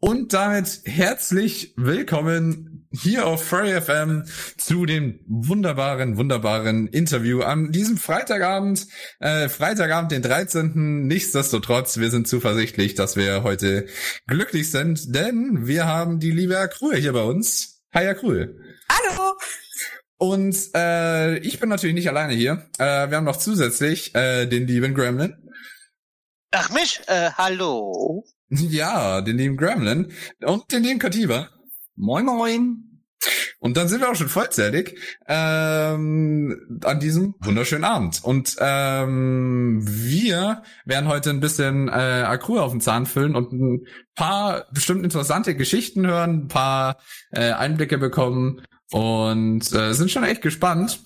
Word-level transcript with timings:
Und 0.00 0.32
damit 0.32 0.82
herzlich 0.84 1.74
willkommen 1.76 2.86
hier 2.92 3.26
auf 3.26 3.44
Furry 3.44 3.80
FM 3.80 4.22
zu 4.56 4.86
dem 4.86 5.18
wunderbaren, 5.26 6.16
wunderbaren 6.16 6.86
Interview 6.86 7.42
an 7.42 7.72
diesem 7.72 7.96
Freitagabend, 7.96 8.86
äh, 9.18 9.48
Freitagabend, 9.48 10.12
den 10.12 10.22
13. 10.22 11.08
Nichtsdestotrotz, 11.08 11.96
wir 11.96 12.12
sind 12.12 12.28
zuversichtlich, 12.28 12.94
dass 12.94 13.16
wir 13.16 13.42
heute 13.42 13.86
glücklich 14.28 14.70
sind, 14.70 15.16
denn 15.16 15.66
wir 15.66 15.86
haben 15.86 16.20
die 16.20 16.30
liebe 16.30 16.56
Akrue 16.56 16.94
hier 16.94 17.12
bei 17.12 17.22
uns. 17.22 17.82
Hi 17.92 18.06
Akrue. 18.06 18.54
Hallo. 18.88 19.36
Und 20.16 20.56
äh, 20.76 21.38
ich 21.38 21.58
bin 21.58 21.70
natürlich 21.70 21.96
nicht 21.96 22.08
alleine 22.08 22.34
hier. 22.34 22.70
Äh, 22.78 23.10
wir 23.10 23.16
haben 23.16 23.24
noch 23.24 23.38
zusätzlich 23.38 24.14
äh, 24.14 24.46
den 24.46 24.68
lieben 24.68 24.94
Gremlin. 24.94 25.34
Ach 26.52 26.70
mich? 26.70 27.00
Äh, 27.08 27.32
hallo. 27.32 28.24
Ja, 28.50 29.20
den 29.20 29.36
lieben 29.36 29.56
Gremlin 29.56 30.12
und 30.42 30.72
den 30.72 30.82
lieben 30.82 30.98
Katiba. 30.98 31.48
Moin 31.96 32.24
moin. 32.24 32.84
Und 33.60 33.76
dann 33.76 33.88
sind 33.88 34.00
wir 34.00 34.10
auch 34.10 34.14
schon 34.14 34.28
vollzählig 34.28 34.96
ähm, 35.26 36.80
an 36.84 37.00
diesem 37.00 37.34
wunderschönen 37.40 37.84
Abend. 37.84 38.22
Und 38.22 38.56
ähm, 38.60 39.80
wir 39.84 40.62
werden 40.84 41.08
heute 41.08 41.30
ein 41.30 41.40
bisschen 41.40 41.88
äh, 41.88 41.92
Acru 41.92 42.60
auf 42.60 42.70
den 42.70 42.80
Zahn 42.80 43.06
füllen 43.06 43.34
und 43.34 43.52
ein 43.52 43.86
paar 44.14 44.66
bestimmt 44.72 45.02
interessante 45.02 45.56
Geschichten 45.56 46.06
hören, 46.06 46.44
ein 46.44 46.48
paar 46.48 46.98
äh, 47.32 47.50
Einblicke 47.50 47.98
bekommen 47.98 48.62
und 48.92 49.72
äh, 49.72 49.92
sind 49.92 50.10
schon 50.10 50.24
echt 50.24 50.40
gespannt. 50.40 51.00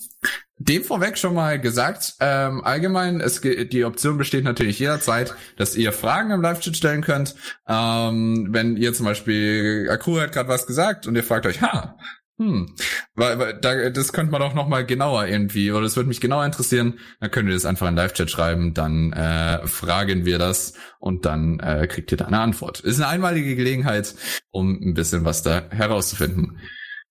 Dem 0.65 0.85
vorweg 0.85 1.19
schon 1.19 1.35
mal 1.35 1.61
gesagt, 1.61 2.15
ähm, 2.21 2.63
allgemein, 2.63 3.21
es, 3.21 3.41
die 3.41 3.85
Option 3.85 4.19
besteht 4.19 4.45
natürlich 4.45 4.79
jederzeit, 4.79 5.35
dass 5.57 5.77
ihr 5.77 5.93
Fragen 5.93 6.31
im 6.31 6.43
Live-Chat 6.43 6.77
stellen 6.77 7.03
könnt. 7.03 7.35
Ähm, 7.67 8.49
wenn 8.51 8.77
ihr 8.77 8.93
zum 8.93 9.07
Beispiel, 9.07 9.89
Akku 9.91 10.21
hat 10.21 10.33
gerade 10.33 10.49
was 10.49 10.67
gesagt 10.67 11.07
und 11.07 11.17
ihr 11.17 11.25
fragt 11.25 11.47
euch, 11.47 11.63
ha, 11.63 11.97
hm, 12.39 12.75
weil, 13.15 13.39
weil 13.39 13.55
da, 13.61 13.91
das 13.91 14.13
könnte 14.13 14.33
man 14.33 14.41
doch 14.41 14.55
noch 14.55 14.69
mal 14.69 14.87
genauer 14.87 15.27
irgendwie, 15.27 15.73
oder 15.73 15.83
das 15.83 15.97
würde 15.97 16.09
mich 16.09 16.21
genauer 16.21 16.45
interessieren, 16.45 16.99
dann 17.21 17.31
könnt 17.31 17.49
ihr 17.49 17.55
das 17.55 17.67
einfach 17.67 17.89
in 17.89 17.97
Live-Chat 17.97 18.31
schreiben, 18.31 18.75
dann 18.75 19.13
äh, 19.13 19.67
fragen 19.67 20.25
wir 20.25 20.39
das 20.39 20.75
und 20.99 21.25
dann 21.25 21.61
äh, 21.61 21.87
kriegt 21.87 22.13
ihr 22.13 22.19
da 22.19 22.27
eine 22.27 22.41
Antwort. 22.41 22.81
Ist 22.81 23.01
eine 23.01 23.09
einmalige 23.09 23.57
Gelegenheit, 23.57 24.15
um 24.51 24.81
ein 24.81 24.95
bisschen 24.95 25.25
was 25.25 25.43
da 25.43 25.69
herauszufinden. 25.71 26.59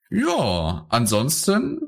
Ja, 0.09 0.85
ansonsten 0.89 1.79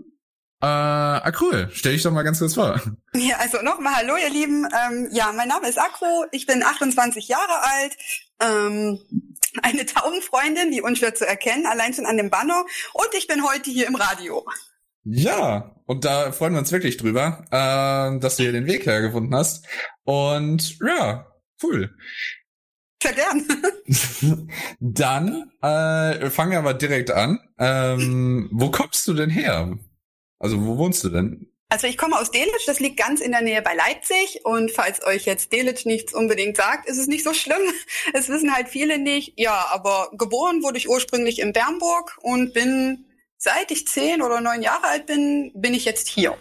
äh, 0.64 0.66
Akru, 0.66 1.52
stell 1.74 1.92
dich 1.92 2.04
doch 2.04 2.12
mal 2.12 2.24
ganz 2.24 2.40
kurz 2.40 2.54
vor. 2.54 2.82
Ja, 3.14 3.36
also 3.40 3.62
nochmal 3.62 3.96
Hallo, 3.98 4.16
ihr 4.16 4.30
Lieben. 4.30 4.66
Ähm, 4.66 5.10
ja, 5.12 5.34
mein 5.34 5.50
Name 5.50 5.68
ist 5.68 5.78
Akru, 5.78 6.26
ich 6.32 6.46
bin 6.46 6.64
28 6.64 7.28
Jahre 7.28 7.62
alt, 7.62 7.98
ähm, 8.40 8.98
eine 9.62 9.86
Taubenfreundin, 9.86 10.72
die 10.72 10.82
unschwer 10.82 11.14
zu 11.14 11.28
erkennen, 11.28 11.66
allein 11.66 11.94
schon 11.94 12.06
an 12.06 12.16
dem 12.16 12.30
Banner. 12.30 12.64
Und 12.94 13.10
ich 13.18 13.28
bin 13.28 13.44
heute 13.44 13.72
hier 13.72 13.88
im 13.88 13.96
Radio. 13.96 14.46
Ja, 15.04 15.76
und 15.86 16.06
da 16.06 16.32
freuen 16.32 16.54
wir 16.54 16.60
uns 16.60 16.72
wirklich 16.72 16.96
drüber, 16.96 17.44
äh, 17.52 18.20
dass 18.20 18.38
du 18.38 18.44
hier 18.44 18.54
den 18.54 18.66
Weg 18.66 18.86
hergefunden 18.86 19.36
hast. 19.36 19.66
Und 20.06 20.80
ja, 20.80 21.28
cool. 21.62 21.94
Sehr 23.02 23.14
gern. 23.14 24.50
Dann 24.80 25.52
äh, 25.62 26.30
fangen 26.30 26.52
wir 26.52 26.60
aber 26.60 26.74
direkt 26.74 27.12
an. 27.12 27.38
Ähm, 27.60 28.48
wo 28.54 28.72
kommst 28.72 29.06
du 29.10 29.14
denn 29.14 29.30
her? 29.30 29.78
Also 30.44 30.62
wo 30.66 30.78
wohnst 30.78 31.02
du 31.06 31.10
denn? 31.10 31.48
Also 31.70 31.88
ich 31.88 31.98
komme 31.98 32.20
aus 32.20 32.30
Delitzsch, 32.30 32.68
das 32.68 32.82
liegt 32.82 32.98
ganz 32.98 33.22
in 33.22 33.32
der 33.32 33.42
Nähe 33.42 33.62
bei 33.62 33.74
Leipzig. 33.74 34.42
Und 34.44 34.72
falls 34.72 35.04
euch 35.06 35.24
jetzt 35.24 35.54
Delitzsch 35.54 35.86
nichts 35.86 36.14
unbedingt 36.14 36.58
sagt, 36.58 36.88
ist 36.88 36.98
es 36.98 37.08
nicht 37.08 37.24
so 37.24 37.34
schlimm. 37.34 37.62
Es 38.14 38.28
wissen 38.28 38.54
halt 38.54 38.68
viele 38.68 39.00
nicht. 39.00 39.34
Ja, 39.38 39.68
aber 39.72 40.12
geboren 40.18 40.62
wurde 40.62 40.78
ich 40.78 40.90
ursprünglich 40.90 41.40
in 41.40 41.54
Bernburg 41.54 42.18
und 42.22 42.54
bin, 42.54 43.06
seit 43.38 43.72
ich 43.72 43.88
zehn 43.88 44.22
oder 44.22 44.42
neun 44.42 44.62
Jahre 44.62 44.86
alt 44.86 45.06
bin, 45.06 45.54
bin 45.56 45.74
ich 45.74 45.86
jetzt 45.86 46.10
hier. 46.10 46.38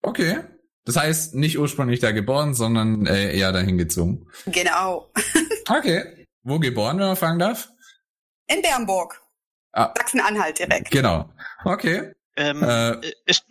Okay. 0.00 0.38
Das 0.84 0.96
heißt, 0.96 1.34
nicht 1.34 1.58
ursprünglich 1.58 1.98
da 1.98 2.12
geboren, 2.12 2.54
sondern 2.54 3.04
äh, 3.06 3.36
eher 3.36 3.50
dahin 3.50 3.78
gezogen. 3.78 4.28
Genau. 4.46 5.10
okay. 5.68 6.24
Wo 6.44 6.60
geboren, 6.60 7.00
wenn 7.00 7.08
man 7.08 7.16
fragen 7.16 7.40
darf? 7.40 7.68
In 8.46 8.62
Bernburg. 8.62 9.20
Ah. 9.72 9.92
Sachsen-Anhalt 9.98 10.60
direkt. 10.60 10.92
Genau. 10.92 11.28
Okay. 11.64 12.12
Ähm, 12.38 12.62
äh, 12.62 13.00
ich 13.26 13.42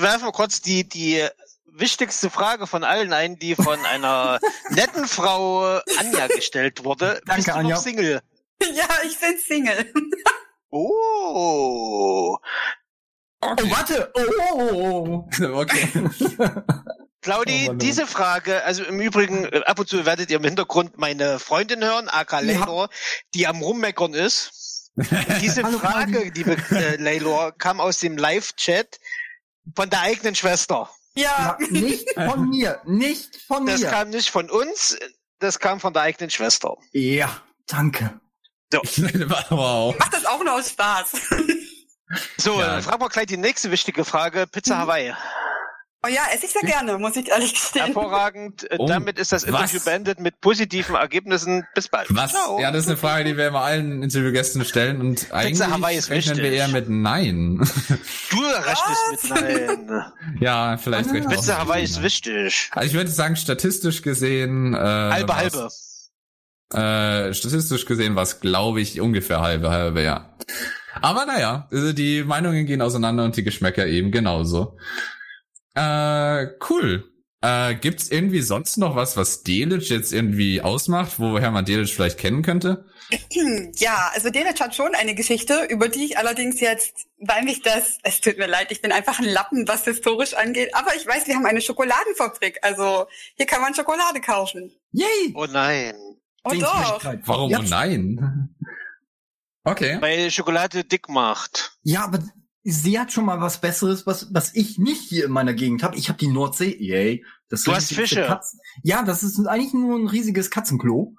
werfe 0.00 0.24
mal 0.26 0.32
kurz 0.32 0.62
die, 0.62 0.88
die 0.88 1.26
wichtigste 1.66 2.30
Frage 2.30 2.66
von 2.68 2.84
allen 2.84 3.12
ein, 3.12 3.38
die 3.38 3.56
von 3.56 3.84
einer 3.84 4.38
netten 4.70 5.06
Frau 5.08 5.80
Anja 5.98 6.28
gestellt 6.28 6.84
wurde. 6.84 7.20
Danke, 7.26 7.34
Bist 7.36 7.48
du 7.48 7.54
Anja. 7.54 7.74
noch 7.76 7.82
Single? 7.82 8.22
Ja, 8.74 8.88
ich 9.04 9.18
bin 9.20 9.38
Single. 9.38 9.92
Oh. 10.70 12.36
Okay. 13.40 13.62
Oh, 13.64 13.70
warte. 13.70 14.12
Oh. 14.14 15.24
okay. 15.54 15.88
Claudi, 17.22 17.68
Oh 17.70 17.74
diese 17.74 18.06
Frage, 18.06 18.62
also 18.64 18.82
im 18.84 19.00
Übrigen, 19.00 19.44
äh, 19.46 19.62
ab 19.64 19.78
und 19.78 19.88
zu 19.88 20.04
werdet 20.06 20.30
ihr 20.30 20.36
im 20.38 20.44
Hintergrund 20.44 20.98
meine 20.98 21.38
Freundin 21.38 21.82
hören, 21.84 22.08
Aka 22.08 22.40
Leylor, 22.40 22.88
die 23.34 23.46
am 23.46 23.62
Rummeckern 23.62 24.14
ist. 24.14 24.50
Diese 25.40 25.62
Hallo, 25.62 25.78
Frage, 25.78 26.30
liebe 26.34 26.56
äh, 26.70 26.96
Leylor, 26.96 27.52
kam 27.52 27.80
aus 27.80 27.98
dem 28.00 28.16
Live-Chat 28.16 28.98
von 29.74 29.90
der 29.90 30.00
eigenen 30.00 30.34
Schwester. 30.34 30.90
Ja. 31.14 31.56
Ja, 31.60 31.66
nicht 31.70 32.08
von 32.14 32.48
mir. 32.48 32.80
Nicht 32.84 33.36
von 33.46 33.66
Das 33.66 33.80
mir. 33.80 33.88
kam 33.90 34.10
nicht 34.10 34.30
von 34.30 34.50
uns, 34.50 34.98
das 35.38 35.58
kam 35.58 35.80
von 35.80 35.92
der 35.92 36.02
eigenen 36.02 36.30
Schwester. 36.30 36.76
ja, 36.92 37.40
danke. 37.66 38.20
wow. 39.50 39.96
Macht 39.98 40.12
das 40.14 40.24
auch 40.26 40.42
nur 40.42 40.54
aus 40.54 40.70
Spaß. 40.70 41.12
So, 42.36 42.60
Ja. 42.60 42.66
dann 42.66 42.82
fragen 42.82 43.02
wir 43.02 43.08
gleich 43.08 43.26
die 43.26 43.36
nächste 43.36 43.70
wichtige 43.70 44.04
Frage. 44.04 44.46
Pizza 44.46 44.78
Hawaii. 44.78 45.12
Oh 46.06 46.08
ja, 46.08 46.22
esse 46.32 46.46
ich 46.46 46.52
sehr 46.52 46.62
gerne, 46.62 46.98
muss 46.98 47.16
ich 47.16 47.28
ehrlich 47.28 47.52
gestehen. 47.52 47.86
Hervorragend. 47.86 48.66
Oh, 48.78 48.86
Damit 48.86 49.18
ist 49.18 49.32
das 49.32 49.42
Interview 49.42 49.76
was? 49.76 49.84
beendet 49.84 50.20
mit 50.20 50.40
positiven 50.40 50.94
Ergebnissen. 50.94 51.66
Bis 51.74 51.88
bald. 51.88 52.06
Was? 52.10 52.30
Ciao. 52.30 52.60
Ja, 52.60 52.70
das 52.70 52.82
ist 52.82 52.88
eine 52.88 52.96
Frage, 52.96 53.24
die 53.24 53.36
wir 53.36 53.48
immer 53.48 53.62
allen 53.62 54.02
Interviewgästen 54.02 54.64
stellen 54.64 55.00
und 55.00 55.32
eigentlich 55.32 55.66
Hawaii 55.68 55.98
ist 55.98 56.10
rechnen 56.10 56.36
wir 56.36 56.44
wichtig. 56.44 56.60
eher 56.60 56.68
mit 56.68 56.88
Nein. 56.88 57.58
Du 58.30 58.38
rechnest 58.40 59.30
mit 59.30 59.42
Nein. 59.42 60.02
ja, 60.40 60.76
vielleicht 60.76 61.12
recht. 61.12 61.28
Pizza 61.28 61.58
Hawaii 61.58 61.82
ist 61.82 62.02
wichtig. 62.02 62.70
Also 62.72 62.86
ich 62.88 62.94
würde 62.94 63.10
sagen, 63.10 63.36
statistisch 63.36 64.02
gesehen 64.02 64.74
äh, 64.74 64.78
Halbe, 64.78 65.36
halbe. 65.36 65.68
Äh, 66.72 67.34
statistisch 67.34 67.84
gesehen 67.86 68.14
war 68.16 68.22
es, 68.22 68.40
glaube 68.40 68.80
ich, 68.80 69.00
ungefähr 69.00 69.40
halbe, 69.40 69.70
halbe, 69.70 70.02
ja. 70.02 70.36
Aber 71.00 71.26
naja, 71.26 71.68
also 71.70 71.92
die 71.92 72.24
Meinungen 72.24 72.66
gehen 72.66 72.80
auseinander 72.82 73.24
und 73.24 73.36
die 73.36 73.44
Geschmäcker 73.44 73.86
eben 73.86 74.10
genauso. 74.10 74.76
Äh, 75.76 76.46
cool. 76.68 77.12
Äh, 77.42 77.74
gibt's 77.76 78.08
irgendwie 78.10 78.40
sonst 78.40 78.78
noch 78.78 78.96
was, 78.96 79.16
was 79.16 79.42
Delitzsch 79.42 79.90
jetzt 79.90 80.12
irgendwie 80.12 80.62
ausmacht, 80.62 81.20
woher 81.20 81.50
man 81.50 81.64
Delitzsch 81.64 81.92
vielleicht 81.94 82.18
kennen 82.18 82.42
könnte? 82.42 82.86
Ja, 83.76 84.10
also 84.14 84.30
Delitzsch 84.30 84.60
hat 84.60 84.74
schon 84.74 84.94
eine 84.96 85.14
Geschichte, 85.14 85.64
über 85.68 85.88
die 85.88 86.06
ich 86.06 86.18
allerdings 86.18 86.58
jetzt, 86.60 87.06
weil 87.20 87.44
mich 87.44 87.62
das, 87.62 87.98
es 88.02 88.20
tut 88.20 88.38
mir 88.38 88.48
leid, 88.48 88.72
ich 88.72 88.82
bin 88.82 88.90
einfach 88.90 89.20
ein 89.20 89.26
Lappen, 89.26 89.68
was 89.68 89.84
historisch 89.84 90.34
angeht, 90.34 90.74
aber 90.74 90.96
ich 90.96 91.06
weiß, 91.06 91.28
wir 91.28 91.36
haben 91.36 91.46
eine 91.46 91.60
Schokoladenfabrik, 91.60 92.58
also 92.62 93.06
hier 93.36 93.46
kann 93.46 93.60
man 93.60 93.74
Schokolade 93.74 94.20
kaufen. 94.20 94.72
Yay. 94.90 95.32
Oh 95.34 95.46
nein. 95.46 95.94
Oh 96.42 96.50
doch. 96.50 96.58
Sehenswürdigkeit. 96.58 97.20
Warum 97.26 97.50
Ja, 97.50 97.58
oh 97.60 97.62
nein? 97.62 98.54
Okay. 99.62 99.98
Weil 100.00 100.30
Schokolade 100.30 100.84
dick 100.84 101.08
macht. 101.08 101.76
ja, 101.82 102.04
aber 102.04 102.20
sie 102.68 102.98
hat 102.98 103.12
schon 103.12 103.24
mal 103.24 103.40
was 103.40 103.60
Besseres, 103.60 104.06
was, 104.06 104.32
was 104.34 104.54
ich 104.54 104.78
nicht 104.78 105.00
hier 105.02 105.24
in 105.26 105.30
meiner 105.32 105.54
Gegend 105.54 105.82
habe. 105.82 105.96
Ich 105.96 106.08
habe 106.08 106.18
die 106.18 106.26
Nordsee. 106.28 106.76
Yay. 106.78 107.24
Das 107.48 107.62
Du 107.62 107.72
hast 107.72 107.94
Fische. 107.94 108.26
Katzen- 108.26 108.58
Ja, 108.82 109.02
das 109.04 109.22
ist 109.22 109.38
eigentlich 109.46 109.72
nur 109.72 109.96
ein 109.98 110.08
riesiges 110.08 110.50
Katzenklo. 110.50 111.14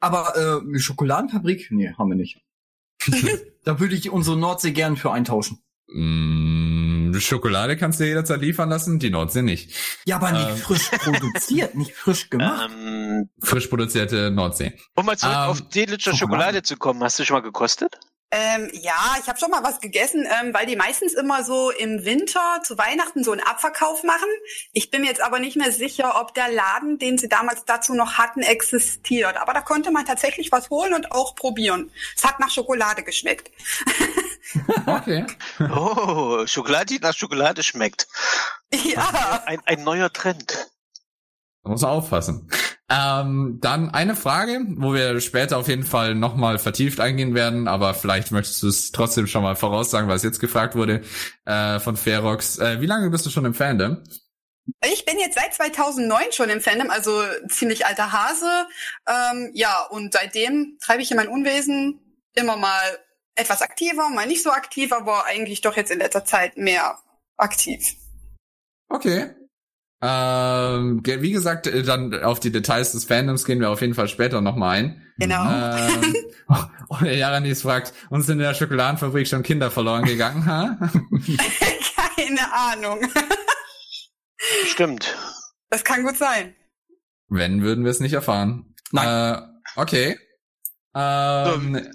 Aber 0.00 0.34
äh, 0.36 0.66
eine 0.66 0.78
Schokoladenfabrik? 0.80 1.68
Nee, 1.70 1.92
haben 1.98 2.08
wir 2.08 2.16
nicht. 2.16 2.40
da 3.64 3.78
würde 3.80 3.94
ich 3.94 4.10
unsere 4.10 4.36
Nordsee 4.36 4.72
gern 4.72 4.96
für 4.96 5.12
eintauschen. 5.12 5.58
Mm, 5.88 7.14
Schokolade 7.18 7.76
kannst 7.76 7.98
du 8.00 8.04
jederzeit 8.04 8.40
liefern 8.40 8.68
lassen, 8.68 8.98
die 8.98 9.10
Nordsee 9.10 9.42
nicht. 9.42 9.72
Ja, 10.06 10.16
aber 10.16 10.32
nicht 10.32 10.48
Ähm. 10.48 10.56
frisch 10.56 10.88
produziert, 10.90 11.74
nicht 11.74 11.92
frisch 11.92 12.30
gemacht. 12.30 12.70
Ähm, 12.72 13.28
Frisch 13.40 13.66
produzierte 13.66 14.30
Nordsee. 14.30 14.72
um 14.94 15.06
mal 15.06 15.16
zurück 15.18 15.34
Ähm, 15.34 15.40
auf 15.50 15.60
Delitscher 15.68 16.14
Schokolade. 16.14 16.18
Schokolade 16.18 16.62
zu 16.62 16.76
kommen. 16.76 17.02
Hast 17.02 17.18
du 17.18 17.24
schon 17.24 17.34
mal 17.36 17.40
gekostet? 17.42 17.98
Ähm, 18.30 18.68
ja, 18.74 19.16
ich 19.20 19.26
habe 19.26 19.38
schon 19.38 19.50
mal 19.50 19.64
was 19.64 19.80
gegessen, 19.80 20.26
ähm, 20.26 20.52
weil 20.52 20.66
die 20.66 20.76
meistens 20.76 21.14
immer 21.14 21.44
so 21.44 21.70
im 21.70 22.04
Winter 22.04 22.60
zu 22.62 22.76
Weihnachten 22.76 23.24
so 23.24 23.32
einen 23.32 23.40
Abverkauf 23.40 24.02
machen. 24.02 24.28
Ich 24.72 24.90
bin 24.90 25.00
mir 25.00 25.06
jetzt 25.06 25.22
aber 25.22 25.38
nicht 25.38 25.56
mehr 25.56 25.72
sicher, 25.72 26.20
ob 26.20 26.34
der 26.34 26.50
Laden, 26.50 26.98
den 26.98 27.16
sie 27.16 27.28
damals 27.28 27.64
dazu 27.64 27.94
noch 27.94 28.18
hatten, 28.18 28.42
existiert. 28.42 29.38
Aber 29.38 29.54
da 29.54 29.62
konnte 29.62 29.90
man 29.90 30.04
tatsächlich 30.04 30.52
was 30.52 30.68
holen 30.68 30.92
und 30.92 31.10
auch 31.10 31.34
probieren. 31.36 31.90
Es 32.16 32.24
hat 32.24 32.38
nach 32.38 32.50
Schokolade 32.50 33.02
geschmeckt. 33.02 33.50
Okay. 34.86 35.26
Oh, 35.60 36.46
Schokolade, 36.46 36.86
die 36.86 36.98
nach 37.00 37.14
Schokolade 37.14 37.62
schmeckt. 37.62 38.08
ja. 38.72 39.42
Ein, 39.44 39.60
ein 39.66 39.84
neuer 39.84 40.10
Trend. 40.10 40.70
Da 41.62 41.70
muss 41.70 41.82
man 41.82 41.90
aufpassen. 41.90 42.50
Ähm, 42.90 43.58
dann 43.60 43.90
eine 43.90 44.16
Frage, 44.16 44.64
wo 44.76 44.94
wir 44.94 45.20
später 45.20 45.58
auf 45.58 45.68
jeden 45.68 45.84
Fall 45.84 46.14
nochmal 46.14 46.58
vertieft 46.58 47.00
eingehen 47.00 47.34
werden, 47.34 47.68
aber 47.68 47.92
vielleicht 47.92 48.30
möchtest 48.30 48.62
du 48.62 48.68
es 48.68 48.92
trotzdem 48.92 49.26
schon 49.26 49.42
mal 49.42 49.56
voraussagen, 49.56 50.08
was 50.08 50.22
jetzt 50.22 50.40
gefragt 50.40 50.74
wurde 50.74 51.02
äh, 51.44 51.80
von 51.80 51.98
Ferox. 51.98 52.58
Äh, 52.58 52.80
wie 52.80 52.86
lange 52.86 53.10
bist 53.10 53.26
du 53.26 53.30
schon 53.30 53.44
im 53.44 53.52
Fandom? 53.52 54.02
Ich 54.84 55.04
bin 55.04 55.18
jetzt 55.18 55.38
seit 55.38 55.54
2009 55.54 56.32
schon 56.32 56.48
im 56.48 56.60
Fandom, 56.60 56.90
also 56.90 57.22
ziemlich 57.48 57.84
alter 57.84 58.12
Hase. 58.12 58.66
Ähm, 59.06 59.50
ja, 59.54 59.86
und 59.90 60.14
seitdem 60.14 60.78
treibe 60.80 61.02
ich 61.02 61.08
hier 61.08 61.16
mein 61.16 61.28
Unwesen 61.28 62.00
immer 62.34 62.56
mal 62.56 62.98
etwas 63.34 63.62
aktiver, 63.62 64.08
mal 64.08 64.26
nicht 64.26 64.42
so 64.42 64.50
aktiv, 64.50 64.92
aber 64.92 65.26
eigentlich 65.26 65.60
doch 65.60 65.76
jetzt 65.76 65.90
in 65.90 65.98
letzter 65.98 66.24
Zeit 66.24 66.56
mehr 66.56 66.98
aktiv. 67.36 67.82
Okay. 68.88 69.30
Ähm, 70.00 71.02
wie 71.04 71.32
gesagt, 71.32 71.66
äh, 71.66 71.82
dann 71.82 72.14
auf 72.22 72.38
die 72.38 72.52
Details 72.52 72.92
des 72.92 73.04
Fandoms 73.04 73.44
gehen 73.44 73.60
wir 73.60 73.70
auf 73.70 73.80
jeden 73.80 73.94
Fall 73.94 74.08
später 74.08 74.40
nochmal 74.40 74.78
ein. 74.78 75.02
Genau. 75.18 75.44
Ähm, 75.44 76.14
und 76.88 77.02
der 77.02 77.16
Jaranis 77.16 77.62
fragt, 77.62 77.92
uns 78.08 78.26
sind 78.26 78.38
in 78.38 78.44
der 78.44 78.54
Schokoladenfabrik 78.54 79.26
schon 79.26 79.42
Kinder 79.42 79.70
verloren 79.70 80.04
gegangen, 80.04 80.46
ha? 80.46 80.78
Keine 82.16 82.52
Ahnung. 82.52 83.00
Stimmt. 84.66 85.16
Das 85.70 85.82
kann 85.82 86.04
gut 86.04 86.16
sein. 86.16 86.54
Wenn, 87.28 87.62
würden 87.62 87.84
wir 87.84 87.90
es 87.90 88.00
nicht 88.00 88.12
erfahren. 88.12 88.74
Nein. 88.92 89.06
Äh, 89.06 89.80
okay. 89.80 90.18
Ähm, 90.94 91.86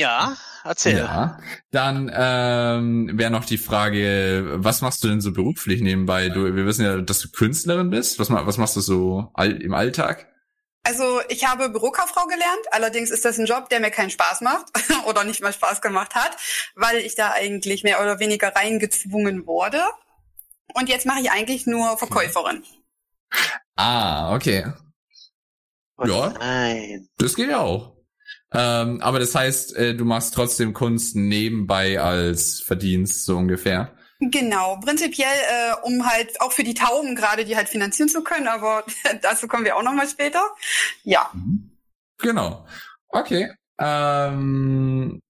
Ja, 0.00 0.34
erzähl. 0.64 0.96
ja. 0.96 1.38
Dann 1.72 2.10
ähm, 2.14 3.10
wäre 3.18 3.30
noch 3.30 3.44
die 3.44 3.58
Frage, 3.58 4.46
was 4.54 4.80
machst 4.80 5.04
du 5.04 5.08
denn 5.08 5.20
so 5.20 5.30
beruflich 5.30 5.82
nebenbei? 5.82 6.30
Du, 6.30 6.56
wir 6.56 6.64
wissen 6.64 6.86
ja, 6.86 6.96
dass 7.02 7.18
du 7.18 7.30
Künstlerin 7.30 7.90
bist. 7.90 8.18
Was, 8.18 8.30
was 8.30 8.56
machst 8.56 8.76
du 8.76 8.80
so 8.80 9.30
all, 9.34 9.60
im 9.60 9.74
Alltag? 9.74 10.26
Also 10.84 11.20
ich 11.28 11.46
habe 11.46 11.68
Bürokauffrau 11.68 12.24
gelernt, 12.24 12.66
allerdings 12.70 13.10
ist 13.10 13.26
das 13.26 13.38
ein 13.38 13.44
Job, 13.44 13.68
der 13.68 13.80
mir 13.80 13.90
keinen 13.90 14.08
Spaß 14.08 14.40
macht 14.40 14.72
oder 15.06 15.24
nicht 15.24 15.42
mal 15.42 15.52
Spaß 15.52 15.82
gemacht 15.82 16.14
hat, 16.14 16.34
weil 16.74 16.96
ich 16.96 17.14
da 17.14 17.32
eigentlich 17.32 17.82
mehr 17.82 18.00
oder 18.00 18.18
weniger 18.18 18.56
reingezwungen 18.56 19.46
wurde. 19.46 19.82
Und 20.72 20.88
jetzt 20.88 21.04
mache 21.04 21.20
ich 21.20 21.30
eigentlich 21.30 21.66
nur 21.66 21.98
Verkäuferin. 21.98 22.64
Ah, 23.76 24.34
okay. 24.34 24.72
Oh 25.98 26.06
Ja. 26.06 26.30
Nein. 26.38 27.06
Das 27.18 27.34
geht 27.34 27.50
ja 27.50 27.58
auch. 27.58 27.99
Ähm, 28.52 29.00
aber 29.00 29.18
das 29.18 29.34
heißt, 29.34 29.76
äh, 29.76 29.94
du 29.94 30.04
machst 30.04 30.34
trotzdem 30.34 30.72
Kunst 30.72 31.16
nebenbei 31.16 32.00
als 32.00 32.60
Verdienst, 32.60 33.24
so 33.24 33.36
ungefähr. 33.36 33.92
Genau, 34.18 34.76
prinzipiell, 34.84 35.28
äh, 35.28 35.86
um 35.86 36.06
halt 36.06 36.40
auch 36.40 36.52
für 36.52 36.64
die 36.64 36.74
Tauben 36.74 37.14
gerade 37.14 37.44
die 37.44 37.56
halt 37.56 37.68
finanzieren 37.68 38.08
zu 38.08 38.22
können, 38.22 38.48
aber 38.48 38.84
dazu 39.22 39.48
kommen 39.48 39.64
wir 39.64 39.76
auch 39.76 39.82
nochmal 39.82 40.08
später. 40.08 40.42
Ja, 41.04 41.30
Genau. 42.20 42.66
Okay. 43.08 43.50
Ähm, 43.78 45.20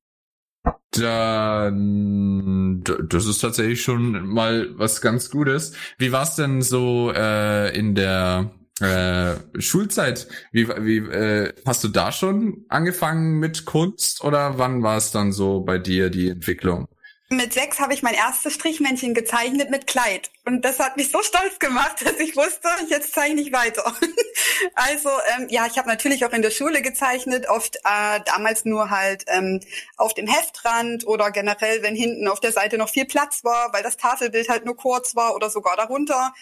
dann, 0.93 2.83
das 3.09 3.27
ist 3.27 3.39
tatsächlich 3.39 3.83
schon 3.83 4.27
mal 4.27 4.77
was 4.79 5.01
ganz 5.01 5.31
Gutes. 5.31 5.73
Wie 5.99 6.13
war's 6.13 6.37
denn 6.37 6.63
so 6.63 7.13
äh, 7.15 7.77
in 7.77 7.95
der 7.95 8.51
äh, 8.81 9.37
Schulzeit? 9.61 10.29
Wie, 10.53 10.69
wie 10.69 10.99
äh, 10.99 11.53
hast 11.67 11.85
du 11.85 11.89
da 11.89 12.13
schon 12.13 12.65
angefangen 12.69 13.39
mit 13.39 13.65
Kunst 13.65 14.25
oder 14.25 14.59
wann 14.59 14.83
war 14.83 14.97
es 14.97 15.11
dann 15.11 15.33
so 15.33 15.61
bei 15.61 15.79
dir 15.79 16.11
die 16.11 16.29
Entwicklung? 16.29 16.89
mit 17.33 17.53
sechs 17.53 17.79
habe 17.79 17.95
ich 17.95 18.03
mein 18.03 18.15
erstes 18.15 18.55
Strichmännchen 18.55 19.15
gezeichnet 19.15 19.71
mit 19.71 19.87
Kleid. 19.87 20.31
Und 20.45 20.65
das 20.65 20.81
hat 20.81 20.97
mich 20.97 21.13
so 21.13 21.23
stolz 21.23 21.61
gemacht, 21.61 21.97
dass 22.05 22.19
ich 22.19 22.37
wusste, 22.37 22.69
jetzt 22.89 23.15
zeichne 23.15 23.41
ich 23.41 23.53
weiter. 23.53 23.95
also 24.75 25.11
ähm, 25.37 25.47
ja, 25.49 25.67
ich 25.67 25.79
habe 25.79 25.89
natürlich 25.89 26.25
auch 26.25 26.33
in 26.33 26.43
der 26.43 26.51
Schule 26.51 26.83
gezeichnet, 26.83 27.49
oft 27.49 27.77
äh, 27.77 28.21
damals 28.27 28.65
nur 28.65 28.91
halt 28.91 29.25
ähm, 29.29 29.61
auf 29.97 30.13
dem 30.15 30.27
Heftrand 30.27 31.07
oder 31.07 31.31
generell, 31.31 31.83
wenn 31.83 31.95
hinten 31.95 32.27
auf 32.27 32.41
der 32.41 32.53
Seite 32.53 32.79
noch 32.79 32.89
viel 32.89 33.05
Platz 33.05 33.45
war, 33.45 33.73
weil 33.73 33.85
das 33.85 33.97
Tafelbild 33.97 34.49
halt 34.49 34.65
nur 34.65 34.77
kurz 34.77 35.15
war 35.15 35.37
oder 35.37 35.51
sogar 35.51 35.77
darunter. 35.77 36.35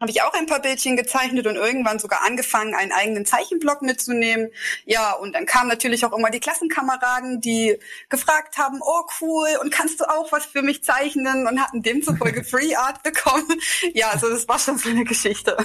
Habe 0.00 0.12
ich 0.12 0.22
auch 0.22 0.32
ein 0.34 0.46
paar 0.46 0.62
Bildchen 0.62 0.96
gezeichnet 0.96 1.46
und 1.46 1.56
irgendwann 1.56 1.98
sogar 1.98 2.24
angefangen, 2.24 2.74
einen 2.74 2.92
eigenen 2.92 3.26
Zeichenblock 3.26 3.82
mitzunehmen. 3.82 4.50
Ja, 4.84 5.12
und 5.12 5.34
dann 5.34 5.44
kamen 5.44 5.68
natürlich 5.68 6.04
auch 6.04 6.16
immer 6.16 6.30
die 6.30 6.38
Klassenkameraden, 6.38 7.40
die 7.40 7.78
gefragt 8.08 8.58
haben, 8.58 8.80
oh 8.80 9.02
cool, 9.20 9.48
und 9.60 9.72
kannst 9.72 10.00
du 10.00 10.04
auch 10.04 10.30
was 10.30 10.46
für 10.46 10.62
mich 10.62 10.84
zeichnen? 10.84 11.48
Und 11.48 11.60
hatten 11.60 11.82
demzufolge 11.82 12.44
Free 12.48 12.76
Art 12.76 13.02
bekommen. 13.02 13.48
Ja, 13.92 14.10
also 14.10 14.28
das 14.28 14.46
war 14.46 14.58
schon 14.58 14.78
so 14.78 14.88
eine 14.88 15.04
Geschichte. 15.04 15.56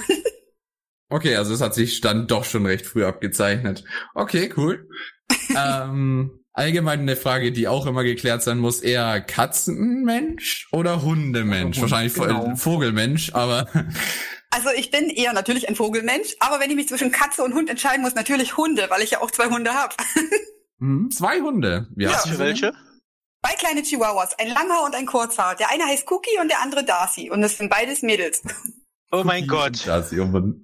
Okay, 1.08 1.36
also 1.36 1.54
es 1.54 1.60
hat 1.60 1.74
sich 1.74 2.00
dann 2.00 2.26
doch 2.26 2.44
schon 2.44 2.66
recht 2.66 2.86
früh 2.86 3.04
abgezeichnet. 3.04 3.84
Okay, 4.14 4.52
cool. 4.56 4.88
ähm, 5.56 6.43
allgemein 6.54 7.00
eine 7.00 7.16
Frage, 7.16 7.52
die 7.52 7.68
auch 7.68 7.84
immer 7.86 8.02
geklärt 8.02 8.42
sein 8.42 8.58
muss, 8.58 8.80
eher 8.80 9.20
Katzenmensch 9.20 10.68
oder 10.72 11.02
Hundemensch? 11.02 11.76
Hund, 11.76 11.82
Wahrscheinlich 11.90 12.14
genau. 12.14 12.56
Vogelmensch, 12.56 13.32
aber 13.34 13.68
Also 14.50 14.68
ich 14.70 14.92
bin 14.92 15.10
eher 15.10 15.32
natürlich 15.32 15.68
ein 15.68 15.74
Vogelmensch, 15.74 16.36
aber 16.38 16.60
wenn 16.60 16.70
ich 16.70 16.76
mich 16.76 16.86
zwischen 16.88 17.10
Katze 17.10 17.42
und 17.42 17.54
Hund 17.54 17.68
entscheiden 17.68 18.02
muss, 18.02 18.14
natürlich 18.14 18.56
Hunde, 18.56 18.86
weil 18.88 19.02
ich 19.02 19.10
ja 19.10 19.20
auch 19.20 19.30
zwei 19.32 19.46
Hunde 19.48 19.74
habe. 19.74 19.94
hm, 20.78 21.10
zwei 21.10 21.40
Hunde. 21.40 21.88
Wie 21.96 22.04
Ja. 22.04 22.12
hast 22.12 22.26
du 22.26 22.38
welche? 22.38 22.72
Zwei 23.44 23.54
kleine 23.56 23.82
Chihuahuas, 23.82 24.38
ein 24.38 24.48
Langhaar 24.48 24.84
und 24.84 24.94
ein 24.94 25.06
Kurzhaar. 25.06 25.56
Der 25.56 25.70
eine 25.70 25.84
heißt 25.86 26.08
Cookie 26.10 26.38
und 26.40 26.48
der 26.48 26.62
andere 26.62 26.84
Darcy. 26.84 27.30
Und 27.30 27.42
das 27.42 27.58
sind 27.58 27.68
beides 27.68 28.02
Mädels. 28.02 28.42
Oh 29.12 29.22
mein? 29.22 29.46
Gott. 29.46 29.86
Das, 29.86 30.10
Junge. 30.10 30.54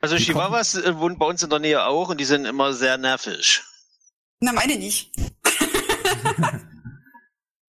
Also 0.00 0.16
Die 0.16 0.24
kommen- 0.24 0.38
Chihuahuas 0.44 0.76
äh, 0.76 0.96
wohnen 0.98 1.18
bei 1.18 1.26
uns 1.26 1.42
in 1.42 1.50
der 1.50 1.58
Nähe 1.58 1.84
auch 1.84 2.08
und 2.08 2.18
die 2.18 2.24
sind 2.24 2.46
immer 2.46 2.72
sehr 2.72 2.96
nervig. 2.96 3.62
Na, 4.40 4.52
meine 4.52 4.76
nicht. 4.76 5.12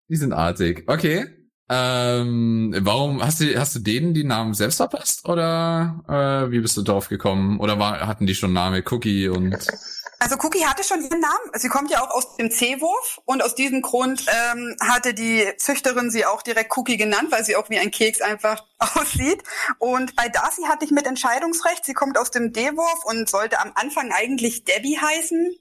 Die 0.09 0.15
sind 0.15 0.33
artig. 0.33 0.83
Okay. 0.87 1.25
Ähm, 1.69 2.75
warum 2.79 3.23
hast 3.23 3.39
du 3.39 3.57
hast 3.57 3.75
du 3.75 3.79
denen 3.79 4.13
die 4.13 4.25
Namen 4.25 4.53
selbst 4.53 4.75
verpasst 4.75 5.25
oder 5.25 6.03
äh, 6.09 6.51
wie 6.51 6.59
bist 6.59 6.75
du 6.75 6.81
drauf 6.81 7.07
gekommen? 7.07 7.61
Oder 7.61 7.79
war, 7.79 8.05
hatten 8.05 8.27
die 8.27 8.35
schon 8.35 8.51
Name 8.51 8.83
Cookie 8.91 9.29
und 9.29 9.55
Also 10.19 10.35
Cookie 10.43 10.65
hatte 10.65 10.83
schon 10.83 11.01
ihren 11.01 11.21
Namen. 11.21 11.51
Sie 11.53 11.69
kommt 11.69 11.89
ja 11.89 12.03
auch 12.03 12.09
aus 12.09 12.35
dem 12.35 12.51
C-Wurf 12.51 13.21
und 13.23 13.41
aus 13.41 13.55
diesem 13.55 13.81
Grund 13.81 14.25
ähm, 14.27 14.75
hatte 14.81 15.13
die 15.13 15.47
Züchterin 15.57 16.11
sie 16.11 16.25
auch 16.25 16.41
direkt 16.41 16.75
Cookie 16.75 16.97
genannt, 16.97 17.31
weil 17.31 17.45
sie 17.45 17.55
auch 17.55 17.69
wie 17.69 17.79
ein 17.79 17.89
Keks 17.89 18.19
einfach 18.19 18.65
aussieht. 18.77 19.41
Und 19.79 20.15
bei 20.17 20.27
Darcy 20.27 20.63
hatte 20.63 20.83
ich 20.83 20.91
mit 20.91 21.07
Entscheidungsrecht. 21.07 21.85
Sie 21.85 21.93
kommt 21.93 22.17
aus 22.17 22.31
dem 22.31 22.51
D-Wurf 22.51 23.05
und 23.05 23.29
sollte 23.29 23.61
am 23.61 23.71
Anfang 23.75 24.11
eigentlich 24.11 24.65
Debbie 24.65 24.97
heißen. 24.97 25.55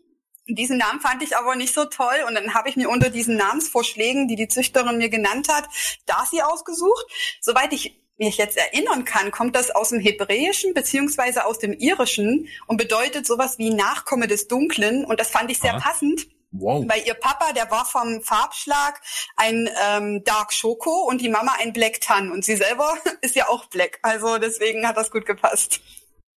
Diesen 0.54 0.78
Namen 0.78 1.00
fand 1.00 1.22
ich 1.22 1.36
aber 1.36 1.56
nicht 1.56 1.74
so 1.74 1.84
toll 1.84 2.16
und 2.28 2.34
dann 2.34 2.54
habe 2.54 2.68
ich 2.68 2.76
mir 2.76 2.88
unter 2.88 3.10
diesen 3.10 3.36
Namensvorschlägen, 3.36 4.28
die 4.28 4.36
die 4.36 4.48
Züchterin 4.48 4.98
mir 4.98 5.08
genannt 5.08 5.48
hat, 5.50 5.64
Darcy 6.06 6.42
ausgesucht. 6.42 7.06
Soweit 7.40 7.72
ich 7.72 8.00
mich 8.18 8.36
jetzt 8.36 8.56
erinnern 8.58 9.04
kann, 9.04 9.30
kommt 9.30 9.56
das 9.56 9.70
aus 9.70 9.88
dem 9.90 10.00
Hebräischen 10.00 10.74
beziehungsweise 10.74 11.46
aus 11.46 11.58
dem 11.58 11.72
Irischen 11.72 12.48
und 12.66 12.76
bedeutet 12.76 13.26
sowas 13.26 13.58
wie 13.58 13.70
Nachkomme 13.70 14.26
des 14.28 14.46
Dunklen 14.48 15.04
und 15.06 15.18
das 15.18 15.30
fand 15.30 15.50
ich 15.50 15.58
sehr 15.58 15.74
Ah. 15.76 15.80
passend, 15.80 16.26
Wow. 16.52 16.84
weil 16.88 17.02
ihr 17.06 17.14
Papa, 17.14 17.52
der 17.52 17.70
war 17.70 17.86
vom 17.86 18.22
Farbschlag 18.22 19.00
ein 19.36 19.70
ähm, 19.88 20.22
Dark 20.24 20.52
Schoko 20.52 21.04
und 21.08 21.20
die 21.22 21.28
Mama 21.30 21.54
ein 21.60 21.72
Black 21.72 22.00
Tan 22.00 22.30
und 22.30 22.44
sie 22.44 22.56
selber 22.56 22.94
ist 23.22 23.36
ja 23.36 23.48
auch 23.48 23.66
Black, 23.66 24.00
also 24.02 24.36
deswegen 24.38 24.86
hat 24.86 24.96
das 24.96 25.10
gut 25.10 25.24
gepasst. 25.24 25.80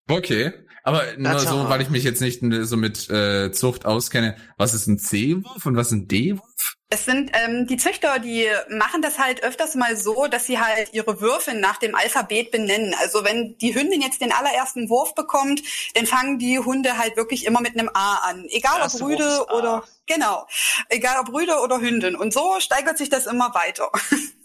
Okay, 0.09 0.53
aber 0.83 1.17
nur 1.17 1.39
so, 1.39 1.69
weil 1.69 1.81
ich 1.81 1.91
mich 1.91 2.05
jetzt 2.05 2.21
nicht 2.21 2.43
so 2.43 2.77
mit 2.77 3.09
äh, 3.09 3.53
Zucht 3.53 3.87
auskenne. 3.87 4.37
Was 4.57 4.75
ist 4.75 4.89
ein 4.89 4.99
C-Wurf 4.99 5.65
und 5.65 5.77
was 5.77 5.89
ist 5.89 5.93
ein 5.93 6.09
D-Wurf? 6.09 6.77
Es 6.89 7.07
sind 7.07 7.31
ähm, 7.33 7.67
die 7.67 7.79
Züchter, 7.79 8.19
die 8.19 8.47
machen 8.69 9.01
das 9.01 9.19
halt 9.19 9.43
öfters 9.43 9.77
mal 9.77 9.97
so, 9.97 10.27
dass 10.27 10.45
sie 10.45 10.59
halt 10.59 10.93
ihre 10.93 11.23
Würfe 11.23 11.55
nach 11.55 11.79
dem 11.79 11.95
Alphabet 11.95 12.51
benennen. 12.51 12.95
Also 13.01 13.25
wenn 13.25 13.57
die 13.59 13.75
Hündin 13.75 14.03
jetzt 14.03 14.21
den 14.21 14.31
allerersten 14.31 14.91
Wurf 14.91 15.15
bekommt, 15.15 15.63
dann 15.95 16.05
fangen 16.05 16.39
die 16.39 16.59
Hunde 16.59 16.99
halt 16.99 17.17
wirklich 17.17 17.47
immer 17.47 17.63
mit 17.63 17.79
einem 17.79 17.89
A 17.95 18.17
an. 18.29 18.45
Egal 18.51 18.83
ob 18.83 19.01
Rüde 19.01 19.47
oder 19.57 19.85
genau, 20.07 20.47
egal 20.91 21.21
ob 21.21 21.33
Rüde 21.33 21.61
oder 21.61 21.81
Hündin. 21.81 22.15
Und 22.15 22.35
so 22.35 22.57
steigert 22.59 22.99
sich 22.99 23.09
das 23.09 23.27
immer 23.27 23.55
weiter. 23.55 23.91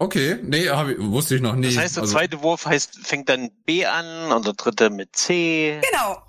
Okay, 0.00 0.38
nee, 0.42 0.68
hab 0.70 0.88
ich, 0.88 0.96
wusste 0.98 1.34
ich 1.36 1.42
noch 1.42 1.54
nie. 1.54 1.66
Das 1.68 1.76
heißt, 1.76 1.96
der 1.96 2.02
Also- 2.04 2.14
zweite 2.14 2.42
Wurf 2.42 2.64
heißt, 2.64 3.06
fängt 3.06 3.28
dann 3.28 3.50
B 3.66 3.84
an 3.84 4.32
und 4.32 4.46
der 4.46 4.54
dritte 4.54 4.88
mit 4.88 5.14
C 5.14 5.78
genau. 5.92 6.22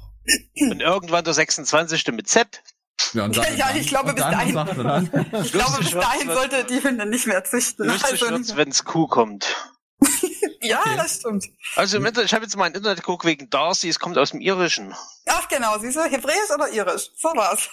und 0.72 0.82
irgendwann 0.82 1.24
der 1.24 1.34
26. 1.34 2.08
mit 2.12 2.28
Z. 2.28 2.62
ja, 3.14 3.24
und 3.24 3.36
Ja, 3.58 3.74
ich 3.74 3.88
glaube, 3.88 4.10
und 4.10 4.16
bis 4.16 4.26
dann 4.26 4.34
dahin- 4.34 4.54
dann, 4.56 5.06
Ich 5.46 5.54
glaube, 5.54 5.78
bis 5.80 5.92
dahin 5.92 6.28
sollte 6.28 6.66
die 6.66 6.84
Hündin 6.84 7.10
nicht 7.10 7.28
mehr 7.28 7.46
züchten. 7.46 7.88
Lustig 7.88 8.12
Also, 8.12 8.30
wird's, 8.30 8.56
wenn's 8.58 8.84
Q 8.84 9.08
kommt. 9.08 9.46
ja, 10.62 10.82
Okay. 10.82 10.98
das 10.98 11.16
stimmt. 11.20 11.46
Also 11.78 11.96
im 11.96 12.06
Internet, 12.06 12.28
ich 12.28 12.34
habe 12.34 12.44
jetzt 12.44 12.58
mal 12.58 12.68
im 12.68 12.74
Internet 12.76 12.98
geguckt 13.00 13.24
wegen 13.24 13.50
Darcy, 13.50 13.88
es 13.88 14.00
kommt 14.00 14.18
aus 14.18 14.32
dem 14.32 14.42
Irischen. 14.42 14.94
Ach 15.28 15.48
genau, 15.48 15.80
siehst 15.80 15.96
du, 15.96 16.02
Hebräisch 16.04 16.52
oder 16.54 16.68
Irisch? 16.70 17.10
So 17.16 17.30
war's. 17.30 17.70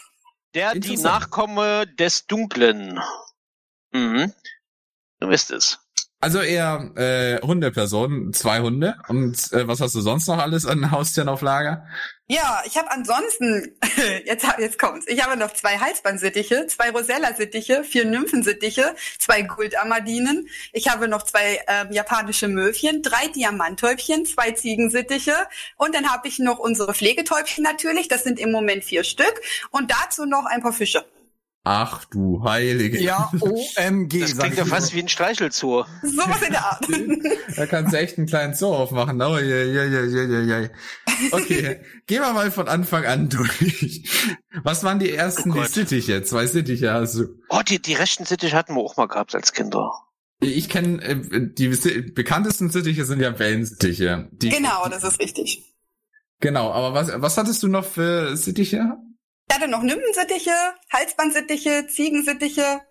Der, 0.54 0.76
die. 0.76 0.96
Nachkomme 0.96 1.88
des 1.88 2.26
Dunklen. 2.28 3.00
Mhm. 3.90 4.32
Du 5.20 5.28
wisst 5.28 5.50
es. 5.50 5.80
Also 6.20 6.40
eher 6.40 6.90
äh, 6.96 7.40
Hundeperson, 7.46 8.32
zwei 8.32 8.60
Hunde. 8.60 8.96
Und 9.06 9.52
äh, 9.52 9.68
was 9.68 9.80
hast 9.80 9.94
du 9.94 10.00
sonst 10.00 10.26
noch 10.26 10.38
alles 10.38 10.66
an 10.66 10.90
Haustieren 10.90 11.28
auf 11.28 11.42
Lager? 11.42 11.86
Ja, 12.26 12.62
ich 12.66 12.76
habe 12.76 12.90
ansonsten, 12.90 13.76
jetzt, 14.26 14.44
jetzt 14.58 14.78
kommt's, 14.78 15.06
ich 15.08 15.24
habe 15.24 15.38
noch 15.38 15.52
zwei 15.54 15.78
Halsbandsittiche, 15.78 16.66
zwei 16.66 16.90
Rosella-Sittiche, 16.90 17.84
vier 17.84 18.04
Nymphensittiche, 18.04 18.96
zwei 19.18 19.42
Guldamadinen, 19.42 20.48
ich 20.72 20.90
habe 20.90 21.08
noch 21.08 21.22
zwei 21.22 21.60
ähm, 21.68 21.90
japanische 21.90 22.48
Möwchen, 22.48 23.02
drei 23.02 23.28
Diamantäubchen, 23.28 24.26
zwei 24.26 24.50
Ziegensittiche 24.50 25.34
und 25.78 25.94
dann 25.94 26.10
habe 26.10 26.28
ich 26.28 26.38
noch 26.38 26.58
unsere 26.58 26.92
Pflegetäubchen 26.92 27.64
natürlich, 27.64 28.08
das 28.08 28.24
sind 28.24 28.38
im 28.38 28.52
Moment 28.52 28.84
vier 28.84 29.04
Stück 29.04 29.40
und 29.70 29.90
dazu 29.90 30.26
noch 30.26 30.44
ein 30.44 30.60
paar 30.60 30.74
Fische. 30.74 31.06
Ach 31.64 32.04
du 32.06 32.42
Heilige. 32.44 33.00
Ja, 33.00 33.30
OMG. 33.40 34.20
Das 34.20 34.38
klingt 34.38 34.56
ja 34.56 34.64
fast 34.64 34.94
wie 34.94 35.02
ein 35.02 35.08
Streichelzoo. 35.08 35.84
Sowas 36.02 36.42
in 36.42 36.52
der 36.52 36.64
Art. 36.64 36.86
Da 37.56 37.66
kannst 37.66 37.92
du 37.92 37.98
echt 37.98 38.16
einen 38.18 38.28
kleinen 38.28 38.54
Zoo 38.54 38.72
aufmachen. 38.72 39.20
Oh, 39.20 39.36
je, 39.36 39.64
je, 39.64 39.84
je, 39.84 40.06
je, 40.06 40.42
je. 40.42 40.70
Okay, 41.32 41.80
gehen 42.06 42.22
wir 42.22 42.32
mal 42.32 42.52
von 42.52 42.68
Anfang 42.68 43.04
an 43.04 43.28
durch. 43.28 44.04
Was 44.62 44.84
waren 44.84 45.00
die 45.00 45.10
ersten 45.12 45.50
Oh 45.50 45.62
die. 45.62 45.66
Sittiche? 45.66 46.22
Zwei 46.22 46.46
Sittiche 46.46 46.92
hast 46.92 47.16
du. 47.16 47.24
Oh, 47.48 47.60
die, 47.66 47.82
die 47.82 47.94
rechten 47.94 48.24
Sittich 48.24 48.54
hatten 48.54 48.74
wir 48.74 48.80
auch 48.82 48.96
mal 48.96 49.08
gehabt 49.08 49.34
als 49.34 49.52
Kinder. 49.52 49.90
Ich 50.40 50.68
kenne 50.68 51.02
äh, 51.02 51.50
die 51.52 51.68
bekanntesten 52.12 52.70
Sittiche 52.70 53.04
sind 53.04 53.20
ja 53.20 53.36
Wellensittiche. 53.38 54.28
Die, 54.32 54.50
genau, 54.50 54.88
das 54.88 55.02
ist 55.02 55.18
richtig. 55.18 55.74
Genau, 56.40 56.70
aber 56.70 56.94
was, 56.94 57.10
was 57.16 57.36
hattest 57.36 57.62
du 57.64 57.68
noch 57.68 57.84
für 57.84 58.36
Sittiche? 58.36 58.96
Ich 59.48 59.54
hatte 59.56 59.68
noch 59.68 59.82
Nympensittiche, 59.82 60.52
Halsbandsittiche, 60.92 61.86
Ziegensittiche 61.88 62.82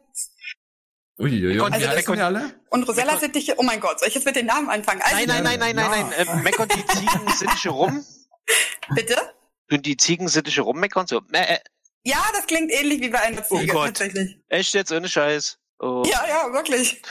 Uiuiui, 1.19 1.59
und 1.59 1.73
Also 1.73 1.87
das- 1.87 2.07
alle? 2.19 2.53
und 2.69 2.83
Rosella-Sittiche. 2.87 3.55
Oh 3.57 3.63
mein 3.63 3.79
Gott, 3.79 3.99
soll 3.99 4.07
ich 4.09 4.15
jetzt 4.15 4.25
mit 4.25 4.35
den 4.35 4.45
Namen 4.45 4.69
anfangen? 4.69 5.01
Also, 5.01 5.15
Nein, 5.15 5.27
nein, 5.27 5.43
nein, 5.43 5.59
nein, 5.59 5.75
nein, 5.75 5.89
nein. 6.09 6.25
Ja. 6.27 6.33
Äh, 6.33 6.41
meckern 6.43 6.67
die 6.69 6.85
Ziegensittiche 6.85 7.69
rum? 7.69 8.05
Bitte? 8.95 9.15
Tun 9.69 9.81
die 9.81 9.97
Ziegensittiche 9.97 10.61
rummeckern? 10.61 11.07
So, 11.07 11.21
äh, 11.33 11.55
äh, 11.55 11.59
Ja, 12.03 12.23
das 12.33 12.45
klingt 12.45 12.71
ähnlich 12.71 13.01
wie 13.01 13.09
bei 13.09 13.19
einer 13.19 13.43
Ziege, 13.43 13.67
Gott. 13.73 13.87
tatsächlich. 13.87 14.37
echt 14.49 14.73
jetzt 14.75 14.91
ohne 14.91 15.09
Scheiß. 15.09 15.57
Oh. 15.79 16.03
Ja, 16.05 16.23
ja, 16.27 16.53
wirklich. 16.53 17.01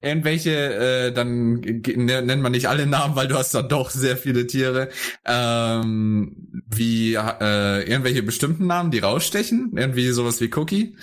Irgendwelche, 0.00 0.50
äh, 0.50 1.12
dann 1.12 1.60
ne- 1.60 2.22
nennt 2.22 2.42
man 2.42 2.52
nicht 2.52 2.68
alle 2.68 2.86
Namen, 2.86 3.16
weil 3.16 3.28
du 3.28 3.36
hast 3.36 3.54
da 3.54 3.62
doch 3.62 3.90
sehr 3.90 4.16
viele 4.16 4.46
Tiere. 4.46 4.90
Ähm, 5.24 6.62
wie 6.68 7.14
äh, 7.14 7.82
irgendwelche 7.82 8.22
bestimmten 8.22 8.66
Namen, 8.66 8.90
die 8.90 9.00
rausstechen? 9.00 9.72
Irgendwie 9.76 10.08
sowas 10.10 10.40
wie 10.40 10.52
Cookie? 10.54 10.96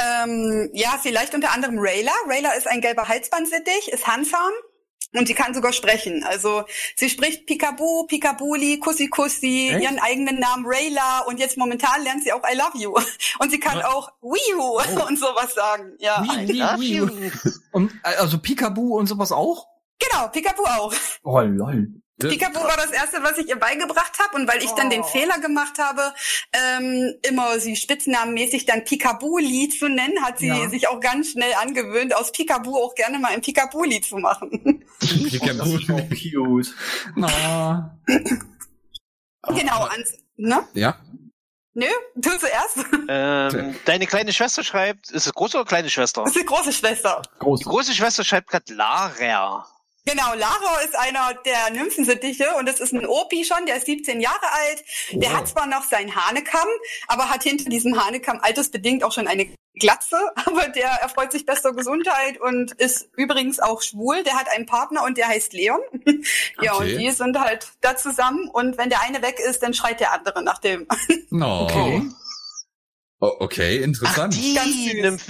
Ähm, 0.00 0.70
ja, 0.72 0.98
vielleicht 1.02 1.34
unter 1.34 1.52
anderem 1.52 1.78
Rayla. 1.78 2.12
Rayla 2.26 2.52
ist 2.52 2.66
ein 2.66 2.80
gelber 2.80 3.08
Halsbandsittich, 3.08 3.88
ist 3.92 4.06
handsam 4.06 4.52
und 5.14 5.26
sie 5.26 5.34
kann 5.34 5.54
sogar 5.54 5.72
sprechen. 5.72 6.24
Also 6.24 6.64
sie 6.96 7.08
spricht 7.10 7.46
Pikabu, 7.46 8.06
Pikabuli, 8.06 8.78
Kussi 8.78 9.08
Kussi, 9.08 9.70
Echt? 9.72 9.82
ihren 9.82 9.98
eigenen 9.98 10.38
Namen 10.38 10.64
Rayla 10.66 11.20
und 11.26 11.38
jetzt 11.38 11.56
momentan 11.56 12.02
lernt 12.02 12.24
sie 12.24 12.32
auch 12.32 12.42
I 12.50 12.56
love 12.56 12.78
you. 12.78 12.94
Und 13.38 13.50
sie 13.50 13.58
kann 13.58 13.78
Was? 13.78 13.84
auch 13.86 14.12
Wihu 14.20 14.80
und 15.08 15.18
sowas 15.18 15.54
sagen. 15.54 15.96
Ja. 15.98 16.24
I 16.24 16.52
love 16.52 16.82
you. 16.82 17.08
Und 17.72 17.92
also 18.02 18.38
Pikabu 18.38 18.98
und 18.98 19.06
sowas 19.06 19.32
auch? 19.32 19.66
Genau, 19.98 20.28
Pikabu 20.28 20.62
auch. 20.64 20.92
Oh 21.24 21.40
lol. 21.40 21.88
Pikabu 22.28 22.60
war 22.60 22.76
das 22.76 22.90
erste, 22.90 23.22
was 23.22 23.38
ich 23.38 23.48
ihr 23.48 23.56
beigebracht 23.58 24.12
habe 24.18 24.36
und 24.36 24.48
weil 24.48 24.62
ich 24.62 24.70
dann 24.72 24.90
den 24.90 25.00
Oh. 25.02 25.04
Fehler 25.04 25.38
gemacht 25.38 25.78
habe, 25.78 26.12
ähm, 26.52 27.14
immer 27.22 27.58
sie 27.60 27.76
spitznamenmäßig 27.76 28.66
dann 28.66 28.84
Pikabuli 28.84 29.68
zu 29.68 29.88
nennen, 29.88 30.22
hat 30.24 30.38
sie 30.38 30.48
Ja. 30.48 30.68
sich 30.68 30.88
auch 30.88 31.00
ganz 31.00 31.30
schnell 31.32 31.52
angewöhnt, 31.60 32.14
aus 32.14 32.32
Pikabu 32.32 32.76
auch 32.76 32.94
gerne 32.94 33.18
mal 33.18 33.32
ein 33.32 33.40
Pikabuli 33.40 34.00
zu 34.00 34.16
machen. 34.18 34.84
Oh, 35.02 35.06
ist 35.26 35.86
so 35.86 35.96
cute. 36.08 36.74
No. 37.16 37.28
genau, 39.54 39.84
ans, 39.84 40.12
ne? 40.36 40.66
Ja. 40.74 40.96
Nö, 41.74 41.86
du 42.16 42.28
zuerst. 42.38 42.76
Ähm, 43.08 43.74
deine 43.86 44.06
kleine 44.06 44.32
Schwester 44.34 44.62
schreibt, 44.62 45.10
ist 45.10 45.26
es 45.26 45.32
große 45.32 45.56
oder 45.56 45.66
kleine 45.66 45.88
Schwester? 45.88 46.22
Das 46.24 46.36
ist 46.36 46.42
die 46.42 46.46
große 46.46 46.70
Schwester. 46.72 47.22
Groß. 47.38 47.60
Die 47.60 47.64
große 47.64 47.94
Schwester 47.94 48.24
schreibt 48.24 48.50
gerade 48.50 48.74
Lara. 48.74 49.66
Genau, 50.04 50.34
Lara 50.34 50.80
ist 50.84 50.96
einer 50.98 51.32
der 51.46 51.70
Nymphensittiche 51.70 52.46
und 52.58 52.68
das 52.68 52.80
ist 52.80 52.92
ein 52.92 53.06
Opi 53.06 53.44
schon, 53.44 53.66
der 53.66 53.76
ist 53.76 53.86
17 53.86 54.20
Jahre 54.20 54.52
alt. 54.52 54.84
Der 55.12 55.30
Wow. 55.30 55.36
hat 55.38 55.48
zwar 55.48 55.66
noch 55.66 55.84
seinen 55.84 56.14
Hanekamm, 56.16 56.68
aber 57.06 57.30
hat 57.30 57.44
hinter 57.44 57.70
diesem 57.70 58.02
Hanekamm 58.04 58.40
altersbedingt 58.42 59.04
auch 59.04 59.12
schon 59.12 59.28
eine 59.28 59.46
Glatze, 59.78 60.16
aber 60.44 60.68
der 60.68 60.88
erfreut 60.88 61.30
sich 61.30 61.46
bester 61.46 61.72
Gesundheit 61.72 62.40
und 62.40 62.72
ist 62.72 63.08
übrigens 63.16 63.60
auch 63.60 63.80
schwul. 63.80 64.22
Der 64.24 64.34
hat 64.34 64.48
einen 64.50 64.66
Partner 64.66 65.04
und 65.04 65.18
der 65.18 65.28
heißt 65.28 65.52
Leon. 65.52 65.80
ja, 66.60 66.74
Okay. 66.74 66.94
und 66.94 67.00
die 67.00 67.10
sind 67.12 67.38
halt 67.38 67.68
da 67.80 67.96
zusammen 67.96 68.48
und 68.48 68.76
wenn 68.78 68.90
der 68.90 69.02
eine 69.02 69.22
weg 69.22 69.38
ist, 69.38 69.62
dann 69.62 69.72
schreit 69.72 70.00
der 70.00 70.12
andere 70.12 70.42
nach 70.42 70.58
dem. 70.58 70.86
No. 71.30 71.62
Okay. 71.70 72.02
Oh, 73.24 73.36
okay, 73.38 73.78
Ach, 73.80 73.84
interessant. 73.84 74.34
die 74.34 74.54
Ganz 74.54 75.26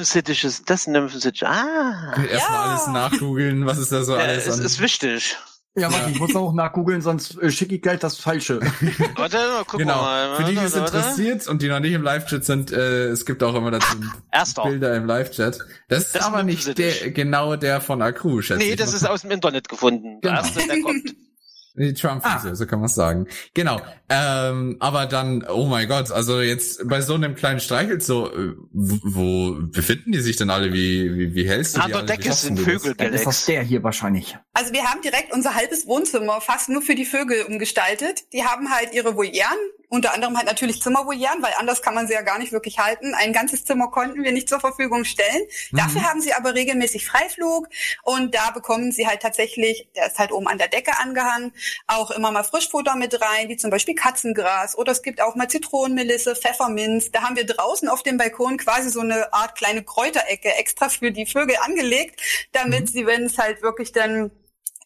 das 0.64 0.86
Nymphensittiche. 0.86 1.46
Ah. 1.46 2.14
Erstmal 2.16 2.30
Ja. 2.38 2.62
alles 2.70 2.86
nachgoogeln, 2.86 3.66
was 3.66 3.76
ist 3.76 3.92
da 3.92 4.02
so 4.02 4.14
Ja, 4.16 4.20
alles 4.22 4.46
es 4.46 4.58
an. 4.58 4.64
ist 4.64 4.80
wichtig. 4.80 5.36
Ja, 5.74 5.92
warte, 5.92 6.10
ich 6.10 6.18
muss 6.18 6.34
auch 6.34 6.54
nachgoogeln, 6.54 7.02
sonst 7.02 7.36
äh, 7.42 7.50
schicke 7.50 7.74
ich 7.74 7.82
gleich 7.82 7.98
das 8.00 8.16
Falsche. 8.16 8.60
Warte, 9.16 9.36
mal, 9.36 9.64
gucken 9.64 9.86
Genau. 9.86 10.02
mal. 10.02 10.36
Für 10.36 10.44
die, 10.44 10.52
die 10.54 10.64
es 10.64 10.74
interessiert 10.74 11.46
und 11.48 11.60
die 11.62 11.68
noch 11.68 11.80
nicht 11.80 11.92
im 11.92 12.02
Live-Chat 12.02 12.44
sind, 12.46 12.72
äh, 12.72 13.08
es 13.08 13.24
gibt 13.26 13.42
auch 13.42 13.54
immer 13.54 13.70
dazu 13.70 13.96
Erster. 14.30 14.62
Bilder 14.64 14.94
im 14.96 15.04
Live-Chat. 15.06 15.58
Das 15.88 16.04
ist 16.04 16.14
Das 16.14 16.24
aber 16.24 16.42
nicht 16.42 16.78
der, 16.78 17.10
genau 17.10 17.56
der 17.56 17.80
von 17.82 18.00
Akru, 18.02 18.40
schätze 18.42 18.58
Nee, 18.58 18.70
ich 18.72 18.76
das 18.76 18.92
ist 18.94 19.04
aus 19.06 19.20
dem 19.22 19.30
Internet 19.32 19.68
gefunden. 19.68 20.20
Der 20.22 20.30
Genau. 20.32 20.42
erste, 20.42 20.66
der 20.66 20.80
kommt. 20.80 21.14
Die 21.74 21.94
trump 21.94 22.22
Ah. 22.24 22.54
so 22.54 22.66
kann 22.66 22.80
man 22.80 22.88
sagen. 22.88 23.26
Genau. 23.54 23.80
Ähm, 24.08 24.76
aber 24.80 25.06
dann, 25.06 25.44
oh 25.48 25.66
mein 25.66 25.88
Gott, 25.88 26.10
also 26.10 26.40
jetzt 26.40 26.86
bei 26.86 27.00
so 27.00 27.14
einem 27.14 27.34
kleinen 27.34 27.60
Streichel 27.60 28.00
so, 28.00 28.30
äh, 28.30 28.54
wo, 28.72 29.56
befinden 29.60 30.12
die 30.12 30.20
sich 30.20 30.36
denn 30.36 30.50
alle? 30.50 30.72
Wie, 30.72 31.14
wie, 31.16 31.34
wie 31.34 31.48
hältst 31.48 31.76
du 31.76 31.80
An 31.80 31.86
die 31.86 31.92
der 31.92 31.98
alle? 32.00 32.06
Decke 32.08 32.32
sind 32.32 32.58
du 32.58 32.64
das? 32.64 32.82
Vögel. 32.82 32.94
Dann 32.94 33.12
ist 33.14 33.26
das 33.26 33.46
der 33.46 33.62
hier 33.62 33.82
wahrscheinlich. 33.82 34.36
Also 34.52 34.72
wir 34.72 34.84
haben 34.84 35.00
direkt 35.02 35.32
unser 35.32 35.54
halbes 35.54 35.86
Wohnzimmer 35.86 36.40
fast 36.40 36.68
nur 36.68 36.82
für 36.82 36.94
die 36.94 37.06
Vögel 37.06 37.42
umgestaltet. 37.44 38.32
Die 38.32 38.44
haben 38.44 38.70
halt 38.70 38.92
ihre 38.92 39.16
Volieren, 39.16 39.56
unter 39.92 40.14
anderem 40.14 40.38
halt 40.38 40.46
natürlich 40.46 40.80
Zimmervolieren, 40.80 41.42
weil 41.42 41.52
anders 41.58 41.82
kann 41.82 41.94
man 41.94 42.06
sie 42.06 42.14
ja 42.14 42.22
gar 42.22 42.38
nicht 42.38 42.50
wirklich 42.50 42.78
halten. 42.78 43.12
Ein 43.12 43.34
ganzes 43.34 43.66
Zimmer 43.66 43.90
konnten 43.90 44.24
wir 44.24 44.32
nicht 44.32 44.48
zur 44.48 44.58
Verfügung 44.58 45.04
stellen. 45.04 45.42
Dafür 45.70 46.08
haben 46.08 46.22
sie 46.22 46.32
aber 46.32 46.54
regelmäßig 46.54 47.06
Freiflug 47.06 47.68
und 48.02 48.34
da 48.34 48.52
bekommen 48.52 48.90
sie 48.90 49.06
halt 49.06 49.20
tatsächlich, 49.20 49.86
der 49.94 50.06
ist 50.06 50.18
halt 50.18 50.32
oben 50.32 50.48
an 50.48 50.56
der 50.56 50.68
Decke 50.68 50.98
angehangen, 50.98 51.52
auch 51.86 52.10
immer 52.10 52.30
mal 52.30 52.42
Frischfutter 52.42 52.96
mit 52.96 53.20
rein, 53.20 53.50
wie 53.50 53.58
zum 53.58 53.70
Beispiel 53.70 53.94
Katzengras 53.94 54.78
oder 54.78 54.92
es 54.92 55.02
gibt 55.02 55.20
auch 55.20 55.34
mal 55.34 55.48
Zitronenmelisse, 55.48 56.36
Pfefferminz. 56.36 57.10
Da 57.10 57.24
haben 57.24 57.36
wir 57.36 57.44
draußen 57.44 57.86
auf 57.90 58.02
dem 58.02 58.16
Balkon 58.16 58.56
quasi 58.56 58.88
so 58.88 59.00
eine 59.00 59.34
Art 59.34 59.58
kleine 59.58 59.82
Kräuterecke 59.82 60.54
extra 60.54 60.88
für 60.88 61.12
die 61.12 61.26
Vögel 61.26 61.56
angelegt, 61.60 62.18
damit 62.52 62.88
sie, 62.88 63.04
wenn 63.04 63.24
es 63.24 63.36
halt 63.36 63.60
wirklich 63.60 63.92
dann 63.92 64.30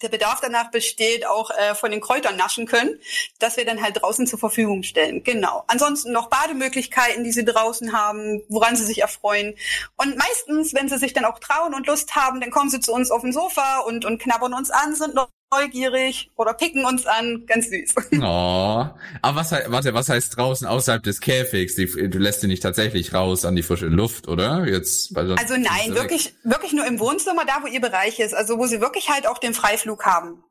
der 0.02 0.08
Bedarf 0.08 0.40
danach 0.40 0.70
besteht, 0.70 1.26
auch 1.26 1.50
äh, 1.50 1.74
von 1.74 1.90
den 1.90 2.00
Kräutern 2.00 2.36
naschen 2.36 2.66
können, 2.66 3.00
dass 3.38 3.56
wir 3.56 3.64
dann 3.64 3.82
halt 3.82 4.02
draußen 4.02 4.26
zur 4.26 4.38
Verfügung 4.38 4.82
stellen. 4.82 5.22
Genau. 5.24 5.64
Ansonsten 5.66 6.12
noch 6.12 6.28
Bademöglichkeiten, 6.28 7.24
die 7.24 7.32
sie 7.32 7.44
draußen 7.44 7.92
haben, 7.92 8.42
woran 8.48 8.76
sie 8.76 8.84
sich 8.84 9.02
erfreuen. 9.02 9.54
Und 9.96 10.16
meistens, 10.16 10.74
wenn 10.74 10.88
sie 10.88 10.98
sich 10.98 11.12
dann 11.12 11.24
auch 11.24 11.38
trauen 11.38 11.74
und 11.74 11.86
Lust 11.86 12.14
haben, 12.14 12.40
dann 12.40 12.50
kommen 12.50 12.70
sie 12.70 12.80
zu 12.80 12.92
uns 12.92 13.10
auf 13.10 13.22
den 13.22 13.32
Sofa 13.32 13.80
und, 13.80 14.04
und 14.04 14.20
knabbern 14.20 14.54
uns 14.54 14.70
an, 14.70 14.94
sind 14.94 15.14
neugierig 15.52 16.30
oder 16.36 16.54
picken 16.54 16.84
uns 16.84 17.06
an. 17.06 17.44
Ganz 17.46 17.68
süß. 17.70 17.94
Oh. 18.22 18.86
Aber 19.22 19.36
was, 19.36 19.52
warte, 19.52 19.94
was 19.94 20.08
heißt 20.08 20.36
draußen 20.36 20.66
außerhalb 20.66 21.02
des 21.02 21.20
Käfigs? 21.20 21.74
Die, 21.74 21.86
du 21.86 22.18
lässt 22.18 22.42
die 22.42 22.46
nicht 22.46 22.62
tatsächlich 22.62 23.12
raus 23.14 23.44
an 23.44 23.56
die 23.56 23.62
frische 23.62 23.86
Luft, 23.86 24.28
oder? 24.28 24.66
Jetzt, 24.66 25.16
Also 25.16 25.54
nein, 25.56 25.66
sie 25.84 25.90
weg. 25.90 25.94
wirklich, 26.02 26.34
wirklich 26.44 26.72
nur 26.72 26.86
im 26.86 26.98
Wohnzimmer, 26.98 27.44
da 27.46 27.62
wo 27.62 27.66
ihr 27.66 27.80
Bereich 27.80 28.18
ist, 28.18 28.34
also 28.34 28.58
wo 28.58 28.66
sie 28.66 28.80
wirklich 28.80 29.08
halt 29.10 29.26
auch 29.26 29.38
den 29.38 29.54
Freiflug 29.54 30.04
haben. 30.04 30.42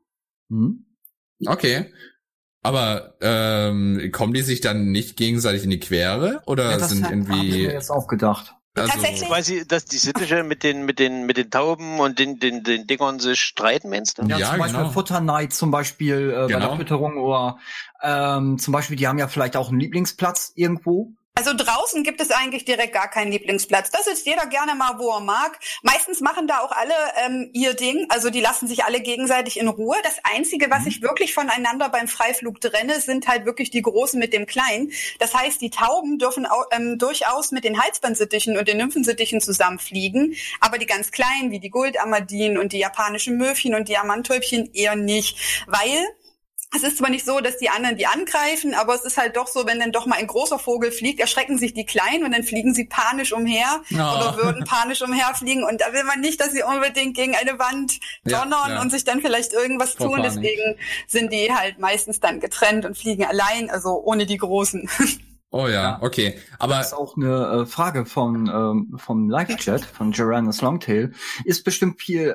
Hm? 0.50 0.86
Okay. 1.46 1.92
Aber 2.62 3.16
ähm, 3.20 4.10
kommen 4.12 4.32
die 4.34 4.42
sich 4.42 4.60
dann 4.60 4.90
nicht 4.90 5.16
gegenseitig 5.16 5.62
in 5.64 5.70
die 5.70 5.78
Quere? 5.78 6.42
Oder 6.46 6.70
Ja, 6.72 6.78
das 6.78 6.88
sind 6.90 7.04
hab- 7.04 7.12
hab 7.12 7.18
ich 7.20 7.28
irgendwie. 7.28 7.66
mir 7.66 7.72
jetzt 7.74 7.90
auch 7.90 8.08
gedacht. 8.08 8.55
Also, 8.76 8.92
Tatsächlich? 8.92 9.30
Weil 9.30 9.42
sie, 9.42 9.66
dass 9.66 9.86
die 9.86 9.98
Sittiche 9.98 10.42
mit 10.44 10.62
den, 10.62 10.84
mit 10.84 10.98
den, 10.98 11.24
mit 11.26 11.36
den 11.38 11.50
Tauben 11.50 11.98
und 11.98 12.18
den, 12.18 12.38
den, 12.38 12.62
den 12.62 12.86
Dingern 12.86 13.18
sich 13.18 13.40
streiten, 13.40 13.88
meinst 13.88 14.18
du? 14.18 14.22
Ja, 14.26 14.38
Ja, 14.38 14.50
zum 14.50 14.58
Beispiel 14.58 14.80
genau. 14.80 14.90
Futterneid 14.92 15.52
zum 15.52 15.70
Beispiel 15.70 16.30
äh, 16.30 16.40
bei 16.42 16.46
Genau. 16.48 16.68
der 16.68 16.76
Fütterung 16.76 17.16
oder 17.16 17.58
ähm, 18.02 18.58
zum 18.58 18.72
Beispiel, 18.72 18.96
die 18.96 19.08
haben 19.08 19.18
ja 19.18 19.28
vielleicht 19.28 19.56
auch 19.56 19.70
einen 19.70 19.80
Lieblingsplatz 19.80 20.52
irgendwo. 20.54 21.12
Also 21.38 21.52
draußen 21.52 22.02
gibt 22.02 22.22
es 22.22 22.30
eigentlich 22.30 22.64
direkt 22.64 22.94
gar 22.94 23.10
keinen 23.10 23.30
Lieblingsplatz. 23.30 23.90
Da 23.90 24.02
sitzt 24.02 24.24
jeder 24.24 24.46
gerne 24.46 24.74
mal, 24.74 24.98
wo 24.98 25.10
er 25.10 25.20
mag. 25.20 25.58
Meistens 25.82 26.22
machen 26.22 26.48
da 26.48 26.60
auch 26.60 26.72
alle 26.72 26.94
ähm, 27.26 27.50
ihr 27.52 27.74
Ding. 27.74 28.06
Also 28.08 28.30
die 28.30 28.40
lassen 28.40 28.66
sich 28.66 28.84
alle 28.84 29.02
gegenseitig 29.02 29.58
in 29.58 29.68
Ruhe. 29.68 29.96
Das 30.02 30.16
Einzige, 30.22 30.70
was 30.70 30.86
ich 30.86 31.02
wirklich 31.02 31.34
voneinander 31.34 31.90
beim 31.90 32.08
Freiflug 32.08 32.62
trenne, 32.62 33.02
sind 33.02 33.28
halt 33.28 33.44
wirklich 33.44 33.68
die 33.68 33.82
Großen 33.82 34.18
mit 34.18 34.32
dem 34.32 34.46
Kleinen. 34.46 34.92
Das 35.18 35.34
heißt, 35.34 35.60
die 35.60 35.68
Tauben 35.68 36.18
dürfen 36.18 36.46
au 36.46 36.64
ähm, 36.72 36.96
durchaus 36.96 37.52
mit 37.52 37.64
den 37.64 37.82
Halsbandsittichen 37.82 38.56
und 38.56 38.66
den 38.66 38.78
Nymphensittichen 38.78 39.42
zusammenfliegen. 39.42 40.36
Aber 40.60 40.78
die 40.78 40.86
ganz 40.86 41.10
Kleinen, 41.10 41.50
wie 41.50 41.60
die 41.60 41.68
Goldamadinen 41.68 42.56
und 42.56 42.72
die 42.72 42.78
japanischen 42.78 43.36
Möwchen 43.36 43.74
und 43.74 43.88
Diamanttäubchen 43.88 44.72
eher 44.72 44.96
nicht. 44.96 45.36
Weil 45.66 46.02
es 46.76 46.82
ist 46.82 46.98
zwar 46.98 47.10
nicht 47.10 47.24
so, 47.24 47.40
dass 47.40 47.56
die 47.58 47.68
anderen 47.70 47.96
die 47.96 48.06
angreifen, 48.06 48.74
aber 48.74 48.94
es 48.94 49.02
ist 49.04 49.16
halt 49.18 49.36
doch 49.36 49.46
so, 49.48 49.66
wenn 49.66 49.80
dann 49.80 49.92
doch 49.92 50.06
mal 50.06 50.18
ein 50.18 50.26
großer 50.26 50.58
Vogel 50.58 50.92
fliegt, 50.92 51.18
erschrecken 51.20 51.58
sich 51.58 51.74
die 51.74 51.84
Kleinen 51.86 52.24
und 52.24 52.32
dann 52.32 52.42
fliegen 52.44 52.74
sie 52.74 52.84
panisch 52.84 53.32
umher 53.32 53.82
Oh. 53.92 53.94
oder 53.96 54.36
würden 54.42 54.64
panisch 54.64 55.02
umherfliegen 55.02 55.64
und 55.64 55.80
da 55.80 55.92
will 55.92 56.04
man 56.04 56.20
nicht, 56.20 56.40
dass 56.40 56.52
sie 56.52 56.62
unbedingt 56.62 57.16
gegen 57.16 57.34
eine 57.34 57.58
Wand 57.58 57.98
Ja, 58.24 58.40
donnern 58.42 58.70
ja. 58.72 58.80
und 58.82 58.90
sich 58.90 59.04
dann 59.04 59.20
vielleicht 59.20 59.52
irgendwas 59.52 59.94
Vor 59.94 60.06
tun. 60.06 60.16
Panik. 60.22 60.32
Deswegen 60.34 60.76
sind 61.08 61.32
die 61.32 61.52
halt 61.52 61.78
meistens 61.78 62.20
dann 62.20 62.40
getrennt 62.40 62.84
und 62.84 62.96
fliegen 62.96 63.24
allein, 63.24 63.70
also 63.70 64.00
ohne 64.04 64.26
die 64.26 64.36
Großen. 64.38 64.88
Oh 65.52 65.68
ja, 65.68 65.72
Ja. 65.82 65.98
okay. 66.02 66.38
Aber 66.58 66.74
Das 66.78 66.88
ist 66.88 66.92
auch 66.94 67.16
eine 67.16 67.62
äh, 67.62 67.66
Frage 67.66 68.04
von 68.04 68.48
ähm, 68.48 68.98
vom 68.98 69.30
Live-Chat 69.30 69.84
von 69.84 70.10
Geranus 70.10 70.60
Longtail. 70.60 71.12
Ist 71.44 71.62
bestimmt 71.64 72.00
viel 72.02 72.30
äh, 72.30 72.34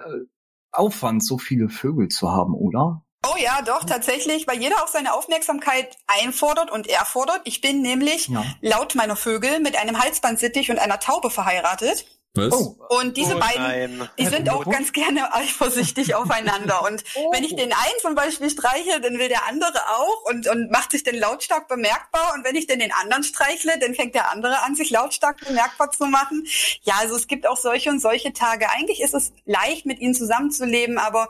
Aufwand, 0.71 1.24
so 1.24 1.38
viele 1.38 1.67
Vögel 1.67 2.07
zu 2.07 2.31
haben, 2.31 2.53
oder? 2.55 3.03
Oh 3.27 3.35
ja, 3.37 3.61
doch, 3.61 3.83
tatsächlich, 3.83 4.47
weil 4.47 4.59
jeder 4.59 4.83
auch 4.83 4.87
seine 4.87 5.13
Aufmerksamkeit 5.13 5.95
einfordert 6.07 6.71
und 6.71 6.87
er 6.87 7.05
fordert. 7.05 7.41
Ich 7.43 7.61
bin 7.61 7.81
nämlich 7.81 8.27
Ja. 8.27 8.43
laut 8.61 8.95
meiner 8.95 9.15
Vögel 9.15 9.59
mit 9.59 9.75
einem 9.75 10.01
Halsbandsittich 10.01 10.71
und 10.71 10.79
einer 10.79 10.99
Taube 10.99 11.29
verheiratet. 11.29 12.05
Was? 12.33 12.53
Oh, 12.53 12.77
Und 13.01 13.17
diese 13.17 13.35
oh 13.35 13.39
beiden 13.39 13.97
nein. 13.97 14.09
Die 14.17 14.25
sind 14.25 14.50
auch 14.50 14.63
ganz 14.63 14.93
gerne 14.93 15.33
eifersüchtig 15.33 16.15
aufeinander. 16.15 16.83
Und 16.83 17.03
wenn 17.33 17.43
ich 17.43 17.55
den 17.55 17.73
einen 17.73 18.00
zum 18.01 18.15
Beispiel 18.15 18.50
streiche, 18.50 19.01
dann 19.01 19.19
will 19.19 19.27
der 19.27 19.47
andere 19.47 19.77
auch 19.89 20.29
und, 20.29 20.47
und 20.47 20.71
macht 20.71 20.91
sich 20.91 21.03
dann 21.03 21.15
lautstark 21.15 21.67
bemerkbar. 21.67 22.33
Und 22.33 22.45
wenn 22.45 22.55
ich 22.55 22.67
dann 22.67 22.79
den 22.79 22.93
anderen 22.93 23.23
streichle, 23.23 23.77
dann 23.79 23.95
fängt 23.95 24.15
der 24.15 24.31
andere 24.31 24.61
an, 24.63 24.75
sich 24.75 24.91
lautstark 24.91 25.45
bemerkbar 25.45 25.91
zu 25.91 26.05
machen. 26.05 26.45
Ja, 26.83 26.95
also 27.00 27.17
es 27.17 27.27
gibt 27.27 27.47
auch 27.47 27.57
solche 27.57 27.89
und 27.89 28.00
solche 28.00 28.31
Tage. 28.31 28.69
Eigentlich 28.71 29.01
ist 29.01 29.13
es 29.13 29.33
leicht, 29.45 29.85
mit 29.85 30.00
ihnen 30.00 30.13
zusammenzuleben, 30.13 30.97
aber 30.97 31.29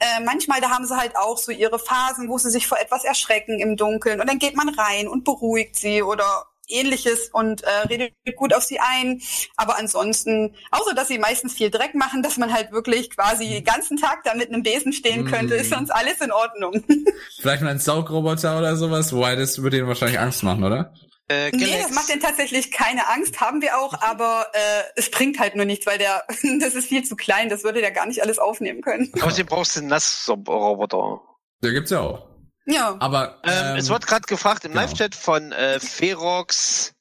äh, 0.00 0.20
manchmal, 0.20 0.60
da 0.60 0.70
haben 0.70 0.86
sie 0.86 0.96
halt 0.96 1.16
auch 1.16 1.38
so 1.38 1.50
ihre 1.50 1.78
Phasen, 1.78 2.28
wo 2.28 2.36
sie 2.36 2.50
sich 2.50 2.66
vor 2.66 2.78
etwas 2.78 3.04
erschrecken 3.04 3.58
im 3.58 3.76
Dunkeln. 3.76 4.20
Und 4.20 4.28
dann 4.28 4.38
geht 4.38 4.56
man 4.56 4.68
rein 4.68 5.08
und 5.08 5.24
beruhigt 5.24 5.76
sie 5.76 6.02
oder 6.02 6.46
ähnliches 6.68 7.28
und 7.32 7.62
äh, 7.62 7.68
redet 7.88 8.12
gut 8.36 8.54
auf 8.54 8.62
sie 8.62 8.78
ein. 8.80 9.20
Aber 9.56 9.78
ansonsten, 9.78 10.54
außer 10.70 10.94
dass 10.94 11.08
sie 11.08 11.18
meistens 11.18 11.54
viel 11.54 11.70
Dreck 11.70 11.94
machen, 11.94 12.22
dass 12.22 12.36
man 12.36 12.52
halt 12.52 12.72
wirklich 12.72 13.10
quasi 13.10 13.48
den 13.48 13.64
ganzen 13.64 13.96
Tag 13.96 14.24
da 14.24 14.34
mit 14.34 14.48
einem 14.48 14.62
Besen 14.62 14.92
stehen 14.92 15.24
könnte, 15.26 15.54
ist 15.54 15.70
Mm. 15.70 15.74
sonst 15.74 15.90
alles 15.90 16.20
in 16.20 16.32
Ordnung. 16.32 16.82
Vielleicht 17.40 17.62
mal 17.62 17.70
ein 17.70 17.78
Saugroboter 17.78 18.58
oder 18.58 18.76
sowas, 18.76 19.12
wobei 19.12 19.36
das 19.36 19.58
würde 19.62 19.76
denen 19.78 19.88
wahrscheinlich 19.88 20.18
Angst 20.18 20.42
machen, 20.42 20.64
oder? 20.64 20.92
Äh, 21.28 21.50
nee, 21.52 21.78
das 21.80 21.92
macht 21.92 22.08
denen 22.08 22.20
tatsächlich 22.20 22.70
keine 22.72 23.08
Angst, 23.08 23.40
haben 23.40 23.62
wir 23.62 23.78
auch, 23.78 23.94
aber 24.02 24.46
äh, 24.52 24.82
es 24.96 25.10
bringt 25.10 25.38
halt 25.38 25.54
nur 25.54 25.64
nichts, 25.64 25.86
weil 25.86 25.96
der, 25.98 26.24
das 26.60 26.74
ist 26.74 26.88
viel 26.88 27.04
zu 27.04 27.16
klein, 27.16 27.48
das 27.48 27.64
würde 27.64 27.80
der 27.80 27.90
gar 27.92 28.06
nicht 28.06 28.22
alles 28.22 28.38
aufnehmen 28.38 28.82
können. 28.82 29.10
Außerdem 29.20 29.46
brauchst 29.46 29.76
du 29.76 29.80
einen 29.80 29.88
Nassroboter. 29.88 31.20
Da 31.60 31.70
gibt's 31.70 31.90
ja 31.90 32.00
auch. 32.00 32.26
Ja. 32.66 32.96
Aber 33.00 33.40
Ähm, 33.44 33.76
es 33.76 33.88
wird 33.88 34.06
gerade 34.06 34.26
gefragt 34.26 34.64
im 34.64 34.72
genau. 34.72 34.82
Live-Chat 34.82 35.14
von 35.14 35.52
äh, 35.52 35.80
Ferox 35.80 36.94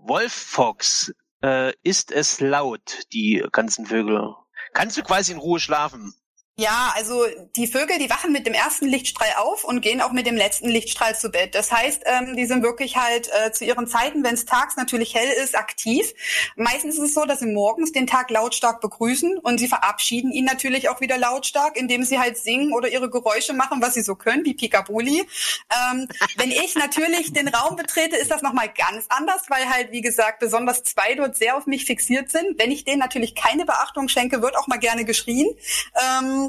Wolffox. 0.00 1.12
Äh, 1.42 1.72
ist 1.82 2.12
es 2.12 2.40
laut, 2.40 2.98
die 3.12 3.44
ganzen 3.52 3.86
Vögel? 3.86 4.34
Kannst 4.72 4.96
du 4.96 5.02
quasi 5.02 5.32
in 5.32 5.38
Ruhe 5.38 5.60
schlafen? 5.60 6.14
Ja, 6.58 6.94
also 6.96 7.26
die 7.54 7.66
Vögel, 7.66 7.98
die 7.98 8.08
wachen 8.08 8.32
mit 8.32 8.46
dem 8.46 8.54
ersten 8.54 8.86
Lichtstrahl 8.86 9.28
auf 9.36 9.62
und 9.62 9.82
gehen 9.82 10.00
auch 10.00 10.12
mit 10.12 10.26
dem 10.26 10.36
letzten 10.36 10.70
Lichtstrahl 10.70 11.14
zu 11.14 11.28
Bett. 11.28 11.54
Das 11.54 11.70
heißt, 11.70 12.04
ähm, 12.06 12.34
die 12.34 12.46
sind 12.46 12.62
wirklich 12.62 12.96
halt 12.96 13.28
äh, 13.30 13.52
zu 13.52 13.66
ihren 13.66 13.86
Zeiten, 13.86 14.24
wenn 14.24 14.32
es 14.32 14.46
tags 14.46 14.74
natürlich 14.74 15.14
hell 15.14 15.28
ist, 15.44 15.54
aktiv. 15.54 16.14
Meistens 16.56 16.94
ist 16.94 17.02
es 17.02 17.14
so, 17.14 17.26
dass 17.26 17.40
sie 17.40 17.52
morgens 17.52 17.92
den 17.92 18.06
Tag 18.06 18.30
lautstark 18.30 18.80
begrüßen 18.80 19.36
und 19.36 19.58
sie 19.58 19.68
verabschieden 19.68 20.32
ihn 20.32 20.46
natürlich 20.46 20.88
auch 20.88 21.02
wieder 21.02 21.18
lautstark, 21.18 21.76
indem 21.76 22.04
sie 22.04 22.18
halt 22.18 22.38
singen 22.38 22.72
oder 22.72 22.88
ihre 22.88 23.10
Geräusche 23.10 23.52
machen, 23.52 23.82
was 23.82 23.92
sie 23.92 24.00
so 24.00 24.14
können, 24.14 24.46
wie 24.46 24.54
Pikabuli. 24.54 25.28
Ähm, 25.90 26.08
wenn 26.38 26.50
ich 26.50 26.74
natürlich 26.74 27.34
den 27.34 27.48
Raum 27.48 27.76
betrete, 27.76 28.16
ist 28.16 28.30
das 28.30 28.40
nochmal 28.40 28.70
ganz 28.74 29.04
anders, 29.10 29.42
weil 29.50 29.68
halt, 29.68 29.92
wie 29.92 30.00
gesagt, 30.00 30.38
besonders 30.38 30.84
zwei 30.84 31.16
dort 31.16 31.36
sehr 31.36 31.54
auf 31.54 31.66
mich 31.66 31.84
fixiert 31.84 32.30
sind. 32.30 32.58
Wenn 32.58 32.70
ich 32.70 32.86
denen 32.86 33.00
natürlich 33.00 33.34
keine 33.34 33.66
Beachtung 33.66 34.08
schenke, 34.08 34.40
wird 34.40 34.56
auch 34.56 34.68
mal 34.68 34.78
gerne 34.78 35.04
geschrien. 35.04 35.50
Ähm, 36.02 36.45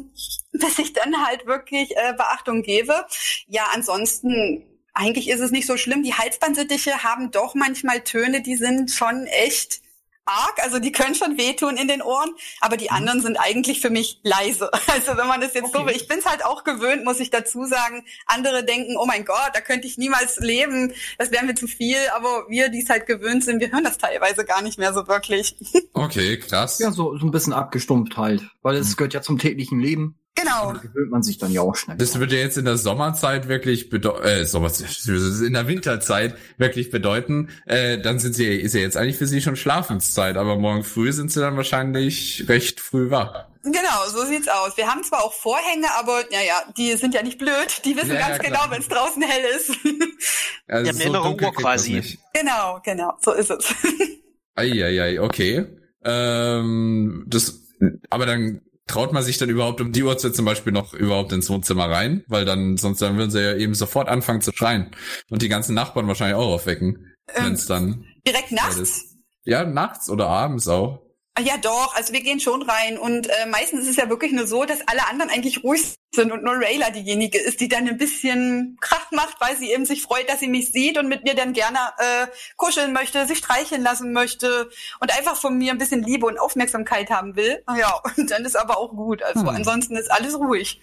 bis 0.51 0.79
ich 0.79 0.93
dann 0.93 1.25
halt 1.25 1.45
wirklich 1.45 1.95
äh, 1.95 2.13
Beachtung 2.13 2.63
gebe. 2.63 3.05
Ja, 3.47 3.67
ansonsten 3.73 4.63
eigentlich 4.93 5.29
ist 5.29 5.41
es 5.41 5.51
nicht 5.51 5.67
so 5.67 5.77
schlimm. 5.77 6.03
Die 6.03 6.15
Halsbandsittiche 6.15 7.03
haben 7.03 7.31
doch 7.31 7.53
manchmal 7.53 8.01
Töne, 8.01 8.41
die 8.41 8.55
sind 8.55 8.91
schon 8.91 9.27
echt 9.27 9.81
arg, 10.27 10.61
also 10.63 10.79
die 10.79 10.91
können 10.91 11.15
schon 11.15 11.37
wehtun 11.37 11.77
in 11.77 11.87
den 11.87 12.01
Ohren, 12.01 12.31
aber 12.61 12.77
die 12.77 12.91
anderen 12.91 13.21
sind 13.21 13.37
eigentlich 13.37 13.79
für 13.81 13.89
mich 13.89 14.19
leise. 14.23 14.69
Also 14.87 15.17
wenn 15.17 15.27
man 15.27 15.41
das 15.41 15.53
jetzt 15.53 15.73
so 15.73 15.79
Okay. 15.79 15.89
will, 15.89 15.95
ich 15.95 16.07
bin 16.07 16.19
es 16.19 16.25
halt 16.25 16.43
auch 16.43 16.63
gewöhnt, 16.63 17.03
muss 17.05 17.19
ich 17.19 17.29
dazu 17.29 17.65
sagen. 17.65 18.03
Andere 18.25 18.63
denken, 18.63 18.97
oh 18.97 19.05
mein 19.05 19.25
Gott, 19.25 19.51
da 19.53 19.61
könnte 19.61 19.85
ich 19.85 19.97
niemals 19.97 20.37
leben, 20.39 20.93
das 21.17 21.31
wäre 21.31 21.45
mir 21.45 21.55
zu 21.55 21.67
viel, 21.67 21.97
aber 22.15 22.45
wir, 22.49 22.69
die 22.69 22.81
es 22.81 22.89
halt 22.89 23.05
gewöhnt 23.05 23.43
sind, 23.43 23.59
wir 23.59 23.71
hören 23.71 23.83
das 23.83 23.97
teilweise 23.97 24.43
gar 24.45 24.61
nicht 24.61 24.79
mehr 24.79 24.93
so 24.93 25.07
wirklich. 25.07 25.55
okay, 25.93 26.39
krass. 26.39 26.79
ja, 26.79 26.91
so, 26.91 27.17
so 27.17 27.25
ein 27.25 27.31
bisschen 27.31 27.53
abgestumpft 27.53 28.17
halt, 28.17 28.43
weil 28.61 28.75
es 28.75 28.97
gehört 28.97 29.13
ja 29.13 29.21
zum 29.21 29.37
täglichen 29.37 29.79
Leben. 29.79 30.17
Genau. 30.39 30.73
Da 30.73 30.79
gewöhnt 30.79 31.11
man 31.11 31.23
sich 31.23 31.37
dann 31.37 31.51
ja 31.51 31.61
auch 31.61 31.75
schnell. 31.75 31.97
Das 31.97 32.19
würde 32.19 32.37
jetzt 32.37 32.57
in 32.57 32.65
der 32.65 32.77
Sommerzeit 32.77 33.47
wirklich 33.47 33.89
bedeuten, 33.89 34.23
äh, 34.25 34.45
Sommerzeit, 34.45 34.89
in 35.07 35.53
der 35.53 35.67
Winterzeit 35.67 36.35
wirklich 36.57 36.91
bedeuten, 36.91 37.49
äh, 37.65 37.97
dann 37.97 38.19
sind 38.19 38.33
sie, 38.35 38.45
ist 38.45 38.73
ja 38.75 38.81
jetzt 38.81 38.97
eigentlich 38.97 39.17
für 39.17 39.25
sie 39.27 39.41
schon 39.41 39.55
Schlafenszeit, 39.55 40.37
aber 40.37 40.55
morgen 40.57 40.83
früh 40.83 41.11
sind 41.11 41.31
sie 41.31 41.39
dann 41.39 41.57
wahrscheinlich 41.57 42.45
recht 42.47 42.79
früh 42.79 43.09
wach. 43.09 43.45
Genau, 43.63 44.07
so 44.09 44.23
sieht's 44.25 44.47
aus. 44.47 44.77
Wir 44.77 44.87
haben 44.87 45.03
zwar 45.03 45.23
auch 45.25 45.33
Vorhänge, 45.33 45.87
aber 45.99 46.23
naja, 46.31 46.61
die 46.77 46.93
sind 46.93 47.13
ja 47.13 47.21
nicht 47.21 47.37
blöd. 47.37 47.81
Die 47.83 47.97
wissen 47.97 48.11
Ja, 48.11 48.19
ja, 48.19 48.27
ganz 48.29 48.39
klar. 48.39 48.51
genau, 48.61 48.73
wenn 48.73 48.81
es 48.81 48.87
draußen 48.87 49.21
hell 49.21 49.43
ist. 49.55 49.71
Also 50.69 50.83
Die 50.83 50.89
haben 50.89 50.95
eine 50.97 51.03
innere 51.09 51.23
dunkel 51.23 51.47
Uhr 51.47 51.53
quasi. 51.53 52.17
genau, 52.33 52.79
genau, 52.83 53.13
so 53.21 53.31
ist 53.33 53.49
es. 53.49 53.73
Eieiei, 54.55 55.21
okay. 55.21 55.65
Ähm, 56.03 57.23
das, 57.27 57.61
aber 58.09 58.25
dann 58.25 58.61
traut 58.87 59.13
man 59.13 59.23
sich 59.23 59.37
dann 59.37 59.49
überhaupt 59.49 59.81
um 59.81 59.91
die 59.91 60.03
Uhrzeit 60.03 60.35
zum 60.35 60.45
Beispiel 60.45 60.73
noch 60.73 60.93
überhaupt 60.93 61.31
ins 61.33 61.49
Wohnzimmer 61.49 61.89
rein, 61.89 62.23
weil 62.27 62.45
dann 62.45 62.77
sonst 62.77 63.01
dann 63.01 63.17
würden 63.17 63.31
sie 63.31 63.41
ja 63.43 63.55
eben 63.55 63.75
sofort 63.75 64.07
anfangen 64.07 64.41
zu 64.41 64.51
schreien 64.53 64.91
und 65.29 65.41
die 65.41 65.49
ganzen 65.49 65.73
Nachbarn 65.75 66.07
wahrscheinlich 66.07 66.35
auch 66.37 66.53
aufwecken, 66.53 67.13
Ähm, 67.35 67.45
wenn 67.45 67.53
es 67.53 67.65
dann 67.67 68.05
Direkt 68.25 68.51
nachts. 68.51 69.15
ja 69.43 69.65
nachts 69.65 70.09
oder 70.09 70.27
abends 70.27 70.67
auch. 70.67 71.01
Ah, 71.37 71.41
Ja, 71.41 71.57
doch, 71.57 71.95
also 71.95 72.13
wir 72.13 72.21
gehen 72.21 72.39
schon 72.39 72.63
rein 72.63 72.97
und 72.97 73.27
äh, 73.27 73.45
meistens 73.47 73.83
ist 73.83 73.89
es 73.91 73.95
ja 73.97 74.09
wirklich 74.09 74.31
nur 74.31 74.47
so, 74.47 74.65
dass 74.65 74.79
alle 74.87 75.07
anderen 75.07 75.29
eigentlich 75.29 75.63
ruhig 75.63 75.95
sind 76.13 76.31
und 76.31 76.43
nur 76.43 76.55
Rayla 76.55 76.89
diejenige 76.89 77.37
ist, 77.39 77.59
die 77.59 77.67
dann 77.67 77.87
ein 77.87 77.97
bisschen 77.97 78.77
Krach 78.81 79.11
macht, 79.11 79.39
weil 79.39 79.55
sie 79.55 79.71
eben 79.71 79.85
sich 79.85 80.01
freut, 80.01 80.27
dass 80.29 80.39
sie 80.39 80.47
mich 80.47 80.71
sieht 80.71 80.97
und 80.97 81.07
mit 81.07 81.23
mir 81.23 81.35
dann 81.35 81.53
gerne 81.53 81.77
äh, 81.99 82.27
kuscheln 82.55 82.91
möchte, 82.93 83.27
sich 83.27 83.37
streicheln 83.37 83.83
lassen 83.83 84.13
möchte 84.13 84.69
und 84.99 85.15
einfach 85.15 85.35
von 85.35 85.57
mir 85.57 85.71
ein 85.73 85.77
bisschen 85.77 86.01
Liebe 86.03 86.25
und 86.25 86.39
Aufmerksamkeit 86.39 87.09
haben 87.11 87.35
will. 87.35 87.61
Ah 87.67 87.77
Ja, 87.77 88.01
und 88.17 88.31
dann 88.31 88.43
ist 88.45 88.55
aber 88.57 88.77
auch 88.79 88.89
gut. 88.95 89.21
Also 89.21 89.41
Hm. 89.41 89.49
ansonsten 89.49 89.95
ist 89.95 90.09
alles 90.11 90.35
ruhig. 90.39 90.81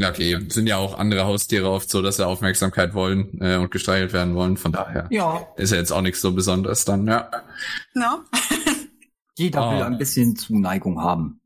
Ja, 0.00 0.10
okay, 0.10 0.38
sind 0.48 0.68
ja 0.68 0.76
auch 0.76 0.96
andere 0.96 1.24
Haustiere 1.24 1.68
oft 1.70 1.90
so, 1.90 2.02
dass 2.02 2.18
sie 2.18 2.26
Aufmerksamkeit 2.26 2.94
wollen 2.94 3.36
äh, 3.40 3.56
und 3.56 3.70
gestreichelt 3.72 4.12
werden 4.12 4.34
wollen. 4.36 4.56
Von 4.56 4.70
daher 4.70 5.06
Ja, 5.10 5.48
ist 5.56 5.72
ja 5.72 5.78
jetzt 5.78 5.90
auch 5.90 6.02
nichts 6.02 6.20
so 6.20 6.30
Besonderes 6.32 6.84
dann, 6.84 7.06
ja. 7.08 7.28
Ne? 7.94 8.18
jeder 9.38 9.62
Ah. 9.62 9.72
will 9.72 9.82
ein 9.82 9.98
bisschen 9.98 10.36
Zuneigung 10.36 11.00
haben. 11.00 11.40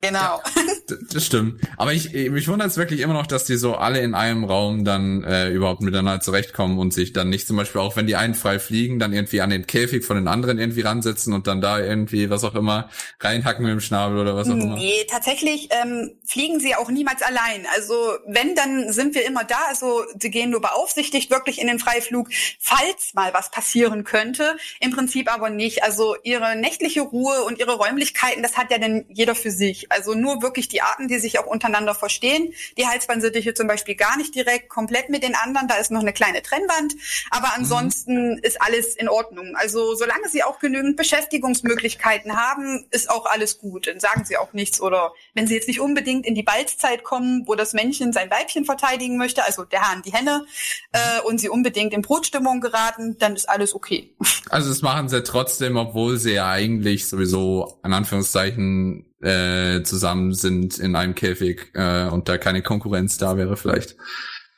Genau. 0.00 0.40
Das 1.12 1.24
stimmt. 1.24 1.60
Aber 1.76 1.92
ich, 1.92 2.12
mich 2.12 2.48
wundert 2.48 2.68
es 2.68 2.76
wirklich 2.76 3.00
immer 3.00 3.14
noch, 3.14 3.26
dass 3.26 3.44
die 3.44 3.56
so 3.56 3.74
alle 3.74 4.00
in 4.00 4.14
einem 4.14 4.44
Raum 4.44 4.84
dann 4.84 5.24
äh, 5.24 5.50
überhaupt 5.50 5.80
miteinander 5.80 6.20
zurechtkommen 6.20 6.78
und 6.78 6.92
sich 6.92 7.12
dann 7.12 7.28
nicht 7.28 7.46
zum 7.46 7.56
Beispiel 7.56 7.80
auch, 7.80 7.96
wenn 7.96 8.06
die 8.06 8.16
einen 8.16 8.34
frei 8.34 8.58
fliegen, 8.58 8.98
dann 8.98 9.12
irgendwie 9.12 9.40
an 9.40 9.50
den 9.50 9.66
Käfig 9.66 10.04
von 10.04 10.16
den 10.16 10.28
anderen 10.28 10.58
irgendwie 10.58 10.82
ransetzen 10.82 11.32
und 11.32 11.46
dann 11.46 11.60
da 11.60 11.80
irgendwie, 11.80 12.30
was 12.30 12.44
auch 12.44 12.54
immer, 12.54 12.88
reinhacken 13.20 13.64
mit 13.64 13.72
dem 13.72 13.80
Schnabel 13.80 14.18
oder 14.18 14.36
was 14.36 14.48
auch 14.48 14.52
immer. 14.52 14.76
Nee, 14.76 15.06
tatsächlich 15.10 15.68
ähm, 15.70 16.12
fliegen 16.26 16.60
sie 16.60 16.74
auch 16.74 16.90
niemals 16.90 17.22
allein. 17.22 17.66
Also 17.74 17.94
wenn, 18.26 18.54
dann 18.54 18.92
sind 18.92 19.14
wir 19.14 19.26
immer 19.26 19.44
da. 19.44 19.58
Also 19.68 20.04
sie 20.18 20.30
gehen 20.30 20.50
nur 20.50 20.60
beaufsichtigt 20.60 21.30
wirklich 21.30 21.60
in 21.60 21.66
den 21.66 21.78
Freiflug, 21.78 22.28
falls 22.58 23.14
mal 23.14 23.34
was 23.34 23.50
passieren 23.50 24.04
könnte. 24.04 24.56
Im 24.80 24.90
Prinzip 24.90 25.32
aber 25.32 25.50
nicht. 25.50 25.82
Also 25.82 26.16
ihre 26.22 26.56
nächtliche 26.56 27.00
Ruhe 27.00 27.42
und 27.44 27.58
ihre 27.58 27.76
Räumlichkeiten, 27.76 28.42
das 28.42 28.56
hat 28.56 28.70
ja 28.70 28.78
dann 28.78 29.04
jeder 29.08 29.34
für 29.34 29.50
sich. 29.50 29.90
Also 29.90 30.14
nur 30.14 30.42
wirklich 30.42 30.68
die 30.68 30.75
die 30.76 30.82
Arten, 30.82 31.08
die 31.08 31.18
sich 31.18 31.38
auch 31.38 31.46
untereinander 31.46 31.94
verstehen. 31.94 32.52
Die 32.76 32.86
Halsbandsittiche 32.86 33.54
zum 33.54 33.66
Beispiel 33.66 33.94
gar 33.94 34.18
nicht 34.18 34.34
direkt 34.34 34.68
komplett 34.68 35.08
mit 35.08 35.22
den 35.22 35.34
anderen, 35.34 35.68
da 35.68 35.76
ist 35.76 35.90
noch 35.90 36.02
eine 36.02 36.12
kleine 36.12 36.42
Trennwand. 36.42 36.94
Aber 37.30 37.54
ansonsten 37.56 38.32
mhm. 38.32 38.40
ist 38.42 38.60
alles 38.60 38.94
in 38.94 39.08
Ordnung. 39.08 39.56
Also 39.56 39.94
solange 39.94 40.28
sie 40.28 40.42
auch 40.42 40.58
genügend 40.58 40.96
Beschäftigungsmöglichkeiten 40.96 42.36
haben, 42.36 42.86
ist 42.90 43.08
auch 43.08 43.24
alles 43.24 43.58
gut. 43.58 43.86
Dann 43.86 44.00
sagen 44.00 44.26
sie 44.26 44.36
auch 44.36 44.52
nichts. 44.52 44.80
Oder 44.82 45.12
wenn 45.32 45.46
sie 45.46 45.54
jetzt 45.54 45.66
nicht 45.66 45.80
unbedingt 45.80 46.26
in 46.26 46.34
die 46.34 46.42
Balzzeit 46.42 47.04
kommen, 47.04 47.44
wo 47.46 47.54
das 47.54 47.72
Männchen 47.72 48.12
sein 48.12 48.30
Weibchen 48.30 48.66
verteidigen 48.66 49.16
möchte, 49.16 49.44
also 49.44 49.64
der 49.64 49.80
Hahn 49.80 50.02
die 50.02 50.12
Henne, 50.12 50.44
äh, 50.92 51.22
und 51.22 51.40
sie 51.40 51.48
unbedingt 51.48 51.94
in 51.94 52.02
Brutstimmung 52.02 52.60
geraten, 52.60 53.16
dann 53.18 53.34
ist 53.34 53.48
alles 53.48 53.74
okay. 53.74 54.14
Also 54.50 54.68
das 54.68 54.82
machen 54.82 55.08
sie 55.08 55.22
trotzdem, 55.22 55.76
obwohl 55.76 56.18
sie 56.18 56.34
ja 56.34 56.50
eigentlich 56.50 57.08
sowieso 57.08 57.80
in 57.82 57.94
Anführungszeichen 57.94 59.06
äh, 59.26 59.82
zusammen 59.82 60.34
sind 60.34 60.78
in 60.78 60.94
einem 60.94 61.14
Käfig 61.14 61.72
äh, 61.74 62.08
und 62.08 62.28
da 62.28 62.38
keine 62.38 62.62
Konkurrenz 62.62 63.18
da 63.18 63.36
wäre 63.36 63.56
vielleicht. 63.56 63.96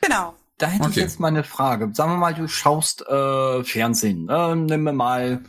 Genau. 0.03 0.35
Da 0.59 0.67
hätte 0.67 0.85
okay. 0.85 0.91
ich 0.91 0.97
jetzt 0.97 1.21
mal 1.21 1.29
eine 1.29 1.45
Frage. 1.45 1.91
Sagen 1.93 2.13
wir 2.13 2.17
mal, 2.17 2.35
du 2.35 2.49
schaust 2.49 3.07
äh, 3.07 3.63
Fernsehen. 3.65 4.29
Äh, 4.29 4.57
nimm 4.57 4.83
mir 4.83 4.93
mal 4.93 5.41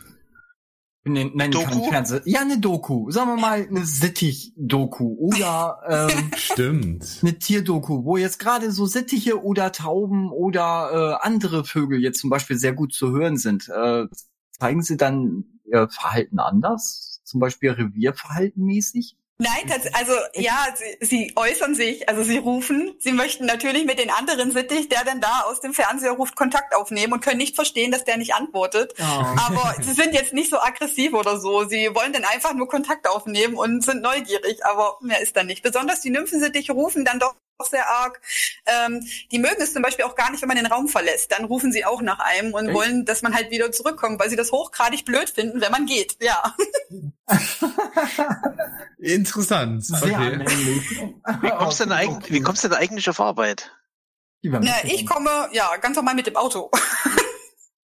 Nein, 1.02 1.30
nein, 1.34 1.50
Doku? 1.50 1.88
Fernsehen. 1.88 2.20
Ja, 2.26 2.40
eine 2.40 2.58
Doku. 2.58 3.10
Sagen 3.10 3.30
wir 3.30 3.40
mal 3.40 3.66
eine 3.66 3.86
Sittich-Doku 3.86 5.16
oder 5.18 5.80
ähm, 5.88 6.30
Stimmt. 6.36 7.20
eine 7.22 7.38
Tierdoku, 7.38 8.04
wo 8.04 8.18
jetzt 8.18 8.38
gerade 8.38 8.70
so 8.70 8.84
Sittiche 8.84 9.42
oder 9.42 9.72
Tauben 9.72 10.30
oder 10.30 11.18
äh, 11.22 11.26
andere 11.26 11.64
Vögel 11.64 12.00
jetzt 12.00 12.20
zum 12.20 12.28
Beispiel 12.28 12.58
sehr 12.58 12.74
gut 12.74 12.92
zu 12.92 13.10
hören 13.12 13.38
sind. 13.38 13.68
Äh, 13.70 14.06
zeigen 14.50 14.82
sie 14.82 14.98
dann 14.98 15.44
ihr 15.64 15.88
Verhalten 15.88 16.38
anders? 16.38 17.09
Zum 17.30 17.40
Beispiel 17.40 17.70
Revierverhalten 17.70 18.64
mäßig? 18.64 19.16
Nein, 19.38 19.72
also 19.94 20.12
ja, 20.34 20.66
sie, 20.74 21.06
sie 21.06 21.32
äußern 21.34 21.74
sich, 21.74 22.06
also 22.10 22.22
sie 22.22 22.36
rufen. 22.36 22.94
Sie 22.98 23.12
möchten 23.12 23.46
natürlich 23.46 23.86
mit 23.86 23.98
den 23.98 24.10
anderen 24.10 24.50
Sittich, 24.50 24.90
der 24.90 25.02
denn 25.04 25.22
da 25.22 25.44
aus 25.46 25.60
dem 25.60 25.72
Fernseher 25.72 26.10
ruft, 26.10 26.36
Kontakt 26.36 26.74
aufnehmen 26.74 27.14
und 27.14 27.24
können 27.24 27.38
nicht 27.38 27.54
verstehen, 27.54 27.90
dass 27.90 28.04
der 28.04 28.18
nicht 28.18 28.34
antwortet. 28.34 28.92
Oh. 28.98 29.02
Aber 29.02 29.76
sie 29.80 29.92
sind 29.92 30.12
jetzt 30.12 30.34
nicht 30.34 30.50
so 30.50 30.60
aggressiv 30.60 31.14
oder 31.14 31.40
so. 31.40 31.64
Sie 31.64 31.88
wollen 31.94 32.12
dann 32.12 32.24
einfach 32.24 32.52
nur 32.52 32.68
Kontakt 32.68 33.08
aufnehmen 33.08 33.54
und 33.54 33.82
sind 33.82 34.02
neugierig, 34.02 34.66
aber 34.66 34.98
mehr 35.00 35.22
ist 35.22 35.34
dann 35.36 35.46
nicht. 35.46 35.62
Besonders 35.62 36.02
die 36.02 36.10
Nymphensittiche 36.10 36.72
rufen 36.72 37.06
dann 37.06 37.18
doch 37.18 37.34
sehr 37.66 37.88
arg. 37.88 38.20
Ähm, 38.66 39.06
die 39.30 39.38
mögen 39.38 39.60
es 39.60 39.72
zum 39.72 39.82
Beispiel 39.82 40.04
auch 40.04 40.14
gar 40.14 40.30
nicht, 40.30 40.42
wenn 40.42 40.48
man 40.48 40.56
den 40.56 40.66
Raum 40.66 40.88
verlässt. 40.88 41.32
Dann 41.32 41.44
rufen 41.44 41.72
sie 41.72 41.84
auch 41.84 42.02
nach 42.02 42.18
einem 42.18 42.54
und 42.54 42.66
Echt? 42.66 42.74
wollen, 42.74 43.04
dass 43.04 43.22
man 43.22 43.34
halt 43.34 43.50
wieder 43.50 43.72
zurückkommt, 43.72 44.20
weil 44.20 44.30
sie 44.30 44.36
das 44.36 44.52
hochgradig 44.52 45.04
blöd 45.04 45.30
finden, 45.30 45.60
wenn 45.60 45.72
man 45.72 45.86
geht. 45.86 46.16
Ja. 46.20 46.54
Interessant. 48.98 49.84
Sehr 49.84 50.18
okay. 50.18 50.82
Wie 51.42 51.50
kommst, 51.50 51.80
du 51.80 51.84
denn 51.84 51.92
eigentlich, 51.92 52.32
wie 52.32 52.40
kommst 52.40 52.64
du 52.64 52.68
denn 52.68 52.78
eigentlich 52.78 53.08
auf 53.08 53.20
Arbeit? 53.20 53.70
Na, 54.42 54.84
ich 54.84 55.06
komme, 55.06 55.48
ja, 55.52 55.76
ganz 55.76 55.96
normal 55.96 56.14
mit 56.14 56.26
dem 56.26 56.36
Auto. 56.36 56.70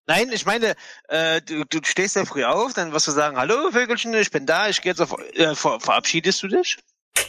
Nein, 0.07 0.31
ich 0.31 0.45
meine, 0.45 0.75
äh, 1.09 1.41
du, 1.41 1.65
du 1.65 1.79
stehst 1.83 2.15
ja 2.15 2.23
früh 2.25 2.45
auf, 2.45 2.73
dann 2.73 2.93
wirst 2.93 3.07
du 3.07 3.11
sagen, 3.11 3.37
hallo 3.37 3.71
Vögelchen, 3.71 4.13
ich 4.13 4.31
bin 4.31 4.45
da, 4.45 4.69
ich 4.69 4.81
gehe 4.81 4.93
jetzt 4.93 5.01
auf, 5.01 5.13
äh, 5.33 5.53
ver, 5.53 5.81
verabschiedest 5.81 6.41
du 6.43 6.47
dich? 6.47 6.77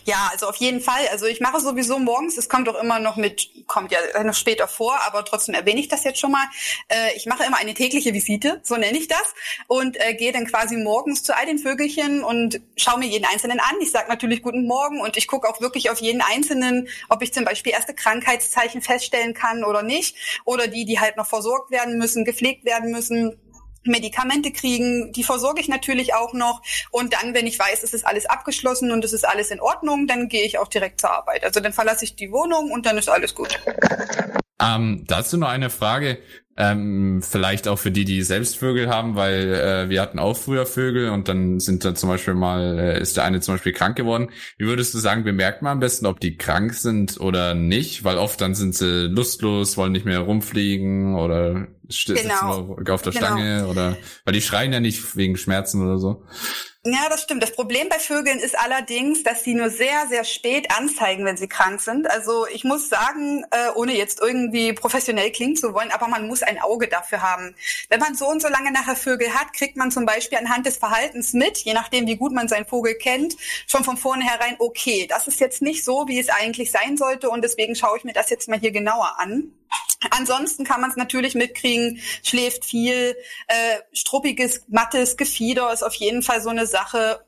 Ja, 0.05 0.29
also 0.33 0.49
auf 0.49 0.57
jeden 0.57 0.81
Fall. 0.81 1.07
Also 1.11 1.27
ich 1.27 1.41
mache 1.41 1.61
sowieso 1.61 1.99
morgens, 1.99 2.39
es 2.39 2.49
kommt 2.49 2.69
auch 2.69 2.81
immer 2.81 2.99
noch 2.99 3.17
mit, 3.17 3.51
kommt 3.67 3.93
ja 3.93 3.99
noch 4.23 4.35
später 4.35 4.67
vor, 4.67 4.99
aber 5.07 5.25
trotzdem 5.25 5.55
erwähne 5.55 5.81
ich 5.81 5.89
das 5.89 6.05
jetzt 6.05 6.19
schon 6.19 6.33
mal. 6.33 6.45
Äh, 6.89 7.17
ich 7.17 7.27
mache 7.27 7.45
immer 7.45 7.59
eine 7.59 7.75
tägliche 7.75 8.13
Visite, 8.15 8.61
so 8.63 8.77
nenne 8.77 8.97
ich 8.97 9.09
das, 9.09 9.35
und 9.67 9.99
äh, 10.01 10.15
gehe 10.15 10.33
dann 10.33 10.47
quasi 10.47 10.77
morgens 10.77 11.23
zu 11.23 11.37
all 11.37 11.47
den 11.47 11.59
Vögelchen 11.59 12.25
und 12.25 12.61
schaue 12.77 12.99
mir 12.99 13.07
jeden 13.07 13.27
Einzelnen 13.27 13.61
an. 13.61 13.77
Ich 13.81 13.91
sage 13.91 14.09
natürlich 14.09 14.43
guten 14.43 14.67
Morgen 14.67 15.01
und 15.01 15.17
ich 15.17 15.27
gucke 15.27 15.49
auch 15.49 15.61
wirklich 15.61 15.91
auf 15.91 16.01
jeden 16.01 16.23
Einzelnen, 16.23 16.89
ob 17.09 17.23
ich 17.23 17.33
zum 17.33 17.45
Beispiel 17.45 17.73
erste 17.73 17.95
Krankheitszeichen 17.95 18.83
feststellen 18.83 19.35
kann 19.35 19.65
oder 19.65 19.83
nicht. 19.83 20.17
Oder 20.45 20.69
die, 20.69 20.85
die 20.85 21.01
halt 21.01 21.17
noch 21.17 21.27
versorgt 21.27 21.71
werden 21.71 21.99
müssen, 21.99 22.25
gepflegt 22.25 22.65
werden 22.65 22.91
müssen 22.91 23.39
Medikamente 23.89 24.53
kriegen, 24.53 25.13
die 25.13 25.25
versorge 25.25 25.61
ich 25.61 25.69
natürlich 25.69 26.15
auch 26.15 26.33
noch. 26.33 26.63
Und 26.91 27.15
dann, 27.15 27.35
wenn 27.35 27.47
ich 27.47 27.59
weiß, 27.59 27.83
es 27.83 27.95
ist 27.95 28.07
alles 28.07 28.27
abgeschlossen 28.27 28.93
und 28.93 29.05
es 29.05 29.13
ist 29.13 29.27
alles 29.27 29.51
in 29.51 29.61
Ordnung, 29.61 30.07
dann 30.07 30.29
gehe 30.29 30.45
ich 30.45 30.59
auch 30.59 30.69
direkt 30.69 31.01
zur 31.01 31.11
Arbeit. 31.11 31.45
Also 31.45 31.61
dann 31.61 31.73
verlasse 31.73 32.05
ich 32.05 32.17
die 32.17 32.31
Wohnung 32.31 32.71
und 32.71 32.87
dann 32.87 32.99
ist 32.99 33.09
alles 33.09 33.35
gut. 33.35 33.59
Ähm, 34.61 35.05
dazu 35.07 35.37
noch 35.37 35.49
eine 35.49 35.71
Frage. 35.71 36.19
Ähm, 36.61 37.23
vielleicht 37.23 37.69
auch 37.69 37.79
für 37.79 37.93
die, 37.93 38.05
die 38.05 38.21
selbst 38.23 38.57
Vögel 38.57 38.89
haben, 38.89 39.15
weil 39.15 39.55
äh, 39.55 39.89
wir 39.91 40.03
hatten 40.03 40.19
auch 40.19 40.37
früher 40.37 40.67
Vögel 40.67 41.11
und 41.11 41.29
dann 41.29 41.61
sind 41.61 41.85
da 41.85 41.95
zum 41.95 42.09
Beispiel 42.09 42.35
mal, 42.35 42.77
äh, 42.81 43.01
ist 43.01 43.17
der 43.17 43.23
eine 43.23 43.41
zum 43.41 43.55
Beispiel 43.55 43.73
krank 43.73 43.95
geworden. 43.95 44.31
Wie 44.57 44.67
würdest 44.67 44.93
du 44.93 44.99
sagen, 44.99 45.23
bemerkt 45.23 45.63
man 45.63 45.75
am 45.75 45.79
besten, 45.79 46.05
ob 46.05 46.19
die 46.19 46.37
krank 46.37 46.75
sind 46.75 47.21
oder 47.21 47.55
nicht? 47.55 48.03
Weil 48.03 48.19
oft 48.19 48.41
dann 48.41 48.57
sind 48.57 48.75
sie 48.75 49.07
lustlos, 49.07 49.77
wollen 49.77 49.93
nicht 49.93 50.05
mehr 50.05 50.19
rumfliegen 50.19 51.15
oder 51.15 51.69
sitzen 51.89 52.29
genau. 52.29 52.77
nur 52.77 52.93
auf 52.93 53.03
der 53.03 53.13
genau. 53.13 53.27
Stange 53.27 53.69
oder 53.69 53.97
weil 54.25 54.35
die 54.35 54.43
schreien 54.43 54.73
ja 54.73 54.81
nicht 54.81 55.17
wegen 55.17 55.37
Schmerzen 55.37 55.81
oder 55.81 55.99
so. 55.99 56.25
Ja, 56.91 57.11
das 57.11 57.23
stimmt. 57.23 57.43
Das 57.43 57.53
Problem 57.53 57.91
bei 57.91 57.99
Vögeln 57.99 58.39
ist 58.39 58.59
allerdings, 58.59 59.23
dass 59.23 59.45
sie 59.45 59.55
nur 59.55 59.69
sehr, 59.69 60.07
sehr 60.09 60.25
spät 60.25 60.71
anzeigen, 60.71 61.27
wenn 61.27 61.37
sie 61.37 61.47
krank 61.47 61.83
sind. 61.83 62.09
Also 62.09 62.47
ich 62.47 62.65
muss 62.65 62.89
sagen, 62.89 63.45
äh, 63.51 63.71
ohne 63.75 63.95
jetzt 63.95 64.21
irgendwie 64.21 64.73
professionell 64.73 65.31
klingen 65.31 65.55
zu 65.55 65.75
wollen, 65.75 65.91
aber 65.91 66.09
man 66.09 66.27
muss 66.27 66.43
ein 66.43 66.59
Auge 66.59 66.89
dafür 66.89 67.21
haben. 67.21 67.55
Wenn 67.91 68.01
man 68.01 68.15
so 68.15 68.27
und 68.29 68.41
so 68.41 68.49
lange 68.49 68.73
nachher 68.73 68.97
Vögel 68.97 69.35
hat, 69.35 69.53
kriegt 69.53 69.77
man 69.77 69.91
zum 69.91 70.07
Beispiel 70.07 70.39
anhand 70.39 70.65
des 70.65 70.79
Verhaltens 70.79 71.35
mit, 71.35 71.59
je 71.59 71.75
nachdem, 71.75 72.07
wie 72.07 72.17
gut 72.17 72.33
man 72.33 72.49
seinen 72.49 72.65
Vogel 72.65 72.95
kennt, 72.95 73.37
schon 73.67 73.85
von 73.85 73.99
vornherein, 73.99 74.57
okay, 74.59 75.07
das 75.07 75.29
ist 75.29 75.41
jetzt 75.41 75.61
nicht 75.61 75.85
so, 75.85 76.09
wie 76.09 76.19
es 76.19 76.31
eigentlich 76.31 76.71
sein 76.71 76.97
sollte 76.97 77.29
und 77.29 77.43
deswegen 77.43 77.75
schaue 77.75 77.99
ich 77.99 78.05
mir 78.05 78.15
das 78.15 78.31
jetzt 78.31 78.49
mal 78.49 78.59
hier 78.59 78.73
genauer 78.73 79.19
an. 79.19 79.53
Ansonsten 80.11 80.65
kann 80.65 80.81
man 80.81 80.91
es 80.91 80.97
natürlich 80.97 81.35
mitkriegen, 81.35 82.01
schläft 82.23 82.65
viel, 82.65 83.17
äh, 83.49 83.79
struppiges, 83.93 84.63
mattes 84.69 85.17
Gefieder 85.17 85.73
ist 85.73 85.83
auf 85.83 85.95
jeden 85.95 86.23
Fall 86.23 86.41
so 86.41 86.51
eine 86.51 86.67
Sache. 86.67 86.78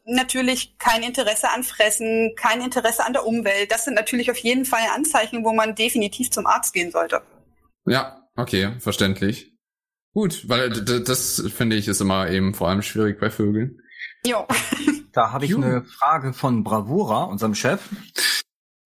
Natürlich 0.05 0.79
kein 0.79 1.03
Interesse 1.03 1.51
an 1.51 1.65
Fressen, 1.65 2.35
kein 2.37 2.61
Interesse 2.61 3.05
an 3.05 3.13
der 3.13 3.27
Umwelt. 3.27 3.71
Das 3.71 3.85
sind 3.85 3.95
natürlich 3.95 4.31
auf 4.31 4.39
jeden 4.39 4.65
Fall 4.65 4.83
Anzeichen, 4.95 5.45
wo 5.45 5.53
man 5.53 5.75
definitiv 5.75 6.31
zum 6.31 6.47
Arzt 6.47 6.73
gehen 6.73 6.91
sollte. 6.91 7.23
Ja, 7.87 8.29
okay, 8.37 8.75
verständlich. 8.79 9.53
Gut, 10.13 10.49
weil 10.49 10.71
das 10.71 11.43
finde 11.55 11.77
ich 11.77 11.87
ist 11.87 12.01
immer 12.01 12.29
eben 12.31 12.55
vor 12.55 12.69
allem 12.69 12.83
schwierig 12.83 13.21
bei 13.21 13.31
Vögeln. 13.31 13.81
Jo. 14.27 14.47
Da 15.13 15.33
habe 15.33 15.45
ich 15.45 15.57
eine 15.57 15.83
Frage 15.83 16.33
von 16.33 16.63
Bravura, 16.63 17.25
unserem 17.25 17.57
Chef. 17.57 17.81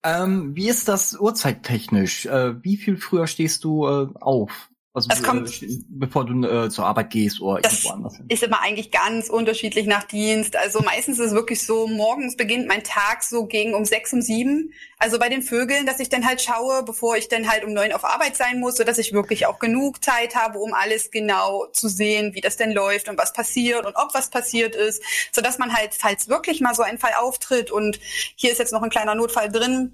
Ähm, 0.03 0.57
wie 0.57 0.71
ist 0.71 0.89
das 0.89 1.15
uhrzeittechnisch? 1.21 2.25
Äh, 2.25 2.63
wie 2.65 2.79
viel 2.79 2.97
früher 2.97 3.27
stehst 3.27 3.63
du 3.65 3.87
äh, 3.87 4.09
auf? 4.21 4.71
Also, 4.97 5.09
es 5.11 5.25
kommt, 5.25 5.61
äh, 5.61 5.79
bevor 5.89 6.25
du 6.25 6.47
äh, 6.47 6.71
zur 6.71 6.87
Arbeit 6.87 7.11
gehst 7.11 7.41
oder 7.41 7.61
das 7.61 7.85
anders 7.85 8.17
hin. 8.17 8.27
ist 8.29 8.45
immer 8.45 8.61
eigentlich 8.63 8.93
ganz 8.93 9.29
unterschiedlich 9.29 9.87
nach 9.87 10.05
Dienst. 10.05 10.55
Also 10.55 10.83
meistens 10.83 11.19
ist 11.19 11.27
es 11.27 11.33
wirklich 11.33 11.67
so, 11.67 11.89
morgens 11.89 12.37
beginnt 12.37 12.69
mein 12.69 12.85
Tag 12.85 13.25
so 13.25 13.47
gegen 13.47 13.75
um 13.75 13.85
sechs, 13.85 14.13
um 14.13 14.23
sieben. 14.23 14.73
Also 14.99 15.19
bei 15.19 15.29
den 15.29 15.43
Vögeln, 15.43 15.85
dass 15.85 15.99
ich 15.99 16.11
dann 16.11 16.25
halt 16.25 16.41
schaue, 16.41 16.85
bevor 16.85 17.17
ich 17.17 17.27
dann 17.27 17.51
halt 17.51 17.65
um 17.65 17.73
neun 17.73 17.93
auf 17.93 18.05
Arbeit 18.05 18.37
sein 18.37 18.61
muss, 18.61 18.77
so 18.77 18.85
dass 18.85 18.99
ich 18.99 19.13
wirklich 19.13 19.47
auch 19.47 19.59
genug 19.59 20.05
Zeit 20.05 20.37
habe, 20.37 20.61
um 20.61 20.73
alles 20.73 21.11
genau 21.11 21.67
zu 21.73 21.89
sehen, 21.89 22.33
wie 22.35 22.41
das 22.41 22.57
denn 22.57 22.71
läuft 22.71 23.09
und 23.09 23.19
was 23.19 23.33
passiert 23.33 23.87
und 23.87 23.97
ob 23.97 24.15
was 24.15 24.31
passiert 24.31 24.77
ist, 24.77 25.03
so 25.33 25.43
dass 25.43 25.59
man 25.59 25.75
halt, 25.75 25.95
falls 25.95 26.29
wirklich 26.29 26.61
mal 26.61 26.75
so 26.77 26.85
ein 26.85 26.99
Fall 26.99 27.15
auftritt 27.21 27.73
und 27.73 27.99
hier 28.37 28.53
ist 28.53 28.59
jetzt 28.59 28.73
noch 28.73 28.83
ein 28.83 28.91
kleiner 28.91 29.17
Notfall 29.17 29.51
drin, 29.51 29.91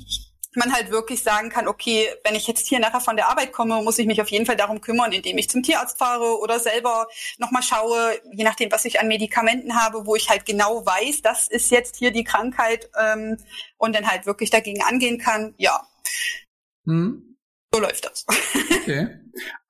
man 0.57 0.73
halt 0.73 0.91
wirklich 0.91 1.23
sagen 1.23 1.49
kann, 1.49 1.69
okay, 1.69 2.09
wenn 2.25 2.35
ich 2.35 2.47
jetzt 2.47 2.67
hier 2.67 2.81
nachher 2.81 3.01
von 3.01 3.17
der 3.17 3.29
Arbeit 3.29 3.53
komme, 3.53 3.83
muss 3.83 3.99
ich 3.99 4.07
mich 4.07 4.21
auf 4.21 4.31
jeden 4.31 4.47
Fall 4.47 4.57
darum 4.57 4.81
kümmern, 4.81 5.13
indem 5.13 5.39
ich 5.39 5.49
zum 5.49 5.63
Tierarzt 5.63 5.99
fahre 5.99 6.39
oder 6.41 6.59
selber 6.59 7.07
nochmal 7.39 7.63
schaue, 7.63 8.19
je 8.33 8.45
nachdem, 8.45 8.73
was 8.73 8.85
ich 8.85 9.01
an 9.01 9.09
Medikamenten 9.09 9.77
habe, 9.77 10.07
wo 10.07 10.17
ich 10.17 10.29
halt 10.29 10.47
genau 10.47 10.85
weiß, 10.85 11.23
das 11.23 11.49
ist 11.49 11.71
jetzt 11.71 11.97
hier 11.97 12.11
die 12.11 12.25
Krankheit 12.25 12.91
ähm, 13.01 13.37
und 13.79 13.95
dann 13.95 14.11
halt 14.11 14.27
wirklich 14.27 14.51
dagegen 14.51 14.83
angehen 14.83 15.19
kann. 15.19 15.55
Ja. 15.57 15.87
Hm. 16.85 17.37
So 17.73 17.81
läuft 17.81 18.05
das. 18.05 18.27
Okay. 18.83 19.21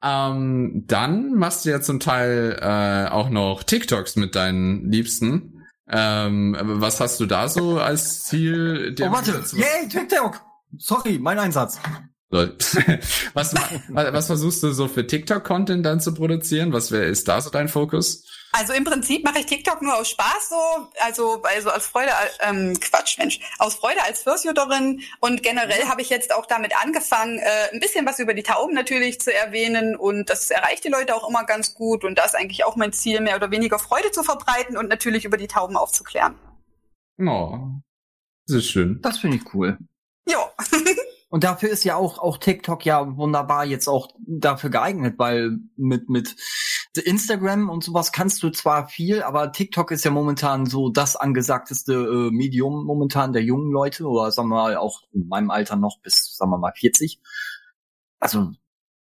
Ähm, 0.02 0.84
dann 0.86 1.34
machst 1.34 1.64
du 1.64 1.70
ja 1.70 1.82
zum 1.82 2.00
Teil 2.00 2.58
äh, 2.62 3.10
auch 3.10 3.28
noch 3.28 3.62
TikToks 3.62 4.16
mit 4.16 4.34
deinen 4.34 4.90
Liebsten. 4.90 5.66
Ähm, 5.88 6.56
was 6.58 7.00
hast 7.00 7.20
du 7.20 7.26
da 7.26 7.48
so 7.48 7.78
als 7.78 8.22
Ziel? 8.22 8.94
oh, 8.98 9.10
warte. 9.10 9.44
Yay, 9.54 9.88
TikTok! 9.88 10.40
Sorry, 10.78 11.18
mein 11.18 11.38
Einsatz. 11.38 11.80
was, 12.30 13.54
was 13.88 14.26
versuchst 14.26 14.62
du 14.62 14.70
so 14.70 14.86
für 14.86 15.04
TikTok-Content 15.04 15.84
dann 15.84 16.00
zu 16.00 16.14
produzieren? 16.14 16.72
Was 16.72 16.92
wär, 16.92 17.06
ist 17.06 17.26
da 17.26 17.40
so 17.40 17.50
dein 17.50 17.68
Fokus? 17.68 18.24
Also 18.52 18.72
im 18.72 18.84
Prinzip 18.84 19.24
mache 19.24 19.40
ich 19.40 19.46
TikTok 19.46 19.80
nur 19.80 19.96
aus 19.96 20.10
Spaß 20.10 20.48
so, 20.48 20.90
also 21.04 21.42
also 21.42 21.70
als 21.70 21.86
Freude, 21.86 22.10
ähm, 22.40 22.78
Quatsch, 22.80 23.16
Mensch, 23.18 23.38
aus 23.58 23.76
Freude 23.76 24.02
als 24.02 24.22
Fürstjutterin 24.22 25.02
und 25.20 25.42
generell 25.44 25.84
habe 25.86 26.02
ich 26.02 26.10
jetzt 26.10 26.34
auch 26.34 26.46
damit 26.46 26.72
angefangen, 26.82 27.38
äh, 27.38 27.72
ein 27.72 27.78
bisschen 27.78 28.06
was 28.06 28.18
über 28.18 28.34
die 28.34 28.42
Tauben 28.42 28.74
natürlich 28.74 29.20
zu 29.20 29.32
erwähnen 29.32 29.94
und 29.94 30.30
das 30.30 30.50
erreicht 30.50 30.84
die 30.84 30.88
Leute 30.88 31.14
auch 31.14 31.28
immer 31.28 31.44
ganz 31.44 31.74
gut 31.74 32.04
und 32.04 32.18
da 32.18 32.24
ist 32.24 32.34
eigentlich 32.34 32.64
auch 32.64 32.74
mein 32.74 32.92
Ziel, 32.92 33.20
mehr 33.20 33.36
oder 33.36 33.52
weniger 33.52 33.78
Freude 33.78 34.10
zu 34.10 34.24
verbreiten 34.24 34.76
und 34.76 34.88
natürlich 34.88 35.24
über 35.24 35.36
die 35.36 35.48
Tauben 35.48 35.76
aufzuklären. 35.76 36.34
Oh, 37.20 37.56
Das 38.46 38.56
ist 38.56 38.70
schön. 38.70 39.00
Das 39.00 39.18
finde 39.18 39.36
ich 39.36 39.54
cool. 39.54 39.78
Ja. 40.30 40.50
Und 41.30 41.44
dafür 41.44 41.68
ist 41.68 41.84
ja 41.84 41.94
auch, 41.94 42.18
auch 42.18 42.38
TikTok 42.38 42.84
ja 42.84 43.16
wunderbar 43.16 43.64
jetzt 43.64 43.86
auch 43.86 44.08
dafür 44.18 44.68
geeignet, 44.68 45.14
weil 45.16 45.58
mit, 45.76 46.10
mit 46.10 46.34
Instagram 46.96 47.70
und 47.70 47.84
sowas 47.84 48.10
kannst 48.10 48.42
du 48.42 48.50
zwar 48.50 48.88
viel, 48.88 49.22
aber 49.22 49.52
TikTok 49.52 49.92
ist 49.92 50.04
ja 50.04 50.10
momentan 50.10 50.66
so 50.66 50.90
das 50.90 51.14
angesagteste 51.14 51.92
äh, 51.92 52.30
Medium 52.32 52.84
momentan 52.84 53.32
der 53.32 53.44
jungen 53.44 53.70
Leute 53.70 54.08
oder 54.08 54.32
sagen 54.32 54.48
wir 54.48 54.56
mal 54.56 54.76
auch 54.76 55.02
in 55.12 55.28
meinem 55.28 55.50
Alter 55.50 55.76
noch 55.76 56.00
bis, 56.00 56.36
sagen 56.36 56.50
wir 56.50 56.58
mal, 56.58 56.72
40. 56.74 57.20
Also 58.18 58.50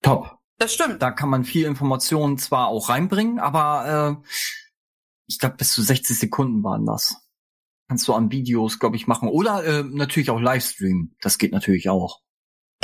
top. 0.02 0.36
Das 0.58 0.74
stimmt. 0.74 1.00
Da 1.02 1.12
kann 1.12 1.28
man 1.28 1.44
viel 1.44 1.64
Informationen 1.64 2.38
zwar 2.38 2.68
auch 2.68 2.88
reinbringen, 2.88 3.38
aber 3.38 4.20
äh, 4.24 4.28
ich 5.28 5.38
glaube 5.38 5.56
bis 5.56 5.72
zu 5.72 5.82
60 5.82 6.18
Sekunden 6.18 6.64
waren 6.64 6.86
das. 6.86 7.25
Kannst 7.88 8.06
du 8.08 8.14
an 8.14 8.32
Videos, 8.32 8.78
glaube 8.78 8.96
ich, 8.96 9.06
machen. 9.06 9.28
Oder 9.28 9.64
äh, 9.64 9.82
natürlich 9.84 10.30
auch 10.30 10.40
Livestream. 10.40 11.14
Das 11.20 11.38
geht 11.38 11.52
natürlich 11.52 11.88
auch. 11.88 12.20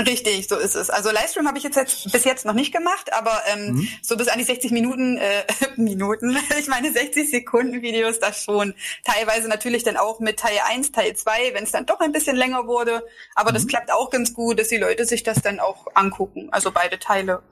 Richtig, 0.00 0.48
so 0.48 0.56
ist 0.56 0.74
es. 0.74 0.88
Also 0.88 1.10
Livestream 1.10 1.46
habe 1.46 1.58
ich 1.58 1.64
jetzt, 1.64 1.76
jetzt 1.76 2.10
bis 2.10 2.24
jetzt 2.24 2.46
noch 2.46 2.54
nicht 2.54 2.72
gemacht, 2.72 3.12
aber 3.12 3.42
ähm, 3.52 3.74
Mhm. 3.74 3.88
so 4.00 4.16
bis 4.16 4.28
an 4.28 4.38
die 4.38 4.44
60 4.44 4.70
Minuten, 4.70 5.18
äh, 5.18 5.42
Minuten, 5.76 6.34
ich 6.58 6.66
meine 6.68 6.90
60 6.92 7.30
Sekunden 7.30 7.82
Videos, 7.82 8.18
das 8.18 8.42
schon. 8.44 8.74
Teilweise 9.04 9.48
natürlich 9.48 9.82
dann 9.82 9.96
auch 9.98 10.18
mit 10.18 10.38
Teil 10.38 10.58
1, 10.70 10.92
Teil 10.92 11.14
2, 11.14 11.52
wenn 11.52 11.64
es 11.64 11.72
dann 11.72 11.84
doch 11.84 12.00
ein 12.00 12.12
bisschen 12.12 12.36
länger 12.36 12.66
wurde. 12.66 13.04
Aber 13.34 13.52
das 13.52 13.64
Mhm. 13.64 13.68
klappt 13.68 13.92
auch 13.92 14.08
ganz 14.10 14.32
gut, 14.32 14.58
dass 14.58 14.68
die 14.68 14.78
Leute 14.78 15.04
sich 15.04 15.24
das 15.24 15.42
dann 15.42 15.60
auch 15.60 15.86
angucken. 15.94 16.48
Also 16.52 16.70
beide 16.72 16.98
Teile. 16.98 17.42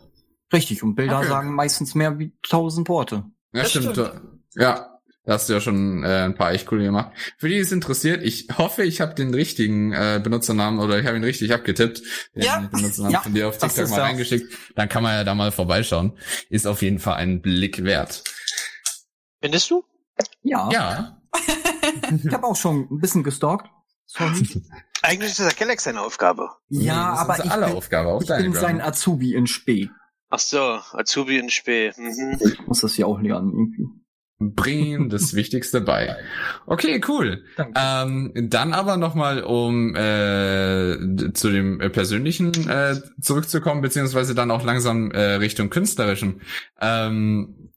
Richtig. 0.53 0.83
Und 0.83 0.95
Bilder 0.95 1.19
Okay. 1.19 1.29
sagen 1.29 1.55
meistens 1.55 1.95
mehr 1.95 2.19
wie 2.19 2.33
tausend 2.43 2.89
Worte. 2.89 3.25
Ja, 3.53 3.63
Das 3.63 3.71
stimmt. 3.71 3.93
stimmt. 3.93 4.13
Ja, 4.55 5.00
da 5.31 5.35
hast 5.35 5.49
du 5.49 5.53
ja 5.53 5.61
schon 5.61 6.03
äh, 6.03 6.25
ein 6.25 6.35
paar 6.35 6.51
echt 6.51 6.67
coole 6.67 6.83
gemacht. 6.83 7.13
Für 7.39 7.47
die, 7.49 7.55
die 7.55 7.61
es 7.61 7.71
interessiert, 7.71 8.21
ich 8.25 8.49
hoffe, 8.59 8.83
ich 8.83 9.01
habe 9.01 9.15
den 9.15 9.33
richtigen 9.33 9.93
äh, 9.93 10.21
Benutzernamen 10.21 10.81
oder 10.81 10.99
ich 10.99 11.07
habe 11.07 11.19
ihn 11.19 11.23
richtig 11.23 11.53
abgetippt. 11.55 12.03
Den 12.35 12.43
Ja. 12.43 12.69
Benutzernamen 12.73 13.13
Ja, 13.15 13.21
von 13.21 13.33
dir 13.35 13.47
auf 13.47 13.57
das 13.57 13.75
TikTok 13.77 13.91
mal 13.93 14.01
reingeschickt. 14.01 14.53
Dann 14.75 14.89
kann 14.89 15.05
man 15.05 15.13
ja 15.15 15.23
da 15.23 15.37
mal 15.37 15.53
vorbeischauen. 15.53 16.19
Ist 16.49 16.67
auf 16.67 16.83
jeden 16.83 16.99
Fall 16.99 17.15
ein 17.15 17.41
Blick 17.43 17.85
wert. 17.85 18.25
Findest 19.41 19.71
du? 19.71 19.85
Ja. 20.43 20.69
Ja. 20.73 21.17
Ich 22.25 22.33
habe 22.33 22.45
auch 22.47 22.57
schon 22.57 22.89
ein 22.91 22.99
bisschen 22.99 23.23
gestalkt. 23.23 23.69
Sorry. 24.07 24.63
Eigentlich 25.03 25.31
ist 25.31 25.39
das 25.39 25.55
Galax 25.55 25.85
seine 25.85 26.01
Aufgabe. 26.03 26.49
ja, 26.71 27.11
das 27.13 27.15
ist 27.15 27.25
aber 27.25 27.45
ich 27.45 27.51
aller 27.53 27.67
bin, 27.69 27.77
Aufgabe, 27.77 28.09
auch 28.09 28.21
ich 28.23 28.27
deine, 28.27 28.43
bin 28.43 28.55
sein. 28.55 28.81
Azubi 28.81 29.35
in 29.35 29.47
Spee. 29.47 29.91
Ach 30.29 30.41
so, 30.41 30.59
Azubi 30.93 31.39
in 31.39 31.51
Spee. 31.51 31.93
Mhm. 31.97 32.37
Ich 32.41 32.67
muss 32.67 32.81
das 32.81 32.97
ja 32.97 33.07
auch 33.07 33.21
lernen 33.21 33.53
irgendwie. 33.53 34.00
Bring 34.43 34.87
ihm 34.87 35.09
das 35.11 35.35
Wichtigste 35.35 35.83
bei. 35.83 36.17
Okay, 36.65 37.03
cool. 37.07 37.45
Ähm, 37.77 38.33
dann 38.35 38.73
aber 38.73 38.97
nochmal, 38.97 39.43
um 39.43 39.95
äh, 39.95 40.97
zu 41.35 41.51
dem 41.51 41.79
äh, 41.79 41.91
Persönlichen 41.91 42.51
äh, 42.67 42.97
zurückzukommen, 43.21 43.83
beziehungsweise 43.83 44.35
dann 44.35 44.51
auch 44.51 44.65
langsam 44.65 45.11
äh, 45.11 45.35
Richtung 45.35 45.69
Künstlerischen. 45.69 46.41
Ähm, 46.81 47.71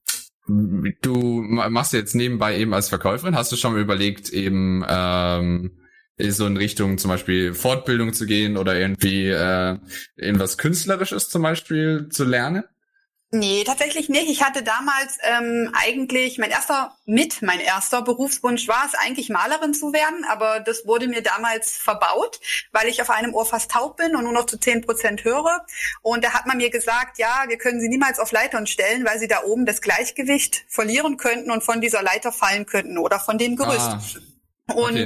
du 0.47 1.41
ma- 1.41 1.69
machst 1.69 1.91
jetzt 1.91 2.15
nebenbei 2.15 2.57
eben 2.57 2.73
als 2.73 2.87
Verkäuferin, 2.87 3.35
hast 3.35 3.51
du 3.51 3.57
schon 3.57 3.73
mal 3.73 3.81
überlegt, 3.81 4.29
eben 4.29 4.85
ähm, 4.87 5.79
so 6.17 6.45
in 6.45 6.55
Richtung 6.55 6.97
zum 6.97 7.09
Beispiel 7.09 7.53
Fortbildung 7.53 8.13
zu 8.13 8.25
gehen 8.25 8.55
oder 8.55 8.79
irgendwie 8.79 9.27
äh, 9.27 9.77
irgendwas 10.15 10.57
Künstlerisches 10.57 11.27
zum 11.27 11.41
Beispiel 11.41 12.07
zu 12.09 12.23
lernen? 12.23 12.63
Nee, 13.35 13.63
tatsächlich 13.63 14.09
nicht. 14.09 14.29
Ich 14.29 14.43
hatte 14.43 14.61
damals 14.61 15.17
ähm, 15.23 15.73
eigentlich 15.73 16.37
mein 16.37 16.51
erster, 16.51 16.95
mit 17.07 17.41
mein 17.41 17.59
erster 17.59 18.03
Berufswunsch 18.03 18.67
war 18.67 18.85
es 18.85 18.93
eigentlich 18.93 19.29
Malerin 19.29 19.73
zu 19.73 19.91
werden, 19.91 20.23
aber 20.29 20.59
das 20.59 20.85
wurde 20.85 21.07
mir 21.07 21.23
damals 21.23 21.75
verbaut, 21.75 22.39
weil 22.73 22.87
ich 22.87 23.01
auf 23.01 23.09
einem 23.09 23.33
Ohr 23.33 23.47
fast 23.47 23.71
taub 23.71 23.97
bin 23.97 24.15
und 24.15 24.25
nur 24.25 24.33
noch 24.33 24.45
zu 24.45 24.59
10 24.59 24.81
Prozent 24.81 25.23
höre. 25.23 25.65
Und 26.03 26.23
da 26.23 26.33
hat 26.33 26.45
man 26.45 26.57
mir 26.57 26.69
gesagt, 26.69 27.17
ja, 27.17 27.45
wir 27.47 27.57
können 27.57 27.81
sie 27.81 27.89
niemals 27.89 28.19
auf 28.19 28.31
Leitern 28.31 28.67
stellen, 28.67 29.03
weil 29.03 29.17
sie 29.17 29.27
da 29.27 29.41
oben 29.41 29.65
das 29.65 29.81
Gleichgewicht 29.81 30.63
verlieren 30.67 31.17
könnten 31.17 31.49
und 31.49 31.63
von 31.63 31.81
dieser 31.81 32.03
Leiter 32.03 32.31
fallen 32.31 32.67
könnten 32.67 32.99
oder 32.99 33.19
von 33.19 33.39
dem 33.39 33.55
Gerüst. 33.55 33.79
Ah, 33.79 33.99
Und 34.67 34.93
Okay. 34.93 35.05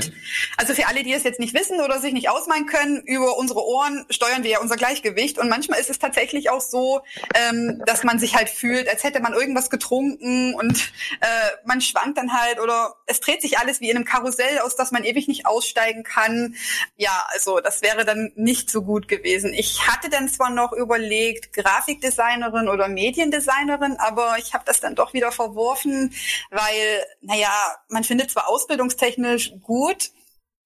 also 0.57 0.75
für 0.75 0.85
alle, 0.87 1.01
die 1.01 1.13
es 1.13 1.23
jetzt 1.23 1.39
nicht 1.39 1.55
wissen 1.55 1.81
oder 1.81 1.99
sich 1.99 2.13
nicht 2.13 2.29
ausmalen 2.29 2.67
können, 2.67 3.01
über 3.05 3.37
unsere 3.37 3.65
Ohren 3.65 4.05
steuern 4.11 4.43
wir 4.43 4.51
ja 4.51 4.59
unser 4.59 4.75
Gleichgewicht. 4.75 5.39
Und 5.39 5.49
manchmal 5.49 5.79
ist 5.79 5.89
es 5.89 5.97
tatsächlich 5.97 6.51
auch 6.51 6.61
so, 6.61 7.01
ähm, 7.33 7.81
dass 7.87 8.03
man 8.03 8.19
sich 8.19 8.35
halt 8.35 8.49
fühlt, 8.49 8.87
als 8.87 9.03
hätte 9.03 9.19
man 9.19 9.33
irgendwas 9.33 9.71
getrunken 9.71 10.53
und 10.53 10.77
äh, 11.21 11.25
man 11.65 11.81
schwankt 11.81 12.19
dann 12.19 12.39
halt 12.39 12.59
oder 12.59 12.97
es 13.07 13.19
dreht 13.19 13.41
sich 13.41 13.57
alles 13.57 13.81
wie 13.81 13.89
in 13.89 13.95
einem 13.95 14.05
Karussell, 14.05 14.59
aus 14.59 14.75
das 14.75 14.91
man 14.91 15.03
ewig 15.03 15.27
nicht 15.27 15.47
aussteigen 15.47 16.03
kann. 16.03 16.55
Ja, 16.95 17.25
also 17.29 17.59
das 17.59 17.81
wäre 17.81 18.05
dann 18.05 18.31
nicht 18.35 18.69
so 18.69 18.83
gut 18.83 19.07
gewesen. 19.07 19.53
Ich 19.53 19.87
hatte 19.87 20.09
dann 20.09 20.29
zwar 20.29 20.51
noch 20.51 20.71
überlegt, 20.71 21.53
Grafikdesignerin 21.53 22.69
oder 22.69 22.87
Mediendesignerin, 22.87 23.97
aber 23.97 24.35
ich 24.37 24.53
habe 24.53 24.65
das 24.67 24.81
dann 24.81 24.93
doch 24.93 25.13
wieder 25.13 25.31
verworfen, 25.31 26.13
weil, 26.51 27.05
naja, 27.21 27.51
man 27.89 28.03
findet 28.03 28.29
zwar 28.29 28.47
ausbildungstechnisch 28.47 29.46
gut 29.61 30.11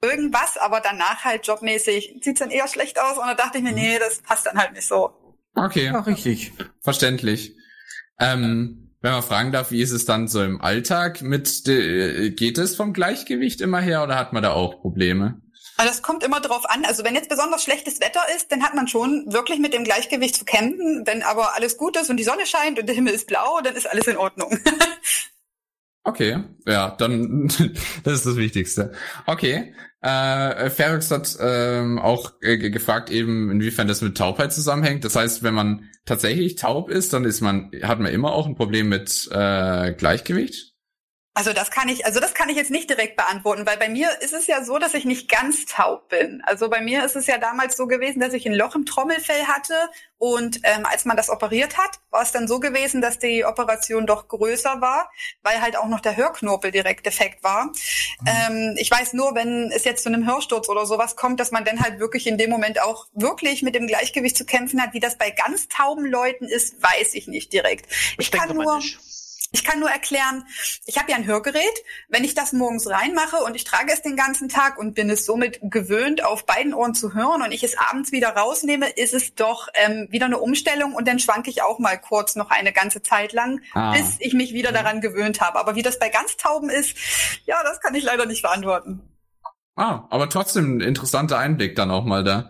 irgendwas, 0.01 0.57
aber 0.57 0.81
danach 0.81 1.23
halt 1.23 1.45
jobmäßig 1.45 2.19
sieht's 2.21 2.39
dann 2.39 2.49
eher 2.49 2.67
schlecht 2.67 2.99
aus 2.99 3.17
und 3.17 3.25
da 3.27 3.35
dachte 3.35 3.59
ich 3.59 3.63
mir, 3.63 3.71
nee, 3.71 3.99
das 3.99 4.21
passt 4.21 4.45
dann 4.45 4.57
halt 4.57 4.73
nicht 4.73 4.87
so. 4.87 5.13
Okay. 5.55 5.85
Ja, 5.85 5.99
richtig. 5.99 6.53
Verständlich. 6.81 7.55
Ähm, 8.19 8.95
wenn 9.01 9.11
man 9.11 9.23
fragen 9.23 9.51
darf, 9.51 9.71
wie 9.71 9.81
ist 9.81 9.91
es 9.91 10.05
dann 10.05 10.27
so 10.27 10.43
im 10.43 10.61
Alltag 10.61 11.21
mit, 11.21 11.67
de, 11.67 12.29
geht 12.31 12.57
es 12.57 12.75
vom 12.75 12.93
Gleichgewicht 12.93 13.61
immer 13.61 13.79
her 13.81 14.03
oder 14.03 14.15
hat 14.15 14.33
man 14.33 14.43
da 14.43 14.53
auch 14.53 14.81
Probleme? 14.81 15.41
Aber 15.77 15.87
das 15.87 16.03
kommt 16.03 16.23
immer 16.23 16.39
drauf 16.39 16.69
an. 16.69 16.85
Also 16.85 17.03
wenn 17.03 17.15
jetzt 17.15 17.29
besonders 17.29 17.63
schlechtes 17.63 17.99
Wetter 17.99 18.21
ist, 18.35 18.51
dann 18.51 18.61
hat 18.61 18.75
man 18.75 18.87
schon 18.87 19.25
wirklich 19.27 19.57
mit 19.57 19.73
dem 19.73 19.83
Gleichgewicht 19.83 20.35
zu 20.35 20.45
kämpfen. 20.45 21.03
Wenn 21.05 21.23
aber 21.23 21.55
alles 21.55 21.77
gut 21.77 21.97
ist 21.97 22.11
und 22.11 22.17
die 22.17 22.23
Sonne 22.23 22.45
scheint 22.45 22.77
und 22.77 22.85
der 22.85 22.93
Himmel 22.93 23.13
ist 23.13 23.25
blau, 23.25 23.61
dann 23.61 23.75
ist 23.75 23.89
alles 23.89 24.05
in 24.05 24.17
Ordnung. 24.17 24.59
Okay, 26.03 26.43
ja, 26.67 26.95
dann 26.97 27.47
das 28.03 28.13
ist 28.13 28.25
das 28.25 28.35
Wichtigste. 28.35 28.91
Okay, 29.27 29.75
äh, 30.01 30.69
Ferrix 30.71 31.11
hat 31.11 31.37
ähm, 31.39 31.99
auch 31.99 32.33
äh, 32.41 32.57
ge- 32.57 32.71
gefragt 32.71 33.11
eben, 33.11 33.51
inwiefern 33.51 33.87
das 33.87 34.01
mit 34.01 34.17
Taubheit 34.17 34.51
zusammenhängt. 34.51 35.05
Das 35.05 35.15
heißt, 35.15 35.43
wenn 35.43 35.53
man 35.53 35.89
tatsächlich 36.05 36.55
taub 36.55 36.89
ist, 36.89 37.13
dann 37.13 37.23
ist 37.23 37.41
man 37.41 37.69
hat 37.83 37.99
man 37.99 38.11
immer 38.11 38.33
auch 38.33 38.47
ein 38.47 38.55
Problem 38.55 38.89
mit 38.89 39.29
äh, 39.31 39.93
Gleichgewicht. 39.93 40.70
Also 41.33 41.53
das 41.53 41.71
kann 41.71 41.87
ich, 41.87 42.05
also 42.05 42.19
das 42.19 42.33
kann 42.33 42.49
ich 42.49 42.57
jetzt 42.57 42.71
nicht 42.71 42.89
direkt 42.89 43.15
beantworten, 43.15 43.65
weil 43.65 43.77
bei 43.77 43.87
mir 43.87 44.09
ist 44.21 44.33
es 44.33 44.47
ja 44.47 44.65
so, 44.65 44.79
dass 44.79 44.93
ich 44.93 45.05
nicht 45.05 45.29
ganz 45.29 45.65
taub 45.65 46.09
bin. 46.09 46.41
Also 46.45 46.69
bei 46.69 46.81
mir 46.81 47.05
ist 47.05 47.15
es 47.15 47.25
ja 47.25 47.37
damals 47.37 47.77
so 47.77 47.87
gewesen, 47.87 48.19
dass 48.19 48.33
ich 48.33 48.45
ein 48.45 48.53
Loch 48.53 48.75
im 48.75 48.85
Trommelfell 48.85 49.45
hatte 49.47 49.73
und 50.17 50.59
ähm, 50.63 50.85
als 50.85 51.05
man 51.05 51.15
das 51.15 51.29
operiert 51.29 51.77
hat, 51.77 51.99
war 52.09 52.21
es 52.21 52.33
dann 52.33 52.49
so 52.49 52.59
gewesen, 52.59 53.01
dass 53.01 53.17
die 53.17 53.45
Operation 53.45 54.05
doch 54.05 54.27
größer 54.27 54.81
war, 54.81 55.09
weil 55.41 55.61
halt 55.61 55.77
auch 55.77 55.87
noch 55.87 56.01
der 56.01 56.17
Hörknorpel 56.17 56.69
direkt 56.69 57.05
defekt 57.05 57.43
war. 57.43 57.71
Ähm, 58.27 58.75
ich 58.77 58.91
weiß 58.91 59.13
nur, 59.13 59.33
wenn 59.33 59.71
es 59.71 59.85
jetzt 59.85 60.03
zu 60.03 60.09
einem 60.09 60.27
Hörsturz 60.27 60.67
oder 60.67 60.85
sowas 60.85 61.15
kommt, 61.15 61.39
dass 61.39 61.51
man 61.51 61.63
dann 61.63 61.81
halt 61.81 61.99
wirklich 61.99 62.27
in 62.27 62.37
dem 62.37 62.49
Moment 62.49 62.81
auch 62.81 63.07
wirklich 63.13 63.63
mit 63.63 63.73
dem 63.73 63.87
Gleichgewicht 63.87 64.35
zu 64.35 64.45
kämpfen 64.45 64.81
hat. 64.81 64.93
Wie 64.93 64.99
das 64.99 65.17
bei 65.17 65.31
ganz 65.31 65.69
tauben 65.69 66.05
Leuten 66.05 66.45
ist, 66.45 66.83
weiß 66.83 67.15
ich 67.15 67.27
nicht 67.27 67.53
direkt. 67.53 67.87
Ich, 68.19 68.29
denke 68.29 68.47
kann 68.47 68.57
nur 68.57 68.75
nicht. 68.75 68.99
Ich 69.53 69.65
kann 69.65 69.79
nur 69.79 69.89
erklären, 69.89 70.45
ich 70.85 70.97
habe 70.97 71.11
ja 71.11 71.17
ein 71.17 71.25
Hörgerät. 71.25 71.61
Wenn 72.07 72.23
ich 72.23 72.33
das 72.35 72.53
morgens 72.53 72.89
reinmache 72.89 73.37
und 73.37 73.55
ich 73.55 73.65
trage 73.65 73.91
es 73.91 74.01
den 74.01 74.15
ganzen 74.15 74.47
Tag 74.47 74.77
und 74.77 74.93
bin 74.95 75.09
es 75.09 75.25
somit 75.25 75.59
gewöhnt, 75.61 76.23
auf 76.23 76.45
beiden 76.45 76.73
Ohren 76.73 76.93
zu 76.95 77.13
hören 77.13 77.41
und 77.41 77.51
ich 77.51 77.63
es 77.63 77.77
abends 77.77 78.11
wieder 78.13 78.29
rausnehme, 78.29 78.89
ist 78.89 79.13
es 79.13 79.35
doch 79.35 79.67
ähm, 79.73 80.07
wieder 80.09 80.25
eine 80.27 80.39
Umstellung 80.39 80.93
und 80.93 81.07
dann 81.07 81.19
schwanke 81.19 81.49
ich 81.49 81.61
auch 81.63 81.79
mal 81.79 81.97
kurz 81.97 82.35
noch 82.35 82.49
eine 82.49 82.71
ganze 82.71 83.01
Zeit 83.01 83.33
lang, 83.33 83.59
Ah. 83.73 83.91
bis 83.93 84.15
ich 84.19 84.33
mich 84.33 84.53
wieder 84.53 84.71
daran 84.71 85.01
gewöhnt 85.01 85.41
habe. 85.41 85.59
Aber 85.59 85.75
wie 85.75 85.81
das 85.83 85.99
bei 85.99 86.09
ganz 86.09 86.37
Tauben 86.37 86.69
ist, 86.69 86.95
ja, 87.45 87.61
das 87.63 87.81
kann 87.81 87.93
ich 87.95 88.03
leider 88.03 88.25
nicht 88.25 88.41
beantworten. 88.43 89.01
Ah, 89.75 90.07
aber 90.09 90.29
trotzdem 90.29 90.77
ein 90.77 90.81
interessanter 90.81 91.37
Einblick 91.37 91.75
dann 91.75 91.91
auch 91.91 92.05
mal 92.05 92.23
da, 92.23 92.49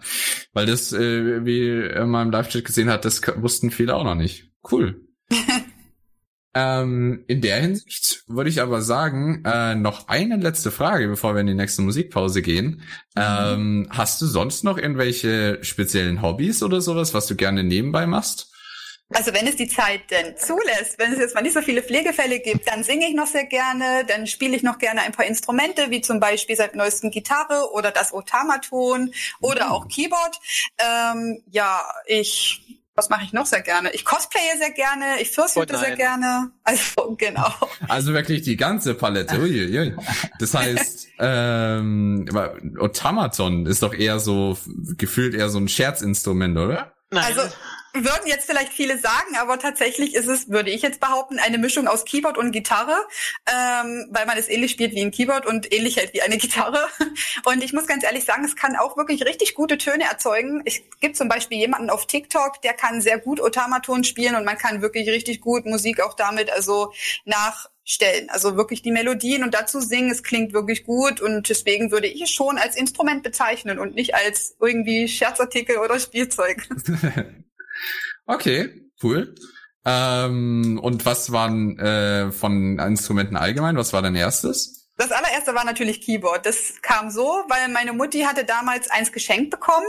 weil 0.54 0.66
das, 0.66 0.92
äh, 0.92 1.46
wie 1.46 2.00
man 2.06 2.28
im 2.28 2.32
Live-Chat 2.32 2.66
gesehen 2.66 2.90
hat, 2.90 3.06
das 3.06 3.22
wussten 3.38 3.72
viele 3.72 3.96
auch 3.96 4.04
noch 4.04 4.16
nicht. 4.16 4.52
Cool. 4.70 5.08
ähm, 6.54 7.24
in 7.28 7.42
der 7.42 7.62
Hinsicht 7.62 8.24
würde 8.28 8.50
ich 8.50 8.62
aber 8.62 8.82
sagen, 8.82 9.44
äh, 9.46 9.76
noch 9.76 10.08
eine 10.08 10.38
letzte 10.38 10.72
Frage, 10.72 11.08
bevor 11.08 11.34
wir 11.34 11.42
in 11.42 11.48
die 11.48 11.54
nächste 11.54 11.82
Musikpause 11.82 12.42
gehen. 12.42 12.82
Ähm, 13.16 13.88
hast 13.90 14.22
du 14.22 14.26
sonst 14.26 14.64
noch 14.64 14.78
irgendwelche 14.78 15.60
speziellen 15.64 16.22
Hobbys 16.22 16.62
oder 16.64 16.82
sowas, 16.82 17.14
was 17.14 17.28
du 17.28 17.36
gerne 17.36 17.64
nebenbei 17.64 18.06
machst? 18.06 18.52
Also 19.14 19.34
wenn 19.34 19.46
es 19.46 19.58
die 19.58 19.68
Zeit 19.68 20.10
denn 20.10 20.38
zulässt, 20.38 20.98
wenn 20.98 21.12
es 21.12 21.20
jetzt 21.20 21.36
mal 21.36 21.42
nicht 21.42 21.54
so 21.54 21.62
viele 21.62 21.84
Pflegefälle 21.84 22.40
gibt, 22.40 22.70
dann 22.70 22.84
singe 22.84 23.08
ich 23.08 23.14
noch 23.14 23.28
sehr 23.28 23.46
gerne, 23.46 24.06
dann 24.08 24.26
spiele 24.26 24.56
ich 24.56 24.64
noch 24.64 24.78
gerne 24.78 25.02
ein 25.02 25.12
paar 25.12 25.26
Instrumente, 25.26 25.90
wie 25.90 26.02
zum 26.02 26.20
Beispiel 26.22 26.56
seit 26.56 26.76
neuestem 26.76 27.12
Gitarre 27.12 27.72
oder 27.74 27.92
das 27.92 28.14
Otamaton 28.14 29.14
oder 29.42 29.72
auch 29.72 29.90
Keyboard. 29.90 30.40
Ähm, 30.78 31.44
ja, 31.52 31.82
ich 32.06 32.81
was 33.02 33.10
mache 33.10 33.24
ich 33.26 33.34
noch 33.34 33.48
sehr 33.48 33.62
gerne? 33.62 33.92
Ich 33.94 34.06
cosplaye 34.06 34.60
sehr 34.60 34.70
gerne, 34.70 35.20
ich 35.20 35.32
fursuite 35.32 35.74
Oh 35.76 35.80
sehr 35.80 35.96
gerne. 35.96 36.52
Also, 36.64 37.16
genau. 37.18 37.52
Also 37.88 38.14
wirklich 38.14 38.44
die 38.44 38.56
ganze 38.56 38.94
Palette. 38.94 39.40
Ui, 39.40 39.76
ui. 39.76 39.96
Das 40.38 40.54
heißt, 40.54 41.08
ähm, 41.20 42.30
Automaton 42.80 43.66
ist 43.66 43.82
doch 43.82 43.96
eher 43.96 44.20
so 44.20 44.56
gefühlt 44.98 45.34
eher 45.34 45.50
so 45.50 45.58
ein 45.58 45.68
Scherzinstrument, 45.68 46.56
oder? 46.60 46.94
Nein. 47.10 47.24
Also, 47.26 47.42
würden 47.94 48.28
jetzt 48.28 48.46
vielleicht 48.46 48.72
viele 48.72 48.98
sagen, 48.98 49.36
aber 49.38 49.60
tatsächlich 49.60 50.16
ist 50.16 50.28
es, 50.28 50.50
würde 50.50 50.70
ich 50.70 50.82
jetzt 50.82 51.00
behaupten, 51.00 51.40
eine 51.40 51.58
Mischung 51.58 51.88
aus 51.88 52.06
Keyboard 52.06 52.38
und 52.38 52.52
Gitarre, 52.52 52.96
ähm, 53.48 54.08
weil 54.12 54.26
man 54.26 54.38
es 54.38 54.50
ähnlich 54.50 54.72
spielt 54.72 54.94
wie 54.94 55.02
ein 55.02 55.12
Keyboard 55.12 55.46
und 55.46 55.74
ähnlich 55.74 55.98
hält 55.98 56.14
wie 56.14 56.22
eine 56.22 56.38
Gitarre. 56.42 56.88
Und 57.46 57.64
ich 57.64 57.74
muss 57.74 57.88
ganz 57.88 58.04
ehrlich 58.04 58.26
sagen, 58.26 58.46
es 58.46 58.56
kann 58.56 58.76
auch 58.76 58.98
wirklich 58.98 59.26
richtig 59.26 59.56
gute 59.56 59.78
Töne 59.78 60.06
erzeugen. 60.06 60.62
Es 60.66 60.82
gibt 61.00 61.18
zum 61.18 61.28
Beispiel 61.28 61.58
jemanden 61.58 61.90
auf 61.90 62.08
TikTok, 62.08 62.62
der 62.62 62.74
kann 62.74 63.02
sehr 63.02 63.20
gut 63.20 63.42
Otamaton 63.42 64.04
spielen 64.04 64.36
und 64.36 64.46
man 64.46 64.58
kann 64.58 64.82
wirklich 64.82 65.10
richtig 65.10 65.42
gut 65.42 65.66
Musik 65.66 66.02
auch 66.02 66.14
damit 66.14 66.52
also 66.52 66.94
nachstellen. 67.26 68.30
Also 68.30 68.56
wirklich 68.56 68.82
die 68.82 68.92
Melodien 68.92 69.44
und 69.44 69.54
dazu 69.54 69.82
singen, 69.82 70.12
es 70.12 70.24
klingt 70.24 70.54
wirklich 70.54 70.86
gut 70.86 71.20
und 71.20 71.50
deswegen 71.50 71.92
würde 71.92 72.08
ich 72.08 72.22
es 72.22 72.32
schon 72.32 72.58
als 72.58 72.76
Instrument 72.76 73.24
bezeichnen 73.24 73.80
und 73.80 73.96
nicht 73.96 74.16
als 74.16 74.56
irgendwie 74.60 75.08
Scherzartikel 75.08 75.78
oder 75.78 76.00
Spielzeug. 76.00 76.68
Okay, 78.32 78.70
cool. 79.04 79.36
Ähm, 79.84 80.80
und 80.82 81.06
was 81.06 81.34
waren 81.34 81.78
äh, 81.80 82.32
von 82.32 82.80
Instrumenten 82.80 83.36
allgemein? 83.36 83.76
Was 83.76 83.92
war 83.92 84.02
dein 84.02 84.16
erstes? 84.16 84.90
Das 84.96 85.12
allererste 85.12 85.54
war 85.54 85.66
natürlich 85.66 86.00
Keyboard. 86.00 86.46
Das 86.46 86.76
kam 86.82 87.10
so, 87.10 87.26
weil 87.50 87.68
meine 87.74 87.92
Mutti 87.92 88.22
hatte 88.22 88.46
damals 88.46 88.90
eins 88.90 89.12
geschenkt 89.12 89.50
bekommen 89.50 89.88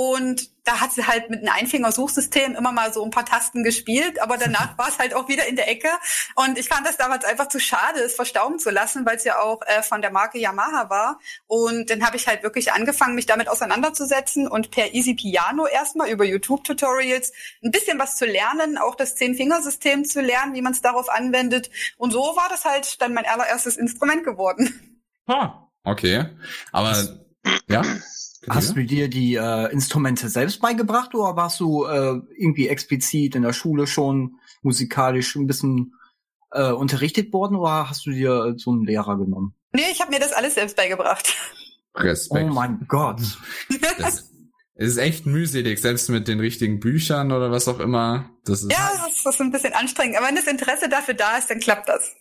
und 0.00 0.50
da 0.62 0.80
hat 0.80 0.92
sie 0.92 1.08
halt 1.08 1.28
mit 1.28 1.40
einem 1.40 1.52
Einfingersuchsystem 1.52 2.54
immer 2.54 2.70
mal 2.70 2.92
so 2.92 3.02
ein 3.02 3.10
paar 3.10 3.24
Tasten 3.24 3.64
gespielt, 3.64 4.22
aber 4.22 4.36
danach 4.36 4.78
war 4.78 4.88
es 4.88 5.00
halt 5.00 5.12
auch 5.12 5.26
wieder 5.26 5.48
in 5.48 5.56
der 5.56 5.68
Ecke 5.68 5.88
und 6.36 6.56
ich 6.56 6.68
fand 6.68 6.86
das 6.86 6.96
damals 6.96 7.24
einfach 7.24 7.48
zu 7.48 7.58
schade, 7.58 7.98
es 7.98 8.14
verstauben 8.14 8.60
zu 8.60 8.70
lassen, 8.70 9.04
weil 9.04 9.16
es 9.16 9.24
ja 9.24 9.40
auch 9.40 9.60
äh, 9.66 9.82
von 9.82 10.00
der 10.00 10.12
Marke 10.12 10.38
Yamaha 10.38 10.88
war 10.88 11.18
und 11.48 11.90
dann 11.90 12.06
habe 12.06 12.16
ich 12.16 12.28
halt 12.28 12.44
wirklich 12.44 12.72
angefangen, 12.72 13.16
mich 13.16 13.26
damit 13.26 13.48
auseinanderzusetzen 13.48 14.46
und 14.46 14.70
per 14.70 14.94
Easy 14.94 15.14
Piano 15.14 15.66
erstmal 15.66 16.10
über 16.10 16.24
YouTube-Tutorials 16.24 17.32
ein 17.64 17.72
bisschen 17.72 17.98
was 17.98 18.14
zu 18.14 18.24
lernen, 18.24 18.78
auch 18.78 18.94
das 18.94 19.16
Zehn-Fingersystem 19.16 20.04
zu 20.04 20.20
lernen, 20.20 20.54
wie 20.54 20.62
man 20.62 20.74
es 20.74 20.80
darauf 20.80 21.08
anwendet 21.08 21.70
und 21.96 22.12
so 22.12 22.20
war 22.20 22.48
das 22.50 22.64
halt 22.64 23.02
dann 23.02 23.14
mein 23.14 23.26
allererstes 23.26 23.76
Instrument 23.76 24.22
geworden. 24.22 25.02
Ah, 25.26 25.66
okay. 25.82 26.26
Aber 26.70 26.94
ja. 27.68 27.82
Hast 28.48 28.76
du 28.76 28.84
dir 28.84 29.08
die 29.08 29.34
äh, 29.34 29.72
Instrumente 29.72 30.28
selbst 30.28 30.60
beigebracht 30.60 31.14
oder 31.14 31.34
warst 31.36 31.58
du 31.60 31.84
äh, 31.86 32.20
irgendwie 32.36 32.68
explizit 32.68 33.34
in 33.34 33.42
der 33.42 33.52
Schule 33.52 33.86
schon 33.86 34.36
musikalisch 34.62 35.34
ein 35.36 35.46
bisschen 35.46 35.92
äh, 36.52 36.70
unterrichtet 36.70 37.32
worden 37.32 37.56
oder 37.56 37.90
hast 37.90 38.06
du 38.06 38.10
dir 38.12 38.54
so 38.56 38.70
einen 38.70 38.84
Lehrer 38.84 39.18
genommen? 39.18 39.54
Nee, 39.72 39.82
ich 39.90 40.00
habe 40.00 40.10
mir 40.12 40.20
das 40.20 40.32
alles 40.32 40.54
selbst 40.54 40.76
beigebracht. 40.76 41.34
Respekt. 41.96 42.48
Oh 42.50 42.54
mein 42.54 42.84
Gott. 42.88 43.20
Das 43.98 44.30
es 44.80 44.90
ist 44.92 44.98
echt 44.98 45.26
mühselig, 45.26 45.80
selbst 45.80 46.08
mit 46.08 46.28
den 46.28 46.38
richtigen 46.38 46.78
Büchern 46.78 47.32
oder 47.32 47.50
was 47.50 47.66
auch 47.66 47.80
immer. 47.80 48.30
Das 48.44 48.62
ist 48.62 48.70
Ja, 48.72 48.92
das 49.04 49.16
ist, 49.16 49.26
das 49.26 49.34
ist 49.34 49.40
ein 49.40 49.50
bisschen 49.50 49.72
anstrengend, 49.72 50.16
aber 50.16 50.28
wenn 50.28 50.36
das 50.36 50.46
Interesse 50.46 50.88
dafür 50.88 51.14
da 51.14 51.36
ist, 51.38 51.50
dann 51.50 51.58
klappt 51.58 51.88
das. 51.88 52.12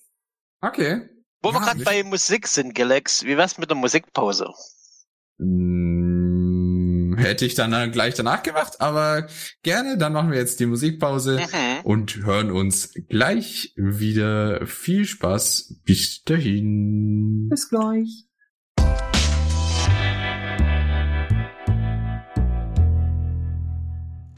okay. 0.62 1.08
Wo 1.44 1.50
wir 1.52 1.60
Ja, 1.60 1.66
gerade 1.66 1.78
nicht- 1.78 1.86
bei 1.86 2.04
Musik 2.04 2.48
sind, 2.48 2.74
Gelex, 2.74 3.24
wie 3.24 3.38
wär's 3.38 3.60
mit 3.60 3.70
der 3.70 3.78
Musikpause? 3.78 4.50
Hm, 5.40 7.16
hätte 7.18 7.46
ich 7.46 7.56
dann 7.56 7.74
äh, 7.74 7.90
gleich 7.90 8.16
danach 8.16 8.44
gemacht, 8.44 8.80
aber 8.82 9.28
gerne. 9.64 9.98
Dann 9.98 10.14
machen 10.14 10.32
wir 10.32 10.38
jetzt 10.40 10.60
die 10.60 10.66
Musikpause 10.66 11.38
Mhm. 11.40 11.86
und 11.86 12.16
hören 12.26 12.52
uns 12.52 12.94
gleich 13.10 13.74
wieder. 13.76 14.66
Viel 14.66 15.06
Spaß. 15.06 15.82
Bis 15.84 16.24
dahin. 16.24 17.48
Bis 17.50 17.70
gleich. 17.70 18.26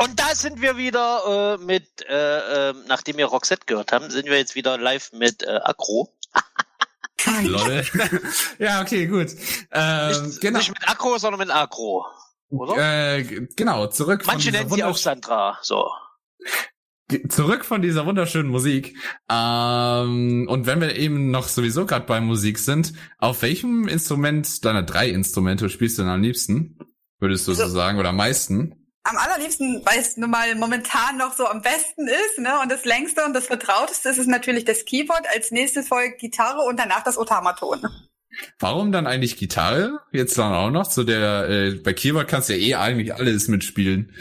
Und 0.01 0.17
da 0.17 0.33
sind 0.33 0.62
wir 0.62 0.77
wieder 0.77 1.57
äh, 1.59 1.63
mit, 1.63 2.05
äh, 2.07 2.69
äh, 2.69 2.73
nachdem 2.88 3.17
wir 3.17 3.25
Roxette 3.25 3.65
gehört 3.65 3.91
haben, 3.91 4.09
sind 4.09 4.27
wir 4.27 4.38
jetzt 4.38 4.55
wieder 4.55 4.77
live 4.77 5.12
mit 5.12 5.43
äh, 5.43 5.59
Akro. 5.63 6.09
Lol. 7.43 7.84
ja, 8.60 8.82
okay, 8.82 9.08
gut. 9.08 9.36
Ähm, 9.71 10.25
Nicht, 10.25 10.41
genau. 10.41 10.58
nicht 10.60 10.69
mit 10.69 10.88
Akro, 10.88 11.17
sondern 11.17 11.39
mit 11.39 11.51
Agro. 11.51 12.05
Oder? 12.49 13.17
Äh, 13.17 13.47
genau, 13.55 13.88
zurück 13.88 14.23
von 14.23 14.34
Manche 14.34 14.51
dieser 14.51 14.63
nennen 14.63 14.75
sie 14.75 14.84
auch 14.84 14.97
Sandra. 14.97 15.58
So. 15.62 15.89
Zurück 17.27 17.65
von 17.65 17.82
dieser 17.82 18.05
wunderschönen 18.05 18.49
Musik. 18.49 18.95
Ähm, 19.29 20.47
und 20.47 20.65
wenn 20.65 20.82
wir 20.82 20.95
eben 20.95 21.32
noch 21.32 21.47
sowieso 21.47 21.86
gerade 21.86 22.05
bei 22.05 22.21
Musik 22.21 22.60
sind, 22.60 22.93
auf 23.17 23.41
welchem 23.41 23.88
Instrument 23.88 24.63
deiner 24.63 24.84
drei 24.84 25.10
Instrumente 25.10 25.69
spielst 25.69 25.97
du 25.97 26.03
denn 26.03 26.12
am 26.12 26.21
liebsten? 26.21 26.77
Würdest 27.19 27.47
du 27.47 27.53
so 27.53 27.67
sagen, 27.67 27.99
oder 27.99 28.10
am 28.10 28.15
meisten? 28.15 28.78
Am 29.09 29.17
allerliebsten, 29.17 29.81
weil 29.85 29.99
es 29.99 30.17
nun 30.17 30.29
mal 30.29 30.53
momentan 30.55 31.17
noch 31.17 31.33
so 31.33 31.47
am 31.47 31.61
besten 31.61 32.07
ist, 32.07 32.37
ne? 32.37 32.59
Und 32.61 32.71
das 32.71 32.85
längste 32.85 33.25
und 33.25 33.33
das 33.33 33.47
vertrauteste 33.47 34.09
ist 34.09 34.19
es 34.19 34.27
natürlich 34.27 34.65
das 34.65 34.85
Keyboard, 34.85 35.25
als 35.33 35.49
nächstes 35.49 35.87
folgt 35.87 36.19
Gitarre 36.19 36.61
und 36.61 36.77
danach 36.79 37.03
das 37.03 37.17
Otamaton. 37.17 37.87
Warum 38.59 38.91
dann 38.91 39.07
eigentlich 39.07 39.37
Gitarre? 39.37 39.99
Jetzt 40.11 40.37
dann 40.37 40.53
auch 40.53 40.69
noch 40.69 40.87
zu 40.87 41.03
der, 41.03 41.49
äh, 41.49 41.71
bei 41.71 41.93
Keyboard 41.93 42.27
kannst 42.27 42.49
du 42.49 42.53
ja 42.53 42.59
eh 42.59 42.75
eigentlich 42.75 43.13
alles 43.15 43.47
mitspielen. 43.47 44.13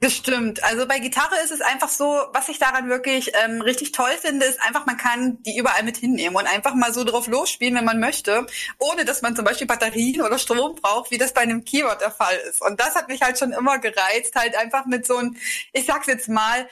Das 0.00 0.12
stimmt. 0.12 0.62
Also 0.62 0.86
bei 0.86 0.98
Gitarre 0.98 1.36
ist 1.42 1.50
es 1.50 1.62
einfach 1.62 1.88
so, 1.88 2.04
was 2.34 2.50
ich 2.50 2.58
daran 2.58 2.90
wirklich 2.90 3.32
ähm, 3.42 3.62
richtig 3.62 3.92
toll 3.92 4.10
finde, 4.20 4.44
ist 4.44 4.60
einfach, 4.60 4.84
man 4.84 4.98
kann 4.98 5.42
die 5.42 5.56
überall 5.56 5.84
mit 5.84 5.96
hinnehmen 5.96 6.36
und 6.36 6.46
einfach 6.46 6.74
mal 6.74 6.92
so 6.92 7.02
drauf 7.02 7.28
losspielen, 7.28 7.76
wenn 7.76 7.86
man 7.86 7.98
möchte, 7.98 8.46
ohne 8.78 9.06
dass 9.06 9.22
man 9.22 9.34
zum 9.34 9.46
Beispiel 9.46 9.66
Batterien 9.66 10.20
oder 10.20 10.38
Strom 10.38 10.74
braucht, 10.74 11.10
wie 11.10 11.18
das 11.18 11.32
bei 11.32 11.40
einem 11.40 11.64
Keyboard 11.64 12.02
der 12.02 12.10
Fall 12.10 12.36
ist. 12.48 12.60
Und 12.60 12.78
das 12.78 12.94
hat 12.94 13.08
mich 13.08 13.22
halt 13.22 13.38
schon 13.38 13.52
immer 13.52 13.78
gereizt, 13.78 14.34
halt 14.34 14.54
einfach 14.54 14.84
mit 14.84 15.06
so 15.06 15.16
ein, 15.16 15.38
ich 15.72 15.86
sag's 15.86 16.08
jetzt 16.08 16.28
mal, 16.28 16.68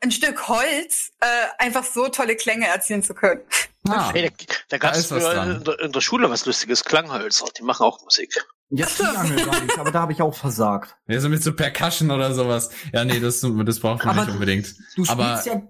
ein 0.00 0.10
Stück 0.10 0.48
Holz 0.48 1.12
äh, 1.20 1.26
einfach 1.58 1.84
so 1.84 2.08
tolle 2.08 2.34
Klänge 2.36 2.66
erzielen 2.66 3.02
zu 3.04 3.14
können. 3.14 3.42
Ah, 3.88 4.10
Hey, 4.12 4.28
da 4.28 4.54
da 4.70 4.78
gab 4.78 4.94
es 4.94 5.10
in 5.10 5.18
der, 5.64 5.80
in 5.80 5.92
der 5.92 6.00
Schule 6.00 6.28
was 6.30 6.44
Lustiges, 6.46 6.84
Klanghölzer. 6.84 7.46
Die 7.56 7.62
machen 7.62 7.84
auch 7.84 8.02
Musik. 8.02 8.34
Ja, 8.70 8.86
Triangel 8.86 9.46
war 9.46 9.62
ich, 9.64 9.78
aber 9.78 9.90
da 9.92 10.00
habe 10.00 10.12
ich 10.12 10.20
auch 10.22 10.34
versagt. 10.34 10.96
ja, 11.06 11.20
so 11.20 11.28
mit 11.28 11.42
so 11.42 11.54
Percussion 11.54 12.10
oder 12.10 12.34
sowas. 12.34 12.70
Ja, 12.92 13.04
nee, 13.04 13.20
das, 13.20 13.40
das 13.40 13.80
braucht 13.80 14.04
man 14.04 14.16
Aber 14.16 14.24
nicht 14.26 14.34
unbedingt. 14.34 14.66
Du 14.96 15.04
spielst 15.04 15.10
Aber- 15.12 15.42
ja. 15.44 15.62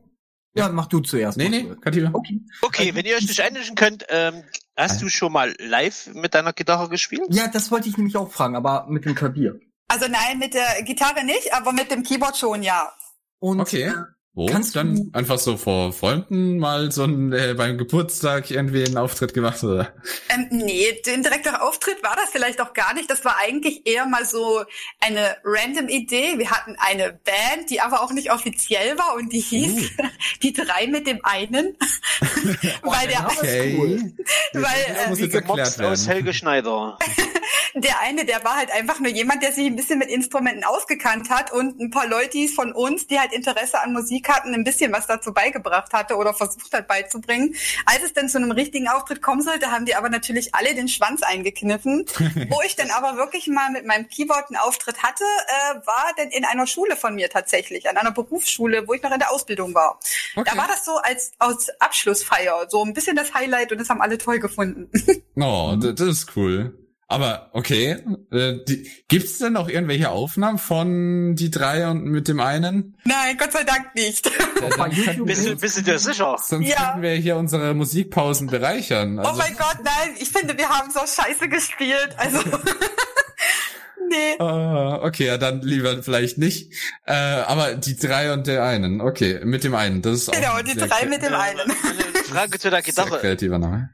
Ja, 0.55 0.71
mach 0.71 0.87
du 0.87 1.01
zuerst. 1.01 1.37
Nee, 1.37 1.51
nee, 1.51 1.65
du. 1.65 1.77
Kativa. 1.77 2.09
Okay. 2.15 2.41
Okay, 2.63 2.95
wenn 2.95 3.05
ihr 3.05 3.15
euch 3.17 3.27
nicht 3.29 3.39
einmischen 3.43 3.75
könnt, 3.75 4.07
ähm, 4.09 4.43
hast 4.75 5.03
du 5.03 5.11
schon 5.11 5.31
mal 5.31 5.55
live 5.59 6.09
mit 6.15 6.33
deiner 6.35 6.55
Gitarre 6.55 6.89
gespielt? 6.89 7.27
Ja, 7.29 7.47
das 7.49 7.71
wollte 7.71 7.91
ich 7.91 7.99
nämlich 7.99 8.17
auch 8.17 8.33
fragen, 8.33 8.57
aber 8.57 8.87
mit 8.89 9.05
dem 9.05 9.15
Klavier. 9.15 9.61
Also 9.89 10.07
nein, 10.09 10.39
mit 10.39 10.55
der 10.55 10.83
Gitarre 10.83 11.25
nicht, 11.27 11.53
aber 11.53 11.73
mit 11.73 11.91
dem 11.91 12.03
Keyboard 12.03 12.39
schon, 12.39 12.63
ja. 12.63 12.91
Und 13.39 13.61
Okay. 13.61 13.83
äh, 13.83 13.93
Wo? 14.39 14.45
Kannst 14.45 14.77
dann 14.77 14.95
du- 14.97 15.09
einfach 15.15 15.39
so 15.39 15.57
vor 15.57 15.95
Freunden 15.95 16.59
mal 16.59 16.93
so 16.93 17.05
ein, 17.05 17.33
äh, 17.33 17.55
beim 17.57 17.79
Geburtstag 17.79 18.51
irgendwie 18.51 18.85
einen 18.85 18.99
Auftritt 18.99 19.33
gemacht 19.33 19.65
oder? 19.65 19.95
Ähm, 20.29 20.49
nee, 20.51 20.93
den 21.07 21.23
direkter 21.23 21.63
Auftritt 21.63 22.03
war 22.03 22.15
das 22.17 22.29
vielleicht 22.33 22.61
auch 22.61 22.75
gar 22.75 22.93
nicht. 22.93 23.11
Das 23.11 23.25
war 23.25 23.39
eigentlich 23.39 23.87
eher 23.87 24.05
mal 24.05 24.27
so 24.27 24.63
eine 25.01 25.39
random 25.43 25.89
Idee. 25.89 26.35
Wir 26.37 26.51
hatten 26.51 26.77
eine 26.79 27.15
Band, 27.25 27.71
die 27.71 27.81
aber 27.81 28.03
auch 28.03 28.13
nicht 28.13 28.31
offiziell 28.31 28.99
war 28.99 29.15
und 29.17 29.33
die 29.33 29.41
hieß 29.41 29.91
Die 30.43 30.53
drei 30.53 30.87
mit 30.87 31.07
dem 31.07 31.25
einen. 31.25 31.75
weil 32.83 33.09
der, 33.09 33.27
Okay. 33.39 34.13
Weil, 34.53 34.63
äh, 34.63 35.09
muss 35.09 35.19
jetzt 35.19 35.35
erklärt 35.35 35.47
gemobst 35.47 35.81
aus 35.81 36.07
werden. 36.07 36.13
Helge 36.13 36.35
Schneider. 36.35 36.99
der 37.75 38.01
eine, 38.01 38.27
der 38.27 38.45
war 38.45 38.57
halt 38.57 38.71
einfach 38.71 39.01
nur 39.01 39.11
jemand, 39.11 39.43
der 39.43 39.53
sich 39.53 39.67
ein 39.67 39.77
bisschen 39.77 39.99
mit 39.99 40.11
Instrumenten 40.11 40.63
ausgekannt 40.65 41.31
hat 41.31 41.53
und 41.53 41.81
ein 41.81 41.91
paar 41.91 42.07
Leute 42.07 42.49
von 42.49 42.73
uns, 42.73 43.07
die 43.07 43.19
halt 43.19 43.33
Interesse 43.33 43.81
an 43.83 43.95
Musik 43.95 44.26
hatten, 44.29 44.55
ein 44.55 44.65
bisschen 44.65 44.93
was 44.93 45.07
dazu 45.07 45.33
beigebracht 45.33 45.93
hatte 45.93 46.17
oder 46.17 46.35
versucht 46.35 46.73
hat 46.73 46.89
beizubringen. 46.89 47.55
Als 47.85 48.03
es 48.05 48.13
dann 48.13 48.29
zu 48.29 48.39
einem 48.39 48.51
richtigen 48.51 48.89
Auftritt 48.89 49.23
kommen 49.23 49.43
sollte, 49.43 49.71
haben 49.71 49.87
die 49.87 49.95
aber 49.95 50.09
natürlich 50.09 50.55
alle 50.55 50.75
den 50.75 50.89
Schwanz 50.89 51.23
eingekniffen. 51.23 52.07
Wo 52.51 52.61
ich 52.65 52.77
dann 52.77 52.91
aber 52.91 53.17
wirklich 53.17 53.47
mal 53.47 53.71
mit 53.71 53.87
meinem 53.87 54.09
Keyboard 54.09 54.47
einen 54.49 54.57
Auftritt 54.57 55.03
hatte, 55.03 55.25
äh, 55.25 55.87
war 55.87 56.13
denn 56.19 56.31
in 56.31 56.45
einer 56.45 56.67
Schule 56.67 56.97
von 56.97 57.15
mir 57.15 57.29
tatsächlich, 57.31 57.89
an 57.89 57.97
einer 57.97 58.11
Berufsschule, 58.11 58.87
wo 58.87 58.95
ich 58.95 59.03
noch 59.03 59.13
in 59.13 59.19
der 59.19 59.31
Ausbildung 59.31 59.75
war. 59.75 59.99
Okay. 60.35 60.51
Da 60.51 60.57
war 60.57 60.69
das 60.69 60.85
so 60.85 60.97
als, 60.97 61.33
als 61.39 61.71
Abschlussfeier, 61.81 62.67
so 62.69 62.85
ein 62.85 62.95
bisschen 62.95 63.17
das 63.17 63.35
Highlight 63.35 63.73
und 63.73 63.79
das 63.79 63.89
haben 63.89 64.01
alle 64.01 64.19
toll 64.19 64.39
gefunden. 64.39 64.91
Oh, 65.39 65.77
das 65.77 66.01
ist 66.01 66.35
cool. 66.35 66.86
Aber 67.09 67.51
okay, 67.53 67.99
äh, 68.33 68.55
die, 68.67 68.91
gibt's 69.07 69.39
denn 69.39 69.53
noch 69.53 69.69
irgendwelche 69.69 70.11
Aufnahmen 70.11 70.59
von 70.59 71.37
die 71.37 71.53
drei 71.53 71.89
und 71.89 72.05
mit 72.05 72.27
dem 72.27 72.41
einen? 72.41 72.97
Nein, 73.05 73.37
Gott 73.39 73.53
sei 73.53 73.63
Dank 73.63 73.95
nicht. 73.95 74.29
Ja, 74.61 75.55
bist 75.55 75.77
du 75.79 75.83
dir 75.83 75.99
sicher? 76.01 76.37
sonst 76.43 76.67
Ja. 76.69 76.77
könnten 76.87 77.03
wir 77.03 77.13
hier 77.13 77.37
unsere 77.37 77.75
Musikpausen 77.75 78.49
bereichern. 78.49 79.21
Also, 79.21 79.31
oh 79.33 79.37
mein 79.37 79.57
Gott, 79.57 79.79
nein, 79.85 80.17
ich 80.19 80.31
finde, 80.31 80.59
wir 80.59 80.69
haben 80.69 80.91
so 80.91 80.99
scheiße 81.01 81.49
gespielt. 81.49 82.17
Also. 82.17 82.41
nee. 84.09 84.37
Ah, 84.41 84.99
okay, 85.03 85.27
ja, 85.27 85.39
dann 85.39 85.63
lieber 85.63 86.03
vielleicht 86.03 86.39
nicht. 86.39 86.73
Äh, 87.07 87.13
aber 87.15 87.75
die 87.75 87.97
drei 87.97 88.33
und 88.33 88.47
der 88.47 88.65
einen. 88.65 89.01
Okay, 89.01 89.41
mit 89.45 89.65
dem 89.65 89.75
einen. 89.75 90.03
Das 90.03 90.15
ist 90.15 90.29
auch 90.29 90.35
Genau, 90.35 90.61
die 90.63 90.75
drei 90.77 91.07
mit 91.07 91.23
dem 91.23 91.33
Äh, 91.33 91.37
einen. 91.37 91.61
Eine 91.61 92.25
Frage 92.25 92.59
zu 92.59 92.71
der 92.71 92.83
Gitarre. 92.83 93.19
kreativer 93.21 93.59
Name. 93.59 93.91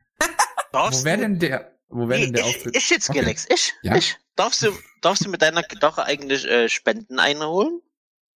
Darfst 0.73 1.01
Wo 1.03 1.05
wäre 1.05 1.19
denn 1.19 1.39
der, 1.39 1.73
wo 1.93 2.09
wäre 2.09 2.21
denn 2.21 2.33
der 2.33 2.47
ich, 2.47 2.57
Auftritt? 2.57 2.77
ich 2.77 2.91
jetzt, 2.91 3.11
Okay. 3.11 3.21
Galax. 3.21 3.47
Ich? 3.49 3.75
Ja? 3.83 3.97
Ich? 3.97 4.17
Darfst 4.37 4.63
du, 4.63 4.73
darfst 5.03 5.25
du 5.25 5.29
mit 5.29 5.43
deiner 5.43 5.63
Gitarre 5.63 6.05
eigentlich 6.05 6.45
äh, 6.47 6.69
Spenden 6.69 7.19
einholen? 7.19 7.81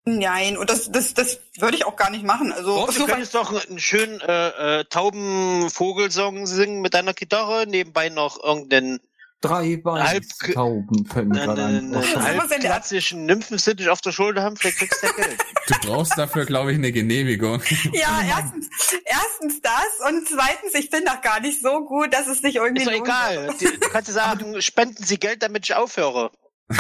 Nein, 0.05 0.57
und 0.57 0.69
das, 0.69 0.91
das, 0.91 1.15
das 1.15 1.39
würde 1.59 1.77
ich 1.77 1.85
auch 1.85 1.95
gar 1.95 2.11
nicht 2.11 2.25
machen. 2.25 2.53
Also, 2.53 2.75
Doch, 2.75 2.87
du 2.87 2.93
so 2.93 3.07
könntest 3.07 3.35
doch 3.37 3.69
einen 3.69 3.79
schönen 3.79 4.21
äh, 4.21 4.81
äh, 4.81 4.85
Tauben-Vogelsong 4.87 6.47
singen 6.47 6.81
mit 6.81 6.95
deiner 6.95 7.15
Gitarre, 7.15 7.67
nebenbei 7.69 8.09
noch 8.09 8.43
irgendeinen 8.43 8.99
Drei 9.43 9.75
Halb- 9.75 9.85
weiße 9.85 10.55
Tauben 10.55 11.05
fällt 11.05 11.29
mir 11.29 11.41
gerade 11.45 11.65
einen, 11.67 11.95
ein. 11.95 11.97
Oh, 11.97 11.99
einen 11.99 12.07
sowas 12.07 12.17
in 12.23 12.23
der 12.23 12.37
Art. 12.39 12.53
halbklassischen 12.53 13.27
Nymphensittich 13.27 13.89
auf 13.91 14.01
der 14.01 14.13
Schulter 14.13 14.43
haben, 14.43 14.57
vielleicht 14.57 14.79
kriegst 14.79 15.03
du 15.03 15.07
ja 15.09 15.13
Geld. 15.13 15.37
Du 15.69 15.75
brauchst 15.87 16.19
dafür, 16.19 16.45
glaube 16.45 16.73
ich, 16.73 16.79
eine 16.79 16.91
Genehmigung. 16.91 17.63
ja, 17.93 18.21
erstens, 18.27 18.69
erstens 19.05 19.61
das 19.63 20.09
und 20.11 20.27
zweitens, 20.27 20.75
ich 20.75 20.91
bin 20.91 21.05
doch 21.05 21.21
gar 21.21 21.39
nicht 21.41 21.63
so 21.63 21.85
gut, 21.85 22.13
dass 22.13 22.27
es 22.27 22.41
sich 22.41 22.57
irgendwie 22.57 22.83
Ist 22.83 22.91
doch 22.91 22.97
egal. 22.97 23.55
Die- 23.61 23.67
Du 23.67 23.89
kannst 23.91 24.09
dir 24.09 24.13
sagen, 24.13 24.61
spenden 24.63 25.05
Sie 25.05 25.19
Geld, 25.19 25.43
damit 25.43 25.65
ich 25.69 25.75
aufhöre. 25.75 26.31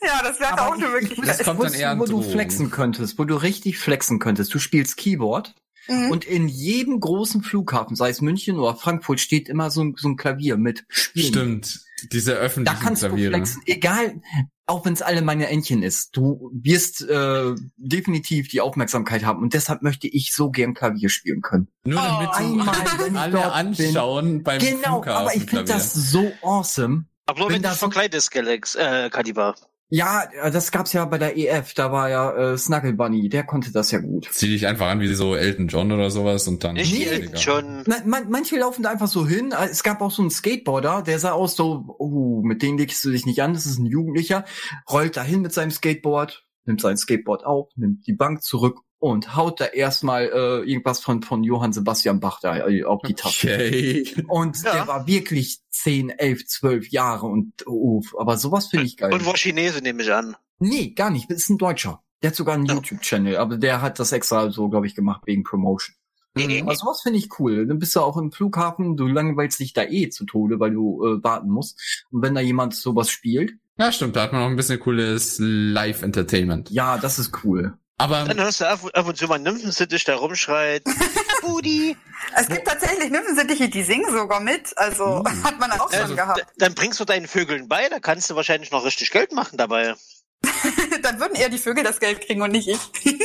Ja, 0.00 0.20
das 0.22 0.38
wäre 0.38 0.60
auch 0.62 0.72
eine 0.74 0.82
Das 0.84 0.92
Möglichkeit. 0.92 1.44
kommt 1.44 1.62
dann 1.64 1.74
eher 1.74 1.90
an 1.90 1.98
wo 1.98 2.06
du 2.06 2.22
flexen 2.22 2.70
könntest, 2.70 3.18
wo 3.18 3.24
du 3.24 3.34
richtig 3.34 3.78
flexen 3.78 4.20
könntest. 4.20 4.54
Du 4.54 4.58
spielst 4.60 4.96
Keyboard 4.96 5.54
Mhm. 5.88 6.10
und 6.10 6.24
in 6.24 6.48
jedem 6.48 7.00
großen 7.00 7.42
Flughafen, 7.42 7.96
sei 7.96 8.10
es 8.10 8.20
München 8.20 8.58
oder 8.58 8.76
Frankfurt, 8.76 9.20
steht 9.20 9.48
immer 9.48 9.70
so 9.70 9.82
ein, 9.82 9.94
so 9.96 10.08
ein 10.08 10.16
Klavier 10.16 10.56
mit 10.56 10.84
Spielen. 10.88 11.26
Stimmt. 11.28 11.80
Diese 12.12 12.32
Da 12.32 12.36
öffentlichen 12.38 12.80
kannst 12.80 13.02
Klaviere. 13.02 13.30
du 13.32 13.36
flexen, 13.38 13.62
egal, 13.66 14.20
auch 14.66 14.84
wenn 14.84 14.92
es 14.92 15.02
alle 15.02 15.20
meine 15.20 15.48
Entchen 15.48 15.82
ist. 15.82 16.16
Du 16.16 16.50
wirst 16.52 17.02
äh, 17.02 17.54
definitiv 17.76 18.48
die 18.48 18.60
Aufmerksamkeit 18.60 19.24
haben 19.24 19.42
und 19.42 19.52
deshalb 19.54 19.82
möchte 19.82 20.06
ich 20.06 20.32
so 20.32 20.50
gern 20.50 20.74
Klavier 20.74 21.08
spielen 21.08 21.40
können. 21.40 21.66
Nur 21.84 22.00
damit 22.00 22.28
Oh. 22.28 22.38
du 22.38 22.44
Einmal, 22.44 22.76
wenn 22.98 23.14
ich 23.14 23.18
alle 23.20 23.32
dort 23.32 23.52
anschauen 23.52 24.42
beim 24.44 24.60
Genau, 24.60 25.02
Flughafen. 25.02 25.10
aber 25.26 25.34
ich 25.34 25.42
finde 25.44 25.64
das 25.64 25.92
so 25.94 26.30
awesome. 26.42 27.06
Aber 27.26 27.40
nur 27.40 27.48
Wenn 27.48 27.56
wenn, 27.56 27.62
du 27.62 27.68
da 27.68 27.74
verkleidest, 27.74 28.30
Galax, 28.30 28.74
äh, 28.76 29.10
Kadiba. 29.10 29.54
Ja, 29.90 30.24
äh, 30.42 30.50
das 30.50 30.70
gab's 30.70 30.92
ja 30.92 31.04
bei 31.06 31.18
der 31.18 31.36
EF, 31.38 31.72
da 31.74 31.90
war 31.90 32.10
ja 32.10 32.52
äh, 32.52 32.58
Snuggle 32.58 32.92
Bunny, 32.92 33.28
der 33.28 33.44
konnte 33.44 33.72
das 33.72 33.90
ja 33.90 34.00
gut. 34.00 34.28
Zieh 34.30 34.48
dich 34.48 34.66
einfach 34.66 34.88
an 34.88 35.00
wie 35.00 35.12
so 35.14 35.34
Elton 35.34 35.68
John 35.68 35.90
oder 35.92 36.10
sowas 36.10 36.46
und 36.46 36.62
dann. 36.62 36.74
Nicht 36.74 36.92
Nee, 36.92 37.04
Elton 37.04 37.34
John. 37.36 37.84
Man, 37.86 38.08
man, 38.08 38.30
manche 38.30 38.58
laufen 38.58 38.82
da 38.82 38.90
einfach 38.90 39.08
so 39.08 39.26
hin. 39.26 39.52
Äh, 39.52 39.68
Es 39.70 39.82
gab 39.82 40.02
auch 40.02 40.10
so 40.10 40.22
einen 40.22 40.30
Skateboarder, 40.30 41.02
der 41.02 41.18
sah 41.18 41.32
aus 41.32 41.56
so, 41.56 41.96
oh, 41.98 42.42
mit 42.42 42.62
dem 42.62 42.76
legst 42.76 43.04
du 43.04 43.10
dich 43.10 43.24
nicht 43.24 43.42
an, 43.42 43.54
das 43.54 43.66
ist 43.66 43.78
ein 43.78 43.86
Jugendlicher, 43.86 44.44
rollt 44.90 45.16
da 45.16 45.22
hin 45.22 45.40
mit 45.40 45.52
seinem 45.52 45.70
Skateboard, 45.70 46.44
nimmt 46.66 46.80
sein 46.80 46.96
Skateboard 46.96 47.46
auf, 47.46 47.70
nimmt 47.76 48.06
die 48.06 48.12
Bank 48.14 48.42
zurück 48.42 48.80
und 48.98 49.36
haut 49.36 49.60
da 49.60 49.66
erstmal 49.66 50.24
äh, 50.24 50.68
irgendwas 50.70 51.00
von, 51.00 51.22
von 51.22 51.44
Johann 51.44 51.72
Sebastian 51.72 52.20
Bach 52.20 52.40
da 52.40 52.66
äh, 52.68 52.84
auf 52.84 53.02
die 53.02 53.14
Taste. 53.14 53.54
Okay. 53.54 54.24
Und 54.28 54.62
Ja. 54.64 54.72
der 54.72 54.88
war 54.88 55.06
wirklich 55.06 55.60
10, 55.70 56.10
11, 56.10 56.46
12 56.46 56.88
Jahre 56.90 57.26
und 57.26 57.52
oh, 57.66 58.02
aber 58.18 58.36
sowas 58.36 58.66
finde 58.68 58.86
ich 58.86 58.96
geil. 58.96 59.12
Und 59.12 59.24
war 59.26 59.34
Chinese, 59.36 59.80
nehme 59.80 60.02
ich 60.02 60.12
an. 60.12 60.36
Nee, 60.58 60.90
gar 60.90 61.10
nicht. 61.10 61.30
Das 61.30 61.38
ist 61.38 61.50
ein 61.50 61.58
Deutscher. 61.58 62.02
Der 62.22 62.30
hat 62.30 62.36
sogar 62.36 62.54
einen 62.56 62.66
Ja. 62.66 62.74
YouTube-Channel, 62.74 63.36
aber 63.36 63.56
der 63.58 63.80
hat 63.80 64.00
das 64.00 64.10
extra 64.10 64.50
so, 64.50 64.68
glaube 64.68 64.86
ich, 64.88 64.96
gemacht 64.96 65.22
wegen 65.26 65.44
Promotion. 65.44 65.94
Mhm. 66.34 66.62
Aber 66.62 66.74
sowas 66.74 67.00
finde 67.02 67.18
ich 67.20 67.38
cool. 67.38 67.66
Dann 67.68 67.78
bist 67.78 67.94
du 67.94 68.00
auch 68.00 68.16
im 68.16 68.32
Flughafen, 68.32 68.96
du 68.96 69.06
langweilst 69.06 69.60
dich 69.60 69.72
da 69.72 69.84
eh 69.84 70.08
zu 70.10 70.24
Tode, 70.24 70.58
weil 70.58 70.72
du 70.72 71.04
äh, 71.06 71.22
warten 71.24 71.48
musst. 71.50 72.04
Und 72.10 72.22
wenn 72.22 72.34
da 72.34 72.40
jemand 72.40 72.74
sowas 72.74 73.08
spielt, 73.10 73.52
Ja, 73.78 73.92
stimmt, 73.92 74.16
da 74.16 74.22
hat 74.24 74.32
man 74.32 74.42
auch 74.42 74.46
ein 74.48 74.56
bisschen 74.56 74.80
cooles 74.80 75.38
Live-Entertainment. 75.40 76.70
ja, 76.70 76.98
das 76.98 77.18
ist 77.20 77.44
cool. 77.44 77.74
Aber 78.00 78.24
Dann 78.24 78.38
hörst 78.38 78.60
du 78.60 78.64
ab, 78.68 78.80
ab 78.92 79.06
und 79.08 79.16
zu 79.18 79.26
mal 79.26 79.38
Nymphensittich, 79.40 80.04
der 80.04 80.16
rumschreit. 80.16 80.84
Budi. 81.42 81.96
Es 82.36 82.48
gibt 82.48 82.66
tatsächlich 82.66 83.10
Nymphen 83.10 83.36
die 83.70 83.82
singen 83.82 84.10
sogar 84.12 84.40
mit. 84.40 84.76
Also 84.78 85.24
Mhm. 85.24 85.42
hat 85.44 85.58
man 85.58 85.72
auch 85.72 85.92
schon 85.92 86.14
gehabt. 86.16 86.38
d- 86.38 86.44
dann 86.58 86.74
bringst 86.74 87.00
du 87.00 87.04
deinen 87.04 87.26
Vögeln 87.26 87.68
bei, 87.68 87.88
da 87.88 87.98
kannst 87.98 88.30
du 88.30 88.36
wahrscheinlich 88.36 88.70
noch 88.70 88.84
richtig 88.84 89.10
Geld 89.10 89.32
machen 89.32 89.58
dabei. 89.58 89.94
Dann 91.02 91.18
würden 91.18 91.34
eher 91.34 91.48
die 91.48 91.58
Vögel 91.58 91.82
das 91.82 91.98
Geld 91.98 92.20
kriegen 92.20 92.42
und 92.42 92.52
nicht 92.52 92.68
ich. 92.68 92.78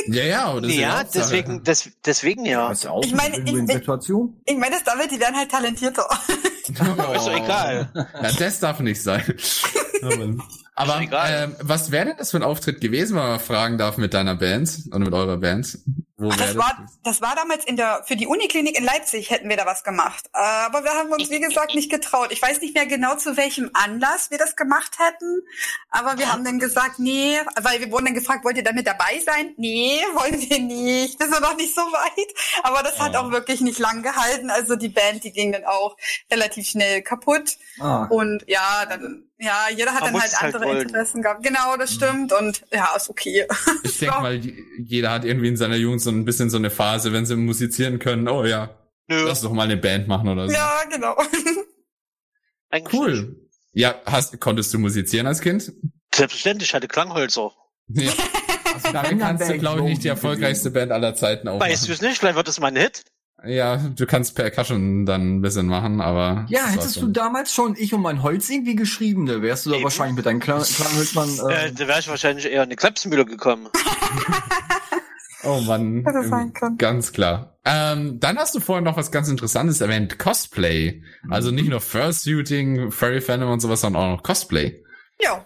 ja, 0.08 0.24
ja, 0.24 0.54
das 0.54 0.64
ist 0.68 0.74
die 0.76 0.80
ja, 0.80 1.04
deswegen, 1.04 1.62
des, 1.62 1.90
deswegen 2.04 2.44
ja. 2.44 2.72
ist 2.72 2.82
ja 2.84 2.90
auch 2.90 3.04
Ich 3.04 3.14
meine, 3.14 3.36
eine 3.36 3.44
ich- 3.44 3.52
Win-Win-Situation. 3.54 4.40
Ich 4.44 4.56
meine, 4.56 4.74
das 4.74 4.84
damit, 4.84 5.12
die 5.12 5.20
werden 5.20 5.36
halt 5.36 5.48
talentierter. 5.50 6.08
Ist 6.66 6.80
doch 6.80 7.32
egal. 7.36 7.88
Ja, 7.94 8.32
das 8.32 8.58
darf 8.58 8.80
nicht 8.80 9.00
sein. 9.00 9.22
Aber 10.76 11.00
egal. 11.00 11.44
ähm, 11.44 11.56
was 11.60 11.90
wäre 11.90 12.06
denn 12.06 12.16
das 12.16 12.30
für 12.32 12.38
ein 12.38 12.42
Auftritt 12.42 12.80
gewesen, 12.80 13.16
wenn 13.16 13.22
man 13.28 13.40
fragen 13.40 13.78
darf 13.78 13.96
mit 13.96 14.12
deiner 14.14 14.34
Band 14.34 14.70
oder 14.88 14.98
mit 14.98 15.12
eurer 15.12 15.36
Band? 15.36 15.78
Wo 16.16 16.30
Ach, 16.30 16.36
das 16.36 16.56
war, 16.56 16.86
das 17.02 17.20
war 17.20 17.34
damals 17.34 17.64
in 17.64 17.76
der, 17.76 18.04
für 18.06 18.14
die 18.14 18.28
Uniklinik 18.28 18.78
in 18.78 18.84
Leipzig 18.84 19.30
hätten 19.30 19.48
wir 19.48 19.56
da 19.56 19.66
was 19.66 19.82
gemacht. 19.82 20.26
Aber 20.32 20.84
wir 20.84 20.92
haben 20.92 21.10
uns, 21.10 21.28
wie 21.28 21.40
gesagt, 21.40 21.74
nicht 21.74 21.90
getraut. 21.90 22.28
Ich 22.30 22.40
weiß 22.40 22.60
nicht 22.60 22.74
mehr 22.74 22.86
genau, 22.86 23.16
zu 23.16 23.36
welchem 23.36 23.70
Anlass 23.74 24.30
wir 24.30 24.38
das 24.38 24.54
gemacht 24.54 24.92
hätten. 24.98 25.42
Aber 25.90 26.16
wir 26.18 26.32
haben 26.32 26.44
dann 26.44 26.60
gesagt, 26.60 27.00
nee, 27.00 27.36
weil 27.60 27.80
wir 27.80 27.90
wurden 27.90 28.04
dann 28.06 28.14
gefragt, 28.14 28.44
wollt 28.44 28.56
ihr 28.56 28.62
damit 28.62 28.86
dabei 28.86 29.20
sein? 29.26 29.54
Nee, 29.56 29.98
wollen 30.14 30.40
wir 30.40 30.60
nicht. 30.60 31.20
Das 31.20 31.32
war 31.32 31.40
noch 31.40 31.56
nicht 31.56 31.74
so 31.74 31.80
weit. 31.80 32.62
Aber 32.62 32.82
das 32.82 32.98
hat 33.00 33.14
Oh. 33.14 33.18
auch 33.18 33.30
wirklich 33.32 33.60
nicht 33.60 33.78
lang 33.80 34.02
gehalten. 34.02 34.50
Also 34.50 34.76
die 34.76 34.88
Band, 34.88 35.24
die 35.24 35.32
ging 35.32 35.50
dann 35.52 35.64
auch 35.64 35.96
relativ 36.32 36.66
schnell 36.68 37.02
kaputt. 37.02 37.56
Ah, 37.80 38.04
Und 38.04 38.44
ja, 38.46 38.86
dann, 38.88 39.24
ja, 39.38 39.66
jeder 39.70 39.94
hat 39.94 40.02
Man 40.02 40.12
dann 40.14 40.22
halt 40.22 40.40
halt 40.40 40.54
andere 40.64 40.78
wollen. 40.78 40.88
Interessen 40.88 41.22
gehabt. 41.22 41.42
Genau, 41.42 41.76
das 41.78 41.92
stimmt. 41.92 42.32
Und 42.32 42.62
ja, 42.72 42.88
ist 42.96 43.10
okay. 43.10 43.46
Ich 43.82 43.98
denke 44.00 44.20
mal, 44.20 44.40
jeder 44.78 45.10
hat 45.10 45.24
irgendwie 45.24 45.48
in 45.48 45.56
seiner 45.56 45.76
Jugend 45.76 46.00
so 46.02 46.10
ein 46.10 46.24
bisschen 46.24 46.50
so 46.50 46.56
eine 46.56 46.70
Phase, 46.70 47.12
wenn 47.12 47.26
sie 47.26 47.36
musizieren 47.36 47.98
können. 47.98 48.28
Oh 48.28 48.44
ja, 48.44 48.70
Nö, 49.08 49.24
lass 49.26 49.42
doch 49.42 49.52
mal 49.52 49.64
eine 49.64 49.76
Band 49.76 50.08
machen 50.08 50.28
oder 50.28 50.48
so. 50.48 50.54
Ja, 50.54 50.82
genau. 50.90 51.16
Cool. 52.92 53.36
Ja, 53.72 53.94
hast, 54.04 54.40
konntest 54.40 54.74
du 54.74 54.80
musizieren 54.80 55.28
als 55.28 55.40
Kind? 55.40 55.72
Selbstverständlich, 56.12 56.70
ich 56.70 56.74
hatte 56.74 56.88
Klangholzer. 56.88 57.52
Ja. 57.88 58.12
also 58.74 58.88
Damit 58.92 59.20
kannst 59.20 59.48
du, 59.48 59.54
ich 59.54 59.60
glaube 59.60 59.80
ich, 59.82 59.86
nicht 59.86 60.02
die 60.02 60.08
erfolgreichste 60.08 60.72
Band 60.72 60.90
aller 60.90 61.14
Zeiten 61.14 61.46
aufmachen. 61.46 61.70
Weißt 61.70 61.88
du 61.88 61.92
es 61.92 62.00
nicht? 62.00 62.18
Vielleicht 62.18 62.34
wird 62.34 62.48
es 62.48 62.58
mal 62.58 62.68
ein 62.68 62.76
Hit. 62.76 63.04
Ja, 63.46 63.76
du 63.76 64.06
kannst 64.06 64.34
Percussion 64.34 65.06
dann 65.06 65.36
ein 65.36 65.40
bisschen 65.42 65.66
machen, 65.66 66.00
aber. 66.00 66.46
Ja, 66.48 66.66
hättest 66.66 66.96
du 67.02 67.08
damals 67.08 67.52
schon 67.52 67.74
ich 67.76 67.92
und 67.94 68.02
mein 68.02 68.22
Holz 68.22 68.48
irgendwie 68.48 68.76
geschrieben, 68.76 69.26
da 69.26 69.42
wärst 69.42 69.66
du 69.66 69.70
da 69.70 69.76
Eben. 69.76 69.84
wahrscheinlich 69.84 70.16
mit 70.16 70.26
deinen 70.26 70.40
Kla 70.40 70.62
Klanghölzern. 70.62 71.50
Äh, 71.50 71.66
Äh, 71.68 71.72
da 71.72 71.88
wäre 71.88 72.00
ich 72.00 72.08
wahrscheinlich 72.08 72.46
eher 72.46 72.62
in 72.62 72.68
eine 72.68 72.76
Klapsmühle 72.76 73.24
gekommen. 73.26 73.68
Oh 75.46 75.60
Mann. 75.60 76.04
Hätte 76.06 76.26
sein 76.26 76.52
können. 76.52 76.78
Ganz 76.78 77.12
klar. 77.12 77.58
Ähm, 77.64 78.18
dann 78.18 78.38
hast 78.38 78.54
du 78.54 78.60
vorhin 78.60 78.84
noch 78.84 78.96
was 78.96 79.10
ganz 79.12 79.28
Interessantes 79.28 79.80
erwähnt. 79.80 80.18
Cosplay. 80.18 81.02
Also 81.28 81.50
nicht 81.50 81.68
nur 81.68 81.80
Fursuiting, 81.80 82.90
Furry 82.90 83.20
Fandom 83.20 83.50
und 83.50 83.60
sowas, 83.60 83.82
sondern 83.82 84.02
auch 84.02 84.16
noch 84.16 84.22
Cosplay. 84.22 84.82
Ja. 85.20 85.44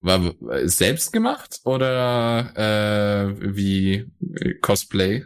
War 0.00 0.32
selbst 0.64 1.12
gemacht 1.12 1.60
oder 1.64 2.52
äh, 2.56 3.54
wie 3.54 4.10
äh, 4.40 4.54
Cosplay? 4.60 5.24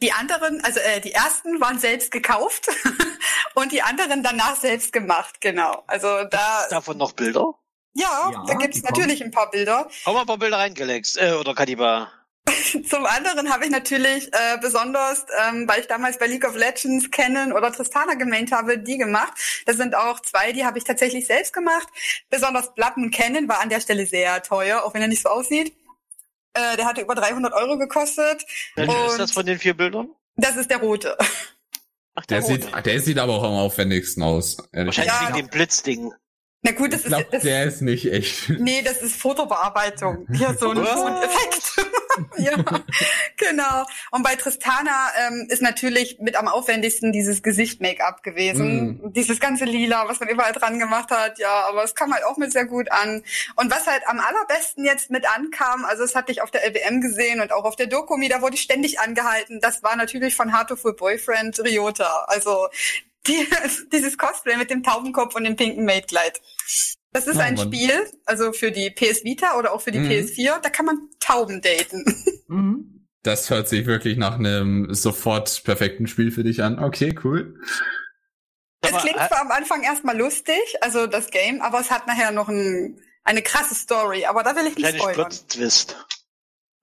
Die 0.00 0.12
anderen, 0.12 0.62
also 0.64 0.78
äh, 0.80 1.00
die 1.00 1.12
ersten 1.12 1.60
waren 1.60 1.78
selbst 1.78 2.10
gekauft 2.12 2.68
und 3.54 3.72
die 3.72 3.82
anderen 3.82 4.22
danach 4.22 4.56
selbst 4.56 4.92
gemacht, 4.92 5.40
genau. 5.40 5.82
Also 5.86 6.24
da, 6.24 6.66
Davon 6.70 6.96
noch 6.98 7.12
Bilder? 7.12 7.54
ja, 7.94 8.30
Ja, 8.32 8.44
da 8.46 8.54
gibt's 8.54 8.76
die 8.76 8.82
kommen. 8.82 9.00
natürlich 9.00 9.24
ein 9.24 9.32
paar 9.32 9.50
Bilder. 9.50 9.88
Hau 10.06 10.12
mal 10.12 10.20
ein 10.20 10.26
paar 10.26 10.38
Bilder 10.38 10.58
rein, 10.58 10.74
Galax. 10.74 11.16
Äh, 11.16 11.32
oder 11.32 11.54
Kadiba. 11.54 12.12
Zum 12.88 13.04
anderen 13.06 13.52
habe 13.52 13.64
ich 13.64 13.70
natürlich 13.70 14.32
äh, 14.32 14.58
besonders, 14.60 15.26
ähm, 15.48 15.68
weil 15.68 15.80
ich 15.80 15.86
damals 15.86 16.18
bei 16.18 16.26
League 16.26 16.46
of 16.46 16.54
Legends 16.54 17.10
Canon 17.10 17.52
oder 17.52 17.72
Tristana 17.72 18.14
gemeint 18.14 18.52
habe, 18.52 18.78
die 18.78 18.98
gemacht. 18.98 19.32
Das 19.66 19.76
sind 19.76 19.94
auch 19.94 20.20
zwei, 20.20 20.52
die 20.52 20.64
habe 20.64 20.78
ich 20.78 20.84
tatsächlich 20.84 21.26
selbst 21.26 21.52
gemacht. 21.52 21.88
Besonders 22.30 22.74
Blappen 22.74 23.10
Canon 23.10 23.48
war 23.48 23.60
an 23.60 23.68
der 23.68 23.80
Stelle 23.80 24.06
sehr 24.06 24.42
teuer, 24.42 24.84
auch 24.84 24.94
wenn 24.94 25.02
er 25.02 25.08
nicht 25.08 25.22
so 25.22 25.28
aussieht. 25.28 25.74
Äh, 26.54 26.76
der 26.76 26.86
hatte 26.86 27.00
über 27.02 27.14
300 27.14 27.52
Euro 27.52 27.78
gekostet. 27.78 28.44
Welcher 28.74 29.06
ist 29.06 29.12
Und- 29.12 29.18
das 29.18 29.32
von 29.32 29.46
den 29.46 29.58
vier 29.58 29.74
Bildern? 29.76 30.08
Das 30.36 30.56
ist 30.56 30.70
der 30.70 30.78
rote. 30.78 31.16
Ach, 32.14 32.26
Der 32.26 32.40
rote. 32.40 32.62
sieht, 32.62 32.86
der 32.86 33.00
sieht 33.00 33.18
aber 33.18 33.34
auch 33.34 33.42
am 33.44 33.52
aufwendigsten 33.54 34.22
aus. 34.22 34.56
Wahrscheinlich 34.72 35.12
Ja. 35.12 35.28
wegen 35.28 35.36
dem 35.36 35.48
Blitzding. 35.48 36.12
Na 36.62 36.72
gut, 36.72 36.92
das 36.92 37.02
Ich 37.02 37.06
glaube, 37.06 37.22
ist 37.24 37.32
das, 37.34 37.42
der 37.42 37.64
ist 37.64 37.82
nicht 37.82 38.12
echt. 38.12 38.48
Nee, 38.48 38.82
das 38.82 39.00
ist 39.00 39.14
Fotobearbeitung. 39.14 40.26
Ja, 40.32 40.54
so 40.54 40.70
ein, 40.70 40.76
so 40.76 40.82
ein 40.82 41.14
Was? 41.14 41.24
Effekt. 41.24 41.86
ja, 42.38 42.56
genau. 43.36 43.84
Und 44.10 44.24
bei 44.24 44.34
Tristana 44.34 45.08
ähm, 45.20 45.46
ist 45.48 45.62
natürlich 45.62 46.18
mit 46.18 46.34
am 46.36 46.48
aufwendigsten 46.48 47.12
dieses 47.12 47.44
Gesicht-Make-up 47.44 48.24
gewesen. 48.24 49.12
Dieses 49.12 49.38
ganze 49.38 49.66
Lila, 49.66 50.08
was 50.08 50.18
man 50.18 50.28
überall 50.28 50.52
dran 50.52 50.80
gemacht 50.80 51.12
hat. 51.12 51.38
Ja, 51.38 51.68
aber 51.68 51.84
es 51.84 51.94
kam 51.94 52.12
halt 52.12 52.24
auch 52.24 52.36
mit 52.38 52.50
sehr 52.50 52.64
gut 52.64 52.90
an. 52.90 53.22
Und 53.54 53.70
was 53.70 53.86
halt 53.86 54.02
am 54.08 54.18
allerbesten 54.18 54.84
jetzt 54.84 55.10
mit 55.10 55.30
ankam, 55.32 55.84
also 55.84 56.02
das 56.02 56.16
hatte 56.16 56.32
ich 56.32 56.42
auf 56.42 56.50
der 56.50 56.66
LBM 56.66 57.00
gesehen 57.00 57.40
und 57.40 57.52
auch 57.52 57.64
auf 57.64 57.76
der 57.76 57.86
Dokumi, 57.86 58.28
da 58.28 58.42
wurde 58.42 58.56
ich 58.56 58.62
ständig 58.62 58.98
angehalten. 58.98 59.60
Das 59.60 59.84
war 59.84 59.94
natürlich 59.94 60.34
von 60.34 60.52
Hard 60.52 60.70
to 60.70 60.76
Full 60.76 60.94
Boyfriend 60.94 61.60
Ryota. 61.60 62.24
Also 62.26 62.66
die, 63.28 63.46
dieses 63.92 64.16
Cosplay 64.18 64.56
mit 64.56 64.70
dem 64.70 64.82
Taubenkopf 64.82 65.34
und 65.34 65.44
dem 65.44 65.56
pinken 65.56 65.84
Maidkleid. 65.84 66.40
Das 67.12 67.26
ist 67.26 67.36
Ja, 67.36 67.44
ein 67.44 67.54
Mann. 67.54 67.66
Spiel, 67.68 67.92
also 68.26 68.52
für 68.52 68.70
die 68.70 68.90
PS 68.90 69.24
Vita 69.24 69.58
oder 69.58 69.72
auch 69.72 69.80
für 69.80 69.90
die 69.92 69.98
Mhm. 70.00 70.08
PS4, 70.10 70.60
da 70.60 70.68
kann 70.70 70.86
man 70.86 71.08
Tauben 71.20 71.60
daten. 71.60 72.04
Mhm. 72.50 73.06
Das 73.24 73.50
hört 73.50 73.68
sich 73.68 73.84
wirklich 73.84 74.16
nach 74.16 74.36
einem 74.38 74.94
sofort 74.94 75.62
perfekten 75.64 76.06
Spiel 76.06 76.30
für 76.30 76.44
dich 76.44 76.62
an. 76.62 76.78
Okay, 76.82 77.14
cool. 77.24 77.60
Es 78.80 78.90
Aber, 78.92 79.02
klingt 79.02 79.18
äh, 79.18 79.28
zwar 79.28 79.40
am 79.42 79.50
Anfang 79.50 79.82
erstmal 79.82 80.16
lustig, 80.16 80.58
also 80.80 81.06
das 81.06 81.30
Game, 81.30 81.60
aber 81.60 81.80
es 81.80 81.90
hat 81.90 82.06
nachher 82.06 82.30
noch 82.30 82.48
ein, 82.48 83.02
eine 83.24 83.42
krasse 83.42 83.74
Story, 83.74 84.24
aber 84.24 84.44
da 84.44 84.56
will 84.56 84.66
ich 84.66 84.76
nicht 84.76 84.88
spoilern. 84.96 85.14
Plot-Twist. 85.28 86.06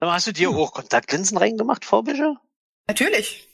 Aber 0.01 0.13
hast 0.13 0.27
du 0.27 0.33
dir 0.33 0.49
auch 0.51 0.73
Kontaktlinsen 0.73 1.37
reingemacht, 1.37 1.83
Vorbische? 1.85 2.35
Natürlich. 2.87 3.49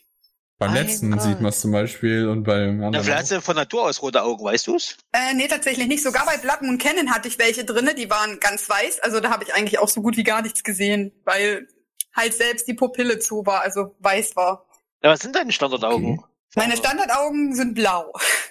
Beim 0.61 0.73
Mein 0.75 0.85
letzten 0.85 1.09
Gott. 1.11 1.23
sieht 1.23 1.41
man 1.41 1.49
es 1.49 1.59
zum 1.59 1.71
Beispiel 1.71 2.27
und 2.27 2.43
beim 2.43 2.77
Na, 2.77 2.85
anderen. 2.85 3.03
vielleicht 3.03 3.17
auch. 3.17 3.21
hast 3.23 3.31
du 3.31 3.41
von 3.41 3.55
Natur 3.55 3.81
aus 3.85 3.99
rote 4.03 4.21
Augen, 4.21 4.45
weißt 4.45 4.67
du's? 4.67 4.95
Äh, 5.11 5.33
nee, 5.33 5.47
tatsächlich 5.47 5.87
nicht. 5.87 6.03
Sogar 6.03 6.23
bei 6.27 6.37
Blood 6.37 6.61
Moon 6.61 6.77
Cannon 6.77 7.09
hatte 7.09 7.27
ich 7.29 7.39
welche 7.39 7.65
drinne, 7.65 7.95
die 7.95 8.11
waren 8.11 8.39
ganz 8.39 8.69
weiß. 8.69 8.99
Also 8.99 9.19
da 9.21 9.31
habe 9.31 9.43
ich 9.43 9.55
eigentlich 9.55 9.79
auch 9.79 9.89
so 9.89 10.03
gut 10.03 10.17
wie 10.17 10.23
gar 10.23 10.43
nichts 10.43 10.63
gesehen, 10.63 11.13
weil 11.25 11.67
halt 12.15 12.35
selbst 12.35 12.67
die 12.67 12.75
Pupille 12.75 13.17
zu 13.17 13.43
war, 13.43 13.61
also 13.61 13.95
weiß 14.01 14.35
war. 14.35 14.67
Ja, 15.01 15.09
was 15.09 15.21
sind 15.21 15.35
deine 15.35 15.51
Standardaugen? 15.51 16.23
Meine 16.53 16.77
Standardaugen 16.77 17.55
sind 17.55 17.73
blau. 17.73 18.13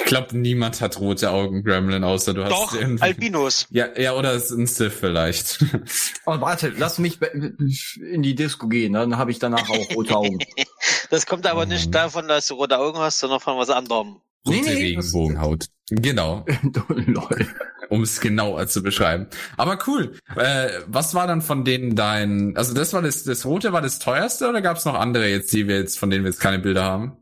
Ich 0.00 0.04
glaube, 0.06 0.36
niemand 0.36 0.80
hat 0.80 0.98
rote 0.98 1.30
Augen, 1.30 1.62
Gremlin, 1.62 2.02
außer 2.04 2.34
du 2.34 2.42
hast 2.44 2.50
Doch, 2.50 2.74
irgendwie- 2.74 3.02
Albinos. 3.02 3.66
Ja, 3.70 3.86
ja, 3.96 4.14
oder 4.14 4.32
es 4.34 4.44
ist 4.50 4.58
ein 4.58 4.66
Sith 4.66 4.92
vielleicht. 4.98 5.64
Oh, 6.26 6.40
warte, 6.40 6.72
lass 6.76 6.98
mich 6.98 7.18
in 7.22 8.22
die 8.22 8.34
Disco 8.34 8.68
gehen, 8.68 8.92
dann 8.92 9.16
habe 9.16 9.30
ich 9.30 9.38
danach 9.38 9.68
auch 9.68 9.94
rote 9.96 10.16
Augen. 10.16 10.38
Das 11.10 11.26
kommt 11.26 11.46
aber 11.46 11.66
nicht 11.66 11.86
Mann. 11.86 11.92
davon, 11.92 12.28
dass 12.28 12.46
du 12.46 12.54
rote 12.54 12.78
Augen 12.78 12.98
hast, 12.98 13.18
sondern 13.18 13.40
von 13.40 13.58
was 13.58 13.68
anderem. 13.68 14.20
Rote 14.46 14.60
nee, 14.60 14.72
Regenbogenhaut. 14.72 15.66
Genau, 15.90 16.44
Lol. 16.88 17.48
um 17.88 18.02
es 18.02 18.20
genauer 18.20 18.68
zu 18.68 18.82
beschreiben. 18.82 19.26
Aber 19.56 19.78
cool. 19.86 20.16
Äh, 20.36 20.70
was 20.86 21.14
war 21.14 21.26
dann 21.26 21.42
von 21.42 21.64
denen 21.64 21.96
dein, 21.96 22.56
also 22.56 22.72
das 22.72 22.92
war 22.92 23.02
das, 23.02 23.24
das 23.24 23.44
Rote 23.44 23.72
war 23.72 23.82
das 23.82 23.98
teuerste 23.98 24.48
oder 24.48 24.62
gab 24.62 24.76
es 24.76 24.84
noch 24.84 24.94
andere 24.94 25.26
jetzt, 25.28 25.52
die 25.52 25.66
wir 25.66 25.78
jetzt, 25.80 25.98
von 25.98 26.08
denen 26.10 26.24
wir 26.24 26.30
jetzt 26.30 26.40
keine 26.40 26.60
Bilder 26.60 26.84
haben? 26.84 27.16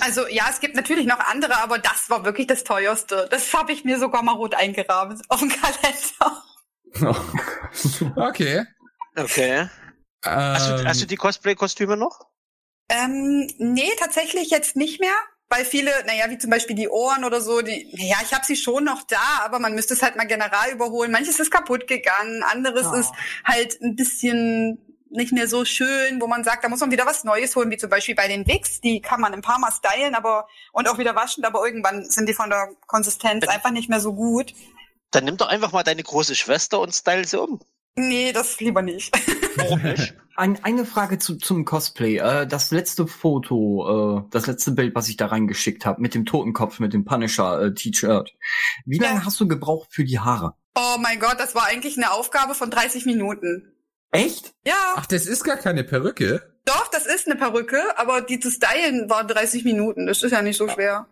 Also 0.00 0.26
ja, 0.28 0.44
es 0.50 0.60
gibt 0.60 0.74
natürlich 0.74 1.06
noch 1.06 1.20
andere, 1.20 1.62
aber 1.62 1.78
das 1.78 2.10
war 2.10 2.24
wirklich 2.24 2.48
das 2.48 2.64
teuerste. 2.64 3.28
Das 3.30 3.54
habe 3.54 3.72
ich 3.72 3.84
mir 3.84 3.98
sogar 3.98 4.22
mal 4.22 4.32
rot 4.32 4.54
eingerahmt 4.54 5.22
auf 5.28 5.40
dem 5.40 5.48
Kalender. 5.48 6.42
okay. 8.16 8.64
Okay. 9.16 9.68
Hast, 10.24 10.70
du, 10.70 10.74
Ähm, 10.74 10.86
hast 10.86 11.02
du 11.02 11.06
die 11.06 11.16
Cosplay-Kostüme 11.16 11.96
noch? 11.96 12.26
Ähm, 12.88 13.48
nee, 13.58 13.90
tatsächlich 13.98 14.50
jetzt 14.50 14.76
nicht 14.76 15.00
mehr. 15.00 15.14
Weil 15.52 15.64
viele, 15.64 15.90
naja, 16.06 16.30
wie 16.30 16.38
zum 16.38 16.48
Beispiel 16.50 16.76
die 16.76 16.88
Ohren 16.88 17.24
oder 17.24 17.40
so, 17.40 17.60
die, 17.60 17.92
naja, 17.92 18.18
ich 18.24 18.32
habe 18.32 18.46
sie 18.46 18.54
schon 18.54 18.84
noch 18.84 19.02
da, 19.02 19.40
aber 19.44 19.58
man 19.58 19.74
müsste 19.74 19.94
es 19.94 20.02
halt 20.02 20.14
mal 20.14 20.26
general 20.26 20.70
überholen. 20.70 21.10
Manches 21.10 21.40
ist 21.40 21.50
kaputt 21.50 21.88
gegangen, 21.88 22.44
anderes 22.44 22.86
Oh. 22.86 22.94
ist 22.94 23.10
halt 23.44 23.80
ein 23.82 23.96
bisschen 23.96 24.78
nicht 25.10 25.32
mehr 25.32 25.48
so 25.48 25.64
schön, 25.64 26.20
wo 26.20 26.28
man 26.28 26.44
sagt, 26.44 26.62
da 26.62 26.68
muss 26.68 26.78
man 26.78 26.92
wieder 26.92 27.04
was 27.04 27.24
Neues 27.24 27.56
holen, 27.56 27.68
wie 27.72 27.76
zum 27.76 27.90
Beispiel 27.90 28.14
bei 28.14 28.28
den 28.28 28.46
Wigs, 28.46 28.80
die 28.80 29.00
kann 29.02 29.20
man 29.20 29.34
ein 29.34 29.42
paar 29.42 29.58
Mal 29.58 29.72
stylen, 29.72 30.14
aber 30.14 30.46
und 30.72 30.88
auch 30.88 30.98
wieder 30.98 31.16
waschen, 31.16 31.44
aber 31.44 31.66
irgendwann 31.66 32.08
sind 32.08 32.28
die 32.28 32.32
von 32.32 32.48
der 32.48 32.68
Konsistenz 32.86 33.48
einfach 33.48 33.72
nicht 33.72 33.90
mehr 33.90 33.98
so 34.00 34.12
gut. 34.14 34.54
Dann 35.10 35.24
nimm 35.24 35.36
doch 35.36 35.48
einfach 35.48 35.72
mal 35.72 35.82
deine 35.82 36.04
große 36.04 36.36
Schwester 36.36 36.78
und 36.78 36.94
style 36.94 37.26
sie 37.26 37.40
um. 37.40 37.60
Nee, 37.96 38.32
das 38.32 38.60
lieber 38.60 38.82
nicht. 38.82 39.10
Warum 39.62 39.82
nicht? 39.82 40.14
Ein, 40.36 40.58
eine 40.64 40.86
Frage 40.86 41.18
zu, 41.18 41.36
zum 41.36 41.66
Cosplay. 41.66 42.16
Äh, 42.16 42.46
das 42.46 42.70
letzte 42.70 43.06
Foto, 43.06 44.20
äh, 44.20 44.30
das 44.30 44.46
letzte 44.46 44.70
Bild, 44.72 44.94
was 44.94 45.08
ich 45.08 45.18
da 45.18 45.26
reingeschickt 45.26 45.84
habe, 45.84 46.00
mit 46.00 46.14
dem 46.14 46.24
Totenkopf, 46.24 46.78
mit 46.78 46.94
dem 46.94 47.04
Punisher-T-Shirt. 47.04 48.30
Wie 48.86 48.96
Ja. 48.98 49.08
lange 49.08 49.24
hast 49.26 49.38
du 49.40 49.46
gebraucht 49.48 49.88
für 49.92 50.04
die 50.04 50.18
Haare? 50.18 50.54
Oh 50.76 50.96
mein 50.98 51.20
Gott, 51.20 51.36
das 51.38 51.54
war 51.54 51.66
eigentlich 51.66 51.96
eine 51.98 52.12
Aufgabe 52.12 52.54
von 52.54 52.70
30 52.70 53.04
Minuten. 53.04 53.72
Echt? 54.12 54.54
Ja, 54.66 54.94
Ach, 54.96 55.04
das 55.06 55.26
ist 55.26 55.44
gar 55.44 55.56
keine 55.56 55.84
Perücke. 55.84 56.42
doch, 56.64 56.88
das 56.88 57.04
ist 57.06 57.26
eine 57.28 57.36
Perücke, 57.36 57.78
aber 57.96 58.22
die 58.22 58.40
zu 58.40 58.50
stylen 58.50 59.10
war 59.10 59.24
30 59.26 59.64
Minuten. 59.64 60.06
Das 60.06 60.22
ist 60.22 60.30
ja 60.32 60.40
nicht 60.42 60.56
so 60.56 60.68
schwer. 60.68 61.06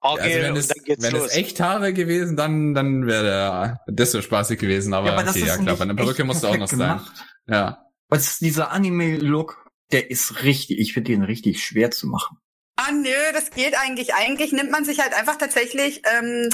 Okay, 0.00 0.20
also 0.22 0.38
wenn 0.42 0.56
es, 0.56 0.68
dann 0.68 0.84
geht's 0.84 1.02
wenn 1.02 1.12
los. 1.14 1.26
es 1.30 1.34
echt 1.36 1.58
Haare 1.60 1.92
gewesen, 1.92 2.36
dann, 2.36 2.74
dann 2.74 3.06
wäre 3.06 3.80
das 3.88 4.12
so 4.12 4.20
spaßig 4.22 4.60
gewesen. 4.60 4.94
Aber, 4.94 5.16
okay, 5.18 5.44
ja 5.44 5.56
klar, 5.56 5.76
bei 5.76 5.82
einer 5.84 5.94
Perücke 5.94 6.18
echt 6.22 6.26
musst 6.26 6.42
du 6.44 6.48
auch 6.48 6.56
noch 6.56 6.68
sein. 6.68 7.00
Ja. 7.48 7.84
Was 8.08 8.26
ist 8.26 8.40
dieser 8.40 8.70
Anime-Look? 8.70 9.66
Der 9.90 10.10
ist 10.10 10.42
richtig, 10.42 10.78
ich 10.78 10.92
finde 10.92 11.12
den 11.12 11.22
richtig 11.22 11.64
schwer 11.64 11.90
zu 11.90 12.06
machen. 12.06 12.38
Ah, 12.76 12.92
nö, 12.92 13.32
das 13.32 13.50
geht 13.50 13.76
eigentlich. 13.76 14.14
Eigentlich 14.14 14.52
nimmt 14.52 14.70
man 14.70 14.84
sich 14.84 15.00
halt 15.00 15.12
einfach 15.12 15.36
tatsächlich 15.36 16.02
ähm, 16.04 16.48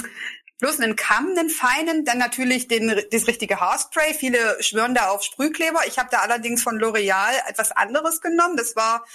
bloß 0.59 0.79
einen 0.79 0.95
Kamm, 0.95 1.29
einen 1.37 1.49
feinen, 1.49 2.05
dann 2.05 2.17
natürlich 2.17 2.67
den, 2.67 2.99
das 3.11 3.27
richtige 3.27 3.59
Haarspray. 3.59 4.13
Viele 4.13 4.61
schwören 4.63 4.95
da 4.95 5.09
auf 5.09 5.23
Sprühkleber. 5.23 5.81
Ich 5.87 5.99
habe 5.99 6.09
da 6.11 6.19
allerdings 6.19 6.63
von 6.63 6.79
L'Oreal 6.79 7.33
etwas 7.47 7.71
anderes 7.71 8.21
genommen. 8.21 8.57
Das 8.57 8.75
war 8.75 9.05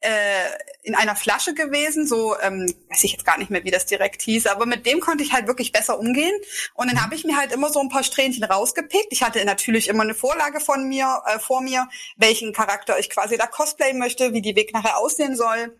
äh, 0.00 0.44
in 0.82 0.94
einer 0.94 1.16
Flasche 1.16 1.54
gewesen, 1.54 2.06
so 2.06 2.38
ähm, 2.40 2.72
weiß 2.88 3.04
ich 3.04 3.12
jetzt 3.12 3.24
gar 3.24 3.38
nicht 3.38 3.50
mehr, 3.50 3.64
wie 3.64 3.70
das 3.70 3.86
direkt 3.86 4.22
hieß, 4.22 4.46
aber 4.46 4.64
mit 4.64 4.86
dem 4.86 5.00
konnte 5.00 5.24
ich 5.24 5.32
halt 5.32 5.46
wirklich 5.46 5.72
besser 5.72 5.98
umgehen. 5.98 6.34
Und 6.74 6.90
dann 6.90 7.02
habe 7.02 7.14
ich 7.14 7.24
mir 7.24 7.36
halt 7.36 7.52
immer 7.52 7.70
so 7.70 7.80
ein 7.80 7.88
paar 7.88 8.04
Strähnchen 8.04 8.44
rausgepickt. 8.44 9.08
Ich 9.10 9.22
hatte 9.22 9.44
natürlich 9.44 9.88
immer 9.88 10.02
eine 10.02 10.14
Vorlage 10.14 10.60
von 10.60 10.88
mir, 10.88 11.22
äh, 11.26 11.38
vor 11.38 11.60
mir, 11.60 11.88
welchen 12.16 12.52
Charakter 12.52 12.98
ich 12.98 13.10
quasi 13.10 13.36
da 13.36 13.46
cosplayen 13.46 13.98
möchte, 13.98 14.32
wie 14.32 14.42
die 14.42 14.56
Weg 14.56 14.72
nachher 14.72 14.98
aussehen 14.98 15.36
soll. 15.36 15.76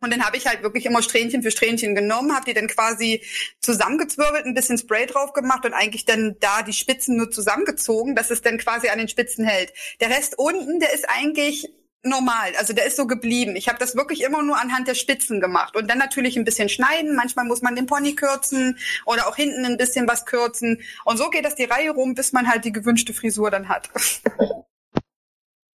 Und 0.00 0.12
dann 0.12 0.26
habe 0.26 0.36
ich 0.36 0.46
halt 0.46 0.62
wirklich 0.62 0.84
immer 0.84 1.02
Strähnchen 1.02 1.42
für 1.42 1.50
Strähnchen 1.50 1.94
genommen, 1.94 2.34
habe 2.34 2.44
die 2.44 2.52
dann 2.52 2.66
quasi 2.66 3.22
zusammengezwirbelt, 3.60 4.44
ein 4.44 4.52
bisschen 4.52 4.76
Spray 4.76 5.06
drauf 5.06 5.32
gemacht 5.32 5.64
und 5.64 5.72
eigentlich 5.72 6.04
dann 6.04 6.36
da 6.40 6.60
die 6.60 6.74
Spitzen 6.74 7.16
nur 7.16 7.30
zusammengezogen, 7.30 8.14
dass 8.14 8.30
es 8.30 8.42
dann 8.42 8.58
quasi 8.58 8.90
an 8.90 8.98
den 8.98 9.08
Spitzen 9.08 9.46
hält. 9.46 9.72
Der 10.00 10.10
Rest 10.10 10.38
unten, 10.38 10.78
der 10.78 10.92
ist 10.92 11.08
eigentlich 11.08 11.72
normal, 12.04 12.52
also 12.58 12.72
der 12.72 12.86
ist 12.86 12.96
so 12.96 13.06
geblieben. 13.06 13.56
Ich 13.56 13.68
habe 13.68 13.78
das 13.78 13.96
wirklich 13.96 14.22
immer 14.22 14.42
nur 14.42 14.60
anhand 14.60 14.86
der 14.88 14.94
Spitzen 14.94 15.40
gemacht 15.40 15.74
und 15.76 15.88
dann 15.90 15.98
natürlich 15.98 16.36
ein 16.36 16.44
bisschen 16.44 16.68
schneiden. 16.68 17.16
Manchmal 17.16 17.44
muss 17.46 17.62
man 17.62 17.74
den 17.76 17.86
Pony 17.86 18.14
kürzen 18.14 18.78
oder 19.06 19.26
auch 19.26 19.36
hinten 19.36 19.64
ein 19.64 19.76
bisschen 19.76 20.06
was 20.06 20.26
kürzen 20.26 20.82
und 21.04 21.16
so 21.16 21.30
geht 21.30 21.44
das 21.44 21.54
die 21.54 21.64
Reihe 21.64 21.90
rum, 21.90 22.14
bis 22.14 22.32
man 22.32 22.46
halt 22.48 22.64
die 22.64 22.72
gewünschte 22.72 23.14
Frisur 23.14 23.50
dann 23.50 23.68
hat. 23.68 23.90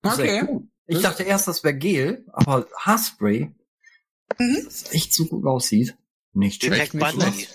Cool. 0.05 0.69
Ich 0.87 1.03
dachte 1.03 1.23
erst, 1.25 1.49
das 1.49 1.65
wäre 1.65 1.75
Gel, 1.77 2.25
aber 2.33 2.67
Haarspray, 2.79 3.55
Mhm. 4.39 4.63
das 4.65 4.93
echt 4.93 5.13
so 5.13 5.27
gut 5.27 5.45
aussieht. 5.45 5.97
Nicht 6.33 6.63
schlecht. 6.65 6.95
Nicht 6.95 7.11
schlecht. 7.13 7.51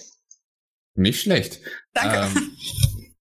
Nicht 0.96 1.22
schlecht. 1.22 1.62
Danke. 1.94 2.30
Ähm, 2.38 2.58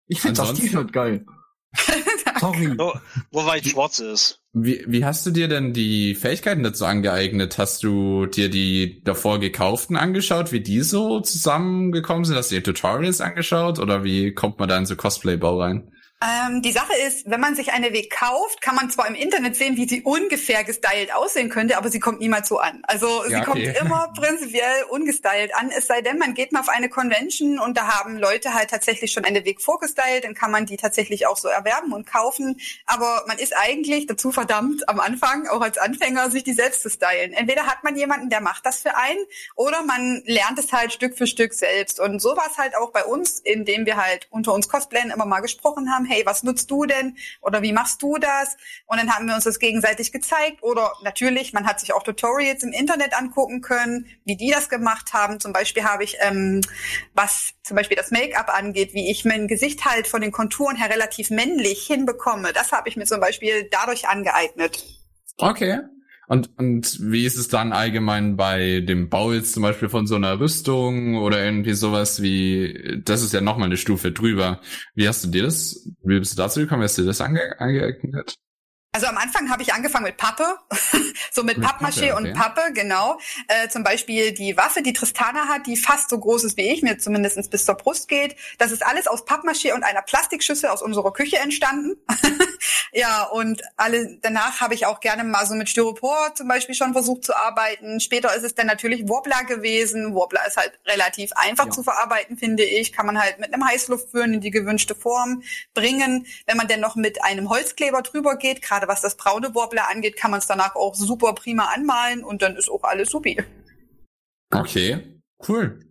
Ich 0.08 0.22
finde 0.22 0.38
das 0.41 0.54
T-Shirt 0.54 0.93
geil. 0.93 1.26
Sorry. 2.39 2.74
So, 2.78 3.00
wo 3.32 3.45
weit 3.45 3.66
schwarz 3.68 4.00
ist. 4.00 4.39
Wie, 4.54 4.84
wie 4.88 5.06
hast 5.06 5.26
du 5.26 5.32
dir 5.32 5.47
denn 5.47 5.74
die 5.74 6.16
Fähigkeiten 6.16 6.64
dazu 6.64 6.86
angeeignet? 6.86 7.58
Hast 7.58 7.84
du 7.84 8.26
dir 8.26 8.50
die 8.50 9.02
davor 9.04 9.39
gekauften 9.39 9.95
angeschaut, 9.95 10.52
wie 10.52 10.62
die 10.62 10.82
so 10.82 11.20
zusammengekommen 11.20 12.26
sind? 12.26 12.36
Hast 12.36 12.52
du 12.52 12.56
dir 12.56 12.64
Tutorials 12.64 13.22
angeschaut 13.22 13.80
oder 13.80 14.04
wie 14.04 14.34
kommt 14.34 14.60
man 14.60 14.68
da 14.68 14.78
in 14.78 14.86
so 14.88 14.95
Cosplay-Bau 14.95 15.62
rein? 15.62 15.91
Ähm, 16.22 16.61
die 16.61 16.74
Sache 16.74 16.91
ist, 17.07 17.30
wenn 17.30 17.39
man 17.39 17.55
sich 17.55 17.72
eine 17.72 17.93
Weg 17.93 18.09
kauft, 18.11 18.61
kann 18.61 18.76
man 18.76 18.89
zwar 18.89 19.07
im 19.07 19.15
Internet 19.15 19.55
sehen, 19.55 19.78
wie 19.78 19.88
sie 19.88 20.01
ungefähr 20.01 20.65
gestylt 20.65 21.15
aussehen 21.15 21.47
könnte, 21.49 21.78
aber 21.78 21.89
sie 21.89 22.01
kommt 22.01 22.20
niemals 22.20 22.49
so 22.49 22.59
an. 22.59 22.82
Also 22.84 23.24
sie 23.26 23.32
Ja, 23.32 23.45
kommt 23.45 23.59
okay. 23.59 23.74
immer 23.82 24.11
prinzipiell 24.13 24.84
ungestylt 24.89 25.55
an, 25.55 25.72
es 25.72 25.88
sei 25.88 26.01
denn, 26.01 26.17
man 26.17 26.34
geht 26.34 26.51
mal 26.51 26.59
auf 26.59 26.67
eine 26.67 26.89
Convention 26.89 27.57
und 27.57 27.78
da 27.78 27.88
haben 27.88 28.17
Leute 28.17 28.53
halt 28.53 28.70
tatsächlich 28.70 29.13
schon 29.13 29.24
eine 29.24 29.45
Weg 29.45 29.61
vorgestylt, 29.61 30.26
dann 30.26 30.34
kann 30.34 30.51
man 30.51 30.65
die 30.65 30.76
tatsächlich 30.76 31.26
auch 31.26 31.38
so 31.38 31.47
erwerben 31.47 31.93
und 31.93 32.05
kaufen. 32.05 32.59
Aber 32.86 33.24
man 33.28 33.38
ist 33.39 33.55
eigentlich 33.55 34.05
dazu 34.05 34.34
verdammt, 34.34 34.89
am 34.89 34.99
Anfang, 34.99 35.47
auch 35.47 35.61
als 35.61 35.78
Anfänger, 35.78 36.30
sich 36.32 36.43
die 36.43 36.53
selbst 36.53 36.82
zu 36.82 36.89
stylen. 36.89 37.32
Entweder 37.32 37.65
hat 37.65 37.86
man 37.86 37.95
jemanden, 37.95 38.30
der 38.30 38.41
macht 38.41 38.65
das 38.65 38.82
für 38.82 38.97
einen, 38.97 39.24
oder 39.55 39.84
man 39.84 40.22
lernt 40.26 40.59
es 40.59 40.74
halt 40.74 40.91
Stück 40.91 41.17
für 41.17 41.28
Stück 41.28 41.53
selbst. 41.53 42.01
Und 42.01 42.22
so 42.22 42.36
war 42.36 42.47
es 42.51 42.57
halt 42.57 42.76
auch 42.76 42.91
bei 42.91 43.05
uns, 43.05 43.39
indem 43.39 43.86
wir 43.86 43.95
halt 43.95 44.28
unter 44.32 44.51
uns 44.51 44.67
Cosplayen 44.67 45.11
immer 45.11 45.26
mal 45.26 45.39
gesprochen 45.39 45.89
haben, 45.89 46.09
hey, 46.10 46.26
was 46.26 46.43
nutzt 46.43 46.70
du 46.72 46.86
denn? 46.86 47.18
Oder 47.41 47.62
wie 47.62 47.74
machst 47.74 48.01
du 48.01 48.18
das? 48.18 48.57
Und 48.88 48.97
dann 48.97 49.14
haben 49.16 49.28
wir 49.28 49.36
uns 49.36 49.43
das 49.43 49.60
gegenseitig 49.60 50.12
gezeigt. 50.12 50.64
Oder 50.64 50.93
natürlich, 51.03 51.53
man 51.53 51.66
hat 51.66 51.80
sich 51.80 51.93
auch 51.93 52.03
Tutorials 52.03 52.64
im 52.64 52.72
Internet 52.72 53.18
angucken 53.18 53.62
können, 53.62 54.07
wie 54.26 54.36
die 54.36 54.51
das 54.51 54.70
gemacht 54.70 55.14
haben. 55.14 55.39
Zum 55.39 55.53
Beispiel 55.53 55.84
habe 55.84 56.03
ich, 56.03 56.18
ähm, 56.20 56.62
was 57.14 57.53
zum 57.64 57.78
Beispiel 57.78 57.97
das 57.97 58.12
Make-up 58.12 58.49
angeht, 58.49 58.93
wie 58.93 59.12
ich 59.12 59.26
mein 59.26 59.47
Gesicht 59.47 59.86
halt 59.86 60.07
von 60.07 60.22
den 60.22 60.32
Konturen 60.32 60.76
her 60.76 60.89
relativ 60.89 61.30
männlich 61.30 61.86
hinbekomme. 61.86 62.53
Das 62.53 62.72
habe 62.72 62.89
ich 62.89 62.97
mir 62.97 63.05
zum 63.05 63.20
Beispiel 63.20 63.68
dadurch 63.72 64.07
angeeignet. 64.07 64.84
Okay. 65.38 65.80
Und, 66.30 66.51
und 66.59 66.99
wie 67.11 67.25
ist 67.25 67.38
es 67.39 67.47
dann 67.47 67.73
allgemein 67.73 68.38
bei 68.38 68.82
dem 68.82 69.09
Bau 69.09 69.34
jetzt 69.34 69.51
zum 69.53 69.63
Beispiel 69.63 69.89
von 69.89 70.05
so 70.05 70.13
einer 70.13 70.39
Rüstung 70.39 71.17
oder 71.17 71.43
irgendwie 71.43 71.73
sowas 71.73 72.21
wie, 72.21 73.01
das 73.03 73.23
ist 73.23 73.34
ja 73.34 73.41
nochmal 73.41 73.65
eine 73.65 73.77
Stufe 73.77 74.11
drüber. 74.11 74.61
Wie 74.93 75.07
hast 75.07 75.23
du 75.23 75.30
dir 75.30 75.41
das, 75.41 75.89
wie 76.03 76.19
bist 76.19 76.34
du 76.34 76.38
dazu 76.38 76.59
gekommen, 76.59 76.82
wie 76.82 76.86
hast 76.86 76.99
du 76.99 77.01
dir 77.01 77.07
das 77.07 77.21
ange, 77.21 77.59
angeeignet? 77.59 78.36
Also 78.92 79.06
am 79.06 79.18
Anfang 79.20 79.52
habe 79.52 79.62
ich 79.62 79.72
angefangen 79.72 80.06
mit 80.06 80.18
Pappe, 80.18 80.58
so 81.32 81.44
mit, 81.44 81.60
Mit 81.60 81.68
Pappmaché 81.68 82.14
und 82.16 82.26
okay. 82.26 82.34
Pappe, 82.34 82.74
genau. 82.74 83.20
Äh, 83.48 83.70
zum 83.70 83.84
Beispiel 83.84 84.32
die 84.32 84.58
Waffe, 84.58 84.82
die 84.82 84.94
Tristana 84.94 85.48
hat, 85.48 85.68
die 85.68 85.78
fast 85.78 86.10
so 86.10 86.18
groß 86.18 86.44
ist 86.44 86.58
wie 86.58 86.70
ich, 86.72 86.82
mir 86.82 86.98
zumindest 86.98 87.52
bis 87.52 87.66
zur 87.66 87.76
Brust 87.76 88.08
geht. 88.08 88.36
Das 88.58 88.72
ist 88.72 88.84
alles 88.84 89.06
aus 89.06 89.28
Pappmaché 89.28 89.74
und 89.74 89.84
einer 89.84 90.02
Plastikschüssel 90.02 90.70
aus 90.70 90.82
unserer 90.82 91.14
Küche 91.14 91.38
entstanden. 91.38 91.98
ja, 92.92 93.26
und 93.26 93.62
alle 93.78 94.18
danach 94.24 94.60
habe 94.60 94.74
ich 94.74 94.88
auch 94.88 95.02
gerne 95.02 95.24
mal 95.24 95.46
so 95.46 95.54
mit 95.54 95.70
Styropor 95.70 96.34
zum 96.34 96.48
Beispiel 96.48 96.74
schon 96.74 96.94
versucht 96.94 97.26
zu 97.26 97.38
arbeiten. 97.38 98.00
Später 98.00 98.36
ist 98.36 98.44
es 98.44 98.56
dann 98.56 98.66
natürlich 98.66 99.08
Wobbler 99.08 99.44
gewesen. 99.44 100.16
Wobbler 100.16 100.48
ist 100.48 100.58
halt 100.58 100.80
relativ 100.88 101.32
einfach 101.36 101.66
Ja. 101.66 101.72
zu 101.72 101.84
verarbeiten, 101.84 102.38
finde 102.38 102.64
ich. 102.64 102.92
Kann 102.92 103.06
man 103.06 103.22
halt 103.22 103.40
mit 103.40 103.54
einem 103.54 103.64
Heißluftföhn 103.68 104.34
in 104.34 104.42
die 104.42 104.50
gewünschte 104.50 104.96
Form 104.96 105.44
bringen. 105.76 106.26
Wenn 106.48 106.58
man 106.58 106.68
denn 106.68 106.80
noch 106.80 106.96
mit 106.96 107.24
einem 107.24 107.50
Holzkleber 107.50 108.02
drüber 108.02 108.36
geht, 108.36 108.64
gerade 108.64 108.78
was 108.88 109.01
das 109.01 109.17
braune 109.17 109.53
Wobbler 109.55 109.89
angeht, 109.89 110.17
kann 110.17 110.32
man 110.32 110.39
es 110.39 110.47
danach 110.47 110.75
auch 110.75 110.95
super 110.95 111.34
prima 111.34 111.65
anmalen 111.75 112.23
und 112.23 112.41
dann 112.41 112.55
ist 112.55 112.69
auch 112.69 112.84
alles 112.84 113.09
supi. 113.09 113.41
Okay, 114.51 115.19
cool. 115.47 115.89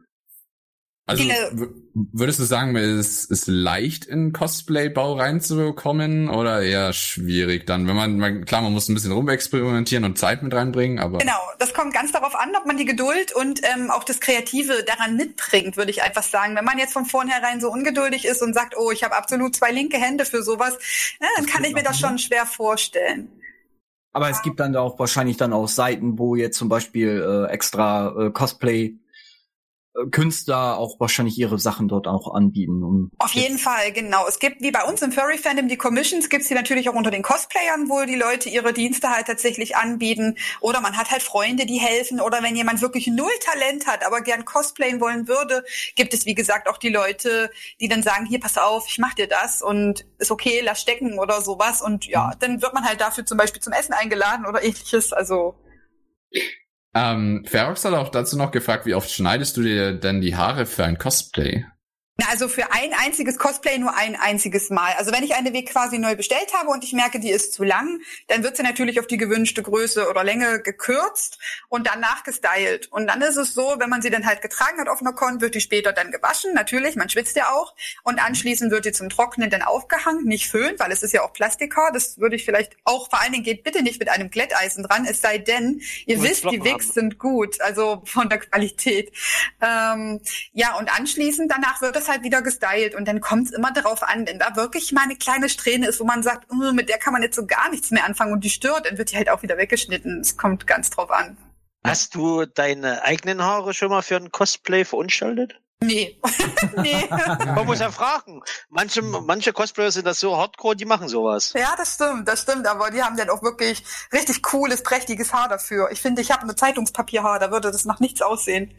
Also 1.08 1.24
w- 1.24 1.68
würdest 1.94 2.38
du 2.38 2.44
sagen, 2.44 2.76
es 2.76 3.24
ist 3.24 3.48
leicht 3.48 4.04
in 4.04 4.34
Cosplay-Bau 4.34 5.14
reinzukommen 5.14 6.28
oder 6.28 6.60
eher 6.62 6.92
schwierig 6.92 7.66
dann? 7.66 7.88
Wenn 7.88 7.96
man, 7.96 8.18
man, 8.18 8.44
klar, 8.44 8.60
man 8.60 8.74
muss 8.74 8.88
ein 8.90 8.94
bisschen 8.94 9.12
rumexperimentieren 9.12 10.04
und 10.04 10.18
Zeit 10.18 10.42
mit 10.42 10.52
reinbringen, 10.52 10.98
aber 10.98 11.16
Genau, 11.16 11.40
das 11.58 11.72
kommt 11.72 11.94
ganz 11.94 12.12
darauf 12.12 12.34
an, 12.34 12.50
ob 12.60 12.66
man 12.66 12.76
die 12.76 12.84
Geduld 12.84 13.34
und 13.34 13.60
ähm, 13.64 13.90
auch 13.90 14.04
das 14.04 14.20
Kreative 14.20 14.84
daran 14.84 15.16
mitbringt, 15.16 15.78
würde 15.78 15.90
ich 15.90 16.02
einfach 16.02 16.22
sagen. 16.22 16.54
Wenn 16.54 16.66
man 16.66 16.78
jetzt 16.78 16.92
von 16.92 17.06
vornherein 17.06 17.60
so 17.62 17.72
ungeduldig 17.72 18.26
ist 18.26 18.42
und 18.42 18.52
sagt, 18.52 18.76
oh, 18.76 18.90
ich 18.90 19.02
habe 19.02 19.16
absolut 19.16 19.56
zwei 19.56 19.72
linke 19.72 19.96
Hände 19.96 20.26
für 20.26 20.42
sowas, 20.42 20.78
na, 21.20 21.26
dann 21.38 21.46
kann 21.46 21.64
ich 21.64 21.72
mir 21.72 21.82
das 21.82 21.98
schon 21.98 22.18
schwer 22.18 22.44
vorstellen. 22.44 23.28
Aber 24.12 24.28
es 24.28 24.42
gibt 24.42 24.60
dann 24.60 24.74
da 24.74 24.80
auch 24.80 24.98
wahrscheinlich 24.98 25.38
dann 25.38 25.54
auch 25.54 25.68
Seiten, 25.68 26.18
wo 26.18 26.34
jetzt 26.34 26.58
zum 26.58 26.68
Beispiel 26.68 27.46
äh, 27.48 27.50
extra 27.52 28.26
äh, 28.26 28.30
Cosplay 28.30 28.84
äh, 28.86 28.98
Künstler 30.10 30.78
auch 30.78 31.00
wahrscheinlich 31.00 31.38
ihre 31.38 31.58
Sachen 31.58 31.88
dort 31.88 32.06
auch 32.06 32.32
anbieten. 32.32 32.82
Um 32.82 33.10
Auf 33.18 33.32
jeden 33.32 33.58
Fall, 33.58 33.92
genau. 33.92 34.26
Es 34.28 34.38
gibt, 34.38 34.62
wie 34.62 34.70
bei 34.70 34.84
uns 34.84 35.02
im 35.02 35.12
Furry-Fandom, 35.12 35.68
die 35.68 35.76
Commissions, 35.76 36.28
gibt's 36.28 36.48
die 36.48 36.54
natürlich 36.54 36.88
auch 36.88 36.94
unter 36.94 37.10
den 37.10 37.22
Cosplayern, 37.22 37.88
wo 37.88 38.04
die 38.04 38.14
Leute 38.14 38.48
ihre 38.48 38.72
Dienste 38.72 39.10
halt 39.10 39.26
tatsächlich 39.26 39.76
anbieten. 39.76 40.36
Oder 40.60 40.80
man 40.80 40.96
hat 40.96 41.10
halt 41.10 41.22
Freunde, 41.22 41.66
die 41.66 41.78
helfen. 41.78 42.20
Oder 42.20 42.42
wenn 42.42 42.54
jemand 42.54 42.80
wirklich 42.80 43.08
null 43.08 43.30
Talent 43.40 43.86
hat, 43.86 44.06
aber 44.06 44.20
gern 44.20 44.44
cosplayen 44.44 45.00
wollen 45.00 45.26
würde, 45.26 45.64
gibt 45.96 46.14
es, 46.14 46.26
wie 46.26 46.34
gesagt, 46.34 46.68
auch 46.68 46.78
die 46.78 46.90
Leute, 46.90 47.50
die 47.80 47.88
dann 47.88 48.02
sagen, 48.02 48.26
hier, 48.26 48.40
pass 48.40 48.56
auf, 48.56 48.86
ich 48.88 48.98
mach 48.98 49.14
dir 49.14 49.26
das 49.26 49.62
und 49.62 50.06
ist 50.18 50.30
okay, 50.30 50.60
lass 50.62 50.80
stecken 50.80 51.18
oder 51.18 51.40
sowas. 51.42 51.82
Und 51.82 52.06
ja, 52.06 52.32
dann 52.38 52.62
wird 52.62 52.74
man 52.74 52.84
halt 52.84 53.00
dafür 53.00 53.26
zum 53.26 53.38
Beispiel 53.38 53.60
zum 53.60 53.72
Essen 53.72 53.92
eingeladen 53.92 54.46
oder 54.46 54.62
ähnliches. 54.62 55.12
Also, 55.12 55.56
ähm, 56.98 57.44
Ferox 57.46 57.84
hat 57.84 57.94
auch 57.94 58.08
dazu 58.08 58.36
noch 58.36 58.50
gefragt, 58.50 58.86
wie 58.86 58.94
oft 58.94 59.10
schneidest 59.10 59.56
du 59.56 59.62
dir 59.62 59.92
denn 59.92 60.20
die 60.20 60.36
Haare 60.36 60.66
für 60.66 60.84
ein 60.84 60.98
Cosplay? 60.98 61.64
Na, 62.20 62.30
also 62.30 62.48
für 62.48 62.72
ein 62.72 62.92
einziges 62.94 63.38
Cosplay 63.38 63.78
nur 63.78 63.94
ein 63.96 64.16
einziges 64.16 64.70
Mal. 64.70 64.92
Also 64.98 65.12
wenn 65.12 65.22
ich 65.22 65.36
eine 65.36 65.52
Weg 65.52 65.70
quasi 65.70 65.98
neu 65.98 66.16
bestellt 66.16 66.52
habe 66.52 66.68
und 66.70 66.82
ich 66.82 66.92
merke, 66.92 67.20
die 67.20 67.30
ist 67.30 67.52
zu 67.52 67.62
lang, 67.62 68.00
dann 68.26 68.42
wird 68.42 68.56
sie 68.56 68.64
natürlich 68.64 68.98
auf 68.98 69.06
die 69.06 69.18
gewünschte 69.18 69.62
Größe 69.62 70.10
oder 70.10 70.24
Länge 70.24 70.60
gekürzt 70.60 71.38
und 71.68 71.86
danach 71.86 72.24
gestylt. 72.24 72.88
Und 72.90 73.06
dann 73.06 73.22
ist 73.22 73.36
es 73.36 73.54
so, 73.54 73.76
wenn 73.78 73.88
man 73.88 74.02
sie 74.02 74.10
dann 74.10 74.26
halt 74.26 74.42
getragen 74.42 74.80
hat 74.80 74.88
auf 74.88 75.00
einer 75.00 75.12
Con, 75.12 75.40
wird 75.40 75.54
die 75.54 75.60
später 75.60 75.92
dann 75.92 76.10
gewaschen, 76.10 76.54
natürlich, 76.54 76.96
man 76.96 77.08
schwitzt 77.08 77.36
ja 77.36 77.52
auch. 77.52 77.76
Und 78.02 78.20
anschließend 78.20 78.72
wird 78.72 78.84
die 78.84 78.92
zum 78.92 79.10
Trocknen 79.10 79.48
dann 79.48 79.62
aufgehangen, 79.62 80.24
nicht 80.24 80.50
föhnt, 80.50 80.80
weil 80.80 80.90
es 80.90 81.04
ist 81.04 81.12
ja 81.12 81.22
auch 81.22 81.32
Plastikhaar. 81.32 81.92
Das 81.92 82.18
würde 82.18 82.34
ich 82.34 82.44
vielleicht 82.44 82.76
auch, 82.82 83.10
vor 83.10 83.22
allen 83.22 83.30
Dingen 83.30 83.44
geht 83.44 83.62
bitte 83.62 83.84
nicht 83.84 84.00
mit 84.00 84.08
einem 84.08 84.28
Glätteisen 84.28 84.82
dran, 84.82 85.06
es 85.08 85.20
sei 85.20 85.38
denn, 85.38 85.82
ihr 86.06 86.20
wisst, 86.20 86.50
die 86.50 86.64
Wigs 86.64 86.94
sind 86.94 87.20
gut, 87.20 87.60
also 87.60 88.02
von 88.06 88.28
der 88.28 88.40
Qualität. 88.40 89.12
Ähm, 89.62 90.20
ja, 90.52 90.74
und 90.76 90.92
anschließend 90.92 91.52
danach 91.52 91.80
wird 91.80 92.07
es 92.08 92.14
halt 92.14 92.24
wieder 92.24 92.42
gestylt 92.42 92.94
und 92.94 93.06
dann 93.06 93.20
kommt 93.20 93.46
es 93.46 93.52
immer 93.52 93.72
darauf 93.72 94.02
an, 94.02 94.26
wenn 94.26 94.38
da 94.38 94.56
wirklich 94.56 94.92
mal 94.92 95.02
eine 95.02 95.16
kleine 95.16 95.48
Strähne 95.48 95.86
ist, 95.86 96.00
wo 96.00 96.04
man 96.04 96.22
sagt, 96.22 96.50
"Uh, 96.50 96.72
mit 96.72 96.88
der 96.88 96.98
kann 96.98 97.12
man 97.12 97.22
jetzt 97.22 97.36
so 97.36 97.46
gar 97.46 97.70
nichts 97.70 97.90
mehr 97.90 98.04
anfangen 98.04 98.32
und 98.32 98.44
die 98.44 98.50
stört, 98.50 98.86
dann 98.86 98.98
wird 98.98 99.12
die 99.12 99.16
halt 99.16 99.28
auch 99.30 99.42
wieder 99.42 99.56
weggeschnitten. 99.56 100.20
Es 100.20 100.36
kommt 100.36 100.66
ganz 100.66 100.90
drauf 100.90 101.10
an. 101.10 101.36
Hast 101.84 102.14
du 102.14 102.44
deine 102.44 103.04
eigenen 103.04 103.42
Haare 103.42 103.72
schon 103.72 103.90
mal 103.90 104.02
für 104.02 104.16
ein 104.16 104.30
Cosplay 104.30 104.84
verunstaltet? 104.84 105.60
Nee. 105.80 106.20
nee. 106.76 107.08
Man 107.10 107.66
muss 107.66 107.78
ja 107.78 107.90
fragen. 107.90 108.42
Manche, 108.68 109.00
manche 109.00 109.52
Cosplayer 109.52 109.92
sind 109.92 110.06
das 110.06 110.18
so 110.18 110.36
hardcore, 110.36 110.74
die 110.74 110.84
machen 110.84 111.08
sowas. 111.08 111.52
Ja, 111.56 111.74
das 111.76 111.94
stimmt, 111.94 112.26
das 112.26 112.42
stimmt, 112.42 112.66
aber 112.66 112.90
die 112.90 113.02
haben 113.02 113.16
dann 113.16 113.30
auch 113.30 113.42
wirklich 113.42 113.84
richtig 114.12 114.42
cooles, 114.42 114.82
prächtiges 114.82 115.32
Haar 115.32 115.48
dafür. 115.48 115.90
Ich 115.92 116.00
finde, 116.00 116.20
ich 116.20 116.32
habe 116.32 116.42
eine 116.42 116.56
Zeitungspapierhaar, 116.56 117.38
da 117.38 117.52
würde 117.52 117.70
das 117.70 117.84
nach 117.84 118.00
nichts 118.00 118.22
aussehen. 118.22 118.74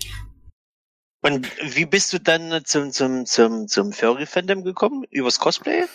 Und 1.22 1.52
wie 1.76 1.86
bist 1.86 2.14
du 2.14 2.20
dann 2.20 2.64
zum, 2.66 2.92
zum, 2.92 3.26
zum, 3.26 3.68
zum 3.68 3.92
Furry-Fandom 3.92 4.64
gekommen? 4.64 5.04
Übers 5.10 5.40
Cosplay? 5.40 5.86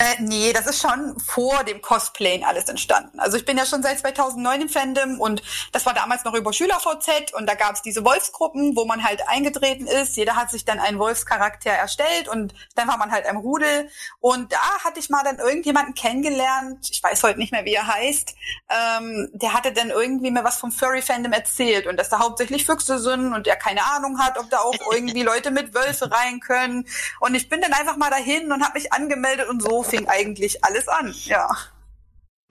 Äh, 0.00 0.16
nee, 0.20 0.50
das 0.54 0.66
ist 0.66 0.80
schon 0.80 1.20
vor 1.20 1.62
dem 1.64 1.82
Cosplayen 1.82 2.42
alles 2.42 2.70
entstanden. 2.70 3.20
Also 3.20 3.36
ich 3.36 3.44
bin 3.44 3.58
ja 3.58 3.66
schon 3.66 3.82
seit 3.82 3.98
2009 3.98 4.62
im 4.62 4.68
Fandom 4.70 5.20
und 5.20 5.42
das 5.72 5.84
war 5.84 5.92
damals 5.92 6.24
noch 6.24 6.32
über 6.32 6.54
SchülerVZ 6.54 7.34
und 7.34 7.46
da 7.46 7.54
gab 7.54 7.74
es 7.74 7.82
diese 7.82 8.02
Wolfsgruppen, 8.02 8.76
wo 8.76 8.86
man 8.86 9.04
halt 9.04 9.20
eingetreten 9.28 9.86
ist. 9.86 10.16
Jeder 10.16 10.36
hat 10.36 10.50
sich 10.50 10.64
dann 10.64 10.78
einen 10.78 10.98
Wolfscharakter 10.98 11.68
erstellt 11.68 12.28
und 12.28 12.54
dann 12.76 12.88
war 12.88 12.96
man 12.96 13.10
halt 13.10 13.26
im 13.28 13.36
Rudel. 13.36 13.90
Und 14.20 14.54
da 14.54 14.84
hatte 14.84 15.00
ich 15.00 15.10
mal 15.10 15.22
dann 15.22 15.38
irgendjemanden 15.38 15.92
kennengelernt, 15.92 16.88
ich 16.90 17.02
weiß 17.02 17.22
heute 17.22 17.38
nicht 17.38 17.52
mehr, 17.52 17.66
wie 17.66 17.74
er 17.74 17.86
heißt, 17.86 18.34
ähm, 18.70 19.28
der 19.34 19.52
hatte 19.52 19.70
dann 19.70 19.90
irgendwie 19.90 20.30
mir 20.30 20.44
was 20.44 20.56
vom 20.56 20.72
Furry-Fandom 20.72 21.34
erzählt 21.34 21.86
und 21.86 21.98
dass 21.98 22.08
da 22.08 22.20
hauptsächlich 22.20 22.64
Füchse 22.64 23.00
sind 23.00 23.34
und 23.34 23.46
der 23.46 23.56
keine 23.56 23.84
Ahnung 23.84 24.18
hat, 24.18 24.38
ob 24.38 24.48
da 24.48 24.60
auch 24.60 24.74
irgendwie 24.92 25.24
Leute 25.24 25.50
mit 25.50 25.74
Wölfe 25.74 26.10
rein 26.10 26.40
können. 26.40 26.86
Und 27.18 27.34
ich 27.34 27.50
bin 27.50 27.60
dann 27.60 27.74
einfach 27.74 27.98
mal 27.98 28.08
dahin 28.08 28.50
und 28.50 28.64
habe 28.64 28.78
mich 28.78 28.94
angemeldet 28.94 29.46
und 29.50 29.60
so 29.60 29.79
fing 29.82 30.08
eigentlich 30.08 30.64
alles 30.64 30.88
an, 30.88 31.14
ja. 31.24 31.48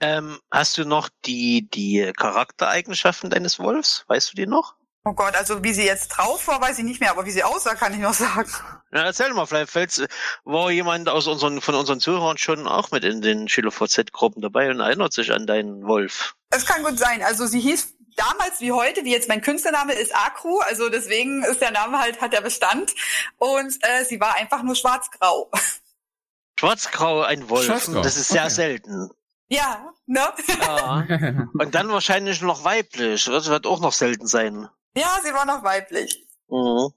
Ähm, 0.00 0.38
hast 0.50 0.78
du 0.78 0.84
noch 0.84 1.10
die, 1.26 1.68
die 1.68 2.12
Charaktereigenschaften 2.16 3.30
deines 3.30 3.58
Wolfs? 3.58 4.04
Weißt 4.08 4.32
du 4.32 4.36
die 4.36 4.46
noch? 4.46 4.76
Oh 5.04 5.12
Gott, 5.12 5.34
also 5.34 5.62
wie 5.64 5.72
sie 5.72 5.84
jetzt 5.84 6.08
drauf 6.08 6.46
war, 6.46 6.60
weiß 6.60 6.78
ich 6.78 6.84
nicht 6.84 7.00
mehr, 7.00 7.10
aber 7.10 7.24
wie 7.24 7.30
sie 7.30 7.42
aussah, 7.42 7.74
kann 7.74 7.94
ich 7.94 8.00
noch 8.00 8.12
sagen. 8.12 8.50
Na, 8.90 9.04
erzähl 9.04 9.32
mal, 9.32 9.46
vielleicht 9.46 9.70
fällt's, 9.70 10.02
war 10.44 10.70
jemand 10.70 11.08
aus 11.08 11.26
unseren, 11.26 11.62
von 11.62 11.74
unseren 11.74 12.00
Zuhörern 12.00 12.36
schon 12.36 12.66
auch 12.66 12.90
mit 12.90 13.04
in 13.04 13.22
den 13.22 13.48
SchülerVZ-Gruppen 13.48 14.42
dabei 14.42 14.70
und 14.70 14.80
erinnert 14.80 15.14
sich 15.14 15.32
an 15.32 15.46
deinen 15.46 15.86
Wolf. 15.86 16.34
Es 16.50 16.66
kann 16.66 16.82
gut 16.82 16.98
sein. 16.98 17.22
Also 17.22 17.46
sie 17.46 17.60
hieß 17.60 17.94
damals 18.16 18.60
wie 18.60 18.72
heute, 18.72 19.04
wie 19.04 19.12
jetzt 19.12 19.28
mein 19.28 19.40
Künstlername 19.40 19.94
ist 19.94 20.14
Akru, 20.14 20.58
also 20.60 20.90
deswegen 20.90 21.44
ist 21.44 21.62
der 21.62 21.70
Name 21.70 21.98
halt, 21.98 22.20
hat 22.20 22.34
der 22.34 22.42
Bestand. 22.42 22.94
Und 23.38 23.78
äh, 23.80 24.04
sie 24.04 24.20
war 24.20 24.36
einfach 24.36 24.62
nur 24.62 24.74
schwarz-grau. 24.74 25.50
Schwarzgrau, 26.60 27.22
ein 27.22 27.48
Wolf. 27.48 27.64
Schwarzgrau, 27.64 28.02
Das 28.02 28.18
ist 28.18 28.28
sehr 28.28 28.42
okay. 28.42 28.50
selten. 28.50 29.08
Ja, 29.48 29.92
ne? 30.06 30.20
Ja. 30.60 31.48
und 31.58 31.74
dann 31.74 31.88
wahrscheinlich 31.88 32.42
noch 32.42 32.64
weiblich. 32.64 33.24
Das 33.24 33.48
wird 33.48 33.66
auch 33.66 33.80
noch 33.80 33.94
selten 33.94 34.26
sein. 34.26 34.68
Ja, 34.94 35.08
sie 35.24 35.32
war 35.32 35.46
noch 35.46 35.64
weiblich. 35.64 36.26
Mhm. 36.48 36.90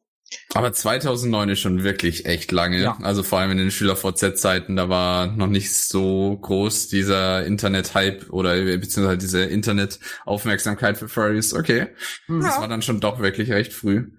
Aber 0.54 0.74
2009 0.74 1.50
ist 1.50 1.62
schon 1.62 1.84
wirklich 1.86 2.26
echt 2.26 2.52
lange. 2.52 2.82
Ja. 2.82 2.98
Also 3.04 3.24
vor 3.24 3.40
allem 3.40 3.52
in 3.52 3.58
den 3.58 3.72
Schüler-VZ-Zeiten, 3.72 4.76
da 4.76 4.90
war 4.90 5.28
noch 5.28 5.48
nicht 5.48 5.74
so 5.74 6.38
groß 6.42 6.90
dieser 6.90 7.46
Internet-Hype 7.46 8.32
oder 8.32 8.56
beziehungsweise 8.56 9.18
diese 9.18 9.44
Internet-Aufmerksamkeit 9.46 10.98
für 10.98 11.08
Furries. 11.08 11.54
Okay. 11.54 11.88
Das 12.28 12.56
Ja. 12.56 12.62
war 12.62 12.68
dann 12.68 12.82
schon 12.82 13.00
doch 13.00 13.20
wirklich 13.20 13.50
recht 13.52 13.72
früh. 13.72 14.12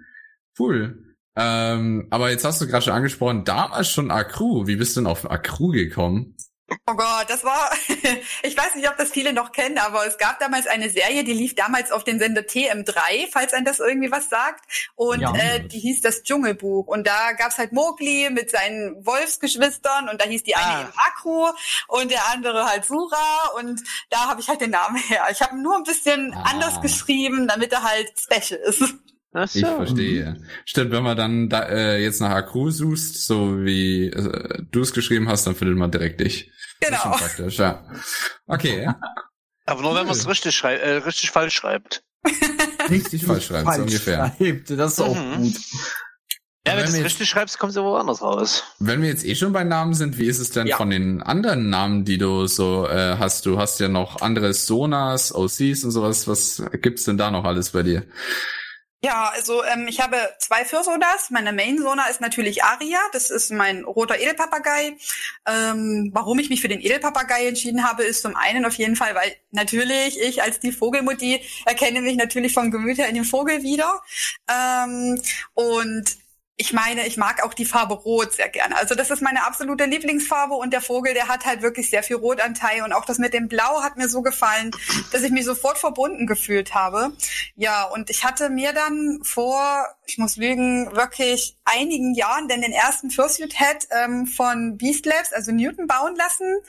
Cool. 0.58 1.03
Ähm, 1.36 2.06
aber 2.10 2.30
jetzt 2.30 2.44
hast 2.44 2.60
du 2.60 2.66
gerade 2.66 2.84
schon 2.84 2.94
angesprochen, 2.94 3.44
damals 3.44 3.88
schon 3.90 4.10
Akru. 4.10 4.66
Wie 4.66 4.76
bist 4.76 4.96
du 4.96 5.00
denn 5.00 5.08
auf 5.08 5.30
Akru 5.30 5.68
gekommen? 5.68 6.36
Oh 6.86 6.94
Gott, 6.94 7.26
das 7.28 7.44
war, 7.44 7.70
ich 8.42 8.56
weiß 8.56 8.74
nicht, 8.76 8.88
ob 8.88 8.96
das 8.96 9.10
viele 9.10 9.34
noch 9.34 9.52
kennen, 9.52 9.76
aber 9.76 10.06
es 10.06 10.16
gab 10.16 10.40
damals 10.40 10.66
eine 10.66 10.88
Serie, 10.88 11.22
die 11.22 11.34
lief 11.34 11.54
damals 11.54 11.92
auf 11.92 12.04
den 12.04 12.18
Sender 12.18 12.40
TM3, 12.40 13.28
falls 13.30 13.52
ein 13.52 13.66
das 13.66 13.80
irgendwie 13.80 14.10
was 14.10 14.30
sagt. 14.30 14.64
Und 14.94 15.20
Ja. 15.20 15.34
äh, 15.36 15.60
die 15.60 15.78
hieß 15.78 16.00
das 16.00 16.22
Dschungelbuch. 16.22 16.86
Und 16.86 17.06
da 17.06 17.32
gab's 17.32 17.58
halt 17.58 17.72
Mowgli 17.72 18.30
mit 18.30 18.50
seinen 18.50 19.04
Wolfsgeschwistern 19.04 20.08
und 20.08 20.20
da 20.22 20.24
hieß 20.24 20.42
die 20.44 20.56
eine 20.56 20.64
Ah. 20.66 20.80
eben 20.80 20.92
Akru 20.96 21.48
und 21.88 22.10
der 22.10 22.30
andere 22.32 22.64
halt 22.64 22.86
Sura. 22.86 23.50
Und 23.60 23.82
da 24.08 24.28
habe 24.28 24.40
ich 24.40 24.48
halt 24.48 24.62
den 24.62 24.70
Namen 24.70 24.96
her. 24.96 25.26
Ich 25.30 25.42
habe 25.42 25.56
ihn 25.56 25.62
nur 25.62 25.76
ein 25.76 25.84
bisschen 25.84 26.32
Ah. 26.32 26.44
anders 26.50 26.80
geschrieben, 26.80 27.46
damit 27.46 27.72
er 27.72 27.82
halt 27.82 28.08
special 28.18 28.58
ist. 28.60 28.82
Ach 29.34 29.48
so. 29.48 29.58
Ich 29.58 29.66
verstehe. 29.66 30.36
Stimmt, 30.64 30.92
wenn 30.92 31.02
man 31.02 31.16
dann 31.16 31.48
da, 31.48 31.62
äh, 31.68 32.00
jetzt 32.02 32.20
nach 32.20 32.30
Akru 32.30 32.70
suchst, 32.70 33.26
so 33.26 33.64
wie 33.64 34.06
äh, 34.06 34.62
du 34.70 34.80
es 34.80 34.92
geschrieben 34.92 35.28
hast, 35.28 35.46
dann 35.46 35.54
findet 35.56 35.76
man 35.76 35.90
direkt 35.90 36.20
dich. 36.20 36.50
Das 36.80 36.90
ist 36.90 36.96
schon 37.02 37.10
Genau. 37.12 37.16
praktisch, 37.24 37.58
ja. 37.58 37.84
Okay. 38.46 38.88
Aber 39.66 39.82
nur 39.82 39.94
wenn 39.94 40.06
man 40.06 40.14
es 40.14 40.28
richtig, 40.28 40.54
schrei 40.54 40.76
äh, 40.76 40.96
richtig 40.98 41.30
falsch 41.30 41.54
schreibt. 41.54 42.02
Richtig 42.90 43.24
falsch 43.26 43.46
schreiben, 43.46 43.70
so 43.72 43.80
ungefähr. 43.82 44.34
schreibt. 44.38 44.70
Das 44.70 44.92
ist 44.94 45.00
auch 45.00 45.14
Mhm. 45.14 45.42
gut. 45.42 45.54
Ja, 46.66 46.76
wenn 46.76 46.84
Wenn 46.86 46.92
du 46.92 46.98
es 47.00 47.04
richtig 47.04 47.28
schreibst, 47.28 47.58
kommst 47.58 47.76
du 47.76 47.82
woanders 47.82 48.22
raus. 48.22 48.62
Wenn 48.78 49.02
wir 49.02 49.08
jetzt 49.08 49.24
eh 49.26 49.34
schon 49.34 49.52
bei 49.52 49.64
Namen 49.64 49.92
sind, 49.94 50.16
wie 50.18 50.26
ist 50.26 50.38
es 50.38 50.50
denn 50.50 50.66
Ja. 50.66 50.76
von 50.78 50.88
den 50.90 51.22
anderen 51.22 51.68
Namen, 51.68 52.04
die 52.06 52.16
du 52.18 52.46
so 52.46 52.86
äh, 52.88 53.16
hast? 53.18 53.44
Du 53.46 53.58
hast 53.58 53.80
ja 53.80 53.88
noch 53.88 54.22
andere 54.22 54.54
Sonas, 54.54 55.34
OCs 55.34 55.84
und 55.84 55.90
sowas. 55.90 56.26
Was 56.28 56.62
gibt's 56.80 57.04
denn 57.04 57.18
da 57.18 57.30
noch 57.30 57.44
alles 57.44 57.70
bei 57.70 57.82
dir? 57.82 58.04
Ja, 59.04 59.28
also 59.34 59.62
ähm, 59.64 59.86
ich 59.86 60.00
habe 60.00 60.16
zwei 60.38 60.64
Fürsonas. 60.64 61.28
Meine 61.28 61.52
Main-Sona 61.52 62.06
ist 62.06 62.22
natürlich 62.22 62.64
Aria. 62.64 62.98
Das 63.12 63.28
ist 63.28 63.52
mein 63.52 63.84
roter 63.84 64.18
Edelpapagei. 64.18 64.96
Ähm, 65.46 66.10
warum 66.14 66.38
ich 66.38 66.48
mich 66.48 66.62
für 66.62 66.68
den 66.68 66.80
Edelpapagei 66.80 67.46
entschieden 67.46 67.86
habe, 67.86 68.02
ist 68.04 68.22
zum 68.22 68.34
einen 68.34 68.64
auf 68.64 68.76
jeden 68.76 68.96
Fall, 68.96 69.14
weil 69.14 69.36
natürlich 69.50 70.18
ich 70.18 70.42
als 70.42 70.58
die 70.58 70.72
Vogelmutti 70.72 71.42
erkenne 71.66 72.00
mich 72.00 72.16
natürlich 72.16 72.54
vom 72.54 72.70
Gemüt 72.70 72.96
her 72.96 73.08
in 73.10 73.14
dem 73.14 73.26
Vogel 73.26 73.62
wieder. 73.62 74.00
Ähm, 74.48 75.20
und 75.52 76.04
ich 76.56 76.72
meine, 76.72 77.04
ich 77.06 77.16
mag 77.16 77.42
auch 77.44 77.52
die 77.52 77.64
Farbe 77.64 77.94
Rot 77.94 78.34
sehr 78.34 78.48
gerne. 78.48 78.76
Also 78.76 78.94
das 78.94 79.10
ist 79.10 79.20
meine 79.22 79.44
absolute 79.44 79.86
Lieblingsfarbe 79.86 80.54
und 80.54 80.72
der 80.72 80.80
Vogel, 80.80 81.12
der 81.12 81.26
hat 81.26 81.44
halt 81.44 81.62
wirklich 81.62 81.90
sehr 81.90 82.04
viel 82.04 82.16
Rotanteil 82.16 82.82
und 82.82 82.92
auch 82.92 83.04
das 83.04 83.18
mit 83.18 83.34
dem 83.34 83.48
Blau 83.48 83.82
hat 83.82 83.96
mir 83.96 84.08
so 84.08 84.22
gefallen, 84.22 84.70
dass 85.10 85.22
ich 85.22 85.32
mich 85.32 85.44
sofort 85.44 85.78
verbunden 85.78 86.28
gefühlt 86.28 86.72
habe. 86.72 87.12
Ja, 87.56 87.84
und 87.84 88.08
ich 88.08 88.24
hatte 88.24 88.50
mir 88.50 88.72
dann 88.72 89.20
vor, 89.24 89.84
ich 90.06 90.18
muss 90.18 90.36
lügen, 90.36 90.94
wirklich 90.94 91.56
einigen 91.64 92.14
Jahren 92.14 92.46
denn 92.46 92.62
den 92.62 92.72
ersten 92.72 93.10
Fursuit 93.10 93.52
Head 93.58 93.88
ähm, 93.90 94.26
von 94.28 94.76
Beast 94.78 95.06
Labs, 95.06 95.32
also 95.32 95.50
Newton, 95.50 95.88
bauen 95.88 96.14
lassen. 96.14 96.60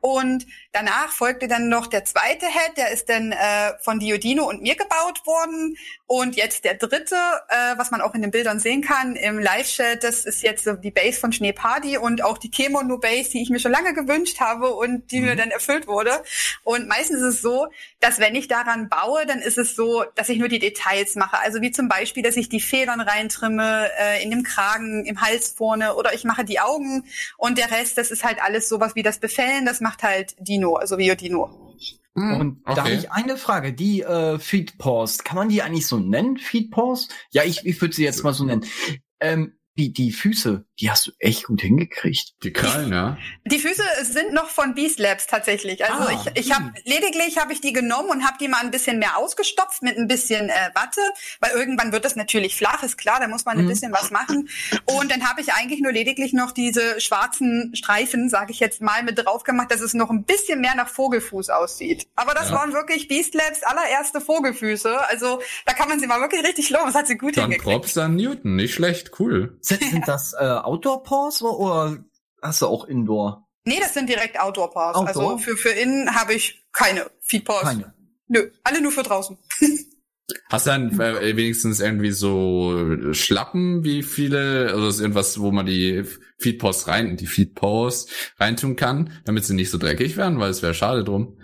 Und 0.00 0.46
danach 0.74 1.12
folgte 1.12 1.48
dann 1.48 1.68
noch 1.68 1.86
der 1.86 2.04
zweite 2.04 2.46
Head, 2.46 2.76
der 2.76 2.90
ist 2.90 3.08
dann 3.08 3.32
äh, 3.32 3.72
von 3.80 4.00
Diodino 4.00 4.46
und 4.46 4.60
mir 4.60 4.74
gebaut 4.74 5.24
worden. 5.24 5.76
Und 6.06 6.36
jetzt 6.36 6.64
der 6.64 6.74
dritte, 6.74 7.16
äh, 7.48 7.78
was 7.78 7.90
man 7.90 8.00
auch 8.00 8.14
in 8.14 8.20
den 8.20 8.30
Bildern 8.30 8.58
sehen 8.60 8.82
kann, 8.82 9.16
im 9.16 9.38
Live-Chat, 9.38 10.04
das 10.04 10.26
ist 10.26 10.42
jetzt 10.42 10.64
so 10.64 10.74
die 10.74 10.90
Base 10.90 11.18
von 11.18 11.32
Schneeparty 11.32 11.96
und 11.96 12.22
auch 12.22 12.36
die 12.36 12.50
Kemono 12.50 12.98
Base, 12.98 13.30
die 13.30 13.40
ich 13.40 13.50
mir 13.50 13.60
schon 13.60 13.72
lange 13.72 13.94
gewünscht 13.94 14.40
habe 14.40 14.74
und 14.74 15.10
die 15.12 15.20
mir 15.20 15.36
dann 15.36 15.50
erfüllt 15.50 15.86
wurde. 15.86 16.10
Und 16.64 16.88
meistens 16.88 17.18
ist 17.18 17.36
es 17.36 17.42
so, 17.42 17.68
dass 18.00 18.18
wenn 18.18 18.34
ich 18.34 18.48
daran 18.48 18.88
baue, 18.88 19.24
dann 19.26 19.40
ist 19.40 19.56
es 19.56 19.74
so, 19.74 20.04
dass 20.16 20.28
ich 20.28 20.38
nur 20.38 20.48
die 20.48 20.58
Details 20.58 21.14
mache. 21.14 21.38
Also 21.38 21.62
wie 21.62 21.70
zum 21.70 21.88
Beispiel, 21.88 22.22
dass 22.22 22.36
ich 22.36 22.48
die 22.48 22.60
Federn 22.60 23.00
reintrimme, 23.00 23.90
äh, 23.98 24.22
in 24.22 24.30
dem 24.30 24.42
Kragen, 24.42 25.06
im 25.06 25.20
Hals 25.20 25.50
vorne 25.50 25.94
oder 25.94 26.12
ich 26.14 26.24
mache 26.24 26.44
die 26.44 26.60
Augen 26.60 27.04
und 27.38 27.58
der 27.58 27.70
Rest, 27.70 27.96
das 27.96 28.10
ist 28.10 28.24
halt 28.24 28.42
alles 28.42 28.68
sowas 28.68 28.94
wie 28.94 29.02
das 29.02 29.18
Befällen, 29.18 29.64
das 29.64 29.80
macht 29.80 30.02
halt 30.02 30.34
Dino, 30.38 30.63
also 30.72 30.96
Rio 30.96 31.14
Dino. 31.14 31.64
Und 32.16 32.62
da 32.64 32.76
habe 32.76 32.92
ich 32.92 33.10
eine 33.10 33.36
Frage, 33.36 33.72
die 33.72 34.02
äh, 34.02 34.38
Feed 34.38 34.78
Pause, 34.78 35.22
kann 35.24 35.36
man 35.36 35.48
die 35.48 35.62
eigentlich 35.62 35.88
so 35.88 35.98
nennen, 35.98 36.38
Feed 36.38 36.70
Pause? 36.70 37.08
Ja, 37.30 37.42
ich, 37.42 37.66
ich 37.66 37.80
würde 37.80 37.94
sie 37.94 38.04
jetzt 38.04 38.22
mal 38.22 38.32
so 38.32 38.44
nennen. 38.44 38.64
Ähm, 39.18 39.58
die, 39.76 39.92
die 39.92 40.12
Füße, 40.12 40.64
die 40.78 40.90
hast 40.90 41.06
du 41.08 41.12
echt 41.18 41.44
gut 41.44 41.60
hingekriegt. 41.60 42.34
Die 42.44 42.52
Krallen, 42.52 42.92
ja. 42.92 43.18
Die 43.44 43.58
Füße 43.58 43.82
sind 44.02 44.32
noch 44.32 44.48
von 44.48 44.74
Beast 44.74 45.00
Labs 45.00 45.26
tatsächlich. 45.26 45.84
Also 45.84 46.08
Ah, 46.08 46.12
ich, 46.34 46.44
ich 46.46 46.52
habe 46.54 46.72
lediglich 46.84 47.38
habe 47.38 47.52
ich 47.52 47.60
die 47.60 47.72
genommen 47.72 48.08
und 48.10 48.24
habe 48.24 48.36
die 48.40 48.46
mal 48.48 48.60
ein 48.60 48.70
bisschen 48.70 48.98
mehr 49.00 49.16
ausgestopft 49.16 49.82
mit 49.82 49.96
ein 49.98 50.06
bisschen 50.06 50.48
äh, 50.48 50.70
Watte, 50.74 51.00
weil 51.40 51.50
irgendwann 51.52 51.90
wird 51.92 52.04
das 52.04 52.14
natürlich 52.14 52.54
flach, 52.56 52.82
ist 52.84 52.96
klar, 52.98 53.18
da 53.20 53.26
muss 53.26 53.44
man 53.44 53.58
ein 53.58 53.64
Mhm. 53.64 53.68
bisschen 53.68 53.92
was 53.92 54.10
machen. 54.12 54.48
Und 54.84 55.10
dann 55.10 55.28
habe 55.28 55.40
ich 55.40 55.52
eigentlich 55.52 55.80
nur 55.80 55.90
lediglich 55.92 56.32
noch 56.32 56.52
diese 56.52 57.00
schwarzen 57.00 57.74
Streifen, 57.74 58.28
sage 58.28 58.52
ich 58.52 58.60
jetzt 58.60 58.80
mal, 58.80 59.02
mit 59.02 59.18
drauf 59.24 59.42
gemacht, 59.42 59.72
dass 59.72 59.80
es 59.80 59.94
noch 59.94 60.10
ein 60.10 60.24
bisschen 60.24 60.60
mehr 60.60 60.74
nach 60.76 60.88
Vogelfuß 60.88 61.50
aussieht. 61.50 62.06
Aber 62.14 62.34
das 62.34 62.50
Ja. 62.50 62.56
waren 62.56 62.72
wirklich 62.72 63.08
Beast 63.08 63.34
Labs 63.34 63.62
allererste 63.64 64.20
Vogelfüße. 64.20 65.08
Also 65.08 65.40
da 65.66 65.72
kann 65.72 65.88
man 65.88 65.98
sie 65.98 66.06
mal 66.06 66.20
wirklich 66.20 66.44
richtig 66.44 66.70
loben. 66.70 66.86
Das 66.86 66.94
hat 66.94 67.06
sie 67.08 67.16
gut 67.18 67.36
Dann 67.36 67.44
hingekriegt. 67.50 67.64
Props 67.82 67.98
an 67.98 68.14
Newton, 68.16 68.54
nicht 68.56 68.74
schlecht, 68.74 69.12
cool. 69.18 69.56
Sind, 69.64 69.82
sind 69.90 70.06
das 70.06 70.34
äh, 70.34 70.44
Outdoor-Pause 70.44 71.46
oder 71.46 72.04
hast 72.42 72.62
du 72.62 72.66
auch 72.66 72.84
Indoor? 72.84 73.48
Nee, 73.64 73.80
das 73.80 73.94
sind 73.94 74.08
direkt 74.08 74.38
Outdoor 74.38 74.70
Paws. 74.70 74.94
Outdoor? 74.94 75.32
Also 75.32 75.38
für, 75.38 75.56
für 75.56 75.70
innen 75.70 76.14
habe 76.14 76.34
ich 76.34 76.66
keine 76.72 77.10
Feed 77.20 77.46
Paws. 77.46 77.62
Keine. 77.62 77.94
Nö, 78.28 78.50
alle 78.62 78.82
nur 78.82 78.92
für 78.92 79.02
draußen. 79.02 79.38
Hast 80.48 80.66
du 80.66 80.70
dann 80.70 81.00
äh, 81.00 81.36
wenigstens 81.36 81.80
irgendwie 81.80 82.10
so 82.10 83.12
Schlappen, 83.12 83.84
wie 83.84 84.02
viele, 84.02 84.74
oder 84.74 84.88
ist 84.88 85.00
irgendwas, 85.00 85.38
wo 85.38 85.50
man 85.50 85.66
die 85.66 86.02
Feedposts 86.38 86.88
rein, 86.88 87.16
die 87.18 87.26
Feedposts 87.26 88.10
reintun 88.38 88.76
kann, 88.76 89.12
damit 89.26 89.44
sie 89.44 89.54
nicht 89.54 89.70
so 89.70 89.76
dreckig 89.76 90.16
werden, 90.16 90.40
weil 90.40 90.50
es 90.50 90.62
wäre 90.62 90.72
schade 90.72 91.04
drum. 91.04 91.38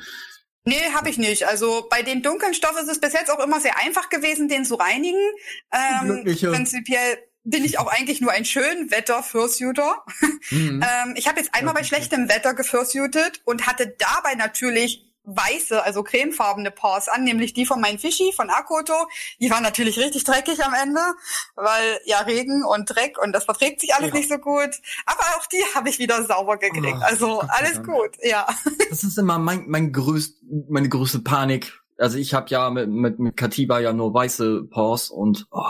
Nee, 0.65 0.81
habe 0.95 1.11
ich 1.11 1.19
nicht. 1.19 1.47
Also 1.47 1.87
bei 1.91 2.03
den 2.03 2.23
dunklen 2.23 2.55
Stoff 2.55 2.79
ist 2.81 2.89
es 2.89 3.01
bis 3.01 3.13
jetzt 3.13 3.31
auch 3.31 3.45
immer 3.45 3.61
sehr 3.61 3.79
einfach 3.79 4.09
gewesen, 4.09 4.49
den 4.49 4.65
zu 4.65 4.77
reinigen. 4.77 5.21
Ähm, 5.73 6.07
Glückliche. 6.07 6.51
prinzipiell 6.51 7.19
bin 7.45 7.65
ich 7.65 7.79
auch 7.79 7.87
eigentlich 7.87 8.21
nur 8.21 8.33
ein 8.33 8.45
schönwetter 8.45 9.23
Fursuiter. 9.23 10.05
Mhm. 10.51 10.85
Ähm, 10.91 11.15
ich 11.17 11.29
habe 11.29 11.39
jetzt 11.39 11.55
einmal 11.55 11.75
bei 11.75 11.85
schlechtem 11.85 12.29
Wetter 12.29 12.55
gefursuited 12.55 13.41
und 13.45 13.67
hatte 13.67 13.95
dabei 13.99 14.35
natürlich 14.35 15.07
weiße, 15.25 15.83
also 15.83 16.03
cremefarbene 16.03 16.71
Paws 16.71 17.09
an, 17.09 17.25
nämlich 17.25 17.53
die 17.53 17.67
von 17.67 17.81
meinem 17.81 17.99
Fischi, 17.99 18.33
von 18.35 18.51
Akoto. 18.51 18.95
Die 19.41 19.51
waren 19.51 19.63
natürlich 19.63 19.99
richtig 19.99 20.25
dreckig 20.25 20.65
am 20.65 20.75
Ende, 20.75 21.01
weil 21.55 22.01
ja 22.05 22.21
Regen 22.21 22.65
und 22.65 22.87
Dreck 22.87 23.19
und 23.23 23.33
das 23.33 23.45
verträgt 23.45 23.81
sich 23.81 23.95
alles 23.95 24.09
Ja. 24.09 24.15
nicht 24.15 24.31
so 24.31 24.39
gut. 24.39 24.71
Aber 25.07 25.21
auch 25.39 25.47
die 25.47 25.63
habe 25.75 25.89
ich 25.89 25.99
wieder 25.99 26.25
sauber 26.25 26.57
gekriegt. 26.57 26.99
Oh, 26.99 27.05
also 27.05 27.41
alles 27.41 27.75
Dank. 27.75 27.87
gut, 27.87 28.11
ja. 28.23 28.47
Das 28.89 29.05
ist 29.05 29.19
immer 29.19 29.39
mein, 29.39 29.65
mein 29.69 29.93
größt, 29.93 30.39
meine 30.69 30.89
größte 30.89 31.21
Panik. 31.21 31.81
Also 31.99 32.17
ich 32.19 32.33
habe 32.35 32.49
ja 32.49 32.71
mit, 32.71 32.89
mit, 32.89 33.19
mit 33.19 33.37
Katiba 33.37 33.79
ja 33.81 33.93
nur 33.93 34.13
weiße 34.15 34.65
Paws 34.71 35.11
und 35.11 35.47
oh, 35.51 35.63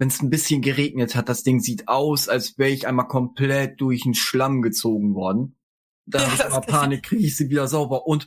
wenn 0.00 0.08
es 0.08 0.22
ein 0.22 0.30
bisschen 0.30 0.62
geregnet 0.62 1.14
hat, 1.14 1.28
das 1.28 1.42
Ding 1.42 1.60
sieht 1.60 1.86
aus, 1.86 2.28
als 2.28 2.56
wäre 2.56 2.70
ich 2.70 2.86
einmal 2.86 3.06
komplett 3.06 3.80
durch 3.82 4.02
den 4.02 4.14
Schlamm 4.14 4.62
gezogen 4.62 5.14
worden. 5.14 5.58
Da 6.06 6.20
Ja, 6.22 6.38
hab 6.50 6.64
ich 6.64 6.68
ich- 6.68 6.74
Panik, 6.74 7.02
kriege 7.04 7.22
ich 7.26 7.36
sie 7.36 7.50
wieder 7.50 7.68
sauber 7.68 8.06
und 8.06 8.26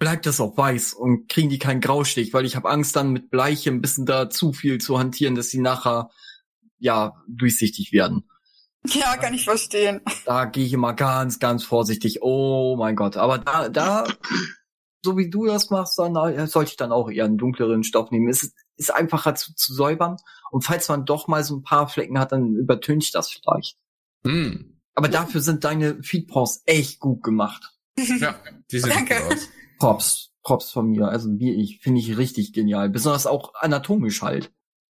bleibt 0.00 0.26
das 0.26 0.40
auch 0.40 0.56
weiß 0.56 0.94
und 0.94 1.28
kriegen 1.28 1.48
die 1.50 1.58
keinen 1.60 1.80
Graustich, 1.80 2.32
weil 2.34 2.44
ich 2.44 2.56
habe 2.56 2.68
Angst 2.68 2.96
dann 2.96 3.12
mit 3.12 3.30
Bleiche 3.30 3.70
ein 3.70 3.80
bisschen 3.80 4.06
da 4.06 4.28
zu 4.28 4.52
viel 4.52 4.78
zu 4.78 4.98
hantieren, 4.98 5.36
dass 5.36 5.50
sie 5.50 5.60
nachher 5.60 6.10
ja 6.78 7.14
durchsichtig 7.28 7.92
werden. 7.92 8.28
Ja, 8.86 9.16
kann 9.16 9.34
ich 9.34 9.44
verstehen. 9.44 10.00
Da 10.24 10.44
gehe 10.46 10.64
ich 10.64 10.72
immer 10.72 10.94
ganz, 10.94 11.38
ganz 11.38 11.64
vorsichtig. 11.64 12.18
Oh 12.22 12.76
mein 12.76 12.94
Gott. 12.96 13.16
Aber 13.16 13.38
da, 13.38 13.68
da, 13.68 14.04
so 15.02 15.16
wie 15.16 15.30
du 15.30 15.46
das 15.46 15.70
machst, 15.70 15.98
dann 15.98 16.16
äh, 16.16 16.46
sollte 16.46 16.70
ich 16.72 16.76
dann 16.76 16.92
auch 16.92 17.10
eher 17.10 17.24
einen 17.24 17.38
dunkleren 17.38 17.84
Stoff 17.84 18.10
nehmen. 18.10 18.28
Es 18.28 18.42
ist, 18.42 18.54
ist 18.76 18.94
einfacher 18.94 19.34
zu, 19.34 19.54
zu 19.54 19.74
säubern. 19.74 20.16
Und 20.50 20.62
falls 20.62 20.88
man 20.88 21.04
doch 21.04 21.28
mal 21.28 21.44
so 21.44 21.56
ein 21.56 21.62
paar 21.62 21.88
Flecken 21.88 22.18
hat, 22.18 22.32
dann 22.32 22.54
übertüncht 22.54 23.14
das 23.14 23.30
vielleicht. 23.30 23.76
Mhm. 24.24 24.80
Aber 24.94 25.08
dafür 25.08 25.40
sind 25.40 25.64
deine 25.64 26.02
Feedpaws 26.02 26.62
echt 26.66 27.00
gut 27.00 27.22
gemacht. 27.22 27.74
Ja, 28.20 28.36
die 28.70 28.78
sehen 28.78 28.92
Danke. 28.94 29.14
gut 29.16 29.32
aus. 29.32 29.48
Props. 29.78 30.30
Props 30.42 30.70
von 30.70 30.88
mir. 30.88 31.08
Also 31.08 31.28
wie 31.38 31.52
ich, 31.52 31.80
finde 31.80 32.00
ich 32.00 32.16
richtig 32.16 32.52
genial. 32.52 32.88
Besonders 32.90 33.26
auch 33.26 33.54
anatomisch 33.54 34.22
halt. 34.22 34.52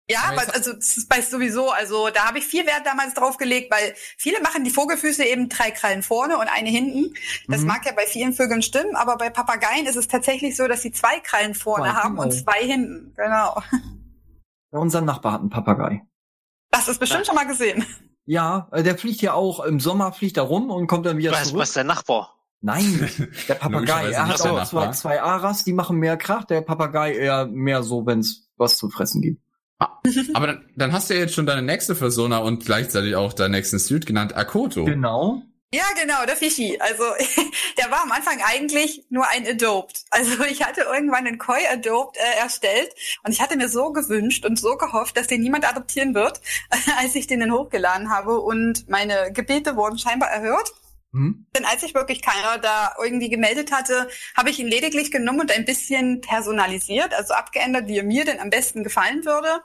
Ja, 0.10 0.20
Aber 0.28 0.38
weil, 0.38 0.52
also 0.52 0.74
das 0.74 0.98
ist 0.98 1.10
bei 1.10 1.20
sowieso, 1.22 1.72
also 1.72 2.10
da 2.12 2.28
habe 2.28 2.38
ich 2.38 2.46
viel 2.46 2.66
Wert 2.68 2.86
damals 2.86 3.16
drauf 3.16 3.38
gelegt, 3.38 3.72
weil 3.72 3.96
viele 4.18 4.40
machen 4.42 4.64
die 4.64 4.70
Vogelfüße 4.70 5.24
eben 5.24 5.50
drei 5.50 5.72
Krallen 5.72 6.04
vorne 6.04 6.38
und 6.38 6.48
eine 6.48 6.70
hinten. 6.70 7.16
Das 7.48 7.62
Mhm. 7.62 7.68
mag 7.68 7.86
ja 7.88 7.92
bei 7.96 8.06
vielen 8.06 8.34
Vögeln 8.34 8.62
stimmen, 8.62 8.96
aber 8.96 9.18
bei 9.18 9.32
Papageien 9.32 9.88
ist 9.88 9.96
es 9.96 10.08
tatsächlich 10.08 10.56
so, 10.56 10.68
dass 10.68 10.84
sie 10.84 10.92
zwei 10.92 11.20
Krallen 11.22 11.56
vorne 11.56 11.86
Zwei, 11.90 11.94
haben 11.96 12.20
und 12.20 12.30
genau. 12.30 12.44
zwei 12.44 12.64
hinten. 12.66 13.14
Genau. 13.18 13.62
Unser 14.72 15.02
Nachbar 15.02 15.32
hat 15.34 15.42
einen 15.42 15.50
Papagei. 15.50 16.02
Das 16.70 16.88
ist 16.88 17.00
bestimmt 17.00 17.26
schon 17.26 17.36
mal 17.36 17.48
gesehen. 17.48 17.86
Ja, 18.26 18.68
äh, 18.72 18.84
der 18.84 18.98
fliegt 18.98 19.22
ja 19.22 19.34
auch 19.34 19.60
im 19.64 19.80
Sommer 19.80 20.12
fliegt 20.12 20.38
er 20.38 20.44
rum 20.44 20.70
und 20.70 20.88
kommt 20.88 21.06
dann 21.06 21.18
wieder 21.18 21.32
Was, 21.32 21.48
zurück. 21.48 21.62
was 21.62 21.74
der 21.74 21.84
Nachbar? 21.84 22.36
Nein, 22.62 23.10
der 23.48 23.56
Papagei. 23.56 24.12
Er 24.12 24.28
hat 24.28 24.42
auch 24.42 24.64
zwei, 24.66 24.92
zwei 24.92 25.22
Aras, 25.22 25.64
die 25.64 25.74
machen 25.74 25.98
mehr 25.98 26.18
Krach. 26.18 26.44
Der 26.46 26.62
Papagei 26.62 27.14
eher 27.16 27.46
mehr 27.48 27.84
so, 27.84 28.06
wenn 28.06 28.20
es 28.20 28.50
was 28.58 28.78
zu 28.78 28.90
fressen 28.90 29.22
gibt. 29.22 29.42
Aber 30.34 30.48
dann, 30.48 30.70
dann 30.76 30.94
hast 30.94 31.10
du 31.10 31.14
ja 31.14 31.22
jetzt 31.22 31.34
schon 31.34 31.46
deine 31.46 31.62
nächste 31.62 31.96
Persona 31.96 32.38
und 32.40 32.66
gleichzeitig 32.66 33.16
auch 33.16 33.34
deinen 33.34 33.52
nächsten 33.52 33.80
Suit 33.80 34.06
genannt, 34.06 34.36
Akoto. 34.36 34.86
Genau. 34.86 35.42
Ja, 35.74 35.84
genau, 36.00 36.26
der 36.26 36.38
Fischi. 36.38 36.80
Also 36.80 37.04
der 37.78 37.92
war 37.92 38.04
am 38.04 38.12
Anfang 38.12 38.40
eigentlich 38.46 39.04
nur 39.10 39.28
ein 39.28 39.46
Adoped. 39.46 40.06
Also 40.10 40.44
ich 40.46 40.64
hatte 40.64 40.82
irgendwann 40.82 41.28
einen 41.28 41.38
Koi 41.38 41.60
Adoped 41.70 42.18
äh, 42.18 42.40
erstellt 42.40 42.94
und 43.24 43.34
ich 43.34 43.42
hatte 43.42 43.58
mir 43.58 43.68
so 43.68 43.92
gewünscht 43.92 44.46
und 44.46 44.58
so 44.58 44.78
gehofft, 44.78 45.18
dass 45.18 45.28
den 45.28 45.42
niemand 45.42 45.68
adoptieren 45.68 46.14
wird, 46.14 46.40
als 47.00 47.16
ich 47.16 47.28
den 47.28 47.42
dann 47.42 47.52
hochgeladen 47.52 48.10
habe 48.10 48.40
und 48.40 48.88
meine 48.88 49.34
Gebete 49.34 49.76
wurden 49.76 49.98
scheinbar 49.98 50.30
erhört. 50.30 50.72
Hm? 51.16 51.46
Denn 51.56 51.64
als 51.64 51.80
sich 51.80 51.96
wirklich 51.96 52.22
keiner 52.22 52.58
da 52.58 52.94
irgendwie 53.02 53.30
gemeldet 53.30 53.72
hatte, 53.72 54.10
habe 54.36 54.50
ich 54.50 54.60
ihn 54.60 54.68
lediglich 54.68 55.12
genommen 55.12 55.40
und 55.40 55.52
ein 55.52 55.64
bisschen 55.64 56.20
personalisiert, 56.20 57.14
also 57.14 57.34
abgeändert, 57.34 57.88
wie 57.88 58.00
er 58.00 58.04
mir 58.04 58.26
denn 58.26 58.42
am 58.42 58.50
besten 58.50 58.84
gefallen 58.84 59.24
würde. 59.24 59.62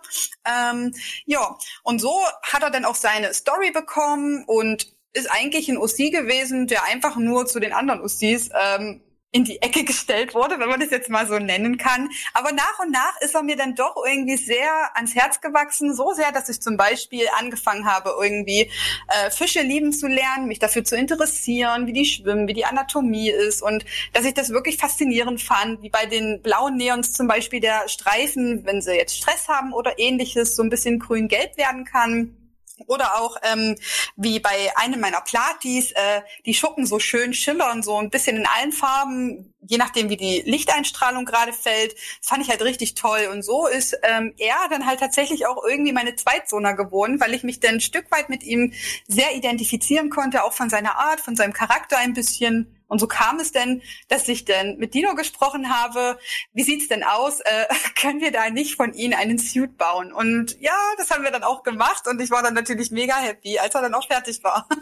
Ähm, 0.47 0.95
ja, 1.27 1.59
und 1.83 2.01
so 2.01 2.15
hat 2.45 2.63
er 2.63 2.71
dann 2.71 2.85
auch 2.85 2.95
seine 2.95 3.35
Story 3.35 3.73
bekommen 3.73 4.45
und 4.47 4.95
ist 5.13 5.29
eigentlich 5.29 5.69
ein 5.69 5.77
OC 5.77 6.13
gewesen, 6.13 6.69
der 6.69 6.85
einfach 6.85 7.17
nur 7.17 7.47
zu 7.47 7.59
den 7.59 7.73
anderen 7.73 8.01
OCs 8.01 8.51
ähm, 8.55 9.03
in 9.33 9.45
die 9.45 9.63
Ecke 9.63 9.85
gestellt 9.85 10.35
wurde, 10.35 10.59
wenn 10.59 10.69
man 10.69 10.81
das 10.81 10.91
jetzt 10.91 11.09
mal 11.09 11.27
so 11.27 11.39
nennen 11.39 11.79
kann. 11.79 12.09
Aber 12.35 12.53
nach 12.53 12.79
und 12.81 12.91
nach 12.91 13.21
ist 13.21 13.35
er 13.35 13.43
mir 13.43 13.57
dann 13.57 13.75
doch 13.75 13.95
irgendwie 14.05 14.37
sehr 14.37 14.97
ans 14.97 15.15
Herz 15.15 15.41
gewachsen, 15.41 15.95
so 15.95 16.13
sehr, 16.13 16.33
dass 16.33 16.49
ich 16.49 16.61
zum 16.61 16.77
Beispiel 16.77 17.27
angefangen 17.39 17.85
habe, 17.85 18.13
irgendwie 18.21 18.71
äh, 19.09 19.31
Fische 19.31 19.63
lieben 19.63 19.93
zu 19.93 20.09
lernen, 20.09 20.47
mich 20.47 20.59
dafür 20.59 20.85
zu 20.85 20.97
interessieren, 20.97 21.87
wie 21.87 21.93
die 21.93 22.05
schwimmen, 22.05 22.49
wie 22.49 22.55
die 22.55 22.65
Anatomie 22.65 23.31
ist 23.31 23.63
und 23.63 23.85
dass 24.13 24.25
ich 24.25 24.35
das 24.35 24.51
wirklich 24.51 24.79
faszinierend 24.79 25.41
fand, 25.41 25.83
wie 25.83 25.91
bei 25.91 26.07
den 26.07 26.43
blauen 26.43 26.77
Neons 26.77 27.13
zum 27.13 27.29
Beispiel 27.29 27.61
der 27.61 27.89
Streifen, 27.89 28.65
wenn 28.67 28.83
sie 28.83 28.95
jetzt 28.95 29.17
Stress 29.17 29.49
haben 29.49 29.73
oder 29.73 29.99
ähnliches, 29.99 30.57
so 30.57 30.63
ein 30.63 30.71
bisschen 30.71 30.99
grün-gelb 30.99 31.57
werden 31.57 31.85
kann. 31.85 32.40
Oder 32.87 33.21
auch 33.21 33.37
ähm, 33.43 33.77
wie 34.17 34.41
bei 34.41 34.71
einem 34.77 35.01
meiner 35.01 35.21
Platis, 35.21 35.93
äh, 35.93 36.23
die 36.47 36.55
Schuppen 36.55 36.87
so 36.87 36.99
schön 36.99 37.35
schillern, 37.35 37.83
so 37.83 37.97
ein 37.97 38.11
bisschen 38.11 38.37
in 38.37 38.47
allen 38.47 38.73
Farben, 38.73 39.55
je 39.67 39.79
nachdem 39.79 40.09
wie 40.09 40.17
die 40.17 40.43
Lichteinstrahlung 40.45 41.25
gerade 41.25 41.53
fällt. 41.53 41.93
Das 41.93 42.29
fand 42.29 42.43
ich 42.43 42.51
halt 42.51 42.63
richtig 42.63 42.95
toll. 42.95 43.29
Und 43.31 43.43
so 43.43 43.67
ist 43.67 43.99
ähm, 44.03 44.35
er 44.39 44.57
dann 44.71 44.87
halt 44.87 45.01
tatsächlich 45.01 45.47
auch 45.47 45.65
irgendwie 45.65 45.93
meine 45.93 46.17
Zweitsohner 46.17 46.75
geworden, 46.75 47.21
weil 47.21 47.35
ich 47.35 47.43
mich 47.43 47.61
dann 47.61 47.75
ein 47.75 47.81
Stück 47.81 48.11
weit 48.11 48.29
mit 48.29 48.43
ihm 48.43 48.73
sehr 49.07 49.35
identifizieren 49.35 50.11
konnte, 50.11 50.45
auch 50.45 50.53
von 50.53 50.71
seiner 50.71 50.97
Art, 50.99 51.21
von 51.21 51.37
seinem 51.37 51.53
Charakter 51.53 51.99
ein 51.99 52.15
bisschen. 52.15 52.77
Und 52.91 52.99
so 52.99 53.07
kam 53.07 53.39
es 53.39 53.53
denn, 53.53 53.83
dass 54.09 54.29
ich 54.29 54.45
dann 54.45 54.77
mit 54.77 54.95
Dino 54.95 55.15
gesprochen 55.15 55.73
habe. 55.73 56.19
Wie 56.53 56.65
sieht's 56.65 56.89
denn 56.89 57.05
aus? 57.05 57.41
Äh, 57.41 57.67
können 57.99 58.21
wir 58.21 58.33
da 58.33 58.51
nicht 58.51 58.75
von 58.75 58.93
Ihnen 58.93 59.15
einen 59.15 59.39
Suit 59.39 59.79
bauen? 59.79 60.13
Und 60.13 60.61
ja, 60.61 60.77
das 60.99 61.11
haben 61.11 61.23
wir 61.23 61.31
dann 61.31 61.45
auch 61.45 61.63
gemacht 61.63 62.07
und 62.09 62.21
ich 62.21 62.31
war 62.31 62.43
dann 62.43 62.55
natürlich 62.55 62.91
mega 62.91 63.17
happy, 63.17 63.59
als 63.59 63.75
er 63.75 63.83
dann 63.83 63.95
auch 63.95 64.07
fertig 64.07 64.43
war. 64.45 64.69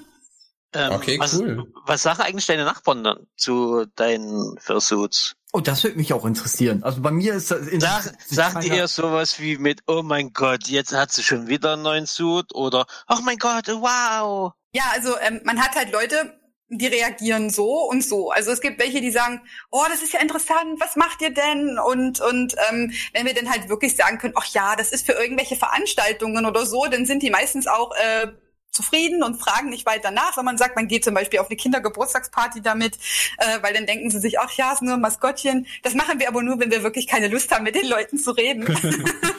Ähm, 0.75 0.93
Okay, 0.93 1.19
was, 1.19 1.35
cool. 1.35 1.73
Was 1.87 2.03
sagen 2.03 2.21
eigentlich 2.21 2.47
deine 2.47 2.67
Nachbarn 2.67 3.03
dann 3.03 3.27
zu 3.37 3.87
deinen 3.97 4.59
Fursuits? 4.61 5.35
Oh, 5.53 5.61
das 5.61 5.83
würde 5.83 5.97
mich 5.97 6.13
auch 6.13 6.27
interessieren. 6.27 6.83
Also 6.83 7.01
bei 7.01 7.11
mir 7.11 7.33
ist 7.33 7.51
das 7.51 7.67
in 7.69 7.81
Sag, 7.81 8.13
sagt 8.27 8.65
ihr 8.65 8.87
sowas 8.87 9.41
wie 9.41 9.57
mit, 9.57 9.81
oh 9.87 10.03
mein 10.03 10.35
Gott, 10.35 10.69
jetzt 10.69 10.93
hat 10.93 11.11
sie 11.11 11.23
schon 11.23 11.47
wieder 11.47 11.73
einen 11.73 11.83
neuen 11.83 12.07
Suit 12.07 12.55
oder, 12.55 12.85
oh 13.09 13.17
mein 13.23 13.39
Gott, 13.39 13.69
wow. 13.69 14.53
Ja, 14.75 14.85
also 14.93 15.17
ähm, 15.21 15.41
man 15.45 15.59
hat 15.59 15.75
halt 15.75 15.91
Leute, 15.91 16.38
die 16.71 16.87
reagieren 16.87 17.51
so 17.51 17.89
und 17.89 18.05
so. 18.05 18.31
Also 18.31 18.51
es 18.51 18.61
gibt 18.61 18.79
welche, 18.79 19.01
die 19.01 19.11
sagen, 19.11 19.41
oh, 19.71 19.85
das 19.89 20.03
ist 20.03 20.13
ja 20.13 20.21
interessant, 20.21 20.79
was 20.79 20.97
macht 20.97 21.23
ihr 21.23 21.31
denn? 21.31 21.79
Und 21.79 22.21
und 22.21 22.55
ähm, 22.71 22.93
wenn 23.13 23.27
wir 23.27 23.35
dann 23.35 23.51
halt 23.51 23.69
wirklich 23.69 23.97
sagen 23.97 24.19
können, 24.19 24.35
ach 24.37 24.47
ja, 24.53 24.77
das 24.77 24.93
ist 24.93 25.07
für 25.07 25.13
irgendwelche 25.13 25.57
Veranstaltungen 25.57 26.45
oder 26.45 26.67
so, 26.67 26.87
dann 26.87 27.07
sind 27.07 27.23
die 27.23 27.31
meistens 27.31 27.67
auch 27.67 27.93
äh, 27.97 28.29
zufrieden 28.71 29.23
und 29.23 29.41
fragen 29.41 29.71
nicht 29.71 29.87
weiter 29.87 30.11
nach, 30.11 30.37
wenn 30.37 30.45
man 30.45 30.57
sagt, 30.59 30.77
man 30.77 30.87
geht 30.89 31.05
zum 31.05 31.15
Beispiel 31.15 31.41
auf 31.41 31.49
eine 31.49 31.57
Kindergeburtstagsparty 31.57 32.61
damit, 32.63 32.97
äh, 33.39 33.63
weil 33.63 33.75
dann 33.75 33.87
denken 33.87 34.11
sie 34.11 34.21
sich, 34.21 34.39
ach 34.39 34.53
ja, 34.53 34.73
ist 34.73 34.83
nur 34.83 34.95
ein 34.95 35.01
Maskottchen. 35.01 35.67
Das 35.83 35.95
machen 35.95 36.21
wir 36.21 36.29
aber 36.29 36.43
nur, 36.43 36.61
wenn 36.61 36.71
wir 36.71 36.83
wirklich 36.83 37.07
keine 37.07 37.29
Lust 37.29 37.51
haben, 37.53 37.65
mit 37.65 37.75
den 37.75 37.89
Leuten 37.89 38.19
zu 38.19 38.31
reden. 38.33 38.65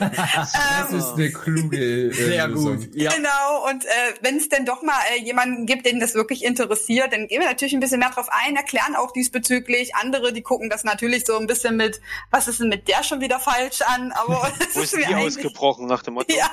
Das 0.00 0.92
ist 0.92 1.12
eine 1.14 1.30
kluge 1.30 1.76
äh, 1.76 2.12
Sehr 2.12 2.48
Lösung. 2.48 2.76
gut. 2.76 2.88
Ja. 2.94 3.12
Genau, 3.12 3.68
und 3.68 3.84
äh, 3.84 3.88
wenn 4.22 4.36
es 4.36 4.48
denn 4.48 4.64
doch 4.64 4.82
mal 4.82 4.98
äh, 5.14 5.20
jemanden 5.20 5.66
gibt, 5.66 5.86
den 5.86 6.00
das 6.00 6.14
wirklich 6.14 6.44
interessiert, 6.44 7.12
dann 7.12 7.28
gehen 7.28 7.40
wir 7.40 7.48
natürlich 7.48 7.74
ein 7.74 7.80
bisschen 7.80 8.00
mehr 8.00 8.10
drauf 8.10 8.28
ein, 8.30 8.56
erklären 8.56 8.96
auch 8.96 9.12
diesbezüglich. 9.12 9.94
Andere, 9.96 10.32
die 10.32 10.42
gucken 10.42 10.70
das 10.70 10.84
natürlich 10.84 11.24
so 11.26 11.38
ein 11.38 11.46
bisschen 11.46 11.76
mit, 11.76 12.00
was 12.30 12.48
ist 12.48 12.60
denn 12.60 12.68
mit 12.68 12.88
der 12.88 13.02
schon 13.04 13.20
wieder 13.20 13.38
falsch 13.40 13.82
an, 13.82 14.12
aber 14.12 14.50
das 14.58 14.74
Wo 14.74 14.80
ist 14.80 14.92
ist 14.92 14.96
mir 14.96 15.06
die 15.06 15.14
eigentlich, 15.14 15.36
ausgebrochen 15.36 15.86
nach 15.86 16.02
dem 16.02 16.14
Motto? 16.14 16.34
ja, 16.34 16.50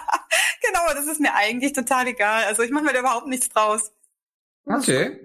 genau, 0.61 0.85
das 0.93 1.05
ist 1.05 1.19
mir 1.19 1.33
eigentlich 1.33 1.73
total 1.73 2.07
egal. 2.07 2.43
Also 2.45 2.63
ich 2.67 2.73
mache 2.73 2.85
mir 2.85 2.93
da 2.93 2.99
überhaupt 2.99 3.27
nichts 3.27 3.49
draus. 3.49 3.91
Okay. 4.65 5.19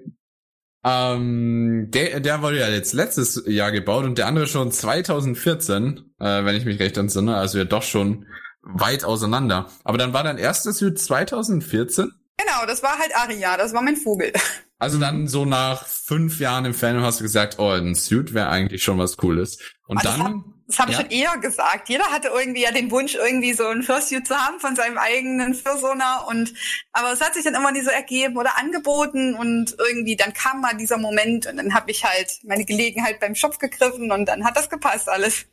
Ähm, 0.84 1.90
der, 1.90 2.20
der 2.20 2.43
wurde 2.43 2.59
ja 2.59 2.68
jetzt 2.68 2.93
letztes 2.93 3.45
Jahr 3.47 3.70
gebaut 3.70 4.05
und 4.05 4.18
der 4.18 4.26
andere 4.26 4.47
schon 4.47 4.72
2014, 4.72 6.14
äh, 6.18 6.45
wenn 6.45 6.57
ich 6.57 6.64
mich 6.64 6.80
recht 6.80 6.97
entsinne. 6.97 7.36
Also 7.36 7.59
ja 7.59 7.64
doch 7.64 7.82
schon 7.82 8.26
weit 8.62 9.05
auseinander. 9.05 9.70
Aber 9.84 9.99
dann 9.99 10.12
war 10.12 10.24
dein 10.24 10.38
erstes 10.38 10.78
Suit 10.78 10.99
2014? 10.99 12.12
Genau, 12.36 12.66
das 12.66 12.82
war 12.82 12.99
halt 12.99 13.14
Aria, 13.14 13.57
das 13.57 13.72
war 13.72 13.82
mein 13.82 13.97
Vogel. 13.97 14.32
Also 14.78 14.99
dann 14.99 15.28
so 15.28 15.45
nach 15.45 15.86
fünf 15.86 16.40
Jahren 16.40 16.64
im 16.64 16.74
Fandom 16.74 17.05
hast 17.05 17.20
du 17.20 17.22
gesagt, 17.22 17.61
oh, 17.61 17.70
ein 17.70 17.95
Suit 17.95 18.34
wäre 18.34 18.49
eigentlich 18.49 18.82
schon 18.82 18.99
was 18.99 19.16
Cooles. 19.16 19.59
Und 19.86 20.05
Also 20.05 20.20
dann, 20.20 20.51
Das 20.66 20.78
habe 20.78 20.90
ich 20.90 20.96
Ja. 20.96 21.02
schon 21.02 21.10
eher 21.10 21.36
gesagt. 21.38 21.88
Jeder 21.88 22.04
hatte 22.04 22.28
irgendwie 22.28 22.62
ja 22.62 22.70
den 22.70 22.90
Wunsch, 22.90 23.14
irgendwie 23.14 23.52
so 23.52 23.66
ein 23.66 23.82
Fursuit 23.82 24.26
zu 24.26 24.34
haben 24.34 24.60
von 24.60 24.76
seinem 24.76 24.98
eigenen 24.98 25.54
Fursona 25.54 26.20
und 26.28 26.52
aber 26.92 27.12
es 27.12 27.20
hat 27.20 27.34
sich 27.34 27.44
dann 27.44 27.54
immer 27.54 27.72
nie 27.72 27.82
so 27.82 27.90
ergeben 27.90 28.36
oder 28.36 28.58
angeboten 28.58 29.34
und 29.34 29.76
irgendwie 29.78 30.16
dann 30.16 30.32
kam 30.32 30.60
mal 30.60 30.76
dieser 30.76 30.98
Moment 30.98 31.46
und 31.46 31.56
dann 31.56 31.74
habe 31.74 31.90
ich 31.90 32.04
halt 32.04 32.38
meine 32.44 32.64
Gelegenheit 32.64 33.20
beim 33.20 33.34
Shop 33.34 33.58
gegriffen 33.58 34.10
und 34.12 34.26
dann 34.26 34.44
hat 34.44 34.56
das 34.56 34.70
gepasst 34.70 35.08
alles. 35.08 35.46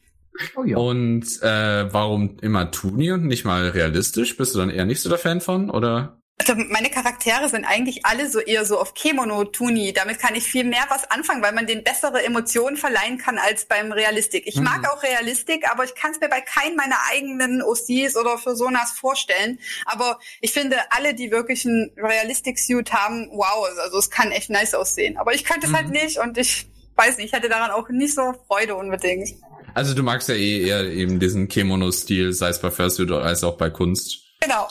Oh 0.55 0.63
ja. 0.63 0.77
und 0.77 1.25
äh, 1.41 1.91
warum 1.93 2.37
immer 2.41 2.71
Tuni 2.71 3.11
und 3.11 3.25
nicht 3.25 3.45
mal 3.45 3.67
realistisch? 3.69 4.37
Bist 4.37 4.53
du 4.55 4.59
dann 4.59 4.69
eher 4.69 4.85
nicht 4.85 5.01
so 5.01 5.09
der 5.09 5.17
Fan 5.17 5.41
von? 5.41 5.69
Oder? 5.69 6.18
Also 6.41 6.55
meine 6.55 6.89
Charaktere 6.89 7.49
sind 7.49 7.65
eigentlich 7.65 8.05
alle 8.05 8.29
so 8.29 8.39
eher 8.39 8.65
so 8.65 8.79
auf 8.79 8.93
Kemono-Tuni. 8.93 9.91
Damit 9.91 10.19
kann 10.19 10.35
ich 10.35 10.45
viel 10.45 10.63
mehr 10.63 10.85
was 10.87 11.09
anfangen, 11.11 11.43
weil 11.43 11.51
man 11.51 11.67
denen 11.67 11.83
bessere 11.83 12.23
Emotionen 12.23 12.77
verleihen 12.77 13.17
kann 13.17 13.37
als 13.37 13.65
beim 13.65 13.91
Realistik. 13.91 14.43
Ich 14.47 14.55
Mhm. 14.55 14.63
mag 14.63 14.89
auch 14.89 15.03
Realistik, 15.03 15.69
aber 15.69 15.83
ich 15.83 15.95
kann 15.95 16.11
es 16.11 16.19
mir 16.21 16.29
bei 16.29 16.39
keinem 16.39 16.77
meiner 16.77 16.95
eigenen 17.11 17.61
OCs 17.61 18.15
oder 18.15 18.37
Personas 18.37 18.91
vorstellen. 18.93 19.59
Aber 19.85 20.17
ich 20.39 20.53
finde, 20.53 20.77
alle, 20.91 21.13
die 21.13 21.29
wirklich 21.29 21.65
einen 21.65 21.91
Realistic-Suit 21.97 22.93
haben, 22.93 23.29
wow, 23.33 23.67
also 23.83 23.97
es 23.97 24.09
kann 24.09 24.31
echt 24.31 24.49
nice 24.49 24.73
aussehen. 24.73 25.17
Aber 25.17 25.33
ich 25.33 25.43
könnte 25.43 25.65
es 25.67 25.73
Mhm. 25.73 25.75
halt 25.75 25.89
nicht 25.89 26.19
und 26.19 26.37
ich 26.37 26.67
weiß 26.95 27.17
nicht, 27.17 27.27
ich 27.27 27.33
hätte 27.33 27.49
daran 27.49 27.71
auch 27.71 27.89
nicht 27.89 28.15
so 28.15 28.33
Freude 28.47 28.75
unbedingt. 28.75 29.29
Also 29.73 29.93
du 29.93 30.03
magst 30.03 30.29
ja 30.29 30.35
eh 30.35 30.65
eher 30.65 30.83
eben 30.85 31.19
diesen 31.19 31.49
Kimono-Stil, 31.49 32.31
sei 32.31 32.47
es 32.49 32.59
bei 32.61 32.71
Fursuit 32.71 33.11
als 33.11 33.43
auch 33.43 33.57
bei 33.57 33.69
Kunst. 33.69 34.19
Genau. 34.39 34.67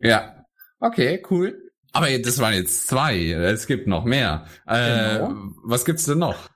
Ja. 0.00 0.35
Okay, 0.80 1.22
cool. 1.30 1.70
Aber 1.92 2.06
das 2.18 2.38
waren 2.38 2.54
jetzt 2.54 2.88
zwei. 2.88 3.30
Es 3.30 3.66
gibt 3.66 3.86
noch 3.86 4.04
mehr. 4.04 4.46
Äh, 4.66 5.18
Genau. 5.18 5.52
Was 5.64 5.84
gibt's 5.84 6.04
denn 6.04 6.18
noch? 6.18 6.50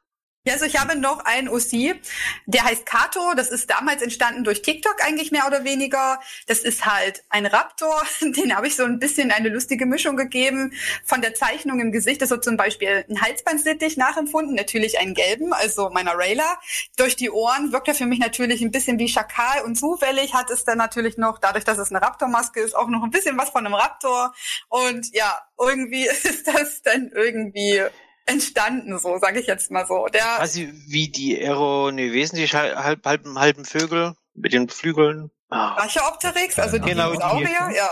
Ja, 0.47 0.55
also 0.55 0.65
ich 0.65 0.81
habe 0.81 0.97
noch 0.97 1.23
einen 1.27 1.51
OC, 1.51 2.01
der 2.47 2.65
heißt 2.65 2.87
Kato. 2.87 3.35
Das 3.37 3.51
ist 3.51 3.69
damals 3.69 4.01
entstanden 4.01 4.43
durch 4.43 4.63
TikTok 4.63 4.97
eigentlich 5.05 5.33
mehr 5.33 5.47
oder 5.47 5.65
weniger. 5.65 6.19
Das 6.47 6.61
ist 6.61 6.87
halt 6.87 7.23
ein 7.29 7.45
Raptor. 7.45 8.03
Den 8.23 8.57
habe 8.57 8.67
ich 8.67 8.75
so 8.75 8.85
ein 8.85 8.99
bisschen 8.99 9.33
eine 9.33 9.51
lustige 9.51 9.85
Mischung 9.85 10.17
gegeben. 10.17 10.73
Von 11.05 11.21
der 11.21 11.35
Zeichnung 11.35 11.79
im 11.81 11.93
Gesicht 11.93 12.23
ist 12.23 12.31
so 12.31 12.39
zum 12.39 12.57
Beispiel 12.57 13.05
ein 13.11 13.21
Halsbandsittich 13.21 13.99
nachempfunden. 13.99 14.55
Natürlich 14.55 14.99
einen 14.99 15.13
gelben, 15.13 15.53
also 15.53 15.91
meiner 15.91 16.15
Rayla. 16.17 16.59
Durch 16.97 17.17
die 17.17 17.31
Ohren 17.31 17.71
wirkt 17.73 17.89
er 17.89 17.95
für 17.95 18.07
mich 18.07 18.19
natürlich 18.19 18.63
ein 18.63 18.71
bisschen 18.71 18.99
wie 18.99 19.09
Schakal 19.09 19.63
und 19.67 19.77
zufällig 19.77 20.33
hat 20.33 20.49
es 20.49 20.65
dann 20.65 20.79
natürlich 20.79 21.19
noch, 21.19 21.39
dadurch, 21.39 21.65
dass 21.65 21.77
es 21.77 21.91
eine 21.91 22.01
Raptormaske 22.01 22.61
ist, 22.61 22.75
auch 22.75 22.89
noch 22.89 23.03
ein 23.03 23.11
bisschen 23.11 23.37
was 23.37 23.51
von 23.51 23.67
einem 23.67 23.75
Raptor. 23.75 24.33
Und 24.71 25.15
ja, 25.15 25.39
irgendwie 25.59 26.07
ist 26.25 26.47
das 26.47 26.81
dann 26.81 27.11
irgendwie 27.15 27.83
entstanden, 28.27 28.99
so 28.99 29.19
sage 29.19 29.41
ich 29.41 29.47
jetzt 29.47 29.71
mal 29.71 29.87
so. 29.87 30.07
Der 30.07 30.23
Quasi 30.37 30.73
wie 30.87 31.09
die 31.09 31.39
Aero, 31.41 31.91
nee, 31.91 32.13
wesentlich 32.13 32.55
halb, 32.55 32.77
halb, 32.77 33.05
halben, 33.07 33.39
halben 33.39 33.65
Vögel 33.65 34.15
mit 34.35 34.53
den 34.53 34.69
Flügeln. 34.69 35.31
Ah. 35.49 35.75
Brachioopteryx, 35.75 36.59
also 36.59 36.79
die 36.79 36.89
Genau, 36.91 37.11
die. 37.13 37.19
Dinosaurier, 37.19 37.71
ja. 37.77 37.91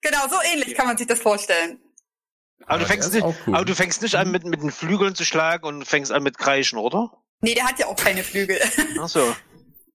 Genau, 0.00 0.28
so 0.28 0.36
ähnlich 0.52 0.74
kann 0.74 0.86
man 0.86 0.96
sich 0.96 1.06
das 1.06 1.20
vorstellen. 1.20 1.80
Aber 2.66 2.78
du 2.78 2.84
der 2.84 2.88
fängst 2.88 3.12
nicht, 3.12 3.24
cool. 3.24 3.54
aber 3.54 3.64
du 3.64 3.74
fängst 3.74 4.02
nicht 4.02 4.14
an 4.14 4.30
mit, 4.30 4.44
mit 4.44 4.62
den 4.62 4.70
Flügeln 4.70 5.14
zu 5.16 5.24
schlagen 5.24 5.64
und 5.66 5.84
fängst 5.84 6.12
an 6.12 6.22
mit 6.22 6.38
Kreischen, 6.38 6.78
oder? 6.78 7.10
Nee, 7.40 7.54
der 7.54 7.64
hat 7.64 7.78
ja 7.80 7.86
auch 7.86 7.96
keine 7.96 8.22
Flügel. 8.22 8.60
Ach 9.00 9.08
so. 9.08 9.34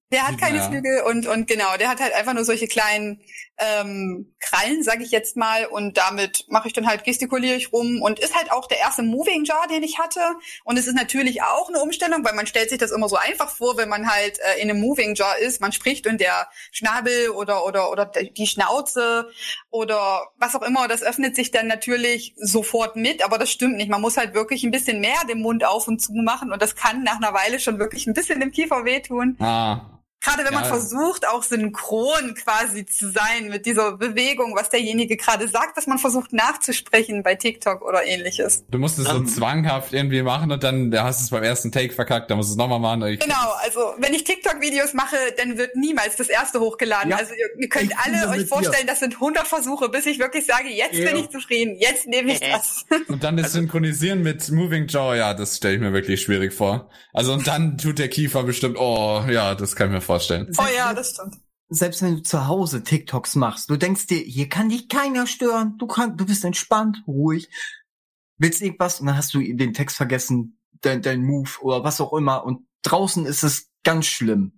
Der 0.09 0.25
hat 0.25 0.37
keine 0.39 0.59
Ja. 0.59 0.69
Flügel 0.69 1.01
und, 1.01 1.27
und 1.27 1.47
genau, 1.49 1.75
der 1.75 1.89
hat 1.89 1.99
halt 1.99 2.13
einfach 2.13 2.33
nur 2.33 2.45
solche 2.45 2.69
kleinen 2.69 3.19
ähm, 3.57 4.33
Krallen, 4.39 4.83
sage 4.83 5.03
ich 5.03 5.11
jetzt 5.11 5.35
mal, 5.35 5.65
und 5.65 5.97
damit 5.97 6.45
mache 6.49 6.67
ich 6.67 6.73
dann 6.73 6.87
halt, 6.87 7.03
gestikuliere 7.03 7.55
ich 7.55 7.73
rum 7.73 8.01
und 8.01 8.19
ist 8.19 8.35
halt 8.35 8.51
auch 8.51 8.67
der 8.67 8.79
erste 8.79 9.01
Moving 9.01 9.45
Jar, 9.45 9.67
den 9.67 9.83
ich 9.83 9.97
hatte. 9.99 10.19
Und 10.63 10.77
es 10.77 10.87
ist 10.87 10.95
natürlich 10.95 11.41
auch 11.41 11.69
eine 11.69 11.81
Umstellung, 11.81 12.23
weil 12.23 12.35
man 12.35 12.47
stellt 12.47 12.69
sich 12.69 12.77
das 12.77 12.91
immer 12.91 13.09
so 13.09 13.15
einfach 13.15 13.49
vor, 13.49 13.77
wenn 13.77 13.89
man 13.89 14.11
halt 14.11 14.39
äh, 14.39 14.61
in 14.61 14.69
einem 14.69 14.79
Moving 14.79 15.15
Jar 15.15 15.37
ist, 15.39 15.59
man 15.59 15.71
spricht 15.71 16.07
und 16.07 16.21
der 16.21 16.47
Schnabel 16.71 17.29
oder 17.29 17.65
oder 17.65 17.91
oder 17.91 18.05
die 18.05 18.47
Schnauze 18.47 19.29
oder 19.69 20.27
was 20.37 20.55
auch 20.55 20.61
immer, 20.61 20.87
das 20.87 21.01
öffnet 21.01 21.35
sich 21.35 21.51
dann 21.51 21.67
natürlich 21.67 22.33
sofort 22.37 22.95
mit, 22.95 23.23
aber 23.23 23.37
das 23.37 23.51
stimmt 23.51 23.77
nicht. 23.77 23.89
Man 23.89 24.01
muss 24.01 24.17
halt 24.17 24.33
wirklich 24.33 24.63
ein 24.63 24.71
bisschen 24.71 25.01
mehr 25.01 25.17
den 25.27 25.41
Mund 25.41 25.65
auf 25.65 25.87
und 25.87 25.99
zu 25.99 26.13
machen 26.13 26.51
und 26.51 26.61
das 26.61 26.75
kann 26.75 27.03
nach 27.03 27.17
einer 27.17 27.33
Weile 27.33 27.59
schon 27.59 27.79
wirklich 27.79 28.07
ein 28.07 28.13
bisschen 28.13 28.41
im 28.41 28.51
Kiefer 28.51 28.85
wehtun. 28.85 29.35
Ah, 29.39 29.96
Gerade 30.21 30.43
wenn 30.45 30.53
man 30.53 30.63
Ja. 30.63 30.69
versucht, 30.69 31.27
auch 31.27 31.43
synchron 31.43 32.33
quasi 32.35 32.85
zu 32.85 33.11
sein 33.11 33.49
mit 33.49 33.65
dieser 33.65 33.93
Bewegung, 33.97 34.55
was 34.55 34.69
derjenige 34.69 35.15
gerade 35.15 35.47
sagt, 35.47 35.77
dass 35.77 35.87
man 35.87 35.99
versucht 35.99 36.33
nachzusprechen 36.33 37.23
bei 37.23 37.35
TikTok 37.35 37.81
oder 37.83 38.05
ähnliches. 38.05 38.65
Du 38.69 38.77
musst 38.79 38.97
es 38.99 39.05
so 39.05 39.17
Ähm. 39.17 39.27
zwanghaft 39.27 39.93
irgendwie 39.93 40.21
machen 40.23 40.51
und 40.51 40.63
dann 40.63 40.91
da 40.91 41.03
hast 41.05 41.19
du 41.19 41.23
es 41.25 41.29
beim 41.29 41.43
ersten 41.43 41.71
Take 41.71 41.93
verkackt, 41.93 42.29
dann 42.31 42.37
musst 42.37 42.49
du 42.49 42.53
es 42.53 42.57
nochmal 42.57 42.79
machen. 42.79 43.03
Ich- 43.13 43.19
Genau, 43.19 43.51
also 43.63 43.93
wenn 43.99 44.13
ich 44.13 44.23
TikTok-Videos 44.23 44.93
mache, 44.93 45.15
dann 45.37 45.57
wird 45.57 45.75
niemals 45.75 46.15
das 46.15 46.29
erste 46.29 46.59
hochgeladen. 46.59 47.11
Ja. 47.11 47.17
Also 47.17 47.33
ihr, 47.33 47.61
ihr 47.61 47.69
könnt 47.69 47.91
Ich 47.91 47.97
alle 47.97 48.29
euch 48.29 48.47
vorstellen, 48.47 48.87
das 48.87 48.99
sind 48.99 49.19
100 49.19 49.47
Versuche, 49.47 49.89
bis 49.89 50.05
ich 50.07 50.19
wirklich 50.19 50.45
sage, 50.45 50.69
jetzt 50.69 50.95
Ja. 50.95 51.09
bin 51.11 51.23
ich 51.23 51.29
zufrieden, 51.29 51.75
jetzt 51.79 52.07
nehme 52.07 52.33
ich 52.33 52.39
das. 52.39 52.85
Und 53.07 53.23
dann 53.23 53.37
das 53.37 53.51
Synchronisieren 53.53 54.23
mit 54.23 54.49
Moving 54.51 54.87
Jaw, 54.87 55.15
ja, 55.15 55.33
das 55.33 55.57
stelle 55.57 55.75
ich 55.75 55.79
mir 55.81 55.93
wirklich 55.93 56.21
schwierig 56.21 56.53
vor. 56.53 56.89
Also 57.13 57.33
und 57.33 57.47
dann 57.47 57.77
tut 57.79 57.97
der 57.97 58.09
Kiefer 58.09 58.43
bestimmt, 58.43 58.77
oh 58.79 59.23
ja, 59.27 59.55
das 59.55 59.75
kann 59.75 59.87
ich 59.87 59.93
mir 59.93 60.01
vorstellen. 60.07 60.51
oh 60.57 60.65
ja, 60.75 60.93
das 60.93 61.11
stimmt. 61.11 61.37
Selbst 61.69 62.01
wenn 62.01 62.15
du 62.15 62.23
zu 62.23 62.47
Hause 62.47 62.83
TikToks 62.83 63.35
machst, 63.35 63.69
du 63.69 63.75
denkst 63.75 64.07
dir, 64.07 64.19
hier 64.19 64.49
kann 64.49 64.69
dich 64.69 64.87
keiner 64.87 65.27
stören, 65.27 65.77
du 65.77 65.85
kannst, 65.85 66.19
du 66.19 66.25
bist 66.25 66.45
entspannt, 66.45 67.03
ruhig, 67.05 67.49
willst 68.37 68.61
irgendwas 68.61 68.99
und 68.99 69.07
dann 69.07 69.17
hast 69.17 69.33
du 69.33 69.39
den 69.39 69.73
Text 69.73 69.97
vergessen, 69.97 70.59
dein, 70.81 71.01
dein 71.01 71.23
Move 71.23 71.49
oder 71.61 71.83
was 71.83 71.99
auch 72.01 72.13
immer 72.13 72.45
und 72.45 72.65
draußen 72.83 73.25
ist 73.25 73.43
es 73.43 73.69
ganz 73.83 74.05
schlimm. 74.07 74.53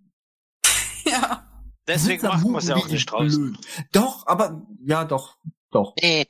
Ja. 1.06 1.48
Deswegen 1.88 2.22
macht 2.28 2.46
man 2.46 2.58
es 2.58 2.68
ja 2.68 2.76
auch 2.76 2.88
nicht 2.88 3.12
draußen. 3.12 3.54
blöd. 3.54 3.68
Doch, 3.92 4.28
aber 4.28 4.68
ja, 4.84 5.06
doch, 5.06 5.38
doch. 5.72 5.96
Nee. 6.00 6.28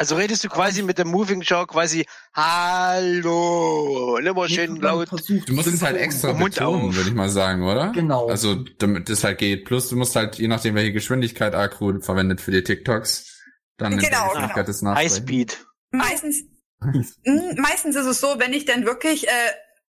Also 0.00 0.14
redest 0.16 0.42
du 0.42 0.48
quasi 0.48 0.82
mit 0.82 0.96
dem 0.96 1.08
Moving 1.08 1.42
Jaw 1.42 1.66
quasi 1.66 2.06
Hallo, 2.34 4.16
immer 4.16 4.48
schön 4.48 4.76
laut. 4.76 5.10
versucht, 5.10 5.46
Du 5.46 5.52
musst 5.52 5.66
es 5.68 5.82
halt 5.82 5.98
extra 5.98 6.32
Mund 6.32 6.54
betonen, 6.54 6.88
auf. 6.88 6.96
würde 6.96 7.10
ich 7.10 7.14
mal 7.14 7.28
sagen, 7.28 7.62
oder? 7.62 7.92
Genau. 7.92 8.26
Also 8.28 8.64
damit 8.78 9.10
das 9.10 9.24
halt 9.24 9.36
geht. 9.36 9.66
Plus 9.66 9.90
du 9.90 9.96
musst 9.96 10.16
halt, 10.16 10.36
je 10.36 10.48
nachdem 10.48 10.74
welche 10.74 10.92
Geschwindigkeit 10.92 11.54
Akku 11.54 12.00
verwendet 12.00 12.40
für 12.40 12.50
die 12.50 12.62
TikToks, 12.62 13.42
dann 13.76 13.98
Genau, 13.98 14.08
der 14.08 14.28
Geschwindigkeit 14.28 14.68
des. 14.68 14.82
Highspeed. 14.82 15.66
Meistens, 15.90 16.44
Mm, 16.82 17.56
meistens 17.60 17.94
ist 17.94 18.06
es 18.06 18.20
so, 18.22 18.36
wenn 18.38 18.54
ich 18.54 18.64
dann 18.64 18.86
wirklich 18.86 19.28
äh, 19.28 19.30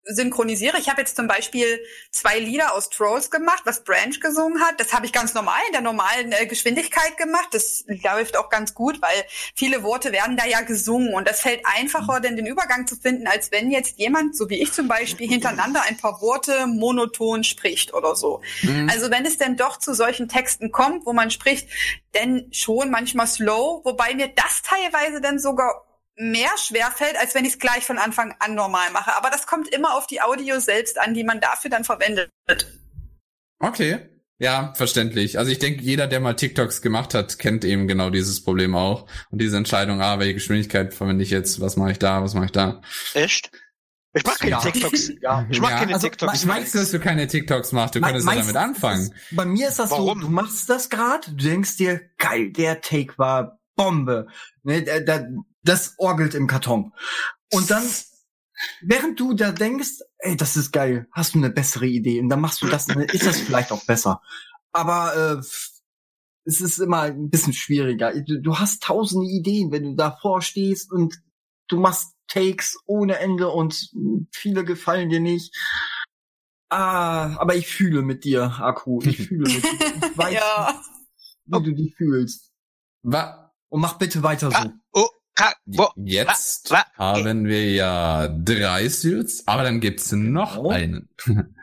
synchronisiere. 0.05 0.77
Ich 0.79 0.89
habe 0.89 1.01
jetzt 1.01 1.15
zum 1.15 1.27
Beispiel 1.27 1.79
zwei 2.11 2.39
Lieder 2.39 2.73
aus 2.73 2.89
Trolls 2.89 3.29
gemacht, 3.29 3.61
was 3.65 3.83
Branch 3.83 4.19
gesungen 4.19 4.61
hat. 4.61 4.79
Das 4.79 4.93
habe 4.93 5.05
ich 5.05 5.13
ganz 5.13 5.33
normal 5.33 5.59
in 5.67 5.73
der 5.73 5.81
normalen 5.81 6.31
äh, 6.31 6.45
Geschwindigkeit 6.45 7.17
gemacht. 7.17 7.49
Das 7.51 7.85
läuft 7.87 8.37
auch 8.37 8.49
ganz 8.49 8.73
gut, 8.73 9.01
weil 9.01 9.23
viele 9.55 9.83
Worte 9.83 10.11
werden 10.11 10.37
da 10.37 10.45
ja 10.45 10.61
gesungen 10.61 11.13
und 11.13 11.27
das 11.27 11.41
fällt 11.41 11.61
einfacher, 11.65 12.19
denn 12.19 12.35
den 12.35 12.45
Übergang 12.45 12.87
zu 12.87 12.95
finden, 12.95 13.27
als 13.27 13.51
wenn 13.51 13.71
jetzt 13.71 13.99
jemand, 13.99 14.35
so 14.35 14.49
wie 14.49 14.61
ich 14.61 14.71
zum 14.73 14.87
Beispiel, 14.87 15.27
hintereinander 15.27 15.83
ein 15.87 15.97
paar 15.97 16.21
Worte 16.21 16.67
monoton 16.67 17.43
spricht 17.43 17.93
oder 17.93 18.15
so. 18.15 18.41
Mhm. 18.63 18.89
Also 18.91 19.11
wenn 19.11 19.25
es 19.25 19.37
denn 19.37 19.57
doch 19.57 19.77
zu 19.77 19.93
solchen 19.93 20.27
Texten 20.27 20.71
kommt, 20.71 21.05
wo 21.05 21.13
man 21.13 21.31
spricht, 21.31 21.67
denn 22.13 22.47
schon 22.51 22.89
manchmal 22.89 23.27
slow, 23.27 23.81
wobei 23.83 24.15
mir 24.15 24.29
das 24.29 24.61
teilweise 24.63 25.21
dann 25.21 25.39
sogar 25.39 25.85
mehr 26.20 26.49
schwer 26.57 26.91
fällt, 26.91 27.17
als 27.17 27.34
wenn 27.34 27.45
ich 27.45 27.53
es 27.53 27.59
gleich 27.59 27.86
von 27.86 27.97
Anfang 27.97 28.36
an 28.39 28.53
normal 28.53 28.91
mache. 28.91 29.15
Aber 29.15 29.30
das 29.30 29.47
kommt 29.47 29.67
immer 29.70 29.95
auf 29.95 30.05
die 30.05 30.22
Audio 30.22 30.59
selbst 30.59 30.99
an, 30.99 31.13
die 31.13 31.24
man 31.24 31.39
dafür 31.39 31.70
dann 31.72 31.84
verwendet. 31.86 32.30
Okay. 33.59 33.99
Ja, 34.41 34.74
verständlich. 34.76 35.38
Also 35.38 35.51
ich 35.51 35.59
denke, 35.59 35.82
jeder, 35.84 36.07
der 36.07 36.22
mal 36.22 36.34
TikToks 36.34 36.82
gemacht 36.82 37.13
hat, 37.13 37.39
kennt 37.39 37.65
eben 37.65 37.88
genau 37.89 38.09
dieses 38.09 38.41
Problem 38.41 38.74
auch. 38.74 39.05
Und 39.32 39.41
diese 39.41 39.57
Entscheidung, 39.57 40.01
ah, 40.01 40.17
welche 40.20 40.36
Geschwindigkeit 40.36 40.93
verwende 40.93 41.24
ich 41.24 41.30
jetzt, 41.30 41.59
was 41.59 41.76
mache 41.76 41.91
ich 41.91 41.99
da, 41.99 42.24
was 42.24 42.34
mache 42.36 42.45
ich 42.45 42.51
da. 42.53 42.82
Echt? 43.13 43.51
Ich 44.13 44.24
mach 44.26 44.39
keine 44.39 44.51
Ja. 44.51 44.59
TikToks. 44.59 45.11
Ja. 45.22 45.45
Ich 45.49 45.59
mach 45.59 45.70
Ja, 45.72 45.80
keine 45.80 45.93
also, 45.93 46.07
TikToks. 46.07 46.41
Ich 46.41 46.47
weiß, 46.47 46.72
dass 46.72 46.91
du 46.91 46.99
keine 46.99 47.28
TikToks 47.28 47.74
machst, 47.74 47.95
du 47.95 48.01
könntest 48.01 48.26
ja 48.28 48.36
damit 48.36 48.55
anfangen. 48.55 49.01
ist 49.01 49.13
es- 49.32 49.36
Bei 49.36 49.45
mir 49.45 49.67
ist 49.67 49.78
das 49.80 49.91
Warum? 49.91 50.22
so, 50.22 50.28
du 50.28 50.34
machst 50.34 50.70
das 50.70 50.89
gerade, 50.89 51.32
du 51.32 51.36
denkst 51.49 51.76
dir, 51.78 52.01
geil, 52.17 52.51
der 52.51 52.80
Take 52.82 53.17
war 53.17 53.59
Bombe. 53.76 54.28
Ne, 54.63 54.84
da, 54.84 54.99
da, 55.01 55.28
das 55.64 55.95
orgelt 55.97 56.36
im 56.36 56.47
Karton. 56.47 56.93
Und 57.51 57.70
dann, 57.72 57.84
während 58.82 59.20
du 59.20 59.34
da 59.34 59.51
denkst, 59.51 59.99
ey, 60.20 60.38
das 60.38 60.57
ist 60.57 60.72
geil, 60.72 61.07
hast 61.12 61.36
du 61.36 61.39
eine 61.39 61.49
bessere 61.49 61.88
Idee 61.88 62.20
und 62.20 62.30
dann 62.30 62.41
machst 62.41 62.62
du 62.62 62.68
das, 62.68 62.86
dann 62.88 63.01
ist 63.01 63.26
das 63.26 63.39
vielleicht 63.39 63.72
auch 63.72 63.86
besser. 63.86 64.22
Aber 64.72 65.16
äh, 65.16 65.41
es 66.45 66.62
ist 66.62 66.80
immer 66.80 67.01
ein 67.01 67.30
bisschen 67.30 67.53
schwieriger. 67.53 68.14
Du, 68.22 68.41
du 68.41 68.57
hast 68.57 68.84
tausende 68.84 69.28
Ideen, 69.28 69.72
wenn 69.72 69.84
du 69.84 69.95
davor 69.95 70.41
stehst 70.41 70.91
und 70.91 71.22
du 71.68 71.80
machst 71.80 72.16
Takes 72.28 72.78
ohne 72.86 73.18
Ende 73.18 73.49
und 73.49 73.91
viele 74.32 74.64
gefallen 74.64 75.10
dir 75.10 75.20
nicht. 75.20 75.55
Ah, 76.70 77.36
aber 77.38 77.55
ich 77.55 77.68
fühle 77.68 78.03
mit 78.03 78.24
dir, 78.24 78.43
Akku. 78.60 78.99
Ich 79.03 79.18
fühle 79.28 79.51
mit 79.51 79.64
dir. 79.64 80.10
Ich 80.12 80.18
weiß, 80.18 80.34
ja. 80.34 80.82
wie 81.45 81.64
du 81.64 81.74
dich 81.74 81.95
fühlst. 81.95 82.51
Wa 83.01 83.51
Und 83.70 83.82
mach 83.82 83.97
bitte 83.97 84.22
weiter 84.22 84.51
so. 84.51 84.57
Ah, 84.57 84.74
oh, 84.93 85.07
Jetzt 85.95 86.73
haben 86.97 87.45
wir 87.45 87.71
ja 87.71 88.27
drei 88.27 88.89
Suits, 88.89 89.47
aber 89.47 89.63
dann 89.63 89.79
gibt's 89.79 90.11
noch 90.11 90.57
Oh. 90.57 90.69
einen. 90.69 91.09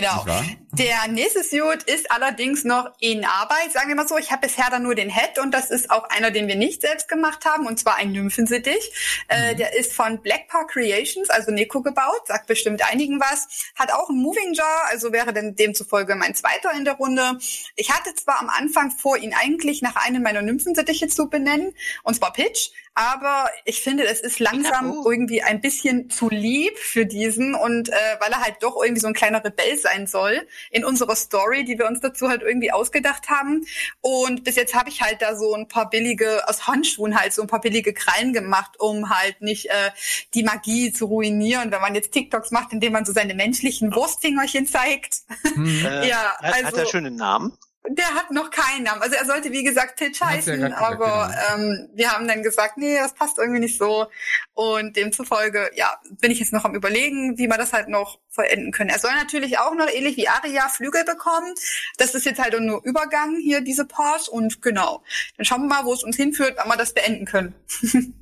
Genau. 0.00 0.24
Der 0.72 1.08
nächste 1.08 1.42
Suit 1.42 1.84
ist 1.84 2.10
allerdings 2.10 2.64
noch 2.64 2.90
in 3.00 3.24
Arbeit, 3.24 3.72
sagen 3.72 3.88
wir 3.88 3.94
mal 3.94 4.06
so. 4.06 4.18
Ich 4.18 4.30
habe 4.30 4.46
bisher 4.46 4.66
dann 4.70 4.82
nur 4.82 4.94
den 4.94 5.08
Head 5.08 5.38
und 5.38 5.52
das 5.52 5.70
ist 5.70 5.90
auch 5.90 6.04
einer, 6.10 6.30
den 6.30 6.48
wir 6.48 6.56
nicht 6.56 6.82
selbst 6.82 7.08
gemacht 7.08 7.46
haben, 7.46 7.66
und 7.66 7.78
zwar 7.78 7.96
ein 7.96 8.12
Nymphensittich. 8.12 8.92
Äh, 9.28 9.54
Mhm. 9.54 9.56
der 9.56 9.74
ist 9.78 9.94
von 9.94 10.20
Black 10.20 10.48
Park 10.48 10.72
Creations, 10.72 11.30
also 11.30 11.50
Neko 11.50 11.80
gebaut, 11.82 12.26
sagt 12.26 12.46
bestimmt 12.46 12.82
einigen 12.90 13.20
was. 13.20 13.48
Hat 13.74 13.90
auch 13.92 14.10
einen 14.10 14.18
Moving 14.20 14.52
Jar, 14.52 14.84
also 14.90 15.12
wäre 15.12 15.32
dann 15.32 15.54
demzufolge 15.56 16.14
mein 16.14 16.34
zweiter 16.34 16.72
in 16.72 16.84
der 16.84 16.94
Runde. 16.94 17.38
Ich 17.74 17.90
hatte 17.90 18.14
zwar 18.14 18.40
am 18.40 18.50
Anfang 18.50 18.90
vor, 18.90 19.16
ihn 19.16 19.34
eigentlich 19.34 19.80
nach 19.80 19.96
einem 19.96 20.22
meiner 20.22 20.42
Nymphensittiche 20.42 21.08
zu 21.08 21.28
benennen, 21.30 21.74
und 22.02 22.14
zwar 22.16 22.32
Pitch, 22.34 22.70
aber 22.96 23.48
ich 23.66 23.82
finde, 23.82 24.04
es 24.04 24.20
ist 24.20 24.40
langsam 24.40 24.92
Ja, 24.92 25.02
irgendwie 25.04 25.42
ein 25.42 25.60
bisschen 25.60 26.08
zu 26.10 26.30
lieb 26.30 26.76
für 26.78 27.04
diesen 27.06 27.54
und 27.54 27.90
äh, 27.90 27.92
weil 28.20 28.32
er 28.32 28.40
halt 28.40 28.56
doch 28.62 28.82
irgendwie 28.82 29.00
so 29.00 29.06
ein 29.06 29.12
kleiner 29.14 29.44
Rebell 29.44 29.76
sein 29.76 30.06
soll 30.06 30.48
in 30.70 30.82
unserer 30.84 31.14
Story, 31.14 31.64
die 31.64 31.78
wir 31.78 31.86
uns 31.86 32.00
dazu 32.00 32.28
halt 32.28 32.42
irgendwie 32.42 32.72
ausgedacht 32.72 33.28
haben. 33.28 33.66
Und 34.00 34.44
bis 34.44 34.56
jetzt 34.56 34.74
habe 34.74 34.88
ich 34.88 35.02
halt 35.02 35.20
da 35.20 35.36
so 35.36 35.54
ein 35.54 35.68
paar 35.68 35.90
billige, 35.90 36.48
aus 36.48 36.66
Handschuhen 36.66 37.20
halt 37.20 37.34
so 37.34 37.42
ein 37.42 37.48
paar 37.48 37.60
billige 37.60 37.92
Krallen 37.92 38.32
gemacht, 38.32 38.80
um 38.80 39.10
halt 39.10 39.42
nicht 39.42 39.66
äh, 39.66 39.90
die 40.32 40.42
Magie 40.42 40.90
zu 40.92 41.04
ruinieren, 41.04 41.70
wenn 41.70 41.82
man 41.82 41.94
jetzt 41.94 42.12
TikToks 42.12 42.50
macht, 42.50 42.72
indem 42.72 42.94
man 42.94 43.04
so 43.04 43.12
seine 43.12 43.34
menschlichen 43.34 43.94
Wurstfingerchen 43.94 44.66
zeigt. 44.66 45.18
Hm. 45.54 45.66
äh, 45.86 46.08
Ja, 46.08 46.36
hat, 46.38 46.54
hat 46.54 46.64
also- 46.64 46.76
er 46.78 46.86
schon 46.86 47.04
einen 47.06 47.16
Namen? 47.16 47.52
Der 47.88 48.14
hat 48.14 48.30
noch 48.30 48.50
keinen 48.50 48.84
Namen. 48.84 49.02
Also 49.02 49.14
er 49.14 49.24
sollte, 49.24 49.52
wie 49.52 49.62
gesagt, 49.62 50.00
ja 50.00 50.08
heißen, 50.26 50.54
gesagt, 50.54 50.80
aber 50.80 51.32
genau. 51.54 51.62
ähm, 51.62 51.88
wir 51.94 52.12
haben 52.12 52.26
dann 52.26 52.42
gesagt, 52.42 52.78
nee, 52.78 52.96
das 52.96 53.14
passt 53.14 53.38
irgendwie 53.38 53.60
nicht 53.60 53.78
so. 53.78 54.06
Und 54.54 54.96
demzufolge, 54.96 55.70
ja, 55.74 55.98
bin 56.20 56.30
ich 56.30 56.40
jetzt 56.40 56.52
noch 56.52 56.64
am 56.64 56.74
überlegen, 56.74 57.38
wie 57.38 57.46
wir 57.46 57.58
das 57.58 57.72
halt 57.72 57.88
noch 57.88 58.18
vollenden 58.28 58.72
können. 58.72 58.90
Er 58.90 58.98
soll 58.98 59.14
natürlich 59.14 59.58
auch 59.58 59.74
noch 59.74 59.88
ähnlich 59.88 60.16
wie 60.16 60.28
Aria 60.28 60.68
Flügel 60.68 61.04
bekommen. 61.04 61.54
Das 61.96 62.14
ist 62.14 62.26
jetzt 62.26 62.40
halt 62.40 62.58
nur 62.60 62.84
Übergang 62.84 63.36
hier, 63.36 63.60
diese 63.60 63.84
Part. 63.84 64.28
Und 64.28 64.62
genau, 64.62 65.02
dann 65.36 65.44
schauen 65.44 65.62
wir 65.62 65.68
mal, 65.68 65.84
wo 65.84 65.92
es 65.92 66.02
uns 66.02 66.16
hinführt, 66.16 66.54
wann 66.56 66.68
wir 66.68 66.76
das 66.76 66.92
beenden 66.92 67.24
können. 67.24 67.54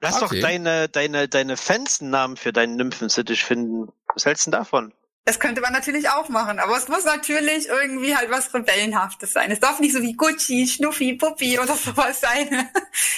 Lass 0.00 0.22
Okay. 0.22 0.40
doch 0.40 0.48
deine, 0.48 0.88
deine, 0.88 1.28
deine 1.28 1.56
Fans 1.56 2.00
einen 2.00 2.10
Namen 2.10 2.36
für 2.36 2.52
deinen 2.52 2.76
Nymphensittich 2.76 3.44
finden. 3.44 3.92
Was 4.14 4.26
hältst 4.26 4.46
du 4.46 4.50
denn 4.50 4.58
davon? 4.58 4.92
Das 5.26 5.40
könnte 5.40 5.60
man 5.60 5.72
natürlich 5.72 6.08
auch 6.08 6.28
machen, 6.28 6.60
aber 6.60 6.76
es 6.76 6.86
muss 6.86 7.04
natürlich 7.04 7.66
irgendwie 7.68 8.14
halt 8.16 8.30
was 8.30 8.54
Rebellenhaftes 8.54 9.32
sein. 9.32 9.50
Es 9.50 9.58
darf 9.58 9.80
nicht 9.80 9.92
so 9.92 10.00
wie 10.00 10.14
Gucci, 10.14 10.68
Schnuffi, 10.68 11.14
Puppi 11.14 11.58
oder 11.58 11.74
sowas 11.76 12.20
sein. 12.20 12.48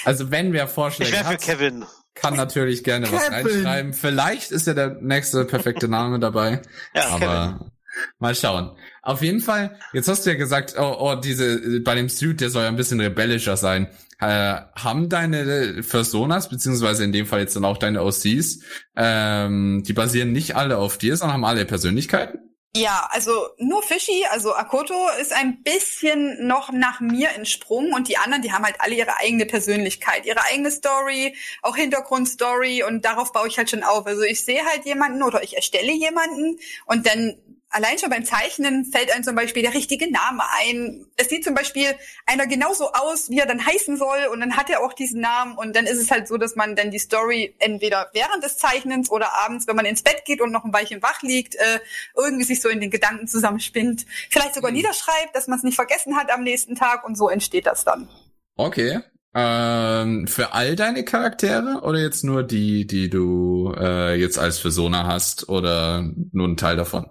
Also 0.05 0.31
wenn 0.31 0.51
wer 0.51 0.65
Ich 0.65 0.71
Vorschläge 0.71 1.11
für 1.17 1.25
hat, 1.25 1.41
Kevin. 1.41 1.85
kann 2.15 2.35
natürlich 2.35 2.83
gerne 2.83 3.11
was 3.11 3.29
Kevin. 3.29 3.45
reinschreiben. 3.45 3.93
Vielleicht 3.93 4.49
ist 4.51 4.65
ja 4.65 4.73
der 4.73 4.97
nächste 5.01 5.45
perfekte 5.45 5.87
Name 5.87 6.19
dabei. 6.19 6.61
Ja, 6.95 7.03
Kevin. 7.17 7.27
aber 7.27 7.71
mal 8.17 8.33
schauen. 8.33 8.75
Auf 9.03 9.21
jeden 9.21 9.39
Fall, 9.39 9.77
jetzt 9.93 10.07
hast 10.07 10.25
du 10.25 10.31
ja 10.31 10.35
gesagt, 10.35 10.75
oh, 10.79 10.95
oh 10.99 11.15
diese, 11.15 11.79
bei 11.81 11.93
dem 11.93 12.09
Suit, 12.09 12.41
der 12.41 12.49
soll 12.49 12.63
ja 12.63 12.69
ein 12.69 12.75
bisschen 12.75 12.99
rebellischer 12.99 13.55
sein. 13.55 13.87
Äh, 14.19 14.61
haben 14.75 15.07
deine 15.07 15.81
Personas, 15.81 16.49
beziehungsweise 16.49 17.05
in 17.05 17.13
dem 17.13 17.25
Fall 17.25 17.39
jetzt 17.39 17.55
dann 17.55 17.63
auch 17.63 17.77
deine 17.77 18.03
OCs, 18.03 18.59
ähm, 18.97 19.83
die 19.85 19.93
basieren 19.93 20.33
nicht 20.33 20.55
alle 20.57 20.77
auf 20.77 20.97
dir, 20.97 21.15
sondern 21.15 21.35
haben 21.35 21.45
alle 21.45 21.65
Persönlichkeiten? 21.65 22.39
Ja, 22.75 23.09
also 23.11 23.47
nur 23.57 23.81
Fischi, 23.81 24.25
also 24.29 24.53
Akoto 24.53 24.93
ist 25.19 25.33
ein 25.33 25.63
bisschen 25.63 26.45
noch 26.45 26.71
nach 26.71 26.99
mir 26.99 27.29
entsprungen 27.31 27.93
und 27.93 28.07
die 28.07 28.17
anderen, 28.17 28.43
die 28.43 28.51
haben 28.51 28.63
halt 28.63 28.75
alle 28.79 28.93
ihre 28.93 29.17
eigene 29.17 29.47
Persönlichkeit, 29.47 30.27
ihre 30.27 30.43
eigene 30.43 30.69
Story, 30.69 31.35
auch 31.63 31.75
Hintergrundstory 31.75 32.83
und 32.83 33.05
darauf 33.05 33.31
baue 33.31 33.47
ich 33.47 33.57
halt 33.57 33.71
schon 33.71 33.81
auf. 33.81 34.05
Also 34.05 34.21
ich 34.21 34.45
sehe 34.45 34.63
halt 34.65 34.85
jemanden 34.85 35.23
oder 35.23 35.41
ich 35.41 35.55
erstelle 35.55 35.91
jemanden 35.91 36.59
und 36.85 37.07
dann 37.07 37.37
allein 37.69 37.97
schon 37.99 38.09
beim 38.09 38.25
Zeichnen 38.25 38.85
fällt 38.85 39.11
einem 39.11 39.23
zum 39.23 39.35
Beispiel 39.35 39.61
der 39.63 39.73
richtige 39.73 40.11
Name 40.11 40.43
ein. 40.59 41.05
Es 41.17 41.29
sieht 41.29 41.43
zum 41.43 41.53
Beispiel 41.53 41.95
einer 42.25 42.47
genauso 42.47 42.91
aus, 42.91 43.29
wie 43.29 43.39
er 43.39 43.45
dann 43.45 43.65
heißen 43.65 43.97
soll 43.97 44.27
und 44.31 44.39
dann 44.39 44.57
hat 44.57 44.69
er 44.69 44.81
auch 44.81 44.93
diesen 44.93 45.21
Namen 45.21 45.57
und 45.57 45.75
dann 45.75 45.85
ist 45.85 45.99
es 45.99 46.11
halt 46.11 46.27
so, 46.27 46.37
dass 46.37 46.55
man 46.55 46.75
dann 46.75 46.91
die 46.91 46.99
Story 46.99 47.55
entweder 47.59 48.09
während 48.13 48.43
des 48.43 48.57
Zeichnens 48.57 49.09
oder 49.09 49.29
abends, 49.45 49.67
wenn 49.67 49.75
man 49.75 49.85
ins 49.85 50.01
Bett 50.01 50.25
geht 50.25 50.41
und 50.41 50.51
noch 50.51 50.65
ein 50.65 50.73
Weilchen 50.73 51.01
wach 51.01 51.21
liegt, 51.21 51.55
äh, 51.55 51.79
irgendwie 52.15 52.43
sich 52.43 52.61
so 52.61 52.69
in 52.69 52.81
den 52.81 52.91
Gedanken 52.91 53.27
zusammenspinnt. 53.27 54.05
Vielleicht 54.29 54.55
sogar 54.55 54.71
mhm. 54.71 54.77
niederschreibt, 54.77 55.35
dass 55.35 55.47
man 55.47 55.59
es 55.59 55.63
nicht 55.63 55.75
vergessen 55.75 56.15
hat 56.15 56.31
am 56.31 56.43
nächsten 56.43 56.75
Tag 56.75 57.05
und 57.05 57.15
so 57.15 57.29
entsteht 57.29 57.65
das 57.65 57.83
dann. 57.83 58.09
Okay. 58.55 58.99
Ähm, 59.35 60.25
für 60.27 60.53
all 60.53 60.75
deine 60.75 61.05
Charaktere 61.05 61.81
oder 61.83 61.99
jetzt 61.99 62.23
nur 62.23 62.41
die, 62.41 62.87
die 62.87 63.11
du 63.11 63.73
äh, 63.77 64.15
jetzt 64.15 64.39
als 64.39 64.59
Persona 64.59 65.05
hast 65.05 65.49
oder 65.49 66.03
nur 66.31 66.47
ein 66.47 66.57
Teil 66.57 66.75
davon? 66.75 67.05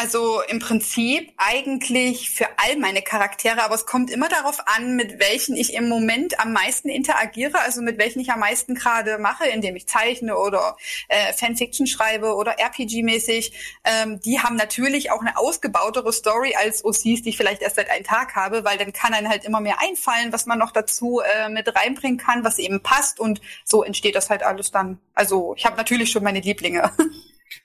Also 0.00 0.40
im 0.48 0.60
Prinzip 0.60 1.30
eigentlich 1.36 2.30
für 2.30 2.46
all 2.56 2.78
meine 2.78 3.02
Charaktere, 3.02 3.62
aber 3.62 3.74
es 3.74 3.84
kommt 3.84 4.10
immer 4.10 4.30
darauf 4.30 4.66
an, 4.66 4.96
mit 4.96 5.20
welchen 5.20 5.54
ich 5.56 5.74
im 5.74 5.90
Moment 5.90 6.40
am 6.40 6.54
meisten 6.54 6.88
interagiere, 6.88 7.60
also 7.60 7.82
mit 7.82 7.98
welchen 7.98 8.20
ich 8.20 8.30
am 8.30 8.40
meisten 8.40 8.74
gerade 8.74 9.18
mache, 9.18 9.46
indem 9.46 9.76
ich 9.76 9.86
zeichne 9.86 10.38
oder 10.38 10.78
äh, 11.08 11.34
Fanfiction 11.34 11.86
schreibe 11.86 12.34
oder 12.34 12.58
RPG-mäßig. 12.58 13.52
Ähm, 13.84 14.22
die 14.22 14.40
haben 14.40 14.56
natürlich 14.56 15.10
auch 15.10 15.20
eine 15.20 15.36
ausgebautere 15.36 16.14
Story 16.14 16.54
als 16.58 16.82
OCs, 16.82 17.02
die 17.02 17.28
ich 17.28 17.36
vielleicht 17.36 17.60
erst 17.60 17.76
seit 17.76 17.90
einem 17.90 18.04
Tag 18.04 18.36
habe, 18.36 18.64
weil 18.64 18.78
dann 18.78 18.94
kann 18.94 19.12
einem 19.12 19.28
halt 19.28 19.44
immer 19.44 19.60
mehr 19.60 19.82
einfallen, 19.82 20.32
was 20.32 20.46
man 20.46 20.58
noch 20.58 20.70
dazu 20.70 21.20
äh, 21.20 21.50
mit 21.50 21.76
reinbringen 21.76 22.16
kann, 22.16 22.42
was 22.42 22.58
eben 22.58 22.82
passt 22.82 23.20
und 23.20 23.42
so 23.66 23.84
entsteht 23.84 24.14
das 24.14 24.30
halt 24.30 24.44
alles 24.44 24.70
dann. 24.70 24.98
Also 25.12 25.54
ich 25.58 25.66
habe 25.66 25.76
natürlich 25.76 26.10
schon 26.10 26.24
meine 26.24 26.40
Lieblinge. 26.40 26.90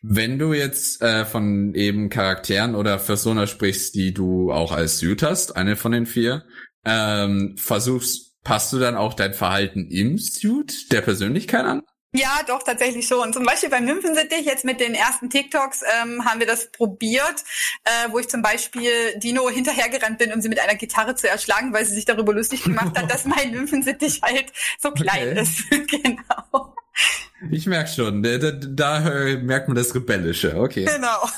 Wenn 0.01 0.39
du 0.39 0.53
jetzt 0.53 1.01
äh, 1.01 1.25
von 1.25 1.73
eben 1.75 2.09
Charakteren 2.09 2.75
oder 2.75 2.97
Persona 2.97 3.47
sprichst, 3.47 3.95
die 3.95 4.13
du 4.13 4.51
auch 4.51 4.71
als 4.71 4.99
Suit 4.99 5.23
hast, 5.23 5.55
eine 5.55 5.75
von 5.75 5.91
den 5.91 6.05
vier, 6.05 6.45
ähm, 6.85 7.55
versuchst, 7.57 8.41
passt 8.43 8.71
du 8.73 8.79
dann 8.79 8.95
auch 8.95 9.13
dein 9.13 9.33
Verhalten 9.33 9.89
im 9.89 10.17
Suit 10.17 10.91
der 10.91 11.01
Persönlichkeit 11.01 11.65
an? 11.65 11.81
Ja, 12.15 12.39
doch, 12.47 12.63
tatsächlich 12.63 13.07
schon. 13.07 13.33
Zum 13.33 13.43
Beispiel 13.43 13.69
beim 13.69 13.83
Nymphensittich, 13.83 14.45
jetzt 14.45 14.63
mit 14.63 14.79
den 14.79 14.93
ersten 14.93 15.29
TikToks, 15.29 15.81
ähm, 16.01 16.23
haben 16.23 16.39
wir 16.39 16.47
das 16.47 16.71
probiert, 16.71 17.43
äh, 17.83 18.09
wo 18.09 18.19
ich 18.19 18.29
zum 18.29 18.41
Beispiel 18.41 19.19
Dino 19.19 19.49
hinterhergerannt 19.49 20.17
bin, 20.17 20.31
um 20.31 20.39
sie 20.39 20.47
mit 20.47 20.61
einer 20.61 20.75
Gitarre 20.75 21.15
zu 21.15 21.27
erschlagen, 21.27 21.73
weil 21.73 21.85
sie 21.85 21.93
sich 21.93 22.05
darüber 22.05 22.33
lustig 22.33 22.63
gemacht 22.63 22.97
hat, 22.97 23.11
dass 23.11 23.25
mein 23.25 23.51
Nymphensittich 23.51 24.21
halt 24.21 24.53
so 24.79 24.91
klein 24.91 25.31
okay. 25.31 25.41
ist. 25.41 25.69
genau. 25.91 26.73
Ich 27.51 27.67
merk 27.67 27.89
schon, 27.89 28.23
da, 28.23 28.37
da, 28.37 28.51
da 28.51 28.99
merkt 29.41 29.67
man 29.67 29.75
das 29.75 29.93
Rebellische, 29.93 30.55
okay. 30.57 30.85
Genau. 30.85 31.29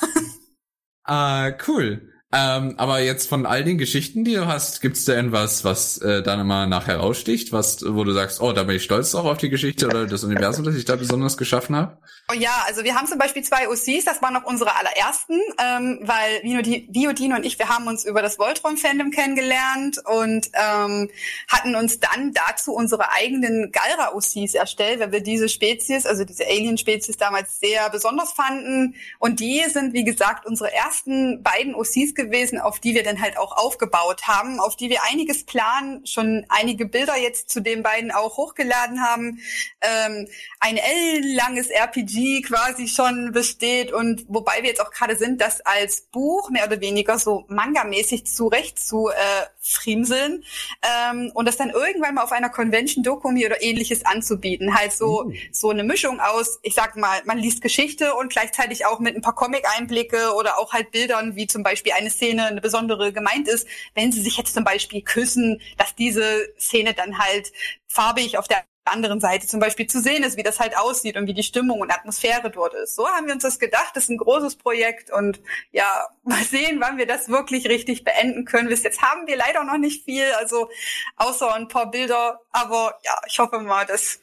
Ah, 1.04 1.52
cool. 1.66 2.12
Ähm, 2.30 2.74
aber 2.76 3.00
jetzt 3.00 3.26
von 3.26 3.46
all 3.46 3.64
den 3.64 3.78
Geschichten, 3.78 4.22
die 4.22 4.34
du 4.34 4.46
hast, 4.46 4.82
gibt's 4.82 5.06
da 5.06 5.14
irgendwas, 5.14 5.64
was 5.64 5.96
äh, 5.98 6.22
dann 6.22 6.40
immer 6.40 6.66
nachher 6.66 6.98
raussticht, 6.98 7.52
was, 7.52 7.82
wo 7.82 8.04
du 8.04 8.12
sagst, 8.12 8.42
oh, 8.42 8.52
da 8.52 8.64
bin 8.64 8.76
ich 8.76 8.84
stolz 8.84 9.14
auch 9.14 9.24
auf 9.24 9.38
die 9.38 9.48
Geschichte 9.48 9.86
oder 9.86 10.06
das 10.06 10.24
Universum, 10.24 10.62
das 10.64 10.74
ich 10.74 10.84
da 10.84 10.96
besonders 10.96 11.38
geschaffen 11.38 11.74
habe? 11.74 11.96
Oh 12.30 12.34
ja, 12.34 12.64
also 12.66 12.84
wir 12.84 12.94
haben 12.94 13.06
zum 13.06 13.16
Beispiel 13.16 13.42
zwei 13.42 13.70
OCs, 13.70 14.04
das 14.04 14.20
waren 14.20 14.34
noch 14.34 14.44
unsere 14.44 14.76
allerersten, 14.76 15.40
ähm, 15.58 16.00
weil 16.02 16.42
Viodino 16.42 17.36
und 17.36 17.46
ich, 17.46 17.58
wir 17.58 17.70
haben 17.70 17.86
uns 17.86 18.04
über 18.04 18.20
das 18.20 18.38
Voltron-Fandom 18.38 19.10
kennengelernt 19.10 19.96
und 20.04 20.50
ähm, 20.52 21.08
hatten 21.50 21.74
uns 21.74 21.98
dann 21.98 22.34
dazu 22.34 22.74
unsere 22.74 23.10
eigenen 23.12 23.72
Galra-OCs 23.72 24.52
erstellt, 24.52 25.00
weil 25.00 25.12
wir 25.12 25.22
diese 25.22 25.48
Spezies, 25.48 26.04
also 26.04 26.24
diese 26.24 26.44
Alien-Spezies 26.44 27.16
damals 27.16 27.58
sehr 27.60 27.88
besonders 27.88 28.32
fanden. 28.32 28.96
Und 29.18 29.40
die 29.40 29.64
sind, 29.70 29.94
wie 29.94 30.04
gesagt, 30.04 30.44
unsere 30.44 30.70
ersten 30.70 31.42
beiden 31.42 31.74
OCs 31.74 32.14
gewesen, 32.18 32.60
auf 32.60 32.80
die 32.80 32.94
wir 32.94 33.02
dann 33.02 33.22
halt 33.22 33.38
auch 33.38 33.56
aufgebaut 33.56 34.26
haben, 34.26 34.60
auf 34.60 34.76
die 34.76 34.90
wir 34.90 35.02
einiges 35.10 35.44
planen, 35.44 36.04
schon 36.06 36.44
einige 36.50 36.84
Bilder 36.84 37.16
jetzt 37.16 37.48
zu 37.48 37.60
den 37.60 37.82
beiden 37.82 38.10
auch 38.10 38.36
hochgeladen 38.36 39.00
haben. 39.00 39.40
Ähm, 39.80 40.28
ein 40.60 40.76
L-langes 40.76 41.68
RPG 41.70 42.42
quasi 42.42 42.88
schon 42.88 43.32
besteht 43.32 43.92
und 43.92 44.26
wobei 44.28 44.58
wir 44.62 44.68
jetzt 44.68 44.82
auch 44.82 44.90
gerade 44.90 45.16
sind, 45.16 45.40
das 45.40 45.60
als 45.62 46.02
Buch 46.02 46.50
mehr 46.50 46.66
oder 46.66 46.80
weniger 46.80 47.18
so 47.18 47.44
manga-mäßig 47.48 48.26
zurecht 48.26 48.78
zu 48.78 49.08
äh, 49.08 49.14
friemseln 49.60 50.44
ähm, 50.82 51.30
und 51.34 51.46
das 51.46 51.56
dann 51.56 51.70
irgendwann 51.70 52.14
mal 52.14 52.24
auf 52.24 52.32
einer 52.32 52.48
Convention 52.48 53.04
Dokumi 53.04 53.46
oder 53.46 53.62
ähnliches 53.62 54.04
anzubieten. 54.04 54.74
Halt 54.74 54.92
so, 54.92 55.24
mhm. 55.24 55.36
so 55.52 55.70
eine 55.70 55.84
Mischung 55.84 56.20
aus, 56.20 56.58
ich 56.62 56.74
sag 56.74 56.96
mal, 56.96 57.20
man 57.24 57.38
liest 57.38 57.60
Geschichte 57.60 58.14
und 58.14 58.30
gleichzeitig 58.32 58.86
auch 58.86 58.98
mit 58.98 59.14
ein 59.14 59.22
paar 59.22 59.34
Comic-Einblicke 59.34 60.34
oder 60.34 60.58
auch 60.58 60.72
halt 60.72 60.90
Bildern, 60.90 61.36
wie 61.36 61.46
zum 61.46 61.62
Beispiel 61.62 61.92
eine 61.92 62.07
Szene, 62.10 62.46
eine 62.46 62.60
besondere 62.60 63.12
gemeint 63.12 63.48
ist, 63.48 63.66
wenn 63.94 64.12
sie 64.12 64.20
sich 64.20 64.36
jetzt 64.36 64.54
zum 64.54 64.64
Beispiel 64.64 65.02
küssen, 65.02 65.60
dass 65.76 65.94
diese 65.94 66.48
Szene 66.58 66.94
dann 66.94 67.18
halt 67.18 67.52
farbig 67.86 68.38
auf 68.38 68.48
der 68.48 68.64
anderen 68.92 69.20
Seite 69.20 69.46
zum 69.46 69.60
Beispiel 69.60 69.86
zu 69.86 70.00
sehen 70.00 70.22
ist, 70.22 70.36
wie 70.36 70.42
das 70.42 70.60
halt 70.60 70.76
aussieht 70.76 71.16
und 71.16 71.26
wie 71.26 71.34
die 71.34 71.42
Stimmung 71.42 71.80
und 71.80 71.90
Atmosphäre 71.90 72.50
dort 72.50 72.74
ist. 72.74 72.96
So 72.96 73.06
haben 73.06 73.26
wir 73.26 73.34
uns 73.34 73.42
das 73.42 73.58
gedacht. 73.58 73.90
Das 73.94 74.04
ist 74.04 74.10
ein 74.10 74.18
großes 74.18 74.56
Projekt 74.56 75.10
und 75.10 75.40
ja, 75.70 76.08
mal 76.22 76.42
sehen, 76.42 76.80
wann 76.80 76.98
wir 76.98 77.06
das 77.06 77.28
wirklich 77.28 77.68
richtig 77.68 78.04
beenden 78.04 78.44
können. 78.44 78.68
Bis 78.68 78.82
jetzt 78.82 79.02
haben 79.02 79.26
wir 79.26 79.36
leider 79.36 79.64
noch 79.64 79.78
nicht 79.78 80.04
viel, 80.04 80.30
also 80.38 80.70
außer 81.16 81.54
ein 81.54 81.68
paar 81.68 81.90
Bilder. 81.90 82.40
Aber 82.50 82.98
ja, 83.04 83.20
ich 83.26 83.38
hoffe 83.38 83.60
mal, 83.60 83.86
das 83.86 84.20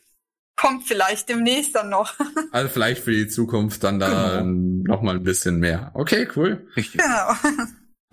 kommt 0.56 0.88
vielleicht 0.88 1.30
demnächst 1.30 1.76
dann 1.76 1.90
noch. 1.90 2.14
Also 2.52 2.70
vielleicht 2.70 3.04
für 3.04 3.12
die 3.12 3.28
Zukunft 3.28 3.84
dann 3.84 4.00
da 4.00 4.40
genau. 4.40 4.94
noch 4.94 5.02
mal 5.02 5.16
ein 5.16 5.24
bisschen 5.24 5.60
mehr. 5.60 5.92
Okay, 5.94 6.28
cool. 6.36 6.68
Richtig. 6.78 7.02
Genau. 7.02 7.34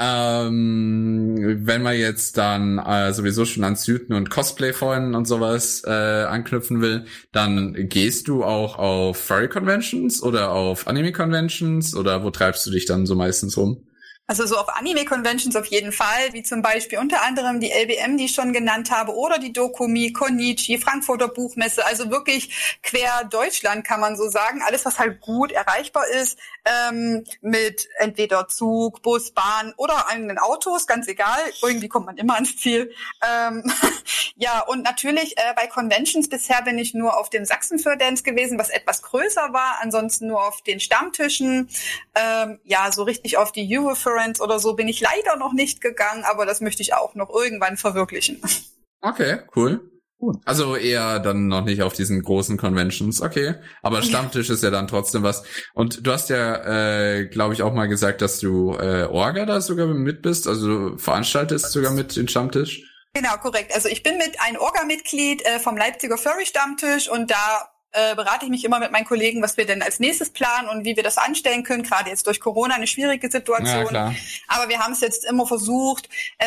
Ähm, 0.04 1.60
wenn 1.64 1.82
man 1.82 1.96
jetzt 1.96 2.36
dann 2.36 2.78
äh, 2.78 3.12
sowieso 3.12 3.44
schon 3.44 3.62
an 3.62 3.76
Süden 3.76 4.14
und 4.14 4.30
Cosplay 4.30 4.72
freuen 4.72 5.14
und 5.14 5.26
sowas 5.26 5.82
äh, 5.86 5.90
anknüpfen 5.90 6.80
will, 6.80 7.04
dann 7.30 7.88
gehst 7.88 8.26
du 8.26 8.42
auch 8.42 8.78
auf 8.78 9.16
Furry 9.16 9.48
Conventions 9.48 10.20
oder 10.20 10.50
auf 10.50 10.88
Anime 10.88 11.12
Conventions 11.12 11.94
oder 11.94 12.24
wo 12.24 12.30
treibst 12.30 12.66
du 12.66 12.72
dich 12.72 12.84
dann 12.86 13.06
so 13.06 13.14
meistens 13.14 13.56
rum? 13.56 13.86
Also 14.28 14.46
so 14.46 14.56
auf 14.56 14.68
Anime-Conventions 14.68 15.56
auf 15.56 15.66
jeden 15.66 15.92
Fall, 15.92 16.32
wie 16.32 16.42
zum 16.42 16.62
Beispiel 16.62 16.98
unter 16.98 17.22
anderem 17.22 17.60
die 17.60 17.72
LBM, 17.72 18.16
die 18.16 18.26
ich 18.26 18.34
schon 18.34 18.52
genannt 18.52 18.90
habe, 18.90 19.14
oder 19.14 19.38
die 19.38 19.52
Dokumi, 19.52 20.12
Konichi, 20.12 20.78
Frankfurter 20.78 21.28
Buchmesse, 21.28 21.84
also 21.84 22.10
wirklich 22.10 22.78
quer 22.82 23.24
Deutschland 23.24 23.84
kann 23.84 24.00
man 24.00 24.16
so 24.16 24.28
sagen. 24.28 24.62
Alles, 24.62 24.84
was 24.84 24.98
halt 24.98 25.20
gut 25.20 25.52
erreichbar 25.52 26.04
ist, 26.08 26.38
ähm, 26.64 27.24
mit 27.40 27.88
entweder 27.98 28.46
Zug, 28.46 29.02
Bus, 29.02 29.32
Bahn 29.32 29.74
oder 29.76 30.08
eigenen 30.08 30.38
Autos, 30.38 30.86
ganz 30.86 31.08
egal. 31.08 31.40
Irgendwie 31.62 31.88
kommt 31.88 32.06
man 32.06 32.16
immer 32.16 32.34
ans 32.34 32.56
Ziel. 32.56 32.92
Ähm, 33.28 33.64
ja, 34.36 34.60
und 34.60 34.82
natürlich 34.82 35.36
äh, 35.36 35.54
bei 35.56 35.66
Conventions 35.66 36.28
bisher 36.28 36.62
bin 36.62 36.78
ich 36.78 36.94
nur 36.94 37.18
auf 37.18 37.28
dem 37.28 37.44
Sachsen-Für-Dance 37.44 38.22
gewesen, 38.22 38.58
was 38.58 38.70
etwas 38.70 39.02
größer 39.02 39.52
war, 39.52 39.78
ansonsten 39.80 40.28
nur 40.28 40.46
auf 40.46 40.62
den 40.62 40.78
Stammtischen. 40.78 41.68
Ähm, 42.14 42.60
ja, 42.62 42.92
so 42.92 43.02
richtig 43.02 43.36
auf 43.36 43.50
die 43.50 43.66
Eurofer 43.76 44.12
Conference 44.12 44.40
oder 44.40 44.58
so 44.58 44.74
bin 44.74 44.88
ich 44.88 45.00
leider 45.00 45.36
noch 45.36 45.52
nicht 45.52 45.80
gegangen, 45.80 46.24
aber 46.24 46.46
das 46.46 46.60
möchte 46.60 46.82
ich 46.82 46.94
auch 46.94 47.14
noch 47.14 47.30
irgendwann 47.30 47.76
verwirklichen. 47.76 48.40
Okay, 49.00 49.40
cool. 49.56 49.91
Also 50.44 50.76
eher 50.76 51.18
dann 51.20 51.48
noch 51.48 51.64
nicht 51.64 51.82
auf 51.82 51.92
diesen 51.92 52.22
großen 52.22 52.56
Conventions, 52.56 53.20
okay. 53.20 53.54
Aber 53.82 54.02
Stammtisch 54.02 54.48
ja. 54.48 54.54
ist 54.54 54.62
ja 54.62 54.70
dann 54.70 54.88
trotzdem 54.88 55.22
was. 55.22 55.44
Und 55.74 56.06
du 56.06 56.12
hast 56.12 56.30
ja, 56.30 57.16
äh, 57.16 57.26
glaube 57.26 57.54
ich, 57.54 57.62
auch 57.62 57.72
mal 57.72 57.86
gesagt, 57.86 58.22
dass 58.22 58.38
du 58.38 58.74
äh, 58.74 59.04
Orga 59.04 59.46
da 59.46 59.60
sogar 59.60 59.86
mit 59.86 60.22
bist, 60.22 60.46
also 60.46 60.66
du 60.66 60.98
veranstaltest 60.98 61.72
sogar 61.72 61.92
mit 61.92 62.16
den 62.16 62.28
Stammtisch. 62.28 62.82
Genau, 63.14 63.36
korrekt. 63.36 63.74
Also 63.74 63.88
ich 63.88 64.02
bin 64.02 64.16
mit 64.16 64.40
ein 64.40 64.56
Orga-Mitglied 64.56 65.44
äh, 65.44 65.58
vom 65.58 65.76
Leipziger 65.76 66.16
Furry 66.16 66.46
Stammtisch 66.46 67.08
und 67.08 67.30
da 67.30 67.72
äh, 67.92 68.14
berate 68.14 68.46
ich 68.46 68.50
mich 68.50 68.64
immer 68.64 68.80
mit 68.80 68.90
meinen 68.90 69.04
Kollegen, 69.04 69.42
was 69.42 69.58
wir 69.58 69.66
denn 69.66 69.82
als 69.82 70.00
nächstes 70.00 70.30
planen 70.30 70.68
und 70.68 70.84
wie 70.84 70.96
wir 70.96 71.02
das 71.02 71.18
anstellen 71.18 71.62
können. 71.62 71.82
Gerade 71.82 72.08
jetzt 72.08 72.26
durch 72.26 72.40
Corona 72.40 72.74
eine 72.74 72.86
schwierige 72.86 73.30
Situation. 73.30 73.94
Ja, 73.94 74.14
Aber 74.48 74.68
wir 74.70 74.78
haben 74.78 74.92
es 74.92 75.00
jetzt 75.00 75.26
immer 75.26 75.46
versucht, 75.46 76.08
äh, 76.38 76.46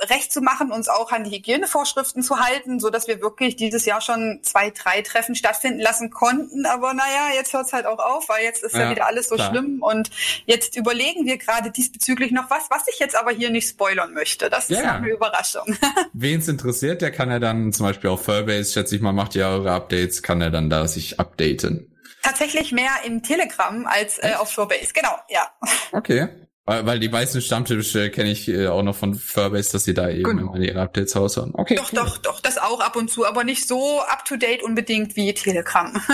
recht 0.00 0.32
zu 0.32 0.40
machen, 0.40 0.72
uns 0.72 0.88
auch 0.88 1.10
an 1.10 1.24
die 1.24 1.36
Hygienevorschriften 1.36 2.22
zu 2.22 2.38
halten, 2.38 2.80
so 2.80 2.90
dass 2.90 3.08
wir 3.08 3.20
wirklich 3.20 3.56
dieses 3.56 3.86
Jahr 3.86 4.00
schon 4.00 4.40
zwei, 4.42 4.70
drei 4.70 5.00
Treffen 5.00 5.34
stattfinden 5.34 5.80
lassen 5.80 6.10
konnten. 6.10 6.66
Aber 6.66 6.92
naja, 6.92 7.34
jetzt 7.34 7.52
hört 7.52 7.66
es 7.66 7.72
halt 7.72 7.86
auch 7.86 7.98
auf, 7.98 8.28
weil 8.28 8.44
jetzt 8.44 8.62
ist 8.62 8.74
ja, 8.74 8.82
ja 8.82 8.90
wieder 8.90 9.06
alles 9.06 9.28
so 9.28 9.36
klar. 9.36 9.50
schlimm. 9.50 9.78
Und 9.80 10.10
jetzt 10.44 10.76
überlegen 10.76 11.24
wir 11.24 11.38
gerade 11.38 11.70
diesbezüglich 11.70 12.30
noch 12.30 12.50
was, 12.50 12.64
was 12.70 12.86
ich 12.92 12.98
jetzt 12.98 13.16
aber 13.16 13.30
hier 13.30 13.50
nicht 13.50 13.68
spoilern 13.68 14.12
möchte. 14.12 14.50
Das 14.50 14.70
ist 14.70 14.80
ja. 14.80 14.96
eine 14.96 15.08
Überraschung. 15.08 15.76
Wen 16.12 16.40
es 16.40 16.48
interessiert, 16.48 17.00
der 17.00 17.10
kann 17.10 17.30
ja 17.30 17.38
dann 17.38 17.72
zum 17.72 17.86
Beispiel 17.86 18.10
auf 18.10 18.24
Furbase, 18.24 18.72
schätze 18.72 18.96
ich 18.96 19.02
mal, 19.02 19.12
macht 19.12 19.34
ja 19.34 19.50
eure 19.50 19.72
Updates, 19.72 20.22
kann 20.22 20.40
er 20.40 20.50
dann 20.50 20.68
da 20.68 20.86
sich 20.86 21.18
updaten. 21.18 21.92
Tatsächlich 22.22 22.72
mehr 22.72 22.90
in 23.04 23.22
Telegram 23.22 23.86
als 23.86 24.18
äh, 24.18 24.34
auf 24.36 24.52
Furbase, 24.52 24.92
genau, 24.92 25.16
ja. 25.28 25.48
Okay. 25.92 26.28
Weil, 26.66 26.84
weil 26.84 26.98
die 26.98 27.08
meisten 27.08 27.40
Stammtische 27.40 28.10
kenne 28.10 28.30
ich 28.30 28.48
äh, 28.48 28.66
auch 28.66 28.82
noch 28.82 28.96
von 28.96 29.14
Furbase, 29.14 29.72
dass 29.72 29.84
sie 29.84 29.94
da 29.94 30.10
eben 30.10 30.24
genau. 30.24 30.54
immer 30.54 30.64
ihre 30.64 30.80
Updates 30.80 31.14
raushauen. 31.14 31.52
Okay. 31.54 31.76
Doch, 31.76 31.92
cool. 31.92 31.98
doch, 32.00 32.18
doch, 32.18 32.40
das 32.40 32.58
auch 32.58 32.80
ab 32.80 32.96
und 32.96 33.08
zu, 33.08 33.24
aber 33.24 33.44
nicht 33.44 33.68
so 33.68 34.00
up 34.00 34.24
to 34.24 34.36
date 34.36 34.62
unbedingt 34.62 35.16
wie 35.16 35.32
Telegram. 35.32 36.00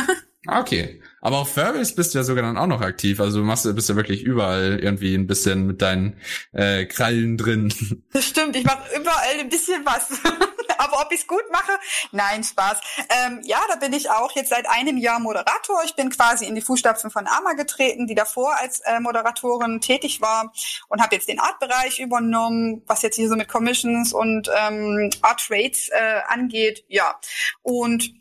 Okay. 0.49 1.01
Aber 1.23 1.39
auf 1.39 1.55
Furbies 1.55 1.95
bist 1.95 2.13
du 2.13 2.19
ja 2.19 2.25
sogar 2.25 2.43
dann 2.43 2.59
auch 2.59 2.67
noch 2.67 2.81
aktiv. 2.81 3.21
Also 3.21 3.39
du 3.39 3.45
machst, 3.45 3.73
bist 3.75 3.89
ja 3.89 3.95
wirklich 3.95 4.25
überall 4.25 4.81
irgendwie 4.83 5.15
ein 5.15 5.29
bisschen 5.29 5.67
mit 5.67 5.81
deinen 5.81 6.21
äh, 6.53 6.85
Krallen 6.85 7.39
drin. 7.39 7.73
Das 8.13 8.27
stimmt, 8.27 8.57
ich 8.57 8.65
mache 8.65 8.83
überall 8.95 9.39
ein 9.39 9.49
bisschen 9.49 9.85
was. 9.85 10.09
Aber 10.79 11.01
ob 11.01 11.13
ich's 11.13 11.27
gut 11.27 11.45
mache? 11.53 11.73
Nein, 12.11 12.43
Spaß. 12.43 12.81
Ähm, 13.09 13.41
ja, 13.45 13.59
da 13.69 13.77
bin 13.77 13.93
ich 13.93 14.11
auch 14.11 14.35
jetzt 14.35 14.51
seit 14.51 14.69
einem 14.69 14.97
Jahr 14.97 15.21
Moderator. 15.21 15.83
Ich 15.85 15.95
bin 15.95 16.11
quasi 16.11 16.47
in 16.47 16.55
die 16.55 16.61
Fußstapfen 16.61 17.11
von 17.11 17.27
Ama 17.27 17.53
getreten, 17.53 18.07
die 18.07 18.15
davor 18.15 18.57
als 18.59 18.81
äh, 18.81 18.99
Moderatorin 18.99 19.81
tätig 19.81 20.21
war 20.21 20.53
und 20.89 21.01
habe 21.01 21.15
jetzt 21.15 21.29
den 21.29 21.39
Art-Bereich 21.39 22.01
übernommen, 22.01 22.83
was 22.87 23.03
jetzt 23.03 23.17
hier 23.17 23.29
so 23.29 23.37
mit 23.37 23.49
Commissions 23.49 24.13
und 24.13 24.51
ähm, 24.55 25.11
Art 25.23 25.47
Trades 25.47 25.89
äh, 25.91 26.21
angeht. 26.29 26.85
Ja, 26.89 27.19
und 27.63 28.13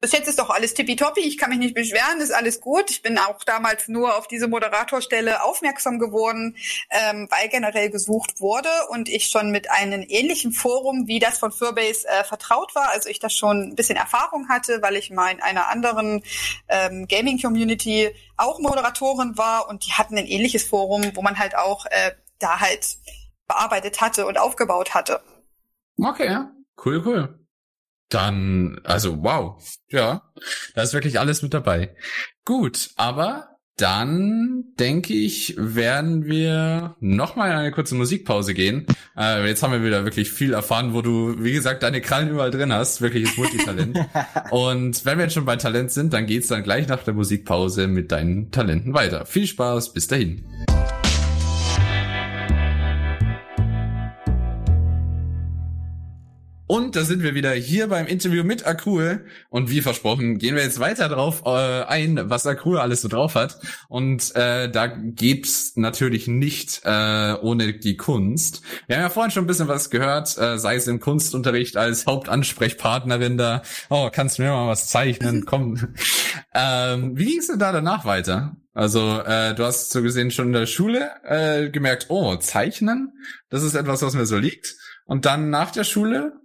bis 0.00 0.12
jetzt 0.12 0.28
ist 0.28 0.38
doch 0.38 0.48
alles 0.48 0.72
tippitoppi, 0.72 1.20
ich 1.20 1.36
kann 1.36 1.50
mich 1.50 1.58
nicht 1.58 1.74
beschweren, 1.74 2.20
ist 2.20 2.32
alles 2.32 2.60
gut. 2.60 2.90
Ich 2.90 3.02
bin 3.02 3.18
auch 3.18 3.44
damals 3.44 3.86
nur 3.86 4.16
auf 4.16 4.26
diese 4.26 4.48
Moderatorstelle 4.48 5.42
aufmerksam 5.42 5.98
geworden, 5.98 6.56
ähm, 6.90 7.28
weil 7.30 7.48
generell 7.48 7.90
gesucht 7.90 8.40
wurde 8.40 8.70
und 8.88 9.10
ich 9.10 9.26
schon 9.26 9.50
mit 9.50 9.70
einem 9.70 10.04
ähnlichen 10.08 10.52
Forum 10.52 11.06
wie 11.06 11.18
das 11.18 11.38
von 11.38 11.52
Furbase 11.52 12.08
äh, 12.08 12.24
vertraut 12.24 12.74
war. 12.74 12.90
Also 12.90 13.10
ich 13.10 13.18
da 13.18 13.28
schon 13.28 13.70
ein 13.70 13.74
bisschen 13.74 13.96
Erfahrung 13.96 14.48
hatte, 14.48 14.80
weil 14.80 14.96
ich 14.96 15.10
mal 15.10 15.30
in 15.32 15.42
einer 15.42 15.68
anderen 15.68 16.22
ähm, 16.68 17.06
Gaming-Community 17.06 18.10
auch 18.38 18.58
Moderatorin 18.58 19.36
war 19.36 19.68
und 19.68 19.86
die 19.86 19.92
hatten 19.92 20.16
ein 20.16 20.26
ähnliches 20.26 20.64
Forum, 20.64 21.12
wo 21.14 21.20
man 21.20 21.38
halt 21.38 21.56
auch 21.56 21.84
äh, 21.86 22.12
da 22.38 22.60
halt 22.60 22.96
bearbeitet 23.46 24.00
hatte 24.00 24.26
und 24.26 24.38
aufgebaut 24.38 24.94
hatte. 24.94 25.20
Okay, 25.98 26.38
cool, 26.84 27.02
cool. 27.04 27.39
Dann, 28.10 28.80
also 28.84 29.22
wow, 29.22 29.62
ja, 29.88 30.22
da 30.74 30.82
ist 30.82 30.92
wirklich 30.92 31.18
alles 31.18 31.42
mit 31.42 31.54
dabei. 31.54 31.94
Gut, 32.44 32.90
aber 32.96 33.50
dann 33.80 34.64
denke 34.78 35.14
ich, 35.14 35.54
werden 35.56 36.26
wir 36.26 36.96
nochmal 37.00 37.50
in 37.50 37.56
eine 37.56 37.70
kurze 37.70 37.94
Musikpause 37.94 38.52
gehen. 38.52 38.86
Äh, 39.16 39.46
jetzt 39.46 39.62
haben 39.62 39.72
wir 39.72 39.82
wieder 39.82 40.04
wirklich 40.04 40.30
viel 40.30 40.52
erfahren, 40.52 40.92
wo 40.92 41.00
du, 41.00 41.42
wie 41.42 41.52
gesagt, 41.52 41.82
deine 41.82 42.02
Krallen 42.02 42.28
überall 42.28 42.50
drin 42.50 42.72
hast. 42.72 43.00
Wirkliches 43.00 43.36
Multitalent. 43.38 43.98
Und 44.50 45.04
wenn 45.06 45.16
wir 45.16 45.24
jetzt 45.24 45.34
schon 45.34 45.46
bei 45.46 45.56
Talent 45.56 45.92
sind, 45.92 46.12
dann 46.12 46.26
geht's 46.26 46.48
dann 46.48 46.62
gleich 46.62 46.88
nach 46.88 47.04
der 47.04 47.14
Musikpause 47.14 47.86
mit 47.86 48.12
deinen 48.12 48.50
Talenten 48.50 48.92
weiter. 48.92 49.24
Viel 49.24 49.46
Spaß, 49.46 49.94
bis 49.94 50.08
dahin. 50.08 50.44
Und 56.70 56.94
da 56.94 57.02
sind 57.02 57.24
wir 57.24 57.34
wieder 57.34 57.50
hier 57.50 57.88
beim 57.88 58.06
Interview 58.06 58.44
mit 58.44 58.64
Akul. 58.64 59.26
Und 59.48 59.70
wie 59.70 59.80
versprochen, 59.80 60.38
gehen 60.38 60.54
wir 60.54 60.62
jetzt 60.62 60.78
weiter 60.78 61.08
drauf 61.08 61.42
äh, 61.44 61.82
ein, 61.82 62.30
was 62.30 62.46
Akul 62.46 62.78
alles 62.78 63.02
so 63.02 63.08
drauf 63.08 63.34
hat. 63.34 63.58
Und 63.88 64.36
äh, 64.36 64.70
da 64.70 64.86
geht's 64.86 65.72
natürlich 65.74 66.28
nicht 66.28 66.82
äh, 66.84 67.34
ohne 67.42 67.72
die 67.72 67.96
Kunst. 67.96 68.62
Wir 68.86 68.98
haben 68.98 69.02
ja 69.02 69.10
vorhin 69.10 69.32
schon 69.32 69.42
ein 69.42 69.46
bisschen 69.48 69.66
was 69.66 69.90
gehört, 69.90 70.38
äh, 70.38 70.58
sei 70.58 70.76
es 70.76 70.86
im 70.86 71.00
Kunstunterricht 71.00 71.76
als 71.76 72.06
Hauptansprechpartnerin 72.06 73.36
da. 73.36 73.62
Oh, 73.88 74.08
kannst 74.12 74.38
du 74.38 74.42
mir 74.42 74.52
mal 74.52 74.68
was 74.68 74.86
zeichnen? 74.86 75.44
Komm. 75.46 75.76
ähm, 76.54 77.18
wie 77.18 77.32
ging's 77.32 77.48
denn 77.48 77.58
da 77.58 77.72
danach 77.72 78.04
weiter? 78.04 78.54
Also 78.74 79.18
äh, 79.22 79.56
du 79.56 79.64
hast 79.64 79.90
so 79.90 80.02
gesehen 80.02 80.30
schon 80.30 80.46
in 80.46 80.52
der 80.52 80.66
Schule 80.66 81.10
äh, 81.24 81.68
gemerkt, 81.68 82.06
oh, 82.10 82.36
Zeichnen, 82.36 83.12
das 83.48 83.64
ist 83.64 83.74
etwas, 83.74 84.02
was 84.02 84.14
mir 84.14 84.26
so 84.26 84.38
liegt. 84.38 84.76
Und 85.06 85.26
dann 85.26 85.50
nach 85.50 85.72
der 85.72 85.82
Schule 85.82 86.39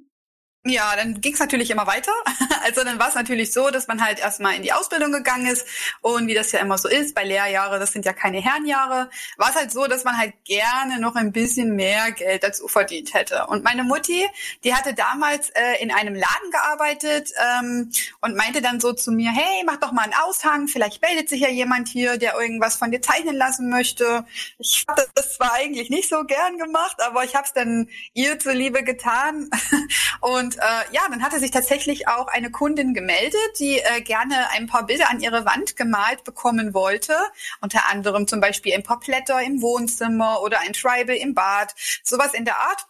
ja, 0.67 0.95
dann 0.95 1.21
ging's 1.21 1.39
natürlich 1.39 1.69
immer 1.69 1.87
weiter. 1.87 2.11
Also 2.65 2.83
dann 2.83 2.97
war 2.97 3.09
es 3.09 3.15
natürlich 3.15 3.53
so, 3.53 3.69
dass 3.69 3.87
man 3.87 4.03
halt 4.03 4.17
erstmal 4.17 4.55
in 4.55 4.63
die 4.63 4.73
Ausbildung 4.73 5.11
gegangen 5.11 5.45
ist 5.45 5.67
und 6.01 6.25
wie 6.25 6.33
das 6.33 6.51
ja 6.51 6.59
immer 6.61 6.79
so 6.79 6.89
ist, 6.89 7.13
bei 7.13 7.23
Lehrjahre, 7.23 7.77
das 7.77 7.91
sind 7.91 8.05
ja 8.05 8.13
keine 8.13 8.41
Herrenjahre, 8.41 9.11
war 9.37 9.49
es 9.51 9.55
halt 9.55 9.71
so, 9.71 9.85
dass 9.85 10.03
man 10.03 10.17
halt 10.17 10.33
gerne 10.45 10.99
noch 10.99 11.13
ein 11.13 11.31
bisschen 11.31 11.75
mehr 11.75 12.11
Geld 12.11 12.43
dazu 12.43 12.67
verdient 12.67 13.13
hätte. 13.13 13.45
Und 13.47 13.63
meine 13.63 13.83
Mutti, 13.83 14.25
die 14.63 14.73
hatte 14.73 14.95
damals 14.95 15.51
äh, 15.51 15.79
in 15.79 15.91
einem 15.91 16.15
Laden 16.15 16.49
gearbeitet 16.49 17.29
ähm, 17.59 17.91
und 18.21 18.35
meinte 18.35 18.63
dann 18.63 18.79
so 18.79 18.93
zu 18.93 19.11
mir, 19.11 19.29
hey, 19.29 19.63
mach 19.63 19.77
doch 19.77 19.91
mal 19.91 20.01
einen 20.01 20.15
Aushang, 20.15 20.67
vielleicht 20.67 21.03
meldet 21.03 21.29
sich 21.29 21.41
ja 21.41 21.49
jemand 21.49 21.87
hier, 21.87 22.17
der 22.17 22.33
irgendwas 22.33 22.77
von 22.77 22.89
dir 22.89 23.01
zeichnen 23.03 23.35
lassen 23.35 23.69
möchte. 23.69 24.25
Ich 24.57 24.85
habe 24.87 25.05
das 25.13 25.35
zwar 25.35 25.53
eigentlich 25.53 25.91
nicht 25.91 26.09
so 26.09 26.23
gern 26.23 26.57
gemacht, 26.57 26.97
aber 27.05 27.23
ich 27.23 27.35
habe 27.35 27.45
es 27.45 27.53
dann 27.53 27.89
ihr 28.13 28.39
zuliebe 28.39 28.83
getan 28.83 29.51
und 30.21 30.54
und 30.55 30.61
äh, 30.61 30.93
ja, 30.93 31.01
dann 31.09 31.23
hatte 31.23 31.39
sich 31.39 31.51
tatsächlich 31.51 32.07
auch 32.07 32.27
eine 32.27 32.51
Kundin 32.51 32.93
gemeldet, 32.93 33.39
die 33.59 33.79
äh, 33.79 34.01
gerne 34.01 34.49
ein 34.51 34.67
paar 34.67 34.85
Bilder 34.85 35.09
an 35.09 35.19
ihre 35.19 35.45
Wand 35.45 35.75
gemalt 35.75 36.23
bekommen 36.23 36.73
wollte. 36.73 37.15
Unter 37.61 37.89
anderem 37.89 38.27
zum 38.27 38.39
Beispiel 38.39 38.73
ein 38.73 38.83
paar 38.83 38.99
Blätter 38.99 39.41
im 39.41 39.61
Wohnzimmer 39.61 40.41
oder 40.41 40.59
ein 40.59 40.73
Tribal 40.73 41.15
im 41.15 41.33
Bad, 41.33 41.73
sowas 42.03 42.33
in 42.33 42.45
der 42.45 42.57
Art. 42.57 42.85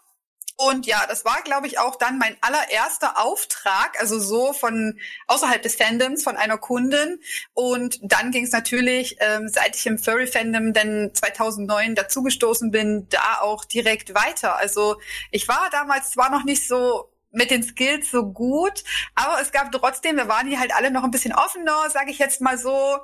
Und 0.58 0.86
ja, 0.86 1.06
das 1.10 1.26
war, 1.26 1.42
glaube 1.44 1.68
ich, 1.68 1.80
auch 1.80 1.98
dann 1.98 2.18
mein 2.18 2.38
allererster 2.40 3.22
Auftrag, 3.22 4.00
also 4.00 4.20
so 4.20 4.54
von 4.54 4.98
außerhalb 5.28 5.62
des 5.62 5.76
Fandoms 5.76 6.24
von 6.24 6.38
einer 6.38 6.58
Kundin. 6.58 7.20
Und 7.54 8.00
dann 8.02 8.32
ging 8.32 8.46
es 8.46 8.52
natürlich, 8.54 9.18
ähm, 9.20 9.50
seit 9.50 9.76
ich 9.76 9.86
im 9.86 9.98
Furry-Fandom 9.98 10.72
denn 10.72 11.12
2009 11.14 11.96
dazugestoßen 11.96 12.72
bin, 12.72 13.08
da 13.10 13.40
auch 13.42 13.66
direkt 13.66 14.16
weiter. 14.16 14.56
Also 14.56 14.96
ich 15.32 15.50
war 15.50 15.68
damals 15.72 16.12
zwar 16.12 16.30
noch 16.30 16.46
nicht 16.46 16.66
so 16.66 17.10
mit 17.36 17.52
den 17.52 17.64
Skills 17.64 18.10
so 18.10 18.32
gut, 18.32 18.84
aber 19.14 19.42
es 19.42 19.52
gab 19.52 19.72
trotzdem, 19.72 20.18
wir 20.18 20.28
waren 20.28 20.48
hier 20.48 20.60
halt 20.60 20.74
alle 20.76 20.92
noch 20.92 21.04
ein 21.04 21.12
bisschen 21.12 21.34
offener, 21.34 21.90
sage 21.92 22.12
ich 22.12 22.18
jetzt 22.18 22.42
mal 22.42 22.58
so, 22.58 22.98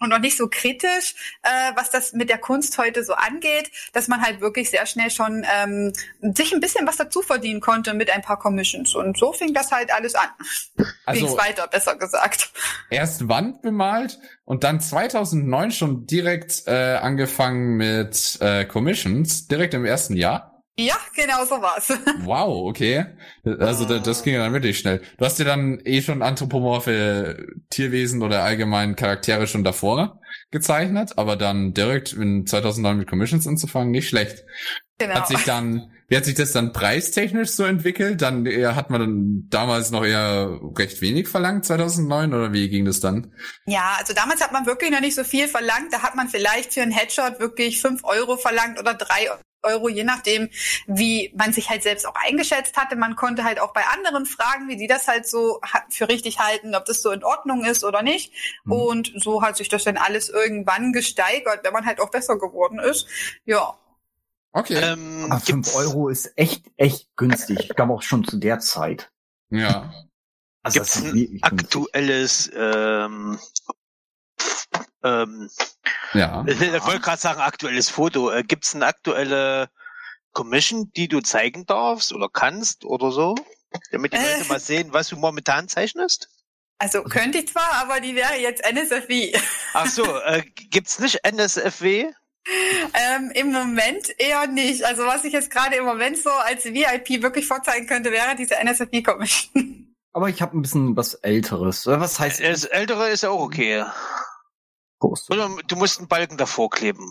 und 0.00 0.10
noch 0.10 0.18
nicht 0.18 0.36
so 0.36 0.48
kritisch, 0.48 1.14
äh, 1.42 1.72
was 1.76 1.90
das 1.90 2.12
mit 2.12 2.28
der 2.28 2.38
Kunst 2.38 2.78
heute 2.78 3.04
so 3.04 3.14
angeht, 3.14 3.70
dass 3.92 4.08
man 4.08 4.20
halt 4.20 4.40
wirklich 4.40 4.70
sehr 4.70 4.86
schnell 4.86 5.10
schon 5.10 5.46
ähm, 5.50 5.92
sich 6.34 6.52
ein 6.52 6.60
bisschen 6.60 6.86
was 6.86 6.96
dazu 6.96 7.22
verdienen 7.22 7.60
konnte 7.60 7.94
mit 7.94 8.10
ein 8.10 8.22
paar 8.22 8.38
Commissions. 8.38 8.94
Und 8.94 9.16
so 9.16 9.32
fing 9.32 9.54
das 9.54 9.72
halt 9.72 9.92
alles 9.92 10.14
an. 10.14 10.28
Also 11.06 11.26
Ging's 11.26 11.38
weiter, 11.38 11.66
besser 11.68 11.96
gesagt. 11.96 12.52
Erst 12.90 13.28
Wand 13.28 13.62
bemalt 13.62 14.18
und 14.44 14.64
dann 14.64 14.80
2009 14.80 15.70
schon 15.70 16.06
direkt 16.06 16.64
äh, 16.66 16.96
angefangen 16.96 17.76
mit 17.76 18.38
äh, 18.40 18.64
Commissions, 18.64 19.46
direkt 19.48 19.74
im 19.74 19.84
ersten 19.84 20.16
Jahr. 20.16 20.53
Ja, 20.76 20.96
genau 21.14 21.44
so 21.44 21.62
war's. 21.62 21.92
Wow, 22.24 22.68
okay. 22.68 23.06
Also 23.44 23.84
das 23.84 24.22
ging 24.22 24.34
ja 24.34 24.40
dann 24.40 24.52
wirklich 24.52 24.78
schnell. 24.78 25.02
Du 25.18 25.24
hast 25.24 25.38
dir 25.38 25.44
dann 25.44 25.80
eh 25.84 26.02
schon 26.02 26.22
anthropomorphe 26.22 27.46
Tierwesen 27.70 28.22
oder 28.22 28.42
allgemein 28.42 28.96
Charaktere 28.96 29.46
schon 29.46 29.62
davor 29.62 30.20
gezeichnet, 30.50 31.12
aber 31.16 31.36
dann 31.36 31.74
direkt 31.74 32.12
in 32.12 32.46
2009 32.46 32.98
mit 32.98 33.08
Commissions 33.08 33.46
anzufangen, 33.46 33.90
nicht 33.92 34.08
schlecht. 34.08 34.44
Genau. 34.98 35.14
Hat 35.14 35.28
sich 35.28 35.42
dann, 35.44 35.92
wie 36.08 36.16
hat 36.16 36.24
sich 36.24 36.34
das 36.34 36.52
dann 36.52 36.72
preistechnisch 36.72 37.50
so 37.50 37.64
entwickelt? 37.64 38.22
Dann 38.22 38.46
eher, 38.46 38.74
hat 38.74 38.90
man 38.90 39.00
dann 39.00 39.46
damals 39.50 39.90
noch 39.90 40.04
eher 40.04 40.60
recht 40.76 41.00
wenig 41.02 41.28
verlangt, 41.28 41.64
2009, 41.66 42.34
oder 42.34 42.52
wie 42.52 42.68
ging 42.68 42.84
das 42.84 43.00
dann? 43.00 43.32
Ja, 43.66 43.96
also 43.98 44.12
damals 44.12 44.40
hat 44.40 44.52
man 44.52 44.66
wirklich 44.66 44.90
noch 44.90 45.00
nicht 45.00 45.14
so 45.14 45.24
viel 45.24 45.46
verlangt. 45.46 45.92
Da 45.92 46.02
hat 46.02 46.14
man 46.16 46.28
vielleicht 46.28 46.74
für 46.74 46.82
einen 46.82 46.92
Headshot 46.92 47.38
wirklich 47.38 47.80
fünf 47.80 48.02
Euro 48.04 48.36
verlangt 48.36 48.78
oder 48.78 48.94
drei 48.94 49.28
Euro, 49.64 49.88
je 49.88 50.04
nachdem, 50.04 50.50
wie 50.86 51.32
man 51.36 51.52
sich 51.52 51.70
halt 51.70 51.82
selbst 51.82 52.06
auch 52.06 52.14
eingeschätzt 52.14 52.76
hatte. 52.76 52.96
Man 52.96 53.16
konnte 53.16 53.44
halt 53.44 53.60
auch 53.60 53.72
bei 53.72 53.82
anderen 53.86 54.26
fragen, 54.26 54.68
wie 54.68 54.76
die 54.76 54.86
das 54.86 55.08
halt 55.08 55.26
so 55.26 55.60
für 55.90 56.08
richtig 56.08 56.38
halten, 56.38 56.74
ob 56.74 56.84
das 56.84 57.02
so 57.02 57.10
in 57.10 57.24
Ordnung 57.24 57.64
ist 57.64 57.84
oder 57.84 58.02
nicht. 58.02 58.32
Mhm. 58.64 58.72
Und 58.72 59.12
so 59.16 59.42
hat 59.42 59.56
sich 59.56 59.68
das 59.68 59.84
dann 59.84 59.96
alles 59.96 60.28
irgendwann 60.28 60.92
gesteigert, 60.92 61.60
wenn 61.64 61.72
man 61.72 61.86
halt 61.86 62.00
auch 62.00 62.10
besser 62.10 62.38
geworden 62.38 62.78
ist. 62.78 63.06
Ja. 63.44 63.74
Okay. 64.52 64.80
Ähm, 64.80 65.26
Aber 65.30 65.40
5 65.40 65.74
Euro 65.74 66.08
ist 66.08 66.32
echt, 66.36 66.66
echt 66.76 67.08
günstig. 67.16 67.58
Ich 67.60 67.76
glaube 67.76 67.92
auch 67.92 68.02
schon 68.02 68.24
zu 68.24 68.36
der 68.36 68.60
Zeit. 68.60 69.10
Ja. 69.50 69.92
Also 70.62 70.80
Gibt 70.80 70.86
es 70.86 71.02
ein 71.02 71.38
aktuelles 71.42 72.50
ähm, 72.56 73.38
ähm, 75.02 75.50
ja. 76.12 76.44
Ich 76.48 76.60
wollte 76.60 77.00
gerade 77.00 77.20
sagen, 77.20 77.40
aktuelles 77.40 77.88
Foto. 77.88 78.30
Äh, 78.30 78.42
Gibt 78.42 78.64
es 78.64 78.74
eine 78.74 78.86
aktuelle 78.86 79.68
Commission, 80.32 80.90
die 80.96 81.08
du 81.08 81.20
zeigen 81.20 81.66
darfst 81.66 82.12
oder 82.12 82.28
kannst 82.32 82.84
oder 82.84 83.10
so? 83.10 83.34
Damit 83.90 84.12
die 84.12 84.18
Leute 84.18 84.44
äh. 84.44 84.48
mal 84.48 84.60
sehen, 84.60 84.92
was 84.92 85.08
du 85.08 85.16
momentan 85.16 85.68
zeichnest? 85.68 86.28
Also 86.78 87.02
könnte 87.04 87.38
ich 87.38 87.48
zwar, 87.48 87.72
aber 87.74 88.00
die 88.00 88.14
wäre 88.14 88.34
jetzt 88.36 88.64
NSFW. 88.64 89.32
Ach 89.74 89.86
so, 89.86 90.04
äh, 90.24 90.42
gibt's 90.70 90.98
nicht 90.98 91.24
NSFW? 91.24 92.10
Ähm, 92.92 93.30
Im 93.34 93.52
Moment 93.52 94.08
eher 94.18 94.46
nicht. 94.46 94.84
Also 94.84 95.04
was 95.06 95.24
ich 95.24 95.32
jetzt 95.32 95.50
gerade 95.50 95.76
im 95.76 95.84
Moment 95.84 96.18
so 96.18 96.30
als 96.30 96.64
VIP 96.64 97.22
wirklich 97.22 97.46
vorzeigen 97.46 97.86
könnte, 97.86 98.12
wäre 98.12 98.36
diese 98.36 98.56
NSFW 98.56 99.02
Commission. 99.02 99.94
Aber 100.12 100.28
ich 100.28 100.42
habe 100.42 100.56
ein 100.56 100.62
bisschen 100.62 100.96
was 100.96 101.14
Älteres. 101.14 101.86
Was 101.86 102.20
heißt? 102.20 102.40
Das 102.40 102.64
Ältere 102.64 103.08
ist 103.08 103.22
ja 103.22 103.30
auch 103.30 103.40
okay. 103.40 103.84
Oder 105.30 105.50
du 105.66 105.76
musst 105.76 105.98
einen 105.98 106.08
Balken 106.08 106.36
davor 106.36 106.70
kleben. 106.70 107.10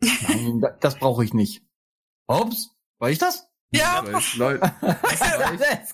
Nein, 0.00 0.64
das 0.80 0.96
brauche 0.98 1.24
ich 1.24 1.32
nicht. 1.34 1.62
Ups, 2.26 2.70
war 2.98 3.10
ich 3.10 3.18
das? 3.18 3.46
Ja. 3.74 4.04
Leute, 4.36 4.70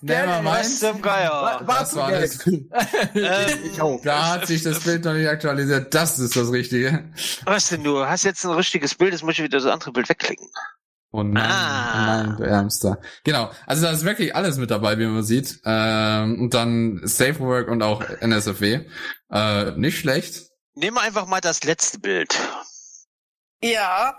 Never 0.02 0.42
mind. 0.42 0.46
Was 0.46 0.80
zum 0.80 1.00
Geier? 1.00 1.62
das 1.66 1.94
war 1.94 2.06
alles. 2.08 2.44
Ähm. 3.14 4.00
Da 4.02 4.32
hat 4.32 4.46
sich 4.48 4.62
das 4.64 4.80
Bild 4.80 5.04
noch 5.04 5.12
nicht 5.12 5.28
aktualisiert. 5.28 5.94
Das 5.94 6.18
ist 6.18 6.34
das 6.34 6.50
Richtige. 6.50 7.04
Was 7.44 7.68
denn 7.68 7.84
du? 7.84 8.04
Hast 8.04 8.24
jetzt 8.24 8.44
ein 8.44 8.50
richtiges 8.52 8.94
Bild, 8.96 9.12
jetzt 9.12 9.22
muss 9.22 9.34
ich 9.34 9.44
wieder 9.44 9.58
das 9.58 9.66
andere 9.66 9.92
Bild 9.92 10.08
wegklicken. 10.08 10.48
Oh 11.12 11.22
nein, 11.22 11.42
Ah. 11.46 11.92
oh 11.94 12.26
nein, 12.26 12.36
du 12.36 12.42
Ärmster. 12.44 12.98
Genau, 13.24 13.50
also 13.66 13.82
da 13.86 13.92
ist 13.92 14.04
wirklich 14.04 14.34
alles 14.34 14.56
mit 14.58 14.70
dabei, 14.70 14.98
wie 14.98 15.06
man 15.06 15.22
sieht. 15.22 15.60
Ähm, 15.64 16.40
und 16.42 16.54
dann 16.54 17.00
Safe 17.04 17.38
Work 17.40 17.68
und 17.68 17.82
auch 17.82 18.02
NSFW. 18.20 18.80
Äh, 19.30 19.70
nicht 19.76 19.98
schlecht. 19.98 20.47
Nehmen 20.78 20.96
wir 20.96 21.00
einfach 21.00 21.26
mal 21.26 21.40
das 21.40 21.64
letzte 21.64 21.98
Bild. 21.98 22.38
Ja. 23.60 24.16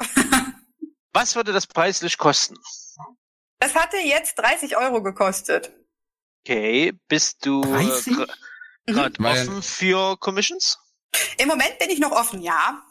Was 1.14 1.34
würde 1.38 1.53
das 1.53 1.65
preislich 1.65 2.18
kosten? 2.18 2.57
Das 3.60 3.76
hatte 3.76 3.95
jetzt 3.98 4.38
30 4.38 4.76
Euro 4.76 5.02
gekostet. 5.02 5.72
Okay, 6.44 6.91
bist 7.07 7.45
du 7.45 7.61
30? 7.61 8.18
gerade 8.88 9.23
Weil- 9.23 9.48
offen 9.48 9.64
für 9.64 10.18
Commissions? 10.18 10.77
Im 11.38 11.48
Moment 11.48 11.80
bin 11.80 11.90
ich 11.91 11.99
noch 11.99 12.11
offen, 12.11 12.41
ja. 12.41 12.84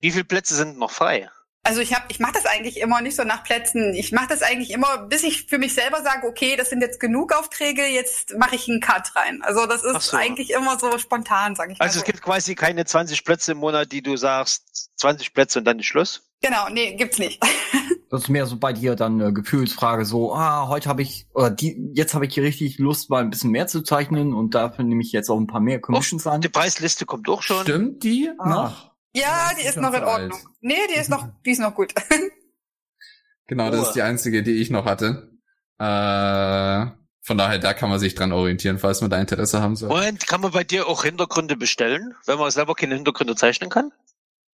Wie 0.00 0.10
viele 0.12 0.24
Plätze 0.24 0.54
sind 0.54 0.76
noch 0.76 0.90
frei? 0.90 1.30
Also 1.68 1.82
ich 1.82 1.94
habe, 1.94 2.06
ich 2.08 2.18
mache 2.18 2.32
das 2.32 2.46
eigentlich 2.46 2.80
immer 2.80 3.02
nicht 3.02 3.14
so 3.14 3.24
nach 3.24 3.44
Plätzen. 3.44 3.92
Ich 3.92 4.10
mache 4.10 4.28
das 4.28 4.40
eigentlich 4.40 4.70
immer, 4.70 4.96
bis 5.06 5.22
ich 5.22 5.44
für 5.44 5.58
mich 5.58 5.74
selber 5.74 6.02
sage, 6.02 6.26
okay, 6.26 6.56
das 6.56 6.70
sind 6.70 6.80
jetzt 6.80 6.98
genug 6.98 7.34
Aufträge, 7.34 7.84
jetzt 7.84 8.34
mache 8.38 8.56
ich 8.56 8.70
einen 8.70 8.80
Cut 8.80 9.14
rein. 9.14 9.42
Also 9.42 9.66
das 9.66 9.84
ist 9.84 10.06
so. 10.06 10.16
eigentlich 10.16 10.50
immer 10.50 10.78
so 10.78 10.96
spontan, 10.96 11.54
sage 11.56 11.72
ich 11.72 11.78
mal. 11.78 11.84
Also 11.84 11.98
so. 11.98 12.00
es 12.00 12.06
gibt 12.06 12.22
quasi 12.22 12.54
keine 12.54 12.86
20 12.86 13.22
Plätze 13.22 13.52
im 13.52 13.58
Monat, 13.58 13.92
die 13.92 14.00
du 14.00 14.16
sagst, 14.16 14.92
20 14.98 15.34
Plätze 15.34 15.58
und 15.58 15.66
dann 15.66 15.78
ist 15.78 15.84
Schluss? 15.86 16.22
genau, 16.40 16.68
nee, 16.70 16.94
gibt's 16.96 17.18
nicht. 17.18 17.42
Das 18.10 18.22
ist 18.22 18.28
mehr 18.30 18.46
so 18.46 18.56
bei 18.56 18.72
dir 18.72 18.96
dann 18.96 19.20
eine 19.20 19.34
Gefühlsfrage, 19.34 20.06
so, 20.06 20.34
ah, 20.34 20.68
heute 20.68 20.88
habe 20.88 21.02
ich, 21.02 21.26
oder 21.34 21.50
die, 21.50 21.90
jetzt 21.92 22.14
habe 22.14 22.24
ich 22.24 22.32
hier 22.32 22.42
richtig 22.42 22.78
Lust, 22.78 23.10
mal 23.10 23.22
ein 23.22 23.28
bisschen 23.28 23.50
mehr 23.50 23.66
zu 23.66 23.82
zeichnen 23.82 24.32
und 24.32 24.54
dafür 24.54 24.82
nehme 24.86 25.02
ich 25.02 25.12
jetzt 25.12 25.28
auch 25.28 25.36
ein 25.38 25.46
paar 25.46 25.60
mehr 25.60 25.78
Commissions 25.78 26.26
an. 26.26 26.40
Die 26.40 26.48
Preisliste 26.48 27.04
kommt 27.04 27.28
auch 27.28 27.42
schon. 27.42 27.64
Stimmt 27.64 28.02
die 28.04 28.30
Ah. 28.38 28.48
noch? 28.48 28.97
Ja, 29.14 29.50
die 29.58 29.66
ist 29.66 29.76
noch 29.76 29.92
in 29.92 30.00
zu 30.00 30.06
Ordnung. 30.06 30.32
alt. 30.32 30.46
Nee, 30.60 30.86
die 30.94 30.98
ist 30.98 31.08
noch, 31.10 31.28
die 31.44 31.50
ist 31.50 31.60
noch 31.60 31.74
gut. 31.74 31.94
Genau, 33.50 33.70
das 33.70 33.88
ist 33.88 33.92
die 33.94 34.02
einzige, 34.02 34.42
die 34.42 34.60
ich 34.60 34.68
noch 34.68 34.84
hatte. 34.84 35.30
Äh, 35.78 36.86
von 37.22 37.38
daher, 37.38 37.58
da 37.58 37.72
kann 37.72 37.88
man 37.88 37.98
sich 37.98 38.14
dran 38.14 38.30
orientieren, 38.32 38.78
falls 38.78 39.00
man 39.00 39.08
da 39.08 39.18
Interesse 39.18 39.62
haben 39.62 39.74
soll. 39.74 39.90
Und 39.90 40.26
kann 40.26 40.42
man 40.42 40.52
bei 40.52 40.64
dir 40.64 40.86
auch 40.86 41.02
Hintergründe 41.02 41.56
bestellen, 41.56 42.14
wenn 42.26 42.38
man 42.38 42.50
selber 42.50 42.74
keine 42.74 42.94
Hintergründe 42.94 43.36
zeichnen 43.36 43.70
kann? 43.70 43.90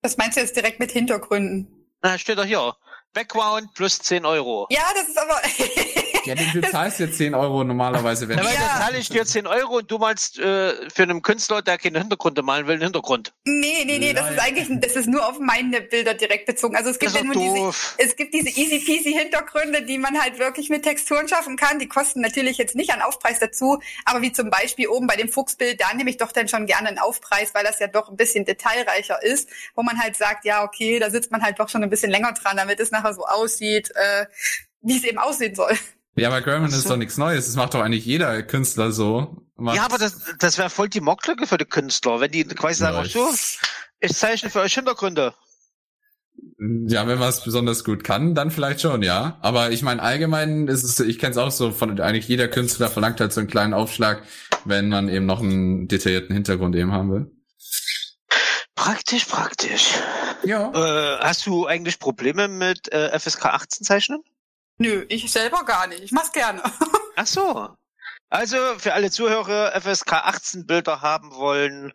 Das 0.01 0.17
meinst 0.17 0.35
du 0.35 0.41
jetzt 0.41 0.57
direkt 0.57 0.81
mit 0.81 0.91
Hintergründen? 0.91 1.87
Na, 2.01 2.17
steht 2.17 2.37
doch 2.37 2.43
hier. 2.43 2.75
Background 3.13 3.73
plus 3.73 3.99
10 3.99 4.25
Euro. 4.25 4.67
Ja, 4.69 4.83
das 4.95 5.07
ist 5.09 5.17
aber. 5.19 5.39
Ja, 6.23 6.35
du, 6.35 6.43
du 6.61 6.69
zahlst 6.69 6.99
jetzt 6.99 7.17
10 7.17 7.33
Euro 7.33 7.63
normalerweise, 7.63 8.29
wenn 8.29 8.37
Na, 8.37 8.45
weil 8.45 8.53
Ja. 8.53 8.59
dann 8.59 8.81
zahle 8.83 8.99
ich 8.99 9.09
dir 9.09 9.25
10 9.25 9.47
Euro 9.47 9.77
und 9.77 9.89
du 9.89 9.97
malst 9.97 10.37
äh, 10.37 10.87
für 10.91 11.01
einen 11.01 11.23
Künstler, 11.23 11.63
der 11.63 11.79
keine 11.79 11.97
Hintergründe 11.97 12.43
malen 12.43 12.67
will, 12.67 12.73
einen 12.75 12.83
Hintergrund. 12.83 13.33
nee, 13.45 13.83
nee, 13.87 13.97
nee, 13.97 14.13
das 14.13 14.29
ist 14.29 14.37
eigentlich, 14.39 14.67
das 14.81 14.95
ist 14.95 15.07
nur 15.07 15.27
auf 15.27 15.39
meine 15.39 15.81
Bilder 15.81 16.13
direkt 16.13 16.45
bezogen. 16.45 16.75
Also 16.75 16.91
es 16.91 16.99
gibt 16.99 17.15
ja 17.15 17.23
nur 17.23 17.33
diese, 17.33 17.75
es 17.97 18.15
gibt 18.15 18.35
diese 18.35 18.49
easy 18.49 18.77
peasy 18.85 19.13
Hintergründe, 19.13 19.81
die 19.81 19.97
man 19.97 20.21
halt 20.21 20.37
wirklich 20.37 20.69
mit 20.69 20.83
Texturen 20.83 21.27
schaffen 21.27 21.57
kann. 21.57 21.79
Die 21.79 21.87
kosten 21.87 22.21
natürlich 22.21 22.59
jetzt 22.59 22.75
nicht 22.75 22.91
an 22.93 23.01
Aufpreis 23.01 23.39
dazu, 23.39 23.81
aber 24.05 24.21
wie 24.21 24.31
zum 24.31 24.51
Beispiel 24.51 24.89
oben 24.89 25.07
bei 25.07 25.15
dem 25.15 25.27
Fuchsbild, 25.27 25.81
da 25.81 25.91
nehme 25.95 26.11
ich 26.11 26.17
doch 26.17 26.31
dann 26.31 26.47
schon 26.47 26.67
gerne 26.67 26.89
einen 26.89 26.99
Aufpreis, 26.99 27.55
weil 27.55 27.63
das 27.63 27.79
ja 27.79 27.87
doch 27.87 28.09
ein 28.09 28.15
bisschen 28.15 28.45
detailreicher 28.45 29.23
ist, 29.23 29.49
wo 29.73 29.81
man 29.81 29.97
halt 29.99 30.15
sagt, 30.17 30.45
ja, 30.45 30.63
okay, 30.63 30.99
da 30.99 31.09
sitzt 31.09 31.31
man 31.31 31.41
halt 31.41 31.59
doch 31.59 31.67
schon 31.67 31.81
ein 31.81 31.89
bisschen 31.89 32.11
länger 32.11 32.33
dran, 32.33 32.57
damit 32.57 32.79
es 32.79 32.91
nachher 32.91 33.00
so 33.13 33.25
aussieht, 33.25 33.91
äh, 33.95 34.25
wie 34.81 34.97
es 34.97 35.03
eben 35.03 35.17
aussehen 35.17 35.55
soll. 35.55 35.73
Ja, 36.15 36.29
aber 36.29 36.41
so. 36.69 36.77
ist 36.77 36.89
doch 36.89 36.97
nichts 36.97 37.17
Neues. 37.17 37.45
Das 37.45 37.55
macht 37.55 37.73
doch 37.73 37.81
eigentlich 37.81 38.05
jeder 38.05 38.43
Künstler 38.43 38.91
so. 38.91 39.37
Macht- 39.55 39.77
Ja, 39.77 39.85
aber 39.85 39.97
das, 39.97 40.17
das 40.39 40.57
wäre 40.57 40.69
voll 40.69 40.89
die 40.89 41.01
Mocklücke 41.01 41.47
für 41.47 41.57
die 41.57 41.65
Künstler, 41.65 42.19
wenn 42.19 42.31
die 42.31 42.43
quasi 42.45 42.75
sagen, 42.79 42.97
ach 42.99 43.05
so, 43.05 43.29
ich 43.99 44.13
zeichne 44.13 44.49
für 44.49 44.59
euch 44.61 44.73
Hintergründe. 44.73 45.33
Ja, 46.87 47.07
wenn 47.07 47.19
man 47.19 47.29
es 47.29 47.43
besonders 47.43 47.83
gut 47.83 48.03
kann, 48.03 48.35
dann 48.35 48.51
vielleicht 48.51 48.81
schon, 48.81 49.03
ja. 49.03 49.37
Aber 49.41 49.71
ich 49.71 49.83
meine, 49.83 50.01
allgemein 50.01 50.67
ist 50.67 50.83
es, 50.83 50.99
ich 50.99 51.19
kenne 51.19 51.31
es 51.31 51.37
auch 51.37 51.51
so, 51.51 51.71
von 51.71 51.99
eigentlich 51.99 52.27
jeder 52.27 52.47
Künstler 52.47 52.89
verlangt 52.89 53.19
halt 53.19 53.31
so 53.33 53.39
einen 53.41 53.49
kleinen 53.49 53.73
Aufschlag, 53.73 54.23
wenn 54.65 54.89
man 54.89 55.07
eben 55.09 55.25
noch 55.25 55.41
einen 55.41 55.87
detaillierten 55.87 56.33
Hintergrund 56.33 56.75
eben 56.75 56.91
haben 56.91 57.11
will. 57.11 57.31
Praktisch, 58.81 59.25
praktisch. 59.25 59.93
Ja. 60.41 60.71
Äh, 60.71 61.19
hast 61.19 61.45
du 61.45 61.67
eigentlich 61.67 61.99
Probleme 61.99 62.47
mit 62.47 62.91
äh, 62.91 63.17
FSK 63.19 63.45
18 63.45 63.85
zeichnen? 63.85 64.23
Nö, 64.79 65.05
ich 65.07 65.31
selber 65.31 65.63
gar 65.65 65.85
nicht. 65.85 66.01
Ich 66.01 66.11
mach's 66.11 66.31
gerne. 66.31 66.63
Ach 67.15 67.27
so. 67.27 67.69
Also 68.31 68.57
für 68.79 68.95
alle 68.95 69.11
Zuhörer, 69.11 69.79
FSK 69.79 70.13
18 70.13 70.65
Bilder 70.65 71.01
haben 71.01 71.35
wollen, 71.35 71.93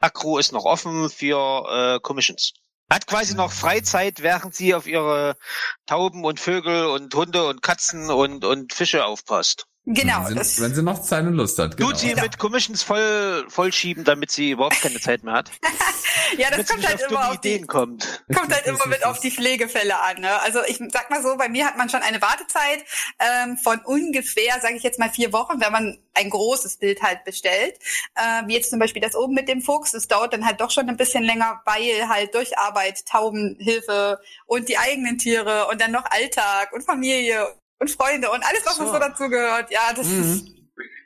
Akro 0.00 0.38
ist 0.38 0.52
noch 0.52 0.64
offen 0.64 1.10
für 1.10 1.66
äh, 1.68 2.00
Commissions. 2.00 2.54
Hat 2.90 3.06
quasi 3.06 3.34
noch 3.34 3.52
Freizeit, 3.52 4.22
während 4.22 4.54
sie 4.54 4.74
auf 4.74 4.86
ihre 4.86 5.36
Tauben 5.84 6.24
und 6.24 6.40
Vögel 6.40 6.86
und 6.86 7.14
Hunde 7.14 7.46
und 7.46 7.60
Katzen 7.60 8.08
und, 8.08 8.46
und 8.46 8.72
Fische 8.72 9.04
aufpasst. 9.04 9.66
Genau, 9.84 10.28
wenn, 10.28 10.36
das, 10.36 10.56
sie, 10.56 10.62
wenn 10.62 10.74
sie 10.74 10.82
noch 10.82 11.02
Zeit 11.02 11.26
und 11.26 11.34
Lust 11.34 11.58
hat. 11.58 11.76
Genau. 11.76 11.90
Tut 11.90 11.98
sie 11.98 12.14
mit 12.14 12.38
Commissions 12.38 12.84
voll, 12.84 13.44
voll 13.48 13.72
schieben, 13.72 14.04
damit 14.04 14.30
sie 14.30 14.52
überhaupt 14.52 14.80
keine 14.80 15.00
Zeit 15.00 15.24
mehr 15.24 15.34
hat. 15.34 15.50
ja, 16.38 16.50
das 16.50 16.66
damit 16.66 16.68
kommt 16.68 16.88
halt 16.88 17.04
auf 17.04 17.10
immer 17.10 17.30
auf 17.30 17.40
die, 17.40 17.48
Ideen 17.48 17.66
kommt. 17.66 18.24
kommt 18.32 18.54
halt 18.54 18.64
immer 18.66 18.86
mit 18.86 19.04
auf 19.04 19.18
die 19.18 19.32
Pflegefälle 19.32 19.98
an. 19.98 20.20
Ne? 20.20 20.40
Also 20.42 20.60
ich 20.68 20.80
sag 20.92 21.10
mal 21.10 21.20
so, 21.20 21.36
bei 21.36 21.48
mir 21.48 21.66
hat 21.66 21.76
man 21.76 21.88
schon 21.88 22.00
eine 22.02 22.22
Wartezeit 22.22 22.84
ähm, 23.18 23.56
von 23.56 23.80
ungefähr, 23.80 24.60
sage 24.60 24.76
ich 24.76 24.84
jetzt 24.84 25.00
mal 25.00 25.10
vier 25.10 25.32
Wochen, 25.32 25.60
wenn 25.60 25.72
man 25.72 25.98
ein 26.14 26.30
großes 26.30 26.76
Bild 26.76 27.02
halt 27.02 27.24
bestellt. 27.24 27.76
Äh, 28.14 28.46
wie 28.46 28.54
jetzt 28.54 28.70
zum 28.70 28.78
Beispiel 28.78 29.02
das 29.02 29.16
oben 29.16 29.34
mit 29.34 29.48
dem 29.48 29.62
Fuchs. 29.62 29.90
Das 29.90 30.06
dauert 30.06 30.32
dann 30.32 30.46
halt 30.46 30.60
doch 30.60 30.70
schon 30.70 30.88
ein 30.88 30.96
bisschen 30.96 31.24
länger, 31.24 31.60
weil 31.64 32.08
halt 32.08 32.36
durch 32.36 32.56
Arbeit, 32.56 33.04
Taubenhilfe 33.06 34.20
und 34.46 34.68
die 34.68 34.78
eigenen 34.78 35.18
Tiere 35.18 35.66
und 35.66 35.80
dann 35.80 35.90
noch 35.90 36.04
Alltag 36.04 36.72
und 36.72 36.84
Familie 36.84 37.48
und 37.82 37.90
Freunde 37.90 38.30
und 38.30 38.42
alles, 38.42 38.62
was 38.64 38.76
So. 38.76 38.86
so 38.86 38.98
dazu 38.98 39.28
gehört. 39.28 39.70
Ja, 39.70 39.92
das 39.94 40.06
Mhm. 40.08 40.22
ist 40.22 40.46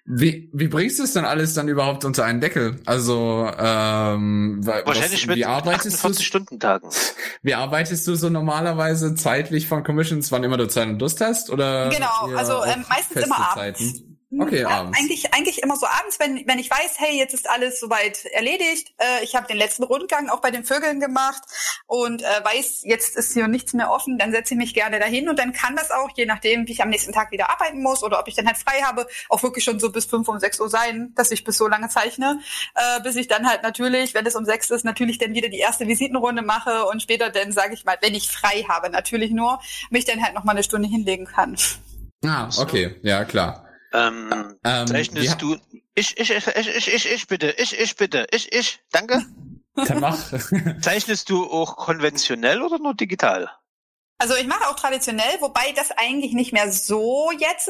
Wie, 0.09 0.49
wie 0.53 0.69
bringst 0.69 1.01
du 1.01 1.03
es 1.03 1.15
denn 1.15 1.25
alles 1.25 1.55
dann 1.55 1.67
überhaupt 1.67 2.05
unter 2.05 2.25
einen 2.25 2.41
Deckel? 2.41 2.81
Also, 2.87 3.51
ähm, 3.59 4.61
wa- 4.65 4.83
Wahrscheinlich 4.85 5.27
was, 5.27 5.35
wie 5.35 5.41
mit 5.41 5.47
arbeitest 5.49 6.05
du? 6.05 6.09
48-Stunden-Tagen. 6.09 6.89
Wie 7.43 7.55
arbeitest 7.55 8.07
du 8.07 8.15
so 8.15 8.29
normalerweise 8.31 9.17
zeitlich 9.17 9.67
von 9.67 9.83
Commissions, 9.83 10.31
wann 10.31 10.45
immer 10.45 10.57
du 10.59 10.69
Zeit 10.69 10.87
und 10.87 11.01
Lust 11.01 11.21
hast? 11.21 11.51
Oder 11.51 11.89
Genau, 11.89 12.37
also, 12.37 12.65
ähm, 12.65 12.85
meistens 12.89 13.21
immer 13.25 13.51
abends. 13.51 13.55
Zeiten? 13.81 14.06
Okay, 14.33 14.63
Ja, 14.63 14.69
abends. 14.69 14.99
Eigentlich, 14.99 15.33
eigentlich 15.33 15.63
immer 15.63 15.77
so 15.77 15.87
abends, 15.87 16.19
wenn, 16.19 16.47
wenn 16.49 16.59
ich 16.59 16.69
weiß, 16.69 16.97
hey, 16.99 17.17
jetzt 17.17 17.33
ist 17.33 17.49
alles 17.49 17.79
soweit 17.79 18.25
erledigt. 18.25 18.93
Äh, 18.99 19.23
ich 19.23 19.37
habe 19.37 19.47
den 19.47 19.57
letzten 19.57 19.85
Rundgang 19.85 20.29
auch 20.29 20.41
bei 20.41 20.51
den 20.51 20.65
Vögeln 20.65 20.99
gemacht 20.99 21.43
und 21.87 22.23
äh, 22.23 22.45
weiß, 22.45 22.83
jetzt 22.85 23.17
ist 23.17 23.35
hier 23.35 23.47
nichts 23.47 23.73
mehr 23.73 23.91
offen, 23.91 24.19
dann 24.19 24.33
setze 24.33 24.55
ich 24.55 24.59
mich 24.59 24.75
gerne 24.75 24.99
dahin 24.99 25.29
und 25.29 25.39
dann 25.39 25.53
kann 25.53 25.77
das 25.77 25.93
auch, 25.93 26.11
je 26.17 26.27
nachdem, 26.27 26.67
wie 26.67 26.73
ich 26.73 26.83
am 26.83 26.89
nächsten 26.89 27.13
Tag 27.13 27.31
wieder 27.31 27.51
arbeiten 27.51 27.83
muss 27.83 28.03
oder 28.03 28.19
ob 28.19 28.27
ich 28.27 28.35
dann 28.35 28.47
halt 28.47 28.59
frei 28.59 28.83
habe, 28.83 29.07
auch 29.29 29.45
wirklich 29.45 29.65
schon 29.65 29.79
so 29.79 29.93
bis 29.93 30.07
fünf 30.07 30.27
um 30.29 30.41
sechs 30.41 30.59
Uhr 30.59 30.69
sein, 30.69 31.13
dass 31.15 31.31
ich 31.31 31.45
bis 31.45 31.57
so 31.57 31.69
lange 31.69 31.89
zeichne, 31.89 32.41
äh, 32.75 33.01
bis 33.03 33.15
ich 33.15 33.29
dann 33.29 33.49
halt 33.49 33.63
natürlich, 33.63 34.13
wenn 34.15 34.27
es 34.27 34.35
um 34.35 34.45
sechs 34.45 34.71
ist, 34.71 34.85
natürlich 34.85 35.19
dann 35.19 35.35
wieder 35.35 35.49
die 35.49 35.59
erste 35.59 35.87
Visitenrunde 35.87 36.43
mache 36.43 36.87
und 36.87 37.01
später 37.01 37.31
dann, 37.31 37.53
sage 37.53 37.75
ich 37.75 37.85
mal, 37.85 37.97
wenn 38.01 38.15
ich 38.15 38.29
frei 38.29 38.65
habe, 38.69 38.91
natürlich 38.91 39.31
nur, 39.31 39.61
mich 39.91 40.05
dann 40.05 40.21
halt 40.21 40.35
noch 40.35 40.43
mal 40.43 40.53
eine 40.53 40.65
Stunde 40.65 40.89
hinlegen 40.89 41.27
kann. 41.27 41.57
Ah, 42.25 42.49
okay, 42.59 42.97
ja, 43.03 43.25
klar. 43.25 43.66
Ähm, 43.93 44.59
Ähm, 44.65 44.87
zeichnest 44.87 45.29
ja. 45.29 45.35
du. 45.37 45.57
Ich, 45.95 46.19
ich, 46.19 46.31
ich, 46.31 46.47
ich, 46.47 46.69
ich, 46.77 46.95
ich, 46.95 47.13
ich 47.13 47.27
bitte, 47.27 47.51
ich, 47.59 47.79
ich 47.79 47.97
bitte, 47.97 48.27
ich, 48.31 48.53
ich, 48.53 48.81
danke. 48.91 49.25
Dann 49.75 50.01
mach. 50.01 50.19
Zeichnest 50.81 51.31
du 51.31 51.45
auch 51.45 51.77
konventionell 51.77 52.63
oder 52.63 52.79
nur 52.79 52.95
digital? 52.95 53.51
Also 54.19 54.35
ich 54.35 54.47
mache 54.47 54.69
auch 54.69 54.77
traditionell, 54.77 55.41
wobei 55.41 55.73
das 55.73 55.91
eigentlich 55.91 56.33
nicht 56.33 56.53
mehr 56.53 56.73
so 56.73 57.31
jetzt 57.39 57.69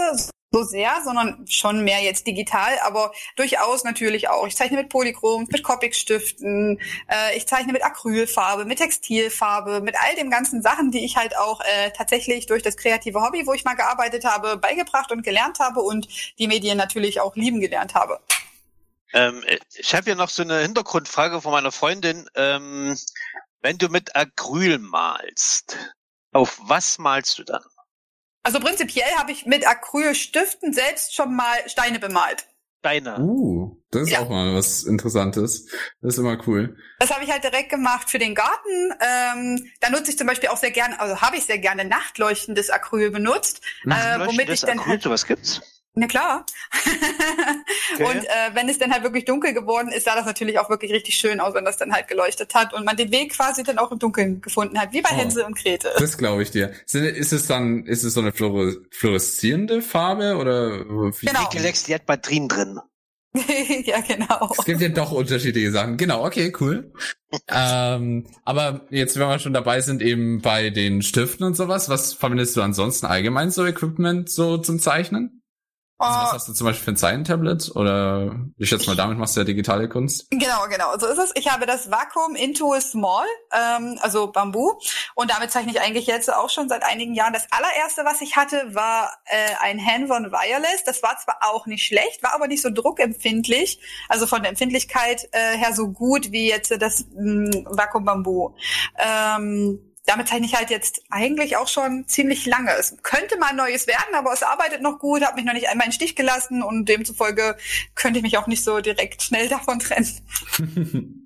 so 0.53 0.63
sehr, 0.63 0.93
sondern 1.05 1.47
schon 1.49 1.85
mehr 1.85 2.01
jetzt 2.01 2.27
digital, 2.27 2.79
aber 2.85 3.13
durchaus 3.37 3.85
natürlich 3.85 4.29
auch. 4.29 4.47
Ich 4.47 4.57
zeichne 4.57 4.79
mit 4.79 4.89
Polychrom, 4.89 5.47
mit 5.51 5.63
Copic-Stiften, 5.63 6.81
äh, 7.09 7.37
ich 7.37 7.47
zeichne 7.47 7.73
mit 7.73 7.85
Acrylfarbe, 7.85 8.65
mit 8.65 8.79
Textilfarbe, 8.79 9.81
mit 9.81 9.97
all 10.01 10.15
den 10.15 10.31
ganzen 10.31 10.63
Sachen, 10.63 10.91
die 10.91 11.05
ich 11.05 11.17
halt 11.17 11.37
auch 11.37 11.61
äh, 11.61 11.91
tatsächlich 11.91 12.47
durch 12.47 12.63
das 12.63 12.77
kreative 12.77 13.21
Hobby, 13.21 13.47
wo 13.47 13.53
ich 13.53 13.65
mal 13.65 13.75
gearbeitet 13.75 14.25
habe, 14.25 14.57
beigebracht 14.57 15.11
und 15.11 15.23
gelernt 15.23 15.59
habe 15.59 15.81
und 15.81 16.09
die 16.39 16.47
Medien 16.47 16.79
natürlich 16.79 17.21
auch 17.21 17.35
lieben 17.37 17.61
gelernt 17.61 17.95
habe. 17.95 18.21
Ähm, 19.13 19.43
ich 19.75 19.95
habe 19.95 20.05
hier 20.05 20.17
noch 20.17 20.31
so 20.31 20.43
eine 20.43 20.61
Hintergrundfrage 20.61 21.41
von 21.41 21.53
meiner 21.53 21.73
Freundin. 21.73 22.29
Ähm, 22.35 22.97
wenn 23.61 23.79
du 23.79 23.89
mit 23.89 24.15
Acryl 24.15 24.79
malst, 24.79 25.77
auf 26.33 26.59
was 26.63 26.99
malst 26.99 27.39
du 27.39 27.45
dann? 27.45 27.63
Also 28.47 28.61
prinzipiell 28.61 29.11
habe 29.19 29.33
ich 29.33 29.45
mit 29.45 29.67
Acrylstiften 29.67 30.73
selbst 30.73 31.17
schon 31.17 31.35
mal 31.35 31.57
Steine 31.67 31.99
bemalt. 31.99 32.47
Deine. 32.81 33.19
Uh, 33.19 33.77
das 33.91 34.03
ist 34.03 34.11
Ja. 34.11 34.21
auch 34.21 34.29
mal 34.29 34.55
was 34.55 34.85
Interessantes. 34.85 35.67
Das 36.01 36.15
ist 36.15 36.19
immer 36.19 36.39
cool. 36.47 36.77
Das 37.01 37.13
habe 37.13 37.25
ich 37.25 37.33
halt 37.33 37.43
direkt 37.43 37.71
gemacht 37.71 38.09
für 38.09 38.21
den 38.21 38.37
Garten. 38.37 38.93
Ähm, 39.01 39.69
da 39.81 39.91
nutze 39.91 40.13
ich 40.13 40.19
zum 40.19 40.29
Beispiel 40.29 40.51
auch 40.51 40.59
sehr 40.59 40.71
gerne, 40.71 41.01
also 41.01 41.21
habe 41.21 41.37
ich 41.37 41.45
sehr 41.45 41.59
gerne 41.59 41.85
nachtleuchtendes 41.87 42.71
Acryl 42.71 43.11
benutzt, 43.11 43.63
äh, 43.85 44.25
womit 44.25 44.49
ich 44.51 44.61
dann 44.61 44.87
halt, 44.87 45.05
was 45.07 45.27
gibt's? 45.27 45.61
Na 45.99 46.07
klar. 46.07 46.45
Okay. 47.95 48.05
Und 48.05 48.25
äh, 48.25 48.55
wenn 48.55 48.69
es 48.69 48.79
dann 48.79 48.93
halt 48.93 49.03
wirklich 49.03 49.25
dunkel 49.25 49.55
geworden 49.55 49.89
ist, 49.89 50.05
sah 50.05 50.15
das 50.15 50.27
natürlich 50.27 50.59
auch 50.59 50.69
wirklich 50.71 50.93
richtig 50.93 51.17
schön 51.17 51.41
aus, 51.41 51.55
wenn 51.55 51.65
das 51.65 51.77
dann 51.79 51.93
halt 51.93 52.07
geleuchtet 52.09 52.55
hat 52.55 52.75
und 52.75 52.85
man 52.85 52.97
den 52.97 53.11
Weg 53.11 53.33
quasi 53.33 53.63
dann 53.63 53.79
auch 53.79 53.91
im 53.91 53.99
Dunkeln 53.99 54.41
gefunden 54.41 54.79
hat, 54.79 54.93
wie 54.93 55.01
bei 55.03 55.11
Oh. 55.13 55.17
Hänsel 55.17 55.45
und 55.45 55.57
Gretel. 55.57 55.91
Das 55.99 56.19
glaube 56.19 56.43
ich 56.43 56.51
dir. 56.51 56.73
Sind- 56.85 57.05
Ist 57.07 57.33
es 57.33 57.47
dann, 57.47 57.85
ist 57.87 58.05
es 58.05 58.15
so 58.15 58.21
eine 58.21 58.31
fluore- 58.33 58.77
fluoreszierende 58.91 59.81
Farbe 59.83 60.37
oder 60.37 60.81
wie? 61.21 61.27
Genau. 61.27 61.49
Die 61.51 61.95
hat 61.95 62.07
Batterien 62.07 62.49
drin. 62.49 62.79
ja, 63.85 64.01
genau. 64.01 64.51
Es 64.59 64.65
gibt 64.65 64.81
ja 64.81 64.89
doch 64.89 65.13
unterschiedliche 65.13 65.71
Sachen. 65.71 65.97
Genau, 65.99 66.25
okay, 66.25 66.53
cool. 66.61 66.93
ähm, 67.49 68.27
aber 68.45 68.87
jetzt, 68.91 69.19
wenn 69.19 69.29
wir 69.29 69.39
schon 69.39 69.53
dabei 69.53 69.81
sind, 69.83 70.01
eben 70.03 70.41
bei 70.41 70.71
den 70.71 71.03
Stiften 71.03 71.45
und 71.45 71.55
sowas, 71.57 71.89
was 71.89 72.15
verwendest 72.15 72.57
du 72.57 72.63
ansonsten 72.63 73.07
allgemein 73.07 73.51
so 73.51 73.67
Equipment 73.67 74.31
so 74.31 74.57
zum 74.59 74.79
Zeichnen? 74.79 75.43
Also 75.99 76.19
was 76.21 76.31
Oh, 76.31 76.35
hast 76.35 76.49
du 76.49 76.53
zum 76.53 76.67
Beispiel 76.67 76.85
für 76.85 76.91
ein 76.91 76.97
Zeilentablet? 76.97 77.75
Oder 77.75 78.37
ich 78.59 78.69
schätze 78.69 78.87
mal, 78.87 78.97
damit 78.97 79.17
machst 79.19 79.35
du 79.35 79.41
ja 79.41 79.45
digitale 79.45 79.89
Kunst. 79.89 80.27
Genau, 80.31 80.67
genau. 80.69 80.99
So 80.99 81.07
ist 81.07 81.19
es. 81.19 81.33
Ich 81.37 81.51
habe 81.51 81.65
das 81.65 81.91
Vakuum 81.91 82.37
Into 82.37 82.79
Small, 82.81 83.25
ähm, 83.53 83.99
also 84.03 84.31
Bambu. 84.31 84.75
Und 85.15 85.31
damit 85.31 85.51
zeichne 85.51 85.73
ich 85.73 85.81
eigentlich 85.81 86.07
jetzt 86.07 86.33
auch 86.33 86.51
schon 86.51 86.69
seit 86.69 86.83
einigen 86.83 87.15
Jahren. 87.15 87.33
Das 87.33 87.47
allererste, 87.51 88.05
was 88.05 88.21
ich 88.21 88.37
hatte, 88.37 88.75
war 88.75 89.11
äh, 89.25 89.55
ein 89.63 89.85
Hanvon 89.85 90.31
Wireless. 90.33 90.85
Das 90.85 91.03
war 91.03 91.17
zwar 91.19 91.39
auch 91.43 91.67
nicht 91.67 91.87
schlecht, 91.87 92.23
war 92.23 92.35
aber 92.35 92.47
nicht 92.47 92.61
so 92.63 92.69
druckempfindlich. 92.71 93.81
Also 94.09 94.27
von 94.27 94.43
der 94.43 94.51
Empfindlichkeit 94.51 95.29
äh, 95.33 95.57
her 95.57 95.73
so 95.75 95.89
gut 95.89 96.31
wie 96.31 96.49
jetzt 96.49 96.71
das 96.79 97.07
mh, 97.15 97.65
Vakuum 97.71 98.05
Bambu. 98.05 98.55
Ähm, 98.99 99.96
damit 100.07 100.29
zeichne 100.29 100.47
ich 100.47 100.55
halt 100.55 100.71
jetzt 100.71 101.03
eigentlich 101.11 101.57
auch 101.57 101.69
schon 101.69 102.07
ziemlich 102.07 102.47
lange. 102.47 102.73
Es 102.73 102.97
könnte 103.03 103.37
mal 103.39 103.53
neues 103.55 103.87
werden, 103.87 104.15
aber 104.15 104.33
es 104.33 104.43
arbeitet 104.43 104.81
noch 104.81 104.99
gut, 104.99 105.23
hat 105.23 105.37
mich 105.37 105.45
noch 105.45 105.53
nicht 105.53 105.69
einmal 105.69 105.87
in 105.87 105.91
den 105.91 105.97
Stich 105.97 106.17
gelassen 106.17 106.63
und 106.63 106.89
demzufolge 106.89 107.57
könnte 107.95 108.21
ich 108.21 108.23
mich 108.23 108.39
auch 108.39 108.47
nicht 108.47 108.65
so 108.65 108.81
direkt 108.81 109.23
schnell 109.23 109.49
davon 109.49 109.79
trennen. 109.81 110.09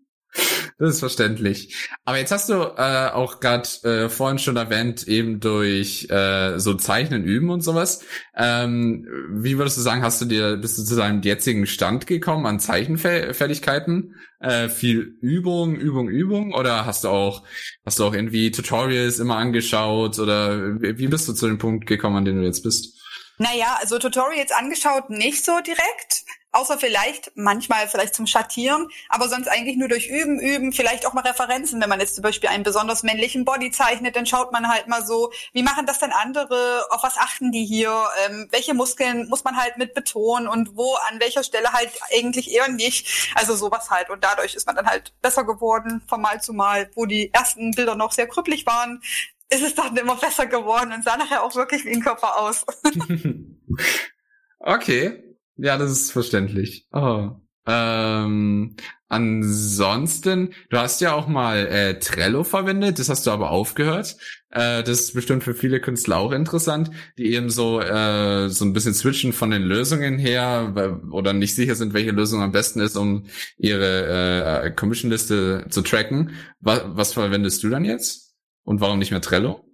Das 0.79 0.95
ist 0.95 1.01
verständlich. 1.01 1.77
Aber 2.07 2.17
jetzt 2.17 2.33
hast 2.33 2.49
du 2.49 2.55
äh, 2.55 3.11
auch 3.13 3.41
gerade 3.41 3.69
äh, 3.83 4.09
vorhin 4.09 4.39
schon 4.39 4.57
erwähnt, 4.57 5.07
eben 5.07 5.39
durch 5.39 6.09
äh, 6.09 6.59
so 6.59 6.73
Zeichnen 6.75 7.23
üben 7.23 7.51
und 7.51 7.61
sowas. 7.61 8.03
Ähm, 8.35 9.07
wie 9.31 9.59
würdest 9.59 9.77
du 9.77 9.83
sagen, 9.83 10.03
hast 10.03 10.23
du 10.23 10.25
dir, 10.25 10.57
bist 10.57 10.79
du 10.79 10.83
zu 10.83 10.97
deinem 10.97 11.21
jetzigen 11.21 11.67
Stand 11.67 12.07
gekommen 12.07 12.47
an 12.47 12.61
Zeichenfertigkeiten? 12.61 14.15
Äh, 14.41 14.71
viel 14.71 15.19
Übung, 15.21 15.77
Übung, 15.77 16.09
Übung? 16.09 16.55
Oder 16.55 16.87
hast 16.87 17.05
du 17.05 17.09
auch, 17.09 17.45
hast 17.85 17.99
du 17.99 18.05
auch 18.05 18.15
irgendwie 18.15 18.51
Tutorials 18.51 19.19
immer 19.19 19.37
angeschaut? 19.37 20.19
Oder 20.19 20.81
wie 20.81 20.97
wie 20.97 21.09
bist 21.09 21.29
du 21.29 21.35
zu 21.35 21.47
dem 21.47 21.59
Punkt 21.59 21.87
gekommen, 21.87 22.17
an 22.17 22.25
dem 22.25 22.37
du 22.37 22.45
jetzt 22.45 22.63
bist? 22.63 22.99
Naja, 23.37 23.79
also 23.81 23.99
Tutorials 23.99 24.53
angeschaut 24.53 25.09
nicht 25.09 25.45
so 25.45 25.61
direkt, 25.65 26.25
außer 26.53 26.79
vielleicht 26.79 27.33
manchmal 27.37 27.89
vielleicht 27.89 28.15
zum 28.15 28.27
Schattieren, 28.27 28.89
aber 29.09 29.29
sonst 29.29 29.49
eigentlich 29.49 29.77
nur 29.77 29.89
durch 29.89 30.09
Üben, 30.09 30.41
Üben, 30.41 30.73
vielleicht 30.73 31.07
auch 31.07 31.13
mal 31.13 31.23
Referenzen. 31.23 31.81
Wenn 31.81 31.89
man 31.89 32.01
jetzt 32.01 32.17
zum 32.17 32.23
Beispiel 32.23 32.49
einen 32.49 32.65
besonders 32.65 33.03
männlichen 33.03 33.45
Body 33.45 33.71
zeichnet, 33.71 34.17
dann 34.17 34.27
schaut 34.27 34.53
man 34.53 34.69
halt 34.69 34.89
mal 34.89 35.05
so, 35.05 35.33
wie 35.53 35.63
machen 35.63 35.87
das 35.87 35.99
denn 35.99 36.13
andere, 36.13 36.87
auf 36.91 37.03
was 37.03 37.19
achten 37.19 37.53
die 37.53 37.65
hier, 37.65 37.93
ähm, 38.27 38.49
welche 38.51 38.75
Muskeln 38.75 39.29
muss 39.29 39.45
man 39.45 39.57
halt 39.57 39.77
mit 39.77 39.95
betonen 39.95 40.49
und 40.49 40.77
wo, 40.77 40.95
an 41.11 41.21
welcher 41.21 41.45
Stelle 41.45 41.73
halt 41.73 41.91
eigentlich 42.17 42.53
eher 42.53 42.69
nicht. 42.69 43.31
Also 43.35 43.55
sowas 43.55 43.91
halt. 43.91 44.11
Und 44.11 44.25
dadurch 44.25 44.55
ist 44.55 44.67
man 44.67 44.77
dann 44.77 44.87
halt 44.87 45.13
besser 45.23 45.45
geworden 45.45 46.03
von 46.09 46.21
Mal 46.21 46.43
zu 46.43 46.53
Mal, 46.53 46.91
wo 46.95 47.07
die 47.07 47.33
ersten 47.33 47.71
Bilder 47.73 47.95
noch 47.95 48.13
sehr 48.13 48.27
krüppelig 48.27 48.67
waren, 48.67 49.03
ist 49.51 49.63
es 49.63 49.75
dann 49.75 49.97
immer 49.97 50.17
besser 50.17 50.47
geworden 50.47 50.93
und 50.93 51.05
sah 51.05 51.17
nachher 51.17 51.43
auch 51.43 51.55
wirklich 51.55 51.85
wie 51.85 51.93
ein 51.93 52.03
Körper 52.03 52.39
aus. 52.41 52.65
okay. 54.61 55.30
Ja, 55.63 55.77
das 55.77 55.91
ist 55.91 56.13
verständlich. 56.13 56.87
Oh. 56.93 57.31
Ähm, 57.67 58.77
ansonsten, 59.09 60.55
du 60.71 60.79
hast 60.79 61.03
ja 61.03 61.13
auch 61.13 61.29
mal 61.29 61.67
äh, 61.67 61.99
Trello 61.99 62.45
verwendet, 62.45 62.99
das 62.99 63.11
hast 63.11 63.27
du 63.27 63.31
aber 63.31 63.51
aufgehört. 63.51 64.17
Äh, 64.49 64.83
das 64.83 65.01
ist 65.01 65.15
bestimmt 65.15 65.45
für 65.45 65.53
viele 65.53 65.79
Künstler 65.81 66.17
auch 66.17 66.33
interessant, 66.33 66.91
die 67.19 67.35
eben 67.35 67.51
so 67.51 67.79
äh, 67.79 68.49
so 68.49 68.65
ein 68.65 68.73
bisschen 68.73 68.95
switchen 68.95 69.35
von 69.35 69.51
den 69.51 69.63
Lösungen 69.63 70.19
her 70.19 71.01
oder 71.11 71.35
nicht 71.35 71.55
sicher 71.55 71.75
sind, 71.75 71.93
welche 71.93 72.13
Lösung 72.13 72.41
am 72.41 72.53
besten 72.53 72.81
ist, 72.81 72.97
um 72.97 73.27
ihre 73.59 74.63
äh, 74.65 74.71
Commission-Liste 74.71 75.67
zu 75.69 75.83
tracken. 75.83 76.31
Was, 76.61 76.83
was 76.87 77.13
verwendest 77.13 77.63
du 77.63 77.69
dann 77.69 77.85
jetzt? 77.85 78.35
Und 78.65 78.81
warum 78.81 78.99
nicht 78.99 79.11
mehr 79.11 79.21
Trello? 79.21 79.70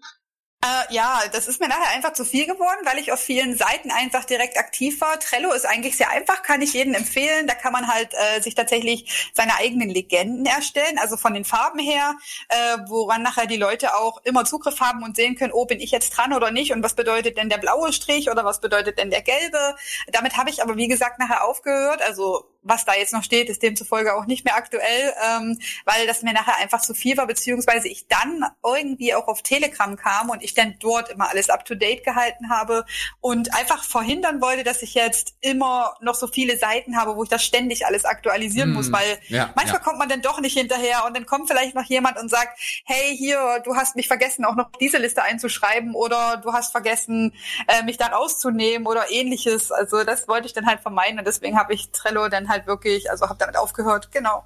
Ja, 0.90 1.22
das 1.32 1.48
ist 1.48 1.60
mir 1.60 1.68
nachher 1.68 1.94
einfach 1.94 2.12
zu 2.12 2.24
viel 2.24 2.46
geworden, 2.46 2.80
weil 2.84 2.98
ich 2.98 3.12
auf 3.12 3.20
vielen 3.20 3.56
Seiten 3.56 3.90
einfach 3.90 4.24
direkt 4.24 4.58
aktiv 4.58 5.00
war. 5.00 5.18
Trello 5.18 5.52
ist 5.52 5.66
eigentlich 5.66 5.96
sehr 5.96 6.10
einfach, 6.10 6.42
kann 6.42 6.62
ich 6.62 6.72
jedem 6.72 6.94
empfehlen. 6.94 7.46
Da 7.46 7.54
kann 7.54 7.72
man 7.72 7.88
halt 7.88 8.14
äh, 8.14 8.40
sich 8.40 8.54
tatsächlich 8.54 9.30
seine 9.34 9.56
eigenen 9.56 9.88
Legenden 9.88 10.46
erstellen, 10.46 10.98
also 10.98 11.16
von 11.16 11.34
den 11.34 11.44
Farben 11.44 11.78
her, 11.78 12.14
äh, 12.48 12.78
woran 12.88 13.22
nachher 13.22 13.46
die 13.46 13.56
Leute 13.56 13.96
auch 13.96 14.20
immer 14.24 14.44
Zugriff 14.44 14.80
haben 14.80 15.02
und 15.02 15.16
sehen 15.16 15.36
können, 15.36 15.52
oh, 15.52 15.66
bin 15.66 15.80
ich 15.80 15.90
jetzt 15.90 16.10
dran 16.10 16.32
oder 16.32 16.50
nicht 16.50 16.72
und 16.72 16.82
was 16.82 16.94
bedeutet 16.94 17.36
denn 17.36 17.48
der 17.48 17.58
blaue 17.58 17.92
Strich 17.92 18.30
oder 18.30 18.44
was 18.44 18.60
bedeutet 18.60 18.98
denn 18.98 19.10
der 19.10 19.22
gelbe. 19.22 19.76
Damit 20.12 20.36
habe 20.36 20.50
ich 20.50 20.62
aber, 20.62 20.76
wie 20.76 20.88
gesagt, 20.88 21.18
nachher 21.18 21.44
aufgehört. 21.44 22.02
Also 22.02 22.44
was 22.66 22.84
da 22.84 22.94
jetzt 22.94 23.12
noch 23.12 23.22
steht, 23.22 23.48
ist 23.48 23.62
demzufolge 23.62 24.14
auch 24.14 24.26
nicht 24.26 24.44
mehr 24.44 24.56
aktuell, 24.56 25.14
ähm, 25.26 25.58
weil 25.84 26.06
das 26.06 26.22
mir 26.22 26.32
nachher 26.32 26.58
einfach 26.58 26.80
zu 26.80 26.94
viel 26.94 27.16
war, 27.16 27.26
beziehungsweise 27.26 27.88
ich 27.88 28.06
dann 28.08 28.44
irgendwie 28.64 29.14
auch 29.14 29.28
auf 29.28 29.42
Telegram 29.42 29.96
kam 29.96 30.30
und 30.30 30.42
ich 30.42 30.54
dann 30.54 30.74
dort 30.80 31.08
immer 31.08 31.30
alles 31.30 31.48
up-to-date 31.48 32.04
gehalten 32.04 32.50
habe 32.50 32.84
und 33.20 33.54
einfach 33.54 33.84
verhindern 33.84 34.40
wollte, 34.40 34.64
dass 34.64 34.82
ich 34.82 34.94
jetzt 34.94 35.34
immer 35.40 35.94
noch 36.00 36.14
so 36.14 36.26
viele 36.26 36.58
Seiten 36.58 36.96
habe, 36.96 37.16
wo 37.16 37.22
ich 37.22 37.30
das 37.30 37.44
ständig 37.44 37.86
alles 37.86 38.04
aktualisieren 38.04 38.66
Hm, 38.66 38.74
muss, 38.74 38.92
weil 38.92 39.18
ja, 39.28 39.52
manchmal 39.54 39.78
ja. 39.78 39.84
kommt 39.84 39.98
man 39.98 40.08
dann 40.08 40.22
doch 40.22 40.40
nicht 40.40 40.56
hinterher 40.56 41.04
und 41.06 41.16
dann 41.16 41.26
kommt 41.26 41.48
vielleicht 41.48 41.74
noch 41.74 41.84
jemand 41.84 42.18
und 42.18 42.28
sagt, 42.28 42.58
hey, 42.84 43.16
hier, 43.16 43.60
du 43.64 43.76
hast 43.76 43.96
mich 43.96 44.08
vergessen, 44.08 44.44
auch 44.44 44.56
noch 44.56 44.70
diese 44.80 44.98
Liste 44.98 45.22
einzuschreiben 45.22 45.94
oder 45.94 46.38
du 46.38 46.52
hast 46.52 46.72
vergessen, 46.72 47.34
äh, 47.68 47.82
mich 47.84 47.96
da 47.96 48.06
rauszunehmen 48.06 48.86
oder 48.86 49.10
ähnliches. 49.10 49.70
Also 49.72 50.04
das 50.04 50.28
wollte 50.28 50.46
ich 50.46 50.52
dann 50.52 50.66
halt 50.66 50.80
vermeiden 50.80 51.18
und 51.18 51.26
deswegen 51.26 51.58
habe 51.58 51.74
ich 51.74 51.90
Trello 51.90 52.28
dann 52.28 52.48
halt 52.48 52.55
wirklich, 52.66 53.10
also 53.10 53.28
habe 53.28 53.38
damit 53.38 53.56
aufgehört, 53.56 54.10
genau. 54.12 54.44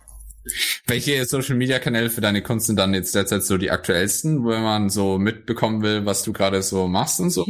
Welche 0.86 1.24
Social 1.26 1.54
Media 1.56 1.78
Kanäle 1.78 2.10
für 2.10 2.22
deine 2.22 2.42
Kunst 2.42 2.66
sind 2.66 2.76
dann 2.76 2.94
jetzt 2.94 3.14
derzeit 3.14 3.44
so 3.44 3.58
die 3.58 3.70
aktuellsten, 3.70 4.46
wenn 4.46 4.62
man 4.62 4.88
so 4.88 5.18
mitbekommen 5.18 5.82
will, 5.82 6.06
was 6.06 6.22
du 6.22 6.32
gerade 6.32 6.62
so 6.62 6.88
machst 6.88 7.20
und 7.20 7.30
so? 7.30 7.46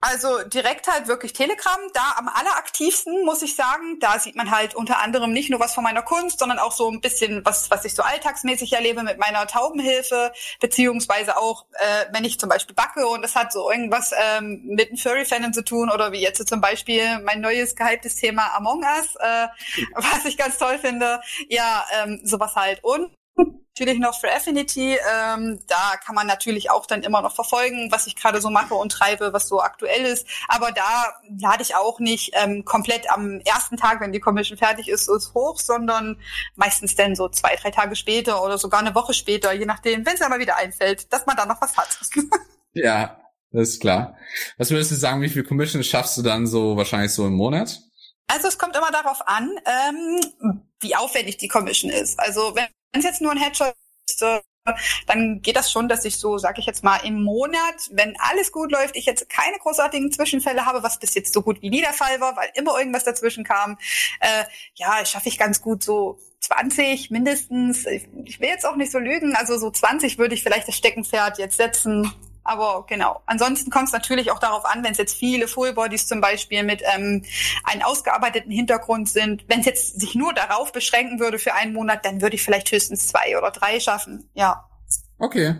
Also 0.00 0.42
direkt 0.42 0.88
halt 0.88 1.08
wirklich 1.08 1.32
Telegram, 1.32 1.80
da 1.94 2.16
am 2.18 2.28
alleraktivsten, 2.28 3.24
muss 3.24 3.40
ich 3.40 3.56
sagen. 3.56 3.98
Da 3.98 4.18
sieht 4.18 4.36
man 4.36 4.50
halt 4.50 4.74
unter 4.74 4.98
anderem 4.98 5.32
nicht 5.32 5.48
nur 5.48 5.58
was 5.58 5.74
von 5.74 5.84
meiner 5.84 6.02
Kunst, 6.02 6.38
sondern 6.38 6.58
auch 6.58 6.72
so 6.72 6.90
ein 6.90 7.00
bisschen 7.00 7.44
was, 7.46 7.70
was 7.70 7.84
ich 7.86 7.94
so 7.94 8.02
alltagsmäßig 8.02 8.74
erlebe 8.74 9.02
mit 9.02 9.18
meiner 9.18 9.46
Taubenhilfe, 9.46 10.32
beziehungsweise 10.60 11.38
auch, 11.38 11.64
äh, 11.72 12.06
wenn 12.12 12.24
ich 12.24 12.38
zum 12.38 12.50
Beispiel 12.50 12.74
backe 12.74 13.06
und 13.06 13.24
es 13.24 13.34
hat 13.34 13.52
so 13.52 13.70
irgendwas 13.70 14.12
ähm, 14.12 14.62
mit 14.66 14.88
einem 14.88 14.98
Furry-Fan 14.98 15.54
zu 15.54 15.64
tun 15.64 15.90
oder 15.90 16.12
wie 16.12 16.20
jetzt 16.20 16.46
zum 16.46 16.60
Beispiel 16.60 17.18
mein 17.20 17.40
neues 17.40 17.74
gehyptes 17.74 18.16
Thema 18.16 18.54
Among 18.54 18.82
Us, 18.82 19.16
äh, 19.18 19.48
was 19.94 20.26
ich 20.26 20.36
ganz 20.36 20.58
toll 20.58 20.78
finde. 20.78 21.20
Ja, 21.48 21.86
ähm, 22.02 22.20
sowas 22.22 22.54
halt. 22.54 22.84
Und 22.84 23.10
natürlich 23.76 24.00
noch 24.00 24.18
für 24.18 24.32
Affinity. 24.32 24.94
Ähm, 24.94 25.60
da 25.66 25.96
kann 26.04 26.14
man 26.14 26.26
natürlich 26.26 26.70
auch 26.70 26.86
dann 26.86 27.02
immer 27.02 27.20
noch 27.20 27.34
verfolgen, 27.34 27.92
was 27.92 28.06
ich 28.06 28.16
gerade 28.16 28.40
so 28.40 28.48
mache 28.48 28.74
und 28.74 28.90
treibe, 28.90 29.32
was 29.32 29.48
so 29.48 29.60
aktuell 29.60 30.04
ist. 30.06 30.26
Aber 30.48 30.72
da 30.72 31.12
lade 31.38 31.62
ich 31.62 31.74
auch 31.76 32.00
nicht 32.00 32.32
ähm, 32.34 32.64
komplett 32.64 33.10
am 33.10 33.40
ersten 33.40 33.76
Tag, 33.76 34.00
wenn 34.00 34.12
die 34.12 34.20
Commission 34.20 34.56
fertig 34.56 34.88
ist, 34.88 35.08
ist 35.08 35.34
hoch, 35.34 35.58
sondern 35.60 36.18
meistens 36.54 36.96
dann 36.96 37.14
so 37.14 37.28
zwei, 37.28 37.54
drei 37.56 37.70
Tage 37.70 37.96
später 37.96 38.42
oder 38.42 38.56
sogar 38.56 38.80
eine 38.80 38.94
Woche 38.94 39.12
später, 39.12 39.52
je 39.52 39.66
nachdem, 39.66 40.06
wenn 40.06 40.14
es 40.14 40.22
aber 40.22 40.38
wieder 40.38 40.56
einfällt, 40.56 41.12
dass 41.12 41.26
man 41.26 41.36
da 41.36 41.46
noch 41.46 41.60
was 41.60 41.76
hat. 41.76 41.88
Ja, 42.78 43.18
das 43.52 43.70
ist 43.70 43.80
klar. 43.80 44.18
Was 44.58 44.70
würdest 44.70 44.90
du 44.90 44.96
sagen, 44.96 45.22
wie 45.22 45.30
viel 45.30 45.44
Commissions 45.44 45.86
schaffst 45.86 46.18
du 46.18 46.22
dann 46.22 46.46
so 46.46 46.76
wahrscheinlich 46.76 47.10
so 47.10 47.26
im 47.26 47.32
Monat? 47.32 47.80
Also 48.26 48.48
es 48.48 48.58
kommt 48.58 48.76
immer 48.76 48.90
darauf 48.90 49.26
an, 49.26 49.50
ähm, 49.64 50.60
wie 50.80 50.94
aufwendig 50.94 51.38
die 51.38 51.48
Commission 51.48 51.90
ist. 51.90 52.20
Also 52.20 52.54
wenn 52.54 52.66
es 52.98 53.04
jetzt 53.04 53.20
nur 53.20 53.32
ein 53.32 53.38
Headshot 53.38 53.74
ist, 54.08 54.22
äh, 54.22 54.40
dann 55.06 55.42
geht 55.42 55.56
das 55.56 55.70
schon, 55.70 55.88
dass 55.88 56.04
ich 56.04 56.16
so, 56.16 56.38
sag 56.38 56.58
ich 56.58 56.66
jetzt 56.66 56.82
mal, 56.82 56.96
im 56.98 57.22
Monat, 57.22 57.88
wenn 57.92 58.16
alles 58.18 58.52
gut 58.52 58.72
läuft, 58.72 58.96
ich 58.96 59.06
jetzt 59.06 59.28
keine 59.28 59.58
großartigen 59.58 60.10
Zwischenfälle 60.10 60.66
habe, 60.66 60.82
was 60.82 60.98
bis 60.98 61.14
jetzt 61.14 61.32
so 61.32 61.42
gut 61.42 61.62
wie 61.62 61.70
nie 61.70 61.80
der 61.80 61.92
Fall 61.92 62.20
war, 62.20 62.36
weil 62.36 62.50
immer 62.54 62.78
irgendwas 62.78 63.04
dazwischen 63.04 63.44
kam, 63.44 63.78
äh, 64.20 64.44
ja, 64.74 65.04
schaffe 65.04 65.28
ich 65.28 65.38
ganz 65.38 65.60
gut 65.60 65.84
so 65.84 66.18
20 66.40 67.10
mindestens. 67.10 67.86
Ich, 67.86 68.08
ich 68.24 68.40
will 68.40 68.48
jetzt 68.48 68.66
auch 68.66 68.76
nicht 68.76 68.92
so 68.92 68.98
lügen, 68.98 69.34
also 69.36 69.58
so 69.58 69.70
20 69.70 70.18
würde 70.18 70.34
ich 70.34 70.42
vielleicht 70.42 70.68
das 70.68 70.76
Steckenpferd 70.76 71.38
jetzt 71.38 71.56
setzen. 71.56 72.12
Aber 72.46 72.86
genau. 72.88 73.22
Ansonsten 73.26 73.70
kommt 73.70 73.88
es 73.88 73.92
natürlich 73.92 74.30
auch 74.30 74.38
darauf 74.38 74.64
an, 74.64 74.84
wenn 74.84 74.92
es 74.92 74.98
jetzt 74.98 75.16
viele 75.16 75.48
Fullbodies 75.48 76.06
zum 76.06 76.20
Beispiel 76.20 76.62
mit 76.62 76.82
ähm, 76.94 77.24
einem 77.64 77.82
ausgearbeiteten 77.82 78.50
Hintergrund 78.50 79.08
sind. 79.08 79.44
Wenn 79.48 79.60
es 79.60 79.66
jetzt 79.66 80.00
sich 80.00 80.14
nur 80.14 80.32
darauf 80.32 80.72
beschränken 80.72 81.18
würde 81.18 81.38
für 81.38 81.54
einen 81.54 81.72
Monat, 81.72 82.04
dann 82.04 82.22
würde 82.22 82.36
ich 82.36 82.42
vielleicht 82.42 82.70
höchstens 82.70 83.08
zwei 83.08 83.36
oder 83.36 83.50
drei 83.50 83.80
schaffen. 83.80 84.30
Ja. 84.34 84.64
Okay. 85.18 85.56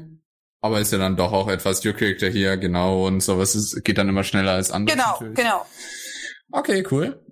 Aber 0.61 0.81
ist 0.81 0.93
ja 0.93 0.99
dann 0.99 1.17
doch 1.17 1.33
auch 1.33 1.49
etwas 1.49 1.85
Your 1.85 1.93
Character 1.93 2.29
hier, 2.29 2.57
genau, 2.57 3.07
und 3.07 3.21
sowas 3.21 3.55
ist, 3.55 3.85
geht 3.85 3.99
dann 3.99 4.09
immer 4.09 4.25
schneller 4.25 4.53
als 4.53 4.71
andere. 4.71 4.97
Genau, 4.97 5.11
natürlich. 5.13 5.37
genau. 5.37 5.67
Okay, 6.51 6.85
cool. 6.91 7.26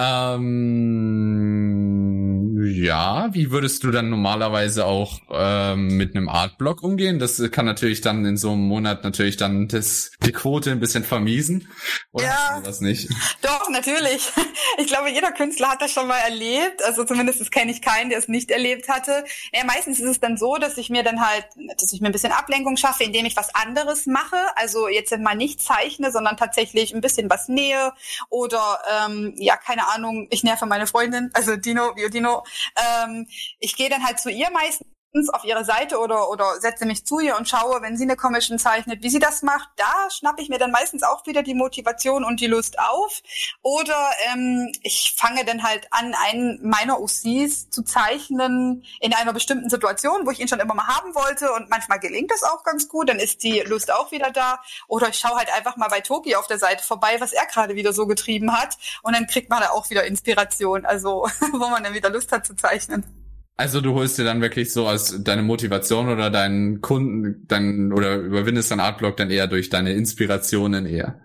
Ähm, 0.00 2.58
ja, 2.62 3.28
wie 3.32 3.50
würdest 3.50 3.84
du 3.84 3.90
dann 3.90 4.10
normalerweise 4.10 4.86
auch 4.86 5.18
ähm, 5.30 5.96
mit 5.96 6.14
einem 6.16 6.28
Artblock 6.28 6.82
umgehen? 6.82 7.18
Das 7.18 7.42
kann 7.50 7.66
natürlich 7.66 8.00
dann 8.00 8.24
in 8.24 8.36
so 8.36 8.52
einem 8.52 8.66
Monat 8.66 9.04
natürlich 9.04 9.36
dann 9.36 9.68
das, 9.68 10.12
die 10.24 10.32
Quote 10.32 10.70
ein 10.70 10.80
bisschen 10.80 11.04
vermiesen. 11.04 11.68
Oder 12.12 12.24
Ja. 12.24 12.60
das 12.64 12.80
nicht? 12.80 13.08
Doch, 13.42 13.68
natürlich. 13.70 14.30
Ich 14.78 14.86
glaube, 14.86 15.10
jeder 15.10 15.32
Künstler 15.32 15.68
hat 15.70 15.82
das 15.82 15.92
schon 15.92 16.06
mal 16.06 16.18
erlebt. 16.18 16.82
Also 16.84 17.04
zumindest 17.04 17.50
kenne 17.50 17.70
ich 17.70 17.82
keinen, 17.82 18.08
der 18.08 18.18
es 18.18 18.28
nicht 18.28 18.50
erlebt 18.50 18.88
hatte. 18.88 19.24
Ja, 19.52 19.64
meistens 19.64 20.00
ist 20.00 20.08
es 20.08 20.20
dann 20.20 20.36
so, 20.38 20.56
dass 20.56 20.78
ich 20.78 20.90
mir 20.90 21.02
dann 21.02 21.20
halt, 21.20 21.44
dass 21.80 21.92
ich 21.92 22.00
mir 22.00 22.06
ein 22.06 22.12
bisschen 22.12 22.32
Ablenkung 22.32 22.76
schaffe, 22.76 23.04
indem 23.04 23.26
ich 23.26 23.36
was 23.36 23.54
anderes 23.54 24.06
mache. 24.06 24.36
Also 24.54 24.88
jetzt 24.88 25.16
mal 25.18 25.34
nicht 25.34 25.60
zeichne, 25.60 26.12
sondern 26.12 26.36
tatsächlich 26.36 26.94
ein 26.94 27.00
bisschen 27.00 27.28
was 27.28 27.48
nähe 27.48 27.92
oder 28.28 28.78
ähm, 29.06 29.34
ja, 29.36 29.56
keine 29.56 29.82
Ahnung, 29.82 29.89
ich 30.30 30.42
nerve 30.42 30.66
meine 30.66 30.86
Freundin, 30.86 31.30
also 31.32 31.56
Dino, 31.56 31.94
Dino. 32.12 32.44
Ähm, 32.76 33.26
ich 33.58 33.76
gehe 33.76 33.88
dann 33.88 34.04
halt 34.04 34.20
zu 34.20 34.30
ihr 34.30 34.50
meistens 34.50 34.86
auf 35.32 35.44
ihre 35.44 35.64
Seite 35.64 35.98
oder, 35.98 36.30
oder 36.30 36.60
setze 36.60 36.86
mich 36.86 37.04
zu 37.04 37.18
ihr 37.18 37.36
und 37.36 37.48
schaue, 37.48 37.82
wenn 37.82 37.96
sie 37.96 38.04
eine 38.04 38.16
Commission 38.16 38.58
zeichnet, 38.58 39.02
wie 39.02 39.10
sie 39.10 39.18
das 39.18 39.42
macht. 39.42 39.68
Da 39.76 40.08
schnappe 40.10 40.40
ich 40.40 40.48
mir 40.48 40.58
dann 40.58 40.70
meistens 40.70 41.02
auch 41.02 41.26
wieder 41.26 41.42
die 41.42 41.54
Motivation 41.54 42.24
und 42.24 42.40
die 42.40 42.46
Lust 42.46 42.78
auf. 42.78 43.20
Oder 43.62 44.10
ähm, 44.32 44.70
ich 44.82 45.14
fange 45.16 45.44
dann 45.44 45.64
halt 45.64 45.88
an, 45.90 46.14
einen 46.14 46.60
meiner 46.62 47.00
OCs 47.00 47.70
zu 47.70 47.82
zeichnen 47.82 48.84
in 49.00 49.12
einer 49.12 49.32
bestimmten 49.32 49.68
Situation, 49.68 50.26
wo 50.26 50.30
ich 50.30 50.40
ihn 50.40 50.48
schon 50.48 50.60
immer 50.60 50.74
mal 50.74 50.86
haben 50.86 51.14
wollte. 51.14 51.52
Und 51.52 51.68
manchmal 51.70 51.98
gelingt 51.98 52.30
das 52.30 52.44
auch 52.44 52.62
ganz 52.62 52.88
gut, 52.88 53.08
dann 53.08 53.18
ist 53.18 53.42
die 53.42 53.60
Lust 53.60 53.92
auch 53.92 54.12
wieder 54.12 54.30
da. 54.30 54.60
Oder 54.86 55.08
ich 55.08 55.18
schaue 55.18 55.36
halt 55.36 55.52
einfach 55.52 55.76
mal 55.76 55.88
bei 55.88 56.00
Toki 56.00 56.36
auf 56.36 56.46
der 56.46 56.58
Seite 56.58 56.84
vorbei, 56.84 57.16
was 57.18 57.32
er 57.32 57.46
gerade 57.46 57.74
wieder 57.74 57.92
so 57.92 58.06
getrieben 58.06 58.56
hat. 58.56 58.76
Und 59.02 59.16
dann 59.16 59.26
kriegt 59.26 59.50
man 59.50 59.60
da 59.60 59.70
auch 59.70 59.90
wieder 59.90 60.04
Inspiration, 60.04 60.86
also 60.86 61.28
wo 61.52 61.68
man 61.68 61.82
dann 61.82 61.94
wieder 61.94 62.10
Lust 62.10 62.30
hat 62.30 62.46
zu 62.46 62.54
zeichnen. 62.54 63.19
Also 63.60 63.82
du 63.82 63.92
holst 63.92 64.16
dir 64.16 64.24
dann 64.24 64.40
wirklich 64.40 64.72
so 64.72 64.86
als 64.86 65.22
deine 65.22 65.42
Motivation 65.42 66.08
oder 66.08 66.30
deinen 66.30 66.80
Kunden, 66.80 67.46
dein, 67.46 67.92
oder 67.92 68.16
überwindest 68.16 68.70
deinen 68.70 68.80
Artblock 68.80 69.18
dann 69.18 69.30
eher 69.30 69.48
durch 69.48 69.68
deine 69.68 69.92
Inspirationen 69.92 70.86
eher. 70.86 71.20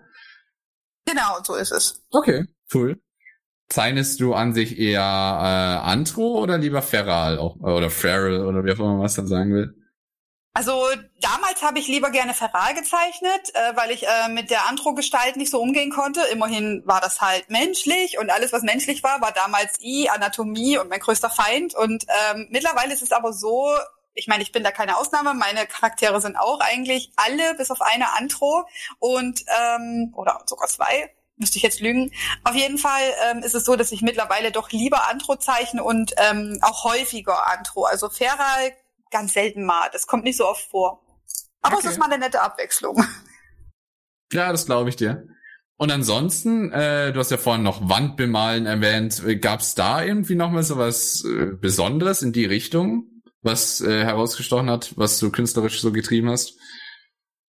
Genau, 1.06 1.38
so 1.42 1.54
ist 1.54 1.72
es. 1.72 2.04
Okay, 2.10 2.44
cool. 2.74 3.00
Zeichnest 3.70 4.20
du 4.20 4.34
an 4.34 4.52
sich 4.52 4.78
eher 4.78 5.00
äh, 5.00 5.88
Antro 5.90 6.38
oder 6.38 6.58
lieber 6.58 6.82
Feral 6.82 7.38
auch, 7.38 7.56
oder 7.56 7.88
Feral 7.88 8.44
oder 8.44 8.66
wie 8.66 8.72
auch 8.72 8.80
immer 8.80 8.96
man 8.96 9.00
was 9.00 9.14
dann 9.14 9.28
sagen 9.28 9.54
will? 9.54 9.74
Also 10.56 10.88
damals 11.20 11.60
habe 11.60 11.78
ich 11.78 11.86
lieber 11.86 12.08
gerne 12.08 12.32
Feral 12.32 12.72
gezeichnet, 12.72 13.52
äh, 13.52 13.76
weil 13.76 13.90
ich 13.90 14.06
äh, 14.06 14.28
mit 14.30 14.48
der 14.48 14.66
Andro-Gestalt 14.66 15.36
nicht 15.36 15.50
so 15.50 15.60
umgehen 15.60 15.90
konnte. 15.90 16.22
Immerhin 16.32 16.82
war 16.86 17.02
das 17.02 17.20
halt 17.20 17.50
menschlich 17.50 18.18
und 18.18 18.30
alles, 18.30 18.54
was 18.54 18.62
menschlich 18.62 19.02
war, 19.02 19.20
war 19.20 19.32
damals 19.32 19.78
I, 19.82 20.08
Anatomie 20.08 20.78
und 20.78 20.88
mein 20.88 21.00
größter 21.00 21.28
Feind. 21.28 21.74
Und 21.74 22.06
ähm, 22.32 22.46
mittlerweile 22.48 22.94
ist 22.94 23.02
es 23.02 23.12
aber 23.12 23.34
so, 23.34 23.68
ich 24.14 24.28
meine, 24.28 24.42
ich 24.42 24.50
bin 24.50 24.64
da 24.64 24.70
keine 24.70 24.96
Ausnahme. 24.96 25.34
Meine 25.34 25.66
Charaktere 25.66 26.22
sind 26.22 26.36
auch 26.36 26.60
eigentlich 26.60 27.12
alle 27.16 27.54
bis 27.56 27.70
auf 27.70 27.82
eine 27.82 28.16
Antro 28.16 28.66
und 28.98 29.44
ähm, 29.60 30.14
oder 30.16 30.40
sogar 30.46 30.68
zwei. 30.68 31.14
Müsste 31.36 31.58
ich 31.58 31.64
jetzt 31.64 31.80
lügen. 31.80 32.12
Auf 32.44 32.54
jeden 32.54 32.78
Fall 32.78 33.02
ähm, 33.30 33.40
ist 33.40 33.54
es 33.54 33.66
so, 33.66 33.76
dass 33.76 33.92
ich 33.92 34.00
mittlerweile 34.00 34.52
doch 34.52 34.70
lieber 34.70 35.06
Antro 35.10 35.36
zeichne 35.36 35.84
und 35.84 36.14
ähm, 36.16 36.58
auch 36.62 36.84
häufiger 36.84 37.46
Antro. 37.46 37.84
Also 37.84 38.08
Feral 38.08 38.72
ganz 39.16 39.32
selten 39.32 39.64
mal. 39.64 39.88
Das 39.92 40.06
kommt 40.06 40.24
nicht 40.24 40.36
so 40.36 40.46
oft 40.46 40.68
vor. 40.70 41.02
Aber 41.62 41.76
Okay. 41.76 41.86
es 41.86 41.92
ist 41.92 41.98
mal 41.98 42.06
eine 42.10 42.18
nette 42.18 42.40
Abwechslung. 42.42 43.02
Ja, 44.32 44.52
das 44.52 44.66
glaube 44.66 44.90
ich 44.90 44.96
dir. 44.96 45.26
Und 45.78 45.92
ansonsten, 45.92 46.72
äh, 46.72 47.12
du 47.12 47.20
hast 47.20 47.30
ja 47.30 47.36
vorhin 47.36 47.62
noch 47.62 47.88
Wandbemalen 47.88 48.66
erwähnt. 48.66 49.22
Gab 49.40 49.60
es 49.60 49.74
da 49.74 50.02
irgendwie 50.02 50.34
nochmal 50.34 50.62
so 50.62 50.78
was 50.78 51.24
äh, 51.24 51.52
Besonderes 51.60 52.22
in 52.22 52.32
die 52.32 52.46
Richtung, 52.46 53.22
was 53.42 53.80
äh, 53.80 54.04
herausgestochen 54.04 54.70
hat, 54.70 54.92
was 54.96 55.18
du 55.18 55.30
künstlerisch 55.30 55.80
so 55.80 55.92
getrieben 55.92 56.30
hast? 56.30 56.58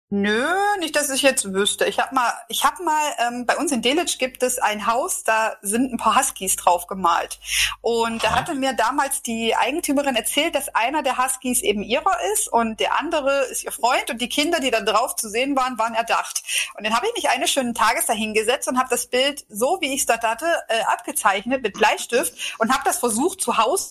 Nö, 0.09 0.55
nicht, 0.79 0.95
dass 0.95 1.09
ich 1.09 1.21
jetzt 1.21 1.51
wüsste. 1.53 1.83
Ich 1.83 1.99
habe 1.99 2.15
mal, 2.15 2.31
ich 2.47 2.63
habe 2.63 2.81
mal, 2.81 3.13
ähm, 3.27 3.45
bei 3.45 3.57
uns 3.57 3.73
in 3.73 3.81
Delitzsch 3.81 4.17
gibt 4.17 4.41
es 4.41 4.57
ein 4.57 4.87
Haus, 4.87 5.25
da 5.25 5.57
sind 5.61 5.91
ein 5.91 5.97
paar 5.97 6.15
Huskies 6.15 6.55
drauf 6.55 6.87
gemalt. 6.87 7.41
Und 7.81 8.23
da 8.23 8.29
Aha. 8.29 8.35
hatte 8.37 8.55
mir 8.55 8.71
damals 8.71 9.21
die 9.21 9.53
Eigentümerin 9.53 10.15
erzählt, 10.15 10.55
dass 10.55 10.73
einer 10.73 11.03
der 11.03 11.17
Huskies 11.17 11.61
eben 11.61 11.83
ihrer 11.83 12.17
ist 12.33 12.47
und 12.47 12.79
der 12.79 12.97
andere 12.97 13.47
ist 13.51 13.65
ihr 13.65 13.73
Freund 13.73 14.09
und 14.09 14.21
die 14.21 14.29
Kinder, 14.29 14.61
die 14.61 14.71
da 14.71 14.79
drauf 14.79 15.17
zu 15.17 15.27
sehen 15.29 15.57
waren, 15.57 15.77
waren 15.77 15.93
erdacht. 15.93 16.41
Und 16.77 16.85
dann 16.85 16.95
habe 16.95 17.07
ich 17.07 17.13
mich 17.13 17.29
eines 17.29 17.51
schönen 17.51 17.73
Tages 17.73 18.05
da 18.05 18.13
hingesetzt 18.13 18.69
und 18.69 18.79
habe 18.79 18.89
das 18.89 19.07
Bild, 19.07 19.45
so 19.49 19.79
wie 19.81 19.93
ich 19.93 19.99
es 20.01 20.05
dort 20.05 20.23
hatte, 20.23 20.45
äh, 20.69 20.83
abgezeichnet 20.83 21.61
mit 21.61 21.73
Bleistift 21.73 22.55
und 22.59 22.73
habe 22.73 22.83
das 22.85 22.99
versucht 22.99 23.41
zu 23.41 23.57
Hause 23.57 23.89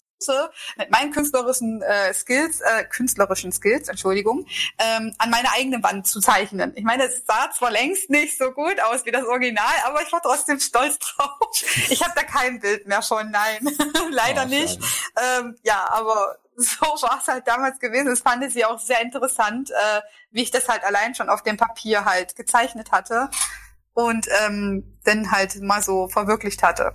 mit 0.77 0.91
meinen 0.91 1.13
künstlerischen 1.13 1.83
äh, 1.83 2.15
Skills, 2.15 2.61
äh, 2.61 2.85
künstlerischen 2.85 3.53
Skills, 3.53 3.89
Entschuldigung, 3.89 4.47
ähm, 4.79 5.15
an 5.19 5.31
meine 5.31 5.51
eigene 5.53 5.83
Wand 5.83 6.07
zu 6.07 6.21
zeichnen. 6.21 6.73
Ich 6.77 6.85
meine, 6.85 7.05
es 7.05 7.25
sah 7.27 7.51
zwar 7.51 7.71
längst 7.71 8.11
nicht 8.11 8.39
so 8.39 8.51
gut 8.53 8.81
aus 8.81 9.05
wie 9.05 9.11
das 9.11 9.25
Original, 9.25 9.75
aber 9.85 10.03
ich 10.03 10.13
war 10.13 10.23
trotzdem 10.23 10.61
stolz 10.61 10.99
drauf. 10.99 11.37
Ich 11.89 12.03
habe 12.03 12.13
da 12.17 12.23
kein 12.23 12.59
Bild 12.61 12.87
mehr 12.87 13.03
von, 13.03 13.31
nein, 13.31 13.69
leider 14.11 14.47
Oh, 14.47 14.49
nicht. 14.49 14.81
Ähm, 15.17 15.57
ja, 15.63 15.89
aber 15.91 16.39
so 16.57 16.81
war 17.03 17.21
es 17.21 17.29
halt 17.29 17.47
damals 17.47 17.79
gewesen. 17.79 18.07
Das 18.07 18.21
fand 18.21 18.51
sie 18.51 18.65
auch 18.65 18.79
sehr 18.79 19.01
interessant, 19.01 19.71
äh, 19.71 20.01
wie 20.31 20.43
ich 20.43 20.51
das 20.51 20.69
halt 20.69 20.85
allein 20.85 21.15
schon 21.15 21.29
auf 21.29 21.43
dem 21.43 21.57
Papier 21.57 22.05
halt 22.05 22.37
gezeichnet 22.37 22.93
hatte 22.93 23.31
und 23.95 24.27
ähm, 24.43 24.99
dann 25.05 25.31
halt 25.31 25.61
mal 25.63 25.83
so 25.83 26.09
verwirklicht 26.09 26.63
hatte 26.63 26.95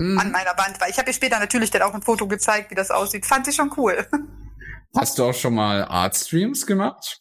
Hm. 0.00 0.18
an 0.18 0.32
meiner 0.32 0.56
Wand. 0.56 0.80
Weil 0.80 0.90
ich 0.90 0.98
habe 0.98 1.10
ihr 1.10 1.14
später 1.14 1.38
natürlich 1.38 1.70
dann 1.70 1.82
auch 1.82 1.92
ein 1.92 2.00
Foto 2.00 2.26
gezeigt, 2.26 2.70
wie 2.70 2.74
das 2.74 2.90
aussieht. 2.90 3.26
Fand 3.26 3.44
sie 3.44 3.52
schon 3.52 3.70
cool. 3.76 4.08
Hast 4.96 5.18
du 5.18 5.24
auch 5.24 5.34
schon 5.34 5.54
mal 5.54 5.84
Artstreams 5.84 6.66
gemacht? 6.66 7.20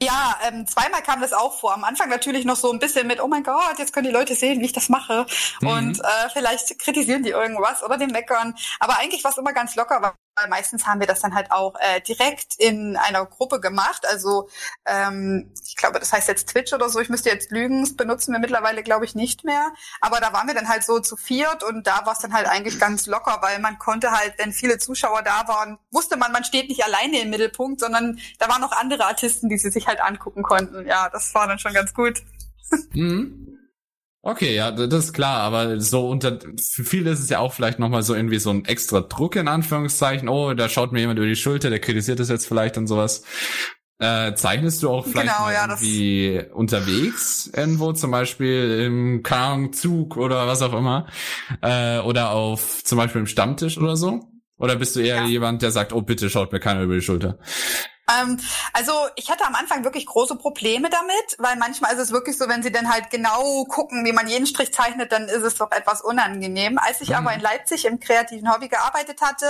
Ja, 0.00 0.36
ähm, 0.46 0.66
zweimal 0.66 1.02
kam 1.02 1.20
das 1.20 1.32
auch 1.32 1.58
vor. 1.60 1.74
Am 1.74 1.84
Anfang 1.84 2.08
natürlich 2.08 2.44
noch 2.44 2.56
so 2.56 2.72
ein 2.72 2.78
bisschen 2.78 3.06
mit, 3.06 3.20
oh 3.20 3.28
mein 3.28 3.42
Gott, 3.44 3.78
jetzt 3.78 3.92
können 3.92 4.06
die 4.06 4.12
Leute 4.12 4.34
sehen, 4.34 4.60
wie 4.60 4.64
ich 4.64 4.72
das 4.72 4.88
mache. 4.88 5.26
Mhm. 5.60 5.68
Und 5.68 6.00
äh, 6.00 6.28
vielleicht 6.32 6.78
kritisieren 6.78 7.22
die 7.22 7.30
irgendwas 7.30 7.82
oder 7.82 7.98
den 7.98 8.10
meckern. 8.10 8.54
Aber 8.80 8.98
eigentlich 8.98 9.22
war 9.22 9.32
es 9.32 9.38
immer 9.38 9.52
ganz 9.52 9.76
locker, 9.76 10.14
weil 10.36 10.48
meistens 10.48 10.86
haben 10.86 11.00
wir 11.00 11.06
das 11.06 11.20
dann 11.20 11.34
halt 11.34 11.50
auch 11.50 11.74
äh, 11.78 12.00
direkt 12.00 12.54
in 12.58 12.96
einer 12.96 13.26
Gruppe 13.26 13.60
gemacht. 13.60 14.06
Also 14.08 14.48
ähm, 14.86 15.52
ich 15.66 15.76
glaube, 15.76 15.98
das 15.98 16.12
heißt 16.12 16.28
jetzt 16.28 16.48
Twitch 16.48 16.72
oder 16.72 16.88
so. 16.88 17.00
Ich 17.00 17.08
müsste 17.08 17.28
jetzt 17.28 17.50
lügen, 17.50 17.82
das 17.82 17.96
benutzen 17.96 18.32
wir 18.32 18.38
mittlerweile, 18.38 18.82
glaube 18.82 19.04
ich, 19.04 19.14
nicht 19.14 19.44
mehr. 19.44 19.72
Aber 20.00 20.20
da 20.20 20.32
waren 20.32 20.46
wir 20.46 20.54
dann 20.54 20.68
halt 20.68 20.84
so 20.84 21.00
zu 21.00 21.16
viert 21.16 21.62
und 21.62 21.86
da 21.86 22.06
war 22.06 22.14
es 22.14 22.20
dann 22.20 22.32
halt 22.32 22.46
eigentlich 22.46 22.78
ganz 22.78 23.06
locker, 23.06 23.38
weil 23.42 23.58
man 23.58 23.78
konnte 23.78 24.10
halt, 24.10 24.34
wenn 24.38 24.52
viele 24.52 24.78
Zuschauer 24.78 25.22
da 25.22 25.46
waren, 25.48 25.78
wusste 25.90 26.16
man, 26.16 26.32
man 26.32 26.44
steht 26.44 26.68
nicht 26.68 26.84
alleine 26.84 27.20
im 27.20 27.30
Mittelpunkt, 27.30 27.80
sondern 27.80 28.18
da 28.38 28.48
waren 28.48 28.60
noch 28.60 28.72
andere 28.72 29.06
Artisten, 29.06 29.48
die 29.48 29.58
sie 29.58 29.70
sich 29.70 29.86
halt 29.86 30.00
angucken 30.00 30.42
konnten. 30.42 30.86
Ja, 30.86 31.08
das 31.10 31.34
war 31.34 31.46
dann 31.46 31.58
schon 31.58 31.74
ganz 31.74 31.92
gut. 31.92 32.22
Mhm. 32.92 33.61
Okay, 34.24 34.54
ja, 34.54 34.70
das 34.70 35.06
ist 35.06 35.12
klar, 35.14 35.40
aber 35.40 35.80
so 35.80 36.08
unter 36.08 36.38
für 36.60 36.84
viele 36.84 37.10
ist 37.10 37.18
es 37.18 37.28
ja 37.28 37.40
auch 37.40 37.52
vielleicht 37.52 37.80
nochmal 37.80 38.04
so 38.04 38.14
irgendwie 38.14 38.38
so 38.38 38.50
ein 38.50 38.64
extra 38.66 39.00
Druck 39.00 39.34
in 39.34 39.48
Anführungszeichen. 39.48 40.28
Oh, 40.28 40.54
da 40.54 40.68
schaut 40.68 40.92
mir 40.92 41.00
jemand 41.00 41.18
über 41.18 41.26
die 41.26 41.34
Schulter, 41.34 41.70
der 41.70 41.80
kritisiert 41.80 42.20
das 42.20 42.28
jetzt 42.28 42.46
vielleicht 42.46 42.78
und 42.78 42.86
sowas. 42.86 43.24
Äh, 43.98 44.34
zeichnest 44.34 44.80
du 44.84 44.90
auch 44.90 45.06
vielleicht 45.06 45.34
Genau, 45.36 45.50
ja, 45.50 45.66
das- 45.66 45.82
irgendwie 45.82 46.40
unterwegs 46.54 47.50
irgendwo, 47.54 47.92
zum 47.92 48.12
Beispiel 48.12 48.82
im 48.86 49.22
Ahnung, 49.28 49.72
Zug 49.72 50.16
oder 50.16 50.46
was 50.46 50.62
auch 50.62 50.72
immer, 50.72 51.08
äh, 51.60 51.98
oder 51.98 52.30
auf 52.30 52.84
zum 52.84 52.98
Beispiel 52.98 53.20
im 53.22 53.26
Stammtisch 53.26 53.76
oder 53.76 53.96
so? 53.96 54.20
Oder 54.56 54.76
bist 54.76 54.94
du 54.94 55.00
eher 55.00 55.16
Ja. 55.22 55.26
jemand, 55.26 55.62
der 55.62 55.72
sagt, 55.72 55.92
oh 55.92 56.02
bitte 56.02 56.30
schaut 56.30 56.52
mir 56.52 56.60
keiner 56.60 56.82
über 56.82 56.94
die 56.94 57.00
Schulter? 57.02 57.38
Ähm, 58.10 58.40
also 58.72 58.92
ich 59.16 59.30
hatte 59.30 59.44
am 59.46 59.54
Anfang 59.54 59.84
wirklich 59.84 60.06
große 60.06 60.36
Probleme 60.36 60.90
damit, 60.90 61.36
weil 61.38 61.56
manchmal 61.56 61.92
ist 61.94 62.00
es 62.00 62.10
wirklich 62.10 62.36
so, 62.36 62.48
wenn 62.48 62.62
sie 62.62 62.72
dann 62.72 62.92
halt 62.92 63.10
genau 63.10 63.64
gucken, 63.66 64.04
wie 64.04 64.12
man 64.12 64.26
jeden 64.28 64.46
Strich 64.46 64.72
zeichnet, 64.72 65.12
dann 65.12 65.28
ist 65.28 65.42
es 65.42 65.54
doch 65.54 65.70
etwas 65.70 66.00
unangenehm. 66.02 66.78
Als 66.78 67.00
ich 67.00 67.10
Mhm. 67.10 67.14
aber 67.14 67.32
in 67.34 67.40
Leipzig 67.40 67.84
im 67.84 68.00
kreativen 68.00 68.52
Hobby 68.52 68.68
gearbeitet 68.68 69.20
hatte, 69.20 69.46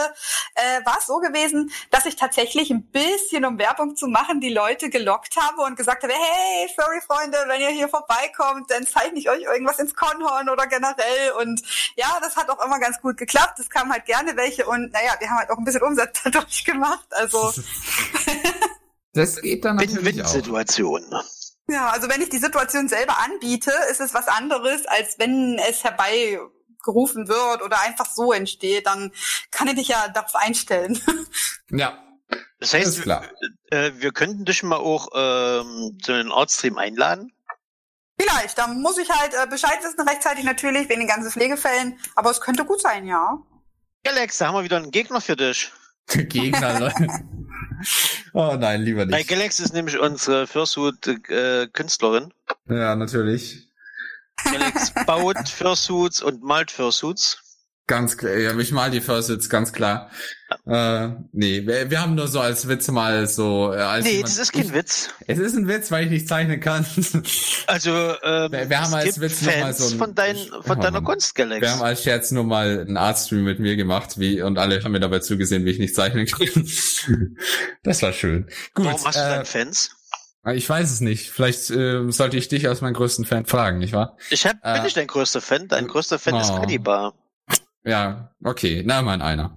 äh, 0.55 0.85
war 0.85 0.99
es 0.99 1.07
so 1.07 1.19
gewesen, 1.19 1.73
dass 1.91 2.05
ich 2.05 2.17
tatsächlich 2.17 2.71
ein 2.71 2.83
bisschen, 2.91 3.45
um 3.47 3.59
Werbung 3.59 3.97
zu 3.97 4.07
machen, 4.07 4.41
die 4.41 4.53
Leute 4.53 4.91
gelockt 4.91 5.37
habe 5.37 5.63
und 5.63 5.77
gesagt 5.77 6.03
habe, 6.03 6.13
hey, 6.13 6.69
sorry 6.77 7.01
Freunde, 7.07 7.39
wenn 7.47 7.61
ihr 7.61 7.71
hier 7.71 7.89
vorbeikommt, 7.89 8.71
dann 8.71 8.87
zeichne 8.87 9.19
ich 9.19 9.31
euch 9.31 9.43
irgendwas 9.43 9.79
ins 9.79 9.95
Konhorn 9.95 10.49
oder 10.51 10.67
generell. 10.67 11.33
Und 11.41 11.63
ja, 11.97 12.19
das 12.21 12.37
hat 12.37 12.51
auch 12.51 12.63
immer 12.65 12.79
ganz 12.79 13.01
gut 13.01 13.17
geklappt. 13.17 13.59
Es 13.61 13.71
kamen 13.71 13.91
halt 13.93 14.05
gerne 14.05 14.37
welche 14.37 14.67
und 14.67 14.93
naja, 14.93 15.15
wir 15.19 15.31
haben 15.31 15.39
halt 15.39 15.51
auch 15.51 15.59
ein 15.59 15.65
bisschen 15.65 15.83
Umsatz 15.83 16.21
dadurch 16.25 16.65
gemacht. 16.65 17.07
Also 17.11 17.53
Das 19.15 19.41
geht 19.43 19.65
dann 19.65 19.77
natürlich 19.77 19.99
auch. 19.99 20.05
Win-Win-Situation. 20.05 21.05
Ja, 21.69 21.91
also 21.91 22.09
wenn 22.09 22.23
ich 22.23 22.29
die 22.31 22.39
Situation 22.39 22.89
selber 22.89 23.19
anbiete, 23.19 23.73
ist 23.91 24.01
es 24.01 24.15
was 24.15 24.27
anderes, 24.27 24.87
als 24.87 25.19
wenn 25.19 25.59
es 25.59 25.85
herbeigerufen 25.85 27.29
wird 27.29 27.63
oder 27.63 27.81
einfach 27.83 28.07
so 28.07 28.33
entsteht, 28.33 28.87
dann 28.87 29.13
kann 29.51 29.69
ich 29.69 29.75
dich 29.75 29.89
ja 29.89 30.09
darauf 30.09 30.35
einstellen. 30.35 31.01
Ja, 31.75 32.03
Das 32.59 32.75
heißt, 32.75 33.01
klar. 33.03 33.25
äh, 33.71 33.93
wir 33.95 34.13
könnten 34.13 34.45
dich 34.45 34.63
mal 34.63 34.77
auch 34.77 35.09
ähm, 35.15 35.99
zu 36.03 36.13
einem 36.13 36.33
Artstream 36.33 36.77
einladen. 36.77 37.33
Vielleicht, 38.21 38.59
da 38.59 38.67
muss 38.67 38.99
ich 38.99 39.09
halt 39.09 39.33
äh, 39.33 39.47
Bescheid 39.47 39.79
wissen 39.83 40.07
rechtzeitig 40.07 40.45
natürlich, 40.45 40.89
wegen 40.91 41.01
den 41.01 41.09
ganzen 41.09 41.31
Pflegefällen, 41.31 41.99
aber 42.15 42.31
es 42.31 42.43
könnte 42.43 42.67
gut 42.67 42.83
sein, 42.83 43.07
ja. 43.07 43.39
Alex, 44.07 44.37
da 44.39 44.49
haben 44.49 44.55
wir 44.55 44.65
wieder 44.65 44.77
einen 44.77 44.91
Gegner 44.91 45.21
für 45.23 45.37
dich. 45.37 45.73
Gegner, 46.09 46.79
Leute. 46.79 47.07
Oh 48.35 48.57
nein, 48.59 48.83
lieber 48.83 49.05
Bei 49.05 49.19
nicht. 49.19 49.29
Galax 49.29 49.61
ist 49.61 49.75
nämlich 49.75 49.99
unsere 49.99 50.47
Fursuit-Künstlerin. 50.47 52.33
Ja, 52.67 52.97
natürlich. 52.97 53.69
Galax 54.45 54.93
baut 55.07 55.49
Fursuits 55.49 56.23
und 56.23 56.43
malt 56.43 56.71
Fursuits. 56.71 57.39
Ganz 57.87 58.17
klar. 58.17 58.35
Ja, 58.37 58.57
ich 58.59 58.73
mal 58.73 58.91
die 58.91 59.01
Fursuits, 59.01 59.51
ganz 59.51 59.73
klar. 59.73 60.11
Äh, 60.65 61.09
nee, 61.33 61.67
wir, 61.67 61.91
wir 61.91 62.01
haben 62.01 62.15
nur 62.15 62.29
so 62.29 62.39
als 62.39 62.69
Witz 62.69 62.87
mal 62.89 63.27
so. 63.27 63.73
Äh, 63.73 63.79
als 63.79 64.05
Nee, 64.05 64.13
jemand- 64.13 64.29
das 64.29 64.39
ist 64.39 64.53
kein 64.53 64.63
ich, 64.67 64.73
Witz. 64.73 65.09
Es 65.27 65.39
ist 65.41 65.57
ein 65.57 65.67
Witz, 65.67 65.91
weil 65.91 66.05
ich 66.05 66.11
nicht 66.11 66.29
zeichnen 66.29 66.61
kann. 66.61 66.87
Also, 67.67 67.91
ähm, 68.23 68.53
Wir- 68.53 68.71
wir 68.71 68.81
haben 68.81 68.95
als 68.95 69.21
Witz 69.21 69.43
noch 69.43 69.53
mal 69.55 69.61
Fans 69.63 69.79
so 69.79 69.95
ein- 69.95 69.99
von, 69.99 70.15
dein, 70.15 70.37
von 70.37 70.81
deiner 70.81 71.01
Mann. 71.01 71.05
Kunst, 71.05 71.35
Galax. 71.35 71.61
Wir 71.63 71.71
haben 71.73 71.83
als 71.83 72.03
Scherz 72.05 72.31
nur 72.31 72.45
mal 72.45 72.81
einen 72.81 72.97
Artstream 72.97 73.43
mit 73.45 73.59
mir 73.61 73.75
gemacht, 73.77 74.19
wie 74.21 74.41
und 74.43 74.59
alle 74.59 74.83
haben 74.85 74.93
mir 74.93 75.01
dabei 75.01 75.19
zugesehen, 75.21 75.65
wie 75.65 75.71
ich 75.71 75.79
nicht 75.79 75.95
zeichnen 75.95 76.27
kann. 76.27 76.49
Das 77.83 78.01
war 78.03 78.13
schön. 78.13 78.47
Gut. 78.75 78.85
Warum 78.87 79.05
hast 79.05 79.17
du 79.17 79.21
äh, 79.21 79.29
dann 79.37 79.45
Fans? 79.47 79.91
Ich 80.55 80.69
weiß 80.69 80.91
es 80.93 81.01
nicht. 81.01 81.31
Vielleicht 81.31 81.71
äh, 81.71 82.11
sollte 82.13 82.37
ich 82.37 82.47
dich 82.49 82.69
als 82.69 82.81
meinen 82.81 82.95
größten 82.95 83.25
Fan 83.25 83.47
fragen, 83.47 83.79
nicht 83.79 83.93
wahr? 83.93 84.17
Ich 84.31 84.47
hab, 84.47 84.61
bin 84.63 84.73
äh, 84.75 84.83
nicht 84.83 84.97
dein 84.97 85.07
größter 85.09 85.41
Fan. 85.41 85.67
Dein 85.69 85.89
größter 85.89 86.19
Fan 86.21 86.37
ist 86.37 86.51
oh. 86.51 86.61
Cannibal. 86.61 87.13
Ja, 87.85 88.33
okay, 88.45 88.83
na 88.87 89.03
mein 89.03 89.23
einer. 89.23 89.57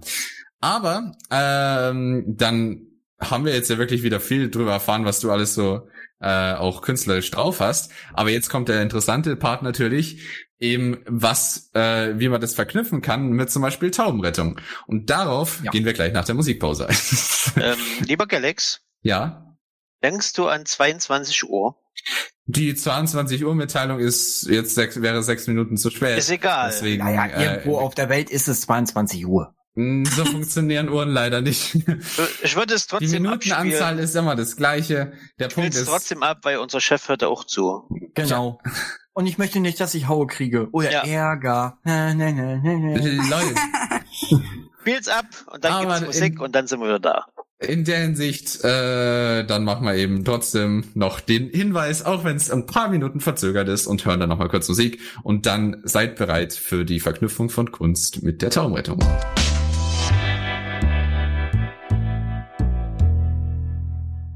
Aber 0.60 1.12
ähm, 1.30 2.24
dann 2.36 2.82
haben 3.20 3.44
wir 3.44 3.54
jetzt 3.54 3.70
ja 3.70 3.78
wirklich 3.78 4.02
wieder 4.02 4.20
viel 4.20 4.50
drüber 4.50 4.72
erfahren, 4.72 5.04
was 5.04 5.20
du 5.20 5.30
alles 5.30 5.54
so 5.54 5.88
äh, 6.20 6.54
auch 6.54 6.82
künstlerisch 6.82 7.30
drauf 7.30 7.60
hast. 7.60 7.92
Aber 8.12 8.30
jetzt 8.30 8.48
kommt 8.50 8.68
der 8.68 8.82
interessante 8.82 9.36
Part 9.36 9.62
natürlich, 9.62 10.22
eben 10.58 10.98
was, 11.06 11.70
äh, 11.74 12.18
wie 12.18 12.28
man 12.28 12.40
das 12.40 12.54
verknüpfen 12.54 13.02
kann 13.02 13.30
mit 13.30 13.50
zum 13.50 13.62
Beispiel 13.62 13.90
Taubenrettung. 13.90 14.60
Und 14.86 15.10
darauf 15.10 15.62
Ja. 15.62 15.70
gehen 15.70 15.84
wir 15.84 15.92
gleich 15.92 16.12
nach 16.12 16.24
der 16.24 16.34
Musikpause. 16.34 16.88
ähm, 17.60 17.78
lieber 18.00 18.26
Galax, 18.26 18.80
ja, 19.02 19.56
denkst 20.02 20.32
du 20.34 20.46
an 20.48 20.64
22 20.66 21.48
Uhr? 21.48 21.76
die 22.48 22.74
22 22.76 23.44
Uhr 23.44 23.54
Mitteilung 23.56 23.98
ist 23.98 24.46
jetzt 24.48 24.76
sechs, 24.76 25.02
wäre 25.02 25.22
sechs 25.24 25.48
Minuten 25.48 25.76
zu 25.76 25.90
spät. 25.90 26.16
Ist 26.16 26.30
egal. 26.30 26.70
Deswegen, 26.70 27.04
Naja, 27.04 27.26
äh, 27.26 27.44
irgendwo 27.44 27.78
auf 27.78 27.94
der 27.96 28.08
Welt 28.08 28.30
ist 28.30 28.46
es 28.46 28.60
22 28.62 29.26
Uhr. 29.26 29.55
Mh, 29.76 30.10
so 30.10 30.24
funktionieren 30.24 30.88
Uhren 30.88 31.10
leider 31.10 31.40
nicht. 31.40 31.74
Ich 32.42 32.56
würde 32.56 32.74
es 32.74 32.86
Die 32.86 32.90
trotzdem 32.90 33.22
Minutenanzahl 33.22 33.62
abspielen. 33.82 33.98
ist 33.98 34.16
immer 34.16 34.34
das 34.36 34.56
gleiche. 34.56 35.12
Der 35.38 35.46
Ich 35.48 35.54
Punkt 35.54 35.70
es 35.74 35.82
ist, 35.82 35.86
trotzdem 35.88 36.22
ab, 36.24 36.38
weil 36.42 36.58
unser 36.58 36.80
Chef 36.80 37.08
hört 37.08 37.22
auch 37.22 37.44
zu. 37.44 37.88
Genau. 38.14 38.58
Und 39.12 39.26
ich 39.26 39.38
möchte 39.38 39.60
nicht, 39.60 39.78
dass 39.80 39.94
ich 39.94 40.08
Haue 40.08 40.26
kriege. 40.26 40.68
Oder 40.72 40.90
Ja. 40.92 41.02
Ärger. 41.04 41.78
Na, 41.84 42.12
na, 42.12 42.32
na, 42.32 42.60
na, 42.62 42.74
na. 42.78 42.96
Leute, 42.98 43.54
Spiel's 44.80 45.08
ab 45.08 45.26
und 45.52 45.64
dann 45.64 45.72
Aber 45.72 45.94
gibt's 46.00 46.06
Musik 46.18 46.34
in- 46.34 46.40
und 46.40 46.54
dann 46.54 46.66
sind 46.66 46.80
wir 46.80 46.86
wieder 46.86 47.00
da. 47.00 47.24
in 47.58 47.84
der 47.84 47.98
Hinsicht, 48.00 48.62
äh, 48.62 49.44
dann 49.44 49.64
machen 49.64 49.84
wir 49.86 49.94
eben 49.94 50.24
trotzdem 50.24 50.84
noch 50.94 51.20
den 51.20 51.48
Hinweis, 51.48 52.04
auch 52.04 52.22
wenn 52.24 52.36
es 52.36 52.50
ein 52.50 52.66
paar 52.66 52.88
Minuten 52.88 53.20
verzögert 53.20 53.68
ist 53.68 53.86
und 53.86 54.04
hören 54.04 54.20
dann 54.20 54.28
nochmal 54.28 54.48
kurz 54.48 54.68
Musik 54.68 55.00
und 55.24 55.46
dann 55.46 55.80
seid 55.84 56.16
bereit 56.16 56.52
für 56.52 56.84
die 56.84 57.00
Verknüpfung 57.00 57.48
von 57.50 57.72
Kunst 57.72 58.22
mit 58.22 58.42
der 58.42 58.50
Taubenrettung. 58.50 58.98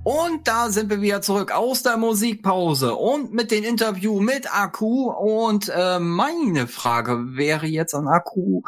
Und 0.03 0.49
da 0.49 0.71
sind 0.71 0.89
wir 0.89 1.03
wieder 1.03 1.21
zurück 1.21 1.53
aus 1.53 1.83
der 1.83 1.99
Musikpause 1.99 2.95
und 2.95 3.33
mit 3.33 3.51
dem 3.51 3.65
Interview 3.65 4.21
mit 4.21 4.53
Akku. 4.53 5.11
Und 5.11 5.69
äh, 5.69 5.99
meine 5.99 6.69
Frage 6.69 7.37
wäre 7.37 7.67
jetzt 7.67 7.95
an 7.95 8.09
Akku, 8.09 8.63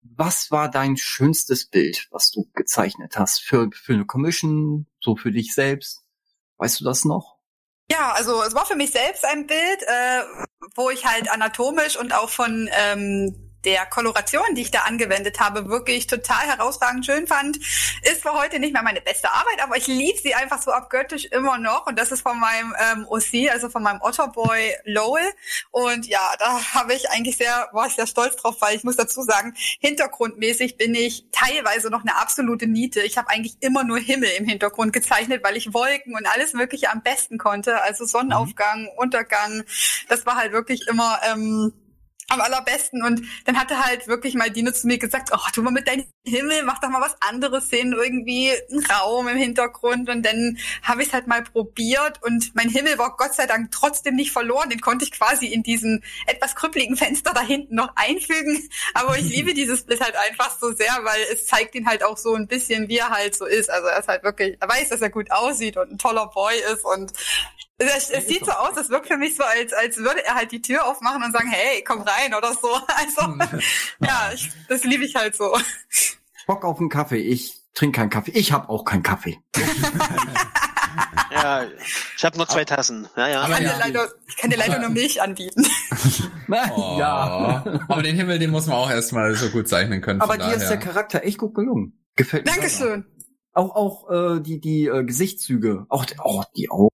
was 0.00 0.50
war 0.50 0.70
dein 0.70 0.96
schönstes 0.96 1.66
Bild, 1.66 2.08
was 2.10 2.30
du 2.30 2.48
gezeichnet 2.54 3.18
hast 3.18 3.42
für, 3.42 3.68
für 3.72 3.92
eine 3.92 4.06
Commission, 4.06 4.86
so 5.00 5.14
für 5.14 5.30
dich 5.30 5.52
selbst? 5.52 6.02
Weißt 6.56 6.80
du 6.80 6.84
das 6.84 7.04
noch? 7.04 7.36
Ja, 7.90 8.12
also 8.12 8.42
es 8.42 8.54
war 8.54 8.64
für 8.64 8.76
mich 8.76 8.92
selbst 8.92 9.26
ein 9.26 9.46
Bild, 9.46 9.82
äh, 9.86 10.22
wo 10.74 10.88
ich 10.88 11.04
halt 11.04 11.30
anatomisch 11.30 11.98
und 11.98 12.14
auch 12.14 12.30
von 12.30 12.70
ähm, 12.72 13.51
der 13.64 13.86
Koloration, 13.86 14.54
die 14.54 14.62
ich 14.62 14.70
da 14.70 14.80
angewendet 14.80 15.40
habe, 15.40 15.68
wirklich 15.68 16.06
total 16.06 16.46
herausragend 16.46 17.06
schön 17.06 17.26
fand. 17.26 17.58
Ist 18.02 18.22
für 18.22 18.32
heute 18.32 18.58
nicht 18.58 18.72
mehr 18.72 18.82
meine 18.82 19.00
beste 19.00 19.30
Arbeit, 19.32 19.62
aber 19.62 19.76
ich 19.76 19.86
liebe 19.86 20.18
sie 20.18 20.34
einfach 20.34 20.60
so 20.60 20.72
abgöttisch 20.72 21.26
immer 21.26 21.58
noch. 21.58 21.86
Und 21.86 21.98
das 21.98 22.12
ist 22.12 22.22
von 22.22 22.38
meinem 22.38 22.74
ähm, 22.78 23.06
OC, 23.08 23.50
also 23.50 23.68
von 23.68 23.82
meinem 23.82 24.00
Otterboy 24.00 24.74
Lowell. 24.84 25.32
Und 25.70 26.06
ja, 26.06 26.20
da 26.38 26.60
habe 26.74 26.94
ich 26.94 27.10
eigentlich 27.10 27.36
sehr, 27.36 27.68
war 27.72 27.86
ich 27.86 27.94
sehr 27.94 28.06
stolz 28.06 28.36
drauf, 28.36 28.56
weil 28.60 28.76
ich 28.76 28.84
muss 28.84 28.96
dazu 28.96 29.22
sagen, 29.22 29.54
hintergrundmäßig 29.80 30.76
bin 30.76 30.94
ich 30.94 31.26
teilweise 31.32 31.90
noch 31.90 32.02
eine 32.02 32.16
absolute 32.16 32.66
Niete. 32.66 33.00
Ich 33.00 33.18
habe 33.18 33.28
eigentlich 33.28 33.56
immer 33.60 33.84
nur 33.84 33.98
Himmel 33.98 34.30
im 34.38 34.46
Hintergrund 34.46 34.92
gezeichnet, 34.92 35.42
weil 35.44 35.56
ich 35.56 35.72
Wolken 35.72 36.14
und 36.14 36.26
alles 36.26 36.52
Mögliche 36.52 36.90
am 36.90 37.02
besten 37.02 37.38
konnte. 37.38 37.82
Also 37.82 38.04
Sonnenaufgang, 38.04 38.88
Untergang, 38.96 39.64
das 40.08 40.26
war 40.26 40.36
halt 40.36 40.52
wirklich 40.52 40.86
immer 40.88 41.20
ähm, 41.30 41.72
am 42.32 42.40
allerbesten. 42.40 43.02
Und 43.02 43.22
dann 43.44 43.58
hatte 43.58 43.84
halt 43.84 44.08
wirklich 44.08 44.34
mal 44.34 44.50
Dino 44.50 44.72
zu 44.72 44.86
mir 44.86 44.98
gesagt, 44.98 45.30
oh, 45.32 45.50
tu 45.52 45.62
mal 45.62 45.70
mit 45.70 45.86
deinem 45.86 46.04
Himmel, 46.24 46.62
mach 46.64 46.80
doch 46.80 46.88
mal 46.88 47.00
was 47.00 47.16
anderes 47.20 47.68
hin, 47.68 47.92
irgendwie 47.92 48.50
ein 48.50 48.84
Raum 48.84 49.28
im 49.28 49.36
Hintergrund. 49.36 50.08
Und 50.08 50.24
dann 50.24 50.58
habe 50.82 51.02
ich 51.02 51.08
es 51.08 51.14
halt 51.14 51.26
mal 51.26 51.42
probiert 51.42 52.22
und 52.22 52.54
mein 52.54 52.68
Himmel 52.68 52.98
war 52.98 53.16
Gott 53.16 53.34
sei 53.34 53.46
Dank 53.46 53.70
trotzdem 53.70 54.16
nicht 54.16 54.32
verloren. 54.32 54.70
Den 54.70 54.80
konnte 54.80 55.04
ich 55.04 55.12
quasi 55.12 55.46
in 55.46 55.62
diesen 55.62 56.02
etwas 56.26 56.54
krüppeligen 56.54 56.96
Fenster 56.96 57.32
da 57.34 57.42
hinten 57.42 57.74
noch 57.74 57.92
einfügen. 57.96 58.68
Aber 58.94 59.18
ich 59.18 59.28
liebe 59.28 59.54
dieses 59.54 59.84
Bild 59.84 60.00
halt 60.00 60.16
einfach 60.16 60.56
so 60.58 60.72
sehr, 60.72 60.98
weil 61.02 61.20
es 61.32 61.46
zeigt 61.46 61.74
ihn 61.74 61.86
halt 61.86 62.02
auch 62.02 62.16
so 62.16 62.34
ein 62.34 62.46
bisschen, 62.46 62.88
wie 62.88 62.98
er 62.98 63.10
halt 63.10 63.36
so 63.36 63.46
ist. 63.46 63.70
Also 63.70 63.88
er 63.88 64.00
ist 64.00 64.08
halt 64.08 64.22
wirklich, 64.22 64.56
er 64.60 64.68
weiß, 64.68 64.88
dass 64.88 65.00
er 65.00 65.10
gut 65.10 65.30
aussieht 65.30 65.76
und 65.76 65.90
ein 65.90 65.98
toller 65.98 66.26
Boy 66.26 66.54
ist 66.72 66.84
und 66.84 67.12
es, 67.88 68.10
es 68.10 68.26
sieht 68.26 68.44
so 68.44 68.52
aus, 68.52 68.76
es 68.76 68.90
wirkt 68.90 69.06
für 69.06 69.16
mich 69.16 69.36
so, 69.36 69.44
als, 69.44 69.72
als 69.72 69.96
würde 69.98 70.24
er 70.24 70.34
halt 70.34 70.52
die 70.52 70.62
Tür 70.62 70.86
aufmachen 70.86 71.22
und 71.22 71.32
sagen, 71.32 71.48
hey, 71.48 71.82
komm 71.84 72.02
rein 72.02 72.34
oder 72.34 72.52
so. 72.52 72.68
Also, 72.88 73.34
ja, 74.00 74.30
ich, 74.34 74.50
das 74.68 74.84
liebe 74.84 75.04
ich 75.04 75.16
halt 75.16 75.34
so. 75.34 75.56
Bock 76.46 76.64
auf 76.64 76.78
einen 76.78 76.88
Kaffee. 76.88 77.18
Ich 77.18 77.62
trinke 77.74 78.00
keinen 78.00 78.10
Kaffee. 78.10 78.32
Ich 78.32 78.52
habe 78.52 78.68
auch 78.68 78.84
keinen 78.84 79.02
Kaffee. 79.02 79.38
Ja, 81.32 81.64
ich 82.16 82.24
habe 82.24 82.36
nur 82.36 82.46
zwei 82.46 82.64
Tassen. 82.64 83.08
Ja, 83.16 83.28
ja. 83.28 83.40
Ich 83.40 83.44
Aber 83.46 83.54
kann, 83.54 83.64
ja. 83.64 83.72
dir 83.72 83.78
leider, 83.78 84.08
ich 84.28 84.36
kann 84.36 84.50
dir 84.50 84.58
leider 84.58 84.78
nur 84.78 84.90
Milch 84.90 85.20
anbieten. 85.22 85.66
Oh. 86.76 86.96
Ja. 86.98 87.64
Aber 87.88 88.02
den 88.02 88.14
Himmel, 88.14 88.38
den 88.38 88.50
muss 88.50 88.66
man 88.66 88.76
auch 88.76 88.90
erstmal 88.90 89.34
so 89.36 89.48
gut 89.48 89.68
zeichnen 89.68 90.02
können. 90.02 90.20
Aber 90.20 90.36
dir 90.36 90.52
ist 90.52 90.68
der. 90.68 90.76
Charakter 90.76 91.24
echt 91.24 91.38
gut 91.38 91.54
gelungen. 91.54 91.98
Gefällt 92.14 92.44
mir. 92.44 92.52
Dankeschön. 92.52 93.06
Auch 93.54 93.74
auch 93.74 94.10
äh, 94.10 94.40
die 94.40 94.60
die 94.60 94.86
äh, 94.86 95.02
Gesichtszüge, 95.02 95.86
auch 95.88 96.04
die, 96.04 96.18
auch 96.18 96.44
die 96.54 96.68
Augen. 96.68 96.90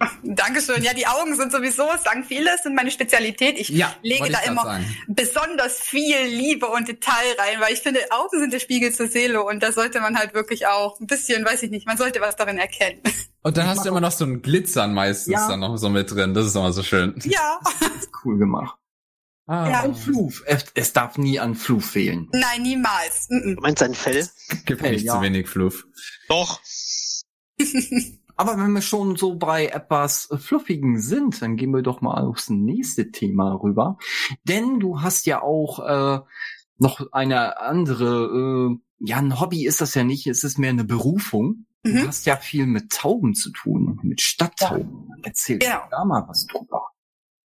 Ja. 0.00 0.10
Dankeschön. 0.22 0.82
Ja, 0.82 0.94
die 0.94 1.06
Augen 1.06 1.34
sind 1.36 1.52
sowieso, 1.52 1.84
es 1.94 2.02
sagen 2.04 2.24
viele, 2.24 2.50
sind 2.62 2.74
meine 2.74 2.90
Spezialität. 2.90 3.58
Ich 3.58 3.68
ja, 3.68 3.92
lege 4.02 4.30
da 4.30 4.40
ich 4.42 4.48
immer 4.48 4.62
sagen. 4.62 4.96
besonders 5.08 5.78
viel 5.80 6.16
Liebe 6.26 6.66
und 6.66 6.88
Detail 6.88 7.34
rein, 7.38 7.60
weil 7.60 7.72
ich 7.74 7.80
finde, 7.80 8.00
Augen 8.10 8.40
sind 8.40 8.52
der 8.52 8.60
Spiegel 8.60 8.92
zur 8.94 9.08
Seele 9.08 9.42
und 9.42 9.62
da 9.62 9.72
sollte 9.72 10.00
man 10.00 10.16
halt 10.18 10.34
wirklich 10.34 10.66
auch 10.66 10.98
ein 11.00 11.06
bisschen, 11.06 11.44
weiß 11.44 11.62
ich 11.64 11.70
nicht, 11.70 11.86
man 11.86 11.96
sollte 11.96 12.20
was 12.20 12.36
darin 12.36 12.58
erkennen. 12.58 13.00
Und 13.42 13.56
dann 13.56 13.66
hast 13.68 13.84
du 13.84 13.90
immer 13.90 14.00
noch 14.00 14.12
so 14.12 14.24
ein 14.24 14.42
Glitzern 14.42 14.92
meistens 14.94 15.32
Ja. 15.34 15.48
dann 15.48 15.60
noch 15.60 15.76
so 15.76 15.88
mit 15.88 16.10
drin. 16.10 16.34
Das 16.34 16.46
ist 16.46 16.56
immer 16.56 16.72
so 16.72 16.82
schön. 16.82 17.14
Ja, 17.24 17.60
Cool 18.24 18.38
gemacht. 18.38 18.76
Ah, 19.46 19.68
Ja. 19.70 19.82
Und 19.82 19.96
Fluf. 19.96 20.42
Es, 20.74 20.92
darf 20.92 21.16
nie 21.18 21.38
an 21.38 21.54
Fluf 21.54 21.90
fehlen. 21.90 22.28
nein, 22.32 22.62
niemals. 22.62 23.26
Mm, 23.28 23.54
Du 23.54 23.60
meinst 23.62 23.80
ein 23.82 23.94
Fell? 23.94 24.28
Gibt 24.64 24.82
nicht 24.82 25.04
ja. 25.04 25.14
zu 25.14 25.20
wenig 25.22 25.48
Fluff. 25.48 25.86
Doch. 26.28 26.60
Aber 28.36 28.58
wenn 28.58 28.72
wir 28.72 28.82
schon 28.82 29.16
so 29.16 29.36
bei 29.36 29.66
etwas 29.66 30.28
Fluffigen 30.36 31.00
sind, 31.00 31.40
dann 31.42 31.56
gehen 31.56 31.70
wir 31.74 31.82
doch 31.82 32.00
mal 32.00 32.24
aufs 32.24 32.50
nächste 32.50 33.10
Thema 33.10 33.54
rüber. 33.54 33.96
Denn 34.44 34.78
du 34.78 35.00
hast 35.00 35.26
ja 35.26 35.42
auch 35.42 35.78
äh, 35.80 36.20
noch 36.78 37.12
eine 37.12 37.60
andere, 37.60 38.70
äh, 38.72 38.78
ja, 38.98 39.16
ein 39.18 39.40
Hobby 39.40 39.66
ist 39.66 39.80
das 39.80 39.94
ja 39.94 40.04
nicht, 40.04 40.26
es 40.26 40.44
ist 40.44 40.58
mehr 40.58 40.70
eine 40.70 40.84
Berufung. 40.84 41.66
Du 41.82 41.92
Mhm. 41.92 42.08
hast 42.08 42.26
ja 42.26 42.36
viel 42.36 42.66
mit 42.66 42.90
Tauben 42.92 43.34
zu 43.34 43.50
tun, 43.52 44.00
mit 44.02 44.20
Stadttauben. 44.20 45.08
Erzähl 45.22 45.58
Genau. 45.58 45.82
da 45.90 46.04
mal 46.04 46.24
was 46.28 46.46
drüber. 46.46 46.82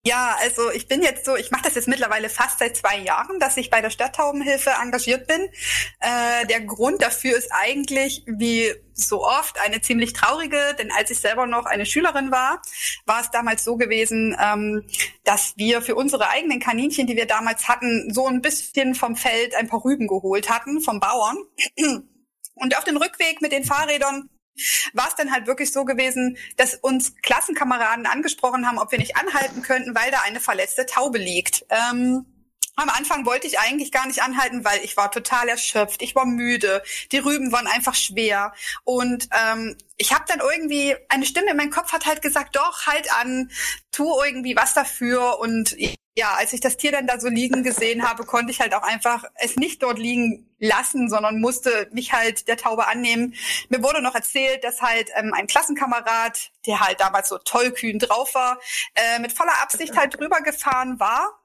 Ja, 0.08 0.38
also 0.40 0.72
ich 0.72 0.88
bin 0.88 1.02
jetzt 1.02 1.26
so, 1.26 1.36
ich 1.36 1.52
mache 1.52 1.64
das 1.64 1.76
jetzt 1.76 1.90
mittlerweile 1.90 2.30
fast 2.30 2.60
seit 2.60 2.78
zwei 2.78 2.98
Jahren, 3.00 3.42
dass 3.42 3.58
ich 3.58 3.70
bei 3.70 3.82
der 3.82 3.90
Stadttaubenhilfe 3.90 4.70
engagiert 4.82 5.28
bin. 5.28 5.50
Äh, 6.00 6.48
der 6.48 6.62
Grund 6.62 7.02
dafür 7.02 7.38
ist 7.38 7.52
eigentlich, 7.52 8.24
wie 8.26 8.74
so 8.94 9.26
oft, 9.26 9.60
eine 9.60 9.82
ziemlich 9.82 10.14
traurige, 10.14 10.76
denn 10.80 10.94
als 10.94 11.12
ich 11.12 11.20
selber 11.20 11.46
noch 11.46 11.66
eine 11.66 11.86
Schülerin 11.86 12.32
war, 12.32 12.62
war 13.06 13.20
es 13.20 13.32
damals 13.32 13.66
so 13.66 13.76
gewesen, 13.76 14.34
ähm, 14.42 14.86
dass 15.26 15.58
wir 15.58 15.82
für 15.82 15.96
unsere 15.96 16.30
eigenen 16.30 16.62
Kaninchen, 16.62 17.06
die 17.06 17.18
wir 17.18 17.28
damals 17.28 17.68
hatten, 17.68 18.14
so 18.14 18.28
ein 18.28 18.42
bisschen 18.42 18.96
vom 18.96 19.18
Feld 19.18 19.56
ein 19.56 19.68
paar 19.68 19.84
Rüben 19.84 20.08
geholt 20.08 20.50
hatten, 20.50 20.80
vom 20.80 21.02
Bauern. 21.02 21.36
Und 22.56 22.78
auf 22.78 22.86
dem 22.86 22.96
Rückweg 22.96 23.42
mit 23.42 23.52
den 23.52 23.66
Fahrrädern 23.66 24.30
war 24.94 25.08
es 25.08 25.16
dann 25.16 25.32
halt 25.32 25.48
wirklich 25.48 25.72
so 25.72 25.86
gewesen, 25.86 26.38
dass 26.58 26.76
uns 26.76 27.16
Klassenkameraden 27.22 28.06
angesprochen 28.06 28.68
haben, 28.68 28.80
ob 28.80 28.92
wir 28.92 29.00
nicht 29.00 29.16
anhalten 29.16 29.62
könnten, 29.62 29.96
weil 29.96 30.12
da 30.12 30.22
eine 30.26 30.40
verletzte 30.40 30.86
Taube 30.86 31.18
liegt. 31.18 31.66
Ähm, 31.70 32.26
am 32.78 32.90
Anfang 32.90 33.26
wollte 33.26 33.48
ich 33.48 33.60
eigentlich 33.60 33.92
gar 33.92 34.06
nicht 34.06 34.22
anhalten, 34.22 34.64
weil 34.64 34.80
ich 34.84 34.96
war 34.98 35.12
total 35.12 35.50
erschöpft, 35.50 36.04
ich 36.04 36.14
war 36.14 36.26
müde, 36.26 36.84
die 37.12 37.18
Rüben 37.18 37.52
waren 37.52 37.66
einfach 37.66 37.96
schwer. 37.96 38.54
Und 38.84 39.28
ähm, 39.32 39.76
ich 39.98 40.14
habe 40.14 40.26
dann 40.28 40.40
irgendwie 40.40 40.96
eine 41.10 41.26
Stimme 41.26 41.52
in 41.52 41.58
meinem 41.58 41.72
Kopf 41.72 41.92
hat 41.92 42.06
halt 42.06 42.22
gesagt, 42.22 42.56
doch 42.56 42.86
halt 42.86 43.12
an, 43.20 43.52
tu 43.92 44.22
irgendwie 44.24 44.56
was 44.56 44.76
dafür. 44.76 45.40
Und 45.40 45.76
ja, 46.16 46.36
als 46.36 46.54
ich 46.54 46.62
das 46.62 46.78
Tier 46.78 46.92
dann 46.92 47.08
da 47.08 47.20
so 47.20 47.30
liegen 47.30 47.64
gesehen 47.64 48.08
habe, 48.08 48.26
konnte 48.26 48.52
ich 48.52 48.62
halt 48.62 48.76
auch 48.76 48.84
einfach 48.84 49.24
es 49.36 49.56
nicht 49.56 49.82
dort 49.82 49.98
liegen 49.98 50.48
lassen, 50.60 51.10
sondern 51.10 51.42
musste 51.42 51.90
mich 51.92 52.14
halt 52.14 52.48
der 52.48 52.58
Taube 52.58 52.88
annehmen. 52.88 53.34
Mir 53.70 53.82
wurde 53.82 54.04
noch 54.04 54.14
erzählt, 54.14 54.64
dass 54.64 54.82
halt 54.84 55.10
ähm, 55.16 55.34
ein 55.34 55.48
Klassenkamerad, 55.48 56.52
der 56.68 56.80
halt 56.80 57.00
damals 57.00 57.30
so 57.30 57.40
tollkühn 57.40 57.98
drauf 57.98 58.36
war, 58.36 58.60
äh, 58.94 59.18
mit 59.18 59.34
voller 59.34 59.64
Absicht 59.64 59.98
halt 59.98 60.20
drüber 60.20 60.42
gefahren 60.42 61.00
war 61.00 61.37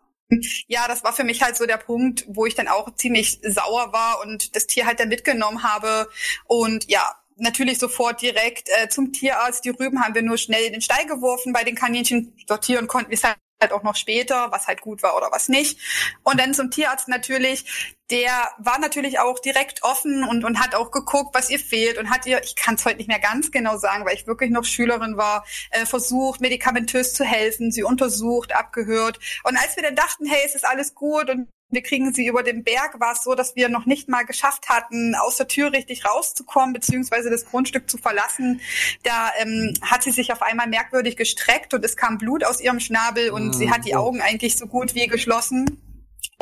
ja, 0.66 0.86
das 0.88 1.04
war 1.04 1.12
für 1.12 1.24
mich 1.24 1.42
halt 1.42 1.56
so 1.56 1.66
der 1.66 1.76
Punkt, 1.76 2.24
wo 2.28 2.46
ich 2.46 2.54
dann 2.54 2.68
auch 2.68 2.94
ziemlich 2.94 3.40
sauer 3.42 3.92
war 3.92 4.20
und 4.22 4.54
das 4.56 4.66
Tier 4.66 4.86
halt 4.86 5.00
dann 5.00 5.08
mitgenommen 5.08 5.62
habe. 5.62 6.08
Und 6.46 6.90
ja, 6.90 7.16
natürlich 7.36 7.78
sofort 7.78 8.22
direkt 8.22 8.68
äh, 8.68 8.88
zum 8.88 9.12
Tierarzt. 9.12 9.64
Die 9.64 9.70
Rüben 9.70 10.02
haben 10.02 10.14
wir 10.14 10.22
nur 10.22 10.38
schnell 10.38 10.64
in 10.64 10.72
den 10.72 10.82
Stall 10.82 11.06
geworfen. 11.06 11.52
Bei 11.52 11.64
den 11.64 11.74
Kaninchen 11.74 12.32
sortieren 12.46 12.86
konnten 12.86 13.10
wir 13.10 13.18
es 13.18 13.24
halt 13.24 13.36
halt 13.62 13.72
auch 13.72 13.82
noch 13.82 13.96
später, 13.96 14.52
was 14.52 14.66
halt 14.66 14.80
gut 14.82 15.02
war 15.02 15.16
oder 15.16 15.30
was 15.32 15.48
nicht. 15.48 15.78
Und 16.22 16.38
dann 16.38 16.52
zum 16.52 16.70
Tierarzt 16.70 17.08
natürlich, 17.08 17.94
der 18.10 18.50
war 18.58 18.78
natürlich 18.78 19.20
auch 19.20 19.38
direkt 19.38 19.82
offen 19.82 20.24
und, 20.24 20.44
und 20.44 20.60
hat 20.60 20.74
auch 20.74 20.90
geguckt, 20.90 21.34
was 21.34 21.48
ihr 21.48 21.58
fehlt 21.58 21.96
und 21.96 22.10
hat 22.10 22.26
ihr, 22.26 22.42
ich 22.44 22.56
kann 22.56 22.74
es 22.74 22.84
heute 22.84 22.98
nicht 22.98 23.08
mehr 23.08 23.18
ganz 23.18 23.50
genau 23.50 23.78
sagen, 23.78 24.04
weil 24.04 24.14
ich 24.14 24.26
wirklich 24.26 24.50
noch 24.50 24.64
Schülerin 24.64 25.16
war, 25.16 25.46
äh, 25.70 25.86
versucht, 25.86 26.42
medikamentös 26.42 27.14
zu 27.14 27.24
helfen, 27.24 27.72
sie 27.72 27.82
untersucht, 27.82 28.54
abgehört. 28.54 29.18
Und 29.44 29.56
als 29.56 29.76
wir 29.76 29.82
dann 29.82 29.96
dachten, 29.96 30.26
hey, 30.26 30.42
es 30.44 30.54
ist 30.54 30.66
alles 30.66 30.94
gut 30.94 31.30
und 31.30 31.48
wir 31.72 31.82
kriegen 31.82 32.12
sie 32.12 32.26
über 32.26 32.42
den 32.42 32.62
Berg, 32.64 33.00
war 33.00 33.12
es 33.12 33.24
so, 33.24 33.34
dass 33.34 33.56
wir 33.56 33.68
noch 33.68 33.86
nicht 33.86 34.08
mal 34.08 34.22
geschafft 34.22 34.68
hatten, 34.68 35.14
aus 35.14 35.36
der 35.36 35.48
Tür 35.48 35.72
richtig 35.72 36.04
rauszukommen, 36.04 36.72
beziehungsweise 36.72 37.30
das 37.30 37.46
Grundstück 37.46 37.90
zu 37.90 37.98
verlassen. 37.98 38.60
Da 39.02 39.30
ähm, 39.38 39.74
hat 39.82 40.02
sie 40.02 40.10
sich 40.10 40.32
auf 40.32 40.42
einmal 40.42 40.68
merkwürdig 40.68 41.16
gestreckt 41.16 41.74
und 41.74 41.84
es 41.84 41.96
kam 41.96 42.18
Blut 42.18 42.44
aus 42.44 42.60
ihrem 42.60 42.80
Schnabel 42.80 43.30
und 43.30 43.48
mhm. 43.48 43.52
sie 43.54 43.70
hat 43.70 43.84
die 43.84 43.96
Augen 43.96 44.20
eigentlich 44.20 44.56
so 44.56 44.66
gut 44.66 44.94
wie 44.94 45.06
geschlossen. 45.06 45.91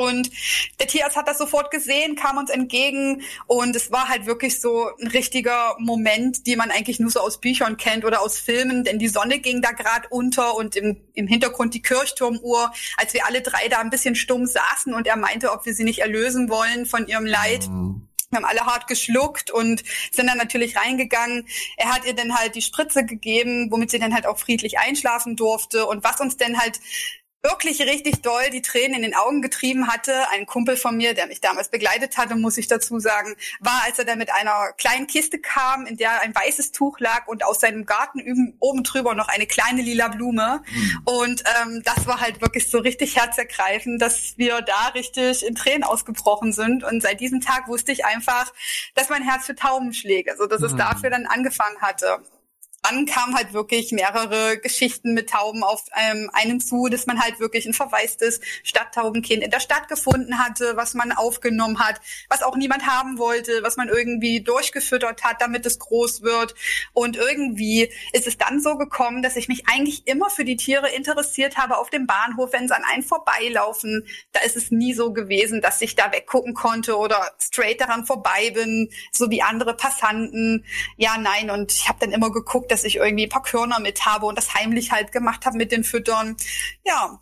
Und 0.00 0.30
der 0.80 0.86
Tierarzt 0.86 1.16
hat 1.16 1.28
das 1.28 1.36
sofort 1.36 1.70
gesehen, 1.70 2.16
kam 2.16 2.38
uns 2.38 2.48
entgegen 2.48 3.22
und 3.46 3.76
es 3.76 3.92
war 3.92 4.08
halt 4.08 4.24
wirklich 4.24 4.60
so 4.60 4.88
ein 5.00 5.08
richtiger 5.08 5.76
Moment, 5.78 6.46
die 6.46 6.56
man 6.56 6.70
eigentlich 6.70 7.00
nur 7.00 7.10
so 7.10 7.20
aus 7.20 7.38
Büchern 7.38 7.76
kennt 7.76 8.06
oder 8.06 8.22
aus 8.22 8.38
Filmen, 8.38 8.82
denn 8.82 8.98
die 8.98 9.08
Sonne 9.08 9.40
ging 9.40 9.60
da 9.60 9.72
gerade 9.72 10.08
unter 10.08 10.56
und 10.56 10.74
im, 10.74 10.96
im 11.12 11.26
Hintergrund 11.26 11.74
die 11.74 11.82
Kirchturmuhr, 11.82 12.72
als 12.96 13.12
wir 13.12 13.26
alle 13.26 13.42
drei 13.42 13.68
da 13.68 13.80
ein 13.80 13.90
bisschen 13.90 14.14
stumm 14.14 14.46
saßen 14.46 14.94
und 14.94 15.06
er 15.06 15.16
meinte, 15.16 15.52
ob 15.52 15.66
wir 15.66 15.74
sie 15.74 15.84
nicht 15.84 15.98
erlösen 15.98 16.48
wollen 16.48 16.86
von 16.86 17.06
ihrem 17.06 17.26
Leid. 17.26 17.68
Mhm. 17.68 18.06
Wir 18.30 18.36
haben 18.36 18.44
alle 18.44 18.64
hart 18.64 18.86
geschluckt 18.86 19.50
und 19.50 19.82
sind 20.12 20.28
dann 20.28 20.38
natürlich 20.38 20.76
reingegangen. 20.76 21.48
Er 21.76 21.92
hat 21.92 22.06
ihr 22.06 22.14
dann 22.14 22.36
halt 22.36 22.54
die 22.54 22.62
Spritze 22.62 23.04
gegeben, 23.04 23.72
womit 23.72 23.90
sie 23.90 23.98
dann 23.98 24.14
halt 24.14 24.24
auch 24.24 24.38
friedlich 24.38 24.78
einschlafen 24.78 25.34
durfte. 25.34 25.84
Und 25.86 26.04
was 26.04 26.20
uns 26.20 26.36
denn 26.36 26.56
halt 26.56 26.78
wirklich 27.42 27.80
richtig 27.80 28.22
doll 28.22 28.50
die 28.52 28.62
Tränen 28.62 28.96
in 28.96 29.02
den 29.02 29.14
Augen 29.14 29.40
getrieben 29.40 29.88
hatte. 29.88 30.28
Ein 30.30 30.46
Kumpel 30.46 30.76
von 30.76 30.96
mir, 30.96 31.14
der 31.14 31.26
mich 31.26 31.40
damals 31.40 31.70
begleitet 31.70 32.18
hatte, 32.18 32.36
muss 32.36 32.58
ich 32.58 32.66
dazu 32.66 32.98
sagen, 32.98 33.34
war, 33.60 33.82
als 33.86 33.98
er 33.98 34.04
dann 34.04 34.18
mit 34.18 34.30
einer 34.32 34.72
kleinen 34.76 35.06
Kiste 35.06 35.38
kam, 35.38 35.86
in 35.86 35.96
der 35.96 36.20
ein 36.20 36.34
weißes 36.34 36.72
Tuch 36.72 36.98
lag 37.00 37.26
und 37.28 37.44
aus 37.44 37.60
seinem 37.60 37.86
Garten 37.86 38.56
oben 38.58 38.82
drüber 38.82 39.14
noch 39.14 39.28
eine 39.28 39.46
kleine 39.46 39.82
lila 39.82 40.08
Blume. 40.08 40.62
Mhm. 40.70 41.02
Und 41.04 41.44
ähm, 41.62 41.82
das 41.84 42.06
war 42.06 42.20
halt 42.20 42.40
wirklich 42.40 42.70
so 42.70 42.78
richtig 42.78 43.16
herzergreifend, 43.16 44.02
dass 44.02 44.36
wir 44.36 44.60
da 44.60 44.88
richtig 44.94 45.46
in 45.46 45.54
Tränen 45.54 45.84
ausgebrochen 45.84 46.52
sind. 46.52 46.84
Und 46.84 47.02
seit 47.02 47.20
diesem 47.20 47.40
Tag 47.40 47.68
wusste 47.68 47.92
ich 47.92 48.04
einfach, 48.04 48.52
dass 48.94 49.08
mein 49.08 49.22
Herz 49.22 49.46
für 49.46 49.54
Tauben 49.54 49.94
schlägt. 49.94 50.30
Also 50.30 50.46
dass 50.46 50.60
mhm. 50.60 50.66
es 50.66 50.76
dafür 50.76 51.10
dann 51.10 51.26
angefangen 51.26 51.80
hatte 51.80 52.22
dann 52.82 53.04
kamen 53.04 53.36
halt 53.36 53.52
wirklich 53.52 53.92
mehrere 53.92 54.58
Geschichten 54.58 55.12
mit 55.12 55.30
Tauben 55.30 55.62
auf 55.62 55.84
ähm, 55.96 56.30
einen 56.32 56.60
zu, 56.60 56.88
dass 56.88 57.06
man 57.06 57.20
halt 57.20 57.38
wirklich 57.38 57.66
ein 57.66 57.74
verwaistes 57.74 58.40
Stadttaubenkind 58.62 59.42
in 59.42 59.50
der 59.50 59.60
Stadt 59.60 59.88
gefunden 59.88 60.38
hatte, 60.38 60.76
was 60.76 60.94
man 60.94 61.12
aufgenommen 61.12 61.78
hat, 61.78 62.00
was 62.28 62.42
auch 62.42 62.56
niemand 62.56 62.86
haben 62.86 63.18
wollte, 63.18 63.62
was 63.62 63.76
man 63.76 63.88
irgendwie 63.88 64.40
durchgefüttert 64.40 65.22
hat, 65.24 65.42
damit 65.42 65.66
es 65.66 65.78
groß 65.78 66.22
wird. 66.22 66.54
Und 66.92 67.16
irgendwie 67.16 67.92
ist 68.12 68.26
es 68.26 68.38
dann 68.38 68.60
so 68.60 68.76
gekommen, 68.76 69.22
dass 69.22 69.36
ich 69.36 69.48
mich 69.48 69.68
eigentlich 69.68 70.06
immer 70.06 70.30
für 70.30 70.44
die 70.44 70.56
Tiere 70.56 70.88
interessiert 70.88 71.58
habe 71.58 71.76
auf 71.76 71.90
dem 71.90 72.06
Bahnhof, 72.06 72.52
wenn 72.52 72.66
sie 72.66 72.74
an 72.74 72.84
einen 72.84 73.02
vorbeilaufen. 73.02 74.06
Da 74.32 74.40
ist 74.40 74.56
es 74.56 74.70
nie 74.70 74.94
so 74.94 75.12
gewesen, 75.12 75.60
dass 75.60 75.82
ich 75.82 75.96
da 75.96 76.12
weggucken 76.12 76.54
konnte 76.54 76.96
oder 76.96 77.30
straight 77.38 77.80
daran 77.80 78.06
vorbei 78.06 78.50
bin, 78.54 78.90
so 79.12 79.30
wie 79.30 79.42
andere 79.42 79.74
Passanten. 79.74 80.64
Ja, 80.96 81.18
nein. 81.18 81.50
Und 81.50 81.72
ich 81.72 81.88
habe 81.88 81.98
dann 82.00 82.12
immer 82.12 82.32
geguckt, 82.32 82.69
dass 82.70 82.84
ich 82.84 82.96
irgendwie 82.96 83.26
ein 83.26 83.30
paar 83.30 83.42
Körner 83.42 83.80
mit 83.80 84.06
habe 84.06 84.26
und 84.26 84.36
das 84.36 84.54
heimlich 84.54 84.92
halt 84.92 85.12
gemacht 85.12 85.46
habe 85.46 85.56
mit 85.56 85.72
den 85.72 85.84
Füttern. 85.84 86.36
Ja, 86.84 87.20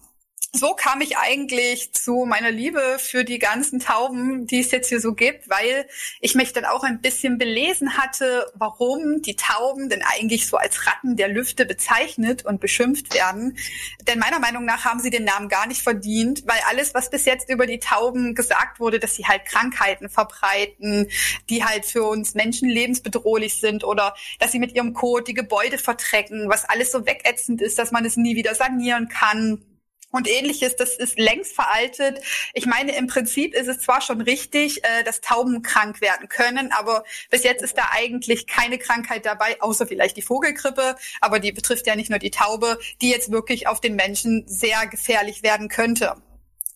so 0.53 0.75
kam 0.75 1.03
ich 1.03 1.19
eigentlich 1.19 1.93
zu 1.93 2.25
meiner 2.27 2.51
Liebe 2.51 2.97
für 2.99 3.23
die 3.23 3.39
ganzen 3.39 3.81
Tauben, 3.81 4.47
die 4.47 4.61
es 4.61 4.71
jetzt 4.71 4.89
hier 4.89 5.01
so 5.01 5.13
gibt, 5.13 5.51
weil 5.51 5.87
ich 6.21 6.35
mich 6.35 6.55
dann 6.55 6.65
auch 6.65 6.85
ein 6.85 7.03
bisschen 7.03 7.37
belesen 7.37 7.99
hatte, 7.99 8.51
warum 8.55 9.21
die 9.21 9.37
Tauben 9.37 9.91
denn 9.91 10.03
eigentlich 10.03 10.47
so 10.47 10.57
als 10.57 10.87
Ratten 10.87 11.17
der 11.17 11.29
Lüfte 11.29 11.67
bezeichnet 11.67 12.47
und 12.47 12.61
beschimpft 12.61 13.13
werden. 13.13 13.59
Denn 14.07 14.19
meiner 14.19 14.39
Meinung 14.39 14.65
nach 14.65 14.87
haben 14.87 15.01
sie 15.01 15.11
den 15.11 15.25
Namen 15.25 15.51
gar 15.51 15.67
nicht 15.67 15.83
verdient, 15.83 16.45
weil 16.47 16.61
alles, 16.71 16.95
was 16.95 17.11
bis 17.11 17.27
jetzt 17.27 17.51
über 17.51 17.67
die 17.67 17.79
Tauben 17.79 18.35
gesagt 18.35 18.81
wurde, 18.81 18.99
dass 18.99 19.17
sie 19.17 19.27
halt 19.27 19.45
Krankheiten 19.45 20.09
verbreiten, 20.09 21.09
die 21.51 21.63
halt 21.63 21.85
für 21.85 22.05
uns 22.05 22.35
Menschen 22.35 22.71
lebensbedrohlich 22.71 23.61
sind 23.61 23.85
oder 23.85 24.15
dass 24.39 24.53
sie 24.53 24.59
mit 24.59 24.75
ihrem 24.75 24.95
Kot 24.95 25.29
die 25.29 25.35
Gebäude 25.35 25.77
vertrecken, 25.77 26.49
was 26.49 26.65
alles 26.65 26.91
so 26.91 27.05
wegätzend 27.05 27.61
ist, 27.61 27.79
dass 27.79 27.93
man 27.93 28.07
es 28.07 28.17
nie 28.17 28.35
wieder 28.35 28.55
sanieren 28.55 29.09
kann 29.09 29.63
und 30.11 30.29
ähnliches, 30.29 30.77
das 30.77 30.97
ist 30.97 31.19
längst 31.19 31.55
veraltet. 31.55 32.21
Ich 32.55 32.67
meine, 32.67 32.97
im 32.97 33.07
Prinzip 33.07 33.55
ist 33.55 33.69
es 33.69 33.81
zwar 33.81 34.01
schon 34.01 34.21
richtig, 34.21 34.85
äh, 34.85 35.05
dass 35.05 35.21
Tauben 35.21 35.63
krank 35.63 36.01
werden 36.01 36.29
können, 36.29 36.73
aber 36.73 37.05
bis 37.31 37.45
jetzt 37.45 37.63
ist 37.63 37.77
da 37.77 37.89
eigentlich 37.93 38.47
keine 38.47 38.79
Krankheit 38.79 39.27
dabei, 39.27 39.61
außer 39.61 39.87
vielleicht 39.87 40.17
die 40.17 40.23
Vogelgrippe, 40.23 40.97
aber 41.21 41.41
die 41.41 41.53
betrifft 41.53 41.87
ja 41.87 41.97
nicht 41.97 42.11
nur 42.11 42.19
die 42.19 42.31
Taube, 42.31 42.79
die 43.03 43.11
jetzt 43.11 43.31
wirklich 43.31 43.67
auf 43.67 43.81
den 43.81 43.97
Menschen 43.97 44.45
sehr 44.47 44.87
gefährlich 44.87 45.43
werden 45.43 45.69
könnte. 45.69 46.17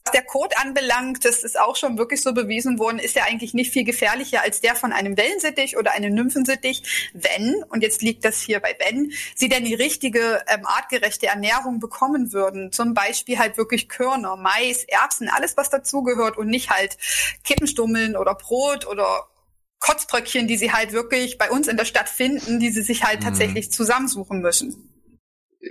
Was 0.04 0.12
der 0.12 0.24
Code 0.24 0.56
anbelangt, 0.58 1.24
das 1.24 1.44
ist 1.44 1.58
auch 1.58 1.76
schon 1.76 1.96
wirklich 1.96 2.22
so 2.22 2.34
bewiesen 2.34 2.78
worden, 2.78 2.98
ist 2.98 3.14
ja 3.14 3.24
eigentlich 3.24 3.54
nicht 3.54 3.72
viel 3.72 3.84
gefährlicher 3.84 4.42
als 4.42 4.60
der 4.60 4.74
von 4.74 4.92
einem 4.92 5.16
Wellensittich 5.16 5.76
oder 5.76 5.92
einem 5.92 6.14
Nymphensittich, 6.14 7.10
wenn, 7.12 7.62
und 7.68 7.82
jetzt 7.82 8.02
liegt 8.02 8.24
das 8.24 8.40
hier 8.40 8.58
bei 8.60 8.76
wenn, 8.80 9.12
sie 9.36 9.48
denn 9.48 9.64
die 9.64 9.74
richtige 9.74 10.42
ähm, 10.48 10.66
artgerechte 10.66 11.28
Ernährung 11.28 11.78
bekommen 11.78 12.32
würden. 12.32 12.72
Zum 12.72 12.94
Beispiel 12.94 13.38
halt 13.38 13.56
wirklich 13.56 13.88
Körner, 13.88 14.36
Mais, 14.36 14.84
Erbsen, 14.84 15.28
alles 15.28 15.56
was 15.56 15.70
dazugehört 15.70 16.36
und 16.36 16.48
nicht 16.48 16.70
halt 16.70 16.96
Kippenstummeln 17.44 18.16
oder 18.16 18.34
Brot 18.34 18.86
oder 18.86 19.28
Kotzbröckchen, 19.78 20.48
die 20.48 20.56
sie 20.56 20.72
halt 20.72 20.92
wirklich 20.92 21.38
bei 21.38 21.50
uns 21.50 21.68
in 21.68 21.76
der 21.76 21.84
Stadt 21.84 22.08
finden, 22.08 22.58
die 22.58 22.70
sie 22.70 22.82
sich 22.82 23.04
halt 23.04 23.20
mhm. 23.20 23.24
tatsächlich 23.24 23.70
zusammensuchen 23.70 24.40
müssen 24.40 24.91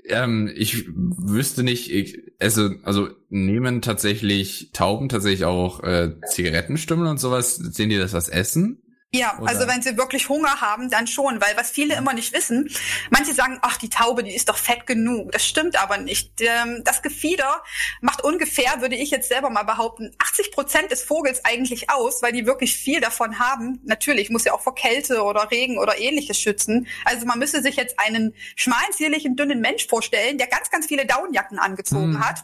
ähm, 0.06 0.52
ich 0.56 0.86
wüsste 0.88 1.64
nicht, 1.64 1.92
ich, 1.92 2.22
also, 2.40 2.72
also 2.84 3.10
nehmen 3.30 3.82
tatsächlich 3.82 4.72
Tauben 4.74 5.10
tatsächlich 5.10 5.46
auch 5.46 5.84
äh, 5.84 6.16
Zigarettenstummel 6.28 7.08
und 7.08 7.20
sowas, 7.20 7.56
sehen 7.56 7.90
die 7.90 7.98
das 7.98 8.16
als 8.16 8.30
Essen? 8.30 8.82
Ja, 9.14 9.38
Oder? 9.40 9.50
also 9.50 9.68
wenn 9.68 9.82
sie 9.82 9.98
wirklich 9.98 10.30
Hunger 10.30 10.62
haben, 10.62 10.90
dann 10.90 11.06
schon, 11.06 11.42
weil 11.42 11.58
was 11.58 11.70
viele 11.70 11.96
immer 11.96 12.14
nicht 12.14 12.32
wissen, 12.34 12.70
manche 13.10 13.34
sagen, 13.34 13.60
ach, 13.62 13.76
die 13.76 13.90
Taube, 13.90 14.24
die 14.24 14.34
ist 14.34 14.48
doch 14.48 14.56
fett 14.58 14.88
genug. 14.88 15.34
Das 15.34 15.46
stimmt 15.46 15.76
aber 15.82 15.98
nicht. 15.98 16.40
Ähm, 16.40 16.82
Das 16.86 17.02
Gefieder 17.02 17.62
macht 18.00 18.24
ungefähr, 18.24 18.80
würde 18.80 18.96
ich 18.96 19.12
jetzt 19.12 19.28
selber 19.28 19.50
mal 19.50 19.64
behaupten, 19.64 20.16
80 20.20 20.54
Prozent 20.54 20.92
des 20.92 21.04
Vogels 21.04 21.44
eigentlich 21.44 21.90
aus, 21.90 22.22
weil 22.22 22.32
die 22.32 22.46
wirklich 22.46 22.74
viel 22.78 23.02
davon 23.02 23.38
haben. 23.38 23.82
Natürlich 23.84 24.30
muss 24.30 24.46
ja 24.46 24.54
auch 24.54 24.62
vor 24.62 24.76
Kälte 24.76 25.22
oder 25.24 25.52
Regen 25.52 25.78
oder 25.78 26.00
ähnliches 26.00 26.40
schützen. 26.40 26.88
Also 27.04 27.26
man 27.26 27.38
müsste 27.38 27.62
sich 27.62 27.76
jetzt 27.76 28.00
einen 28.00 28.34
schmalen, 28.56 28.94
zierlichen, 28.94 29.36
dünnen 29.36 29.60
Mensch 29.60 29.88
vorstellen, 29.88 30.38
der 30.38 30.48
ganz, 30.48 30.70
ganz 30.70 30.86
viele 30.86 31.06
Daunenjacken 31.06 31.60
angezogen 31.60 32.14
Hm. 32.14 32.26
hat. 32.26 32.44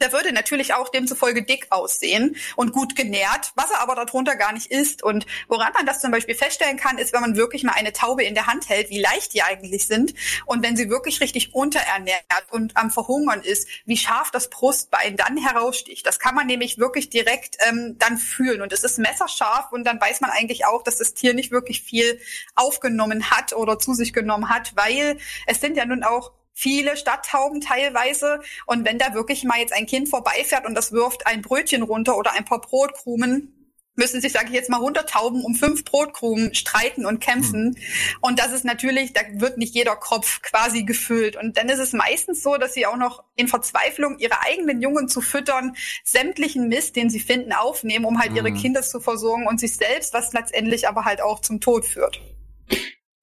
Der 0.00 0.12
würde 0.12 0.32
natürlich 0.32 0.74
auch 0.74 0.88
demzufolge 0.88 1.44
dick 1.44 1.66
aussehen 1.70 2.36
und 2.54 2.72
gut 2.72 2.96
genährt, 2.96 3.52
was 3.54 3.70
er 3.70 3.80
aber 3.80 3.94
darunter 3.94 4.36
gar 4.36 4.52
nicht 4.52 4.70
ist. 4.70 5.02
Und 5.02 5.26
woran 5.48 5.72
man 5.72 5.86
das 5.86 6.00
zum 6.00 6.10
Beispiel 6.10 6.34
feststellen 6.34 6.76
kann, 6.76 6.98
ist, 6.98 7.12
wenn 7.12 7.22
man 7.22 7.36
wirklich 7.36 7.62
mal 7.62 7.72
eine 7.72 7.92
Taube 7.92 8.24
in 8.24 8.34
der 8.34 8.46
Hand 8.46 8.68
hält, 8.68 8.90
wie 8.90 9.00
leicht 9.00 9.32
die 9.34 9.42
eigentlich 9.42 9.86
sind. 9.86 10.14
Und 10.44 10.62
wenn 10.62 10.76
sie 10.76 10.90
wirklich 10.90 11.20
richtig 11.20 11.54
unterernährt 11.54 12.24
und 12.50 12.76
am 12.76 12.90
Verhungern 12.90 13.40
ist, 13.40 13.68
wie 13.86 13.96
scharf 13.96 14.30
das 14.30 14.50
Brustbein 14.50 15.16
dann 15.16 15.36
heraussticht. 15.36 16.06
Das 16.06 16.18
kann 16.18 16.34
man 16.34 16.46
nämlich 16.46 16.78
wirklich 16.78 17.10
direkt 17.10 17.56
ähm, 17.66 17.96
dann 17.98 18.18
fühlen. 18.18 18.60
Und 18.62 18.72
es 18.72 18.84
ist 18.84 18.98
messerscharf 18.98 19.72
und 19.72 19.84
dann 19.84 20.00
weiß 20.00 20.20
man 20.20 20.30
eigentlich 20.30 20.66
auch, 20.66 20.82
dass 20.82 20.98
das 20.98 21.14
Tier 21.14 21.34
nicht 21.34 21.50
wirklich 21.50 21.82
viel 21.82 22.20
aufgenommen 22.54 23.30
hat 23.30 23.52
oder 23.52 23.78
zu 23.78 23.94
sich 23.94 24.12
genommen 24.12 24.50
hat, 24.50 24.76
weil 24.76 25.18
es 25.46 25.60
sind 25.60 25.76
ja 25.76 25.86
nun 25.86 26.02
auch 26.02 26.32
viele 26.56 26.96
Stadttauben 26.96 27.60
teilweise. 27.60 28.40
Und 28.64 28.84
wenn 28.86 28.98
da 28.98 29.14
wirklich 29.14 29.44
mal 29.44 29.60
jetzt 29.60 29.74
ein 29.74 29.86
Kind 29.86 30.08
vorbeifährt 30.08 30.66
und 30.66 30.74
das 30.74 30.90
wirft 30.90 31.26
ein 31.26 31.42
Brötchen 31.42 31.82
runter 31.82 32.16
oder 32.16 32.32
ein 32.32 32.46
paar 32.46 32.62
Brotkrumen, 32.62 33.52
müssen 33.94 34.20
sich, 34.20 34.32
sage 34.32 34.46
ich 34.48 34.52
jetzt 34.52 34.70
mal, 34.70 34.78
100 34.78 35.08
Tauben 35.08 35.44
um 35.44 35.54
fünf 35.54 35.84
Brotkrumen 35.84 36.54
streiten 36.54 37.06
und 37.06 37.20
kämpfen. 37.20 37.78
Und 38.20 38.38
das 38.38 38.52
ist 38.52 38.64
natürlich, 38.64 39.12
da 39.12 39.22
wird 39.34 39.58
nicht 39.58 39.74
jeder 39.74 39.96
Kopf 39.96 40.42
quasi 40.42 40.84
gefüllt. 40.84 41.36
Und 41.36 41.56
dann 41.56 41.68
ist 41.68 41.78
es 41.78 41.92
meistens 41.92 42.42
so, 42.42 42.56
dass 42.56 42.74
sie 42.74 42.86
auch 42.86 42.96
noch 42.96 43.24
in 43.36 43.48
Verzweiflung, 43.48 44.18
ihre 44.18 44.42
eigenen 44.42 44.82
Jungen 44.82 45.08
zu 45.08 45.20
füttern, 45.20 45.76
sämtlichen 46.04 46.68
Mist, 46.68 46.96
den 46.96 47.10
sie 47.10 47.20
finden, 47.20 47.52
aufnehmen, 47.52 48.04
um 48.04 48.18
halt 48.20 48.34
ihre 48.34 48.50
Mhm. 48.50 48.56
Kinder 48.56 48.82
zu 48.82 49.00
versorgen 49.00 49.46
und 49.46 49.60
sich 49.60 49.76
selbst, 49.76 50.12
was 50.12 50.32
letztendlich 50.32 50.88
aber 50.88 51.04
halt 51.04 51.20
auch 51.22 51.40
zum 51.40 51.60
Tod 51.60 51.86
führt. 51.86 52.20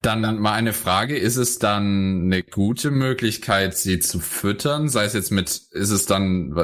Dann 0.04 0.38
mal 0.38 0.52
eine 0.52 0.74
Frage, 0.74 1.16
ist 1.16 1.36
es 1.36 1.58
dann 1.58 2.24
eine 2.26 2.42
gute 2.42 2.90
Möglichkeit, 2.90 3.74
sie 3.74 4.00
zu 4.00 4.20
füttern? 4.20 4.90
Sei 4.90 5.04
es 5.04 5.14
jetzt 5.14 5.30
mit, 5.30 5.48
ist 5.48 5.90
es 5.90 6.04
dann 6.04 6.54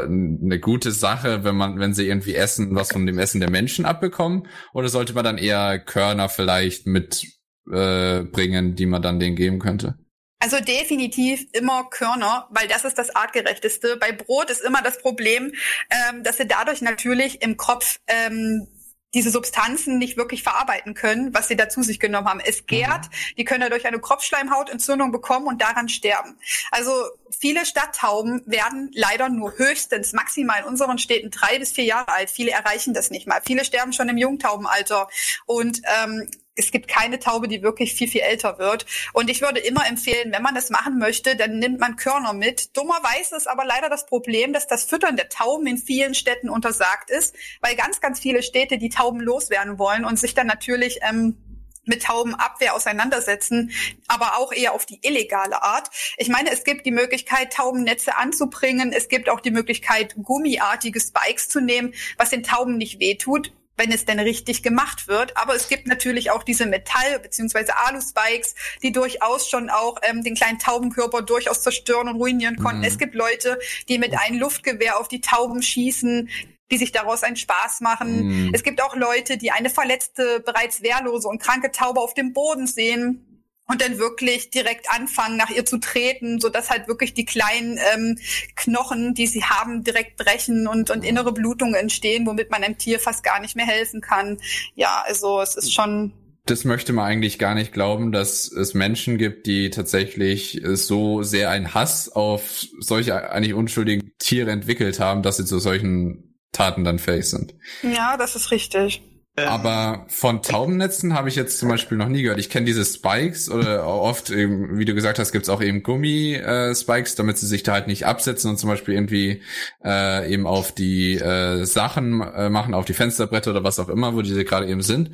eine 0.43 0.61
gute 0.61 0.93
Sache, 0.93 1.43
wenn 1.43 1.57
man, 1.57 1.79
wenn 1.79 1.95
sie 1.95 2.07
irgendwie 2.07 2.35
essen, 2.35 2.75
was 2.75 2.93
von 2.93 3.07
dem 3.07 3.19
Essen 3.19 3.41
der 3.41 3.51
Menschen 3.51 3.87
abbekommen? 3.87 4.47
Oder 4.75 4.91
sollte 4.91 5.15
man 5.15 5.25
dann 5.25 5.39
eher 5.39 5.79
Körner 5.79 6.29
vielleicht 6.29 6.87
mit 6.87 7.25
äh, 7.73 8.25
die 8.25 8.87
man 8.87 9.01
dann 9.01 9.19
denen 9.19 9.37
geben 9.37 9.59
könnte? 9.59 9.99
Also 10.43 10.59
definitiv 10.61 11.47
immer 11.53 11.85
Körner, 11.91 12.47
weil 12.51 12.69
das 12.69 12.85
ist 12.85 12.99
das 12.99 13.15
artgerechteste. 13.15 13.97
Bei 13.99 14.13
Brot 14.13 14.51
ist 14.51 14.63
immer 14.63 14.83
das 14.83 14.99
Problem, 14.99 15.53
ähm, 15.91 16.25
dass 16.25 16.37
sie 16.37 16.47
dadurch 16.47 16.83
natürlich 16.83 17.41
im 17.43 17.57
Kopf 17.57 18.01
ähm, 18.07 18.67
diese 19.15 19.31
Substanzen 19.31 19.99
nicht 19.99 20.17
wirklich 20.17 20.43
verarbeiten 20.43 20.95
können, 20.95 21.35
was 21.35 21.49
sie 21.49 21.57
da 21.57 21.69
zu 21.69 21.83
sich 21.83 21.99
genommen 21.99 22.29
haben. 22.29 22.41
Es 22.41 22.67
gärt, 22.67 23.07
die 23.37 23.45
können 23.45 23.63
dadurch 23.63 23.87
eine 23.87 23.99
Kopfschleimhautentzündung 23.99 25.11
bekommen 25.11 25.47
und 25.47 25.61
daran 25.61 25.89
sterben. 25.89 26.39
Also 26.71 26.93
viele 27.39 27.67
Stadttauben 27.67 28.43
werden 28.47 28.91
leider 28.95 29.29
nur 29.29 29.59
höchstens 29.59 30.13
maximal 30.13 30.61
in 30.61 30.67
unseren 30.67 30.99
Städten 30.99 31.31
drei 31.31 31.59
bis 31.59 31.73
vier 31.73 31.85
Jahre 31.85 32.09
alt. 32.09 32.31
Viele 32.31 32.53
erreichen 32.53 32.95
das 32.95 33.11
nicht 33.11 33.27
mal. 33.27 33.41
Viele 33.45 33.65
sterben 33.65 33.93
schon 33.93 34.09
im 34.09 34.19
Jungtaubenalter. 34.19 35.09
Und 35.47 35.83
ähm, 35.85 36.31
es 36.57 36.71
gibt 36.71 36.89
keine 36.89 37.19
Taube, 37.19 37.49
die 37.49 37.63
wirklich 37.63 37.95
viel, 37.95 38.09
viel 38.09 38.21
älter 38.23 38.59
wird. 38.59 38.87
Und 39.13 39.31
ich 39.31 39.41
würde 39.41 39.61
immer 39.61 39.87
empfehlen, 39.87 40.33
wenn 40.33 40.43
man 40.43 40.55
das 40.55 40.71
machen 40.71 40.99
möchte, 40.99 41.37
dann 41.37 41.59
nimmt 41.59 41.81
man 41.81 41.97
Körner 41.97 42.33
mit. 42.33 42.77
Dummerweise 42.77 43.37
ist 43.37 43.49
aber 43.49 43.65
leider 43.65 43.89
das 43.89 44.07
Problem, 44.07 44.53
dass 44.53 44.67
das 44.67 44.85
Füttern 44.85 45.17
der 45.17 45.29
Tauben 45.29 45.67
in 45.67 45.79
vielen 45.79 46.15
Städten 46.15 46.51
untersagt 46.51 47.11
ist, 47.11 47.35
weil 47.61 47.77
ganz, 47.77 48.01
ganz 48.01 48.21
viele 48.21 48.43
Städte 48.43 48.79
die 48.79 48.91
Tauben 48.91 49.21
loswerden 49.21 49.79
wollen 49.79 50.05
und 50.05 50.19
sich 50.19 50.35
dann 50.35 50.47
natürlich 50.47 51.01
ähm, 51.03 51.37
mit 51.85 52.03
Taubenabwehr 52.03 52.75
auseinandersetzen, 52.75 53.73
aber 54.07 54.39
auch 54.39 54.53
eher 54.53 54.75
auf 54.75 54.87
die 54.87 55.01
illegale 55.03 55.63
Art. 55.63 55.91
Ich 56.19 56.29
meine, 56.29 56.51
es 56.51 56.65
gibt 56.65 56.85
die 56.85 56.91
Möglichkeit, 56.91 57.53
Taubennetze 57.53 58.17
anzubringen. 58.17 58.93
Es 58.93 59.09
gibt 59.09 59.29
auch 59.29 59.41
die 59.41 59.51
Möglichkeit, 59.51 60.15
gummiartige 60.23 61.01
Spikes 61.01 61.49
zu 61.49 61.61
nehmen, 61.61 61.95
was 62.19 62.31
den 62.31 62.43
Tauben 62.43 62.77
nicht 62.77 63.01
wehtut 63.01 63.53
wenn 63.81 63.93
es 63.93 64.05
denn 64.05 64.21
richtig 64.21 64.63
gemacht 64.63 65.09
wird. 65.09 65.37
Aber 65.39 65.55
es 65.55 65.69
gibt 65.69 65.87
natürlich 65.87 66.31
auch 66.31 66.43
diese 66.43 66.67
Metall- 66.67 67.19
bzw. 67.19 67.73
Alu-Spikes, 67.87 68.55
die 68.83 68.93
durchaus 68.93 69.49
schon 69.49 69.71
auch 69.71 69.97
ähm, 70.03 70.23
den 70.23 70.35
kleinen 70.35 70.59
Taubenkörper 70.59 71.23
durchaus 71.23 71.63
zerstören 71.63 72.09
und 72.09 72.17
ruinieren 72.17 72.57
konnten. 72.57 72.81
Mhm. 72.81 72.85
Es 72.85 72.99
gibt 72.99 73.15
Leute, 73.15 73.59
die 73.89 73.99
mit 73.99 74.17
einem 74.19 74.39
Luftgewehr 74.39 75.01
auf 75.01 75.09
die 75.09 75.23
Tauben 75.23 75.63
schießen, 75.63 76.29
die 76.71 76.77
sich 76.77 76.93
daraus 76.93 77.23
einen 77.23 77.37
Spaß 77.37 77.81
machen. 77.81 78.49
Mhm. 78.49 78.51
Es 78.53 78.63
gibt 78.63 78.83
auch 78.83 78.95
Leute, 78.95 79.39
die 79.39 79.51
eine 79.51 79.71
verletzte, 79.71 80.41
bereits 80.41 80.83
wehrlose 80.83 81.27
und 81.27 81.41
kranke 81.41 81.73
Taube 81.73 82.01
auf 82.01 82.13
dem 82.13 82.35
Boden 82.35 82.67
sehen 82.67 83.30
und 83.71 83.81
dann 83.81 83.99
wirklich 83.99 84.51
direkt 84.51 84.91
anfangen, 84.91 85.37
nach 85.37 85.51
ihr 85.51 85.65
zu 85.65 85.79
treten, 85.79 86.41
so 86.41 86.49
dass 86.49 86.71
halt 86.71 86.89
wirklich 86.89 87.15
die 87.15 87.25
kleinen 87.25 87.79
ähm, 87.95 88.19
Knochen, 88.57 89.15
die 89.15 89.29
sie 89.29 89.45
haben, 89.45 89.85
direkt 89.85 90.17
brechen 90.17 90.67
und, 90.67 90.91
und 90.91 91.05
innere 91.05 91.33
Blutungen 91.33 91.75
entstehen, 91.75 92.27
womit 92.27 92.51
man 92.51 92.65
einem 92.65 92.79
Tier 92.79 92.99
fast 92.99 93.23
gar 93.23 93.41
nicht 93.41 93.55
mehr 93.55 93.67
helfen 93.67 94.01
kann. 94.01 94.39
Ja, 94.75 95.05
also 95.07 95.41
es 95.41 95.55
ist 95.55 95.73
schon 95.73 96.13
Das 96.47 96.65
möchte 96.65 96.93
man 96.93 97.05
eigentlich 97.05 97.39
gar 97.39 97.55
nicht 97.55 97.73
glauben, 97.73 98.11
dass 98.11 98.51
es 98.51 98.75
Menschen 98.75 99.19
gibt, 99.19 99.47
die 99.47 99.71
tatsächlich 99.71 100.61
so 100.65 101.23
sehr 101.23 101.51
einen 101.51 101.73
Hass 101.73 102.09
auf 102.11 102.65
solche 102.81 103.31
eigentlich 103.31 103.55
unschuldigen 103.55 104.11
Tiere 104.19 104.51
entwickelt 104.51 104.99
haben, 104.99 105.23
dass 105.23 105.37
sie 105.37 105.45
zu 105.45 105.61
solchen 105.61 106.35
Taten 106.51 106.83
dann 106.83 106.99
fähig 106.99 107.31
sind. 107.31 107.55
Ja, 107.83 108.17
das 108.17 108.35
ist 108.35 108.51
richtig. 108.51 109.01
Ähm, 109.37 109.49
Aber 109.49 110.07
von 110.09 110.43
Taubennetzen 110.43 111.15
habe 111.15 111.29
ich 111.29 111.37
jetzt 111.37 111.59
zum 111.59 111.69
Beispiel 111.69 111.97
noch 111.97 112.09
nie 112.09 112.23
gehört. 112.23 112.41
Ich 112.41 112.51
kenne 112.51 112.67
diese 112.67 112.85
Spikes 112.85 113.49
oder 113.51 113.87
oft, 113.87 114.31
eben, 114.31 114.79
wie 114.79 114.85
du 114.85 114.95
gesagt 114.95 115.19
hast, 115.19 115.33
gibt's 115.33 115.49
auch 115.49 115.63
eben 115.63 115.83
Gummi-Spikes, 115.83 117.15
damit 117.15 117.39
sie 117.39 117.47
sich 117.47 117.63
da 117.63 117.73
halt 117.73 117.87
nicht 117.87 118.07
absetzen 118.07 118.51
und 118.51 118.59
zum 118.59 118.69
Beispiel 118.69 118.95
irgendwie 118.95 119.43
äh, 119.85 120.33
eben 120.33 120.47
auf 120.47 120.73
die 120.73 121.15
äh, 121.15 121.65
Sachen 121.65 122.21
äh, 122.21 122.51
machen, 122.51 122.75
auf 122.75 122.85
die 122.85 122.95
Fensterbretter 122.95 123.53
oder 123.53 123.65
was 123.65 123.79
auch 123.79 123.89
immer, 123.89 124.15
wo 124.15 124.23
diese 124.23 124.45
gerade 124.45 124.67
eben 124.67 124.83
sind. 124.83 125.13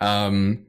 Ähm, 0.00 0.66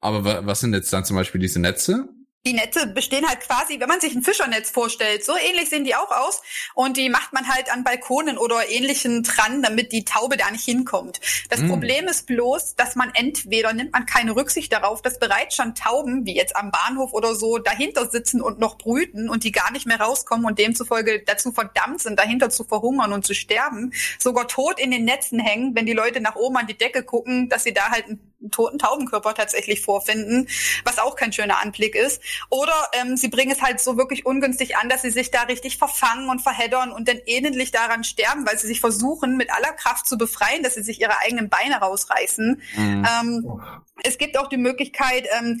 aber 0.00 0.24
wa 0.24 0.40
was 0.44 0.60
sind 0.60 0.74
jetzt 0.74 0.92
dann 0.92 1.04
zum 1.04 1.16
Beispiel 1.16 1.40
diese 1.40 1.60
Netze? 1.60 2.08
Die 2.44 2.54
Netze 2.54 2.88
bestehen 2.88 3.24
halt 3.28 3.38
quasi, 3.40 3.78
wenn 3.78 3.88
man 3.88 4.00
sich 4.00 4.16
ein 4.16 4.22
Fischernetz 4.22 4.68
vorstellt, 4.68 5.24
so 5.24 5.32
ähnlich 5.36 5.68
sehen 5.68 5.84
die 5.84 5.94
auch 5.94 6.10
aus. 6.10 6.42
Und 6.74 6.96
die 6.96 7.08
macht 7.08 7.32
man 7.32 7.46
halt 7.46 7.72
an 7.72 7.84
Balkonen 7.84 8.36
oder 8.36 8.68
ähnlichen 8.68 9.22
dran, 9.22 9.62
damit 9.62 9.92
die 9.92 10.04
Taube 10.04 10.36
da 10.36 10.50
nicht 10.50 10.64
hinkommt. 10.64 11.20
Das 11.50 11.60
Mm. 11.60 11.68
Problem 11.68 12.08
ist 12.08 12.26
bloß, 12.26 12.74
dass 12.74 12.96
man 12.96 13.12
entweder 13.14 13.72
nimmt 13.72 13.92
man 13.92 14.06
keine 14.06 14.34
Rücksicht 14.34 14.72
darauf, 14.72 15.02
dass 15.02 15.20
bereits 15.20 15.54
schon 15.54 15.76
Tauben, 15.76 16.26
wie 16.26 16.34
jetzt 16.34 16.56
am 16.56 16.72
Bahnhof 16.72 17.12
oder 17.12 17.36
so, 17.36 17.58
dahinter 17.58 18.10
sitzen 18.10 18.40
und 18.42 18.58
noch 18.58 18.76
brüten 18.76 19.28
und 19.28 19.44
die 19.44 19.52
gar 19.52 19.70
nicht 19.70 19.86
mehr 19.86 20.00
rauskommen 20.00 20.44
und 20.44 20.58
demzufolge 20.58 21.22
dazu 21.24 21.52
verdammt 21.52 22.02
sind, 22.02 22.18
dahinter 22.18 22.50
zu 22.50 22.64
verhungern 22.64 23.12
und 23.12 23.24
zu 23.24 23.34
sterben, 23.34 23.92
sogar 24.18 24.48
tot 24.48 24.80
in 24.80 24.90
den 24.90 25.04
Netzen 25.04 25.38
hängen, 25.38 25.76
wenn 25.76 25.86
die 25.86 25.92
Leute 25.92 26.20
nach 26.20 26.34
oben 26.34 26.56
an 26.56 26.66
die 26.66 26.76
Decke 26.76 27.04
gucken, 27.04 27.48
dass 27.48 27.62
sie 27.62 27.72
da 27.72 27.90
halt 27.90 28.06
einen 28.06 28.31
toten 28.50 28.78
Taubenkörper 28.78 29.34
tatsächlich 29.34 29.82
vorfinden, 29.82 30.48
was 30.84 30.98
auch 30.98 31.16
kein 31.16 31.32
schöner 31.32 31.60
Anblick 31.60 31.94
ist. 31.94 32.22
Oder 32.50 32.74
ähm, 32.94 33.16
sie 33.16 33.28
bringen 33.28 33.52
es 33.52 33.62
halt 33.62 33.80
so 33.80 33.96
wirklich 33.96 34.26
ungünstig 34.26 34.76
an, 34.76 34.88
dass 34.88 35.02
sie 35.02 35.10
sich 35.10 35.30
da 35.30 35.42
richtig 35.42 35.78
verfangen 35.78 36.28
und 36.28 36.40
verheddern 36.40 36.92
und 36.92 37.08
dann 37.08 37.18
ähnlich 37.26 37.70
daran 37.70 38.04
sterben, 38.04 38.46
weil 38.46 38.58
sie 38.58 38.66
sich 38.66 38.80
versuchen, 38.80 39.36
mit 39.36 39.52
aller 39.52 39.72
Kraft 39.72 40.06
zu 40.06 40.18
befreien, 40.18 40.62
dass 40.62 40.74
sie 40.74 40.82
sich 40.82 41.00
ihre 41.00 41.18
eigenen 41.18 41.48
Beine 41.48 41.76
rausreißen. 41.76 42.62
Mhm. 42.76 43.06
Ähm, 43.20 43.62
es 44.04 44.18
gibt 44.18 44.38
auch 44.38 44.48
die 44.48 44.56
Möglichkeit, 44.56 45.28
ähm, 45.38 45.60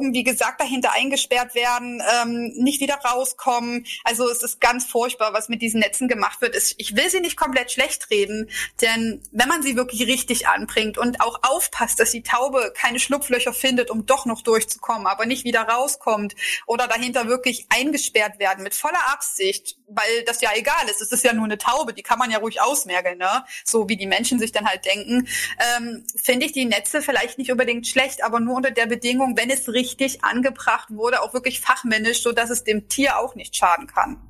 wie 0.00 0.24
gesagt, 0.24 0.60
dahinter 0.60 0.92
eingesperrt 0.92 1.54
werden, 1.54 2.02
ähm, 2.22 2.52
nicht 2.56 2.80
wieder 2.80 2.94
rauskommen. 2.96 3.86
Also 4.04 4.28
es 4.28 4.42
ist 4.42 4.60
ganz 4.60 4.86
furchtbar, 4.86 5.34
was 5.34 5.48
mit 5.48 5.60
diesen 5.60 5.80
Netzen 5.80 6.08
gemacht 6.08 6.40
wird. 6.40 6.56
Ich 6.78 6.96
will 6.96 7.10
sie 7.10 7.20
nicht 7.20 7.36
komplett 7.36 7.70
schlecht 7.70 8.10
reden, 8.10 8.48
denn 8.80 9.22
wenn 9.32 9.48
man 9.48 9.62
sie 9.62 9.76
wirklich 9.76 10.06
richtig 10.06 10.48
anbringt 10.48 10.96
und 10.96 11.20
auch 11.20 11.40
aufpasst, 11.42 12.00
dass 12.00 12.10
die 12.10 12.22
Taube 12.22 12.72
keine 12.74 13.00
Schlupflöcher 13.00 13.52
findet, 13.52 13.90
um 13.90 14.06
doch 14.06 14.24
noch 14.24 14.40
durchzukommen, 14.42 15.06
aber 15.06 15.26
nicht 15.26 15.44
wieder 15.44 15.62
rauskommt 15.62 16.34
oder 16.66 16.88
dahinter 16.88 17.28
wirklich 17.28 17.66
eingesperrt 17.68 18.38
werden 18.38 18.64
mit 18.64 18.74
voller 18.74 19.12
Absicht, 19.12 19.76
weil 19.94 20.24
das 20.24 20.40
ja 20.40 20.50
egal 20.54 20.88
ist. 20.90 21.00
Es 21.00 21.12
ist 21.12 21.24
ja 21.24 21.32
nur 21.32 21.44
eine 21.44 21.58
Taube, 21.58 21.92
die 21.92 22.02
kann 22.02 22.18
man 22.18 22.30
ja 22.30 22.38
ruhig 22.38 22.60
ausmergeln, 22.60 23.18
ne? 23.18 23.44
So 23.64 23.88
wie 23.88 23.96
die 23.96 24.06
Menschen 24.06 24.38
sich 24.38 24.52
dann 24.52 24.66
halt 24.66 24.84
denken. 24.84 25.28
Ähm, 25.76 26.06
Finde 26.22 26.46
ich 26.46 26.52
die 26.52 26.64
Netze 26.64 27.02
vielleicht 27.02 27.38
nicht 27.38 27.50
unbedingt 27.50 27.86
schlecht, 27.86 28.24
aber 28.24 28.40
nur 28.40 28.56
unter 28.56 28.70
der 28.70 28.86
Bedingung, 28.86 29.36
wenn 29.36 29.50
es 29.50 29.68
richtig 29.68 30.24
angebracht 30.24 30.88
wurde, 30.90 31.22
auch 31.22 31.34
wirklich 31.34 31.60
fachmännisch, 31.60 32.22
so 32.22 32.32
dass 32.32 32.50
es 32.50 32.64
dem 32.64 32.88
Tier 32.88 33.18
auch 33.18 33.34
nicht 33.34 33.56
schaden 33.56 33.86
kann. 33.86 34.20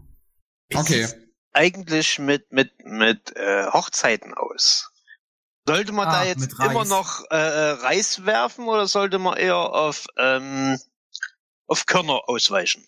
Okay. 0.74 1.06
Eigentlich 1.52 2.18
mit 2.18 2.50
mit 2.52 2.72
mit 2.84 3.36
äh, 3.36 3.66
Hochzeiten 3.66 4.32
aus. 4.34 4.92
Sollte 5.66 5.92
man 5.92 6.08
Ah, 6.08 6.12
da 6.12 6.24
jetzt 6.24 6.52
immer 6.58 6.84
noch 6.84 7.24
äh, 7.30 7.36
äh, 7.36 7.70
Reis 7.72 8.26
werfen 8.26 8.66
oder 8.66 8.86
sollte 8.88 9.18
man 9.18 9.36
eher 9.36 9.56
auf, 9.56 10.06
ähm, 10.16 10.78
auf 11.68 11.86
Körner 11.86 12.28
ausweichen? 12.28 12.84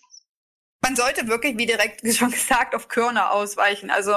Man 0.85 0.95
sollte 0.95 1.27
wirklich, 1.27 1.57
wie 1.57 1.65
direkt 1.65 2.01
schon 2.15 2.29
gesagt, 2.29 2.75
auf 2.75 2.89
Körner 2.89 3.31
ausweichen. 3.31 3.89
Also 3.89 4.13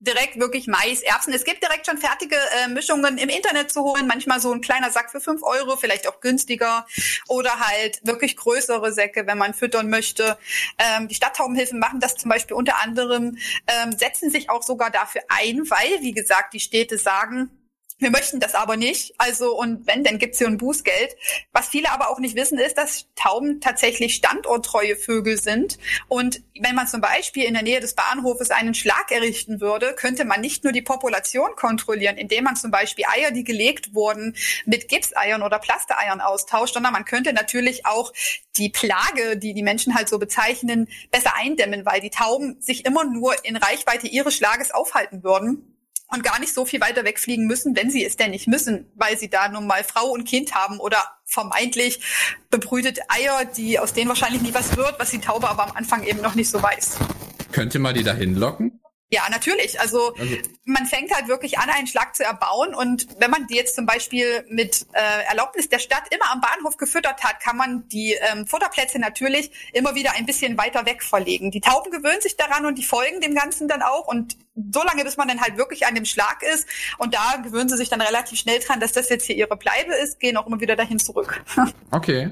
direkt 0.00 0.40
wirklich 0.40 0.66
Mais, 0.66 1.02
Erbsen. 1.02 1.32
Es 1.32 1.44
gibt 1.44 1.62
direkt 1.62 1.86
schon 1.86 1.98
fertige 1.98 2.34
äh, 2.34 2.66
Mischungen 2.66 3.16
im 3.16 3.28
Internet 3.28 3.70
zu 3.70 3.82
holen. 3.82 4.08
Manchmal 4.08 4.40
so 4.40 4.52
ein 4.52 4.60
kleiner 4.60 4.90
Sack 4.90 5.12
für 5.12 5.20
fünf 5.20 5.44
Euro, 5.44 5.76
vielleicht 5.76 6.08
auch 6.08 6.18
günstiger. 6.18 6.84
Oder 7.28 7.60
halt 7.60 8.00
wirklich 8.04 8.36
größere 8.36 8.92
Säcke, 8.92 9.28
wenn 9.28 9.38
man 9.38 9.54
füttern 9.54 9.88
möchte. 9.88 10.36
Ähm, 10.78 11.06
die 11.06 11.14
Stadttaubenhilfen 11.14 11.78
machen 11.78 12.00
das 12.00 12.16
zum 12.16 12.28
Beispiel 12.28 12.56
unter 12.56 12.82
anderem, 12.82 13.38
ähm, 13.68 13.92
setzen 13.92 14.30
sich 14.30 14.50
auch 14.50 14.64
sogar 14.64 14.90
dafür 14.90 15.22
ein, 15.28 15.70
weil, 15.70 16.00
wie 16.00 16.12
gesagt, 16.12 16.54
die 16.54 16.60
Städte 16.60 16.98
sagen, 16.98 17.50
wir 17.98 18.10
möchten 18.10 18.40
das 18.40 18.54
aber 18.54 18.76
nicht. 18.76 19.14
Also, 19.18 19.56
und 19.56 19.86
wenn, 19.86 20.02
dann 20.02 20.18
gibt's 20.18 20.38
hier 20.38 20.48
ein 20.48 20.58
Bußgeld. 20.58 21.16
Was 21.52 21.68
viele 21.68 21.92
aber 21.92 22.10
auch 22.10 22.18
nicht 22.18 22.34
wissen, 22.34 22.58
ist, 22.58 22.76
dass 22.76 23.06
Tauben 23.14 23.60
tatsächlich 23.60 24.14
standorttreue 24.14 24.96
Vögel 24.96 25.40
sind. 25.40 25.78
Und 26.08 26.42
wenn 26.60 26.74
man 26.74 26.88
zum 26.88 27.00
Beispiel 27.00 27.44
in 27.44 27.54
der 27.54 27.62
Nähe 27.62 27.80
des 27.80 27.94
Bahnhofes 27.94 28.50
einen 28.50 28.74
Schlag 28.74 29.10
errichten 29.10 29.60
würde, 29.60 29.94
könnte 29.94 30.24
man 30.24 30.40
nicht 30.40 30.64
nur 30.64 30.72
die 30.72 30.82
Population 30.82 31.54
kontrollieren, 31.54 32.16
indem 32.16 32.44
man 32.44 32.56
zum 32.56 32.72
Beispiel 32.72 33.04
Eier, 33.06 33.30
die 33.30 33.44
gelegt 33.44 33.94
wurden, 33.94 34.36
mit 34.66 34.88
Gipseiern 34.88 35.42
oder 35.42 35.60
Plastereiern 35.60 36.20
austauscht, 36.20 36.74
sondern 36.74 36.92
man 36.92 37.04
könnte 37.04 37.32
natürlich 37.32 37.86
auch 37.86 38.12
die 38.56 38.70
Plage, 38.70 39.36
die 39.36 39.54
die 39.54 39.62
Menschen 39.62 39.94
halt 39.94 40.08
so 40.08 40.18
bezeichnen, 40.18 40.88
besser 41.12 41.34
eindämmen, 41.36 41.86
weil 41.86 42.00
die 42.00 42.10
Tauben 42.10 42.60
sich 42.60 42.84
immer 42.84 43.04
nur 43.04 43.34
in 43.44 43.56
Reichweite 43.56 44.08
ihres 44.08 44.34
Schlages 44.34 44.72
aufhalten 44.72 45.22
würden 45.22 45.74
und 46.14 46.22
gar 46.22 46.40
nicht 46.40 46.54
so 46.54 46.64
viel 46.64 46.80
weiter 46.80 47.04
wegfliegen 47.04 47.46
müssen, 47.46 47.76
wenn 47.76 47.90
sie 47.90 48.04
es 48.04 48.16
denn 48.16 48.30
nicht 48.30 48.48
müssen, 48.48 48.90
weil 48.94 49.18
sie 49.18 49.28
da 49.28 49.48
nun 49.48 49.66
mal 49.66 49.84
Frau 49.84 50.06
und 50.06 50.24
Kind 50.24 50.54
haben 50.54 50.80
oder 50.80 50.98
vermeintlich 51.24 52.00
bebrütete 52.50 53.02
Eier, 53.08 53.44
die 53.44 53.78
aus 53.78 53.92
denen 53.92 54.08
wahrscheinlich 54.08 54.42
nie 54.42 54.54
was 54.54 54.76
wird, 54.76 54.98
was 54.98 55.10
die 55.10 55.18
Taube 55.18 55.48
aber 55.48 55.64
am 55.64 55.76
Anfang 55.76 56.04
eben 56.04 56.20
noch 56.20 56.34
nicht 56.34 56.48
so 56.48 56.62
weiß. 56.62 56.98
Könnt 57.52 57.74
ihr 57.74 57.80
mal 57.80 57.92
die 57.92 58.04
da 58.04 58.14
hinlocken? 58.14 58.80
Ja, 59.14 59.22
natürlich. 59.30 59.80
Also 59.80 59.94
Also, 59.94 60.12
man 60.64 60.86
fängt 60.86 61.14
halt 61.14 61.28
wirklich 61.28 61.58
an, 61.58 61.70
einen 61.70 61.86
Schlag 61.86 62.16
zu 62.16 62.24
erbauen. 62.24 62.74
Und 62.74 63.06
wenn 63.20 63.30
man 63.30 63.46
die 63.46 63.54
jetzt 63.54 63.76
zum 63.76 63.86
Beispiel 63.86 64.44
mit 64.48 64.86
äh, 64.92 65.24
Erlaubnis 65.28 65.68
der 65.68 65.78
Stadt 65.78 66.02
immer 66.10 66.32
am 66.32 66.40
Bahnhof 66.40 66.76
gefüttert 66.76 67.22
hat, 67.22 67.40
kann 67.40 67.56
man 67.56 67.88
die 67.88 68.16
ähm, 68.32 68.46
Futterplätze 68.46 68.98
natürlich 68.98 69.50
immer 69.72 69.94
wieder 69.94 70.12
ein 70.12 70.26
bisschen 70.26 70.58
weiter 70.58 70.84
weg 70.86 71.02
verlegen. 71.02 71.50
Die 71.50 71.60
Tauben 71.60 71.90
gewöhnen 71.90 72.20
sich 72.20 72.36
daran 72.36 72.66
und 72.66 72.76
die 72.76 72.84
folgen 72.84 73.20
dem 73.20 73.34
Ganzen 73.34 73.68
dann 73.68 73.82
auch. 73.82 74.08
Und 74.08 74.36
so 74.72 74.82
lange, 74.82 75.04
bis 75.04 75.16
man 75.16 75.28
dann 75.28 75.40
halt 75.40 75.56
wirklich 75.56 75.86
an 75.86 75.94
dem 75.94 76.04
Schlag 76.04 76.42
ist. 76.42 76.66
Und 76.98 77.14
da 77.14 77.36
gewöhnen 77.42 77.68
sie 77.68 77.76
sich 77.76 77.88
dann 77.88 78.00
relativ 78.00 78.38
schnell 78.38 78.58
dran, 78.60 78.80
dass 78.80 78.92
das 78.92 79.08
jetzt 79.08 79.26
hier 79.26 79.36
ihre 79.36 79.56
Bleibe 79.56 79.94
ist, 79.94 80.20
gehen 80.20 80.36
auch 80.36 80.46
immer 80.46 80.60
wieder 80.60 80.76
dahin 80.76 80.98
zurück. 80.98 81.44
okay. 81.90 82.30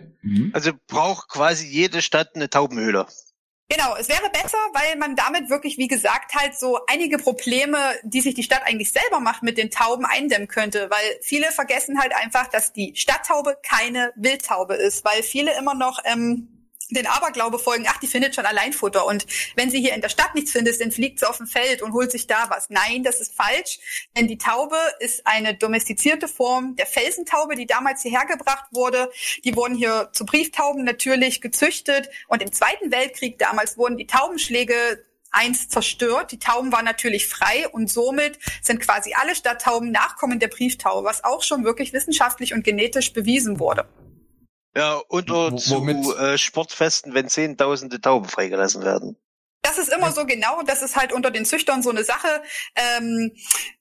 Also 0.53 0.73
braucht 0.87 1.29
quasi 1.29 1.67
jede 1.67 2.01
Stadt 2.01 2.31
eine 2.35 2.49
Taubenhöhle. 2.49 3.07
Genau, 3.75 3.97
es 3.97 4.11
wäre 4.11 4.29
besser, 4.31 4.59
weil 4.75 4.99
man 4.99 5.17
damit 5.17 5.49
wirklich, 5.49 5.79
wie 5.79 5.89
gesagt, 5.89 6.35
halt 6.35 6.59
so 6.59 6.81
einige 6.89 7.17
Probleme, 7.17 7.79
die 8.03 8.21
sich 8.21 8.35
die 8.35 8.43
Stadt 8.43 8.61
eigentlich 8.67 8.93
selber 8.93 9.19
macht, 9.19 9.43
mit 9.43 9.57
den 9.57 9.71
Tauben 9.71 10.05
eindämmen 10.05 10.47
könnte. 10.47 10.91
Weil 10.91 11.19
viele 11.23 11.51
vergessen 11.53 11.99
halt 11.99 12.15
einfach, 12.15 12.49
dass 12.49 12.75
die 12.75 12.93
Stadttaube 12.97 13.57
keine 13.63 14.13
Wildtaube 14.15 14.75
ist, 14.75 15.07
weil 15.07 15.23
viele 15.23 15.57
immer 15.57 15.75
noch 15.75 16.01
ähm, 16.05 16.62
den 16.95 17.07
Aberglaube 17.07 17.59
folgen, 17.59 17.87
ach, 17.89 17.99
die 17.99 18.07
findet 18.07 18.35
schon 18.35 18.47
allein 18.47 18.73
Futter. 18.73 19.07
Und 19.07 19.27
wenn 19.57 19.71
sie 19.71 19.81
hier 19.81 19.95
in 19.95 20.01
der 20.01 20.09
Stadt 20.09 20.35
nichts 20.35 20.53
findet, 20.53 20.81
dann 20.81 20.93
fliegt 20.93 21.21
sie 21.21 21.29
auf 21.29 21.39
dem 21.39 21.47
Feld 21.47 21.83
und 21.83 21.93
holt 21.93 22.11
sich 22.11 22.27
da 22.27 22.47
was. 22.49 22.71
Nein, 22.71 23.03
das 23.03 23.21
ist 23.21 23.35
falsch. 23.35 23.79
Denn 24.17 24.29
die 24.29 24.39
Taube 24.39 24.77
ist 25.01 25.27
eine 25.27 25.55
domestizierte 25.55 26.29
Form 26.29 26.77
der 26.77 26.87
Felsentaube, 26.87 27.55
die 27.55 27.67
damals 27.67 28.03
hierher 28.03 28.27
gebracht 28.27 28.67
wurde. 28.73 29.11
Die 29.45 29.57
wurden 29.57 29.75
hier 29.75 30.11
zu 30.13 30.25
Brieftauben 30.25 30.85
natürlich 30.85 31.41
gezüchtet. 31.41 32.09
Und 32.29 32.43
im 32.43 32.53
Zweiten 32.53 32.91
Weltkrieg 32.91 33.39
damals 33.39 33.77
wurden 33.77 33.97
die 33.97 34.07
Taubenschläge 34.07 35.05
eins 35.33 35.69
zerstört. 35.69 36.31
Die 36.31 36.39
Tauben 36.39 36.73
waren 36.73 36.85
natürlich 36.85 37.27
frei 37.27 37.67
und 37.69 37.91
somit 37.91 38.39
sind 38.61 38.81
quasi 38.81 39.15
alle 39.19 39.35
Stadttauben 39.35 39.91
Nachkommen 39.91 40.39
der 40.39 40.49
Brieftaube, 40.49 41.07
was 41.07 41.25
auch 41.25 41.43
schon 41.43 41.65
wirklich 41.65 41.93
wissenschaftlich 41.93 42.53
und 42.53 42.65
genetisch 42.65 43.13
bewiesen 43.13 43.59
wurde. 43.59 43.87
Ja, 44.75 45.03
Wo- 45.51 45.57
zu 45.57 46.17
äh, 46.17 46.39
Sportfesten, 46.39 47.15
wenn 47.15 47.29
zehntausende 47.29 48.01
Tauben 48.01 48.29
freigelassen 48.29 48.83
werden. 48.83 49.17
Das 49.63 49.79
ist 49.79 49.93
immer 49.93 50.11
so 50.13 50.27
genau, 50.27 50.63
das 50.63 50.83
ist 50.83 50.97
halt 50.97 51.13
unter 51.13 51.31
den 51.31 51.45
Züchtern 51.45 51.83
so 51.83 51.91
eine 51.91 52.03
Sache. 52.05 52.43
Ähm, 52.75 53.33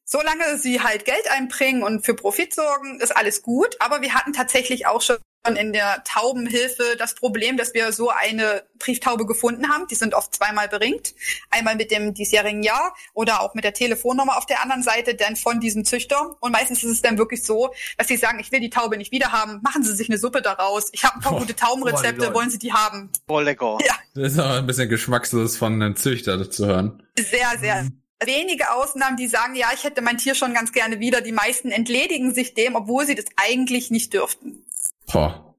solange 0.03 0.57
sie 0.57 0.81
halt 0.81 1.05
Geld 1.05 1.30
einbringen 1.31 1.81
und 1.81 2.05
für 2.05 2.13
Profit 2.13 2.53
sorgen, 2.53 2.99
ist 2.99 3.15
alles 3.15 3.41
gut. 3.41 3.76
Aber 3.80 4.01
wir 4.01 4.13
hatten 4.13 4.31
tatsächlich 4.34 4.85
auch 4.85 5.01
schon 5.01 5.18
in 5.47 5.73
der 5.73 6.03
Taubenhilfe 6.03 6.95
das 6.97 7.15
Problem, 7.15 7.57
dass 7.57 7.73
wir 7.73 7.91
so 7.91 8.09
eine 8.09 8.63
Brieftaube 8.77 9.26
gefunden 9.26 9.69
haben. 9.69 9.88
Die 9.88 9.95
sind 9.95 10.13
oft 10.13 10.35
zweimal 10.35 10.68
beringt. 10.68 11.13
Einmal 11.49 11.76
mit 11.76 11.89
dem 11.91 12.13
diesjährigen 12.13 12.63
Jahr 12.63 12.95
oder 13.13 13.41
auch 13.41 13.53
mit 13.55 13.63
der 13.63 13.73
Telefonnummer 13.73 14.38
auf 14.38 14.45
der 14.45 14.61
anderen 14.61 14.84
Seite 14.84 15.15
dann 15.15 15.35
von 15.35 15.59
diesem 15.59 15.84
Züchter. 15.85 16.38
Und 16.41 16.51
meistens 16.51 16.84
ist 16.84 16.91
es 16.91 17.01
dann 17.01 17.18
wirklich 17.18 17.43
so, 17.43 17.73
dass 17.97 18.07
sie 18.07 18.18
sagen, 18.18 18.39
ich 18.39 18.51
will 18.51 18.59
die 18.59 18.69
Taube 18.69 18.97
nicht 18.97 19.11
wieder 19.11 19.31
haben. 19.31 19.59
Machen 19.63 19.84
Sie 19.84 19.95
sich 19.95 20.09
eine 20.09 20.18
Suppe 20.18 20.41
daraus. 20.41 20.89
Ich 20.91 21.03
habe 21.03 21.15
ein 21.15 21.22
paar 21.22 21.34
Oh. 21.34 21.39
gute 21.39 21.55
Taubenrezepte. 21.55 22.30
Oh, 22.30 22.34
Wollen 22.34 22.49
Sie 22.49 22.59
die 22.59 22.73
haben? 22.73 23.09
Oh, 23.27 23.39
lecker. 23.39 23.77
Ja. 23.85 23.95
Das 24.13 24.34
ist 24.34 24.39
aber 24.39 24.55
ein 24.57 24.68
bisschen 24.68 24.89
geschmackslos 24.89 25.57
von 25.57 25.73
einem 25.73 25.95
Züchter 25.95 26.49
zu 26.51 26.65
hören. 26.68 27.01
Sehr, 27.18 27.47
sehr. 27.59 27.88
Wenige 28.23 28.72
Ausnahmen, 28.73 29.18
die 29.18 29.27
sagen, 29.27 29.55
ja, 29.55 29.69
ich 29.73 29.84
hätte 29.84 30.01
mein 30.03 30.18
Tier 30.19 30.35
schon 30.35 30.53
ganz 30.53 30.72
gerne 30.72 30.99
wieder. 30.99 31.22
Die 31.22 31.31
meisten 31.31 31.72
entledigen 31.72 32.34
sich 32.34 32.53
dem, 32.53 32.76
obwohl 32.76 33.07
sie 33.07 33.15
das 33.15 33.26
eigentlich 33.38 33.89
nicht 33.89 34.13
dürften. 34.13 34.63
Boah. 35.12 35.56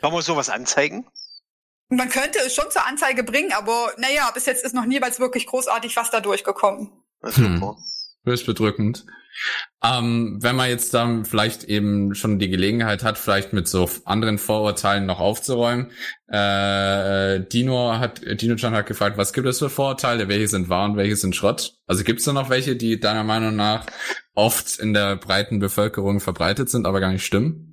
Kann 0.00 0.12
man 0.12 0.22
sowas 0.22 0.48
anzeigen? 0.48 1.06
Man 1.88 2.08
könnte 2.08 2.38
es 2.46 2.54
schon 2.54 2.70
zur 2.70 2.86
Anzeige 2.86 3.22
bringen, 3.22 3.52
aber 3.52 3.92
naja, 3.98 4.30
bis 4.32 4.46
jetzt 4.46 4.64
ist 4.64 4.74
noch 4.74 4.86
niemals 4.86 5.20
wirklich 5.20 5.46
großartig 5.46 5.94
was 5.96 6.10
da 6.10 6.20
durchgekommen. 6.20 6.90
Hm. 7.22 7.76
Höchst 8.24 8.46
bedrückend. 8.46 9.04
Ähm, 9.82 10.38
wenn 10.40 10.56
man 10.56 10.68
jetzt 10.68 10.94
dann 10.94 11.24
vielleicht 11.24 11.64
eben 11.64 12.14
schon 12.14 12.38
die 12.38 12.48
Gelegenheit 12.48 13.02
hat, 13.02 13.18
vielleicht 13.18 13.52
mit 13.52 13.66
so 13.66 13.88
anderen 14.04 14.38
Vorurteilen 14.38 15.06
noch 15.06 15.20
aufzuräumen. 15.20 15.90
Äh, 16.28 17.40
Dino 17.40 17.98
hat, 17.98 18.20
Dino 18.40 18.56
Chan 18.56 18.74
hat 18.74 18.86
gefragt, 18.86 19.16
was 19.16 19.32
gibt 19.32 19.46
es 19.46 19.58
für 19.58 19.70
Vorurteile, 19.70 20.28
welche 20.28 20.48
sind 20.48 20.68
wahr 20.68 20.84
und 20.84 20.96
welche 20.96 21.16
sind 21.16 21.34
Schrott? 21.34 21.74
Also 21.86 22.04
gibt 22.04 22.20
es 22.20 22.26
da 22.26 22.32
noch 22.32 22.50
welche, 22.50 22.76
die 22.76 23.00
deiner 23.00 23.24
Meinung 23.24 23.56
nach 23.56 23.86
oft 24.34 24.78
in 24.78 24.92
der 24.92 25.16
breiten 25.16 25.58
Bevölkerung 25.58 26.20
verbreitet 26.20 26.70
sind, 26.70 26.86
aber 26.86 27.00
gar 27.00 27.10
nicht 27.10 27.24
stimmen? 27.24 27.71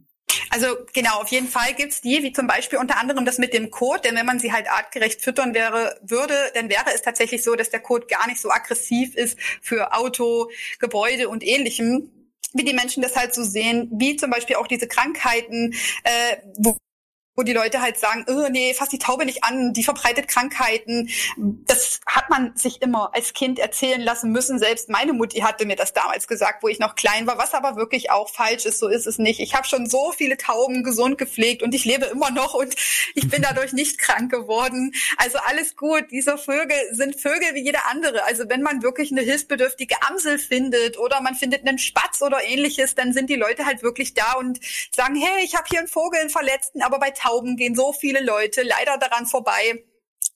Also 0.49 0.67
genau, 0.93 1.21
auf 1.21 1.29
jeden 1.29 1.47
Fall 1.47 1.73
gibt's 1.73 2.01
die, 2.01 2.23
wie 2.23 2.33
zum 2.33 2.47
Beispiel 2.47 2.79
unter 2.79 2.99
anderem 2.99 3.25
das 3.25 3.37
mit 3.37 3.53
dem 3.53 3.71
Kot, 3.71 4.05
denn 4.05 4.15
wenn 4.15 4.25
man 4.25 4.39
sie 4.39 4.51
halt 4.51 4.69
artgerecht 4.69 5.21
füttern 5.21 5.53
wäre, 5.53 5.99
würde, 6.01 6.35
dann 6.53 6.69
wäre 6.69 6.93
es 6.93 7.01
tatsächlich 7.01 7.43
so, 7.43 7.55
dass 7.55 7.69
der 7.69 7.79
Kot 7.79 8.07
gar 8.07 8.27
nicht 8.27 8.39
so 8.39 8.49
aggressiv 8.49 9.15
ist 9.15 9.37
für 9.61 9.93
Auto, 9.93 10.49
Gebäude 10.79 11.29
und 11.29 11.43
ähnlichem 11.43 12.11
wie 12.53 12.63
die 12.63 12.73
Menschen 12.73 13.03
das 13.03 13.15
halt 13.15 13.33
so 13.33 13.43
sehen, 13.43 13.89
wie 13.91 14.15
zum 14.15 14.31
Beispiel 14.31 14.55
auch 14.55 14.65
diese 14.65 14.87
Krankheiten, 14.87 15.75
äh, 16.03 16.37
wo 16.57 16.77
wo 17.39 17.43
die 17.43 17.53
Leute 17.53 17.81
halt 17.81 17.97
sagen, 17.97 18.25
oh, 18.27 18.49
nee, 18.49 18.73
fass 18.73 18.89
die 18.89 18.99
Taube 18.99 19.25
nicht 19.25 19.45
an, 19.45 19.71
die 19.71 19.85
verbreitet 19.85 20.27
Krankheiten. 20.27 21.09
Das 21.37 22.01
hat 22.05 22.29
man 22.29 22.53
sich 22.57 22.81
immer 22.81 23.11
als 23.15 23.31
Kind 23.31 23.59
erzählen 23.59 24.01
lassen 24.01 24.33
müssen. 24.33 24.59
Selbst 24.59 24.89
meine 24.89 25.13
Mutti 25.13 25.39
hatte 25.39 25.65
mir 25.65 25.77
das 25.77 25.93
damals 25.93 26.27
gesagt, 26.27 26.63
wo 26.63 26.67
ich 26.67 26.79
noch 26.79 26.95
klein 26.95 27.27
war, 27.27 27.37
was 27.37 27.53
aber 27.53 27.77
wirklich 27.77 28.11
auch 28.11 28.29
falsch 28.29 28.65
ist. 28.65 28.79
So 28.79 28.89
ist 28.89 29.07
es 29.07 29.19
nicht. 29.19 29.39
Ich 29.39 29.55
habe 29.55 29.65
schon 29.65 29.89
so 29.89 30.11
viele 30.11 30.35
Tauben 30.35 30.83
gesund 30.83 31.17
gepflegt 31.17 31.63
und 31.63 31.73
ich 31.73 31.85
lebe 31.85 32.07
immer 32.07 32.29
noch 32.29 32.55
und 32.55 32.75
ich 33.15 33.29
bin 33.29 33.41
dadurch 33.41 33.71
nicht 33.71 33.99
krank 33.99 34.29
geworden. 34.29 34.91
Also 35.15 35.37
alles 35.45 35.77
gut. 35.77 36.11
Diese 36.11 36.37
Vögel 36.37 36.75
sind 36.91 37.21
Vögel 37.21 37.53
wie 37.53 37.63
jeder 37.63 37.89
andere. 37.89 38.25
Also 38.25 38.49
wenn 38.49 38.63
man 38.63 38.83
wirklich 38.83 39.13
eine 39.13 39.21
hilfsbedürftige 39.21 39.95
Amsel 40.09 40.39
findet 40.39 40.99
oder 40.99 41.21
man 41.21 41.35
findet 41.35 41.65
einen 41.65 41.79
Spatz 41.79 42.21
oder 42.21 42.43
ähnliches, 42.43 42.95
dann 42.95 43.13
sind 43.13 43.29
die 43.29 43.37
Leute 43.37 43.65
halt 43.65 43.81
wirklich 43.81 44.13
da 44.13 44.33
und 44.33 44.59
sagen, 44.93 45.15
hey, 45.15 45.45
ich 45.45 45.55
habe 45.55 45.67
hier 45.69 45.79
einen 45.79 45.87
Vogel, 45.87 46.19
einen 46.19 46.29
Verletzten, 46.29 46.81
aber 46.81 46.99
bei 46.99 47.11
Tauben 47.11 47.28
gehen 47.55 47.75
so 47.75 47.93
viele 47.93 48.23
Leute 48.23 48.63
leider 48.63 48.97
daran 48.97 49.25
vorbei 49.25 49.83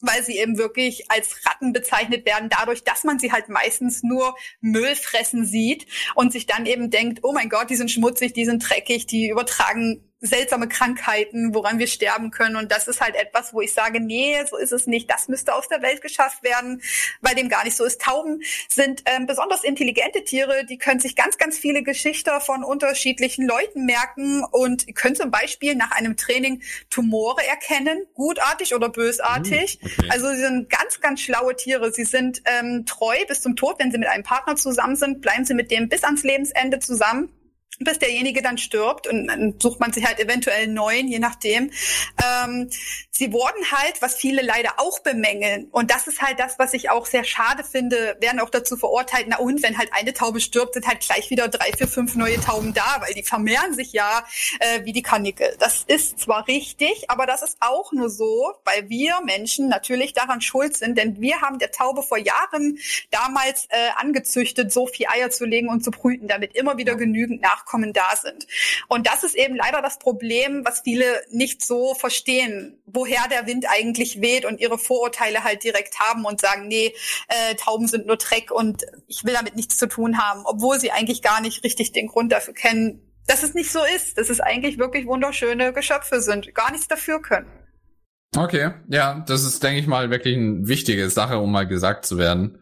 weil 0.03 0.21
sie 0.21 0.37
eben 0.37 0.57
wirklich 0.57 1.09
als 1.09 1.45
Ratten 1.45 1.71
bezeichnet 1.71 2.25
werden, 2.25 2.49
dadurch, 2.49 2.83
dass 2.83 3.05
man 3.05 3.19
sie 3.19 3.31
halt 3.31 3.47
meistens 3.47 4.03
nur 4.03 4.35
Müll 4.59 4.95
fressen 4.95 5.45
sieht 5.45 5.87
und 6.13 6.33
sich 6.33 6.45
dann 6.45 6.65
eben 6.65 6.89
denkt, 6.89 7.21
oh 7.23 7.31
mein 7.31 7.49
Gott, 7.49 7.69
die 7.69 7.77
sind 7.77 7.89
schmutzig, 7.89 8.33
die 8.33 8.45
sind 8.45 8.69
dreckig, 8.69 9.07
die 9.07 9.29
übertragen 9.29 10.12
seltsame 10.23 10.69
Krankheiten, 10.69 11.53
woran 11.53 11.79
wir 11.79 11.87
sterben 11.87 12.31
können. 12.31 12.55
Und 12.55 12.71
das 12.71 12.87
ist 12.87 13.01
halt 13.01 13.15
etwas, 13.15 13.53
wo 13.53 13.61
ich 13.61 13.73
sage, 13.73 13.99
nee, 13.99 14.37
so 14.49 14.57
ist 14.57 14.71
es 14.71 14.87
nicht. 14.87 15.11
Das 15.11 15.27
müsste 15.27 15.53
aus 15.53 15.67
der 15.67 15.81
Welt 15.81 16.01
geschafft 16.01 16.43
werden, 16.43 16.81
weil 17.21 17.35
dem 17.35 17.49
gar 17.49 17.63
nicht 17.65 17.75
so 17.75 17.83
ist. 17.83 18.01
Tauben 18.01 18.41
sind 18.69 19.03
ähm, 19.05 19.25
besonders 19.25 19.63
intelligente 19.63 20.23
Tiere, 20.23 20.65
die 20.65 20.77
können 20.77 21.01
sich 21.01 21.15
ganz, 21.15 21.37
ganz 21.37 21.59
viele 21.59 21.83
Geschichten 21.83 22.23
von 22.39 22.63
unterschiedlichen 22.63 23.45
Leuten 23.45 23.85
merken 23.85 24.43
und 24.49 24.95
können 24.95 25.15
zum 25.15 25.29
Beispiel 25.29 25.75
nach 25.75 25.91
einem 25.91 26.15
Training 26.15 26.61
Tumore 26.89 27.45
erkennen, 27.45 28.05
gutartig 28.13 28.73
oder 28.73 28.89
bösartig. 28.89 29.79
Uh, 29.81 29.85
okay. 29.85 30.09
Also 30.09 30.29
sie 30.29 30.37
sind 30.37 30.69
ganz, 30.69 31.01
ganz 31.01 31.19
schlaue 31.19 31.55
Tiere. 31.55 31.91
Sie 31.91 32.05
sind 32.05 32.41
ähm, 32.45 32.85
treu 32.85 33.15
bis 33.27 33.41
zum 33.41 33.57
Tod. 33.57 33.75
Wenn 33.79 33.91
sie 33.91 33.97
mit 33.97 34.07
einem 34.07 34.23
Partner 34.23 34.55
zusammen 34.55 34.95
sind, 34.95 35.21
bleiben 35.21 35.43
sie 35.43 35.53
mit 35.53 35.69
dem 35.69 35.89
bis 35.89 36.03
ans 36.05 36.23
Lebensende 36.23 36.79
zusammen 36.79 37.29
bis 37.79 37.99
derjenige 37.99 38.41
dann 38.41 38.57
stirbt 38.57 39.07
und 39.07 39.27
dann 39.27 39.55
sucht 39.59 39.79
man 39.79 39.93
sich 39.93 40.05
halt 40.05 40.19
eventuell 40.19 40.63
einen 40.63 40.73
neuen, 40.73 41.07
je 41.07 41.19
nachdem. 41.19 41.71
Ähm, 42.23 42.69
sie 43.11 43.31
wurden 43.31 43.71
halt, 43.71 44.01
was 44.01 44.15
viele 44.15 44.41
leider 44.41 44.73
auch 44.77 44.99
bemängeln, 44.99 45.67
und 45.71 45.91
das 45.91 46.07
ist 46.07 46.21
halt 46.21 46.39
das, 46.39 46.59
was 46.59 46.73
ich 46.73 46.89
auch 46.89 47.05
sehr 47.05 47.23
schade 47.23 47.63
finde, 47.63 48.17
werden 48.19 48.39
auch 48.39 48.49
dazu 48.49 48.77
verurteilt, 48.77 49.25
na 49.29 49.37
und, 49.37 49.63
wenn 49.63 49.77
halt 49.77 49.93
eine 49.93 50.13
Taube 50.13 50.39
stirbt, 50.39 50.73
sind 50.73 50.87
halt 50.87 51.01
gleich 51.01 51.29
wieder 51.29 51.47
drei, 51.47 51.71
vier, 51.77 51.87
fünf 51.87 52.15
neue 52.15 52.39
Tauben 52.39 52.73
da, 52.73 52.97
weil 53.01 53.13
die 53.13 53.23
vermehren 53.23 53.73
sich 53.73 53.93
ja 53.93 54.25
äh, 54.59 54.85
wie 54.85 54.93
die 54.93 55.01
Karnickel. 55.01 55.55
Das 55.59 55.83
ist 55.87 56.19
zwar 56.19 56.47
richtig, 56.47 57.09
aber 57.09 57.25
das 57.25 57.43
ist 57.43 57.57
auch 57.59 57.91
nur 57.91 58.09
so, 58.09 58.53
weil 58.65 58.89
wir 58.89 59.21
Menschen 59.25 59.67
natürlich 59.67 60.13
daran 60.13 60.41
schuld 60.41 60.75
sind, 60.75 60.97
denn 60.97 61.19
wir 61.21 61.41
haben 61.41 61.59
der 61.59 61.71
Taube 61.71 62.03
vor 62.03 62.17
Jahren 62.17 62.79
damals 63.11 63.65
äh, 63.69 63.89
angezüchtet, 63.97 64.71
so 64.71 64.87
viel 64.87 65.07
Eier 65.07 65.29
zu 65.29 65.45
legen 65.45 65.69
und 65.69 65.83
zu 65.83 65.91
brüten, 65.91 66.27
damit 66.27 66.55
immer 66.55 66.77
wieder 66.77 66.95
genügend 66.95 67.41
nach 67.41 67.62
Nachkommen 67.63 67.93
da 67.93 68.15
sind. 68.21 68.45
Und 68.87 69.07
das 69.07 69.23
ist 69.23 69.35
eben 69.35 69.55
leider 69.55 69.81
das 69.81 69.99
Problem, 69.99 70.63
was 70.65 70.81
viele 70.81 71.05
nicht 71.31 71.65
so 71.65 71.93
verstehen, 71.95 72.77
woher 72.85 73.27
der 73.29 73.47
Wind 73.47 73.65
eigentlich 73.69 74.21
weht 74.21 74.45
und 74.45 74.59
ihre 74.59 74.77
Vorurteile 74.77 75.43
halt 75.43 75.63
direkt 75.63 75.99
haben 75.99 76.25
und 76.25 76.41
sagen, 76.41 76.67
nee, 76.67 76.93
äh, 77.27 77.55
Tauben 77.55 77.87
sind 77.87 78.05
nur 78.05 78.17
Dreck 78.17 78.51
und 78.51 78.83
ich 79.07 79.23
will 79.23 79.33
damit 79.33 79.55
nichts 79.55 79.77
zu 79.77 79.87
tun 79.87 80.17
haben, 80.17 80.43
obwohl 80.45 80.79
sie 80.79 80.91
eigentlich 80.91 81.21
gar 81.21 81.41
nicht 81.41 81.63
richtig 81.63 81.91
den 81.91 82.07
Grund 82.07 82.31
dafür 82.31 82.53
kennen, 82.53 83.01
dass 83.27 83.43
es 83.43 83.53
nicht 83.53 83.71
so 83.71 83.79
ist, 83.95 84.17
dass 84.17 84.29
es 84.29 84.41
eigentlich 84.41 84.77
wirklich 84.77 85.05
wunderschöne 85.05 85.71
Geschöpfe 85.73 86.21
sind, 86.21 86.53
gar 86.53 86.71
nichts 86.71 86.87
dafür 86.87 87.21
können. 87.21 87.47
Okay, 88.35 88.71
ja, 88.89 89.23
das 89.27 89.43
ist, 89.43 89.61
denke 89.61 89.79
ich 89.79 89.85
mal, 89.85 90.09
wirklich 90.09 90.35
eine 90.35 90.67
wichtige 90.67 91.07
Sache, 91.09 91.37
um 91.37 91.51
mal 91.51 91.67
gesagt 91.67 92.05
zu 92.05 92.17
werden. 92.17 92.57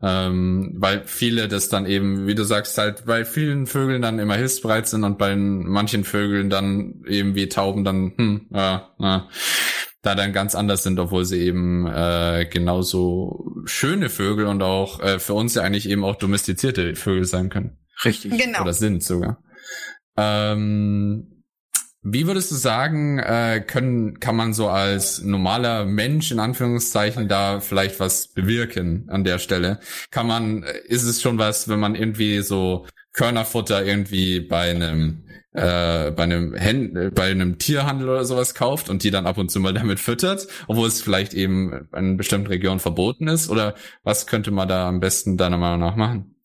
Ähm, 0.00 0.74
weil 0.76 1.02
viele 1.06 1.48
das 1.48 1.68
dann 1.68 1.84
eben, 1.84 2.28
wie 2.28 2.36
du 2.36 2.44
sagst, 2.44 2.78
halt 2.78 3.04
bei 3.04 3.24
vielen 3.24 3.66
Vögeln 3.66 4.00
dann 4.00 4.20
immer 4.20 4.36
hilfsbereit 4.36 4.86
sind 4.86 5.02
und 5.02 5.18
bei 5.18 5.34
manchen 5.34 6.04
Vögeln 6.04 6.50
dann 6.50 7.02
eben 7.06 7.34
wie 7.34 7.48
Tauben 7.48 7.82
dann, 7.82 8.12
hm, 8.16 8.46
äh, 8.52 8.76
äh, 8.76 9.20
da 10.02 10.14
dann 10.14 10.32
ganz 10.32 10.54
anders 10.54 10.84
sind, 10.84 11.00
obwohl 11.00 11.24
sie 11.24 11.40
eben 11.40 11.86
äh, 11.88 12.46
genauso 12.48 13.56
schöne 13.64 14.08
Vögel 14.08 14.46
und 14.46 14.62
auch 14.62 15.00
äh, 15.00 15.18
für 15.18 15.34
uns 15.34 15.54
ja 15.54 15.62
eigentlich 15.62 15.88
eben 15.88 16.04
auch 16.04 16.14
domestizierte 16.14 16.94
Vögel 16.94 17.24
sein 17.24 17.48
können. 17.48 17.78
Richtig. 18.04 18.38
Genau. 18.38 18.62
Oder 18.62 18.74
sind 18.74 19.02
sogar. 19.02 19.42
Ähm, 20.16 21.37
wie 22.02 22.26
würdest 22.26 22.50
du 22.50 22.54
sagen, 22.54 23.18
äh, 23.18 23.62
können, 23.66 24.20
kann 24.20 24.36
man 24.36 24.54
so 24.54 24.68
als 24.68 25.22
normaler 25.22 25.84
Mensch 25.84 26.30
in 26.30 26.38
Anführungszeichen 26.38 27.28
da 27.28 27.60
vielleicht 27.60 27.98
was 27.98 28.28
bewirken 28.28 29.08
an 29.08 29.24
der 29.24 29.38
Stelle? 29.38 29.80
Kann 30.10 30.26
man, 30.26 30.62
äh, 30.62 30.78
ist 30.86 31.02
es 31.02 31.20
schon 31.20 31.38
was, 31.38 31.68
wenn 31.68 31.80
man 31.80 31.94
irgendwie 31.94 32.40
so 32.40 32.86
Körnerfutter 33.12 33.84
irgendwie 33.84 34.40
bei 34.40 34.70
einem 34.70 35.24
äh, 35.52 36.12
bei 36.12 36.22
einem 36.22 36.54
Händ 36.54 37.14
bei 37.14 37.30
einem 37.30 37.58
Tierhandel 37.58 38.08
oder 38.08 38.24
sowas 38.24 38.54
kauft 38.54 38.90
und 38.90 39.02
die 39.02 39.10
dann 39.10 39.26
ab 39.26 39.38
und 39.38 39.50
zu 39.50 39.58
mal 39.58 39.74
damit 39.74 39.98
füttert, 39.98 40.46
obwohl 40.68 40.86
es 40.86 41.02
vielleicht 41.02 41.34
eben 41.34 41.88
in 41.96 42.16
bestimmten 42.16 42.46
Regionen 42.48 42.80
verboten 42.80 43.26
ist? 43.26 43.50
Oder 43.50 43.74
was 44.04 44.26
könnte 44.26 44.50
man 44.50 44.68
da 44.68 44.88
am 44.88 45.00
besten 45.00 45.36
deiner 45.36 45.58
Meinung 45.58 45.80
nach 45.80 45.96
machen? 45.96 46.36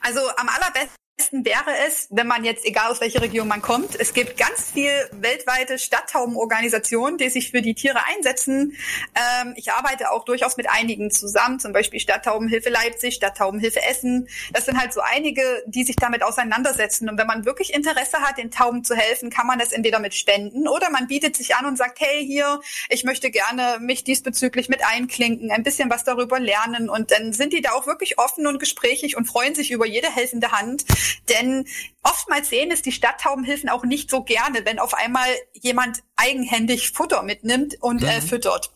Also 0.00 0.20
am 0.36 0.48
allerbesten 0.48 1.03
besten 1.34 1.44
wäre 1.44 1.86
es, 1.86 2.08
wenn 2.10 2.26
man 2.26 2.44
jetzt, 2.44 2.64
egal 2.64 2.90
aus 2.90 3.00
welcher 3.00 3.22
Region 3.22 3.48
man 3.48 3.62
kommt, 3.62 3.98
es 3.98 4.12
gibt 4.14 4.36
ganz 4.36 4.70
viel 4.72 4.90
weltweite 5.12 5.78
Stadttaubenorganisationen, 5.78 7.18
die 7.18 7.28
sich 7.28 7.50
für 7.50 7.62
die 7.62 7.74
Tiere 7.74 7.98
einsetzen. 8.06 8.76
Ähm, 9.14 9.54
ich 9.56 9.72
arbeite 9.72 10.10
auch 10.10 10.24
durchaus 10.24 10.56
mit 10.56 10.68
einigen 10.68 11.10
zusammen, 11.10 11.60
zum 11.60 11.72
Beispiel 11.72 12.00
Stadttaubenhilfe 12.00 12.70
Leipzig, 12.70 13.14
Stadttaubenhilfe 13.14 13.82
Essen. 13.82 14.28
Das 14.52 14.66
sind 14.66 14.78
halt 14.78 14.92
so 14.92 15.00
einige, 15.00 15.42
die 15.66 15.84
sich 15.84 15.96
damit 15.96 16.22
auseinandersetzen. 16.22 17.08
Und 17.08 17.18
wenn 17.18 17.26
man 17.26 17.44
wirklich 17.44 17.72
Interesse 17.74 18.18
hat, 18.18 18.38
den 18.38 18.50
Tauben 18.50 18.84
zu 18.84 18.94
helfen, 18.94 19.30
kann 19.30 19.46
man 19.46 19.58
das 19.58 19.72
entweder 19.72 19.98
mit 19.98 20.14
Spenden 20.14 20.68
oder 20.68 20.90
man 20.90 21.06
bietet 21.06 21.36
sich 21.36 21.56
an 21.56 21.66
und 21.66 21.76
sagt, 21.76 22.00
hey, 22.00 22.24
hier, 22.24 22.60
ich 22.88 23.04
möchte 23.04 23.30
gerne 23.30 23.78
mich 23.80 24.04
diesbezüglich 24.04 24.68
mit 24.68 24.84
einklinken, 24.84 25.50
ein 25.50 25.62
bisschen 25.62 25.90
was 25.90 26.04
darüber 26.04 26.38
lernen. 26.38 26.88
Und 26.88 27.10
dann 27.10 27.32
sind 27.32 27.52
die 27.52 27.60
da 27.60 27.72
auch 27.72 27.86
wirklich 27.86 28.18
offen 28.18 28.46
und 28.46 28.58
gesprächig 28.58 29.16
und 29.16 29.26
freuen 29.26 29.54
sich 29.54 29.70
über 29.70 29.86
jede 29.86 30.08
helfende 30.08 30.52
Hand. 30.52 30.84
Denn 31.28 31.66
oftmals 32.02 32.48
sehen 32.48 32.70
es 32.70 32.82
die 32.82 32.92
Stadttaubenhilfen 32.92 33.68
auch 33.68 33.84
nicht 33.84 34.10
so 34.10 34.22
gerne, 34.22 34.64
wenn 34.64 34.78
auf 34.78 34.94
einmal 34.94 35.28
jemand 35.52 36.02
eigenhändig 36.16 36.92
Futter 36.92 37.22
mitnimmt 37.22 37.76
und 37.80 38.02
äh, 38.02 38.06
mhm. 38.06 38.10
äh, 38.10 38.20
füttert. 38.20 38.70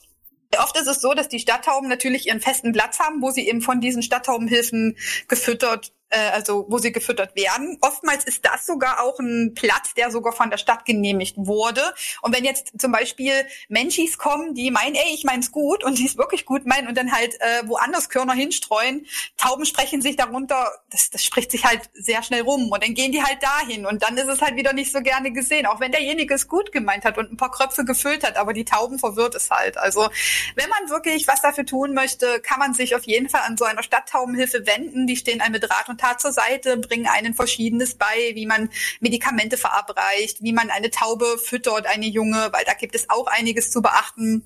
Oft 0.57 0.79
ist 0.79 0.87
es 0.87 1.01
so, 1.01 1.13
dass 1.13 1.29
die 1.29 1.41
Stadttauben 1.41 1.89
natürlich 1.89 2.27
ihren 2.27 2.41
festen 2.41 2.73
Platz 2.73 2.99
haben, 3.01 3.21
wo 3.21 3.31
sie 3.31 3.47
eben 3.47 3.61
von 3.61 3.81
diesen 3.81 4.03
Stadttaubenhilfen 4.03 4.97
gefüttert 5.29 5.93
äh, 6.10 6.30
also 6.30 6.66
wo 6.68 6.78
sie 6.78 6.93
gefüttert 6.93 7.36
werden. 7.36 7.78
Oftmals 7.80 8.24
ist 8.24 8.44
das 8.44 8.66
sogar 8.66 9.02
auch 9.02 9.18
ein 9.18 9.55
Platz, 9.55 9.94
der 9.94 10.10
sogar 10.10 10.32
von 10.32 10.51
der 10.51 10.59
Stadt 10.59 10.85
genehmigt 10.85 11.36
wurde. 11.36 11.82
Und 12.22 12.35
wenn 12.35 12.44
jetzt 12.44 12.72
zum 12.78 12.93
Beispiel 12.93 13.32
Menschis 13.68 14.18
kommen, 14.18 14.55
die 14.55 14.70
meinen, 14.70 14.94
ey, 14.94 15.14
ich 15.14 15.24
mein's 15.24 15.52
gut 15.52 15.85
und 15.85 15.98
die 15.98 16.06
es 16.06 16.16
wirklich 16.16 16.47
gut 16.47 16.66
meinen 16.66 16.89
und 16.89 16.97
dann 16.97 17.12
halt 17.12 17.35
äh, 17.40 17.66
woanders 17.66 18.09
Körner 18.09 18.35
hinstreuen, 18.35 19.06
Tauben 19.36 19.66
sprechen 19.66 20.02
sich 20.02 20.16
darunter, 20.16 20.70
das, 20.90 21.10
das 21.10 21.24
spricht 21.24 21.51
sich 21.51 21.64
halt 21.64 21.90
sehr 21.93 22.22
schnell 22.22 22.43
rum 22.43 22.70
und 22.70 22.82
dann 22.82 22.94
gehen 22.94 23.12
die 23.12 23.22
halt 23.22 23.43
dahin 23.43 23.86
und 23.86 24.02
dann 24.02 24.16
ist 24.16 24.28
es 24.28 24.40
halt 24.40 24.56
wieder 24.56 24.72
nicht 24.72 24.93
so 24.93 25.01
gerne 25.01 25.32
gesehen, 25.32 25.66
auch 25.66 25.80
wenn 25.80 25.93
derjenige 25.93 26.35
es 26.35 26.48
gut 26.48 26.72
gemeint 26.72 27.05
hat 27.05 27.18
und 27.18 27.32
ein 27.32 27.36
paar 27.36 27.51
Kröpfe 27.51 27.85
gefüllt 27.85 28.24
hat, 28.24 28.36
aber 28.36 28.52
die 28.52 28.64
Tauben 28.64 28.98
verwirrt 28.98 29.35
es 29.35 29.51
halt. 29.51 29.76
Also 29.78 30.09
wenn 30.55 30.68
man 30.68 30.90
wirklich 30.90 31.28
was 31.28 31.40
dafür 31.40 31.66
tun 31.66 31.94
möchte, 31.94 32.40
kann 32.40 32.59
man 32.59 32.74
sich 32.74 32.94
auf 32.94 33.05
jeden 33.05 33.28
Fall 33.28 33.43
an 33.47 33.56
so 33.56 33.64
einer 33.64 33.82
Stadttaubenhilfe 33.82 34.66
wenden. 34.66 35.06
Die 35.06 35.16
stehen 35.16 35.40
einem 35.40 35.52
mit 35.52 35.70
Rat 35.70 35.89
und 35.89 35.98
Tat 35.99 36.20
zur 36.20 36.33
Seite, 36.33 36.77
bringen 36.79 37.07
einen 37.07 37.35
Verschiedenes 37.35 37.95
bei, 37.95 38.33
wie 38.35 38.47
man 38.47 38.70
Medikamente 39.01 39.57
verabreicht, 39.57 40.43
wie 40.43 40.53
man 40.53 40.70
eine 40.70 40.91
Taube 40.91 41.39
füttert, 41.39 41.87
eine 41.87 42.07
Junge, 42.07 42.49
weil 42.53 42.65
da 42.65 42.75
gibt 42.75 42.95
es 42.95 43.11
auch 43.11 43.27
einiges 43.27 43.70
zu 43.70 43.83
beachten. 43.83 44.43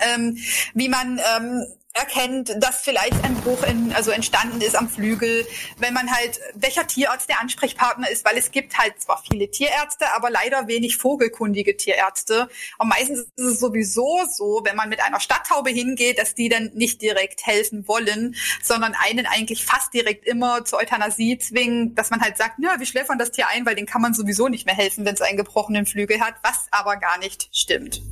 Ähm, 0.00 0.38
wie 0.74 0.88
man 0.88 1.20
ähm, 1.36 1.66
erkennt, 1.94 2.52
dass 2.58 2.82
vielleicht 2.82 3.22
ein 3.24 3.34
Bruch 3.36 3.62
in, 3.62 3.92
also 3.94 4.10
entstanden 4.10 4.60
ist 4.60 4.74
am 4.74 4.88
Flügel, 4.88 5.46
wenn 5.78 5.94
man 5.94 6.10
halt, 6.10 6.40
welcher 6.54 6.86
Tierarzt 6.86 7.28
der 7.28 7.40
Ansprechpartner 7.40 8.10
ist, 8.10 8.24
weil 8.24 8.36
es 8.36 8.50
gibt 8.50 8.76
halt 8.76 9.00
zwar 9.00 9.22
viele 9.22 9.48
Tierärzte, 9.48 10.06
aber 10.14 10.28
leider 10.28 10.66
wenig 10.66 10.96
vogelkundige 10.96 11.76
Tierärzte. 11.76 12.48
Und 12.78 12.88
meistens 12.88 13.20
ist 13.36 13.44
es 13.44 13.60
sowieso 13.60 14.24
so, 14.28 14.62
wenn 14.64 14.74
man 14.74 14.88
mit 14.88 15.00
einer 15.00 15.20
Stadttaube 15.20 15.70
hingeht, 15.70 16.18
dass 16.18 16.34
die 16.34 16.48
dann 16.48 16.72
nicht 16.74 17.00
direkt 17.00 17.46
helfen 17.46 17.86
wollen, 17.86 18.34
sondern 18.60 18.94
einen 18.94 19.26
eigentlich 19.26 19.64
fast 19.64 19.94
direkt 19.94 20.26
immer 20.26 20.64
zur 20.64 20.80
Euthanasie 20.80 21.38
zwingen, 21.38 21.94
dass 21.94 22.10
man 22.10 22.20
halt 22.20 22.36
sagt, 22.36 22.58
ja, 22.58 22.78
wir 22.78 22.86
schläfern 22.86 23.18
das 23.18 23.30
Tier 23.30 23.46
ein, 23.48 23.66
weil 23.66 23.76
den 23.76 23.86
kann 23.86 24.02
man 24.02 24.14
sowieso 24.14 24.48
nicht 24.48 24.66
mehr 24.66 24.74
helfen, 24.74 25.04
wenn 25.04 25.14
es 25.14 25.20
einen 25.20 25.36
gebrochenen 25.36 25.86
Flügel 25.86 26.20
hat, 26.20 26.34
was 26.42 26.66
aber 26.72 26.96
gar 26.96 27.18
nicht 27.18 27.48
stimmt. 27.52 28.02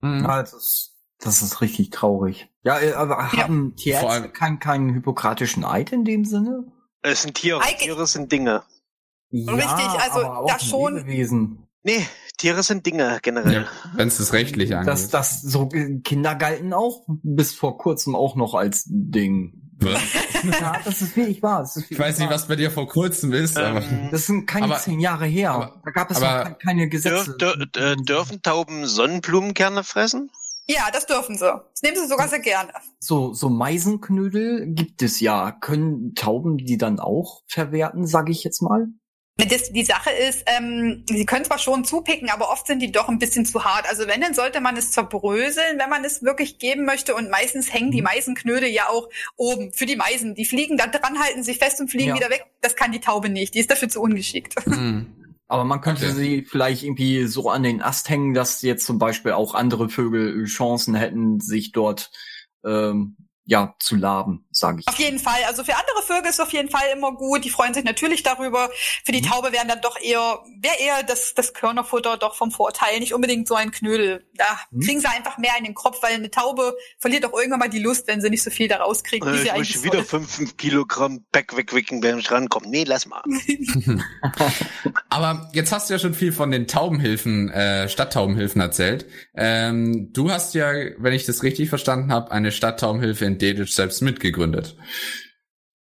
Mhm. 0.00 0.24
Also 0.24 0.58
das 1.22 1.42
ist 1.42 1.60
richtig 1.60 1.90
traurig. 1.90 2.48
Ja, 2.64 2.80
äh, 2.80 2.92
aber 2.92 3.32
haben 3.32 3.74
ja, 3.76 4.00
Tierärzte 4.00 4.28
keinen 4.30 4.58
keinen 4.58 4.94
hypokratischen 4.94 5.64
Eid 5.64 5.92
in 5.92 6.04
dem 6.04 6.24
Sinne? 6.24 6.64
Es 7.02 7.22
sind 7.22 7.34
Tiere, 7.34 7.60
Eig 7.60 7.78
Tiere 7.78 8.06
sind 8.06 8.30
Dinge. 8.30 8.62
Ja, 9.30 9.54
Richtig, 9.54 10.00
also 10.00 10.46
da 10.46 10.58
schon. 10.58 10.96
Lebewesen. 10.96 11.66
Nee, 11.84 12.06
Tiere 12.36 12.62
sind 12.62 12.86
Dinge 12.86 13.18
generell. 13.22 13.62
Ja, 13.62 13.68
Wenn 13.94 14.08
es 14.08 14.18
das 14.18 14.32
rechtlich 14.32 14.74
angeht. 14.74 14.88
Das, 14.88 15.08
das 15.08 15.42
so 15.42 15.68
Kinder 15.68 16.34
galten 16.34 16.72
auch 16.72 17.04
bis 17.08 17.54
vor 17.54 17.78
kurzem 17.78 18.14
auch 18.14 18.36
noch 18.36 18.54
als 18.54 18.84
Ding. 18.86 19.58
ja, 19.82 20.78
das 20.84 21.02
ist 21.02 21.16
wirklich 21.16 21.42
wahr. 21.42 21.62
Ist 21.62 21.90
ich 21.90 21.98
weiß 21.98 22.18
wahr. 22.18 22.26
nicht, 22.26 22.34
was 22.34 22.46
bei 22.46 22.54
dir 22.54 22.70
vor 22.70 22.86
kurzem 22.88 23.32
ist, 23.32 23.56
ähm, 23.56 23.64
aber 23.64 23.82
das 24.10 24.26
sind 24.26 24.46
keine 24.46 24.66
aber, 24.66 24.78
zehn 24.78 25.00
Jahre 25.00 25.26
her. 25.26 25.52
Aber, 25.52 25.82
da 25.84 25.90
gab 25.90 26.10
es 26.10 26.22
aber, 26.22 26.50
noch 26.50 26.58
keine 26.58 26.88
Gesetze. 26.88 27.36
Dür, 27.36 27.66
dür, 27.66 27.96
dürfen 27.96 28.42
Tauben 28.42 28.86
Sonnenblumenkerne 28.86 29.82
fressen? 29.82 30.30
Ja, 30.68 30.90
das 30.92 31.06
dürfen 31.06 31.36
sie. 31.36 31.46
Das 31.46 31.82
nehmen 31.82 31.96
sie 31.96 32.06
sogar 32.06 32.28
sehr 32.28 32.40
gerne. 32.40 32.72
So, 33.00 33.34
so 33.34 33.48
Meisenknödel 33.48 34.66
gibt 34.68 35.02
es 35.02 35.20
ja. 35.20 35.52
Können 35.52 36.14
Tauben 36.14 36.58
die 36.58 36.78
dann 36.78 37.00
auch 37.00 37.42
verwerten, 37.48 38.06
sage 38.06 38.32
ich 38.32 38.44
jetzt 38.44 38.62
mal? 38.62 38.86
Das, 39.36 39.72
die 39.72 39.84
Sache 39.84 40.10
ist, 40.10 40.44
ähm, 40.46 41.04
sie 41.08 41.24
können 41.24 41.44
zwar 41.44 41.58
schon 41.58 41.84
zupicken, 41.84 42.28
aber 42.30 42.50
oft 42.50 42.66
sind 42.66 42.80
die 42.80 42.92
doch 42.92 43.08
ein 43.08 43.18
bisschen 43.18 43.46
zu 43.46 43.64
hart. 43.64 43.88
Also 43.88 44.06
wenn, 44.06 44.20
dann 44.20 44.34
sollte 44.34 44.60
man 44.60 44.76
es 44.76 44.92
zerbröseln, 44.92 45.78
wenn 45.78 45.88
man 45.90 46.04
es 46.04 46.22
wirklich 46.22 46.58
geben 46.58 46.84
möchte. 46.84 47.14
Und 47.14 47.30
meistens 47.30 47.72
hängen 47.72 47.90
die 47.90 48.02
mhm. 48.02 48.04
Meisenknödel 48.04 48.68
ja 48.68 48.88
auch 48.88 49.08
oben 49.36 49.72
für 49.72 49.86
die 49.86 49.96
Meisen. 49.96 50.34
Die 50.34 50.44
fliegen 50.44 50.76
da 50.76 50.86
dran, 50.86 51.18
halten 51.18 51.42
sich 51.42 51.58
fest 51.58 51.80
und 51.80 51.90
fliegen 51.90 52.10
ja. 52.10 52.16
wieder 52.16 52.30
weg. 52.30 52.44
Das 52.60 52.76
kann 52.76 52.92
die 52.92 53.00
Taube 53.00 53.30
nicht. 53.30 53.54
Die 53.54 53.60
ist 53.60 53.70
dafür 53.70 53.88
zu 53.88 54.00
ungeschickt. 54.00 54.64
Mhm. 54.66 55.16
Aber 55.52 55.64
man 55.64 55.82
könnte 55.82 56.06
Okay. 56.06 56.14
sie 56.14 56.42
vielleicht 56.46 56.82
irgendwie 56.82 57.26
so 57.26 57.50
an 57.50 57.62
den 57.62 57.82
Ast 57.82 58.08
hängen, 58.08 58.32
dass 58.32 58.62
jetzt 58.62 58.86
zum 58.86 58.98
Beispiel 58.98 59.32
auch 59.32 59.52
andere 59.54 59.90
Vögel 59.90 60.46
Chancen 60.46 60.94
hätten, 60.94 61.40
sich 61.40 61.72
dort 61.72 62.10
ähm, 62.64 63.18
ja 63.44 63.74
zu 63.78 63.96
laben, 63.96 64.46
sage 64.52 64.80
ich. 64.80 64.88
Auf 64.88 64.98
jeden 64.98 65.18
Fall. 65.18 65.40
Also 65.46 65.64
für 65.64 65.74
andere 65.74 66.02
Vögel 66.06 66.30
ist 66.30 66.40
auf 66.40 66.52
jeden 66.52 66.68
Fall 66.70 66.82
immer 66.94 67.12
gut. 67.12 67.44
Die 67.44 67.50
freuen 67.50 67.74
sich 67.74 67.84
natürlich 67.84 68.22
darüber. 68.22 68.70
Für 69.04 69.12
die 69.12 69.20
Mhm. 69.22 69.26
Taube 69.26 69.52
wären 69.52 69.68
dann 69.68 69.80
doch 69.80 69.98
eher, 70.00 70.40
wäre 70.60 70.74
eher 70.80 71.02
das, 71.02 71.34
das 71.34 71.54
Körnerfutter 71.54 72.16
doch 72.16 72.34
vom 72.36 72.50
Vorteil. 72.50 72.98
Nicht 73.00 73.14
unbedingt 73.14 73.48
so 73.48 73.54
ein 73.54 73.70
Knödel. 73.70 74.24
Da 74.36 74.44
Mhm. 74.70 74.80
kriegen 74.80 75.00
sie 75.00 75.08
einfach 75.08 75.38
mehr 75.38 75.52
in 75.58 75.64
den 75.64 75.74
Kopf, 75.74 76.02
weil 76.02 76.14
eine 76.14 76.30
Taube 76.30 76.76
verliert 76.98 77.24
auch 77.24 77.32
irgendwann 77.36 77.60
mal 77.60 77.68
die 77.70 77.78
Lust, 77.80 78.06
wenn 78.06 78.20
sie 78.20 78.30
nicht 78.30 78.42
so 78.42 78.50
viel 78.50 78.68
da 78.68 78.76
rauskriegt, 78.78 79.24
wie 79.26 79.30
Äh, 79.30 79.36
sie 79.36 79.42
ich 79.44 79.52
eigentlich 79.52 79.74
möchte 79.76 79.84
wieder 79.84 79.96
soll. 79.98 80.04
fünf, 80.04 80.30
fünf 80.34 80.56
Kilogramm 80.56 81.24
Back 81.32 81.56
wegwicken, 81.56 82.02
wenn 82.02 82.18
ich 82.18 82.30
rankomme. 82.30 82.68
Nee, 82.68 82.84
lass 82.86 83.06
mal. 83.06 83.22
Aber 85.08 85.50
jetzt 85.52 85.72
hast 85.72 85.88
du 85.88 85.94
ja 85.94 85.98
schon 85.98 86.14
viel 86.14 86.32
von 86.32 86.50
den 86.50 86.66
Taubenhilfen, 86.66 87.50
äh, 87.50 87.88
Stadttaubenhilfen 87.88 88.60
erzählt. 88.60 89.06
Ähm, 89.34 90.12
du 90.12 90.30
hast 90.30 90.54
ja, 90.54 90.72
wenn 90.98 91.12
ich 91.12 91.26
das 91.26 91.42
richtig 91.42 91.68
verstanden 91.68 92.12
habe, 92.12 92.30
eine 92.30 92.52
Stadttaubenhilfe 92.52 93.24
in 93.24 93.38
Delitzsch 93.38 93.72
selbst 93.74 94.02
mitgegründet. 94.02 94.41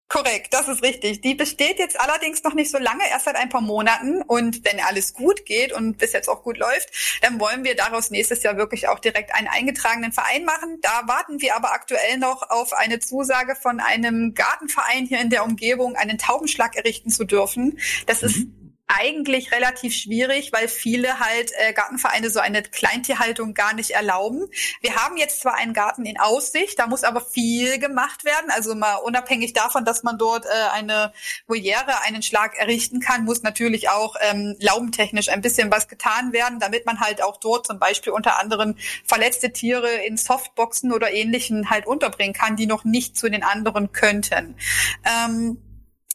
Korrekt, 0.09 0.53
das 0.53 0.69
ist 0.69 0.83
richtig. 0.83 1.19
Die 1.19 1.35
besteht 1.35 1.79
jetzt 1.79 1.99
allerdings 1.99 2.41
noch 2.41 2.53
nicht 2.53 2.71
so 2.71 2.77
lange, 2.77 3.03
erst 3.09 3.25
seit 3.25 3.35
ein 3.35 3.49
paar 3.49 3.61
Monaten. 3.61 4.21
Und 4.21 4.63
wenn 4.63 4.79
alles 4.79 5.13
gut 5.13 5.45
geht 5.45 5.73
und 5.73 5.97
bis 5.97 6.13
jetzt 6.13 6.29
auch 6.29 6.43
gut 6.43 6.57
läuft, 6.57 7.19
dann 7.21 7.41
wollen 7.41 7.65
wir 7.65 7.75
daraus 7.75 8.09
nächstes 8.09 8.41
Jahr 8.41 8.55
wirklich 8.55 8.87
auch 8.87 8.99
direkt 8.99 9.35
einen 9.35 9.49
eingetragenen 9.49 10.13
Verein 10.13 10.45
machen. 10.45 10.79
Da 10.81 11.01
warten 11.07 11.41
wir 11.41 11.57
aber 11.57 11.73
aktuell 11.73 12.17
noch 12.19 12.49
auf 12.49 12.71
eine 12.71 12.99
Zusage 12.99 13.57
von 13.57 13.81
einem 13.81 14.33
Gartenverein 14.33 15.05
hier 15.05 15.19
in 15.19 15.29
der 15.29 15.43
Umgebung, 15.43 15.97
einen 15.97 16.17
Taubenschlag 16.17 16.77
errichten 16.77 17.09
zu 17.09 17.25
dürfen. 17.25 17.77
Das 18.05 18.23
ist 18.23 18.47
eigentlich 18.87 19.51
relativ 19.51 19.93
schwierig, 19.93 20.53
weil 20.53 20.69
viele 20.69 21.19
halt 21.19 21.51
äh, 21.57 21.73
Gartenvereine 21.73 22.29
so 22.29 22.39
eine 22.39 22.63
Kleintierhaltung 22.63 23.53
gar 23.53 23.73
nicht 23.73 23.91
erlauben. 23.91 24.47
Wir 24.81 24.95
haben 24.95 25.17
jetzt 25.17 25.41
zwar 25.41 25.55
einen 25.55 25.73
Garten 25.73 26.05
in 26.05 26.17
Aussicht, 26.17 26.79
da 26.79 26.87
muss 26.87 27.03
aber 27.03 27.19
viel 27.19 27.79
gemacht 27.79 28.23
werden. 28.23 28.49
Also 28.49 28.75
mal 28.75 28.95
unabhängig 28.95 29.51
davon, 29.51 29.83
dass 29.83 30.03
man 30.03 30.17
dort 30.17 30.45
äh, 30.45 30.49
eine 30.73 31.11
Voliere, 31.47 32.01
einen 32.05 32.23
Schlag 32.23 32.57
errichten 32.57 33.01
kann, 33.01 33.25
muss 33.25 33.43
natürlich 33.43 33.89
auch 33.89 34.15
ähm, 34.21 34.55
laubentechnisch 34.59 35.27
ein 35.29 35.41
bisschen 35.41 35.69
was 35.69 35.89
getan 35.89 36.31
werden, 36.31 36.59
damit 36.59 36.85
man 36.85 37.01
halt 37.01 37.21
auch 37.21 37.37
dort 37.37 37.67
zum 37.67 37.79
Beispiel 37.79 38.13
unter 38.13 38.39
anderem 38.39 38.75
verletzte 39.03 39.51
Tiere 39.51 39.89
in 39.89 40.15
Softboxen 40.15 40.93
oder 40.93 41.11
ähnlichen 41.11 41.69
halt 41.69 41.85
unterbringen 41.87 42.33
kann, 42.33 42.55
die 42.55 42.67
noch 42.67 42.85
nicht 42.85 43.17
zu 43.17 43.29
den 43.29 43.43
anderen 43.43 43.91
könnten. 43.91 44.55
Ähm, 45.03 45.61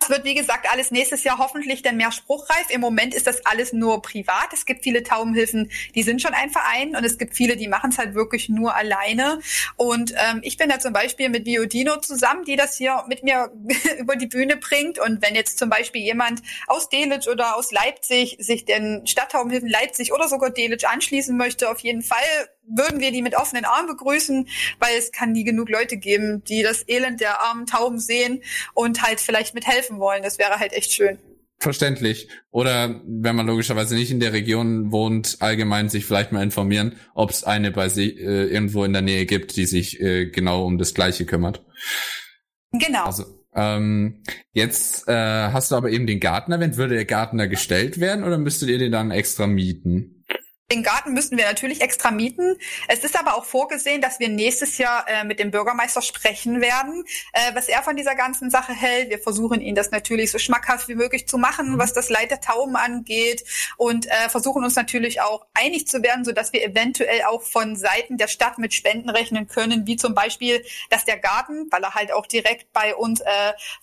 das 0.02 0.10
wird, 0.10 0.24
wie 0.24 0.34
gesagt, 0.34 0.66
alles 0.70 0.90
nächstes 0.90 1.24
Jahr 1.24 1.38
hoffentlich 1.38 1.82
dann 1.82 1.96
mehr 1.96 2.12
spruchreif. 2.12 2.70
Im 2.70 2.80
Moment 2.80 3.14
ist 3.14 3.26
das 3.26 3.44
alles 3.46 3.72
nur 3.72 4.02
privat. 4.02 4.52
Es 4.52 4.66
gibt 4.66 4.82
viele 4.82 5.02
Taubenhilfen, 5.02 5.70
die 5.94 6.02
sind 6.02 6.20
schon 6.20 6.34
ein 6.34 6.50
Verein 6.50 6.96
und 6.96 7.04
es 7.04 7.18
gibt 7.18 7.36
viele, 7.36 7.56
die 7.56 7.68
machen 7.68 7.90
es 7.90 7.98
halt 7.98 8.14
wirklich 8.14 8.48
nur 8.48 8.74
alleine. 8.74 9.40
Und 9.76 10.12
ähm, 10.12 10.40
ich 10.42 10.56
bin 10.56 10.68
da 10.68 10.78
zum 10.78 10.92
Beispiel 10.92 11.28
mit 11.28 11.44
Biodino 11.44 11.96
zusammen, 12.00 12.44
die 12.44 12.56
das 12.56 12.76
hier 12.76 13.04
mit 13.08 13.22
mir 13.22 13.52
über 13.98 14.16
die 14.16 14.26
Bühne 14.26 14.56
bringt. 14.56 14.98
Und 14.98 15.22
wenn 15.22 15.34
jetzt 15.34 15.58
zum 15.58 15.70
Beispiel 15.70 16.02
jemand 16.02 16.42
aus 16.66 16.88
Delitzsch 16.88 17.28
oder 17.28 17.56
aus 17.56 17.70
Leipzig 17.70 18.36
sich 18.40 18.64
den 18.64 19.06
Stadttaubenhilfen 19.06 19.68
Leipzig 19.68 20.12
oder 20.12 20.28
sogar 20.28 20.50
Delitzsch 20.50 20.84
anschließen 20.84 21.36
möchte, 21.36 21.70
auf 21.70 21.80
jeden 21.80 22.02
Fall 22.02 22.18
würden 22.68 23.00
wir 23.00 23.12
die 23.12 23.22
mit 23.22 23.36
offenen 23.36 23.64
Armen 23.64 23.88
begrüßen, 23.88 24.48
weil 24.78 24.96
es 24.96 25.12
kann 25.12 25.32
nie 25.32 25.44
genug 25.44 25.68
Leute 25.68 25.96
geben, 25.96 26.42
die 26.44 26.62
das 26.62 26.88
Elend 26.88 27.20
der 27.20 27.40
armen 27.40 27.66
Tauben 27.66 27.98
sehen 27.98 28.42
und 28.74 29.02
halt 29.02 29.20
vielleicht 29.20 29.54
mithelfen 29.54 29.98
wollen. 29.98 30.22
Das 30.22 30.38
wäre 30.38 30.58
halt 30.58 30.72
echt 30.72 30.92
schön. 30.92 31.18
Verständlich. 31.58 32.28
Oder 32.50 33.00
wenn 33.06 33.36
man 33.36 33.46
logischerweise 33.46 33.94
nicht 33.94 34.10
in 34.10 34.18
der 34.18 34.32
Region 34.32 34.90
wohnt, 34.90 35.36
allgemein 35.38 35.88
sich 35.88 36.04
vielleicht 36.04 36.32
mal 36.32 36.42
informieren, 36.42 36.96
ob 37.14 37.30
es 37.30 37.44
eine 37.44 37.70
bei 37.70 37.88
sich 37.88 38.18
äh, 38.18 38.46
irgendwo 38.46 38.82
in 38.82 38.92
der 38.92 39.02
Nähe 39.02 39.26
gibt, 39.26 39.54
die 39.54 39.66
sich 39.66 40.00
äh, 40.00 40.26
genau 40.26 40.66
um 40.66 40.76
das 40.78 40.92
Gleiche 40.92 41.24
kümmert. 41.24 41.64
Genau. 42.72 43.04
Also 43.04 43.24
ähm, 43.54 44.22
jetzt 44.52 45.06
äh, 45.06 45.12
hast 45.12 45.70
du 45.70 45.76
aber 45.76 45.90
eben 45.90 46.08
den 46.08 46.18
Garten 46.18 46.50
erwähnt. 46.50 46.78
Würde 46.78 46.96
der 46.96 47.04
Garten 47.04 47.38
da 47.38 47.46
gestellt 47.46 48.00
werden 48.00 48.24
oder 48.24 48.38
müsstet 48.38 48.68
ihr 48.68 48.78
den 48.78 48.90
dann 48.90 49.12
extra 49.12 49.46
mieten? 49.46 50.21
Den 50.72 50.82
Garten 50.82 51.12
müssen 51.12 51.36
wir 51.36 51.44
natürlich 51.44 51.82
extra 51.82 52.10
mieten. 52.10 52.56
Es 52.88 53.00
ist 53.00 53.20
aber 53.20 53.36
auch 53.36 53.44
vorgesehen, 53.44 54.00
dass 54.00 54.20
wir 54.20 54.30
nächstes 54.30 54.78
Jahr 54.78 55.06
äh, 55.06 55.22
mit 55.22 55.38
dem 55.38 55.50
Bürgermeister 55.50 56.00
sprechen 56.00 56.62
werden, 56.62 57.04
äh, 57.34 57.54
was 57.54 57.68
er 57.68 57.82
von 57.82 57.94
dieser 57.94 58.14
ganzen 58.14 58.48
Sache 58.48 58.72
hält. 58.72 59.10
Wir 59.10 59.18
versuchen 59.18 59.60
ihn 59.60 59.74
das 59.74 59.90
natürlich 59.90 60.30
so 60.30 60.38
schmackhaft 60.38 60.88
wie 60.88 60.94
möglich 60.94 61.28
zu 61.28 61.36
machen, 61.36 61.78
was 61.78 61.92
das 61.92 62.08
Leid 62.08 62.30
der 62.30 62.40
Tauben 62.40 62.74
angeht 62.76 63.44
und 63.76 64.06
äh, 64.06 64.30
versuchen 64.30 64.64
uns 64.64 64.74
natürlich 64.74 65.20
auch 65.20 65.44
einig 65.52 65.88
zu 65.88 66.02
werden, 66.02 66.24
so 66.24 66.32
dass 66.32 66.54
wir 66.54 66.64
eventuell 66.64 67.20
auch 67.24 67.42
von 67.42 67.76
Seiten 67.76 68.16
der 68.16 68.28
Stadt 68.28 68.56
mit 68.56 68.72
Spenden 68.72 69.10
rechnen 69.10 69.48
können, 69.48 69.86
wie 69.86 69.96
zum 69.96 70.14
Beispiel, 70.14 70.64
dass 70.88 71.04
der 71.04 71.18
Garten, 71.18 71.66
weil 71.70 71.82
er 71.82 71.94
halt 71.94 72.14
auch 72.14 72.24
direkt 72.24 72.72
bei 72.72 72.94
uns 72.94 73.20
äh, 73.20 73.26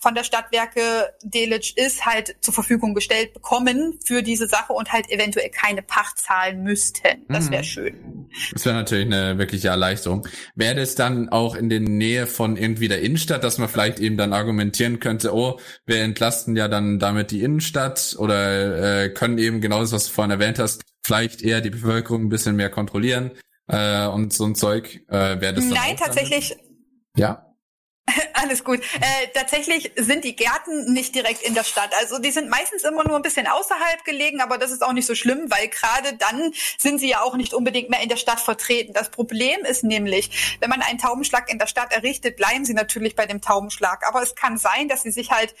von 0.00 0.16
der 0.16 0.24
Stadtwerke 0.24 1.14
Delitzsch 1.22 1.74
ist, 1.76 2.04
halt 2.04 2.34
zur 2.40 2.52
Verfügung 2.52 2.94
gestellt 2.94 3.32
bekommen 3.32 4.00
für 4.04 4.24
diese 4.24 4.48
Sache 4.48 4.72
und 4.72 4.92
halt 4.92 5.08
eventuell 5.08 5.50
keine 5.50 5.82
Pacht 5.82 6.18
zahlen 6.18 6.64
müssten. 6.80 7.26
Das 7.28 7.50
wäre 7.50 7.62
Mhm. 7.62 7.66
schön. 7.66 8.26
Das 8.52 8.64
wäre 8.64 8.74
natürlich 8.74 9.06
eine 9.06 9.38
wirkliche 9.38 9.68
Erleichterung. 9.68 10.26
Wäre 10.54 10.76
das 10.76 10.94
dann 10.94 11.28
auch 11.28 11.54
in 11.54 11.68
der 11.68 11.80
Nähe 11.80 12.26
von 12.26 12.56
irgendwie 12.56 12.88
der 12.88 13.02
Innenstadt, 13.02 13.44
dass 13.44 13.58
man 13.58 13.68
vielleicht 13.68 13.98
eben 14.00 14.16
dann 14.16 14.32
argumentieren 14.32 15.00
könnte, 15.00 15.34
oh, 15.34 15.58
wir 15.86 15.98
entlasten 16.00 16.56
ja 16.56 16.68
dann 16.68 16.98
damit 16.98 17.30
die 17.30 17.42
Innenstadt 17.42 18.16
oder 18.18 19.02
äh, 19.04 19.08
können 19.10 19.38
eben 19.38 19.60
genau 19.60 19.80
das, 19.80 19.92
was 19.92 20.06
du 20.06 20.12
vorhin 20.12 20.30
erwähnt 20.30 20.58
hast, 20.58 20.82
vielleicht 21.04 21.42
eher 21.42 21.60
die 21.60 21.70
Bevölkerung 21.70 22.24
ein 22.24 22.28
bisschen 22.28 22.56
mehr 22.56 22.70
kontrollieren 22.70 23.32
äh, 23.68 24.06
und 24.06 24.32
so 24.32 24.44
ein 24.44 24.54
Zeug. 24.54 25.00
Äh, 25.08 25.40
wäre 25.40 25.54
das 25.54 25.64
Nein, 25.64 25.96
tatsächlich, 25.98 26.50
Damit? 26.50 26.64
Ja. 27.16 27.46
alles 28.34 28.64
gut. 28.64 28.80
Äh, 28.80 29.28
tatsächlich 29.34 29.92
sind 29.96 30.24
die 30.24 30.36
Gärten 30.36 30.92
nicht 30.92 31.14
direkt 31.14 31.42
in 31.42 31.54
der 31.54 31.64
Stadt. 31.64 31.92
Also 31.98 32.18
die 32.18 32.30
sind 32.30 32.48
meistens 32.48 32.82
immer 32.84 33.06
nur 33.06 33.16
ein 33.16 33.22
bisschen 33.22 33.46
außerhalb 33.46 34.04
gelegen, 34.04 34.40
aber 34.40 34.58
das 34.58 34.70
ist 34.70 34.82
auch 34.82 34.92
nicht 34.92 35.06
so 35.06 35.14
schlimm, 35.14 35.50
weil 35.50 35.68
gerade 35.68 36.14
dann 36.14 36.52
sind 36.78 36.98
sie 36.98 37.08
ja 37.08 37.22
auch 37.22 37.36
nicht 37.36 37.54
unbedingt 37.54 37.90
mehr 37.90 38.02
in 38.02 38.08
der 38.08 38.16
Stadt 38.16 38.40
vertreten. 38.40 38.92
Das 38.92 39.10
Problem 39.10 39.64
ist 39.64 39.84
nämlich, 39.84 40.56
wenn 40.60 40.70
man 40.70 40.82
einen 40.82 40.98
Taubenschlag 40.98 41.50
in 41.50 41.58
der 41.58 41.66
Stadt 41.66 41.92
errichtet, 41.92 42.36
bleiben 42.36 42.64
sie 42.64 42.74
natürlich 42.74 43.16
bei 43.16 43.26
dem 43.26 43.40
Taubenschlag. 43.40 44.06
Aber 44.06 44.22
es 44.22 44.34
kann 44.34 44.58
sein, 44.58 44.88
dass 44.88 45.02
sie 45.02 45.10
sich 45.10 45.30
halt 45.30 45.54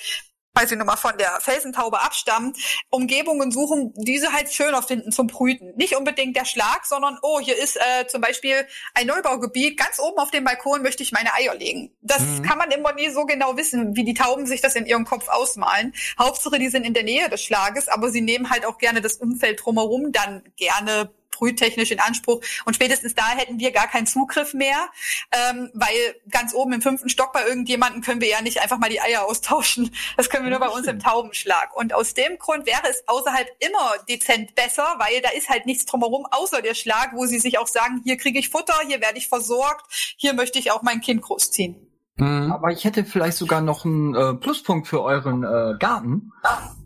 weil 0.54 0.68
sie 0.68 0.76
nun 0.76 0.86
mal 0.86 0.96
von 0.96 1.16
der 1.18 1.40
Felsentaube 1.40 2.00
abstammen, 2.00 2.54
Umgebungen 2.90 3.50
suchen, 3.52 3.92
die 3.96 4.18
sie 4.18 4.32
halt 4.32 4.52
schöner 4.52 4.82
finden 4.82 5.12
zum 5.12 5.26
Brüten. 5.26 5.72
Nicht 5.76 5.96
unbedingt 5.96 6.36
der 6.36 6.44
Schlag, 6.44 6.86
sondern, 6.86 7.18
oh, 7.22 7.40
hier 7.40 7.56
ist 7.56 7.76
äh, 7.76 8.06
zum 8.06 8.20
Beispiel 8.20 8.66
ein 8.94 9.06
Neubaugebiet, 9.06 9.78
ganz 9.78 9.98
oben 9.98 10.18
auf 10.18 10.30
dem 10.30 10.44
Balkon 10.44 10.82
möchte 10.82 11.02
ich 11.02 11.12
meine 11.12 11.32
Eier 11.34 11.54
legen. 11.54 11.94
Das 12.00 12.20
Mhm. 12.22 12.42
kann 12.42 12.58
man 12.58 12.70
immer 12.70 12.92
nie 12.92 13.10
so 13.10 13.24
genau 13.24 13.56
wissen, 13.56 13.96
wie 13.96 14.04
die 14.04 14.14
Tauben 14.14 14.46
sich 14.46 14.60
das 14.60 14.74
in 14.74 14.86
ihrem 14.86 15.04
Kopf 15.04 15.28
ausmalen. 15.28 15.94
Hauptsache, 16.18 16.58
die 16.58 16.68
sind 16.68 16.84
in 16.84 16.94
der 16.94 17.04
Nähe 17.04 17.28
des 17.28 17.42
Schlages, 17.42 17.88
aber 17.88 18.10
sie 18.10 18.20
nehmen 18.20 18.50
halt 18.50 18.64
auch 18.66 18.78
gerne 18.78 19.00
das 19.00 19.14
Umfeld 19.16 19.60
drumherum 19.64 20.12
dann 20.12 20.42
gerne 20.56 21.12
brüttechnisch 21.40 21.90
in 21.90 21.98
Anspruch. 21.98 22.40
Und 22.64 22.74
spätestens 22.74 23.14
da 23.14 23.28
hätten 23.30 23.58
wir 23.58 23.72
gar 23.72 23.88
keinen 23.88 24.06
Zugriff 24.06 24.54
mehr, 24.54 24.88
ähm, 25.32 25.70
weil 25.74 26.20
ganz 26.30 26.54
oben 26.54 26.74
im 26.74 26.82
fünften 26.82 27.08
Stock 27.08 27.32
bei 27.32 27.44
irgendjemanden 27.44 28.02
können 28.02 28.20
wir 28.20 28.28
ja 28.28 28.42
nicht 28.42 28.60
einfach 28.60 28.78
mal 28.78 28.90
die 28.90 29.00
Eier 29.00 29.24
austauschen. 29.24 29.90
Das 30.16 30.30
können 30.30 30.44
wir 30.44 30.50
nur 30.50 30.60
bei 30.60 30.68
uns 30.68 30.86
im 30.86 31.00
Taubenschlag. 31.00 31.74
Und 31.76 31.94
aus 31.94 32.14
dem 32.14 32.38
Grund 32.38 32.66
wäre 32.66 32.88
es 32.88 33.02
außerhalb 33.08 33.48
immer 33.58 33.94
dezent 34.08 34.54
besser, 34.54 34.94
weil 34.98 35.20
da 35.22 35.30
ist 35.30 35.48
halt 35.48 35.66
nichts 35.66 35.86
drumherum 35.86 36.26
außer 36.30 36.62
der 36.62 36.74
Schlag, 36.74 37.12
wo 37.14 37.26
sie 37.26 37.38
sich 37.38 37.58
auch 37.58 37.66
sagen, 37.68 38.02
hier 38.04 38.16
kriege 38.16 38.38
ich 38.38 38.50
Futter, 38.50 38.78
hier 38.86 39.00
werde 39.00 39.18
ich 39.18 39.28
versorgt, 39.28 40.14
hier 40.16 40.34
möchte 40.34 40.58
ich 40.58 40.70
auch 40.70 40.82
mein 40.82 41.00
Kind 41.00 41.22
großziehen. 41.22 41.89
Mhm. 42.20 42.52
Aber 42.52 42.70
ich 42.70 42.84
hätte 42.84 43.04
vielleicht 43.04 43.38
sogar 43.38 43.60
noch 43.60 43.84
einen 43.84 44.14
äh, 44.14 44.34
Pluspunkt 44.34 44.86
für 44.86 45.02
euren 45.02 45.42
äh, 45.42 45.76
Garten, 45.78 46.32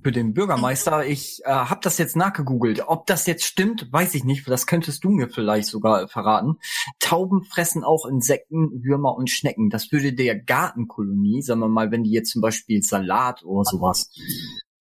für 0.02 0.12
den 0.12 0.32
Bürgermeister. 0.32 1.05
Ich 1.05 1.43
äh, 1.44 1.51
habe 1.51 1.81
das 1.82 1.98
jetzt 1.98 2.15
nachgegoogelt. 2.15 2.85
Ob 2.86 3.06
das 3.06 3.27
jetzt 3.27 3.44
stimmt, 3.44 3.89
weiß 3.93 4.15
ich 4.15 4.24
nicht. 4.24 4.48
Das 4.48 4.66
könntest 4.66 5.02
du 5.02 5.11
mir 5.11 5.28
vielleicht 5.28 5.66
sogar 5.66 6.09
verraten. 6.09 6.59
Tauben 7.01 7.43
fressen 7.44 7.85
auch 7.85 8.06
Insekten, 8.06 8.85
Würmer 8.85 9.16
und 9.16 9.28
Schnecken. 9.31 9.70
Das 9.70 9.90
würde 9.93 10.12
der 10.12 10.39
Gartenkolonie, 10.39 11.43
sagen 11.43 11.61
wir 11.61 11.69
mal, 11.69 11.90
wenn 11.90 12.05
die 12.05 12.12
jetzt 12.12 12.31
zum 12.31 12.40
Beispiel 12.40 12.82
Salat 12.82 13.43
oder 13.44 13.65
sowas 13.65 14.11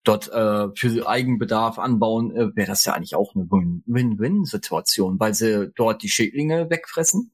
dort 0.03 0.31
äh, 0.33 0.67
für 0.75 1.07
Eigenbedarf 1.07 1.79
anbauen, 1.79 2.35
äh, 2.35 2.55
wäre 2.55 2.67
das 2.67 2.85
ja 2.85 2.93
eigentlich 2.93 3.15
auch 3.15 3.33
eine 3.35 3.45
Win- 3.49 3.83
Win-Win-Situation, 3.85 5.19
weil 5.19 5.33
sie 5.33 5.71
dort 5.75 6.03
die 6.03 6.09
Schädlinge 6.09 6.69
wegfressen. 6.69 7.31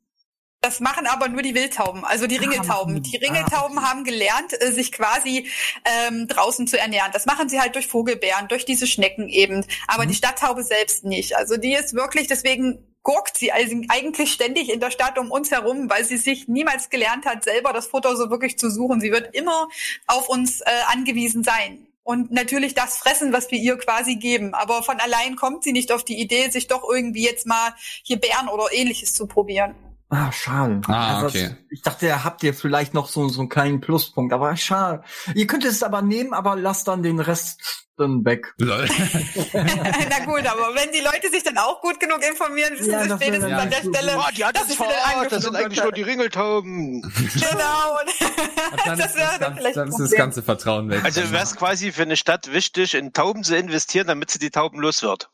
Das 0.61 0.81
machen 0.81 1.07
aber 1.07 1.29
nur 1.29 1.41
die 1.41 1.55
Wildtauben, 1.55 2.03
also 2.03 2.27
die 2.27 2.37
Ah, 2.37 2.41
Ringeltauben. 2.41 3.01
Die 3.01 3.15
Ringeltauben 3.15 3.77
ah, 3.77 3.81
okay. 3.81 3.89
haben 3.89 4.03
gelernt, 4.03 4.61
äh, 4.61 4.71
sich 4.73 4.91
quasi 4.91 5.49
ähm, 5.85 6.27
draußen 6.27 6.67
zu 6.67 6.77
ernähren. 6.77 7.11
Das 7.13 7.25
machen 7.25 7.47
sie 7.47 7.61
halt 7.61 7.75
durch 7.75 7.87
Vogelbeeren, 7.87 8.49
durch 8.49 8.65
diese 8.65 8.85
Schnecken 8.85 9.29
eben. 9.29 9.65
Aber 9.87 10.03
Mhm. 10.03 10.09
die 10.09 10.15
Stadttaube 10.15 10.63
selbst 10.63 11.05
nicht. 11.05 11.37
Also 11.37 11.55
die 11.55 11.73
ist 11.73 11.93
wirklich, 11.93 12.27
deswegen 12.27 12.85
gurkt 13.03 13.37
sie 13.37 13.53
also 13.53 13.73
eigentlich 13.87 14.33
ständig 14.33 14.69
in 14.69 14.81
der 14.81 14.91
Stadt 14.91 15.17
um 15.17 15.31
uns 15.31 15.49
herum, 15.49 15.89
weil 15.89 16.03
sie 16.03 16.17
sich 16.17 16.49
niemals 16.49 16.89
gelernt 16.89 17.25
hat, 17.25 17.45
selber 17.45 17.71
das 17.71 17.87
Futter 17.87 18.17
so 18.17 18.29
wirklich 18.29 18.59
zu 18.59 18.69
suchen. 18.69 18.99
Sie 18.99 19.11
wird 19.13 19.33
immer 19.33 19.69
auf 20.07 20.27
uns 20.27 20.59
äh, 20.59 20.65
angewiesen 20.87 21.43
sein. 21.43 21.87
und 22.03 22.31
natürlich 22.31 22.73
das 22.73 22.97
fressen, 22.97 23.31
was 23.33 23.49
wir 23.51 23.59
ihr 23.59 23.77
quasi 23.77 24.15
geben. 24.17 24.53
Aber 24.55 24.83
von 24.83 24.99
allein 24.99 25.35
kommt 25.37 25.63
sie 25.63 25.71
nicht 25.71 25.91
auf 25.93 26.03
die 26.03 26.19
Idee, 26.19 26.49
sich 26.49 26.67
doch 26.67 26.83
irgendwie 26.83 27.23
jetzt 27.23 27.45
mal 27.45 27.73
hier 28.03 28.17
Bären 28.19 28.49
oder 28.49 28.73
ähnliches 28.73 29.13
zu 29.13 29.25
probieren. 29.27 29.75
Ah, 30.11 30.31
schade. 30.31 30.81
Ah, 30.87 31.17
Also 31.17 31.27
okay. 31.27 31.49
das- 31.49 31.57
Ich 31.69 31.81
dachte, 31.83 32.07
ihr 32.07 32.23
habt 32.23 32.41
ihr 32.43 32.53
vielleicht 32.55 32.93
noch 32.95 33.07
so, 33.07 33.29
so 33.29 33.41
einen 33.41 33.49
kleinen 33.49 33.79
Pluspunkt, 33.79 34.33
aber 34.33 34.55
schade. 34.57 35.03
Ihr 35.35 35.45
könnt 35.45 35.65
es 35.65 35.83
aber 35.83 36.01
nehmen, 36.01 36.33
aber 36.33 36.55
lasst 36.55 36.87
dann 36.87 37.03
den 37.03 37.19
Rest 37.19 37.85
dann 37.95 38.25
weg. 38.25 38.55
Na 38.57 40.25
gut, 40.25 40.45
aber 40.47 40.73
wenn 40.73 40.91
die 40.93 41.01
Leute 41.01 41.29
sich 41.31 41.43
dann 41.43 41.57
auch 41.57 41.81
gut 41.81 41.99
genug 41.99 42.23
informieren, 42.27 42.73
wissen 42.79 42.91
Ja, 42.91 43.03
sie 43.03 43.09
das 43.09 43.21
spätestens 43.21 43.49
wäre 43.49 43.61
an 43.61 43.69
der. 43.69 43.77
Stelle, 43.77 44.17
Oh, 44.17 44.23
die 44.35 44.45
hat 44.45 44.55
dass 44.55 44.67
das 44.67 44.79
angegriffen 44.81 45.29
das 45.29 45.43
sind 45.43 45.55
eigentlich 45.55 45.83
nur 45.83 45.91
die 45.91 46.01
Ringeltauben. 46.01 47.01
Genau. 47.01 47.99
Und 47.99 48.29
Dann 48.85 48.97
das 48.97 49.11
ist 49.11 49.15
wäre 49.17 49.29
das, 49.31 49.39
dann 49.39 49.57
vielleicht 49.57 49.77
dann 49.77 49.83
ein 49.87 49.89
ist 49.89 49.99
das 49.99 50.11
ganze 50.11 50.41
Vertrauen 50.43 50.89
weg. 50.89 51.03
Also 51.03 51.29
wäre 51.31 51.43
es 51.43 51.55
quasi 51.55 51.91
für 51.91 52.03
eine 52.03 52.15
Stadt 52.17 52.51
wichtig, 52.53 52.93
in 52.95 53.13
Tauben 53.13 53.43
zu 53.43 53.55
investieren, 53.55 54.07
damit 54.07 54.31
sie 54.31 54.39
die 54.39 54.49
Tauben 54.49 54.79
los 54.79 55.03
wird. 55.03 55.29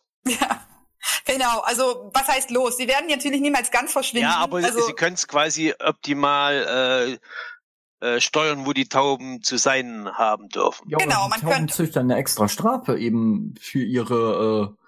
Genau, 1.25 1.59
also 1.61 2.11
was 2.13 2.27
heißt 2.27 2.51
los? 2.51 2.77
Sie 2.77 2.87
werden 2.87 3.07
natürlich 3.09 3.41
niemals 3.41 3.71
ganz 3.71 3.91
verschwinden. 3.91 4.27
Ja, 4.29 4.37
aber 4.37 4.57
also, 4.57 4.85
sie 4.85 4.93
können 4.93 5.15
es 5.15 5.27
quasi 5.27 5.73
optimal 5.83 7.17
äh, 8.01 8.05
äh, 8.15 8.21
steuern, 8.21 8.65
wo 8.65 8.73
die 8.73 8.87
Tauben 8.87 9.41
zu 9.41 9.57
sein 9.57 10.09
haben 10.13 10.49
dürfen. 10.49 10.89
Ja, 10.89 10.97
Genau, 10.97 11.27
man 11.27 11.39
die 11.39 11.45
Taubenzüchter 11.45 12.01
eine 12.01 12.15
extra 12.17 12.47
Strafe 12.47 12.97
eben 12.97 13.55
für 13.59 13.83
ihre 13.83 14.75
äh, 14.77 14.83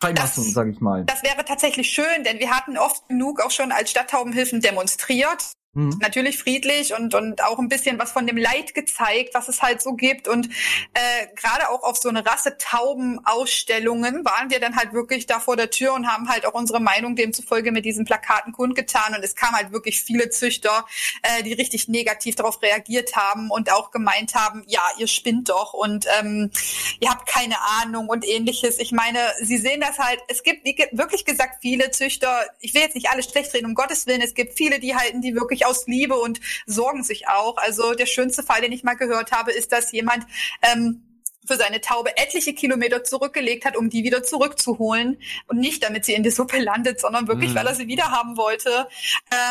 Freilassung, 0.00 0.44
Das- 0.44 0.52
sag 0.54 0.68
ich 0.68 0.80
mal. 0.80 1.04
das 1.06 1.22
wäre 1.22 1.44
tatsächlich 1.44 1.90
schön, 1.90 2.22
denn 2.24 2.38
wir 2.38 2.50
hatten 2.50 2.76
oft 2.78 3.08
genug 3.08 3.40
auch 3.40 3.50
schon 3.50 3.72
als 3.72 3.90
Stadttaubenhilfen 3.90 4.60
demonstriert. 4.60 5.52
Hm. 5.76 5.98
Natürlich 6.00 6.38
friedlich 6.38 6.94
und, 6.94 7.14
und 7.14 7.44
auch 7.44 7.58
ein 7.58 7.68
bisschen 7.68 7.98
was 7.98 8.10
von 8.10 8.26
dem 8.26 8.38
Leid 8.38 8.72
gezeigt, 8.72 9.34
was 9.34 9.48
es 9.48 9.60
halt 9.60 9.82
so 9.82 9.92
gibt. 9.92 10.26
Und 10.26 10.46
äh, 10.94 11.26
gerade 11.36 11.68
auch 11.68 11.82
auf 11.82 11.98
so 11.98 12.08
eine 12.08 12.24
Rasse 12.24 12.56
Tauben-Ausstellungen 12.56 14.24
waren 14.24 14.48
wir 14.48 14.58
dann 14.58 14.74
halt 14.74 14.94
wirklich 14.94 15.26
da 15.26 15.38
vor 15.38 15.54
der 15.54 15.68
Tür 15.68 15.92
und 15.92 16.06
haben 16.06 16.30
halt 16.30 16.46
auch 16.46 16.54
unsere 16.54 16.80
Meinung 16.80 17.14
demzufolge 17.14 17.72
mit 17.72 17.84
diesen 17.84 18.06
Plakaten 18.06 18.54
kundgetan. 18.54 19.14
Und 19.14 19.22
es 19.22 19.36
kamen 19.36 19.54
halt 19.54 19.70
wirklich 19.70 20.02
viele 20.02 20.30
Züchter, 20.30 20.86
äh, 21.22 21.42
die 21.42 21.52
richtig 21.52 21.88
negativ 21.88 22.36
darauf 22.36 22.62
reagiert 22.62 23.14
haben 23.14 23.50
und 23.50 23.70
auch 23.70 23.90
gemeint 23.90 24.34
haben, 24.34 24.64
ja, 24.66 24.80
ihr 24.96 25.08
spinnt 25.08 25.50
doch 25.50 25.74
und 25.74 26.06
ähm, 26.18 26.50
ihr 27.00 27.10
habt 27.10 27.28
keine 27.28 27.56
Ahnung 27.82 28.08
und 28.08 28.26
ähnliches. 28.26 28.78
Ich 28.78 28.92
meine, 28.92 29.18
sie 29.42 29.58
sehen 29.58 29.82
das 29.82 29.98
halt, 29.98 30.20
es 30.28 30.42
gibt 30.42 30.64
wie 30.64 30.74
wirklich 30.92 31.26
gesagt 31.26 31.56
viele 31.60 31.90
Züchter, 31.90 32.46
ich 32.60 32.72
will 32.72 32.80
jetzt 32.80 32.94
nicht 32.94 33.10
alle 33.10 33.22
schlecht 33.22 33.52
reden, 33.52 33.66
um 33.66 33.74
Gottes 33.74 34.06
Willen, 34.06 34.22
es 34.22 34.32
gibt 34.32 34.56
viele, 34.56 34.80
die 34.80 34.96
halten 34.96 35.20
die 35.20 35.34
wirklich 35.34 35.65
aus 35.66 35.86
Liebe 35.86 36.14
und 36.16 36.40
sorgen 36.66 37.02
sich 37.04 37.28
auch. 37.28 37.56
Also 37.58 37.94
der 37.94 38.06
schönste 38.06 38.42
Fall, 38.42 38.60
den 38.62 38.72
ich 38.72 38.84
mal 38.84 38.94
gehört 38.94 39.32
habe, 39.32 39.52
ist, 39.52 39.72
dass 39.72 39.92
jemand 39.92 40.24
ähm, 40.62 41.02
für 41.48 41.56
seine 41.56 41.80
Taube 41.80 42.10
etliche 42.16 42.54
Kilometer 42.54 43.04
zurückgelegt 43.04 43.64
hat, 43.64 43.76
um 43.76 43.88
die 43.88 44.02
wieder 44.02 44.24
zurückzuholen. 44.24 45.16
Und 45.46 45.58
nicht, 45.60 45.80
damit 45.84 46.04
sie 46.04 46.14
in 46.14 46.24
die 46.24 46.32
Suppe 46.32 46.58
landet, 46.58 47.00
sondern 47.00 47.28
wirklich, 47.28 47.50
Mhm. 47.52 47.54
weil 47.54 47.66
er 47.68 47.74
sie 47.76 47.86
wieder 47.86 48.10
haben 48.10 48.36
wollte. 48.36 48.88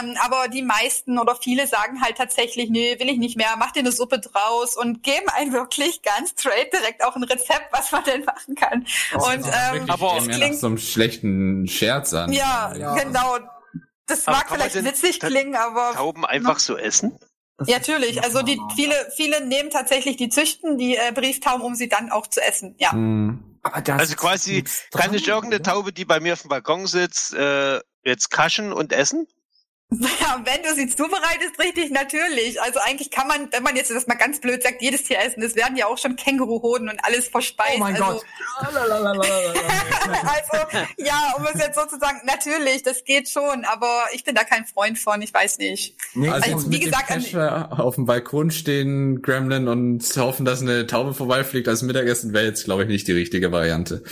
Ähm, 0.02 0.18
aber 0.22 0.50
die 0.50 0.62
meisten 0.62 1.18
oder 1.18 1.38
viele 1.38 1.68
sagen 1.68 2.02
halt 2.02 2.18
tatsächlich, 2.18 2.70
nee, 2.70 3.00
will 3.00 3.08
ich 3.10 3.18
nicht 3.18 3.38
mehr, 3.38 3.56
mach 3.58 3.72
dir 3.72 3.80
eine 3.80 3.94
Suppe 3.94 4.20
draus 4.20 4.76
und 4.76 5.04
geben 5.04 5.30
einen 5.38 5.54
wirklich 5.54 6.02
ganz 6.02 6.32
straight 6.32 6.74
direkt 6.74 7.02
auch 7.02 7.16
ein 7.16 7.24
Rezept, 7.24 7.68
was 7.72 7.90
man 7.94 8.04
denn 8.04 8.26
machen 8.26 8.56
kann. 8.56 8.86
und 9.14 9.46
ähm, 9.46 9.90
aber- 9.90 10.20
mehr 10.20 10.28
nach 10.32 10.36
klingt- 10.38 10.60
so 10.60 10.68
einem 10.68 10.78
schlechten 10.78 11.66
Scherz 11.70 12.14
an. 12.14 12.34
ja, 12.34 12.74
Ja. 12.78 12.96
genau. 12.96 13.38
Das 14.08 14.28
Aber 14.28 14.38
mag 14.38 14.50
vielleicht 14.50 14.84
witzig 14.84 15.20
klingen, 15.20 15.56
aber 15.56 15.94
Tauben 15.94 16.26
einfach 16.26 16.60
so 16.60 16.78
essen? 16.78 17.18
Das 17.58 17.70
ja, 17.70 17.78
natürlich. 17.78 18.22
Also 18.24 18.42
die 18.42 18.60
viele, 18.76 18.94
viele 19.16 19.46
nehmen 19.46 19.70
tatsächlich 19.70 20.18
die 20.18 20.30
züchten 20.30 20.78
die 20.78 20.98
äh, 20.98 21.12
Brieftauben, 21.14 21.62
um 21.62 21.76
sie 21.76 21.88
dann 21.88 22.12
auch 22.12 22.28
zu 22.28 22.42
essen. 22.42 22.76
Ja. 22.78 22.92
Hm. 22.92 23.60
Aber 23.64 23.82
das 23.82 24.00
Also 24.00 24.16
quasi, 24.16 24.64
kann 24.92 25.14
ich 25.14 25.28
irgendeine 25.28 25.56
oder? 25.56 25.72
Taube, 25.72 25.94
die 25.94 26.06
bei 26.06 26.20
mir 26.20 26.34
auf 26.34 26.42
dem 26.42 26.50
Balkon 26.50 26.86
sitzt, 26.86 27.34
äh, 27.34 27.80
jetzt 28.04 28.30
kaschen 28.30 28.72
und 28.72 28.94
essen? 28.94 29.28
Ja, 30.00 30.42
wenn 30.44 30.64
du 30.64 30.74
sie 30.76 30.88
zubereitest, 30.88 31.60
richtig, 31.60 31.92
natürlich. 31.92 32.62
Also 32.62 32.80
eigentlich 32.80 33.12
kann 33.12 33.28
man, 33.28 33.48
wenn 33.52 33.64
man 33.64 33.76
jetzt 33.76 33.92
das 33.92 34.08
mal 34.08 34.16
ganz 34.16 34.40
blöd 34.40 34.64
sagt, 34.64 34.82
jedes 34.82 35.04
Tier 35.04 35.20
essen. 35.20 35.42
Es 35.44 35.56
werden 35.56 35.78
ja 35.78 35.88
auch 35.88 35.98
schon 35.98 36.16
Känguruhoden 36.16 36.90
und 36.90 37.00
alles 37.04 37.28
verspeist. 37.28 37.76
Oh 37.78 37.80
mein 37.80 37.96
also, 38.02 38.06
Gott. 38.06 38.26
also, 40.08 40.78
ja, 40.98 41.34
um 41.38 41.46
es 41.54 41.60
jetzt 41.60 41.76
sozusagen, 41.76 42.22
natürlich, 42.26 42.84
das 42.84 43.04
geht 43.04 43.30
schon, 43.30 43.66
aber 43.66 44.06
ich 44.14 44.24
bin 44.24 44.36
da 44.36 44.44
kein 44.44 44.66
Freund 44.66 44.98
von, 44.98 45.22
ich 45.22 45.34
weiß 45.34 45.58
nicht. 45.60 45.96
Nee, 46.14 46.30
Also, 46.30 46.52
Also, 46.54 46.68
jetzt 46.70 46.72
wie 46.72 46.80
gesagt, 46.80 47.12
an- 47.12 47.72
auf 47.72 47.96
dem 47.96 48.06
Balkon 48.06 48.52
stehen, 48.52 49.22
Gremlin, 49.22 49.68
und 49.68 50.04
hoffen, 50.18 50.46
dass 50.46 50.62
eine 50.62 50.88
Taube 50.88 51.14
vorbeifliegt 51.14 51.68
als 51.68 51.82
Mittagessen, 51.82 52.34
wäre 52.34 52.46
jetzt, 52.46 52.66
glaube 52.66 52.84
ich, 52.84 52.90
nicht 52.90 53.08
die 53.08 53.14
richtige 53.14 53.52
Variante. 53.52 54.04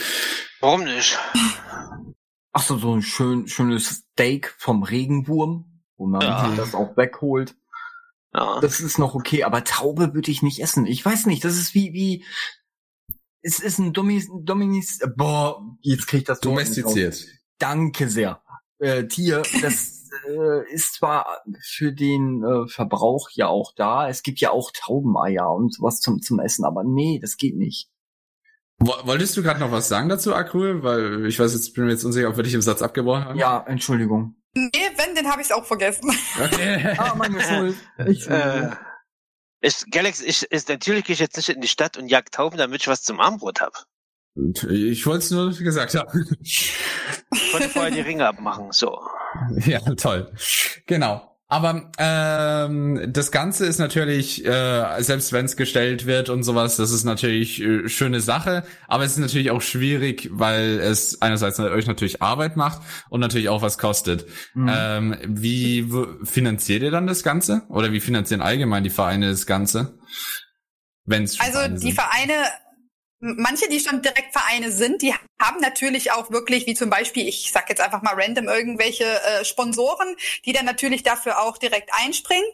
Warum 0.60 0.84
nicht? 0.84 1.18
Ach 2.52 2.62
so, 2.62 2.78
so 2.78 2.94
ein 2.94 3.02
schön, 3.02 3.48
schönes 3.48 4.04
Steak 4.12 4.54
vom 4.58 4.82
Regenwurm, 4.84 5.73
wo 5.96 6.06
man 6.06 6.20
Ja. 6.22 6.52
das 6.56 6.74
auch 6.74 6.96
wegholt. 6.96 7.56
Ja. 8.34 8.60
Das 8.60 8.80
ist 8.80 8.98
noch 8.98 9.14
okay, 9.14 9.44
aber 9.44 9.62
Taube 9.64 10.12
würde 10.14 10.30
ich 10.30 10.42
nicht 10.42 10.60
essen. 10.60 10.86
Ich 10.86 11.04
weiß 11.04 11.26
nicht, 11.26 11.44
das 11.44 11.56
ist 11.56 11.74
wie, 11.74 11.92
wie, 11.92 12.24
es 13.42 13.60
ist 13.60 13.78
ein 13.78 13.92
Dominis, 13.92 14.28
Dominis, 14.42 14.98
boah, 15.16 15.62
jetzt 15.82 16.06
krieg 16.08 16.20
ich 16.20 16.26
das. 16.26 16.40
Domestiziert. 16.40 17.24
Danke 17.58 18.08
sehr. 18.08 18.42
Äh, 18.80 19.06
Tier, 19.06 19.42
das 19.62 20.08
äh, 20.28 20.72
ist 20.72 20.94
zwar 20.94 21.42
für 21.62 21.92
den 21.92 22.42
äh, 22.42 22.68
Verbrauch 22.68 23.28
ja 23.34 23.46
auch 23.46 23.72
da. 23.76 24.08
Es 24.08 24.22
gibt 24.24 24.40
ja 24.40 24.50
auch 24.50 24.72
Taubeneier 24.74 25.48
und 25.52 25.72
sowas 25.74 26.00
zum, 26.00 26.20
zum 26.20 26.40
Essen, 26.40 26.64
aber 26.64 26.82
nee, 26.84 27.20
das 27.20 27.36
geht 27.36 27.56
nicht. 27.56 27.88
Wo- 28.78 29.06
Wolltest 29.06 29.36
du 29.36 29.42
gerade 29.44 29.60
noch 29.60 29.70
was 29.70 29.88
sagen 29.88 30.08
dazu, 30.08 30.34
Akrul? 30.34 30.82
Weil 30.82 31.24
ich 31.26 31.38
weiß 31.38 31.52
jetzt, 31.54 31.72
bin 31.74 31.84
mir 31.84 31.92
jetzt 31.92 32.04
unsicher, 32.04 32.28
ob 32.28 32.36
wir 32.36 32.42
dich 32.42 32.54
im 32.54 32.62
Satz 32.62 32.82
abgebrochen 32.82 33.24
haben. 33.24 33.38
Ja, 33.38 33.64
Entschuldigung. 33.68 34.34
Nee, 34.56 34.70
wenn, 34.96 35.14
dann 35.14 35.30
habe 35.30 35.42
ich 35.42 35.48
es 35.48 35.52
auch 35.52 35.64
vergessen. 35.64 36.10
Okay. 36.42 36.94
Ah, 36.98 37.14
meine 37.16 37.40
Schuld. 37.40 37.76
Ich, 38.06 38.28
Äh, 38.28 38.70
ich, 39.60 39.84
Galax, 39.90 40.20
ich, 40.20 40.42
ist, 40.44 40.68
natürlich 40.68 41.04
gehe 41.04 41.14
ich 41.14 41.20
jetzt 41.20 41.36
nicht 41.36 41.48
in 41.48 41.60
die 41.60 41.68
Stadt 41.68 41.96
und 41.96 42.08
jag 42.08 42.30
Tauben, 42.30 42.58
damit 42.58 42.82
ich 42.82 42.88
was 42.88 43.02
zum 43.02 43.18
Armbrot 43.20 43.60
hab. 43.60 43.72
Ich 44.68 45.06
wollte 45.06 45.24
es 45.24 45.30
nur 45.30 45.50
gesagt 45.52 45.94
haben. 45.94 46.36
Ich 46.42 46.74
wollte 47.52 47.68
vorher 47.68 47.90
die 47.90 48.00
Ringe 48.00 48.26
abmachen, 48.26 48.72
so. 48.72 49.00
Ja, 49.64 49.80
toll. 49.94 50.32
Genau. 50.86 51.33
Aber 51.46 51.92
ähm, 51.98 53.12
das 53.12 53.30
Ganze 53.30 53.66
ist 53.66 53.78
natürlich, 53.78 54.44
äh, 54.46 55.02
selbst 55.02 55.32
wenn 55.32 55.44
es 55.44 55.56
gestellt 55.56 56.06
wird 56.06 56.30
und 56.30 56.42
sowas, 56.42 56.76
das 56.76 56.90
ist 56.90 57.04
natürlich 57.04 57.60
äh, 57.60 57.88
schöne 57.88 58.20
Sache, 58.20 58.64
aber 58.88 59.04
es 59.04 59.12
ist 59.12 59.18
natürlich 59.18 59.50
auch 59.50 59.60
schwierig, 59.60 60.30
weil 60.32 60.80
es 60.80 61.20
einerseits 61.20 61.60
euch 61.60 61.86
natürlich 61.86 62.22
Arbeit 62.22 62.56
macht 62.56 62.80
und 63.10 63.20
natürlich 63.20 63.50
auch 63.50 63.60
was 63.60 63.76
kostet. 63.76 64.26
Mhm. 64.54 64.70
Ähm, 64.74 65.16
wie 65.26 65.86
finanziert 66.22 66.82
ihr 66.82 66.90
dann 66.90 67.06
das 67.06 67.22
Ganze? 67.22 67.62
Oder 67.68 67.92
wie 67.92 68.00
finanzieren 68.00 68.40
allgemein 68.40 68.82
die 68.82 68.90
Vereine 68.90 69.30
das 69.30 69.46
Ganze? 69.46 69.98
Wenn's 71.04 71.36
schon 71.36 71.46
Also 71.46 71.74
die 71.74 71.78
sind. 71.78 71.94
Vereine, 71.94 72.32
manche, 73.24 73.68
die 73.68 73.80
schon 73.80 74.02
direkt 74.02 74.32
Vereine 74.32 74.70
sind, 74.70 75.00
die 75.00 75.14
haben 75.40 75.60
natürlich 75.60 76.12
auch 76.12 76.30
wirklich, 76.30 76.66
wie 76.66 76.74
zum 76.74 76.90
Beispiel, 76.90 77.26
ich 77.26 77.50
sag 77.50 77.70
jetzt 77.70 77.80
einfach 77.80 78.02
mal 78.02 78.14
random, 78.14 78.48
irgendwelche 78.48 79.04
äh, 79.04 79.44
Sponsoren, 79.44 80.14
die 80.44 80.52
dann 80.52 80.66
natürlich 80.66 81.02
dafür 81.02 81.40
auch 81.40 81.56
direkt 81.56 81.90
einspringen. 81.92 82.44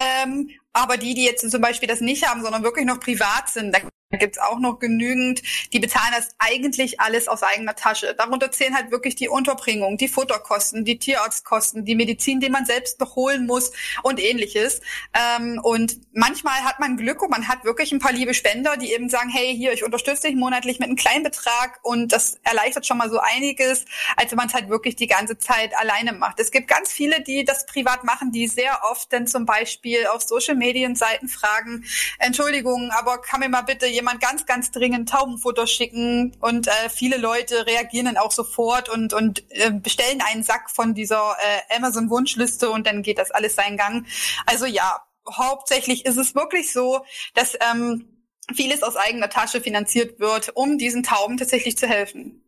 Ähm, 0.00 0.50
aber 0.72 0.96
die, 0.96 1.14
die 1.14 1.24
jetzt 1.24 1.48
zum 1.50 1.60
Beispiel 1.60 1.88
das 1.88 2.00
nicht 2.00 2.26
haben, 2.26 2.42
sondern 2.42 2.62
wirklich 2.62 2.84
noch 2.86 3.00
privat 3.00 3.48
sind, 3.48 3.74
da 3.74 3.80
gibt's 4.18 4.38
auch 4.38 4.58
noch 4.58 4.78
genügend, 4.78 5.42
die 5.72 5.80
bezahlen 5.80 6.12
das 6.16 6.28
eigentlich 6.38 7.00
alles 7.00 7.28
aus 7.28 7.42
eigener 7.42 7.74
Tasche. 7.74 8.14
Darunter 8.16 8.52
zählen 8.52 8.74
halt 8.74 8.90
wirklich 8.90 9.14
die 9.14 9.28
Unterbringung, 9.28 9.96
die 9.96 10.08
Futterkosten, 10.08 10.84
die 10.84 10.98
Tierarztkosten, 10.98 11.84
die 11.84 11.94
Medizin, 11.94 12.40
die 12.40 12.50
man 12.50 12.66
selbst 12.66 13.00
noch 13.00 13.16
holen 13.16 13.46
muss 13.46 13.72
und 14.02 14.20
ähnliches. 14.20 14.80
Ähm, 15.14 15.60
und 15.62 15.98
manchmal 16.12 16.62
hat 16.64 16.80
man 16.80 16.96
Glück 16.96 17.22
und 17.22 17.30
man 17.30 17.48
hat 17.48 17.64
wirklich 17.64 17.92
ein 17.92 17.98
paar 17.98 18.12
liebe 18.12 18.34
Spender, 18.34 18.76
die 18.76 18.92
eben 18.92 19.08
sagen, 19.08 19.30
hey, 19.30 19.54
hier, 19.56 19.72
ich 19.72 19.84
unterstütze 19.84 20.28
dich 20.28 20.36
monatlich 20.36 20.78
mit 20.78 20.88
einem 20.88 20.96
kleinen 20.96 21.24
Betrag 21.24 21.80
und 21.82 22.12
das 22.12 22.38
erleichtert 22.42 22.86
schon 22.86 22.98
mal 22.98 23.10
so 23.10 23.18
einiges, 23.18 23.84
als 24.16 24.30
wenn 24.30 24.36
man 24.36 24.48
es 24.48 24.54
halt 24.54 24.68
wirklich 24.68 24.96
die 24.96 25.06
ganze 25.06 25.38
Zeit 25.38 25.76
alleine 25.78 26.12
macht. 26.12 26.38
Es 26.38 26.50
gibt 26.50 26.68
ganz 26.68 26.92
viele, 26.92 27.22
die 27.22 27.44
das 27.44 27.66
privat 27.66 28.04
machen, 28.04 28.32
die 28.32 28.46
sehr 28.46 28.80
oft 28.90 29.12
dann 29.12 29.26
zum 29.26 29.46
Beispiel 29.46 30.06
auf 30.06 30.22
Social 30.22 30.54
Medien 30.54 30.94
Seiten 30.96 31.28
fragen, 31.28 31.84
Entschuldigung, 32.18 32.90
aber 32.90 33.20
kann 33.20 33.40
mir 33.40 33.48
mal 33.48 33.62
bitte 33.62 33.86
jemand 33.86 34.01
ganz, 34.20 34.46
ganz 34.46 34.70
dringend 34.70 35.08
Taubenfutter 35.08 35.66
schicken 35.66 36.36
und 36.40 36.68
äh, 36.68 36.88
viele 36.90 37.16
Leute 37.16 37.66
reagieren 37.66 38.06
dann 38.06 38.16
auch 38.16 38.32
sofort 38.32 38.88
und, 38.88 39.12
und 39.14 39.44
äh, 39.50 39.70
bestellen 39.70 40.22
einen 40.22 40.42
Sack 40.42 40.70
von 40.70 40.94
dieser 40.94 41.36
äh, 41.40 41.76
Amazon-Wunschliste 41.76 42.70
und 42.70 42.86
dann 42.86 43.02
geht 43.02 43.18
das 43.18 43.30
alles 43.30 43.54
seinen 43.54 43.76
Gang. 43.76 44.06
Also 44.46 44.66
ja, 44.66 45.02
hauptsächlich 45.30 46.04
ist 46.06 46.16
es 46.16 46.34
wirklich 46.34 46.72
so, 46.72 47.04
dass 47.34 47.56
ähm, 47.72 48.06
vieles 48.54 48.82
aus 48.82 48.96
eigener 48.96 49.30
Tasche 49.30 49.60
finanziert 49.60 50.20
wird, 50.20 50.52
um 50.54 50.78
diesen 50.78 51.02
Tauben 51.02 51.36
tatsächlich 51.36 51.76
zu 51.76 51.86
helfen. 51.86 52.42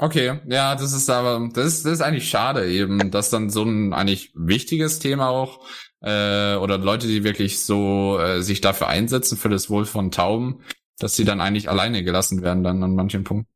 Okay, 0.00 0.38
ja, 0.48 0.76
das 0.76 0.92
ist 0.92 1.10
aber, 1.10 1.48
das 1.52 1.66
ist, 1.66 1.84
das 1.84 1.94
ist 1.94 2.00
eigentlich 2.02 2.28
schade 2.28 2.70
eben, 2.70 3.10
dass 3.10 3.30
dann 3.30 3.50
so 3.50 3.64
ein 3.64 3.92
eigentlich 3.92 4.30
wichtiges 4.34 5.00
Thema 5.00 5.28
auch, 5.28 5.66
äh, 6.00 6.54
oder 6.54 6.78
Leute, 6.78 7.08
die 7.08 7.24
wirklich 7.24 7.64
so 7.64 8.18
äh, 8.20 8.42
sich 8.42 8.60
dafür 8.60 8.86
einsetzen 8.86 9.36
für 9.36 9.48
das 9.48 9.70
Wohl 9.70 9.86
von 9.86 10.12
Tauben, 10.12 10.62
dass 10.98 11.14
sie 11.14 11.24
dann 11.24 11.40
eigentlich 11.40 11.68
alleine 11.68 12.02
gelassen 12.02 12.42
werden 12.42 12.62
dann 12.62 12.82
an 12.82 12.94
manchen 12.94 13.24
Punkten. 13.24 13.52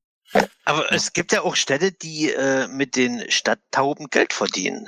Aber 0.65 0.93
es 0.93 1.13
gibt 1.13 1.33
ja 1.33 1.43
auch 1.43 1.57
Städte, 1.57 1.93
die 1.93 2.31
äh, 2.31 2.69
mit 2.69 2.97
den 2.97 3.31
Stadttauben 3.31 4.09
Geld 4.09 4.33
verdienen. 4.33 4.87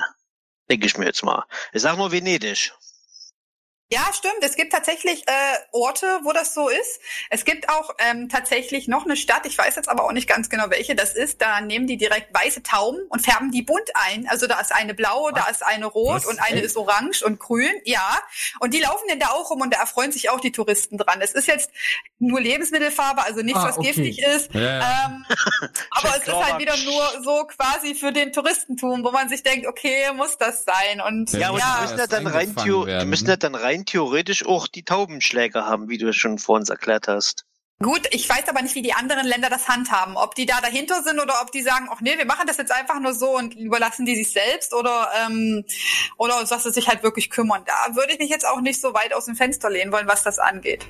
Denke 0.70 0.86
ich 0.86 0.96
mir 0.96 1.04
jetzt 1.04 1.22
mal. 1.22 1.44
Ich 1.72 1.82
sag 1.82 1.96
nur 1.96 2.12
Venedig. 2.12 2.72
Ja, 3.92 4.10
stimmt. 4.12 4.38
Es 4.40 4.56
gibt 4.56 4.72
tatsächlich 4.72 5.22
äh, 5.28 5.32
Orte, 5.70 6.06
wo 6.24 6.32
das 6.32 6.54
so 6.54 6.68
ist. 6.68 7.00
Es 7.30 7.44
gibt 7.44 7.68
auch 7.68 7.94
ähm, 7.98 8.28
tatsächlich 8.30 8.88
noch 8.88 9.04
eine 9.04 9.14
Stadt, 9.14 9.44
ich 9.44 9.56
weiß 9.58 9.76
jetzt 9.76 9.88
aber 9.88 10.04
auch 10.04 10.12
nicht 10.12 10.26
ganz 10.26 10.48
genau, 10.48 10.64
welche 10.70 10.94
das 10.94 11.12
ist. 11.14 11.42
Da 11.42 11.60
nehmen 11.60 11.86
die 11.86 11.98
direkt 11.98 12.34
weiße 12.34 12.62
Tauben 12.62 12.98
und 13.10 13.20
färben 13.20 13.50
die 13.52 13.62
bunt 13.62 13.90
ein. 13.94 14.26
Also 14.28 14.46
da 14.46 14.58
ist 14.58 14.72
eine 14.72 14.94
blaue, 14.94 15.32
da 15.34 15.44
ist 15.48 15.62
eine 15.62 15.84
rot 15.86 16.14
Was? 16.16 16.26
und 16.26 16.40
eine 16.40 16.56
Echt? 16.56 16.64
ist 16.64 16.76
orange 16.78 17.22
und 17.24 17.38
grün. 17.38 17.70
Ja. 17.84 18.18
Und 18.58 18.72
die 18.72 18.80
laufen 18.80 19.04
denn 19.10 19.20
da 19.20 19.28
auch 19.28 19.50
rum 19.50 19.60
und 19.60 19.72
da 19.74 19.80
erfreuen 19.80 20.12
sich 20.12 20.30
auch 20.30 20.40
die 20.40 20.50
Touristen 20.50 20.96
dran. 20.96 21.20
Es 21.20 21.32
ist 21.32 21.46
jetzt 21.46 21.70
nur 22.18 22.40
Lebensmittelfarbe, 22.40 23.22
also 23.22 23.42
nichts, 23.42 23.60
Ah, 23.60 23.68
was 23.68 23.78
okay. 23.78 23.88
giftig 23.92 24.22
ist. 24.22 24.52
Ja. 24.54 25.06
Ähm, 25.06 25.26
aber 25.90 26.08
es 26.16 26.26
ist 26.26 26.32
halt 26.34 26.58
wieder 26.58 26.76
nur 26.78 27.22
so 27.22 27.44
quasi 27.46 27.94
für 27.94 28.12
den 28.12 28.32
Touristentum, 28.32 29.04
wo 29.04 29.10
man 29.10 29.28
sich 29.28 29.42
denkt, 29.42 29.66
okay, 29.66 30.10
muss 30.16 30.38
das 30.38 30.64
sein? 30.64 31.02
Und 31.02 31.30
Ja, 31.32 31.38
Ja, 31.38 31.50
aber 31.50 31.58
die 31.58 31.82
müssen 31.82 31.98
ja 31.98 32.06
dann 32.06 32.26
rein, 32.26 32.54
die 32.56 33.06
müssen 33.06 33.28
ja 33.28 33.36
dann 33.36 33.54
rein 33.54 33.73
theoretisch 33.84 34.46
auch 34.46 34.68
die 34.68 34.84
Taubenschläger 34.84 35.66
haben, 35.66 35.88
wie 35.88 35.98
du 35.98 36.08
es 36.08 36.16
schon 36.16 36.38
vor 36.38 36.56
uns 36.56 36.68
erklärt 36.70 37.08
hast. 37.08 37.44
Gut, 37.82 38.02
ich 38.12 38.28
weiß 38.28 38.48
aber 38.48 38.62
nicht, 38.62 38.76
wie 38.76 38.82
die 38.82 38.92
anderen 38.94 39.26
Länder 39.26 39.50
das 39.50 39.66
handhaben. 39.68 40.16
Ob 40.16 40.36
die 40.36 40.46
da 40.46 40.60
dahinter 40.60 41.02
sind 41.02 41.18
oder 41.18 41.34
ob 41.42 41.50
die 41.50 41.60
sagen, 41.62 41.88
ach 41.90 42.00
nee, 42.00 42.16
wir 42.16 42.24
machen 42.24 42.46
das 42.46 42.56
jetzt 42.56 42.70
einfach 42.70 43.00
nur 43.00 43.12
so 43.14 43.36
und 43.36 43.54
überlassen 43.56 44.06
die 44.06 44.14
sich 44.14 44.30
selbst 44.30 44.72
oder 44.72 45.08
ähm, 45.26 45.64
oder 46.16 46.44
dass 46.44 46.62
sie 46.62 46.70
sich 46.70 46.86
halt 46.88 47.02
wirklich 47.02 47.30
kümmern. 47.30 47.64
Da 47.66 47.96
würde 47.96 48.12
ich 48.12 48.20
mich 48.20 48.30
jetzt 48.30 48.46
auch 48.46 48.60
nicht 48.60 48.80
so 48.80 48.94
weit 48.94 49.12
aus 49.12 49.24
dem 49.26 49.34
Fenster 49.34 49.70
lehnen 49.70 49.90
wollen, 49.90 50.06
was 50.06 50.22
das 50.22 50.38
angeht. 50.38 50.86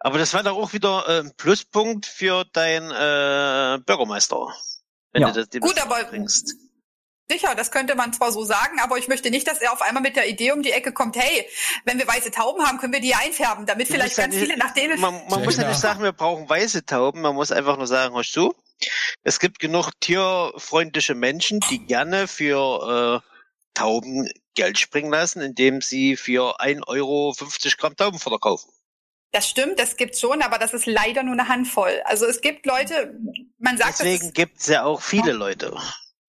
Aber 0.00 0.18
das 0.18 0.34
war 0.34 0.42
doch 0.42 0.56
auch 0.56 0.72
wieder 0.72 1.04
äh, 1.08 1.20
ein 1.20 1.32
Pluspunkt 1.36 2.06
für 2.06 2.44
dein 2.52 2.82
äh, 2.90 3.78
Bürgermeister. 3.86 4.52
Wenn 5.12 5.22
Ja. 5.22 5.28
du 5.30 5.34
das 5.40 5.48
dem 5.48 5.60
Gut, 5.62 5.80
aber- 5.80 6.04
bringst. 6.04 6.54
Sicher, 7.28 7.54
das 7.56 7.72
könnte 7.72 7.96
man 7.96 8.12
zwar 8.12 8.30
so 8.30 8.44
sagen, 8.44 8.78
aber 8.80 8.98
ich 8.98 9.08
möchte 9.08 9.30
nicht, 9.30 9.48
dass 9.48 9.58
er 9.60 9.72
auf 9.72 9.82
einmal 9.82 10.02
mit 10.02 10.14
der 10.14 10.28
Idee 10.28 10.52
um 10.52 10.62
die 10.62 10.70
Ecke 10.70 10.92
kommt, 10.92 11.16
hey, 11.16 11.46
wenn 11.84 11.98
wir 11.98 12.06
weiße 12.06 12.30
Tauben 12.30 12.64
haben, 12.64 12.78
können 12.78 12.92
wir 12.92 13.00
die 13.00 13.14
einfärben, 13.16 13.66
damit 13.66 13.88
vielleicht 13.88 14.10
musst 14.10 14.18
ja 14.18 14.24
ganz 14.24 14.34
nicht- 14.36 14.44
viele 14.44 14.56
nach 14.58 14.72
denen 14.74 15.00
Man, 15.00 15.26
man 15.28 15.42
muss 15.42 15.56
ja 15.56 15.66
nicht 15.68 15.80
sagen, 15.80 16.02
wir 16.04 16.12
brauchen 16.12 16.48
weiße 16.48 16.86
Tauben, 16.86 17.22
man 17.22 17.34
muss 17.34 17.50
einfach 17.50 17.76
nur 17.78 17.88
sagen, 17.88 18.14
hörst 18.14 18.36
du, 18.36 18.54
es 19.24 19.40
gibt 19.40 19.58
genug 19.58 19.90
tierfreundliche 20.00 21.16
Menschen, 21.16 21.58
die 21.68 21.84
gerne 21.84 22.28
für 22.28 23.22
äh, 23.24 23.30
Tauben 23.74 24.30
Geld 24.54 24.78
springen 24.78 25.10
lassen, 25.10 25.40
indem 25.42 25.80
sie 25.82 26.16
für 26.16 26.60
1 26.60 26.86
Euro 26.86 27.34
50 27.36 27.76
Gramm 27.76 27.96
Taubenfutter 27.96 28.38
kaufen. 28.38 28.70
Das 29.32 29.48
stimmt, 29.48 29.80
das 29.80 29.96
gibt's 29.96 30.20
schon, 30.20 30.40
aber 30.42 30.58
das 30.58 30.72
ist 30.72 30.86
leider 30.86 31.22
nur 31.24 31.32
eine 31.34 31.48
Handvoll. 31.48 32.00
Also 32.04 32.24
es 32.24 32.40
gibt 32.40 32.64
Leute, 32.64 33.18
man 33.58 33.76
sagt, 33.76 33.98
Deswegen 33.98 34.32
gibt's 34.32 34.68
ja 34.68 34.84
auch 34.84 35.02
viele 35.02 35.32
Leute. 35.32 35.76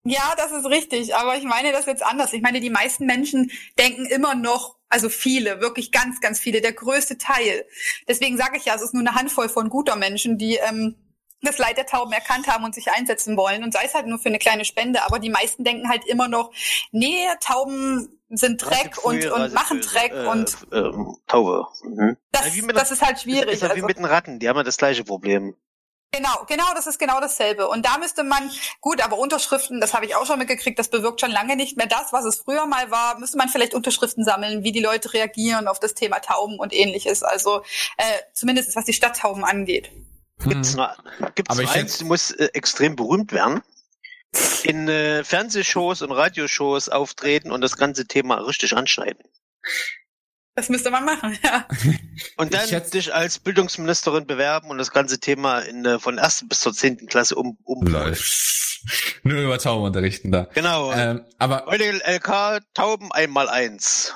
Ja, 0.05 0.35
das 0.37 0.51
ist 0.51 0.66
richtig, 0.66 1.15
aber 1.15 1.37
ich 1.37 1.45
meine 1.45 1.70
das 1.73 1.87
jetzt 1.87 2.03
anders. 2.05 2.33
Ich 2.33 2.43
meine, 2.43 2.61
die 2.61 2.70
meisten 2.70 3.07
Menschen 3.07 3.53
denken 3.79 4.05
immer 4.07 4.35
noch, 4.35 4.77
also 4.89 5.09
viele, 5.09 5.61
wirklich 5.61 5.93
ganz, 5.93 6.20
ganz 6.20 6.41
viele, 6.41 6.61
der 6.61 6.73
größte 6.73 7.19
Teil. 7.19 7.65
Deswegen 8.09 8.37
sage 8.37 8.57
ich 8.57 8.65
ja, 8.65 8.74
es 8.74 8.83
ist 8.83 8.95
nur 8.95 9.03
eine 9.07 9.15
Handvoll 9.15 9.49
von 9.49 9.69
guter 9.70 9.97
Menschen, 9.97 10.39
die 10.39 10.57
ähm, 10.57 10.97
das 11.41 11.59
Leid 11.59 11.77
der 11.77 11.87
Tauben 11.87 12.12
erkannt 12.12 12.47
haben 12.47 12.65
und 12.65 12.74
sich 12.74 12.91
einsetzen 12.91 13.37
wollen 13.37 13.65
und 13.65 13.73
sei 13.73 13.85
es 13.85 13.95
halt 13.95 14.07
nur 14.07 14.19
für 14.19 14.29
eine 14.29 14.39
kleine 14.39 14.65
Spende. 14.65 15.03
Aber 15.05 15.19
die 15.19 15.31
meisten 15.31 15.65
denken 15.65 15.89
halt 15.89 16.05
immer 16.07 16.29
noch, 16.29 16.53
nee, 16.91 17.27
Tauben 17.41 18.20
sind 18.29 18.65
Dreck 18.65 18.99
und, 19.05 19.16
Rasepfui, 19.24 19.45
und 19.45 19.55
machen 19.55 19.81
Dreck 19.81 20.12
äh, 20.12 20.27
und 20.27 20.57
ähm, 20.73 21.16
Taube. 21.27 21.66
Mhm. 21.85 22.16
das, 22.33 22.47
Ja, 22.57 22.69
wie 22.69 22.73
das 22.73 22.91
ist 22.91 23.03
halt 23.03 23.20
schwierig. 23.20 23.55
Ist 23.55 23.62
ja 23.62 23.69
wie 23.69 23.73
Also- 23.74 23.87
mit 23.87 23.99
den 23.99 24.05
Ratten, 24.05 24.39
die 24.39 24.49
haben 24.49 24.57
ja 24.57 24.62
das 24.62 24.77
gleiche 24.77 25.05
Problem. 25.05 25.55
Genau, 26.14 26.44
genau, 26.47 26.74
das 26.74 26.86
ist 26.86 26.98
genau 26.98 27.20
dasselbe. 27.20 27.68
Und 27.68 27.86
da 27.86 27.97
müsste 27.97 28.22
man, 28.22 28.51
gut, 28.82 29.02
aber 29.02 29.16
Unterschriften, 29.16 29.80
das 29.80 29.94
habe 29.94 30.05
ich 30.05 30.14
auch 30.14 30.26
schon 30.26 30.39
mitgekriegt, 30.39 30.78
das 30.78 30.89
bewirkt 30.89 31.22
schon 31.22 31.30
lange 31.30 31.56
nicht 31.56 31.78
mehr 31.78 31.86
das, 31.86 32.12
was 32.12 32.26
es 32.26 32.36
früher 32.36 32.66
mal 32.66 32.90
war. 32.90 33.18
Müsste 33.18 33.39
man 33.39 33.48
vielleicht 33.48 33.72
Unterschriften 33.72 34.22
sammeln, 34.22 34.62
wie 34.62 34.72
die 34.72 34.80
Leute 34.80 35.14
reagieren 35.14 35.68
auf 35.68 35.80
das 35.80 35.94
Thema 35.94 36.18
Tauben 36.20 36.59
und 36.59 36.74
ähnliches. 36.74 37.22
Also 37.22 37.62
äh, 37.97 38.18
zumindest 38.34 38.76
was 38.76 38.84
die 38.84 38.93
Stadttauben 38.93 39.43
angeht. 39.43 39.90
Gibt's 40.44 40.70
Hm. 40.70 40.76
nur, 40.76 40.97
gibt's 41.34 41.51
Aber 41.51 41.62
nur 41.62 41.70
ich 41.70 41.76
eins, 41.76 41.97
du 41.97 42.05
musst 42.05 42.39
äh, 42.39 42.51
extrem 42.52 42.94
berühmt 42.94 43.32
werden. 43.32 43.62
In 44.64 44.89
äh, 44.89 45.24
Fernsehshows 45.24 46.02
und 46.02 46.12
Radioshows 46.12 46.90
auftreten 46.90 47.51
und 47.51 47.62
das 47.62 47.78
ganze 47.78 48.06
Thema 48.06 48.36
richtig 48.36 48.76
anschneiden. 48.76 49.22
Das 50.55 50.69
müsste 50.69 50.91
man 50.91 51.05
machen, 51.05 51.39
ja. 51.43 51.66
Und 52.37 52.53
dann 52.53 52.69
dich 52.93 53.15
als 53.15 53.39
Bildungsministerin 53.39 54.27
bewerben 54.27 54.69
und 54.69 54.79
das 54.79 54.91
ganze 54.91 55.19
Thema 55.19 55.61
in, 55.61 55.85
äh, 55.85 55.99
von 55.99 56.19
ersten 56.19 56.49
bis 56.49 56.61
zur 56.61 56.74
zehnten 56.74 57.07
Klasse 57.07 57.37
um, 57.37 57.57
um. 57.65 57.85
Nur 59.23 59.41
über 59.41 59.59
Tauben 59.59 59.85
unterrichten 59.85 60.31
da. 60.31 60.49
Genau. 60.55 60.93
Ähm, 60.93 61.24
aber 61.39 61.65
Heute 61.66 61.85
LK 61.85 62.61
Tauben 62.74 63.12
einmal 63.12 63.49
eins. 63.49 64.15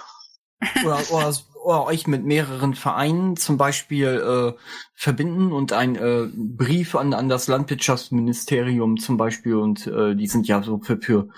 oder, 0.85 1.01
oder, 1.11 1.35
oder 1.65 1.85
euch 1.85 2.07
mit 2.07 2.25
mehreren 2.25 2.75
Vereinen 2.75 3.37
zum 3.37 3.57
Beispiel 3.57 4.55
äh, 4.57 4.61
verbinden 4.95 5.53
und 5.53 5.73
ein 5.73 5.97
äh, 5.97 6.29
Brief 6.35 6.97
an, 6.97 7.15
an 7.15 7.29
das 7.29 7.49
Landwirtschaftsministerium 7.49 8.99
zum 8.99 9.17
Beispiel 9.17 9.55
und 9.55 9.87
äh, 9.87 10.15
die 10.15 10.27
sind 10.27 10.49
ja 10.49 10.63
so 10.63 10.81
für, 10.81 10.99
für 10.99 11.29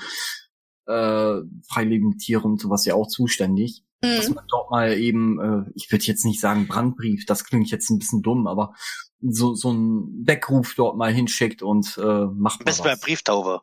äh, 0.86 1.42
freilebende 1.68 2.16
Tiere 2.16 2.42
und 2.42 2.60
sowas 2.60 2.84
ja 2.84 2.94
auch 2.94 3.06
zuständig. 3.06 3.84
Dass 4.00 4.28
Mhm. 4.28 4.34
man 4.36 4.44
dort 4.48 4.70
mal 4.70 4.96
eben, 4.96 5.40
äh, 5.66 5.70
ich 5.74 5.90
würde 5.90 6.04
jetzt 6.04 6.24
nicht 6.24 6.40
sagen 6.40 6.68
Brandbrief, 6.68 7.26
das 7.26 7.44
klingt 7.44 7.70
jetzt 7.70 7.90
ein 7.90 7.98
bisschen 7.98 8.22
dumm, 8.22 8.46
aber 8.46 8.74
so, 9.20 9.54
so 9.54 9.72
ein 9.72 10.22
Weckruf 10.24 10.74
dort 10.76 10.96
mal 10.96 11.12
hinschickt 11.12 11.62
und 11.62 11.98
äh, 11.98 12.00
macht 12.02 12.60
Am 12.60 12.66
mal 12.66 12.92
was. 12.92 13.00
Brieftaube. 13.00 13.60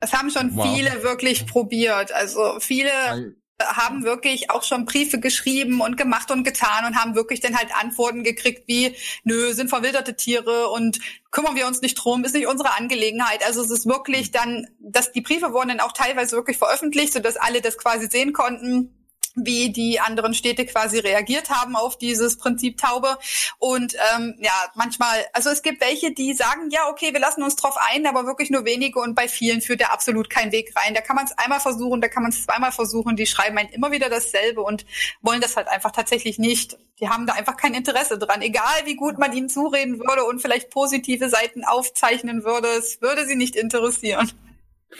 Das 0.00 0.12
haben 0.12 0.30
schon 0.30 0.56
Wow. 0.56 0.66
viele 0.66 1.02
wirklich 1.04 1.46
probiert. 1.46 2.10
Also 2.12 2.56
viele 2.58 2.90
Weil, 2.90 3.36
haben 3.62 4.02
wirklich 4.04 4.50
auch 4.50 4.62
schon 4.64 4.86
Briefe 4.86 5.20
geschrieben 5.20 5.80
und 5.82 5.96
gemacht 5.98 6.30
und 6.32 6.42
getan 6.42 6.86
und 6.86 6.96
haben 6.96 7.14
wirklich 7.14 7.40
dann 7.40 7.56
halt 7.56 7.68
Antworten 7.78 8.24
gekriegt 8.24 8.64
wie, 8.66 8.96
nö, 9.22 9.52
sind 9.52 9.68
verwilderte 9.68 10.16
Tiere 10.16 10.68
und 10.70 10.98
kümmern 11.30 11.54
wir 11.54 11.66
uns 11.66 11.82
nicht 11.82 11.94
drum, 11.94 12.24
ist 12.24 12.34
nicht 12.34 12.46
unsere 12.48 12.76
Angelegenheit. 12.76 13.46
Also 13.46 13.60
es 13.60 13.70
ist 13.70 13.86
wirklich 13.86 14.30
dann, 14.32 14.66
dass 14.80 15.12
die 15.12 15.20
Briefe 15.20 15.52
wurden 15.52 15.68
dann 15.68 15.80
auch 15.80 15.92
teilweise 15.92 16.34
wirklich 16.34 16.56
veröffentlicht, 16.56 17.12
sodass 17.12 17.36
alle 17.36 17.60
das 17.60 17.76
quasi 17.78 18.08
sehen 18.10 18.32
konnten 18.32 18.96
wie 19.36 19.70
die 19.70 20.00
anderen 20.00 20.34
Städte 20.34 20.66
quasi 20.66 20.98
reagiert 20.98 21.50
haben 21.50 21.76
auf 21.76 21.96
dieses 21.96 22.36
Prinzip 22.36 22.78
Taube. 22.78 23.16
Und 23.58 23.94
ähm, 24.14 24.34
ja, 24.40 24.52
manchmal, 24.74 25.24
also 25.32 25.50
es 25.50 25.62
gibt 25.62 25.80
welche, 25.80 26.12
die 26.12 26.34
sagen, 26.34 26.70
ja, 26.70 26.88
okay, 26.88 27.12
wir 27.12 27.20
lassen 27.20 27.42
uns 27.42 27.56
drauf 27.56 27.76
ein, 27.92 28.06
aber 28.06 28.26
wirklich 28.26 28.50
nur 28.50 28.64
wenige 28.64 28.98
und 28.98 29.14
bei 29.14 29.28
vielen 29.28 29.60
führt 29.60 29.80
da 29.80 29.86
absolut 29.86 30.30
kein 30.30 30.52
Weg 30.52 30.74
rein. 30.76 30.94
Da 30.94 31.00
kann 31.00 31.16
man 31.16 31.26
es 31.26 31.32
einmal 31.38 31.60
versuchen, 31.60 32.00
da 32.00 32.08
kann 32.08 32.22
man 32.22 32.32
es 32.32 32.44
zweimal 32.44 32.72
versuchen, 32.72 33.16
die 33.16 33.26
schreiben 33.26 33.56
einen 33.58 33.68
immer 33.70 33.92
wieder 33.92 34.08
dasselbe 34.10 34.62
und 34.62 34.84
wollen 35.22 35.40
das 35.40 35.56
halt 35.56 35.68
einfach 35.68 35.92
tatsächlich 35.92 36.38
nicht. 36.38 36.76
Die 37.00 37.08
haben 37.08 37.26
da 37.26 37.34
einfach 37.34 37.56
kein 37.56 37.74
Interesse 37.74 38.18
dran. 38.18 38.42
Egal 38.42 38.82
wie 38.84 38.96
gut 38.96 39.16
man 39.18 39.32
ihnen 39.32 39.48
zureden 39.48 40.00
würde 40.00 40.24
und 40.24 40.40
vielleicht 40.42 40.70
positive 40.70 41.28
Seiten 41.28 41.64
aufzeichnen 41.64 42.44
würde, 42.44 42.68
es 42.68 43.00
würde 43.00 43.26
sie 43.26 43.36
nicht 43.36 43.56
interessieren. 43.56 44.30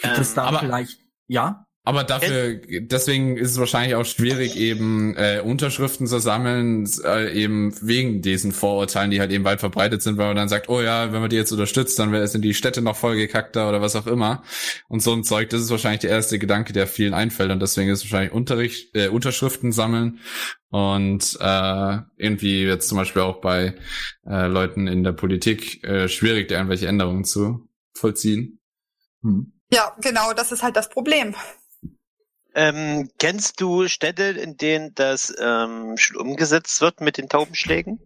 gibt 0.03 0.19
es 0.19 0.35
da 0.35 0.45
aber- 0.45 0.61
vielleicht, 0.61 0.99
ja? 1.27 1.67
Aber 1.91 2.05
dafür, 2.05 2.55
deswegen 2.55 3.37
ist 3.37 3.51
es 3.51 3.59
wahrscheinlich 3.59 3.97
auch 3.97 4.05
schwierig, 4.05 4.55
eben 4.55 5.17
äh, 5.17 5.43
Unterschriften 5.45 6.07
zu 6.07 6.21
sammeln, 6.21 6.89
äh, 7.05 7.33
eben 7.33 7.75
wegen 7.83 8.23
diesen 8.23 8.53
Vorurteilen, 8.53 9.11
die 9.11 9.19
halt 9.19 9.33
eben 9.33 9.43
weit 9.43 9.59
verbreitet 9.59 10.01
sind, 10.01 10.17
weil 10.17 10.29
man 10.29 10.37
dann 10.37 10.49
sagt, 10.49 10.69
oh 10.69 10.81
ja, 10.81 11.13
wenn 11.13 11.21
man 11.21 11.31
die 11.31 11.35
jetzt 11.35 11.51
unterstützt, 11.51 11.99
dann 11.99 12.29
sind 12.29 12.43
die 12.43 12.55
Städte 12.55 12.81
noch 12.81 12.95
vollgekackter 12.95 13.69
oder 13.69 13.83
was 13.83 13.97
auch 13.97 14.07
immer. 14.07 14.45
Und 14.87 15.03
so 15.03 15.13
ein 15.13 15.25
Zeug, 15.25 15.51
das 15.51 15.63
ist 15.63 15.71
wahrscheinlich 15.71 16.03
der 16.03 16.11
erste 16.11 16.39
Gedanke, 16.39 16.73
der 16.73 16.87
vielen 16.87 17.13
einfällt. 17.13 17.51
Und 17.51 17.61
deswegen 17.61 17.91
ist 17.91 18.05
es 18.05 18.05
wahrscheinlich 18.05 18.33
Unterricht, 18.33 18.95
äh, 18.95 19.09
Unterschriften 19.09 19.73
sammeln 19.73 20.21
und 20.69 21.39
äh, 21.41 21.99
irgendwie 22.19 22.67
jetzt 22.67 22.89
zum 22.89 22.99
Beispiel 22.99 23.23
auch 23.23 23.41
bei 23.41 23.75
äh, 24.29 24.47
Leuten 24.47 24.87
in 24.87 25.03
der 25.03 25.11
Politik 25.11 25.83
äh, 25.83 26.07
schwierig, 26.07 26.47
da 26.47 26.55
irgendwelche 26.55 26.87
Änderungen 26.87 27.25
zu 27.25 27.69
vollziehen. 27.95 28.61
Hm. 29.23 29.55
Ja, 29.73 29.97
genau, 30.01 30.33
das 30.35 30.53
ist 30.53 30.63
halt 30.63 30.77
das 30.77 30.89
Problem. 30.89 31.35
Ähm, 32.55 33.11
kennst 33.19 33.61
du 33.61 33.89
Städte, 33.89 34.25
in 34.25 34.57
denen 34.57 34.95
das 34.95 35.35
ähm, 35.39 35.97
schon 35.97 36.17
umgesetzt 36.17 36.81
wird 36.81 37.01
mit 37.01 37.17
den 37.17 37.29
Taubenschlägen? 37.29 38.01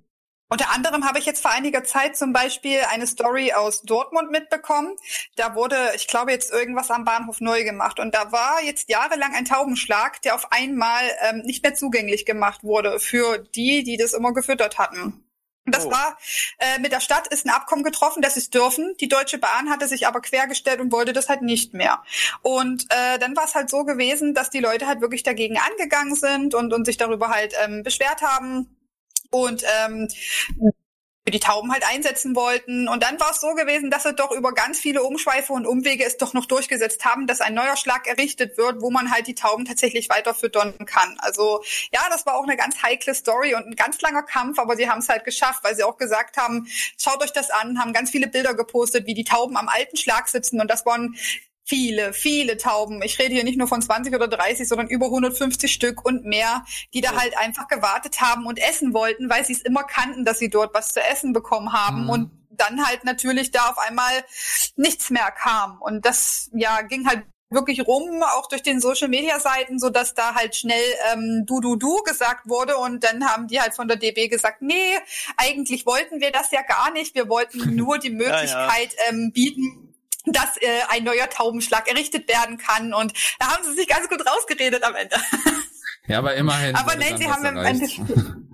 Unter 0.51 0.71
anderem 0.71 1.05
habe 1.05 1.19
ich 1.19 1.27
jetzt 1.27 1.41
vor 1.41 1.51
einiger 1.51 1.85
Zeit 1.85 2.17
zum 2.17 2.33
Beispiel 2.33 2.81
eine 2.91 3.07
Story 3.07 3.53
aus 3.53 3.83
Dortmund 3.83 4.31
mitbekommen. 4.31 4.95
Da 5.37 5.55
wurde, 5.55 5.77
ich 5.97 6.07
glaube, 6.07 6.33
jetzt 6.33 6.53
irgendwas 6.53 6.91
am 6.91 7.05
Bahnhof 7.05 7.41
neu 7.41 7.65
gemacht. 7.65 7.99
Und 7.99 8.15
da 8.15 8.31
war 8.31 8.63
jetzt 8.63 8.89
jahrelang 8.91 9.35
ein 9.35 9.47
Taubenschlag, 9.47 10.21
der 10.23 10.35
auf 10.35 10.53
einmal 10.53 11.03
ähm, 11.29 11.39
nicht 11.45 11.65
mehr 11.65 11.75
zugänglich 11.75 12.27
gemacht 12.27 12.63
wurde 12.63 13.01
für 13.01 13.39
die, 13.39 13.83
die 13.83 13.97
das 13.97 14.13
immer 14.13 14.33
gefüttert 14.33 14.79
hatten. 14.79 15.24
Und 15.67 15.75
das 15.75 15.87
Oh. 15.87 15.91
war, 15.91 16.19
äh, 16.59 16.79
mit 16.79 16.93
der 16.93 17.01
Stadt 17.01 17.27
ist 17.29 17.47
ein 17.47 17.51
Abkommen 17.51 17.85
getroffen, 17.85 18.23
dass 18.23 18.35
sie 18.35 18.41
es 18.41 18.51
dürfen. 18.51 18.95
Die 19.01 19.09
Deutsche 19.09 19.39
Bahn 19.39 19.71
hatte 19.71 19.89
sich 19.89 20.07
aber 20.07 20.21
quergestellt 20.21 20.81
und 20.81 20.93
wollte 20.93 21.13
das 21.13 21.29
halt 21.29 21.43
nicht 21.43 21.75
mehr. 21.75 22.03
Und 22.43 22.85
äh, 22.91 23.19
dann 23.19 23.35
war 23.37 23.45
es 23.45 23.55
halt 23.55 23.71
so 23.71 23.85
gewesen, 23.85 24.35
dass 24.35 24.51
die 24.51 24.61
Leute 24.61 24.87
halt 24.87 25.01
wirklich 25.01 25.23
dagegen 25.23 25.59
angegangen 25.59 26.15
sind 26.17 26.55
und, 26.55 26.73
und 26.73 26.85
sich 26.85 26.97
darüber 26.99 27.31
halt 27.31 27.55
ähm, 27.65 27.83
beschwert 27.83 28.23
haben. 28.23 28.77
Und 29.31 29.65
ähm, 29.85 30.09
für 31.25 31.31
die 31.31 31.41
Tauben 31.41 31.73
halt 31.73 31.85
einsetzen 31.89 32.37
wollten. 32.37 32.87
Und 32.87 33.03
dann 33.03 33.19
war 33.19 33.31
es 33.31 33.41
so 33.41 33.55
gewesen, 33.55 33.91
dass 33.91 34.03
sie 34.03 34.13
doch 34.13 34.31
über 34.31 34.53
ganz 34.53 34.79
viele 34.79 35.03
Umschweife 35.03 35.55
und 35.55 35.67
Umwege 35.67 36.05
es 36.05 36.19
doch 36.19 36.35
noch 36.35 36.45
durchgesetzt 36.45 37.05
haben, 37.07 37.27
dass 37.27 37.41
ein 37.41 37.55
neuer 37.55 37.77
Schlag 37.77 38.07
errichtet 38.07 38.59
wird, 38.59 38.83
wo 38.83 38.91
man 38.91 39.11
halt 39.11 39.27
die 39.27 39.35
Tauben 39.35 39.65
tatsächlich 39.65 40.11
weiter 40.11 40.35
füttern 40.35 40.75
kann. 40.85 41.17
Also 41.19 41.63
ja, 41.93 42.03
das 42.11 42.27
war 42.27 42.37
auch 42.37 42.43
eine 42.43 42.59
ganz 42.59 42.83
heikle 42.83 43.15
Story 43.15 43.55
und 43.55 43.67
ein 43.67 43.77
ganz 43.77 44.03
langer 44.03 44.23
Kampf, 44.23 44.59
aber 44.59 44.77
sie 44.77 44.89
haben 44.89 44.99
es 44.99 45.09
halt 45.09 45.25
geschafft, 45.25 45.65
weil 45.65 45.75
sie 45.75 45.85
auch 45.85 45.97
gesagt 45.97 46.37
haben, 46.37 46.67
schaut 46.99 47.23
euch 47.23 47.33
das 47.33 47.51
an, 47.51 47.79
haben 47.79 47.95
ganz 47.95 48.11
viele 48.11 48.29
Bilder 48.29 48.55
gepostet, 48.55 49.07
wie 49.07 49.15
die 49.15 49.25
Tauben 49.25 49.57
am 49.57 49.69
alten 49.69 49.97
Schlag 49.97 50.29
sitzen 50.29 50.61
und 50.61 50.71
das 50.71 50.85
waren 50.85 51.17
viele, 51.65 52.13
viele 52.13 52.57
Tauben. 52.57 53.03
Ich 53.03 53.19
rede 53.19 53.35
hier 53.35 53.45
nicht 53.45 53.59
nur 53.59 53.69
von 53.69 53.83
20 53.83 54.15
oder 54.15 54.29
30, 54.29 54.69
sondern 54.69 54.89
über 54.89 55.07
150 55.07 55.73
Stück 55.73 56.05
und 56.05 56.25
mehr, 56.25 56.65
die 56.93 57.01
da 57.01 57.15
halt 57.17 57.37
einfach 57.39 57.69
gewartet 57.69 58.21
haben 58.21 58.47
und 58.47 58.59
essen 58.59 58.93
wollten, 58.93 59.31
weil 59.31 59.45
sie 59.45 59.55
es 59.55 59.63
immer 59.63 59.85
kannten, 59.85 60.25
dass 60.25 60.39
sie 60.39 60.51
dort 60.51 60.75
was 60.75 60.93
zu 60.93 61.01
essen 61.01 61.33
bekommen 61.33 61.73
haben 61.73 62.05
mhm. 62.05 62.11
und 62.11 62.31
dann 62.51 62.87
halt 62.87 63.05
natürlich 63.05 63.51
da 63.51 63.71
auf 63.71 63.79
einmal 63.79 64.13
nichts 64.77 65.11
mehr 65.11 65.31
kam. 65.31 65.81
Und 65.81 66.05
das 66.05 66.51
ja 66.53 66.83
ging 66.83 67.09
halt 67.09 67.25
wirklich 67.51 67.87
rum, 67.87 68.23
auch 68.23 68.49
durch 68.49 68.63
den 68.63 68.81
Social 68.81 69.09
Media 69.09 69.41
Seiten, 69.41 69.79
so 69.79 69.89
dass 69.89 70.15
da 70.15 70.35
halt 70.35 70.57
schnell 70.57 70.85
ähm, 71.13 71.45
du 71.47 71.61
du 71.61 71.77
du 71.77 72.03
gesagt 72.03 72.49
wurde 72.49 72.77
und 72.77 73.05
dann 73.05 73.27
haben 73.27 73.49
die 73.49 73.61
halt 73.61 73.75
von 73.75 73.89
der 73.89 73.97
DB 73.97 74.29
gesagt, 74.29 74.61
nee, 74.61 74.99
eigentlich 75.37 75.87
wollten 75.87 76.21
wir 76.21 76.33
das 76.33 76.51
ja 76.51 76.63
gar 76.63 76.91
nicht, 76.93 77.15
wir 77.15 77.29
wollten 77.29 77.75
nur 77.77 77.99
die 77.99 78.11
Möglichkeit 78.11 78.95
ja, 78.95 79.05
ja. 79.07 79.11
Ähm, 79.11 79.33
bieten, 79.33 79.84
dass 80.27 80.57
äh, 80.59 80.81
ein 80.89 81.05
neuer 81.05 81.29
Taubenschlag 81.29 81.89
errichtet 81.89 82.29
werden 82.29 82.59
kann. 82.59 82.95
Und 82.95 83.13
da 83.39 83.53
haben 83.53 83.65
sie 83.65 83.75
sich 83.75 83.89
ganz 83.89 84.09
gut 84.09 84.27
rausgeredet 84.27 84.83
am 84.83 84.95
Ende. 84.95 85.17
Ja, 86.07 86.19
aber 86.19 86.35
immerhin. 86.35 86.77
Aber 86.77 86.97
nein, 86.97 87.17
sie 87.17 87.31
haben 87.31 87.47
im 87.47 87.57
Endeffekt. 87.57 88.03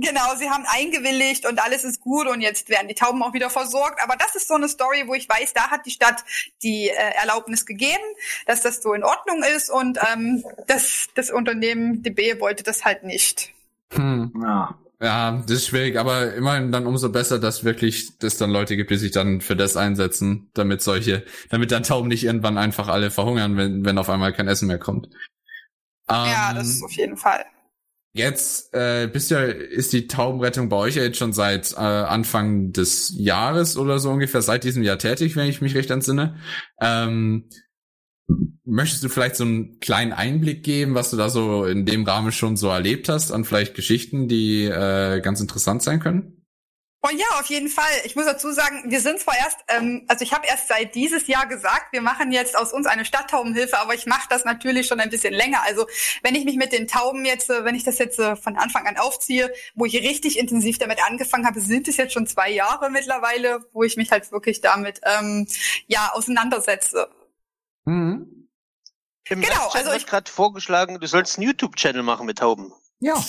Genau, 0.00 0.34
sie 0.36 0.48
haben 0.48 0.64
eingewilligt 0.66 1.46
und 1.46 1.62
alles 1.62 1.84
ist 1.84 2.00
gut 2.00 2.26
und 2.26 2.40
jetzt 2.40 2.70
werden 2.70 2.88
die 2.88 2.94
Tauben 2.94 3.22
auch 3.22 3.34
wieder 3.34 3.50
versorgt. 3.50 4.02
Aber 4.02 4.16
das 4.16 4.34
ist 4.34 4.48
so 4.48 4.54
eine 4.54 4.68
Story, 4.68 5.04
wo 5.06 5.12
ich 5.12 5.28
weiß, 5.28 5.52
da 5.52 5.70
hat 5.70 5.84
die 5.84 5.90
Stadt 5.90 6.24
die 6.62 6.88
äh, 6.88 6.94
Erlaubnis 7.20 7.66
gegeben, 7.66 8.02
dass 8.46 8.62
das 8.62 8.82
so 8.82 8.94
in 8.94 9.04
Ordnung 9.04 9.42
ist 9.42 9.68
und 9.68 9.98
ähm, 10.10 10.42
das, 10.66 11.08
das 11.14 11.30
Unternehmen 11.30 12.02
DB 12.02 12.40
wollte 12.40 12.62
das 12.62 12.84
halt 12.84 13.02
nicht. 13.02 13.52
Hm. 13.92 14.32
Ja. 14.42 14.78
Ja, 15.02 15.42
das 15.46 15.50
ist 15.50 15.66
schwierig, 15.68 15.96
aber 15.98 16.34
immerhin 16.34 16.72
dann 16.72 16.86
umso 16.86 17.10
besser, 17.10 17.38
dass 17.38 17.64
wirklich 17.64 18.10
es 18.22 18.36
dann 18.36 18.50
Leute 18.50 18.76
gibt, 18.76 18.90
die 18.90 18.96
sich 18.96 19.12
dann 19.12 19.40
für 19.40 19.56
das 19.56 19.78
einsetzen, 19.78 20.50
damit 20.52 20.82
solche, 20.82 21.24
damit 21.48 21.72
dann 21.72 21.82
Tauben 21.82 22.08
nicht 22.08 22.24
irgendwann 22.24 22.58
einfach 22.58 22.88
alle 22.88 23.10
verhungern, 23.10 23.56
wenn, 23.56 23.84
wenn 23.84 23.96
auf 23.96 24.10
einmal 24.10 24.34
kein 24.34 24.46
Essen 24.46 24.68
mehr 24.68 24.78
kommt. 24.78 25.08
ja, 26.08 26.52
das 26.52 26.66
ähm, 26.66 26.70
ist 26.72 26.84
auf 26.84 26.92
jeden 26.92 27.16
Fall. 27.16 27.46
Jetzt 28.12 28.74
äh, 28.74 29.08
bist 29.10 29.30
ja, 29.30 29.40
ist 29.40 29.92
die 29.92 30.06
Taubenrettung 30.06 30.68
bei 30.68 30.76
euch 30.76 30.96
ja 30.96 31.04
jetzt 31.04 31.18
schon 31.18 31.32
seit 31.32 31.72
äh, 31.72 31.76
Anfang 31.76 32.72
des 32.72 33.14
Jahres 33.16 33.78
oder 33.78 34.00
so 34.00 34.10
ungefähr, 34.10 34.42
seit 34.42 34.64
diesem 34.64 34.82
Jahr 34.82 34.98
tätig, 34.98 35.36
wenn 35.36 35.48
ich 35.48 35.62
mich 35.62 35.76
recht 35.76 35.90
entsinne. 35.90 36.36
Ähm, 36.80 37.48
Möchtest 38.64 39.02
du 39.02 39.08
vielleicht 39.08 39.36
so 39.36 39.44
einen 39.44 39.80
kleinen 39.80 40.12
Einblick 40.12 40.62
geben, 40.62 40.94
was 40.94 41.10
du 41.10 41.16
da 41.16 41.28
so 41.28 41.64
in 41.64 41.86
dem 41.86 42.04
Rahmen 42.04 42.32
schon 42.32 42.56
so 42.56 42.68
erlebt 42.68 43.08
hast, 43.08 43.32
an 43.32 43.44
vielleicht 43.44 43.74
Geschichten, 43.74 44.28
die 44.28 44.64
äh, 44.64 45.20
ganz 45.20 45.40
interessant 45.40 45.82
sein 45.82 46.00
können? 46.00 46.40
Oh 47.02 47.08
ja, 47.16 47.40
auf 47.40 47.46
jeden 47.46 47.68
Fall. 47.68 47.90
Ich 48.04 48.14
muss 48.14 48.26
dazu 48.26 48.52
sagen, 48.52 48.82
wir 48.90 49.00
sind 49.00 49.20
zwar 49.20 49.34
erst, 49.34 49.56
ähm, 49.68 50.04
also 50.06 50.22
ich 50.22 50.34
habe 50.34 50.46
erst 50.46 50.68
seit 50.68 50.94
dieses 50.94 51.26
Jahr 51.28 51.46
gesagt, 51.46 51.92
wir 51.92 52.02
machen 52.02 52.30
jetzt 52.30 52.58
aus 52.58 52.74
uns 52.74 52.86
eine 52.86 53.06
Stadttaubenhilfe, 53.06 53.78
aber 53.78 53.94
ich 53.94 54.04
mache 54.04 54.28
das 54.28 54.44
natürlich 54.44 54.86
schon 54.86 55.00
ein 55.00 55.08
bisschen 55.08 55.32
länger. 55.32 55.62
Also 55.64 55.86
wenn 56.22 56.34
ich 56.34 56.44
mich 56.44 56.56
mit 56.56 56.74
den 56.74 56.88
Tauben 56.88 57.24
jetzt, 57.24 57.48
äh, 57.48 57.64
wenn 57.64 57.74
ich 57.74 57.84
das 57.84 57.98
jetzt 57.98 58.18
äh, 58.18 58.36
von 58.36 58.58
Anfang 58.58 58.86
an 58.86 58.98
aufziehe, 58.98 59.50
wo 59.74 59.86
ich 59.86 59.94
richtig 59.94 60.38
intensiv 60.38 60.76
damit 60.76 60.98
angefangen 61.02 61.46
habe, 61.46 61.60
sind 61.60 61.88
es 61.88 61.96
jetzt 61.96 62.12
schon 62.12 62.26
zwei 62.26 62.50
Jahre 62.50 62.90
mittlerweile, 62.90 63.64
wo 63.72 63.82
ich 63.82 63.96
mich 63.96 64.10
halt 64.10 64.30
wirklich 64.30 64.60
damit 64.60 65.00
ähm, 65.04 65.46
ja 65.86 66.10
auseinandersetze. 66.12 67.08
Mhm. 67.84 68.48
Im 69.28 69.40
genau, 69.40 69.68
also 69.68 69.92
ich 69.92 70.06
gerade 70.06 70.30
vorgeschlagen, 70.30 70.98
du 70.98 71.06
sollst 71.06 71.38
einen 71.38 71.46
YouTube-Channel 71.46 72.02
machen 72.02 72.26
mit 72.26 72.38
Tauben. 72.38 72.72
Ja. 72.98 73.14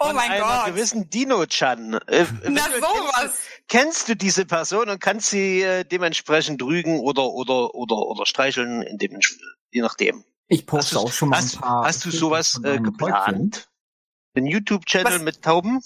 oh 0.00 0.12
mein 0.12 0.30
einer 0.30 0.44
Gott. 0.44 0.66
gewissen 0.66 1.10
Dino-Chan. 1.10 1.94
Äh, 2.06 2.26
Na 2.48 2.62
sowas. 2.62 3.38
Kennst 3.68 4.08
du 4.08 4.16
diese 4.16 4.46
Person 4.46 4.88
und 4.88 5.00
kannst 5.00 5.30
sie 5.30 5.62
äh, 5.62 5.84
dementsprechend 5.84 6.62
rügen 6.62 7.00
oder 7.00 7.26
oder 7.26 7.74
oder 7.74 7.96
oder 7.96 8.26
streicheln, 8.26 8.82
in 8.82 8.98
dem, 8.98 9.18
je 9.70 9.82
nachdem. 9.82 10.24
Ich 10.48 10.66
poste 10.66 10.98
auch 10.98 11.12
schon 11.12 11.30
mal 11.30 11.38
hast, 11.38 11.56
ein 11.56 11.60
paar. 11.60 11.84
Hast 11.84 12.04
du 12.04 12.10
sowas 12.10 12.60
äh, 12.62 12.78
geplant? 12.78 13.68
Ein 14.34 14.46
YouTube-Channel 14.46 15.18
mit 15.20 15.42
Tauben? 15.42 15.82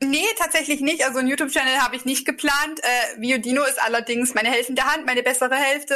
Nee, 0.00 0.26
tatsächlich 0.38 0.80
nicht. 0.80 1.04
Also 1.04 1.20
einen 1.20 1.28
YouTube-Channel 1.28 1.78
habe 1.78 1.96
ich 1.96 2.04
nicht 2.04 2.26
geplant. 2.26 2.80
Äh, 2.82 3.18
Biodino 3.18 3.62
ist 3.64 3.80
allerdings 3.82 4.34
meine 4.34 4.50
helfende 4.50 4.84
Hand, 4.84 5.06
meine 5.06 5.22
bessere 5.22 5.54
Hälfte, 5.54 5.94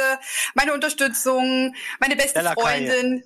meine 0.55 0.73
Unterstützung, 0.73 1.75
meine 1.99 2.15
beste 2.15 2.41
Freundin 2.41 3.23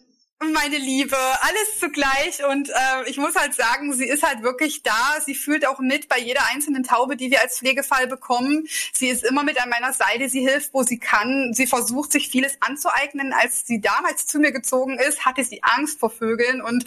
meine 0.54 0.78
Liebe, 0.78 1.16
alles 1.42 1.80
zugleich. 1.80 2.44
Und 2.46 2.70
äh, 2.70 3.10
ich 3.10 3.18
muss 3.18 3.36
halt 3.36 3.54
sagen, 3.54 3.94
sie 3.94 4.06
ist 4.06 4.24
halt 4.24 4.44
wirklich 4.44 4.84
da. 4.84 5.18
Sie 5.26 5.36
fühlt 5.36 5.68
auch 5.68 5.80
mit 5.80 6.10
bei 6.10 6.20
jeder 6.20 6.46
einzelnen 6.48 6.84
Taube, 6.84 7.16
die 7.16 7.32
wir 7.32 7.42
als 7.42 7.60
Pflegefall 7.60 8.08
bekommen. 8.08 8.68
Sie 8.94 9.08
ist 9.08 9.24
immer 9.24 9.44
mit 9.44 9.62
an 9.62 9.70
meiner 9.70 9.94
Seite. 9.94 10.30
Sie 10.30 10.42
hilft, 10.42 10.74
wo 10.74 10.84
sie 10.84 11.00
kann. 11.00 11.54
Sie 11.54 11.68
versucht, 11.68 12.12
sich 12.12 12.30
vieles 12.30 12.58
anzueignen. 12.60 13.34
Als 13.34 13.66
sie 13.66 13.80
damals 13.80 14.26
zu 14.26 14.40
mir 14.40 14.52
gezogen 14.52 15.00
ist, 15.00 15.26
hatte 15.26 15.44
sie 15.44 15.64
Angst 15.64 16.00
vor 16.00 16.10
Vögeln. 16.10 16.62
Und 16.62 16.86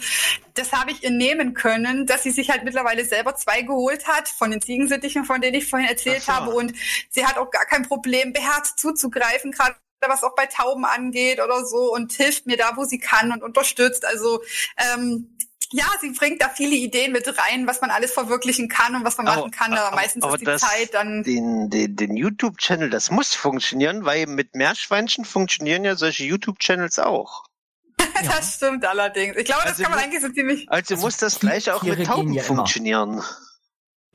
das 0.53 0.71
habe 0.71 0.91
ich 0.91 1.03
ihr 1.03 1.11
nehmen 1.11 1.53
können, 1.53 2.05
dass 2.05 2.23
sie 2.23 2.31
sich 2.31 2.49
halt 2.49 2.63
mittlerweile 2.63 3.05
selber 3.05 3.35
zwei 3.35 3.61
geholt 3.61 4.07
hat 4.07 4.29
von 4.29 4.51
den 4.51 4.61
Ziegensittichen, 4.61 5.25
von 5.25 5.41
denen 5.41 5.55
ich 5.55 5.69
vorhin 5.69 5.89
erzählt 5.89 6.23
so. 6.23 6.33
habe. 6.33 6.51
Und 6.51 6.73
sie 7.09 7.25
hat 7.25 7.37
auch 7.37 7.49
gar 7.49 7.65
kein 7.65 7.83
Problem, 7.83 8.33
beherzt 8.33 8.79
zuzugreifen, 8.79 9.51
gerade 9.51 9.75
was 10.07 10.23
auch 10.23 10.35
bei 10.35 10.45
Tauben 10.45 10.85
angeht 10.85 11.41
oder 11.41 11.65
so 11.65 11.93
und 11.93 12.13
hilft 12.13 12.45
mir 12.45 12.57
da, 12.57 12.73
wo 12.75 12.85
sie 12.85 12.99
kann 12.99 13.31
und 13.31 13.43
unterstützt. 13.43 14.05
Also 14.05 14.41
ähm, 14.77 15.35
ja, 15.71 15.85
sie 16.01 16.11
bringt 16.11 16.41
da 16.41 16.49
viele 16.49 16.75
Ideen 16.75 17.11
mit 17.11 17.27
rein, 17.27 17.67
was 17.67 17.81
man 17.81 17.91
alles 17.91 18.11
verwirklichen 18.11 18.69
kann 18.69 18.95
und 18.95 19.05
was 19.05 19.17
man 19.17 19.27
machen 19.27 19.51
kann, 19.51 19.73
aber, 19.73 19.87
aber 19.87 19.95
meistens 19.97 20.23
aber 20.23 20.33
ist 20.33 20.41
die 20.41 20.45
das, 20.45 20.61
Zeit 20.61 20.93
dann. 20.93 21.23
Den, 21.23 21.69
den, 21.69 21.95
den 21.95 22.15
YouTube-Channel, 22.15 22.89
das 22.89 23.11
muss 23.11 23.35
funktionieren, 23.35 24.03
weil 24.03 24.25
mit 24.25 24.55
Meerschweinchen 24.55 25.25
funktionieren 25.25 25.83
ja 25.83 25.95
solche 25.95 26.23
YouTube-Channels 26.23 26.99
auch. 26.99 27.45
das 28.15 28.25
ja. 28.25 28.41
stimmt 28.41 28.85
allerdings. 28.85 29.37
Ich 29.37 29.45
glaube, 29.45 29.61
das 29.63 29.73
also 29.73 29.83
kann 29.83 29.91
man 29.91 29.99
eigentlich 30.01 30.21
so 30.21 30.29
ziemlich. 30.29 30.69
Also, 30.69 30.95
also 30.95 31.05
muss 31.05 31.17
das 31.17 31.39
gleich 31.39 31.69
auch 31.69 31.83
mit 31.83 32.03
Tauben 32.05 32.33
ja 32.33 32.41
funktionieren. 32.41 33.21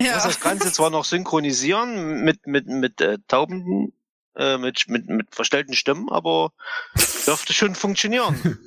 Ja. 0.01 0.15
muss 0.15 0.25
das 0.25 0.41
Ganze 0.41 0.73
zwar 0.73 0.91
noch 0.91 1.05
synchronisieren 1.05 2.23
mit, 2.23 2.49
mit, 2.49 2.67
mit 2.67 3.01
äh, 3.01 3.19
Tauben 3.29 3.93
äh, 4.37 4.59
mit, 4.59 4.89
mit, 4.89 5.09
mit 5.09 5.35
verstellten 5.35 5.75
Stimmen, 5.75 6.09
aber 6.11 6.53
dürfte 7.27 7.53
schon 7.53 7.75
funktionieren. 7.75 8.59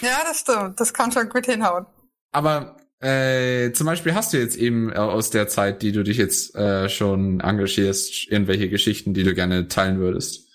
ja, 0.00 0.22
das 0.24 0.40
stimmt. 0.40 0.80
Das 0.80 0.92
kann 0.92 1.12
schon 1.12 1.28
gut 1.28 1.46
hinhauen. 1.46 1.86
Aber 2.32 2.76
äh, 3.00 3.72
zum 3.72 3.86
Beispiel 3.86 4.14
hast 4.14 4.32
du 4.32 4.38
jetzt 4.38 4.56
eben 4.56 4.90
äh, 4.90 4.96
aus 4.96 5.30
der 5.30 5.48
Zeit, 5.48 5.82
die 5.82 5.92
du 5.92 6.02
dich 6.02 6.16
jetzt 6.16 6.54
äh, 6.54 6.88
schon 6.88 7.40
engagierst, 7.40 8.28
irgendwelche 8.28 8.68
Geschichten, 8.68 9.14
die 9.14 9.22
du 9.22 9.34
gerne 9.34 9.68
teilen 9.68 9.98
würdest? 9.98 10.46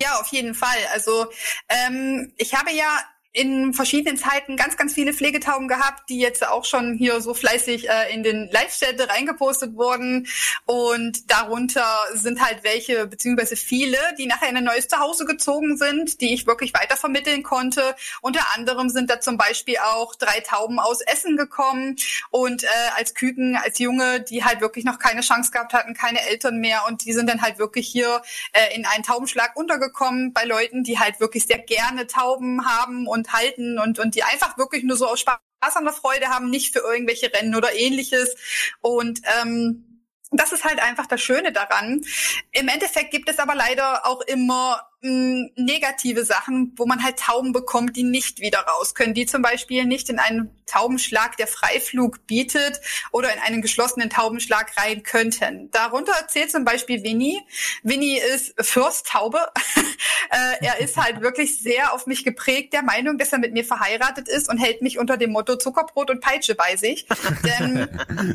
Ja, 0.00 0.20
auf 0.20 0.28
jeden 0.28 0.54
Fall. 0.54 0.78
Also 0.92 1.26
ähm, 1.68 2.32
ich 2.36 2.54
habe 2.54 2.72
ja 2.72 2.98
in 3.36 3.74
verschiedenen 3.74 4.16
Zeiten 4.16 4.56
ganz, 4.56 4.78
ganz 4.78 4.94
viele 4.94 5.12
Pflegetauben 5.12 5.68
gehabt, 5.68 6.08
die 6.08 6.18
jetzt 6.18 6.48
auch 6.48 6.64
schon 6.64 6.94
hier 6.94 7.20
so 7.20 7.34
fleißig 7.34 7.86
äh, 7.86 8.14
in 8.14 8.22
den 8.22 8.48
Live-Chat 8.50 8.98
reingepostet 9.10 9.76
wurden. 9.76 10.26
Und 10.64 11.30
darunter 11.30 11.86
sind 12.14 12.42
halt 12.42 12.64
welche, 12.64 13.06
beziehungsweise 13.06 13.56
viele, 13.56 13.98
die 14.18 14.24
nachher 14.24 14.48
in 14.48 14.56
ein 14.56 14.64
neues 14.64 14.88
Zuhause 14.88 15.26
gezogen 15.26 15.76
sind, 15.76 16.22
die 16.22 16.32
ich 16.32 16.46
wirklich 16.46 16.72
weitervermitteln 16.72 17.42
konnte. 17.42 17.94
Unter 18.22 18.40
anderem 18.54 18.88
sind 18.88 19.10
da 19.10 19.20
zum 19.20 19.36
Beispiel 19.36 19.76
auch 19.84 20.14
drei 20.14 20.40
Tauben 20.40 20.78
aus 20.78 21.02
Essen 21.02 21.36
gekommen 21.36 21.96
und 22.30 22.64
äh, 22.64 22.68
als 22.96 23.12
Küken, 23.12 23.54
als 23.62 23.78
Junge, 23.78 24.22
die 24.22 24.44
halt 24.44 24.62
wirklich 24.62 24.86
noch 24.86 24.98
keine 24.98 25.20
Chance 25.20 25.50
gehabt 25.50 25.74
hatten, 25.74 25.92
keine 25.92 26.26
Eltern 26.26 26.56
mehr. 26.58 26.84
Und 26.88 27.04
die 27.04 27.12
sind 27.12 27.28
dann 27.28 27.42
halt 27.42 27.58
wirklich 27.58 27.86
hier 27.86 28.22
äh, 28.54 28.74
in 28.74 28.86
einen 28.86 29.04
Taubenschlag 29.04 29.56
untergekommen 29.56 30.32
bei 30.32 30.44
Leuten, 30.44 30.84
die 30.84 30.98
halt 30.98 31.20
wirklich 31.20 31.46
sehr 31.46 31.58
gerne 31.58 32.06
Tauben 32.06 32.66
haben 32.66 33.06
und 33.06 33.25
und 33.26 33.32
halten 33.32 33.78
und, 33.78 33.98
und 33.98 34.14
die 34.14 34.22
einfach 34.22 34.58
wirklich 34.58 34.84
nur 34.84 34.96
so 34.96 35.06
aus 35.06 35.20
Spaß 35.20 35.38
an 35.74 35.84
der 35.84 35.92
Freude 35.92 36.28
haben, 36.28 36.50
nicht 36.50 36.72
für 36.72 36.80
irgendwelche 36.80 37.32
Rennen 37.32 37.54
oder 37.54 37.74
ähnliches. 37.74 38.36
Und 38.80 39.20
ähm, 39.40 40.02
das 40.30 40.52
ist 40.52 40.64
halt 40.64 40.80
einfach 40.80 41.06
das 41.06 41.20
Schöne 41.20 41.52
daran. 41.52 42.04
Im 42.52 42.68
Endeffekt 42.68 43.10
gibt 43.10 43.28
es 43.28 43.38
aber 43.38 43.54
leider 43.54 44.06
auch 44.06 44.20
immer 44.22 44.82
mh, 45.02 45.50
negative 45.56 46.24
Sachen, 46.24 46.72
wo 46.76 46.86
man 46.86 47.02
halt 47.02 47.18
Tauben 47.18 47.52
bekommt, 47.52 47.96
die 47.96 48.02
nicht 48.02 48.40
wieder 48.40 48.60
raus 48.60 48.94
können, 48.94 49.14
die 49.14 49.26
zum 49.26 49.42
Beispiel 49.42 49.84
nicht 49.84 50.08
in 50.08 50.18
einen 50.18 50.50
Taubenschlag 50.66 51.36
der 51.36 51.46
Freiflug 51.46 52.26
bietet 52.26 52.80
oder 53.12 53.32
in 53.32 53.38
einen 53.40 53.62
geschlossenen 53.62 54.10
Taubenschlag 54.10 54.76
rein 54.76 55.02
könnten. 55.02 55.70
Darunter 55.70 56.12
zählt 56.28 56.50
zum 56.50 56.64
Beispiel 56.64 57.02
Winnie. 57.02 57.40
Winnie 57.82 58.18
ist 58.18 58.54
Fürsttaube. 58.60 59.38
äh, 60.30 60.64
er 60.64 60.80
ist 60.80 60.96
halt 60.96 61.20
wirklich 61.20 61.60
sehr 61.60 61.92
auf 61.92 62.06
mich 62.06 62.24
geprägt, 62.24 62.72
der 62.72 62.82
Meinung, 62.82 63.16
dass 63.16 63.32
er 63.32 63.38
mit 63.38 63.52
mir 63.52 63.64
verheiratet 63.64 64.28
ist 64.28 64.48
und 64.48 64.58
hält 64.58 64.82
mich 64.82 64.98
unter 64.98 65.16
dem 65.16 65.30
Motto 65.30 65.56
Zuckerbrot 65.56 66.10
und 66.10 66.20
Peitsche 66.20 66.54
bei 66.54 66.76
sich. 66.76 67.06
Denn 67.44 67.88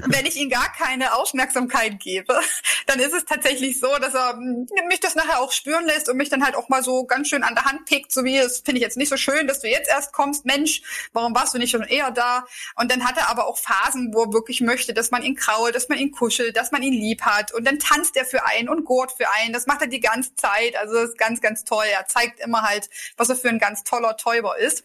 wenn 0.08 0.26
ich 0.26 0.38
ihm 0.38 0.50
gar 0.50 0.72
keine 0.72 1.14
Aufmerksamkeit 1.16 2.00
gebe, 2.00 2.40
dann 2.86 3.00
ist 3.00 3.14
es 3.14 3.26
tatsächlich 3.26 3.80
so, 3.80 3.88
dass 4.00 4.14
er 4.14 4.34
hm, 4.34 4.68
mich 4.88 5.02
das 5.02 5.16
nachher 5.16 5.42
auch 5.42 5.52
spüren 5.52 5.86
lässt 5.86 6.10
und 6.10 6.18
mich 6.18 6.30
dann 6.30 6.44
halt 6.44 6.51
auch 6.56 6.70
mal 6.70 6.84
so 6.84 7.06
ganz 7.06 7.28
schön 7.28 7.44
an 7.44 7.56
der 7.56 7.66
Hand 7.66 7.86
pickt, 7.86 8.12
so 8.12 8.24
wie 8.24 8.38
es 8.38 8.60
finde 8.60 8.80
ich 8.80 8.84
jetzt 8.84 8.98
nicht 8.98 9.10
so 9.10 9.18
schön, 9.18 9.48
dass 9.48 9.60
du 9.60 9.68
jetzt 9.68 9.90
erst 9.90 10.14
kommst. 10.14 10.46
Mensch, 10.46 10.82
warum 11.14 11.36
warst 11.36 11.54
du 11.54 11.58
nicht 11.58 11.72
schon 11.72 11.84
eher 11.84 12.12
da? 12.12 12.46
Und 12.76 12.92
dann 12.92 13.06
hat 13.06 13.18
er 13.18 13.30
aber 13.30 13.48
auch 13.48 13.58
Phasen, 13.58 14.14
wo 14.14 14.24
er 14.24 14.34
wirklich 14.34 14.62
möchte, 14.62 14.94
dass 14.94 15.12
man 15.12 15.24
ihn 15.24 15.36
krault, 15.36 15.76
dass 15.76 15.90
man 15.90 15.98
ihn 15.98 16.12
kuschelt, 16.12 16.56
dass 16.58 16.72
man 16.72 16.84
ihn 16.84 16.94
lieb 16.94 17.22
hat. 17.22 17.54
Und 17.54 17.66
dann 17.66 17.80
tanzt 17.80 18.16
er 18.18 18.26
für 18.26 18.46
einen 18.46 18.70
und 18.70 18.86
gurt 18.86 19.12
für 19.12 19.30
einen. 19.32 19.54
Das 19.54 19.68
macht 19.68 19.82
er 19.82 19.88
die 19.88 20.00
ganze 20.00 20.36
Zeit. 20.36 20.76
Also 20.78 20.94
das 20.94 21.10
ist 21.12 21.18
ganz, 21.18 21.42
ganz 21.42 21.64
toll. 21.64 21.86
Er 21.92 22.08
zeigt 22.08 22.40
immer 22.40 22.62
halt, 22.64 22.90
was 23.18 23.30
er 23.30 23.36
für 23.36 23.50
ein 23.50 23.60
ganz 23.60 23.84
toller 23.84 24.18
Täuber 24.18 24.58
ist 24.58 24.84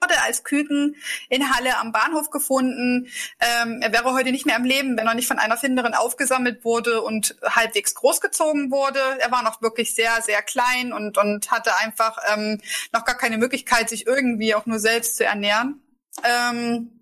wurde 0.00 0.20
als 0.22 0.44
Küken 0.44 0.96
in 1.28 1.54
Halle 1.54 1.78
am 1.78 1.92
Bahnhof 1.92 2.30
gefunden. 2.30 3.08
Ähm, 3.40 3.80
er 3.82 3.92
wäre 3.92 4.12
heute 4.12 4.30
nicht 4.30 4.46
mehr 4.46 4.56
am 4.56 4.64
Leben, 4.64 4.96
wenn 4.96 5.06
er 5.06 5.14
nicht 5.14 5.28
von 5.28 5.38
einer 5.38 5.56
Finderin 5.56 5.94
aufgesammelt 5.94 6.64
wurde 6.64 7.02
und 7.02 7.36
halbwegs 7.42 7.94
großgezogen 7.94 8.70
wurde. 8.70 9.00
Er 9.20 9.30
war 9.30 9.42
noch 9.42 9.62
wirklich 9.62 9.94
sehr, 9.94 10.20
sehr 10.22 10.42
klein 10.42 10.92
und, 10.92 11.18
und 11.18 11.50
hatte 11.50 11.76
einfach 11.78 12.18
ähm, 12.32 12.60
noch 12.92 13.04
gar 13.04 13.16
keine 13.16 13.38
Möglichkeit, 13.38 13.88
sich 13.88 14.06
irgendwie 14.06 14.54
auch 14.54 14.66
nur 14.66 14.78
selbst 14.78 15.16
zu 15.16 15.24
ernähren. 15.24 15.82
Ähm, 16.24 16.97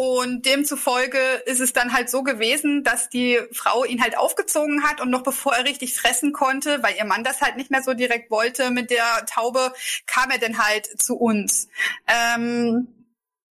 und 0.00 0.46
demzufolge 0.46 1.18
ist 1.44 1.60
es 1.60 1.74
dann 1.74 1.92
halt 1.92 2.08
so 2.08 2.22
gewesen, 2.22 2.84
dass 2.84 3.10
die 3.10 3.38
Frau 3.52 3.84
ihn 3.84 4.02
halt 4.02 4.16
aufgezogen 4.16 4.82
hat 4.82 5.02
und 5.02 5.10
noch 5.10 5.22
bevor 5.22 5.54
er 5.54 5.66
richtig 5.66 5.94
fressen 5.94 6.32
konnte, 6.32 6.82
weil 6.82 6.96
ihr 6.96 7.04
Mann 7.04 7.22
das 7.22 7.42
halt 7.42 7.58
nicht 7.58 7.70
mehr 7.70 7.82
so 7.82 7.92
direkt 7.92 8.30
wollte 8.30 8.70
mit 8.70 8.90
der 8.90 9.26
Taube, 9.26 9.74
kam 10.06 10.30
er 10.30 10.38
dann 10.38 10.56
halt 10.56 10.86
zu 10.98 11.16
uns. 11.18 11.68
Ähm, 12.08 12.88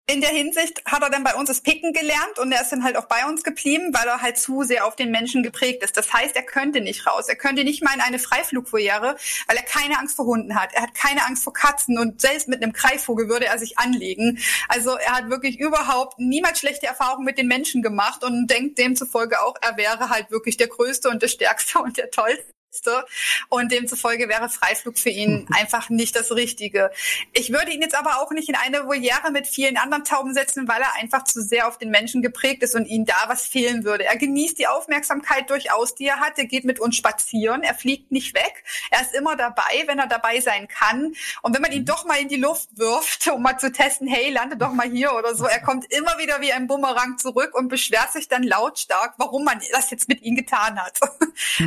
in 0.08 0.22
der 0.22 0.30
Hinsicht 0.30 0.84
hat 0.86 1.02
er 1.02 1.10
dann 1.10 1.24
bei 1.24 1.34
uns 1.34 1.50
das 1.50 1.62
Picken 1.62 1.92
gelernt 1.92 2.38
und 2.38 2.52
er 2.52 2.62
ist 2.62 2.72
dann 2.72 2.84
halt 2.84 2.96
auch 2.96 3.06
bei 3.06 3.26
uns 3.26 3.44
geblieben, 3.44 3.92
weil 3.92 4.08
er 4.08 4.22
halt 4.22 4.38
zu 4.38 4.62
sehr 4.62 4.86
auf 4.86 4.96
den 4.96 5.10
Menschen 5.10 5.42
geprägt 5.42 5.84
ist. 5.84 5.98
Das 5.98 6.14
heißt, 6.14 6.36
er 6.36 6.44
könnte 6.44 6.80
nicht 6.80 7.08
raus. 7.08 7.28
Er 7.28 7.36
könnte 7.36 7.64
nicht 7.64 7.84
mal 7.84 7.96
in 7.96 8.02
eine 8.02 8.20
Freiflugfoyere, 8.20 9.16
weil 9.48 9.58
er 9.58 9.64
keine 9.64 9.98
Angst 9.98 10.16
vor 10.16 10.26
Hunden 10.26 10.54
hat. 10.60 10.74
Er 10.74 10.84
hat 10.84 10.94
keine 10.94 11.26
Angst 11.26 11.44
vor 11.44 11.54
Katzen 11.54 11.98
und 11.98 12.22
selbst 12.22 12.48
mit 12.48 12.62
einem 12.62 12.72
Greifvogel 12.72 13.30
würde 13.30 13.48
er 13.48 13.58
sich 13.58 13.80
anlegen. 13.80 14.38
Also 14.68 14.96
er 14.96 15.14
hat 15.14 15.30
wirklich 15.32 15.60
überhaupt 15.60 16.20
niemals 16.20 16.60
schlechte 16.60 16.86
Erfahrungen 16.86 17.26
mit 17.26 17.40
den 17.40 17.48
Menschen 17.48 17.82
gemacht 17.82 18.24
und 18.24 18.46
denkt 18.48 18.78
demzufolge 18.78 19.42
auch, 19.42 19.56
er 19.62 19.76
wäre 19.76 20.10
halt 20.10 20.30
wirklich 20.30 20.58
der 20.58 20.68
Größte 20.68 21.10
und 21.10 21.24
der 21.24 21.30
Stärkste 21.30 21.80
und 21.84 21.98
der 21.98 22.12
Tollste 22.12 22.55
müsste. 22.76 23.06
Und 23.50 23.72
demzufolge 23.72 24.28
wäre 24.28 24.50
Freiflug 24.50 24.98
für 24.98 25.10
ihn 25.10 25.48
einfach 25.54 25.90
nicht 25.90 26.16
das 26.16 26.32
Richtige. 26.32 26.92
Ich 27.34 27.52
würde 27.52 27.72
ihn 27.72 27.82
jetzt 27.82 27.96
aber 27.96 28.22
auch 28.22 28.32
nicht 28.32 28.50
in 28.50 28.56
eine 28.56 28.86
Voliere 28.86 29.32
mit 29.32 29.48
vielen 29.48 29.78
anderen 29.78 30.04
Tauben 30.04 30.34
setzen, 30.34 30.68
weil 30.68 30.82
er 30.82 30.96
einfach 30.96 31.24
zu 31.24 31.42
sehr 31.42 31.68
auf 31.68 31.78
den 31.78 31.90
Menschen 31.90 32.22
geprägt 32.22 32.64
ist 32.64 32.76
und 32.76 32.86
ihm 32.86 33.06
da 33.06 33.16
was 33.28 33.46
fehlen 33.46 33.84
würde. 33.84 34.06
Er 34.06 34.18
genießt 34.18 34.60
die 34.60 34.68
Aufmerksamkeit 34.68 35.50
durchaus, 35.50 35.96
die 35.96 36.08
er 36.08 36.20
hat. 36.20 36.38
Er 36.38 36.46
geht 36.46 36.66
mit 36.66 36.80
uns 36.80 36.96
spazieren. 36.96 37.64
Er 37.64 37.76
fliegt 37.76 38.12
nicht 38.12 38.36
weg. 38.36 38.64
Er 38.92 39.02
ist 39.02 39.14
immer 39.14 39.36
dabei, 39.36 39.84
wenn 39.86 40.00
er 40.00 40.08
dabei 40.08 40.40
sein 40.42 40.68
kann. 40.68 41.14
Und 41.42 41.54
wenn 41.54 41.62
man 41.62 41.72
ihn 41.72 41.82
mhm. 41.82 41.86
doch 41.86 42.06
mal 42.06 42.20
in 42.20 42.28
die 42.28 42.36
Luft 42.36 42.70
wirft, 42.78 43.28
um 43.28 43.42
mal 43.42 43.58
zu 43.58 43.72
testen, 43.72 44.08
hey, 44.08 44.32
lande 44.32 44.58
doch 44.58 44.74
mal 44.74 44.90
hier 44.90 45.14
oder 45.14 45.36
so, 45.36 45.46
er 45.46 45.62
kommt 45.62 45.92
immer 45.92 46.18
wieder 46.18 46.42
wie 46.42 46.52
ein 46.52 46.68
Bumerang 46.68 47.18
zurück 47.18 47.54
und 47.54 47.70
beschwert 47.70 48.12
sich 48.12 48.28
dann 48.28 48.44
lautstark, 48.44 49.14
warum 49.18 49.44
man 49.44 49.62
das 49.72 49.90
jetzt 49.92 50.08
mit 50.08 50.22
ihm 50.22 50.36
getan 50.36 50.82
hat. 50.82 51.00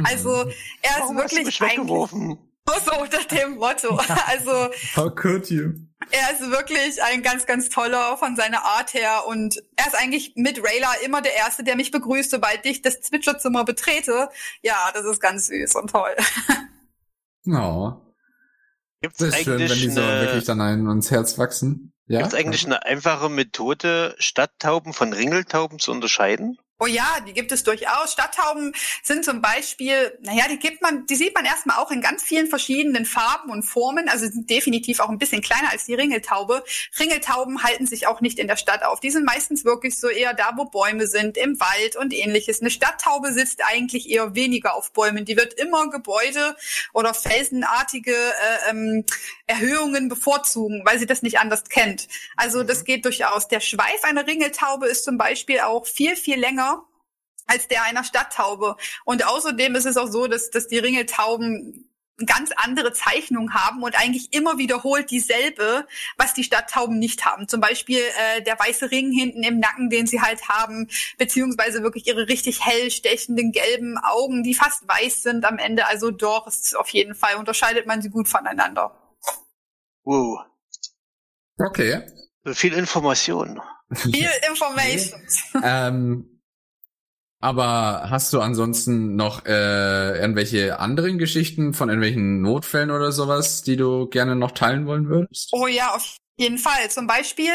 Also 0.04 0.50
er 0.82 0.97
ist 1.00 1.14
wirklich 1.16 1.60
weggeworfen. 1.60 2.38
So 2.84 3.00
unter 3.00 3.24
dem 3.24 3.56
Motto. 3.56 3.98
Also. 4.26 4.70
How 4.94 5.14
could 5.14 5.48
you? 5.48 5.72
Er 6.10 6.32
ist 6.32 6.50
wirklich 6.50 7.02
ein 7.02 7.22
ganz, 7.22 7.46
ganz 7.46 7.70
toller 7.70 8.16
von 8.18 8.36
seiner 8.36 8.64
Art 8.64 8.94
her 8.94 9.26
und 9.26 9.56
er 9.76 9.86
ist 9.86 9.96
eigentlich 9.96 10.34
mit 10.36 10.62
Rayla 10.62 10.92
immer 11.04 11.22
der 11.22 11.34
Erste, 11.34 11.64
der 11.64 11.76
mich 11.76 11.90
begrüßt, 11.90 12.30
sobald 12.30 12.64
ich 12.66 12.82
das 12.82 13.00
Zwitscherzimmer 13.00 13.64
betrete. 13.64 14.28
Ja, 14.62 14.90
das 14.94 15.04
ist 15.06 15.20
ganz 15.20 15.46
süß 15.46 15.74
und 15.76 15.90
toll. 15.90 16.14
Oh. 17.50 17.94
Gibt's 19.00 19.20
das 19.20 19.28
ist 19.30 19.44
schön, 19.44 19.58
wenn 19.58 19.68
die 19.68 19.90
so 19.90 20.02
eine, 20.02 20.20
wirklich 20.20 20.44
dann 20.44 20.60
einem 20.60 20.86
ans 20.86 21.10
Herz 21.10 21.38
wachsen. 21.38 21.94
Ja? 22.06 22.18
Gibt 22.18 22.34
es 22.34 22.38
eigentlich 22.38 22.66
eine 22.66 22.84
einfache 22.84 23.30
Methode, 23.30 24.14
Stadttauben 24.18 24.92
von 24.92 25.14
Ringeltauben 25.14 25.78
zu 25.78 25.92
unterscheiden? 25.92 26.58
Oh 26.80 26.86
ja, 26.86 27.18
die 27.26 27.32
gibt 27.32 27.50
es 27.50 27.64
durchaus. 27.64 28.12
Stadttauben 28.12 28.72
sind 29.02 29.24
zum 29.24 29.42
Beispiel, 29.42 30.16
naja, 30.20 30.44
die 30.48 30.60
gibt 30.60 30.80
man, 30.80 31.06
die 31.06 31.16
sieht 31.16 31.34
man 31.34 31.44
erstmal 31.44 31.78
auch 31.78 31.90
in 31.90 32.00
ganz 32.00 32.22
vielen 32.22 32.46
verschiedenen 32.46 33.04
Farben 33.04 33.50
und 33.50 33.64
Formen, 33.64 34.08
also 34.08 34.28
sind 34.28 34.48
definitiv 34.48 35.00
auch 35.00 35.08
ein 35.08 35.18
bisschen 35.18 35.42
kleiner 35.42 35.72
als 35.72 35.86
die 35.86 35.94
Ringeltaube. 35.94 36.62
Ringeltauben 37.00 37.64
halten 37.64 37.88
sich 37.88 38.06
auch 38.06 38.20
nicht 38.20 38.38
in 38.38 38.46
der 38.46 38.54
Stadt 38.54 38.84
auf. 38.84 39.00
Die 39.00 39.10
sind 39.10 39.24
meistens 39.24 39.64
wirklich 39.64 39.98
so 39.98 40.08
eher 40.08 40.34
da, 40.34 40.52
wo 40.54 40.66
Bäume 40.66 41.08
sind, 41.08 41.36
im 41.36 41.58
Wald 41.58 41.96
und 41.96 42.14
ähnliches. 42.14 42.60
Eine 42.60 42.70
Stadttaube 42.70 43.32
sitzt 43.32 43.60
eigentlich 43.66 44.08
eher 44.08 44.36
weniger 44.36 44.76
auf 44.76 44.92
Bäumen. 44.92 45.24
Die 45.24 45.36
wird 45.36 45.54
immer 45.54 45.90
Gebäude 45.90 46.54
oder 46.92 47.12
felsenartige 47.12 48.14
äh, 48.14 48.70
ähm, 48.70 49.04
Erhöhungen 49.48 50.08
bevorzugen, 50.08 50.82
weil 50.84 51.00
sie 51.00 51.06
das 51.06 51.22
nicht 51.22 51.40
anders 51.40 51.64
kennt. 51.64 52.06
Also 52.36 52.62
das 52.62 52.82
mhm. 52.82 52.84
geht 52.84 53.04
durchaus. 53.04 53.48
Der 53.48 53.58
Schweif 53.58 54.04
einer 54.04 54.28
Ringeltaube 54.28 54.86
ist 54.86 55.02
zum 55.02 55.18
Beispiel 55.18 55.58
auch 55.58 55.84
viel, 55.84 56.14
viel 56.14 56.38
länger 56.38 56.67
als 57.48 57.66
der 57.66 57.82
einer 57.82 58.04
Stadttaube. 58.04 58.76
Und 59.04 59.26
außerdem 59.26 59.74
ist 59.74 59.86
es 59.86 59.96
auch 59.96 60.06
so, 60.06 60.28
dass, 60.28 60.50
dass 60.50 60.68
die 60.68 60.78
Ringeltauben 60.78 61.88
ganz 62.26 62.50
andere 62.56 62.92
Zeichnung 62.92 63.54
haben 63.54 63.82
und 63.82 63.98
eigentlich 63.98 64.32
immer 64.32 64.58
wiederholt 64.58 65.10
dieselbe, 65.10 65.86
was 66.16 66.34
die 66.34 66.42
Stadttauben 66.42 66.98
nicht 66.98 67.24
haben. 67.24 67.46
Zum 67.46 67.60
Beispiel 67.60 68.00
äh, 68.00 68.42
der 68.42 68.58
weiße 68.58 68.90
Ring 68.90 69.12
hinten 69.12 69.44
im 69.44 69.60
Nacken, 69.60 69.88
den 69.88 70.06
sie 70.06 70.20
halt 70.20 70.48
haben, 70.48 70.88
beziehungsweise 71.16 71.82
wirklich 71.82 72.06
ihre 72.06 72.28
richtig 72.28 72.64
hell 72.66 72.90
stechenden 72.90 73.52
gelben 73.52 73.98
Augen, 73.98 74.42
die 74.42 74.54
fast 74.54 74.86
weiß 74.88 75.22
sind 75.22 75.44
am 75.44 75.58
Ende. 75.58 75.86
Also 75.86 76.10
doch, 76.10 76.46
ist 76.48 76.76
auf 76.76 76.88
jeden 76.88 77.14
Fall 77.14 77.36
unterscheidet 77.36 77.86
man 77.86 78.02
sie 78.02 78.10
gut 78.10 78.28
voneinander. 78.28 78.96
Wow. 80.02 80.40
Okay. 81.58 82.02
Viel 82.46 82.72
Information. 82.72 83.60
Viel 83.94 84.30
Information. 84.48 85.22
ähm, 85.62 86.37
aber 87.40 88.10
hast 88.10 88.32
du 88.32 88.40
ansonsten 88.40 89.14
noch 89.14 89.46
äh, 89.46 90.18
irgendwelche 90.18 90.78
anderen 90.78 91.18
Geschichten 91.18 91.72
von 91.72 91.88
irgendwelchen 91.88 92.40
Notfällen 92.40 92.90
oder 92.90 93.12
sowas, 93.12 93.62
die 93.62 93.76
du 93.76 94.06
gerne 94.06 94.34
noch 94.34 94.52
teilen 94.52 94.86
wollen 94.86 95.08
würdest? 95.08 95.50
Oh 95.52 95.66
ja, 95.66 95.94
auf 95.94 96.16
jeden 96.36 96.58
Fall. 96.58 96.90
Zum 96.90 97.06
Beispiel 97.06 97.52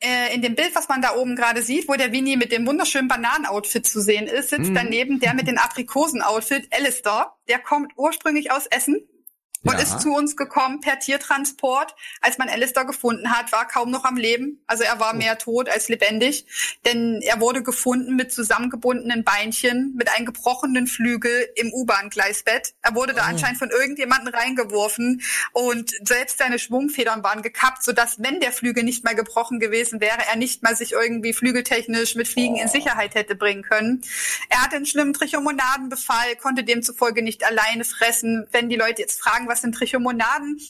äh, 0.00 0.34
in 0.34 0.42
dem 0.42 0.54
Bild, 0.54 0.74
was 0.74 0.88
man 0.88 1.02
da 1.02 1.14
oben 1.16 1.36
gerade 1.36 1.62
sieht, 1.62 1.88
wo 1.88 1.94
der 1.94 2.12
Winnie 2.12 2.36
mit 2.36 2.52
dem 2.52 2.66
wunderschönen 2.66 3.08
Bananenoutfit 3.08 3.86
zu 3.86 4.00
sehen 4.00 4.26
ist, 4.26 4.50
sitzt 4.50 4.70
mm. 4.70 4.74
daneben 4.74 5.20
der 5.20 5.34
mit 5.34 5.48
dem 5.48 5.58
Aprikosenoutfit, 5.58 6.68
Alistair. 6.70 7.32
Der 7.48 7.58
kommt 7.58 7.92
ursprünglich 7.96 8.50
aus 8.50 8.66
Essen 8.66 9.06
und 9.66 9.74
ja. 9.74 9.82
ist 9.82 10.00
zu 10.00 10.12
uns 10.12 10.36
gekommen 10.36 10.80
per 10.80 10.98
Tiertransport. 10.98 11.94
Als 12.20 12.38
man 12.38 12.48
Alistair 12.48 12.84
gefunden 12.84 13.30
hat, 13.30 13.52
war 13.52 13.66
kaum 13.66 13.90
noch 13.90 14.04
am 14.04 14.16
Leben. 14.16 14.62
Also 14.66 14.84
er 14.84 15.00
war 15.00 15.14
oh. 15.14 15.16
mehr 15.16 15.38
tot 15.38 15.68
als 15.68 15.88
lebendig, 15.88 16.46
denn 16.84 17.20
er 17.22 17.40
wurde 17.40 17.62
gefunden 17.62 18.16
mit 18.16 18.32
zusammengebundenen 18.32 19.24
Beinchen, 19.24 19.94
mit 19.96 20.08
einem 20.14 20.26
gebrochenen 20.26 20.86
Flügel 20.86 21.48
im 21.56 21.72
U-Bahn-Gleisbett. 21.72 22.74
Er 22.82 22.94
wurde 22.94 23.12
oh. 23.12 23.16
da 23.16 23.24
anscheinend 23.24 23.58
von 23.58 23.70
irgendjemanden 23.70 24.28
reingeworfen 24.28 25.22
und 25.52 25.92
selbst 26.06 26.38
seine 26.38 26.58
Schwungfedern 26.58 27.22
waren 27.22 27.42
gekappt, 27.42 27.82
sodass, 27.82 28.22
wenn 28.22 28.40
der 28.40 28.52
Flügel 28.52 28.84
nicht 28.84 29.04
mal 29.04 29.14
gebrochen 29.14 29.60
gewesen 29.60 30.00
wäre, 30.00 30.18
er 30.30 30.36
nicht 30.36 30.62
mal 30.62 30.76
sich 30.76 30.92
irgendwie 30.92 31.32
flügeltechnisch 31.32 32.14
mit 32.14 32.28
Fliegen 32.28 32.56
oh. 32.56 32.62
in 32.62 32.68
Sicherheit 32.68 33.14
hätte 33.14 33.34
bringen 33.34 33.62
können. 33.62 34.02
Er 34.48 34.62
hatte 34.62 34.76
einen 34.76 34.86
schlimmen 34.86 35.12
Trichomonadenbefall, 35.12 36.36
konnte 36.36 36.64
demzufolge 36.64 37.22
nicht 37.22 37.44
alleine 37.44 37.84
fressen. 37.84 38.46
Wenn 38.52 38.68
die 38.68 38.76
Leute 38.76 39.02
jetzt 39.02 39.20
fragen, 39.20 39.48
was 39.48 39.55
sind 39.60 39.74
Trichomonaden? 39.74 40.60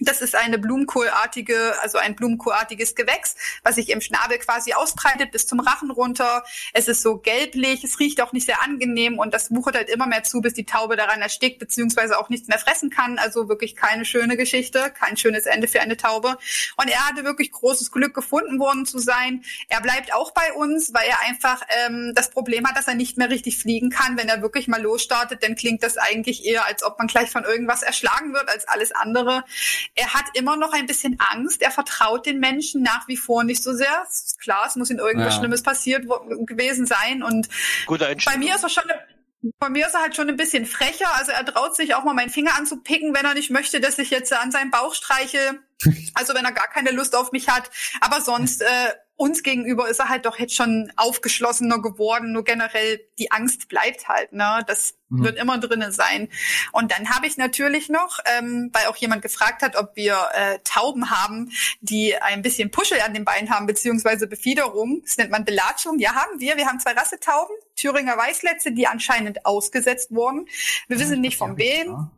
Das 0.00 0.20
ist 0.22 0.34
eine 0.34 0.58
Blumenkohlartige, 0.58 1.74
also 1.80 1.98
ein 1.98 2.16
Blumenkohlartiges 2.16 2.94
Gewächs, 2.94 3.36
was 3.62 3.76
sich 3.76 3.90
im 3.90 4.00
Schnabel 4.00 4.38
quasi 4.38 4.72
ausbreitet 4.72 5.30
bis 5.30 5.46
zum 5.46 5.60
Rachen 5.60 5.90
runter. 5.90 6.44
Es 6.72 6.88
ist 6.88 7.02
so 7.02 7.18
gelblich, 7.18 7.84
es 7.84 8.00
riecht 8.00 8.20
auch 8.20 8.32
nicht 8.32 8.46
sehr 8.46 8.62
angenehm 8.62 9.18
und 9.18 9.32
das 9.32 9.50
wuchert 9.50 9.76
halt 9.76 9.88
immer 9.88 10.06
mehr 10.06 10.24
zu, 10.24 10.40
bis 10.40 10.54
die 10.54 10.66
Taube 10.66 10.96
daran 10.96 11.20
erstickt, 11.20 11.58
beziehungsweise 11.58 12.18
auch 12.18 12.28
nichts 12.28 12.48
mehr 12.48 12.58
fressen 12.58 12.90
kann. 12.90 13.18
Also 13.18 13.48
wirklich 13.48 13.76
keine 13.76 14.04
schöne 14.04 14.36
Geschichte, 14.36 14.92
kein 14.98 15.16
schönes 15.16 15.46
Ende 15.46 15.68
für 15.68 15.80
eine 15.80 15.96
Taube. 15.96 16.38
Und 16.76 16.88
er 16.88 17.06
hatte 17.06 17.24
wirklich 17.24 17.52
großes 17.52 17.92
Glück, 17.92 18.14
gefunden 18.14 18.58
worden 18.58 18.86
zu 18.86 18.98
sein. 18.98 19.44
Er 19.68 19.80
bleibt 19.80 20.12
auch 20.14 20.32
bei 20.32 20.52
uns, 20.54 20.92
weil 20.94 21.06
er 21.08 21.20
einfach 21.20 21.62
ähm, 21.86 22.12
das 22.14 22.30
Problem 22.30 22.66
hat, 22.66 22.76
dass 22.76 22.88
er 22.88 22.94
nicht 22.94 23.16
mehr 23.18 23.30
richtig 23.30 23.58
fliegen 23.58 23.90
kann. 23.90 24.16
Wenn 24.16 24.28
er 24.28 24.42
wirklich 24.42 24.68
mal 24.68 24.80
losstartet, 24.80 25.42
dann 25.42 25.54
klingt 25.54 25.82
das 25.82 25.96
eigentlich 25.96 26.44
eher, 26.44 26.66
als 26.66 26.82
ob 26.82 26.98
man 26.98 27.06
gleich 27.06 27.30
von 27.30 27.44
irgendwas 27.44 27.82
erschlagen 27.82 28.32
wird, 28.32 28.48
als 28.48 28.66
alles 28.68 28.92
andere. 28.92 29.44
Er 29.94 30.14
hat 30.14 30.24
immer 30.34 30.56
noch 30.56 30.72
ein 30.72 30.86
bisschen 30.86 31.18
Angst. 31.32 31.62
Er 31.62 31.70
vertraut 31.70 32.26
den 32.26 32.40
Menschen 32.40 32.82
nach 32.82 33.08
wie 33.08 33.16
vor 33.16 33.44
nicht 33.44 33.62
so 33.62 33.72
sehr. 33.72 34.06
Klar, 34.38 34.64
es 34.66 34.76
muss 34.76 34.90
ihm 34.90 34.98
irgendwas 34.98 35.34
Ja. 35.34 35.40
Schlimmes 35.40 35.62
passiert 35.62 36.06
gewesen 36.46 36.86
sein. 36.86 37.22
Und 37.22 37.48
Gute 37.86 38.16
bei 38.24 38.36
mir 38.38 38.54
ist 38.54 38.62
er 38.62 38.68
schon 38.68 38.84
bei 39.58 39.68
mir 39.68 39.86
ist 39.86 39.94
er 39.94 40.00
halt 40.00 40.16
schon 40.16 40.28
ein 40.28 40.36
bisschen 40.36 40.64
frecher. 40.64 41.14
Also 41.14 41.32
er 41.32 41.44
traut 41.44 41.76
sich 41.76 41.94
auch 41.94 42.04
mal 42.04 42.14
meinen 42.14 42.30
Finger 42.30 42.56
anzupicken, 42.56 43.14
wenn 43.14 43.26
er 43.26 43.34
nicht 43.34 43.50
möchte, 43.50 43.80
dass 43.80 43.98
ich 43.98 44.10
jetzt 44.10 44.32
an 44.32 44.50
seinem 44.50 44.70
Bauch 44.70 44.94
streiche. 44.94 45.60
Also 46.14 46.32
wenn 46.32 46.44
er 46.44 46.52
gar 46.52 46.68
keine 46.68 46.92
Lust 46.92 47.16
auf 47.16 47.32
mich 47.32 47.48
hat. 47.48 47.68
Aber 48.00 48.20
sonst 48.20 48.62
äh, 48.62 48.66
uns 49.16 49.42
gegenüber 49.44 49.88
ist 49.88 50.00
er 50.00 50.08
halt 50.08 50.26
doch 50.26 50.38
jetzt 50.40 50.54
schon 50.56 50.92
aufgeschlossener 50.96 51.80
geworden. 51.80 52.32
Nur 52.32 52.42
generell 52.44 53.00
die 53.18 53.30
Angst 53.30 53.68
bleibt 53.68 54.08
halt. 54.08 54.32
Ne, 54.32 54.64
das 54.66 54.94
Mhm. 55.08 55.22
wird 55.24 55.38
immer 55.38 55.58
drinne 55.58 55.92
sein. 55.92 56.28
Und 56.72 56.90
dann 56.90 57.10
habe 57.10 57.26
ich 57.28 57.36
natürlich 57.36 57.88
noch, 57.88 58.18
ähm, 58.36 58.70
weil 58.72 58.86
auch 58.86 58.96
jemand 58.96 59.22
gefragt 59.22 59.62
hat, 59.62 59.76
ob 59.76 59.94
wir 59.94 60.18
äh, 60.34 60.58
Tauben 60.64 61.10
haben, 61.10 61.52
die 61.80 62.16
ein 62.16 62.42
bisschen 62.42 62.72
Puschel 62.72 63.00
an 63.02 63.14
den 63.14 63.24
Beinen 63.24 63.50
haben, 63.50 63.66
beziehungsweise 63.66 64.26
Befiederung. 64.26 65.02
Das 65.04 65.16
nennt 65.16 65.30
man 65.30 65.44
Belatschung. 65.44 65.98
Ja, 66.00 66.14
haben 66.14 66.40
wir. 66.40 66.56
Wir 66.56 66.66
haben 66.66 66.80
zwei 66.80 66.92
Rassetauben, 66.92 67.54
Thüringer 67.76 68.16
Weißletze, 68.16 68.72
die 68.72 68.88
anscheinend 68.88 69.46
ausgesetzt 69.46 70.10
wurden. 70.10 70.48
Wir 70.88 70.98
wissen 70.98 71.20
nicht 71.20 71.36
von 71.36 71.56
wem 71.56 72.10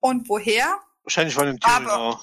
und 0.00 0.28
woher. 0.28 0.80
Wahrscheinlich 1.04 1.34
von 1.34 1.46
dem 1.46 1.58
Aber- 1.62 2.20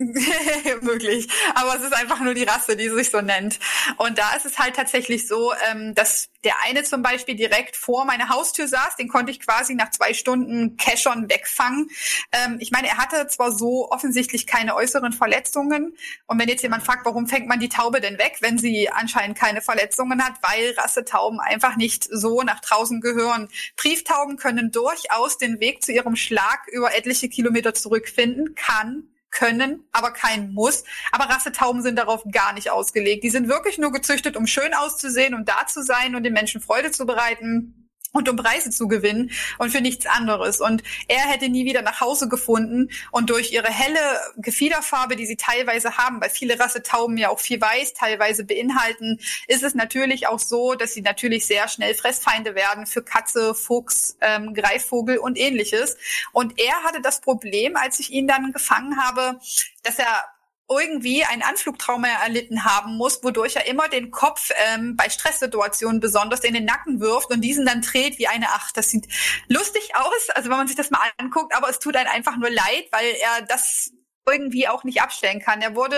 Möglich. 0.82 1.28
Aber 1.56 1.74
es 1.74 1.82
ist 1.82 1.92
einfach 1.92 2.20
nur 2.20 2.32
die 2.32 2.44
Rasse, 2.44 2.76
die 2.76 2.88
sich 2.88 3.10
so 3.10 3.20
nennt. 3.20 3.58
Und 3.96 4.16
da 4.16 4.32
ist 4.36 4.46
es 4.46 4.56
halt 4.56 4.76
tatsächlich 4.76 5.26
so, 5.26 5.52
ähm, 5.68 5.92
dass 5.96 6.30
der 6.44 6.54
eine 6.62 6.84
zum 6.84 7.02
Beispiel 7.02 7.34
direkt 7.34 7.74
vor 7.74 8.04
meiner 8.04 8.28
Haustür 8.28 8.68
saß, 8.68 8.94
den 8.94 9.08
konnte 9.08 9.32
ich 9.32 9.40
quasi 9.40 9.74
nach 9.74 9.90
zwei 9.90 10.14
Stunden 10.14 10.76
Keschern 10.76 11.28
wegfangen. 11.28 11.90
Ähm, 12.30 12.58
ich 12.60 12.70
meine, 12.70 12.86
er 12.86 12.98
hatte 12.98 13.26
zwar 13.26 13.50
so 13.50 13.90
offensichtlich 13.90 14.46
keine 14.46 14.76
äußeren 14.76 15.12
Verletzungen. 15.12 15.96
Und 16.26 16.38
wenn 16.38 16.48
jetzt 16.48 16.62
jemand 16.62 16.84
fragt, 16.84 17.04
warum 17.04 17.26
fängt 17.26 17.48
man 17.48 17.58
die 17.58 17.68
Taube 17.68 18.00
denn 18.00 18.18
weg, 18.18 18.36
wenn 18.38 18.56
sie 18.56 18.88
anscheinend 18.90 19.36
keine 19.36 19.62
Verletzungen 19.62 20.24
hat, 20.24 20.34
weil 20.42 20.74
Rassetauben 20.76 21.40
einfach 21.40 21.74
nicht 21.74 22.06
so 22.08 22.42
nach 22.42 22.60
draußen 22.60 23.00
gehören. 23.00 23.48
Brieftauben 23.76 24.36
können 24.36 24.70
durchaus 24.70 25.38
den 25.38 25.58
Weg 25.58 25.82
zu 25.82 25.90
ihrem 25.90 26.14
Schlag 26.14 26.68
über 26.68 26.94
etliche 26.94 27.28
Kilometer 27.28 27.74
zurückfinden, 27.74 28.54
kann 28.54 29.08
können, 29.30 29.84
aber 29.92 30.12
kein 30.12 30.52
Muss. 30.52 30.84
Aber 31.12 31.24
Rassetauben 31.24 31.82
sind 31.82 31.96
darauf 31.96 32.22
gar 32.30 32.52
nicht 32.52 32.70
ausgelegt. 32.70 33.24
Die 33.24 33.30
sind 33.30 33.48
wirklich 33.48 33.78
nur 33.78 33.92
gezüchtet, 33.92 34.36
um 34.36 34.46
schön 34.46 34.74
auszusehen 34.74 35.34
und 35.34 35.48
da 35.48 35.66
zu 35.66 35.82
sein 35.82 36.14
und 36.14 36.22
den 36.22 36.32
Menschen 36.32 36.60
Freude 36.60 36.90
zu 36.90 37.06
bereiten 37.06 37.87
und 38.12 38.28
um 38.28 38.36
Preise 38.36 38.70
zu 38.70 38.88
gewinnen 38.88 39.30
und 39.58 39.70
für 39.70 39.80
nichts 39.80 40.06
anderes. 40.06 40.60
Und 40.60 40.82
er 41.08 41.20
hätte 41.20 41.48
nie 41.48 41.64
wieder 41.64 41.82
nach 41.82 42.00
Hause 42.00 42.28
gefunden 42.28 42.90
und 43.10 43.30
durch 43.30 43.52
ihre 43.52 43.68
helle 43.68 43.98
Gefiederfarbe, 44.36 45.16
die 45.16 45.26
sie 45.26 45.36
teilweise 45.36 45.96
haben, 45.96 46.20
weil 46.20 46.30
viele 46.30 46.58
Rassetauben 46.58 47.16
ja 47.16 47.28
auch 47.28 47.38
viel 47.38 47.60
weiß 47.60 47.94
teilweise 47.94 48.44
beinhalten, 48.44 49.20
ist 49.46 49.62
es 49.62 49.74
natürlich 49.74 50.26
auch 50.26 50.38
so, 50.38 50.74
dass 50.74 50.94
sie 50.94 51.02
natürlich 51.02 51.46
sehr 51.46 51.68
schnell 51.68 51.94
Fressfeinde 51.94 52.54
werden 52.54 52.86
für 52.86 53.02
Katze, 53.02 53.54
Fuchs, 53.54 54.16
ähm, 54.20 54.54
Greifvogel 54.54 55.18
und 55.18 55.38
ähnliches. 55.38 55.96
Und 56.32 56.58
er 56.58 56.82
hatte 56.84 57.00
das 57.00 57.20
Problem, 57.20 57.76
als 57.76 58.00
ich 58.00 58.10
ihn 58.10 58.26
dann 58.26 58.52
gefangen 58.52 58.96
habe, 59.02 59.38
dass 59.82 59.98
er 59.98 60.24
irgendwie 60.68 61.24
einen 61.24 61.42
Anflugtrauma 61.42 62.08
erlitten 62.08 62.64
haben 62.64 62.96
muss, 62.96 63.22
wodurch 63.22 63.56
er 63.56 63.66
immer 63.66 63.88
den 63.88 64.10
Kopf 64.10 64.50
ähm, 64.68 64.96
bei 64.96 65.08
Stresssituationen 65.08 66.00
besonders 66.00 66.40
in 66.40 66.54
den 66.54 66.64
Nacken 66.66 67.00
wirft 67.00 67.30
und 67.30 67.40
diesen 67.40 67.64
dann 67.64 67.80
dreht 67.80 68.18
wie 68.18 68.28
eine 68.28 68.50
Acht. 68.50 68.76
Das 68.76 68.90
sieht 68.90 69.08
lustig 69.48 69.90
aus, 69.94 70.30
also 70.34 70.50
wenn 70.50 70.58
man 70.58 70.68
sich 70.68 70.76
das 70.76 70.90
mal 70.90 71.00
anguckt, 71.16 71.54
aber 71.54 71.70
es 71.70 71.78
tut 71.78 71.96
einem 71.96 72.10
einfach 72.10 72.36
nur 72.36 72.50
leid, 72.50 72.88
weil 72.90 73.14
er 73.22 73.42
das 73.46 73.92
irgendwie 74.30 74.68
auch 74.68 74.84
nicht 74.84 75.02
abstellen 75.02 75.40
kann. 75.40 75.62
Er 75.62 75.74
wurde 75.76 75.96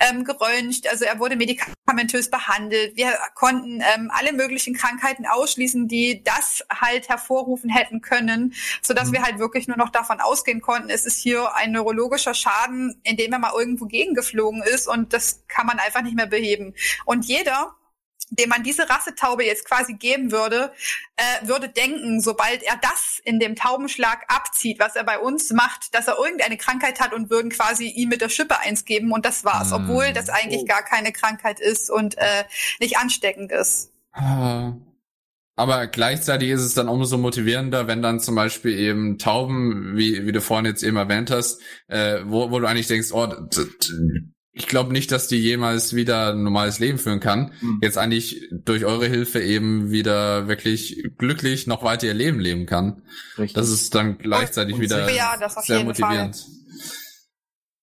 ähm, 0.00 0.24
geröntgt, 0.24 0.88
also 0.88 1.04
er 1.04 1.18
wurde 1.18 1.36
medikamentös 1.36 2.30
behandelt. 2.30 2.96
Wir 2.96 3.12
konnten 3.34 3.82
ähm, 3.94 4.10
alle 4.12 4.32
möglichen 4.32 4.74
Krankheiten 4.74 5.26
ausschließen, 5.26 5.88
die 5.88 6.22
das 6.24 6.64
halt 6.70 7.08
hervorrufen 7.08 7.70
hätten 7.70 8.00
können, 8.00 8.54
sodass 8.82 9.08
Mhm. 9.08 9.12
wir 9.12 9.22
halt 9.22 9.38
wirklich 9.38 9.68
nur 9.68 9.76
noch 9.76 9.90
davon 9.90 10.20
ausgehen 10.20 10.60
konnten, 10.60 10.90
es 10.90 11.06
ist 11.06 11.18
hier 11.18 11.54
ein 11.54 11.72
neurologischer 11.72 12.34
Schaden, 12.34 13.00
in 13.04 13.16
dem 13.16 13.32
er 13.32 13.38
mal 13.38 13.52
irgendwo 13.56 13.86
gegengeflogen 13.86 14.62
ist 14.62 14.88
und 14.88 15.12
das 15.12 15.44
kann 15.48 15.66
man 15.66 15.78
einfach 15.78 16.02
nicht 16.02 16.16
mehr 16.16 16.26
beheben. 16.26 16.74
Und 17.04 17.24
jeder, 17.26 17.74
dem 18.38 18.48
man 18.48 18.62
diese 18.62 18.88
Rassetaube 18.88 19.44
jetzt 19.44 19.64
quasi 19.66 19.94
geben 19.94 20.32
würde, 20.32 20.72
äh, 21.16 21.46
würde 21.46 21.68
denken, 21.68 22.20
sobald 22.20 22.62
er 22.62 22.76
das 22.80 23.20
in 23.24 23.38
dem 23.38 23.56
Taubenschlag 23.56 24.24
abzieht, 24.28 24.78
was 24.80 24.96
er 24.96 25.04
bei 25.04 25.18
uns 25.18 25.50
macht, 25.52 25.94
dass 25.94 26.08
er 26.08 26.18
irgendeine 26.18 26.56
Krankheit 26.56 27.00
hat 27.00 27.12
und 27.12 27.30
würden 27.30 27.50
quasi 27.50 27.86
ihm 27.88 28.08
mit 28.08 28.20
der 28.20 28.28
Schippe 28.30 28.58
eins 28.58 28.84
geben 28.84 29.12
und 29.12 29.24
das 29.24 29.44
war's, 29.44 29.70
Mm. 29.70 29.74
obwohl 29.74 30.12
das 30.12 30.28
eigentlich 30.28 30.62
Oh. 30.62 30.66
gar 30.66 30.82
keine 30.82 31.12
Krankheit 31.12 31.60
ist 31.60 31.90
und 31.90 32.16
äh, 32.18 32.44
nicht 32.80 32.96
ansteckend 32.98 33.52
ist. 33.52 33.90
Ah. 34.12 34.72
Aber 35.54 35.86
gleichzeitig 35.86 36.48
ist 36.48 36.62
es 36.62 36.72
dann 36.72 36.88
umso 36.88 37.18
motivierender, 37.18 37.86
wenn 37.86 38.00
dann 38.00 38.20
zum 38.20 38.34
Beispiel 38.34 38.78
eben 38.78 39.18
Tauben, 39.18 39.96
wie, 39.98 40.24
wie 40.26 40.32
du 40.32 40.40
vorhin 40.40 40.64
jetzt 40.64 40.82
eben 40.82 40.96
erwähnt 40.96 41.30
hast, 41.30 41.60
äh, 41.88 42.20
wo, 42.24 42.50
wo 42.50 42.58
du 42.58 42.66
eigentlich 42.66 42.86
denkst, 42.88 43.12
oh, 43.12 43.26
ich 44.54 44.66
glaube 44.66 44.92
nicht, 44.92 45.10
dass 45.12 45.28
die 45.28 45.38
jemals 45.38 45.94
wieder 45.94 46.34
ein 46.34 46.42
normales 46.42 46.78
Leben 46.78 46.98
führen 46.98 47.20
kann. 47.20 47.52
Mhm. 47.60 47.78
Jetzt 47.82 47.96
eigentlich 47.96 48.48
durch 48.50 48.84
eure 48.84 49.06
Hilfe 49.06 49.40
eben 49.40 49.90
wieder 49.90 50.46
wirklich 50.46 51.08
glücklich 51.16 51.66
noch 51.66 51.82
weiter 51.82 52.06
ihr 52.06 52.14
Leben 52.14 52.38
leben 52.38 52.66
kann. 52.66 53.02
Richtig. 53.38 53.54
Das 53.54 53.70
ist 53.70 53.94
dann 53.94 54.18
gleichzeitig 54.18 54.74
Und 54.74 54.82
wieder 54.82 55.10
Ja, 55.10 55.36
sehr 55.62 55.84
motivierend. 55.84 56.44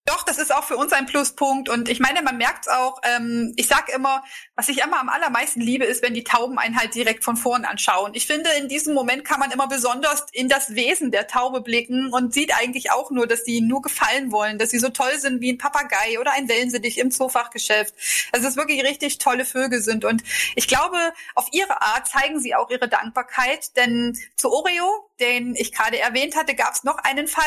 Doch, 0.10 0.24
das 0.24 0.40
ist 0.40 0.52
auch 0.52 0.64
für 0.64 0.76
uns 0.76 0.92
ein 0.92 1.06
Pluspunkt. 1.06 1.70
Und 1.70 1.88
ich 1.88 2.00
meine, 2.00 2.24
man 2.24 2.36
merkt 2.36 2.68
auch, 2.68 3.00
ähm, 3.04 3.54
ich 3.58 3.68
sag 3.68 3.90
immer, 3.90 4.24
was 4.56 4.68
ich 4.68 4.80
immer 4.80 5.00
am 5.00 5.08
allermeisten 5.08 5.62
liebe, 5.62 5.86
ist, 5.86 6.02
wenn 6.02 6.16
die 6.16 6.24
Tauben 6.24 6.58
einen 6.58 6.80
halt 6.80 6.96
direkt 6.96 7.24
von 7.24 7.38
vorn 7.38 7.64
anschauen. 7.64 8.16
Ich 8.16 8.26
finde, 8.26 8.50
in 8.58 8.68
diesem 8.68 8.96
Moment 8.96 9.24
kann 9.24 9.40
man 9.40 9.52
immer 9.52 9.68
besonders 9.68 10.26
in 10.32 10.50
das 10.50 10.74
Wesen 10.74 11.12
der 11.12 11.28
Taube 11.28 11.62
blicken 11.62 12.12
und 12.12 12.34
sieht 12.34 12.60
eigentlich 12.60 12.92
auch 12.92 13.12
nur, 13.12 13.28
dass 13.28 13.44
die 13.44 13.62
nur 13.62 13.84
gefallen 13.84 14.32
wollen, 14.32 14.58
dass 14.58 14.72
sie 14.72 14.80
so 14.80 14.90
toll 14.90 15.20
sind 15.20 15.42
wie 15.42 15.52
ein 15.52 15.60
Papagei 15.60 16.20
oder 16.20 16.32
ein 16.32 16.50
Wellensittich 16.50 16.98
im 16.98 17.12
Zoofachgeschäft. 17.12 17.94
Also 18.32 18.48
es 18.48 18.56
wirklich 18.56 18.84
richtig 18.84 19.20
tolle 19.20 19.46
Vögel 19.46 19.80
sind. 19.80 20.06
Und 20.06 20.24
ich 20.56 20.68
glaube, 20.68 20.98
auf 21.36 21.50
ihre 21.52 21.84
Art 21.84 22.08
zeigen 22.08 22.40
sie 22.40 22.56
auch 22.56 22.72
ihre 22.72 22.88
Dankbarkeit. 22.88 23.78
Denn 23.78 24.18
zu 24.38 24.52
Oreo, 24.52 25.08
den 25.20 25.56
ich 25.56 25.72
gerade 25.72 26.00
erwähnt 26.00 26.36
hatte, 26.36 26.56
gab 26.56 26.74
es 26.74 26.84
noch 26.84 26.98
einen 26.98 27.28
Fall 27.28 27.44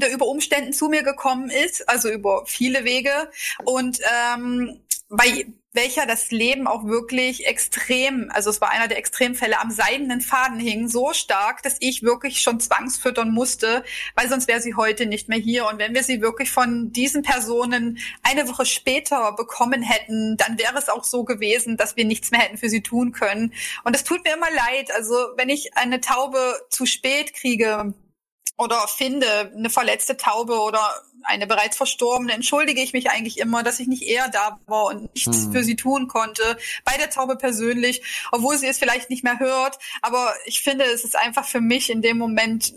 der 0.00 0.12
über 0.12 0.26
Umständen 0.26 0.72
zu 0.72 0.88
mir 0.88 1.02
gekommen 1.02 1.50
ist, 1.50 1.88
also 1.88 2.08
über 2.10 2.44
viele 2.46 2.84
Wege 2.84 3.30
und 3.64 4.00
ähm, 4.30 4.80
bei 5.08 5.46
welcher 5.72 6.06
das 6.06 6.30
Leben 6.30 6.66
auch 6.66 6.86
wirklich 6.86 7.46
extrem, 7.46 8.30
also 8.32 8.50
es 8.50 8.60
war 8.60 8.70
einer 8.70 8.88
der 8.88 8.98
Extremfälle, 8.98 9.60
am 9.60 9.70
seidenen 9.70 10.20
Faden 10.20 10.58
hing, 10.58 10.88
so 10.88 11.12
stark, 11.12 11.62
dass 11.62 11.76
ich 11.80 12.02
wirklich 12.02 12.40
schon 12.40 12.58
zwangsfüttern 12.58 13.30
musste, 13.30 13.84
weil 14.14 14.28
sonst 14.28 14.48
wäre 14.48 14.60
sie 14.60 14.74
heute 14.74 15.06
nicht 15.06 15.28
mehr 15.28 15.38
hier. 15.38 15.68
Und 15.68 15.78
wenn 15.78 15.94
wir 15.94 16.02
sie 16.02 16.20
wirklich 16.20 16.50
von 16.50 16.90
diesen 16.92 17.22
Personen 17.22 17.98
eine 18.22 18.48
Woche 18.48 18.66
später 18.66 19.32
bekommen 19.32 19.82
hätten, 19.82 20.36
dann 20.36 20.58
wäre 20.58 20.78
es 20.78 20.88
auch 20.88 21.04
so 21.04 21.24
gewesen, 21.24 21.76
dass 21.76 21.96
wir 21.96 22.04
nichts 22.04 22.30
mehr 22.30 22.40
hätten 22.40 22.58
für 22.58 22.70
sie 22.70 22.82
tun 22.82 23.12
können. 23.12 23.52
Und 23.84 23.94
es 23.94 24.04
tut 24.04 24.24
mir 24.24 24.34
immer 24.34 24.50
leid. 24.50 24.90
Also 24.96 25.14
wenn 25.36 25.48
ich 25.48 25.76
eine 25.76 26.00
Taube 26.00 26.60
zu 26.70 26.86
spät 26.86 27.34
kriege, 27.34 27.94
oder 28.58 28.86
finde 28.88 29.52
eine 29.56 29.70
verletzte 29.70 30.16
Taube 30.16 30.60
oder 30.60 30.80
eine 31.22 31.46
bereits 31.46 31.76
verstorbene, 31.76 32.32
entschuldige 32.32 32.82
ich 32.82 32.92
mich 32.92 33.10
eigentlich 33.10 33.38
immer, 33.38 33.62
dass 33.62 33.80
ich 33.80 33.86
nicht 33.86 34.02
eher 34.02 34.28
da 34.28 34.60
war 34.66 34.86
und 34.86 35.14
nichts 35.14 35.44
Hm. 35.44 35.52
für 35.52 35.64
sie 35.64 35.76
tun 35.76 36.08
konnte. 36.08 36.58
Bei 36.84 36.96
der 36.96 37.10
Taube 37.10 37.36
persönlich, 37.36 38.02
obwohl 38.32 38.58
sie 38.58 38.66
es 38.66 38.78
vielleicht 38.78 39.10
nicht 39.10 39.24
mehr 39.24 39.38
hört. 39.38 39.78
Aber 40.02 40.34
ich 40.44 40.62
finde, 40.62 40.84
es 40.84 41.04
ist 41.04 41.16
einfach 41.16 41.46
für 41.46 41.60
mich 41.60 41.90
in 41.90 42.02
dem 42.02 42.18
Moment 42.18 42.74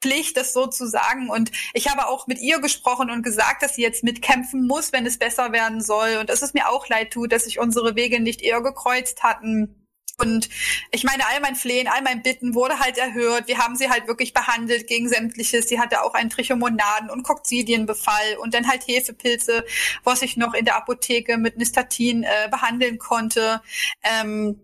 Pflicht, 0.00 0.36
das 0.36 0.52
so 0.52 0.66
zu 0.66 0.86
sagen. 0.86 1.28
Und 1.28 1.50
ich 1.74 1.88
habe 1.88 2.06
auch 2.06 2.26
mit 2.26 2.38
ihr 2.38 2.60
gesprochen 2.60 3.10
und 3.10 3.22
gesagt, 3.22 3.62
dass 3.62 3.74
sie 3.74 3.82
jetzt 3.82 4.04
mitkämpfen 4.04 4.66
muss, 4.66 4.92
wenn 4.92 5.06
es 5.06 5.18
besser 5.18 5.52
werden 5.52 5.80
soll. 5.80 6.18
Und 6.20 6.30
dass 6.30 6.42
es 6.42 6.54
mir 6.54 6.68
auch 6.68 6.88
leid 6.88 7.12
tut, 7.12 7.32
dass 7.32 7.44
sich 7.44 7.58
unsere 7.58 7.96
Wege 7.96 8.20
nicht 8.20 8.42
eher 8.42 8.60
gekreuzt 8.60 9.22
hatten. 9.22 9.87
Und 10.20 10.48
ich 10.90 11.04
meine, 11.04 11.26
all 11.28 11.40
mein 11.40 11.54
Flehen, 11.54 11.86
all 11.86 12.02
mein 12.02 12.22
Bitten 12.22 12.54
wurde 12.54 12.80
halt 12.80 12.98
erhört. 12.98 13.46
Wir 13.46 13.58
haben 13.58 13.76
sie 13.76 13.88
halt 13.88 14.08
wirklich 14.08 14.34
behandelt 14.34 14.88
gegen 14.88 15.08
sämtliches. 15.08 15.68
Sie 15.68 15.78
hatte 15.78 16.02
auch 16.02 16.14
einen 16.14 16.30
Trichomonaden- 16.30 17.10
und 17.10 17.22
Kokzidienbefall 17.22 18.36
und 18.40 18.52
dann 18.54 18.68
halt 18.68 18.86
Hefepilze, 18.86 19.64
was 20.02 20.22
ich 20.22 20.36
noch 20.36 20.54
in 20.54 20.64
der 20.64 20.76
Apotheke 20.76 21.36
mit 21.36 21.56
Nystatin 21.56 22.24
äh, 22.24 22.48
behandeln 22.50 22.98
konnte. 22.98 23.62
Ähm, 24.02 24.60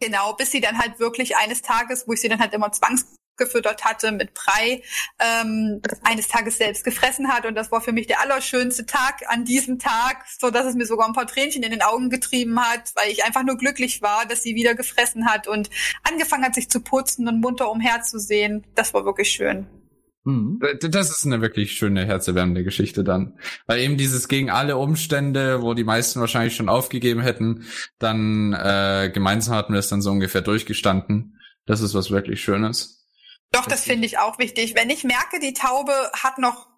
genau, 0.00 0.32
bis 0.32 0.50
sie 0.50 0.60
dann 0.60 0.78
halt 0.78 0.98
wirklich 0.98 1.36
eines 1.36 1.60
Tages, 1.62 2.08
wo 2.08 2.14
ich 2.14 2.20
sie 2.22 2.28
dann 2.28 2.40
halt 2.40 2.54
immer 2.54 2.72
zwangs 2.72 3.15
gefüttert 3.36 3.84
hatte 3.84 4.12
mit 4.12 4.34
Brei, 4.34 4.82
ähm, 5.18 5.80
eines 6.02 6.28
Tages 6.28 6.58
selbst 6.58 6.84
gefressen 6.84 7.28
hat. 7.28 7.46
Und 7.46 7.54
das 7.54 7.70
war 7.70 7.80
für 7.80 7.92
mich 7.92 8.06
der 8.06 8.20
allerschönste 8.20 8.86
Tag 8.86 9.22
an 9.28 9.44
diesem 9.44 9.78
Tag, 9.78 10.24
so 10.38 10.50
dass 10.50 10.66
es 10.66 10.74
mir 10.74 10.86
sogar 10.86 11.06
ein 11.06 11.12
paar 11.12 11.26
Tränchen 11.26 11.62
in 11.62 11.70
den 11.70 11.82
Augen 11.82 12.10
getrieben 12.10 12.60
hat, 12.60 12.92
weil 12.94 13.10
ich 13.10 13.24
einfach 13.24 13.44
nur 13.44 13.56
glücklich 13.56 14.02
war, 14.02 14.26
dass 14.26 14.42
sie 14.42 14.54
wieder 14.54 14.74
gefressen 14.74 15.26
hat 15.26 15.48
und 15.48 15.70
angefangen 16.02 16.44
hat, 16.44 16.54
sich 16.54 16.68
zu 16.68 16.80
putzen 16.80 17.28
und 17.28 17.40
munter 17.40 17.70
umherzusehen. 17.70 18.66
Das 18.74 18.94
war 18.94 19.04
wirklich 19.04 19.30
schön. 19.30 19.66
Mhm. 20.26 20.58
Das 20.90 21.10
ist 21.10 21.24
eine 21.24 21.40
wirklich 21.40 21.72
schöne, 21.72 22.04
herzerwärmende 22.04 22.64
Geschichte 22.64 23.04
dann. 23.04 23.38
Weil 23.66 23.78
eben 23.78 23.96
dieses 23.96 24.26
gegen 24.26 24.50
alle 24.50 24.76
Umstände, 24.76 25.62
wo 25.62 25.72
die 25.72 25.84
meisten 25.84 26.18
wahrscheinlich 26.18 26.56
schon 26.56 26.68
aufgegeben 26.68 27.20
hätten, 27.20 27.64
dann 28.00 28.52
äh, 28.52 29.10
gemeinsam 29.14 29.54
hatten 29.54 29.72
wir 29.72 29.78
es 29.78 29.88
dann 29.88 30.02
so 30.02 30.10
ungefähr 30.10 30.42
durchgestanden. 30.42 31.38
Das 31.64 31.80
ist 31.80 31.94
was 31.94 32.10
wirklich 32.10 32.42
Schönes. 32.42 32.95
Doch, 33.56 33.66
das 33.66 33.84
finde 33.84 34.06
ich 34.06 34.18
auch 34.18 34.38
wichtig. 34.38 34.74
Wenn 34.74 34.90
ich 34.90 35.02
merke, 35.04 35.40
die 35.40 35.54
Taube 35.54 35.92
hat 36.12 36.38
noch 36.38 36.68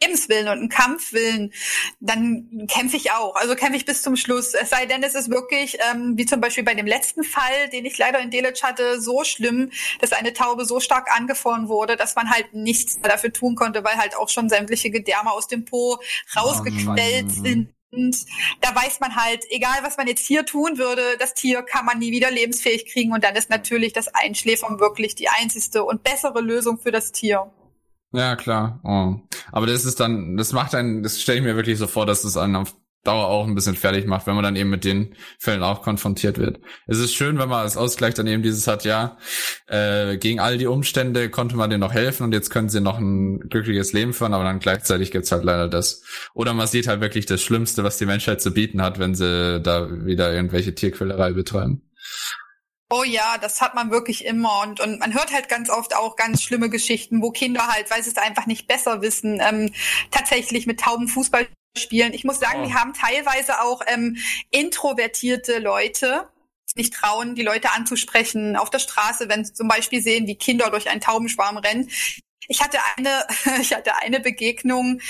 Lebenswillen 0.00 0.46
und 0.46 0.58
einen 0.58 0.68
Kampfwillen, 0.68 1.52
dann 1.98 2.68
kämpfe 2.70 2.96
ich 2.96 3.10
auch. 3.10 3.34
Also 3.34 3.56
kämpfe 3.56 3.76
ich 3.76 3.84
bis 3.84 4.02
zum 4.02 4.14
Schluss. 4.14 4.54
Es 4.54 4.70
sei 4.70 4.86
denn, 4.86 5.02
es 5.02 5.16
ist 5.16 5.30
wirklich, 5.30 5.78
ähm, 5.90 6.16
wie 6.16 6.26
zum 6.26 6.40
Beispiel 6.40 6.62
bei 6.62 6.74
dem 6.74 6.86
letzten 6.86 7.24
Fall, 7.24 7.68
den 7.72 7.84
ich 7.84 7.98
leider 7.98 8.20
in 8.20 8.30
Delitzsch 8.30 8.62
hatte, 8.62 9.00
so 9.00 9.24
schlimm, 9.24 9.72
dass 10.00 10.12
eine 10.12 10.32
Taube 10.32 10.64
so 10.64 10.78
stark 10.78 11.10
angefroren 11.16 11.68
wurde, 11.68 11.96
dass 11.96 12.14
man 12.14 12.30
halt 12.30 12.54
nichts 12.54 13.00
dafür 13.00 13.32
tun 13.32 13.56
konnte, 13.56 13.82
weil 13.82 13.96
halt 13.96 14.16
auch 14.16 14.28
schon 14.28 14.48
sämtliche 14.48 14.90
Gedärme 14.90 15.32
aus 15.32 15.48
dem 15.48 15.64
Po 15.64 15.98
rausgequellt 16.36 17.26
oh, 17.26 17.42
sind. 17.42 17.74
Und 17.90 18.26
da 18.60 18.74
weiß 18.74 19.00
man 19.00 19.16
halt, 19.16 19.44
egal 19.50 19.78
was 19.82 19.96
man 19.96 20.06
jetzt 20.06 20.26
hier 20.26 20.44
tun 20.44 20.76
würde, 20.78 21.02
das 21.18 21.34
Tier 21.34 21.62
kann 21.62 21.86
man 21.86 21.98
nie 21.98 22.12
wieder 22.12 22.30
lebensfähig 22.30 22.86
kriegen. 22.86 23.12
Und 23.12 23.24
dann 23.24 23.34
ist 23.36 23.50
natürlich 23.50 23.92
das 23.92 24.08
Einschläfern 24.08 24.78
wirklich 24.78 25.14
die 25.14 25.28
einzigste 25.28 25.84
und 25.84 26.02
bessere 26.02 26.40
Lösung 26.40 26.78
für 26.78 26.92
das 26.92 27.12
Tier. 27.12 27.50
Ja, 28.12 28.36
klar. 28.36 28.80
Oh. 28.84 29.20
Aber 29.52 29.66
das 29.66 29.84
ist 29.84 30.00
dann, 30.00 30.36
das 30.36 30.52
macht 30.52 30.74
einen, 30.74 31.02
das 31.02 31.20
stelle 31.20 31.38
ich 31.38 31.44
mir 31.44 31.56
wirklich 31.56 31.78
so 31.78 31.86
vor, 31.86 32.06
dass 32.06 32.24
es 32.24 32.36
einen 32.36 32.56
auf 32.56 32.74
Dauer 33.04 33.28
auch 33.28 33.46
ein 33.46 33.54
bisschen 33.54 33.76
fertig 33.76 34.06
macht, 34.06 34.26
wenn 34.26 34.34
man 34.34 34.44
dann 34.44 34.56
eben 34.56 34.70
mit 34.70 34.84
den 34.84 35.14
Fällen 35.38 35.62
auch 35.62 35.82
konfrontiert 35.82 36.38
wird. 36.38 36.60
Es 36.86 36.98
ist 36.98 37.14
schön, 37.14 37.38
wenn 37.38 37.48
man 37.48 37.60
als 37.60 37.76
Ausgleich 37.76 38.14
dann 38.14 38.26
eben 38.26 38.42
dieses 38.42 38.66
hat, 38.66 38.84
ja, 38.84 39.16
äh, 39.66 40.18
gegen 40.18 40.40
all 40.40 40.58
die 40.58 40.66
Umstände 40.66 41.30
konnte 41.30 41.56
man 41.56 41.70
denen 41.70 41.80
noch 41.80 41.94
helfen 41.94 42.24
und 42.24 42.32
jetzt 42.32 42.50
können 42.50 42.68
sie 42.68 42.80
noch 42.80 42.98
ein 42.98 43.40
glückliches 43.48 43.92
Leben 43.92 44.12
führen, 44.12 44.34
aber 44.34 44.44
dann 44.44 44.58
gleichzeitig 44.58 45.10
gibt's 45.10 45.32
halt 45.32 45.44
leider 45.44 45.68
das. 45.68 46.02
Oder 46.34 46.54
man 46.54 46.66
sieht 46.66 46.88
halt 46.88 47.00
wirklich 47.00 47.26
das 47.26 47.40
Schlimmste, 47.40 47.84
was 47.84 47.98
die 47.98 48.06
Menschheit 48.06 48.42
zu 48.42 48.52
bieten 48.52 48.82
hat, 48.82 48.98
wenn 48.98 49.14
sie 49.14 49.60
da 49.62 49.88
wieder 49.90 50.32
irgendwelche 50.32 50.74
Tierquälerei 50.74 51.32
betreiben. 51.32 51.82
Oh 52.90 53.04
ja, 53.04 53.36
das 53.38 53.60
hat 53.60 53.74
man 53.74 53.90
wirklich 53.90 54.24
immer 54.24 54.62
und, 54.62 54.80
und 54.80 54.98
man 54.98 55.12
hört 55.12 55.30
halt 55.30 55.50
ganz 55.50 55.68
oft 55.68 55.94
auch 55.94 56.16
ganz 56.16 56.42
schlimme 56.42 56.70
Geschichten, 56.70 57.20
wo 57.20 57.30
Kinder 57.30 57.66
halt, 57.66 57.90
weil 57.90 58.02
sie 58.02 58.10
es 58.10 58.16
einfach 58.16 58.46
nicht 58.46 58.66
besser 58.66 59.02
wissen, 59.02 59.40
ähm, 59.46 59.72
tatsächlich 60.10 60.66
mit 60.66 60.80
tauben 60.80 61.06
Fußball 61.06 61.46
spielen. 61.76 62.12
Ich 62.12 62.24
muss 62.24 62.40
sagen, 62.40 62.62
oh. 62.62 62.68
wir 62.68 62.74
haben 62.74 62.94
teilweise 62.94 63.62
auch 63.62 63.82
ähm, 63.86 64.16
introvertierte 64.50 65.58
Leute, 65.58 66.28
nicht 66.74 66.94
trauen, 66.94 67.34
die 67.34 67.42
Leute 67.42 67.72
anzusprechen 67.72 68.56
auf 68.56 68.70
der 68.70 68.78
Straße, 68.78 69.28
wenn 69.28 69.44
sie 69.44 69.52
zum 69.52 69.68
Beispiel 69.68 70.02
sehen, 70.02 70.26
wie 70.26 70.36
Kinder 70.36 70.70
durch 70.70 70.88
einen 70.88 71.00
Taubenschwarm 71.00 71.58
rennen. 71.58 71.90
Ich 72.46 72.62
hatte 72.62 72.78
eine, 72.96 73.26
ich 73.60 73.74
hatte 73.74 73.96
eine 73.96 74.20
Begegnung, 74.20 75.00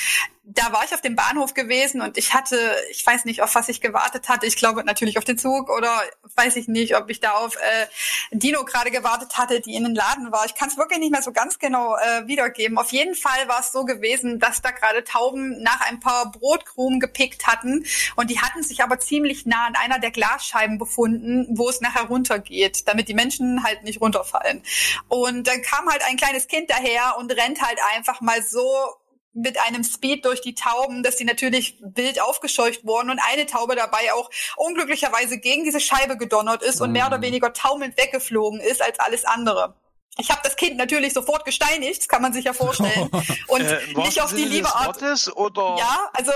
da 0.50 0.72
war 0.72 0.82
ich 0.82 0.94
auf 0.94 1.02
dem 1.02 1.14
Bahnhof 1.14 1.52
gewesen 1.52 2.00
und 2.00 2.16
ich 2.16 2.32
hatte, 2.32 2.74
ich 2.90 3.04
weiß 3.04 3.26
nicht, 3.26 3.42
auf 3.42 3.54
was 3.54 3.68
ich 3.68 3.82
gewartet 3.82 4.30
hatte. 4.30 4.46
Ich 4.46 4.56
glaube 4.56 4.82
natürlich 4.82 5.18
auf 5.18 5.24
den 5.24 5.36
Zug 5.36 5.68
oder 5.68 6.00
weiß 6.36 6.56
ich 6.56 6.68
nicht, 6.68 6.96
ob 6.96 7.10
ich 7.10 7.20
da 7.20 7.32
auf 7.32 7.56
äh, 7.56 7.86
Dino 8.30 8.64
gerade 8.64 8.90
gewartet 8.90 9.36
hatte, 9.36 9.60
die 9.60 9.74
in 9.74 9.84
den 9.84 9.94
Laden 9.94 10.32
war. 10.32 10.46
Ich 10.46 10.54
kann 10.54 10.70
es 10.70 10.78
wirklich 10.78 11.00
nicht 11.00 11.10
mehr 11.10 11.20
so 11.20 11.32
ganz 11.32 11.58
genau 11.58 11.96
äh, 11.96 12.26
wiedergeben. 12.26 12.78
Auf 12.78 12.92
jeden 12.92 13.14
Fall 13.14 13.46
war 13.46 13.60
es 13.60 13.72
so 13.72 13.84
gewesen, 13.84 14.38
dass 14.38 14.62
da 14.62 14.70
gerade 14.70 15.04
Tauben 15.04 15.62
nach 15.62 15.82
ein 15.82 16.00
paar 16.00 16.32
Brotkrumen 16.32 16.98
gepickt 16.98 17.46
hatten 17.46 17.84
und 18.16 18.30
die 18.30 18.40
hatten 18.40 18.62
sich 18.62 18.82
aber 18.82 18.98
ziemlich 18.98 19.44
nah 19.44 19.66
an 19.66 19.76
einer 19.76 19.98
der 19.98 20.10
Glasscheiben 20.10 20.78
befunden, 20.78 21.46
wo 21.50 21.68
es 21.68 21.82
nachher 21.82 22.04
runtergeht, 22.04 22.88
damit 22.88 23.08
die 23.08 23.14
Menschen 23.14 23.64
halt 23.64 23.84
nicht 23.84 24.00
runterfallen. 24.00 24.62
Und 25.08 25.46
dann 25.46 25.60
kam 25.60 25.90
halt 25.90 26.02
ein 26.06 26.16
kleines 26.16 26.46
Kind 26.46 26.70
daher 26.70 27.16
und 27.18 27.30
rennt 27.32 27.60
halt 27.60 27.78
einfach 27.94 28.22
mal 28.22 28.42
so 28.42 28.94
mit 29.42 29.58
einem 29.60 29.84
Speed 29.84 30.24
durch 30.24 30.40
die 30.40 30.54
Tauben, 30.54 31.02
dass 31.02 31.16
die 31.16 31.24
natürlich 31.24 31.78
wild 31.80 32.20
aufgescheucht 32.20 32.84
wurden 32.84 33.10
und 33.10 33.20
eine 33.20 33.46
Taube 33.46 33.76
dabei 33.76 34.12
auch 34.14 34.30
unglücklicherweise 34.56 35.38
gegen 35.38 35.64
diese 35.64 35.80
Scheibe 35.80 36.16
gedonnert 36.16 36.62
ist 36.62 36.80
und 36.80 36.92
mehr 36.92 37.06
oder 37.06 37.18
mhm. 37.18 37.22
weniger 37.22 37.52
taumelnd 37.52 37.96
weggeflogen 37.96 38.60
ist 38.60 38.82
als 38.82 38.98
alles 39.00 39.24
andere. 39.24 39.74
Ich 40.20 40.30
habe 40.30 40.40
das 40.42 40.56
Kind 40.56 40.76
natürlich 40.76 41.12
sofort 41.12 41.44
gesteinigt, 41.44 42.00
das 42.00 42.08
kann 42.08 42.20
man 42.20 42.32
sich 42.32 42.44
ja 42.44 42.52
vorstellen. 42.52 43.08
Und 43.46 43.60
äh, 43.60 43.78
nicht 43.94 44.20
auf 44.20 44.34
die 44.34 44.44
liebe 44.44 44.68
Art. 44.74 45.00
oder? 45.36 45.76
Ja, 45.78 46.10
also 46.12 46.32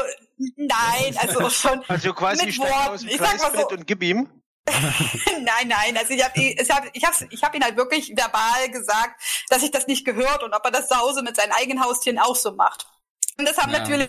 nein, 0.57 1.17
also 1.19 1.51
schon 1.51 1.85
also 1.89 2.13
quasi 2.13 2.47
mit 2.47 2.59
Worten. 2.61 3.09
Ich 3.09 3.19
sag 3.19 3.41
mal 3.41 3.61
so, 3.61 3.69
und 3.69 3.87
gib 3.87 4.05
ihm. 4.05 4.29
nein, 5.41 5.67
nein, 5.67 5.97
also 5.97 6.13
ich 6.13 6.23
habe 6.23 6.41
ich 6.41 6.71
hab, 6.71 6.85
ich 6.93 7.05
hab, 7.05 7.15
ich 7.29 7.43
hab 7.43 7.55
ihn 7.57 7.65
halt 7.65 7.77
wirklich 7.77 8.17
verbal 8.17 8.71
gesagt, 8.71 9.21
dass 9.49 9.65
ich 9.65 9.73
das 9.73 9.89
nicht 9.89 10.05
gehört 10.05 10.45
und 10.45 10.55
ob 10.55 10.65
er 10.65 10.71
das 10.71 10.87
zu 10.87 10.97
Hause 10.97 11.23
mit 11.23 11.35
seinen 11.35 11.51
eigenen 11.51 11.85
Haustieren 11.85 12.21
auch 12.21 12.37
so 12.37 12.53
macht. 12.53 12.87
Und 13.43 13.49
das 13.49 13.59
haben 13.59 13.73
ja. 13.73 13.81
natürlich 13.81 14.09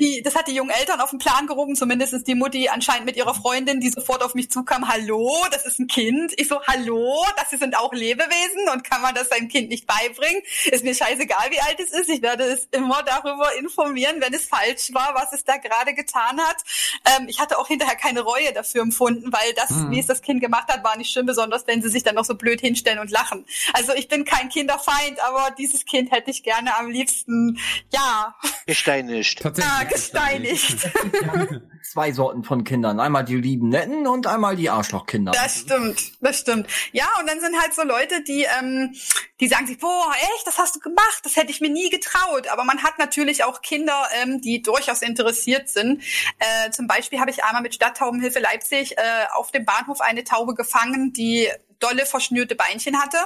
die, 0.00 0.22
das 0.22 0.34
hat 0.34 0.48
die 0.48 0.54
jungen 0.54 0.70
Eltern 0.70 1.00
auf 1.02 1.10
den 1.10 1.18
Plan 1.18 1.46
gerufen, 1.46 1.76
zumindest 1.76 2.26
die 2.26 2.34
Mutti 2.34 2.68
anscheinend 2.68 3.04
mit 3.04 3.16
ihrer 3.16 3.34
Freundin, 3.34 3.78
die 3.80 3.90
sofort 3.90 4.22
auf 4.22 4.34
mich 4.34 4.50
zukam, 4.50 4.88
hallo, 4.88 5.30
das 5.50 5.66
ist 5.66 5.78
ein 5.78 5.86
Kind. 5.86 6.32
Ich 6.38 6.48
so, 6.48 6.62
hallo, 6.66 7.26
das 7.36 7.50
sind 7.50 7.76
auch 7.76 7.92
Lebewesen 7.92 8.68
und 8.72 8.84
kann 8.84 9.02
man 9.02 9.14
das 9.14 9.28
seinem 9.28 9.48
Kind 9.48 9.68
nicht 9.68 9.86
beibringen? 9.86 10.42
Ist 10.64 10.82
mir 10.82 10.94
scheißegal, 10.94 11.50
wie 11.50 11.60
alt 11.60 11.78
es 11.78 11.90
ist. 11.90 12.08
Ich 12.08 12.22
werde 12.22 12.44
es 12.44 12.68
immer 12.70 13.02
darüber 13.02 13.54
informieren, 13.58 14.20
wenn 14.20 14.32
es 14.32 14.46
falsch 14.46 14.94
war, 14.94 15.14
was 15.14 15.34
es 15.34 15.44
da 15.44 15.58
gerade 15.58 15.92
getan 15.92 16.40
hat. 16.40 16.56
Ähm, 17.04 17.28
ich 17.28 17.40
hatte 17.40 17.58
auch 17.58 17.68
hinterher 17.68 17.96
keine 17.96 18.20
Reue 18.20 18.54
dafür 18.54 18.80
empfunden, 18.80 19.30
weil 19.30 19.52
das, 19.54 19.70
mhm. 19.70 19.90
wie 19.90 20.00
es 20.00 20.06
das 20.06 20.22
Kind 20.22 20.40
gemacht 20.40 20.72
hat, 20.72 20.82
war 20.84 20.96
nicht 20.96 21.10
schön, 21.10 21.26
besonders 21.26 21.66
wenn 21.66 21.82
sie 21.82 21.90
sich 21.90 22.02
dann 22.02 22.14
noch 22.14 22.24
so 22.24 22.34
blöd 22.34 22.62
hinstellen 22.62 22.98
und 22.98 23.10
lachen. 23.10 23.44
Also 23.74 23.92
ich 23.92 24.08
bin 24.08 24.24
kein 24.24 24.48
Kinderfeind, 24.48 25.20
aber 25.20 25.50
dieses 25.58 25.84
Kind 25.84 26.12
hätte 26.12 26.30
ich 26.30 26.42
gerne 26.42 26.76
am 26.78 26.90
liebsten, 26.90 27.58
ja, 27.92 28.34
Gesteinigt. 28.66 29.42
Ja, 29.42 29.84
gesteinigt. 29.84 30.76
Zwei 31.82 32.12
Sorten 32.12 32.44
von 32.44 32.64
Kindern. 32.64 33.00
Einmal 33.00 33.24
die 33.24 33.36
lieben 33.36 33.70
Netten 33.70 34.06
und 34.06 34.26
einmal 34.26 34.56
die 34.56 34.68
Arschlochkinder. 34.68 35.32
Das 35.32 35.60
stimmt, 35.60 36.12
das 36.20 36.40
stimmt. 36.40 36.66
Ja, 36.92 37.08
und 37.18 37.26
dann 37.26 37.40
sind 37.40 37.58
halt 37.58 37.74
so 37.74 37.82
Leute, 37.82 38.22
die, 38.22 38.46
ähm, 38.58 38.94
die 39.40 39.48
sagen 39.48 39.66
sich, 39.66 39.78
boah, 39.78 40.12
echt, 40.34 40.46
das 40.46 40.58
hast 40.58 40.76
du 40.76 40.80
gemacht, 40.80 41.20
das 41.22 41.36
hätte 41.36 41.50
ich 41.50 41.60
mir 41.60 41.70
nie 41.70 41.88
getraut. 41.88 42.48
Aber 42.48 42.64
man 42.64 42.82
hat 42.82 42.98
natürlich 42.98 43.42
auch 43.44 43.62
Kinder, 43.62 44.06
ähm, 44.22 44.40
die 44.42 44.60
durchaus 44.60 45.00
interessiert 45.02 45.68
sind. 45.68 46.02
Äh, 46.38 46.70
zum 46.70 46.86
Beispiel 46.86 47.20
habe 47.20 47.30
ich 47.30 47.42
einmal 47.44 47.62
mit 47.62 47.74
Stadttaubenhilfe 47.74 48.38
Leipzig 48.38 48.98
äh, 48.98 49.00
auf 49.34 49.50
dem 49.50 49.64
Bahnhof 49.64 50.00
eine 50.02 50.24
Taube 50.24 50.54
gefangen, 50.54 51.12
die 51.12 51.48
dolle 51.78 52.06
verschnürte 52.06 52.54
Beinchen 52.54 53.00
hatte. 53.00 53.18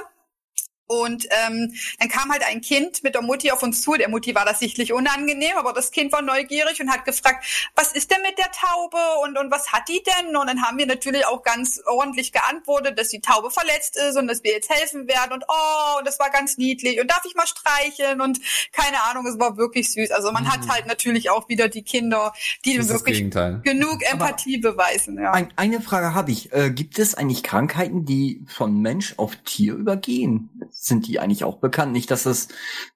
Und 0.87 1.25
ähm, 1.45 1.73
dann 1.99 2.09
kam 2.09 2.31
halt 2.31 2.43
ein 2.43 2.61
Kind 2.61 3.03
mit 3.03 3.15
der 3.15 3.21
Mutti 3.21 3.51
auf 3.51 3.63
uns 3.63 3.81
zu. 3.81 3.93
Der 3.93 4.09
Mutti 4.09 4.35
war 4.35 4.45
das 4.45 4.59
sichtlich 4.59 4.93
unangenehm, 4.93 5.57
aber 5.57 5.73
das 5.73 5.91
Kind 5.91 6.11
war 6.11 6.21
neugierig 6.21 6.81
und 6.81 6.91
hat 6.91 7.05
gefragt, 7.05 7.45
was 7.75 7.93
ist 7.93 8.11
denn 8.11 8.21
mit 8.21 8.37
der 8.37 8.51
Taube 8.51 8.97
und, 9.23 9.37
und 9.37 9.51
was 9.51 9.71
hat 9.71 9.87
die 9.87 10.03
denn? 10.03 10.35
Und 10.35 10.47
dann 10.47 10.61
haben 10.61 10.77
wir 10.77 10.85
natürlich 10.85 11.25
auch 11.25 11.43
ganz 11.43 11.81
ordentlich 11.85 12.31
geantwortet, 12.31 12.99
dass 12.99 13.09
die 13.09 13.21
Taube 13.21 13.49
verletzt 13.49 13.97
ist 13.97 14.17
und 14.17 14.27
dass 14.27 14.43
wir 14.43 14.51
jetzt 14.51 14.69
helfen 14.69 15.07
werden. 15.07 15.33
Und 15.33 15.45
oh, 15.47 15.99
und 15.99 16.07
das 16.07 16.19
war 16.19 16.29
ganz 16.29 16.57
niedlich. 16.57 16.99
Und 16.99 17.09
darf 17.09 17.23
ich 17.25 17.35
mal 17.35 17.47
streicheln? 17.47 18.21
Und 18.21 18.39
keine 18.71 19.01
Ahnung, 19.03 19.25
es 19.25 19.39
war 19.39 19.57
wirklich 19.57 19.91
süß. 19.91 20.11
Also 20.11 20.31
man 20.31 20.43
mhm. 20.43 20.51
hat 20.51 20.67
halt 20.67 20.85
natürlich 20.85 21.29
auch 21.29 21.49
wieder 21.49 21.69
die 21.69 21.83
Kinder, 21.83 22.33
die 22.65 22.87
wirklich 22.89 23.19
genug 23.63 24.03
Empathie 24.11 24.61
aber 24.63 24.73
beweisen. 24.73 25.17
Ja. 25.17 25.31
Ein, 25.31 25.49
eine 25.55 25.81
Frage 25.81 26.13
habe 26.13 26.31
ich. 26.31 26.51
Äh, 26.51 26.71
gibt 26.71 26.99
es 26.99 27.15
eigentlich 27.15 27.43
Krankheiten, 27.43 28.05
die 28.05 28.45
von 28.47 28.81
Mensch 28.81 29.13
auf 29.17 29.35
Tier 29.45 29.75
übergehen? 29.75 30.49
Sind 30.85 31.07
die 31.07 31.19
eigentlich 31.19 31.43
auch 31.43 31.57
bekannt. 31.57 31.91
Nicht, 31.91 32.11
dass 32.11 32.25
es 32.25 32.47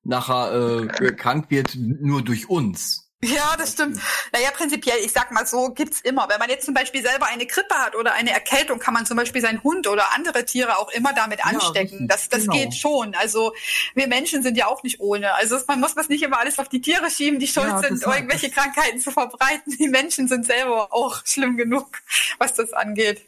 nachher 0.03 0.87
äh, 1.01 1.11
krank 1.13 1.49
wird 1.49 1.75
nur 1.75 2.21
durch 2.21 2.49
uns. 2.49 3.07
Ja, 3.23 3.55
das 3.57 3.71
stimmt. 3.71 3.99
Naja, 4.31 4.51
prinzipiell, 4.51 4.99
ich 5.03 5.11
sag 5.11 5.31
mal 5.31 5.47
so, 5.47 5.69
gibt's 5.69 6.01
immer. 6.01 6.29
Wenn 6.29 6.37
man 6.37 6.49
jetzt 6.49 6.65
zum 6.65 6.75
Beispiel 6.75 7.01
selber 7.01 7.25
eine 7.25 7.47
Grippe 7.47 7.73
hat 7.73 7.95
oder 7.95 8.13
eine 8.13 8.29
Erkältung, 8.29 8.77
kann 8.77 8.93
man 8.93 9.07
zum 9.07 9.17
Beispiel 9.17 9.41
seinen 9.41 9.63
Hund 9.63 9.87
oder 9.87 10.13
andere 10.13 10.45
Tiere 10.45 10.77
auch 10.77 10.91
immer 10.91 11.13
damit 11.13 11.43
anstecken. 11.43 12.01
Ja, 12.01 12.07
das 12.07 12.29
das 12.29 12.41
genau. 12.41 12.53
geht 12.53 12.75
schon. 12.75 13.15
Also 13.15 13.53
wir 13.95 14.07
Menschen 14.07 14.43
sind 14.43 14.55
ja 14.55 14.67
auch 14.67 14.83
nicht 14.83 14.99
ohne. 14.99 15.33
Also 15.33 15.57
man 15.67 15.79
muss 15.79 15.95
das 15.95 16.09
nicht 16.09 16.21
immer 16.21 16.37
alles 16.37 16.59
auf 16.59 16.69
die 16.69 16.79
Tiere 16.79 17.09
schieben, 17.09 17.39
die 17.39 17.47
schuld 17.47 17.67
ja, 17.67 17.79
sind, 17.81 18.03
irgendwelche 18.03 18.51
Krankheiten 18.51 18.99
zu 18.99 19.09
verbreiten. 19.09 19.75
Die 19.79 19.87
Menschen 19.87 20.27
sind 20.27 20.45
selber 20.45 20.93
auch 20.93 21.25
schlimm 21.25 21.57
genug, 21.57 21.89
was 22.37 22.53
das 22.53 22.71
angeht. 22.71 23.27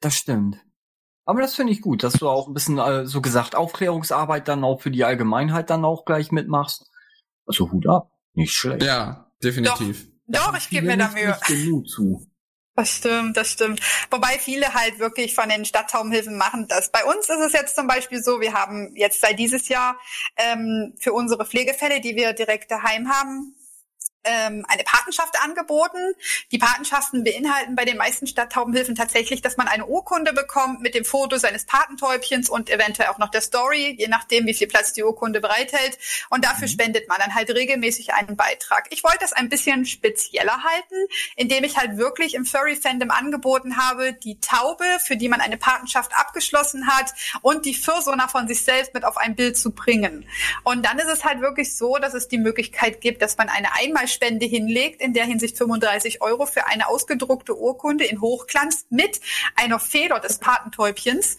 Das 0.00 0.16
stimmt. 0.16 0.58
Aber 1.24 1.40
das 1.40 1.54
finde 1.54 1.72
ich 1.72 1.80
gut, 1.80 2.02
dass 2.02 2.14
du 2.14 2.28
auch 2.28 2.48
ein 2.48 2.54
bisschen, 2.54 2.78
äh, 2.78 3.06
so 3.06 3.20
gesagt, 3.20 3.54
Aufklärungsarbeit 3.54 4.48
dann 4.48 4.64
auch 4.64 4.80
für 4.80 4.90
die 4.90 5.04
Allgemeinheit 5.04 5.70
dann 5.70 5.84
auch 5.84 6.04
gleich 6.04 6.32
mitmachst. 6.32 6.90
Also 7.46 7.70
Hut 7.70 7.86
ab. 7.86 8.10
Nicht 8.34 8.52
schlecht. 8.52 8.82
Ja, 8.82 9.30
definitiv. 9.42 10.08
Doch, 10.26 10.46
doch 10.46 10.56
ich 10.56 10.68
gebe 10.68 10.86
mir 10.86 10.96
da 10.96 11.08
Mühe. 11.08 11.28
Nicht 11.28 11.46
genug 11.46 11.88
zu. 11.88 12.26
Das 12.74 12.96
stimmt, 12.96 13.36
das 13.36 13.50
stimmt. 13.50 13.80
Wobei 14.10 14.38
viele 14.38 14.72
halt 14.72 14.98
wirklich 14.98 15.34
von 15.34 15.48
den 15.48 15.66
Stadttaubenhilfen 15.66 16.38
machen 16.38 16.66
das. 16.68 16.90
Bei 16.90 17.04
uns 17.04 17.28
ist 17.28 17.40
es 17.46 17.52
jetzt 17.52 17.76
zum 17.76 17.86
Beispiel 17.86 18.22
so, 18.22 18.40
wir 18.40 18.54
haben 18.54 18.96
jetzt 18.96 19.20
seit 19.20 19.38
dieses 19.38 19.68
Jahr 19.68 19.98
ähm, 20.36 20.94
für 20.98 21.12
unsere 21.12 21.44
Pflegefälle, 21.44 22.00
die 22.00 22.16
wir 22.16 22.32
direkt 22.32 22.70
daheim 22.70 23.10
haben, 23.10 23.54
ähm, 24.24 24.64
eine 24.68 24.84
Patenschaft 24.84 25.40
angeboten. 25.42 26.14
Die 26.50 26.58
Patenschaften 26.58 27.24
beinhalten 27.24 27.74
bei 27.74 27.84
den 27.84 27.96
meisten 27.96 28.26
Stadttaubenhilfen 28.26 28.94
tatsächlich, 28.94 29.42
dass 29.42 29.56
man 29.56 29.68
eine 29.68 29.86
Urkunde 29.86 30.32
bekommt 30.32 30.80
mit 30.80 30.94
dem 30.94 31.04
Foto 31.04 31.36
seines 31.38 31.64
Patentäubchens 31.64 32.48
und 32.48 32.70
eventuell 32.70 33.08
auch 33.08 33.18
noch 33.18 33.30
der 33.30 33.40
Story, 33.40 33.96
je 33.98 34.08
nachdem, 34.08 34.46
wie 34.46 34.54
viel 34.54 34.68
Platz 34.68 34.92
die 34.92 35.02
Urkunde 35.02 35.40
bereithält. 35.40 35.98
Und 36.30 36.44
dafür 36.44 36.68
mhm. 36.68 36.72
spendet 36.72 37.08
man 37.08 37.18
dann 37.18 37.34
halt 37.34 37.50
regelmäßig 37.50 38.14
einen 38.14 38.36
Beitrag. 38.36 38.86
Ich 38.90 39.02
wollte 39.04 39.18
das 39.20 39.32
ein 39.32 39.48
bisschen 39.48 39.86
spezieller 39.86 40.62
halten, 40.62 40.96
indem 41.36 41.64
ich 41.64 41.76
halt 41.76 41.96
wirklich 41.96 42.34
im 42.34 42.44
Furry-Fandom 42.44 43.10
angeboten 43.10 43.76
habe, 43.76 44.12
die 44.12 44.38
Taube, 44.40 44.84
für 45.04 45.16
die 45.16 45.28
man 45.28 45.40
eine 45.40 45.56
Patenschaft 45.56 46.12
abgeschlossen 46.16 46.86
hat 46.86 47.12
und 47.42 47.66
die 47.66 47.74
Fursona 47.74 48.28
von 48.28 48.48
sich 48.48 48.62
selbst 48.62 48.94
mit 48.94 49.04
auf 49.04 49.16
ein 49.16 49.34
Bild 49.34 49.56
zu 49.56 49.72
bringen. 49.72 50.26
Und 50.64 50.84
dann 50.86 50.98
ist 50.98 51.08
es 51.08 51.24
halt 51.24 51.40
wirklich 51.40 51.76
so, 51.76 51.96
dass 51.96 52.14
es 52.14 52.28
die 52.28 52.38
Möglichkeit 52.38 53.00
gibt, 53.00 53.22
dass 53.22 53.36
man 53.36 53.48
eine 53.48 53.74
einmal 53.74 54.08
Spende 54.12 54.46
hinlegt, 54.46 55.00
in 55.00 55.12
der 55.12 55.24
Hinsicht 55.24 55.58
35 55.58 56.22
Euro 56.22 56.46
für 56.46 56.66
eine 56.66 56.88
ausgedruckte 56.88 57.58
Urkunde 57.58 58.04
in 58.04 58.20
Hochglanz 58.20 58.86
mit 58.90 59.20
einer 59.56 59.78
Feder 59.78 60.20
des 60.20 60.38
Patentäubchens 60.38 61.38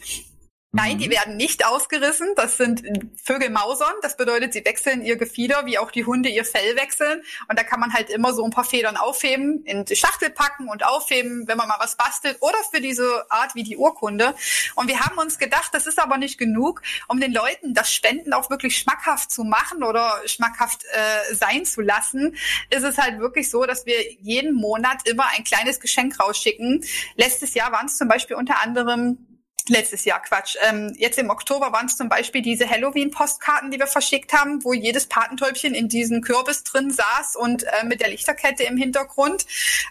Nein, 0.75 0.97
die 0.97 1.05
mhm. 1.05 1.11
werden 1.11 1.37
nicht 1.37 1.67
ausgerissen. 1.67 2.29
Das 2.35 2.57
sind 2.57 2.83
Vögelmausern. 3.23 3.93
Das 4.01 4.17
bedeutet, 4.17 4.53
sie 4.53 4.65
wechseln 4.65 5.05
ihr 5.05 5.17
Gefieder, 5.17 5.67
wie 5.67 5.77
auch 5.77 5.91
die 5.91 6.03
Hunde 6.03 6.29
ihr 6.29 6.43
Fell 6.43 6.75
wechseln. 6.75 7.21
Und 7.47 7.59
da 7.59 7.63
kann 7.63 7.79
man 7.79 7.93
halt 7.93 8.09
immer 8.09 8.33
so 8.33 8.43
ein 8.43 8.49
paar 8.49 8.63
Federn 8.63 8.97
aufheben, 8.97 9.63
in 9.65 9.85
die 9.85 9.95
Schachtel 9.95 10.31
packen 10.31 10.69
und 10.69 10.83
aufheben, 10.83 11.47
wenn 11.47 11.57
man 11.57 11.67
mal 11.67 11.77
was 11.77 11.95
bastelt. 11.95 12.37
Oder 12.39 12.57
für 12.71 12.81
diese 12.81 13.23
Art 13.29 13.53
wie 13.53 13.61
die 13.61 13.77
Urkunde. 13.77 14.33
Und 14.73 14.87
wir 14.87 14.99
haben 14.99 15.19
uns 15.19 15.37
gedacht, 15.37 15.69
das 15.75 15.85
ist 15.85 15.99
aber 15.99 16.17
nicht 16.17 16.39
genug, 16.39 16.81
um 17.07 17.19
den 17.19 17.33
Leuten 17.33 17.75
das 17.75 17.93
Spenden 17.93 18.33
auch 18.33 18.49
wirklich 18.49 18.75
schmackhaft 18.75 19.29
zu 19.29 19.43
machen 19.43 19.83
oder 19.83 20.21
schmackhaft 20.25 20.85
äh, 20.85 21.35
sein 21.35 21.65
zu 21.65 21.81
lassen. 21.81 22.35
Ist 22.71 22.83
es 22.83 22.97
halt 22.97 23.19
wirklich 23.19 23.51
so, 23.51 23.67
dass 23.67 23.85
wir 23.85 24.11
jeden 24.21 24.55
Monat 24.55 25.07
immer 25.07 25.27
ein 25.37 25.43
kleines 25.43 25.79
Geschenk 25.79 26.19
rausschicken. 26.19 26.83
Letztes 27.15 27.53
Jahr 27.53 27.71
waren 27.71 27.85
es 27.85 27.97
zum 27.97 28.07
Beispiel 28.07 28.37
unter 28.37 28.63
anderem 28.63 29.27
Letztes 29.69 30.03
Jahr, 30.05 30.21
Quatsch. 30.21 30.57
Ähm, 30.67 30.93
jetzt 30.97 31.17
im 31.17 31.29
Oktober 31.29 31.71
waren 31.71 31.85
es 31.85 31.95
zum 31.95 32.09
Beispiel 32.09 32.41
diese 32.41 32.69
Halloween-Postkarten, 32.69 33.71
die 33.71 33.79
wir 33.79 33.87
verschickt 33.87 34.33
haben, 34.33 34.63
wo 34.63 34.73
jedes 34.73 35.07
Patentäubchen 35.07 35.73
in 35.73 35.87
diesem 35.87 36.21
Kürbis 36.21 36.63
drin 36.63 36.91
saß 36.91 37.37
und 37.37 37.63
äh, 37.63 37.85
mit 37.85 38.01
der 38.01 38.09
Lichterkette 38.09 38.63
im 38.63 38.75
Hintergrund. 38.75 39.45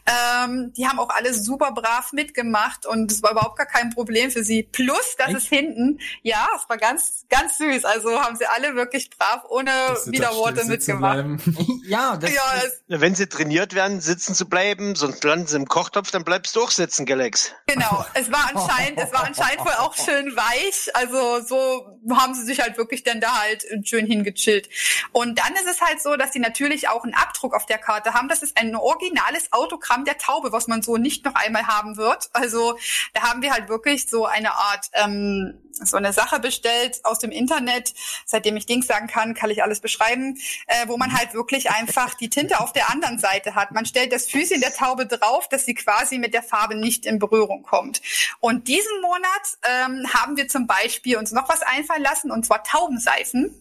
Ähm, 0.06 0.72
die 0.74 0.86
haben 0.86 0.98
auch 0.98 1.08
alle 1.08 1.32
super 1.32 1.72
brav 1.72 2.12
mitgemacht 2.12 2.84
und 2.84 3.10
es 3.10 3.22
war 3.22 3.32
überhaupt 3.32 3.56
gar 3.56 3.66
kein 3.66 3.90
Problem 3.90 4.30
für 4.30 4.44
sie. 4.44 4.62
Plus, 4.64 5.16
dass 5.16 5.32
es 5.32 5.46
hinten, 5.46 6.00
ja, 6.22 6.46
es 6.56 6.68
war 6.68 6.76
ganz, 6.76 7.24
ganz 7.30 7.56
süß. 7.58 7.84
Also 7.84 8.20
haben 8.20 8.36
sie 8.36 8.46
alle 8.46 8.74
wirklich 8.74 9.08
brav, 9.10 9.44
ohne 9.48 9.70
Widerworte 10.06 10.64
mitgemacht. 10.64 11.24
ja, 11.86 12.16
das 12.16 12.32
ja, 12.32 12.42
ist, 12.66 12.82
wenn 12.88 13.14
sie 13.14 13.26
trainiert 13.26 13.74
werden, 13.74 14.00
sitzen 14.00 14.34
zu 14.34 14.46
bleiben, 14.48 14.94
sonst 14.96 15.24
landen 15.24 15.46
sie 15.46 15.56
im 15.56 15.66
Kochtopf, 15.66 16.10
dann 16.10 16.24
bleibst 16.24 16.56
du 16.56 16.62
auch 16.62 16.70
sitzen, 16.70 17.06
Galax. 17.06 17.52
Genau, 17.66 18.04
es 18.14 18.30
war 18.30 18.50
anscheinend, 18.52 18.98
es 18.98 19.12
war 19.12 19.24
anscheinend 19.24 19.61
wohl 19.64 19.72
auch 19.72 19.94
schön 19.94 20.36
weich. 20.36 20.94
Also 20.94 21.40
so 21.40 21.98
haben 22.10 22.34
sie 22.34 22.44
sich 22.44 22.60
halt 22.60 22.76
wirklich 22.76 23.02
dann 23.02 23.20
da 23.20 23.40
halt 23.40 23.64
schön 23.84 24.06
hingechillt. 24.06 24.68
Und 25.12 25.38
dann 25.38 25.52
ist 25.54 25.66
es 25.66 25.80
halt 25.80 26.02
so, 26.02 26.16
dass 26.16 26.32
sie 26.32 26.38
natürlich 26.38 26.88
auch 26.88 27.04
einen 27.04 27.14
Abdruck 27.14 27.54
auf 27.54 27.66
der 27.66 27.78
Karte 27.78 28.14
haben. 28.14 28.28
Das 28.28 28.42
ist 28.42 28.56
ein 28.58 28.74
originales 28.74 29.52
Autogramm 29.52 30.04
der 30.04 30.18
Taube, 30.18 30.52
was 30.52 30.68
man 30.68 30.82
so 30.82 30.96
nicht 30.96 31.24
noch 31.24 31.34
einmal 31.34 31.66
haben 31.66 31.96
wird. 31.96 32.30
Also 32.32 32.78
da 33.14 33.22
haben 33.22 33.42
wir 33.42 33.52
halt 33.52 33.68
wirklich 33.68 34.08
so 34.08 34.26
eine 34.26 34.54
Art 34.54 34.90
ähm, 34.92 35.58
so 35.72 35.96
eine 35.96 36.12
Sache 36.12 36.40
bestellt 36.40 37.00
aus 37.04 37.18
dem 37.18 37.30
Internet. 37.30 37.94
Seitdem 38.24 38.56
ich 38.56 38.66
Dings 38.66 38.86
sagen 38.86 39.06
kann, 39.06 39.34
kann 39.34 39.50
ich 39.50 39.62
alles 39.62 39.80
beschreiben, 39.80 40.38
äh, 40.66 40.86
wo 40.88 40.96
man 40.96 41.12
halt 41.12 41.34
wirklich 41.34 41.70
einfach 41.70 42.14
die 42.14 42.28
Tinte 42.28 42.60
auf 42.60 42.72
der 42.72 42.90
anderen 42.90 43.18
Seite 43.18 43.54
hat. 43.54 43.72
Man 43.72 43.86
stellt 43.86 44.12
das 44.12 44.26
Füßchen 44.26 44.60
der 44.60 44.74
Taube 44.74 45.06
drauf, 45.06 45.48
dass 45.48 45.64
sie 45.64 45.74
quasi 45.74 46.18
mit 46.18 46.34
der 46.34 46.42
Farbe 46.42 46.74
nicht 46.74 47.06
in 47.06 47.18
Berührung 47.18 47.62
kommt. 47.62 48.02
Und 48.40 48.68
diesen 48.68 49.00
Monat 49.00 49.22
ähm, 49.62 50.06
haben 50.12 50.36
wir 50.36 50.48
zum 50.48 50.66
Beispiel 50.66 51.16
uns 51.16 51.32
noch 51.32 51.48
was 51.48 51.62
einfallen 51.62 52.02
lassen, 52.02 52.30
und 52.30 52.46
zwar 52.46 52.62
Taubenseifen 52.62 53.54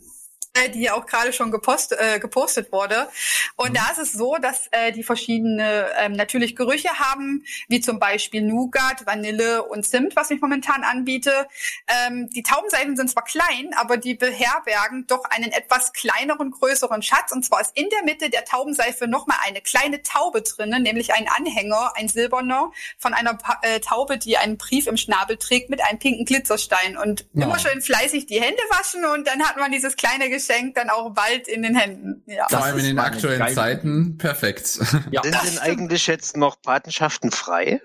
die 0.73 0.81
ja 0.81 0.93
auch 0.93 1.05
gerade 1.05 1.31
schon 1.31 1.49
gepost, 1.49 1.93
äh, 1.93 2.19
gepostet 2.19 2.71
wurde. 2.71 3.07
Und 3.55 3.69
mhm. 3.69 3.75
da 3.75 3.89
ist 3.91 3.99
es 3.99 4.13
so, 4.13 4.35
dass 4.35 4.67
äh, 4.71 4.91
die 4.91 5.03
verschiedene 5.03 5.87
ähm, 5.97 6.13
natürlich 6.13 6.55
Gerüche 6.55 6.89
haben, 6.99 7.45
wie 7.69 7.79
zum 7.79 7.99
Beispiel 7.99 8.41
Nougat, 8.41 9.05
Vanille 9.05 9.63
und 9.63 9.85
Zimt, 9.85 10.15
was 10.15 10.29
ich 10.29 10.41
momentan 10.41 10.83
anbiete. 10.83 11.47
Ähm, 11.87 12.29
die 12.29 12.43
Taubenseifen 12.43 12.97
sind 12.97 13.09
zwar 13.09 13.23
klein, 13.23 13.71
aber 13.77 13.97
die 13.97 14.15
beherbergen 14.15 15.07
doch 15.07 15.23
einen 15.25 15.51
etwas 15.51 15.93
kleineren, 15.93 16.51
größeren 16.51 17.01
Schatz. 17.01 17.31
Und 17.31 17.45
zwar 17.45 17.61
ist 17.61 17.71
in 17.75 17.89
der 17.89 18.03
Mitte 18.03 18.29
der 18.29 18.43
Taubenseife 18.43 19.07
nochmal 19.07 19.37
eine 19.45 19.61
kleine 19.61 20.03
Taube 20.03 20.41
drinnen, 20.41 20.83
nämlich 20.83 21.13
ein 21.13 21.27
Anhänger, 21.29 21.93
ein 21.95 22.09
silberner, 22.09 22.71
von 22.97 23.13
einer 23.13 23.35
pa 23.35 23.59
äh, 23.61 23.79
Taube, 23.79 24.17
die 24.17 24.37
einen 24.37 24.57
Brief 24.57 24.87
im 24.87 24.97
Schnabel 24.97 25.37
trägt 25.37 25.69
mit 25.69 25.81
einem 25.81 25.99
pinken 25.99 26.25
Glitzerstein. 26.25 26.97
Und 26.97 27.25
ja. 27.33 27.45
immer 27.45 27.57
schön 27.57 27.81
fleißig 27.81 28.25
die 28.25 28.41
Hände 28.41 28.61
waschen 28.69 29.05
und 29.05 29.27
dann 29.27 29.41
hat 29.47 29.55
man 29.55 29.71
dieses 29.71 29.95
kleine 29.95 30.29
Geschenk 30.29 30.40
dann 30.77 30.89
auch 30.89 31.11
bald 31.11 31.47
in 31.47 31.63
den 31.63 31.75
Händen. 31.75 32.23
Ja. 32.25 32.47
Vor 32.49 32.63
allem 32.63 32.77
in 32.79 32.85
den 32.85 32.99
aktuellen 32.99 33.53
Zeiten 33.53 34.17
perfekt. 34.17 34.79
Ja. 35.11 35.23
Sind 35.23 35.43
denn 35.43 35.59
eigentlich 35.59 36.07
jetzt 36.07 36.37
noch 36.37 36.61
Patenschaften 36.61 37.31
frei? 37.31 37.81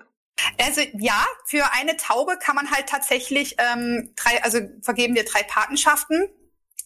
Also 0.60 0.83
ja, 0.99 1.25
für 1.47 1.73
eine 1.73 1.97
Taube 1.97 2.39
kann 2.39 2.57
man 2.57 2.70
halt 2.70 2.89
tatsächlich 2.89 3.57
ähm, 3.59 4.12
drei, 4.17 4.43
also 4.43 4.60
vergeben 4.83 5.15
wir 5.15 5.25
drei 5.25 5.43
Patenschaften. 5.43 6.28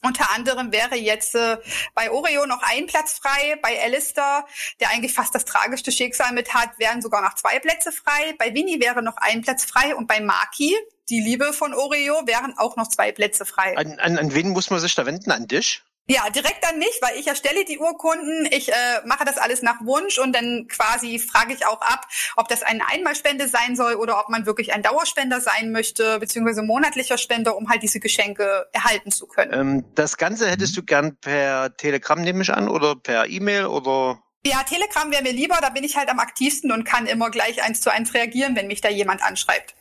Unter 0.03 0.31
anderem 0.35 0.73
wäre 0.73 0.97
jetzt 0.97 1.35
äh, 1.35 1.59
bei 1.95 2.11
Oreo 2.11 2.47
noch 2.47 2.63
ein 2.63 2.87
Platz 2.87 3.19
frei, 3.19 3.59
bei 3.61 3.83
Alistair, 3.83 4.47
der 4.81 4.91
eigentlich 4.91 5.13
fast 5.13 5.35
das 5.35 5.45
tragischste 5.45 5.93
Schicksal 5.93 6.33
mit 6.33 6.55
hat, 6.55 6.79
wären 6.79 7.03
sogar 7.03 7.21
noch 7.21 7.35
zwei 7.35 7.59
Plätze 7.59 7.93
frei. 7.93 8.35
Bei 8.39 8.55
Winnie 8.55 8.81
wäre 8.81 9.03
noch 9.03 9.19
ein 9.19 9.43
Platz 9.43 9.65
frei 9.65 9.95
und 9.95 10.07
bei 10.07 10.21
Maki, 10.21 10.75
die 11.11 11.21
Liebe 11.21 11.53
von 11.53 11.75
Oreo, 11.75 12.27
wären 12.27 12.57
auch 12.57 12.77
noch 12.77 12.89
zwei 12.89 13.13
Plätze 13.13 13.45
frei. 13.45 13.77
An, 13.77 13.99
an, 13.99 14.19
an 14.19 14.35
wen 14.35 14.51
muss 14.51 14.71
man 14.71 14.81
sich 14.81 14.95
da 14.95 15.07
wenden? 15.07 15.31
An 15.31 15.47
dich? 15.47 15.83
Ja, 16.11 16.29
direkt 16.29 16.69
an 16.69 16.77
mich, 16.79 16.99
weil 17.03 17.21
ich 17.21 17.29
erstelle 17.29 17.65
die 17.65 17.79
Urkunden, 17.79 18.49
ich 18.51 18.69
äh, 18.69 18.75
mache 19.05 19.25
das 19.25 19.39
alles 19.39 19.63
nach 19.63 19.81
Wunsch 19.85 20.19
und 20.19 20.35
dann 20.35 20.67
quasi 20.67 21.21
frage 21.21 21.55
ich 21.55 21.67
auch 21.67 21.81
ab, 21.83 22.05
ob 22.37 22.49
das 22.49 22.65
eine 22.65 22.81
Einmalspende 22.89 23.47
sein 23.47 23.77
soll 23.77 23.95
oder 23.95 24.19
ob 24.19 24.29
man 24.29 24.45
wirklich 24.45 24.73
ein 24.73 24.83
Dauerspender 24.83 25.41
sein 25.41 25.71
möchte, 25.71 26.19
beziehungsweise 26.19 26.63
monatlicher 26.63 27.17
Spender, 27.17 27.57
um 27.57 27.69
halt 27.69 27.85
diese 27.85 28.01
Geschenke 28.01 28.67
erhalten 28.73 29.13
zu 29.13 29.29
können. 29.29 29.53
Ähm, 29.53 29.85
das 29.95 30.17
Ganze 30.17 30.51
hättest 30.51 30.77
du 30.77 30.83
gern 30.83 31.17
per 31.17 31.77
Telegram, 31.77 32.21
nehme 32.21 32.43
ich 32.43 32.53
an, 32.53 32.69
oder 32.69 32.97
per 32.97 33.29
E-Mail 33.29 33.67
oder? 33.67 34.21
Ja, 34.45 34.65
Telegram 34.65 35.13
wäre 35.13 35.23
mir 35.23 35.33
lieber, 35.33 35.59
da 35.63 35.69
bin 35.69 35.85
ich 35.85 35.97
halt 35.97 36.09
am 36.09 36.19
aktivsten 36.19 36.73
und 36.73 36.83
kann 36.83 37.07
immer 37.07 37.31
gleich 37.31 37.63
eins 37.63 37.83
zu 37.83 37.93
eins 37.93 38.15
reagieren, 38.15 38.57
wenn 38.57 38.67
mich 38.67 38.81
da 38.81 38.89
jemand 38.89 39.23
anschreibt. 39.23 39.77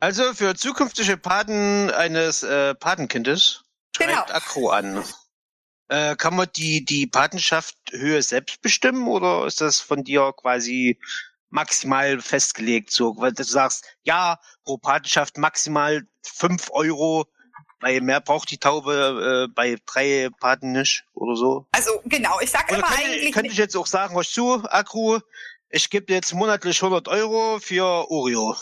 Also 0.00 0.34
für 0.34 0.54
zukünftige 0.54 1.16
Paten 1.16 1.90
eines 1.90 2.42
äh, 2.42 2.74
Patenkindes 2.74 3.64
schreibt 3.96 4.26
genau. 4.28 4.36
Akro 4.36 4.70
an. 4.70 5.04
Äh, 5.88 6.16
kann 6.16 6.34
man 6.34 6.48
die, 6.56 6.84
die 6.84 7.06
Patenschaft-Höhe 7.06 8.22
selbst 8.22 8.62
bestimmen 8.62 9.06
oder 9.06 9.46
ist 9.46 9.60
das 9.60 9.80
von 9.80 10.02
dir 10.02 10.32
quasi 10.36 10.98
maximal 11.50 12.20
festgelegt? 12.20 12.90
So, 12.90 13.16
weil 13.18 13.32
du 13.32 13.44
sagst, 13.44 13.84
ja, 14.02 14.40
pro 14.64 14.78
Patenschaft 14.78 15.38
maximal 15.38 16.06
fünf 16.22 16.70
Euro, 16.70 17.26
weil 17.80 18.00
mehr 18.00 18.20
braucht 18.20 18.50
die 18.50 18.58
Taube 18.58 19.46
äh, 19.46 19.52
bei 19.54 19.76
drei 19.84 20.30
Paten 20.40 20.72
nicht 20.72 21.04
oder 21.12 21.36
so. 21.36 21.66
Also 21.72 22.00
genau, 22.06 22.40
ich 22.40 22.50
sag 22.50 22.68
oder 22.70 22.78
immer 22.78 22.88
könnte, 22.88 23.04
eigentlich. 23.04 23.32
Könnte 23.32 23.50
ich 23.52 23.58
jetzt 23.58 23.76
auch 23.76 23.86
sagen, 23.86 24.16
was 24.16 24.30
zu, 24.30 24.64
Akku, 24.64 25.20
ich 25.68 25.90
gebe 25.90 26.12
jetzt 26.12 26.32
monatlich 26.32 26.82
100 26.82 27.08
Euro 27.08 27.58
für 27.60 28.10
Oreo. 28.10 28.56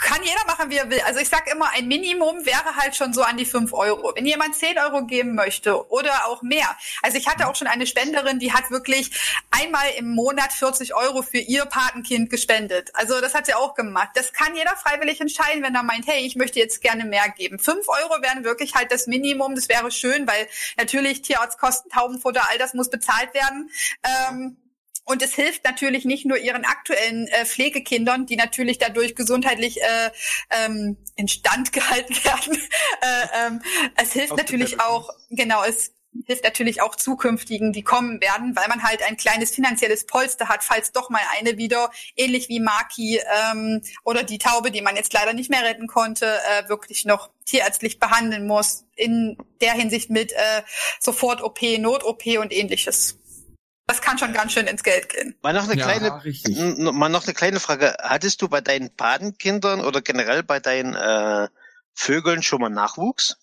Kann 0.00 0.22
jeder 0.22 0.44
machen, 0.46 0.70
wie 0.70 0.76
er 0.76 0.88
will. 0.90 1.00
Also 1.00 1.18
ich 1.18 1.28
sag 1.28 1.50
immer, 1.50 1.70
ein 1.72 1.88
Minimum 1.88 2.46
wäre 2.46 2.76
halt 2.76 2.94
schon 2.94 3.12
so 3.12 3.22
an 3.22 3.36
die 3.36 3.44
fünf 3.44 3.72
Euro. 3.72 4.12
Wenn 4.14 4.26
jemand 4.26 4.54
zehn 4.54 4.78
Euro 4.78 5.04
geben 5.04 5.34
möchte 5.34 5.90
oder 5.90 6.26
auch 6.26 6.40
mehr. 6.42 6.76
Also 7.02 7.18
ich 7.18 7.26
hatte 7.26 7.48
auch 7.48 7.56
schon 7.56 7.66
eine 7.66 7.84
Spenderin, 7.84 8.38
die 8.38 8.52
hat 8.52 8.70
wirklich 8.70 9.10
einmal 9.50 9.86
im 9.96 10.14
Monat 10.14 10.52
40 10.52 10.94
Euro 10.94 11.22
für 11.22 11.38
ihr 11.38 11.64
Patenkind 11.64 12.30
gespendet. 12.30 12.90
Also 12.94 13.20
das 13.20 13.34
hat 13.34 13.46
sie 13.46 13.54
auch 13.54 13.74
gemacht. 13.74 14.10
Das 14.14 14.32
kann 14.32 14.54
jeder 14.54 14.76
freiwillig 14.76 15.20
entscheiden, 15.20 15.64
wenn 15.64 15.74
er 15.74 15.82
meint, 15.82 16.06
hey, 16.06 16.24
ich 16.24 16.36
möchte 16.36 16.60
jetzt 16.60 16.80
gerne 16.80 17.04
mehr 17.04 17.28
geben. 17.30 17.58
Fünf 17.58 17.88
Euro 17.88 18.22
wären 18.22 18.44
wirklich 18.44 18.76
halt 18.76 18.92
das 18.92 19.08
Minimum. 19.08 19.56
Das 19.56 19.68
wäre 19.68 19.90
schön, 19.90 20.28
weil 20.28 20.46
natürlich 20.76 21.22
Tierarztkosten, 21.22 21.90
Taubenfutter, 21.90 22.48
all 22.48 22.58
das 22.58 22.72
muss 22.72 22.88
bezahlt 22.88 23.34
werden. 23.34 23.68
Ähm, 24.04 24.56
Und 25.08 25.22
es 25.22 25.34
hilft 25.34 25.64
natürlich 25.64 26.04
nicht 26.04 26.26
nur 26.26 26.36
ihren 26.36 26.66
aktuellen 26.66 27.28
äh, 27.28 27.46
Pflegekindern, 27.46 28.26
die 28.26 28.36
natürlich 28.36 28.76
dadurch 28.76 29.14
gesundheitlich 29.14 29.80
äh, 29.80 30.10
ähm, 30.50 30.98
instand 31.16 31.72
gehalten 31.72 32.14
werden. 32.24 32.58
äh, 33.00 33.46
ähm, 33.46 33.62
es 33.96 34.12
hilft 34.12 34.36
natürlich 34.36 34.80
auch, 34.80 35.08
genau, 35.30 35.64
es 35.64 35.94
hilft 36.26 36.44
natürlich 36.44 36.82
auch 36.82 36.94
zukünftigen, 36.94 37.72
die 37.72 37.82
kommen 37.82 38.20
werden, 38.20 38.54
weil 38.54 38.68
man 38.68 38.82
halt 38.82 39.02
ein 39.02 39.16
kleines 39.16 39.50
finanzielles 39.54 40.04
Polster 40.04 40.50
hat, 40.50 40.62
falls 40.62 40.92
doch 40.92 41.08
mal 41.08 41.22
eine 41.38 41.56
wieder, 41.56 41.90
ähnlich 42.14 42.50
wie 42.50 42.60
Maki 42.60 43.18
ähm, 43.50 43.80
oder 44.04 44.24
die 44.24 44.38
Taube, 44.38 44.70
die 44.70 44.82
man 44.82 44.96
jetzt 44.96 45.14
leider 45.14 45.32
nicht 45.32 45.48
mehr 45.48 45.62
retten 45.62 45.86
konnte, 45.86 46.26
äh, 46.26 46.68
wirklich 46.68 47.06
noch 47.06 47.30
tierärztlich 47.46 47.98
behandeln 47.98 48.46
muss. 48.46 48.84
In 48.94 49.38
der 49.62 49.72
Hinsicht 49.72 50.10
mit 50.10 50.32
äh, 50.32 50.62
Sofort-OP, 51.00 51.62
Not-OP 51.78 52.26
und 52.38 52.52
ähnliches. 52.52 53.16
Das 53.88 54.02
kann 54.02 54.18
schon 54.18 54.34
ganz 54.34 54.52
schön 54.52 54.66
ins 54.66 54.82
Geld 54.84 55.08
gehen. 55.08 55.34
Mal 55.42 55.54
noch 55.54 55.64
eine 55.64 55.74
Ja, 55.74 55.86
kleine, 55.86 56.92
mal 56.92 57.08
noch 57.08 57.24
eine 57.24 57.32
kleine 57.32 57.58
Frage. 57.58 57.96
Hattest 58.02 58.42
du 58.42 58.48
bei 58.48 58.60
deinen 58.60 58.94
Patenkindern 58.94 59.80
oder 59.80 60.02
generell 60.02 60.42
bei 60.42 60.60
deinen 60.60 60.94
äh, 60.94 61.48
Vögeln 61.94 62.42
schon 62.42 62.60
mal 62.60 62.68
Nachwuchs? 62.68 63.36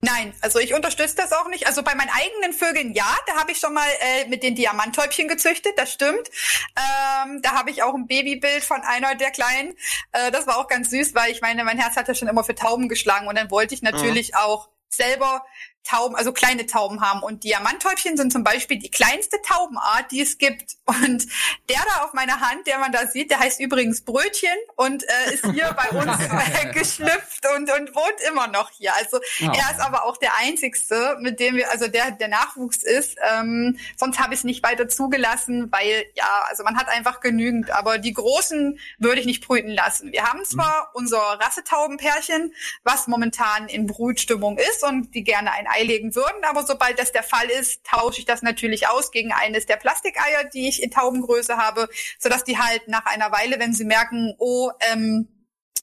Nein, 0.00 0.32
also 0.40 0.58
ich 0.58 0.74
unterstütze 0.74 1.14
das 1.16 1.32
auch 1.32 1.46
nicht. 1.48 1.66
Also 1.66 1.82
bei 1.82 1.94
meinen 1.94 2.10
eigenen 2.10 2.54
Vögeln 2.54 2.94
ja, 2.94 3.14
da 3.26 3.34
habe 3.34 3.52
ich 3.52 3.58
schon 3.58 3.74
mal 3.74 3.86
äh, 4.00 4.26
mit 4.28 4.42
den 4.42 4.56
Diamanttäubchen 4.56 5.28
gezüchtet, 5.28 5.74
das 5.76 5.92
stimmt. 5.92 6.28
Ähm, 6.74 7.40
da 7.42 7.52
habe 7.52 7.70
ich 7.70 7.82
auch 7.82 7.94
ein 7.94 8.06
Babybild 8.06 8.64
von 8.64 8.80
einer 8.80 9.14
der 9.14 9.30
Kleinen. 9.30 9.74
Äh, 10.12 10.32
das 10.32 10.46
war 10.46 10.56
auch 10.56 10.68
ganz 10.68 10.88
süß, 10.88 11.14
weil 11.14 11.30
ich 11.30 11.42
meine, 11.42 11.64
mein 11.64 11.78
Herz 11.78 11.96
hat 11.96 12.08
ja 12.08 12.14
schon 12.14 12.28
immer 12.28 12.44
für 12.44 12.54
Tauben 12.54 12.88
geschlagen 12.88 13.28
und 13.28 13.36
dann 13.36 13.50
wollte 13.50 13.74
ich 13.74 13.82
natürlich 13.82 14.34
auch 14.34 14.70
selber 14.88 15.44
Tauben, 15.84 16.14
also 16.16 16.32
kleine 16.32 16.66
Tauben 16.66 17.00
haben. 17.00 17.22
Und 17.22 17.44
Diamanttäubchen 17.44 18.16
sind 18.16 18.32
zum 18.32 18.44
Beispiel 18.44 18.78
die 18.78 18.90
kleinste 18.90 19.40
Taubenart, 19.42 20.10
die 20.10 20.20
es 20.20 20.38
gibt. 20.38 20.76
Und 20.86 21.26
der 21.68 21.80
da 21.86 22.04
auf 22.04 22.12
meiner 22.12 22.40
Hand, 22.40 22.66
der 22.66 22.78
man 22.78 22.92
da 22.92 23.06
sieht, 23.06 23.30
der 23.30 23.40
heißt 23.40 23.60
übrigens 23.60 24.02
Brötchen 24.02 24.50
und 24.76 25.04
äh, 25.04 25.34
ist 25.34 25.46
hier 25.46 25.74
bei 25.76 25.90
uns 25.98 26.18
äh, 26.20 26.72
geschlüpft 26.72 27.46
und, 27.56 27.70
und 27.70 27.94
wohnt 27.94 28.20
immer 28.28 28.46
noch 28.48 28.70
hier. 28.70 28.94
Also 28.94 29.18
Oh. 29.40 29.46
er 29.46 29.70
ist 29.72 29.80
aber 29.80 30.04
auch 30.04 30.16
der 30.16 30.36
einzigste, 30.36 31.16
mit 31.20 31.40
dem 31.40 31.56
wir, 31.56 31.70
also 31.70 31.88
der 31.88 32.10
der 32.12 32.28
Nachwuchs 32.28 32.82
ist. 32.82 33.16
Ähm, 33.32 33.78
sonst 33.96 34.18
habe 34.18 34.34
ich 34.34 34.40
es 34.40 34.44
nicht 34.44 34.62
weiter 34.62 34.88
zugelassen, 34.88 35.70
weil 35.72 36.04
ja, 36.14 36.28
also 36.48 36.64
man 36.64 36.76
hat 36.76 36.88
einfach 36.88 37.20
genügend. 37.20 37.70
Aber 37.70 37.98
die 37.98 38.12
großen 38.12 38.78
würde 38.98 39.20
ich 39.20 39.26
nicht 39.26 39.46
brüten 39.46 39.70
lassen. 39.70 40.12
Wir 40.12 40.24
haben 40.24 40.44
zwar 40.44 40.90
unser 40.94 41.18
Rassetaubenpärchen, 41.18 42.52
was 42.84 43.06
momentan 43.06 43.68
in 43.68 43.86
Brutstimmung 43.86 44.58
ist 44.58 44.84
und 44.84 45.14
die 45.14 45.24
gerne 45.24 45.52
ein 45.52 45.66
Ei 45.72 45.82
legen 45.82 46.14
würden, 46.14 46.44
aber 46.44 46.64
sobald 46.64 46.98
das 46.98 47.12
der 47.12 47.22
Fall 47.22 47.48
ist, 47.50 47.84
tausche 47.84 48.20
ich 48.20 48.24
das 48.26 48.42
natürlich 48.42 48.88
aus 48.88 49.10
gegen 49.10 49.32
eines 49.32 49.66
der 49.66 49.76
Plastikeier, 49.76 50.44
die 50.44 50.68
ich 50.68 50.82
in 50.82 50.90
Taubengröße 50.90 51.56
habe, 51.56 51.88
sodass 52.18 52.44
die 52.44 52.58
halt 52.58 52.88
nach 52.88 53.06
einer 53.06 53.32
Weile, 53.32 53.58
wenn 53.58 53.72
sie 53.72 53.84
merken, 53.84 54.34
oh, 54.38 54.70
ähm, 54.92 55.28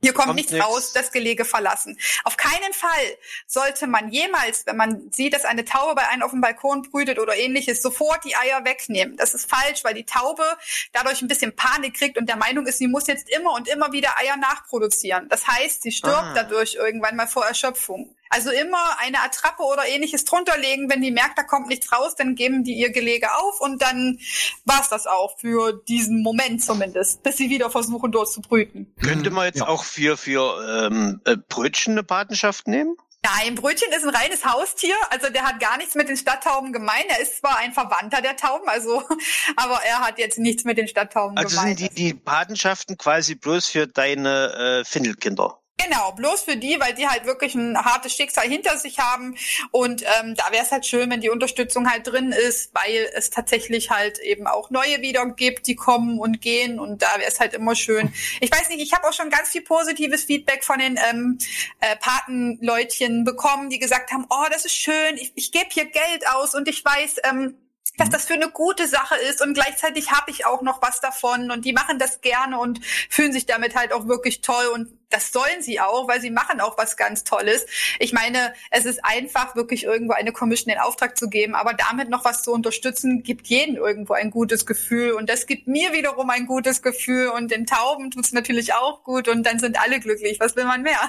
hier 0.02 0.14
kommt, 0.14 0.28
Kommt 0.28 0.38
nichts 0.38 0.54
nix. 0.54 0.66
raus, 0.66 0.94
das 0.94 1.12
Gelege 1.12 1.44
verlassen. 1.44 2.00
Auf 2.24 2.38
keinen 2.38 2.72
Fall 2.72 3.18
sollte 3.48 3.86
man 3.86 4.10
jemals, 4.14 4.66
wenn 4.66 4.78
man 4.78 5.12
sieht, 5.12 5.34
dass 5.34 5.44
eine 5.44 5.66
Taube 5.66 5.94
bei 5.96 6.08
einem 6.08 6.24
auf 6.24 6.32
dem 6.32 6.40
Balkon 6.40 6.84
brütet 6.84 7.20
oder 7.20 7.36
ähnliches, 7.36 7.82
sofort 7.82 8.24
die 8.24 8.34
Eier 8.38 8.64
wegnehmen. 8.64 9.18
Das 9.18 9.34
ist 9.34 9.50
falsch, 9.50 9.84
weil 9.84 9.94
die 9.96 10.06
Taube 10.06 10.46
dadurch 10.94 11.22
ein 11.22 11.28
bisschen 11.28 11.54
Panik 11.54 11.96
kriegt 11.98 12.18
und 12.18 12.30
der 12.30 12.38
Meinung 12.38 12.66
ist, 12.66 12.78
sie 12.78 12.88
muss 12.88 13.08
jetzt 13.08 13.30
immer 13.30 13.52
und 13.52 13.68
immer 13.68 13.92
wieder 13.92 14.18
Eier 14.18 14.38
nachproduzieren. 14.38 15.28
Das 15.28 15.46
heißt, 15.48 15.82
sie 15.82 15.92
stirbt 15.92 16.16
Ah. 16.16 16.34
dadurch 16.34 16.76
irgendwann 16.76 17.18
mal 17.18 17.28
vor 17.28 17.46
Erschöpfung. 17.46 18.16
Also 18.30 18.52
immer 18.52 18.98
eine 19.00 19.22
Attrappe 19.22 19.64
oder 19.64 19.88
ähnliches 19.88 20.24
drunter 20.24 20.58
legen. 20.58 20.90
Wenn 20.90 21.02
die 21.02 21.12
merkt, 21.12 21.38
da 21.38 21.44
kommt 21.44 21.68
nichts 21.68 21.92
raus, 21.92 22.16
dann 22.16 22.36
geben 22.36 22.64
die 22.64 22.74
ihr 22.74 22.92
Gelege 22.92 23.36
auf 23.36 23.60
und 23.60 23.82
dann 23.82 24.20
war's 24.66 24.90
das 24.90 25.08
auch 25.08 25.38
für 25.40 25.74
diesen 25.88 26.22
Moment 26.22 26.64
zumindest, 26.64 27.24
bis 27.24 27.38
sie 27.38 27.50
wieder 27.50 27.70
versuchen, 27.72 28.12
dort 28.12 28.32
zu 28.32 28.42
brüten. 28.42 28.94
Könnte 29.02 29.32
man 29.32 29.46
jetzt 29.46 29.60
Ja. 29.60 29.68
auch 29.68 29.84
für, 29.84 30.16
für 30.18 30.88
ähm, 30.92 31.22
äh, 31.26 31.38
Brötchen 31.50 31.94
eine 31.94 32.04
Patenschaft 32.04 32.68
nehmen? 32.68 32.96
Nein, 33.22 33.56
Brötchen 33.56 33.92
ist 33.92 34.04
ein 34.06 34.16
reines 34.16 34.46
Haustier, 34.46 34.96
also 35.10 35.30
der 35.30 35.44
hat 35.44 35.60
gar 35.60 35.76
nichts 35.78 35.94
mit 35.96 36.08
den 36.08 36.16
Stadttauben 36.16 36.72
gemein. 36.72 37.04
Er 37.10 37.20
ist 37.20 37.40
zwar 37.40 37.58
ein 37.58 37.74
Verwandter 37.74 38.22
der 38.22 38.38
Tauben, 38.38 38.70
also, 38.70 39.04
aber 39.58 39.82
er 39.84 40.00
hat 40.00 40.20
jetzt 40.20 40.40
nichts 40.40 40.64
mit 40.64 40.78
den 40.78 40.88
Stadttauben 40.88 41.38
Also 41.38 41.50
gemein. 41.58 41.76
sind 41.76 41.80
die, 41.82 41.94
die 41.94 42.14
Patenschaften 42.14 42.98
quasi 42.98 43.36
bloß 43.36 43.68
für 43.68 43.88
deine 43.88 44.82
äh, 44.84 44.86
Findelkinder. 44.86 45.60
Genau, 45.82 46.12
bloß 46.12 46.42
für 46.42 46.58
die, 46.58 46.78
weil 46.80 46.94
die 46.94 47.08
halt 47.08 47.26
wirklich 47.26 47.56
ein 47.56 47.78
hartes 47.78 48.14
Schicksal 48.14 48.48
hinter 48.48 48.78
sich 48.78 49.00
haben. 49.00 49.36
Und 49.72 50.04
ähm, 50.04 50.36
da 50.36 50.52
wäre 50.52 50.64
es 50.64 50.72
halt 50.72 50.86
schön, 50.86 51.10
wenn 51.10 51.22
die 51.22 51.30
Unterstützung 51.30 51.90
halt 51.90 52.06
drin 52.06 52.34
ist, 52.34 52.74
weil 52.74 53.10
es 53.16 53.30
tatsächlich 53.30 53.90
halt 53.90 54.20
eben 54.20 54.46
auch 54.46 54.72
neue 54.72 55.02
wieder 55.02 55.26
gibt, 55.28 55.68
die 55.68 55.76
kommen 55.76 56.20
und 56.20 56.42
gehen. 56.42 56.80
Und 56.80 57.02
da 57.02 57.08
wäre 57.18 57.30
es 57.30 57.40
halt 57.40 57.54
immer 57.54 57.76
schön. 57.76 58.14
Ich 58.42 58.52
weiß 58.52 58.68
nicht, 58.70 58.82
ich 58.82 58.94
habe 58.94 59.08
auch 59.08 59.14
schon 59.14 59.30
ganz 59.30 59.50
viel 59.50 59.62
positives 59.62 60.26
Feedback 60.26 60.66
von 60.66 60.80
den 60.80 61.00
ähm, 61.10 61.38
äh, 61.80 61.96
Patenleutchen 61.96 63.24
bekommen, 63.24 63.70
die 63.70 63.80
gesagt 63.80 64.12
haben, 64.12 64.26
oh, 64.30 64.46
das 64.52 64.66
ist 64.66 64.76
schön, 64.76 65.16
ich, 65.16 65.32
ich 65.36 65.52
gebe 65.52 65.68
hier 65.70 65.86
Geld 65.86 66.28
aus 66.34 66.56
und 66.56 66.68
ich 66.68 66.84
weiß, 66.84 67.18
ähm, 67.24 67.56
dass 67.98 68.10
das 68.10 68.26
für 68.26 68.34
eine 68.34 68.50
gute 68.50 68.88
Sache 68.88 69.16
ist 69.30 69.42
und 69.42 69.54
gleichzeitig 69.54 70.12
habe 70.12 70.32
ich 70.32 70.46
auch 70.46 70.62
noch 70.62 70.82
was 70.82 71.02
davon 71.02 71.52
und 71.52 71.66
die 71.66 71.74
machen 71.74 72.00
das 72.00 72.22
gerne 72.22 72.60
und 72.60 72.80
fühlen 73.10 73.34
sich 73.34 73.46
damit 73.46 73.76
halt 73.76 73.94
auch 73.94 74.08
wirklich 74.08 74.42
toll 74.42 74.68
und 74.74 74.99
das 75.10 75.32
sollen 75.32 75.62
sie 75.62 75.80
auch, 75.80 76.08
weil 76.08 76.22
sie 76.22 76.32
machen 76.32 76.62
auch 76.62 76.78
was 76.78 76.98
ganz 76.98 77.24
Tolles. 77.24 77.66
Ich 78.00 78.14
meine, 78.14 78.54
es 78.72 78.86
ist 78.86 79.00
einfach 79.04 79.56
wirklich 79.56 79.84
irgendwo 79.84 80.14
eine 80.14 80.32
Commission 80.32 80.74
in 80.74 80.80
Auftrag 80.80 81.18
zu 81.18 81.30
geben, 81.30 81.56
aber 81.56 81.74
damit 81.74 82.10
noch 82.10 82.26
was 82.26 82.44
zu 82.44 82.52
unterstützen, 82.52 83.24
gibt 83.24 83.48
jedem 83.48 83.76
irgendwo 83.76 84.14
ein 84.14 84.32
gutes 84.32 84.66
Gefühl 84.66 85.12
und 85.12 85.30
das 85.30 85.48
gibt 85.48 85.68
mir 85.68 85.94
wiederum 85.94 86.30
ein 86.30 86.46
gutes 86.46 86.82
Gefühl 86.82 87.30
und 87.30 87.52
den 87.52 87.66
Tauben 87.66 88.12
tut's 88.12 88.34
natürlich 88.34 88.74
auch 88.74 89.04
gut 89.04 89.28
und 89.28 89.46
dann 89.46 89.60
sind 89.60 89.80
alle 89.82 90.00
glücklich. 90.00 90.40
Was 90.40 90.56
will 90.56 90.66
man 90.66 90.84
mehr? 90.84 91.00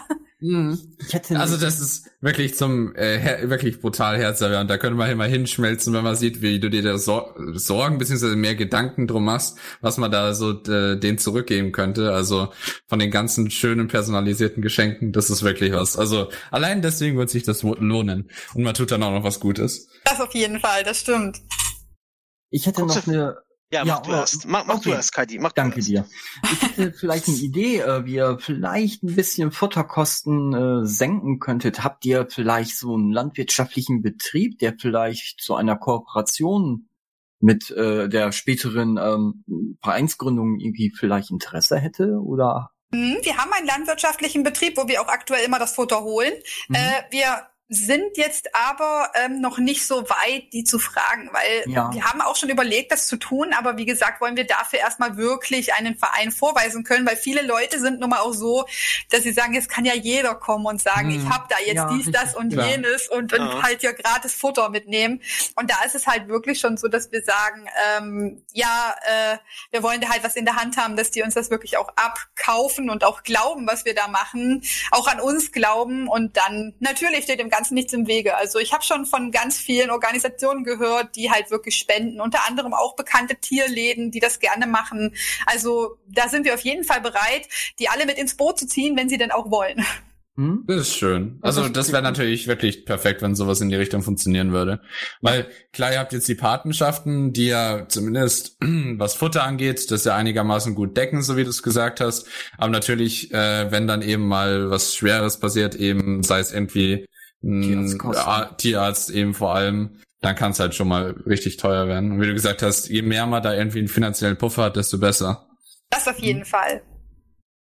Mhm. 0.41 0.79
Ich 1.07 1.12
hätte 1.12 1.39
Also 1.39 1.59
das 1.59 1.81
ist 1.81 2.11
wirklich 2.23 2.55
zum 2.55 2.95
äh, 2.97 3.19
her 3.19 3.51
wirklich 3.51 3.81
brutal 3.81 4.17
herzerwärmend. 4.17 4.70
Da 4.70 4.79
könnte 4.79 4.97
man 4.97 5.11
immer 5.11 5.27
hinschmelzen, 5.27 5.93
wenn 5.93 6.03
man 6.03 6.17
sieht, 6.17 6.41
wie 6.41 6.59
du 6.59 6.70
dir 6.70 6.83
da 6.83 6.97
Sor 6.97 7.35
Sorgen 7.55 7.99
beziehungsweise 7.99 8.37
mehr 8.37 8.55
Gedanken 8.55 9.07
drum 9.07 9.27
machst, 9.27 9.59
was 9.83 9.99
man 9.99 10.11
da 10.11 10.33
so 10.33 10.53
äh, 10.65 10.99
denen 10.99 11.19
zurückgeben 11.19 11.73
könnte. 11.73 12.12
Also 12.12 12.49
von 12.87 12.99
den 12.99 13.11
ganzen 13.11 13.51
schönen 13.51 13.89
personalisierten 13.91 14.62
Geschenken, 14.62 15.12
das 15.12 15.31
ist 15.31 15.43
wirklich 15.43 15.73
was. 15.73 15.97
Also 15.97 16.31
allein 16.51 16.83
deswegen 16.83 17.19
wird 17.19 17.31
sich 17.31 17.43
das 17.43 17.62
lohnen 17.62 18.31
und 18.55 18.62
man 18.62 18.75
tut 18.75 18.91
dann 18.91 19.02
auch 19.02 19.12
noch 19.12 19.25
was 19.25 19.41
Gutes. 19.41 19.89
Das 20.05 20.20
auf 20.20 20.35
jeden 20.35 20.60
Fall, 20.60 20.85
das 20.85 21.01
stimmt. 21.01 21.41
ich 22.51 22.67
hätte 22.67 22.83
Kurze 22.83 22.99
noch 22.99 23.07
eine 23.09 23.36
Ja, 23.73 23.85
Ja, 23.85 23.94
mach 23.94 24.02
du 24.02 24.12
äh, 24.12 24.17
erst. 24.17 24.47
Mach, 24.49 24.67
mach 24.67 24.81
du 24.81 24.89
okay. 24.89 24.97
erst, 24.97 25.12
Kadi. 25.15 25.39
Mach 25.39 25.52
Danke 25.52 25.81
du 25.81 25.93
erst. 25.93 26.10
dir. 26.12 26.19
Ich 26.52 26.62
hätte 26.62 26.93
vielleicht 26.99 27.28
eine 27.28 27.36
Idee, 27.36 27.78
äh, 27.81 28.05
wie 28.05 28.15
ihr 28.15 28.39
vielleicht 28.41 29.05
ein 29.05 29.15
bisschen 29.15 29.52
Futterkosten 29.52 30.55
äh, 30.55 30.86
senken 30.86 31.39
könntet. 31.39 31.85
Habt 31.85 32.05
ihr 32.05 32.27
vielleicht 32.28 32.77
so 32.77 32.94
einen 32.94 33.12
landwirtschaftlichen 33.12 34.02
Betrieb, 34.02 34.59
der 34.59 34.75
vielleicht 34.78 35.41
zu 35.41 35.55
einer 35.55 35.77
Kooperation 35.77 36.89
mit 37.39 37.70
äh, 37.70 38.09
der 38.09 38.33
späteren 38.33 38.99
ähm, 38.99 39.44
Vereinsgründung 39.83 40.59
irgendwie 40.59 40.91
vielleicht 40.91 41.31
Interesse 41.31 41.78
hätte? 41.78 42.19
Oder 42.20 42.70
Wir 42.93 43.36
haben 43.36 43.52
einen 43.52 43.67
landwirtschaftlichen 43.67 44.43
Betrieb, 44.43 44.77
wo 44.77 44.89
wir 44.89 45.01
auch 45.01 45.09
aktuell 45.09 45.44
immer 45.44 45.59
das 45.59 45.75
Futter 45.75 46.02
holen. 46.02 46.33
Mhm. 46.69 46.75
Äh, 46.75 47.02
wir 47.10 47.50
sind 47.73 48.16
jetzt 48.16 48.52
aber 48.52 49.12
ähm, 49.15 49.40
noch 49.40 49.58
nicht 49.58 49.86
so 49.86 50.02
weit, 50.10 50.52
die 50.52 50.65
zu 50.65 50.81
fragen, 50.81 51.31
weil 51.32 51.73
Ja. 51.73 51.89
wir 51.92 52.05
haben 52.05 52.20
auch 52.20 52.34
schon 52.34 52.49
überlegt, 52.49 52.90
das 52.90 53.07
zu 53.07 53.16
tun, 53.16 53.52
aber 53.57 53.76
wie 53.76 53.86
gesagt, 53.86 54.20
wollen 54.20 54.36
wir 54.36 54.44
dafür 54.44 54.81
erstmal 54.81 55.16
wirklich 55.16 55.73
einen 55.74 55.97
Verein 55.97 56.32
vorweisen 56.32 56.82
können, 56.82 57.07
weil 57.07 57.16
viele 57.16 57.42
Leute 57.42 57.78
sind 57.78 58.00
nun 58.00 58.10
mal 58.10 58.18
auch 58.18 58.32
so, 58.34 58.66
dass 59.10 59.23
sie 59.23 59.32
sagen, 59.32 59.55
jetzt 59.55 59.68
kann 59.68 59.84
ja 59.84 59.94
jeder 59.94 60.34
kommen 60.34 60.66
und 60.66 60.82
sagen, 60.82 61.10
Hm. 61.12 61.20
ich 61.23 61.32
habe 61.32 61.44
da 61.49 61.58
jetzt 61.65 61.76
Ja, 61.76 61.92
dies, 61.97 62.10
das 62.10 62.34
und 62.34 62.52
klar. 62.52 62.66
jenes 62.66 63.07
und, 63.08 63.32
und 63.32 63.39
Ja. 63.55 63.62
halt 63.62 63.84
ja 63.84 63.92
gratis 63.92 64.34
Futter 64.34 64.68
mitnehmen. 64.68 65.23
Und 65.55 65.70
da 65.70 65.76
ist 65.86 65.94
es 65.94 66.08
halt 66.08 66.26
wirklich 66.26 66.58
schon 66.58 66.76
so, 66.76 66.89
dass 66.89 67.12
wir 67.12 67.23
sagen, 67.23 67.68
ähm, 67.97 68.42
ja, 68.52 68.97
äh, 69.07 69.39
wir 69.70 69.84
wollen 69.84 70.00
da 70.00 70.08
halt 70.08 70.24
was 70.24 70.34
in 70.34 70.44
der 70.44 70.57
Hand 70.57 70.76
haben, 70.76 70.97
dass 70.97 71.12
die 71.12 71.23
uns 71.23 71.34
das 71.34 71.50
wirklich 71.50 71.76
auch 71.76 71.90
abkaufen 71.94 72.90
und 72.90 73.05
auch 73.05 73.23
glauben, 73.23 73.68
was 73.68 73.84
wir 73.84 73.94
da 73.94 74.08
machen, 74.08 74.65
auch 74.90 75.07
an 75.07 75.20
uns 75.20 75.52
glauben 75.52 76.08
und 76.08 76.36
dann 76.36 76.74
natürlich 76.81 77.23
steht 77.23 77.39
dem 77.39 77.49
Ganzen 77.49 77.60
nichts 77.71 77.93
im 77.93 78.07
Wege. 78.07 78.37
Also 78.37 78.59
ich 78.59 78.73
habe 78.73 78.83
schon 78.83 79.05
von 79.07 79.31
ganz 79.31 79.59
vielen 79.59 79.91
Organisationen 79.91 80.65
gehört, 80.65 81.17
die 81.17 81.31
halt 81.31 81.51
wirklich 81.51 81.77
spenden, 81.77 82.21
unter 82.21 82.49
anderem 82.49 82.73
auch 82.73 82.97
bekannte 82.97 83.37
Tierläden, 83.37 84.11
die 84.11 84.21
das 84.21 84.41
gerne 84.41 84.67
machen. 84.67 85.15
Also 85.47 85.99
da 86.09 86.29
sind 86.29 86.45
wir 86.45 86.55
auf 86.55 86.61
jeden 86.61 86.85
Fall 86.85 87.01
bereit, 87.01 87.49
die 87.79 87.89
alle 87.89 88.07
mit 88.07 88.19
ins 88.19 88.37
Boot 88.37 88.59
zu 88.59 88.67
ziehen, 88.67 88.97
wenn 88.97 89.09
sie 89.09 89.19
denn 89.19 89.31
auch 89.31 89.51
wollen. 89.51 89.85
hm? 90.41 90.65
Das 90.67 90.89
ist 90.89 90.95
schön. 90.95 91.39
Also 91.43 91.69
das 91.69 91.93
wäre 91.93 92.03
natürlich 92.03 92.47
wirklich 92.47 92.87
perfekt, 92.87 93.21
wenn 93.21 93.35
sowas 93.35 93.61
in 93.61 93.69
die 93.69 93.77
Richtung 93.77 94.03
funktionieren 94.03 94.53
würde. 94.53 94.81
Weil 95.21 95.49
klar, 95.73 95.93
ihr 95.93 95.99
habt 95.99 96.15
jetzt 96.15 96.29
die 96.29 96.35
Patenschaften, 96.35 97.35
die 97.35 97.49
ja 97.49 97.87
zumindest 97.89 98.57
was 98.61 99.15
Futter 99.15 99.45
angeht, 99.45 99.91
das 99.91 100.05
ja 100.05 100.17
einigermaßen 100.17 100.75
gut 100.75 100.97
decken, 100.97 101.23
so 101.23 101.37
wie 101.37 101.45
du 101.45 101.51
es 101.51 101.63
gesagt 101.63 102.01
hast. 102.01 102.27
Aber 102.57 102.71
natürlich, 102.71 103.35
äh, 103.35 103.71
wenn 103.71 103.87
dann 103.87 104.01
eben 104.01 104.27
mal 104.27 104.71
was 104.71 104.95
Schweres 104.95 105.41
passiert, 105.41 105.75
eben 105.75 106.23
sei 106.23 106.39
es 106.39 106.53
irgendwie 106.53 107.07
Tierarztkosten. 107.43 108.27
Ar- 108.27 108.57
Tierarzt 108.57 109.10
eben 109.10 109.35
vor 109.35 109.55
allem, 109.55 110.01
dann 110.20 110.36
kann 110.36 110.52
es 110.52 110.60
halt 110.60 110.75
schon 110.75 110.89
mal 110.89 111.15
richtig 111.27 111.57
teuer 111.57 111.89
werden. 111.89 112.12
Und 112.12 112.20
wie 112.20 112.27
du 112.27 112.35
gesagt 112.35 112.62
hast, 112.62 112.89
je 112.89 113.02
mehr 113.02 113.27
man 113.27 113.43
da 113.43 113.55
irgendwie 113.55 113.78
einen 113.78 113.89
finanziellen 113.89 114.36
Puffer 114.36 114.65
hat, 114.65 114.77
desto 114.77 114.99
besser. 114.99 115.49
Das 115.91 116.07
auf 116.07 116.19
jeden 116.19 116.41
mhm. 116.41 116.47
Fall. 116.47 116.83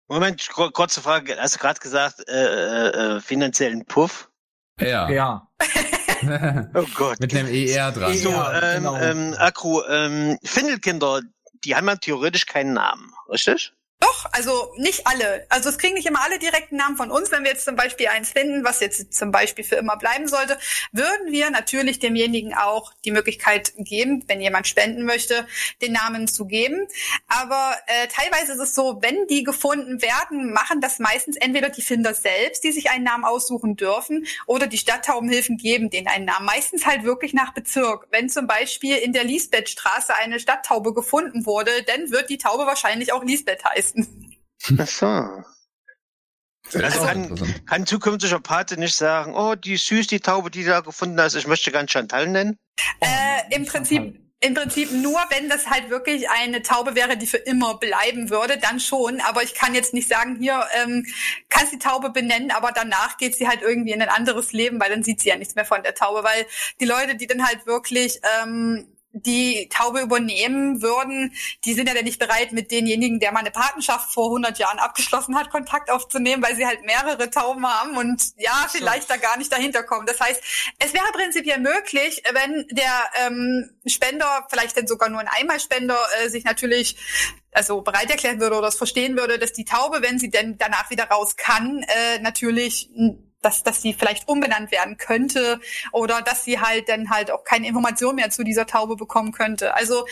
Moment, 0.07 0.47
kurze 0.49 1.01
Frage. 1.01 1.37
Hast 1.37 1.55
du 1.55 1.59
gerade 1.59 1.79
gesagt, 1.79 2.27
äh, 2.27 2.33
äh, 2.33 3.17
äh, 3.17 3.19
finanziellen 3.21 3.85
Puff? 3.85 4.29
Ja. 4.79 5.09
Ja. 5.09 5.47
oh 6.73 6.85
Gott. 6.95 7.19
Mit 7.19 7.35
einem 7.35 7.47
ER 7.47 7.91
dran. 7.91 8.13
So, 8.15 8.29
ähm, 8.31 8.83
genau. 8.83 8.97
ähm, 8.97 9.35
Akku, 9.37 9.81
ähm, 9.89 10.37
Findelkinder, 10.43 11.21
die 11.65 11.75
haben 11.75 11.87
ja 11.87 11.95
theoretisch 11.95 12.45
keinen 12.45 12.73
Namen, 12.73 13.11
richtig? 13.29 13.73
Doch, 13.99 14.27
also 14.31 14.73
nicht 14.77 15.07
alle. 15.07 15.47
Also 15.49 15.69
es 15.69 15.79
kriegen 15.79 15.95
nicht 15.95 16.05
immer 16.05 16.23
alle 16.23 16.37
direkten 16.37 16.75
Namen 16.75 16.97
von 16.97 17.09
uns. 17.09 17.31
Wenn 17.31 17.43
wir 17.43 17.49
jetzt 17.49 17.65
zum 17.65 17.75
Beispiel 17.75 18.07
eins 18.07 18.29
finden, 18.29 18.63
was 18.63 18.79
jetzt 18.79 19.11
zum 19.11 19.31
Beispiel 19.31 19.63
für 19.63 19.75
immer 19.75 19.97
bleiben 19.97 20.27
sollte, 20.27 20.59
würden 20.91 21.31
wir 21.31 21.49
natürlich 21.49 21.97
demjenigen 21.97 22.53
auch 22.53 22.93
die 23.05 23.11
Möglichkeit 23.11 23.73
geben, 23.77 24.23
wenn 24.27 24.39
jemand 24.39 24.67
spenden 24.67 25.03
möchte, 25.03 25.47
den 25.81 25.93
Namen 25.93 26.27
zu 26.27 26.45
geben. 26.45 26.87
Aber 27.27 27.75
äh, 27.87 28.07
teilweise 28.07 28.53
ist 28.53 28.59
es 28.59 28.75
so, 28.75 28.99
wenn 29.01 29.25
die 29.27 29.43
gefunden 29.43 29.99
werden, 30.03 30.53
machen 30.53 30.79
das 30.79 30.99
meistens 30.99 31.35
entweder 31.35 31.69
die 31.69 31.81
Finder 31.81 32.13
selbst, 32.13 32.63
die 32.63 32.71
sich 32.71 32.91
einen 32.91 33.03
Namen 33.03 33.25
aussuchen 33.25 33.77
dürfen, 33.77 34.27
oder 34.45 34.67
die 34.67 34.77
Stadttaubenhilfen 34.77 35.57
geben 35.57 35.89
denen 35.89 36.07
einen 36.07 36.25
Namen. 36.25 36.45
Meistens 36.45 36.85
halt 36.85 37.03
wirklich 37.03 37.33
nach 37.33 37.53
Bezirk. 37.53 38.07
Wenn 38.11 38.29
zum 38.29 38.45
Beispiel 38.45 38.97
in 38.97 39.13
der 39.13 39.23
Lisbethstraße 39.23 40.13
eine 40.15 40.39
Stadttaube 40.39 40.93
gefunden 40.93 41.47
wurde, 41.47 41.71
dann 41.83 42.11
wird 42.11 42.29
die 42.29 42.37
Taube 42.37 42.67
wahrscheinlich 42.67 43.11
auch 43.11 43.23
Lisbeth 43.23 43.65
heißen 43.65 43.86
leisten. 43.95 44.35
Ach 44.77 44.87
so. 44.87 45.43
Also 46.73 46.99
kann, 47.05 47.65
kann 47.65 47.85
zukünftiger 47.85 48.41
Pate 48.41 48.77
nicht 48.77 48.95
sagen, 48.95 49.35
oh, 49.35 49.55
die 49.55 49.75
ist 49.75 49.85
süß, 49.85 50.07
die 50.07 50.19
Taube, 50.19 50.51
die 50.51 50.63
du 50.63 50.69
da 50.69 50.81
gefunden 50.81 51.19
hast, 51.19 51.35
ich 51.35 51.47
möchte 51.47 51.71
ganz 51.71 51.91
Chantal 51.91 52.27
nennen? 52.27 52.57
Äh, 52.99 53.55
Im 53.55 53.65
Prinzip, 53.65 54.19
im 54.41 54.53
Prinzip 54.53 54.91
nur, 54.91 55.17
wenn 55.29 55.47
das 55.47 55.67
halt 55.67 55.89
wirklich 55.89 56.29
eine 56.29 56.63
Taube 56.63 56.93
wäre, 56.95 57.15
die 57.15 57.25
für 57.25 57.37
immer 57.37 57.75
bleiben 57.75 58.29
würde, 58.29 58.57
dann 58.57 58.81
schon. 58.81 59.21
Aber 59.21 59.43
ich 59.43 59.53
kann 59.53 59.75
jetzt 59.75 59.93
nicht 59.93 60.09
sagen, 60.09 60.37
hier 60.41 60.61
ähm, 60.83 61.05
kannst 61.47 61.71
die 61.71 61.79
Taube 61.79 62.09
benennen, 62.09 62.51
aber 62.51 62.73
danach 62.73 63.17
geht 63.17 63.35
sie 63.35 63.47
halt 63.47 63.61
irgendwie 63.61 63.93
in 63.93 64.01
ein 64.01 64.09
anderes 64.09 64.51
Leben, 64.51 64.77
weil 64.81 64.89
dann 64.89 65.03
sieht 65.03 65.21
sie 65.21 65.29
ja 65.29 65.37
nichts 65.37 65.55
mehr 65.55 65.65
von 65.65 65.83
der 65.83 65.95
Taube. 65.95 66.21
Weil 66.25 66.45
die 66.81 66.85
Leute, 66.85 67.15
die 67.15 67.27
dann 67.27 67.47
halt 67.47 67.65
wirklich 67.65 68.19
ähm, 68.43 68.96
die 69.23 69.69
Taube 69.69 70.01
übernehmen 70.01 70.81
würden, 70.81 71.33
die 71.65 71.73
sind 71.73 71.87
ja 71.87 71.93
dann 71.93 72.05
nicht 72.05 72.19
bereit, 72.19 72.51
mit 72.51 72.71
denjenigen, 72.71 73.19
der 73.19 73.31
mal 73.31 73.39
eine 73.39 73.51
Patenschaft 73.51 74.13
vor 74.13 74.25
100 74.25 74.57
Jahren 74.59 74.79
abgeschlossen 74.79 75.35
hat, 75.35 75.49
Kontakt 75.49 75.89
aufzunehmen, 75.89 76.43
weil 76.43 76.55
sie 76.55 76.65
halt 76.65 76.83
mehrere 76.83 77.29
Tauben 77.29 77.65
haben 77.65 77.97
und 77.97 78.21
ja, 78.37 78.67
vielleicht 78.69 79.09
da 79.09 79.17
gar 79.17 79.37
nicht 79.37 79.51
dahinter 79.51 79.83
kommen. 79.83 80.05
Das 80.05 80.19
heißt, 80.19 80.41
es 80.79 80.93
wäre 80.93 81.05
prinzipiell 81.13 81.59
möglich, 81.59 82.23
wenn 82.33 82.65
der 82.71 83.03
ähm, 83.25 83.69
Spender, 83.85 84.45
vielleicht 84.49 84.77
dann 84.77 84.87
sogar 84.87 85.09
nur 85.09 85.19
ein 85.19 85.27
Einmalspender, 85.27 85.97
äh, 86.21 86.29
sich 86.29 86.43
natürlich 86.43 86.97
also 87.51 87.81
bereit 87.81 88.09
erklären 88.11 88.39
würde 88.39 88.55
oder 88.57 88.67
das 88.67 88.77
verstehen 88.77 89.17
würde, 89.17 89.39
dass 89.39 89.53
die 89.53 89.65
Taube, 89.65 90.01
wenn 90.01 90.19
sie 90.19 90.29
denn 90.29 90.57
danach 90.57 90.89
wieder 90.91 91.05
raus 91.05 91.35
kann, 91.37 91.83
äh, 91.83 92.19
natürlich 92.19 92.89
dass, 93.41 93.63
dass 93.63 93.81
sie 93.81 93.93
vielleicht 93.93 94.27
umbenannt 94.27 94.71
werden 94.71 94.97
könnte 94.97 95.59
oder 95.91 96.21
dass 96.21 96.43
sie 96.43 96.59
halt 96.59 96.89
dann 96.89 97.09
halt 97.09 97.31
auch 97.31 97.43
keine 97.43 97.67
Information 97.67 98.15
mehr 98.15 98.29
zu 98.29 98.43
dieser 98.43 98.65
Taube 98.65 98.95
bekommen 98.95 99.31
könnte. 99.31 99.73
Also 99.75 100.05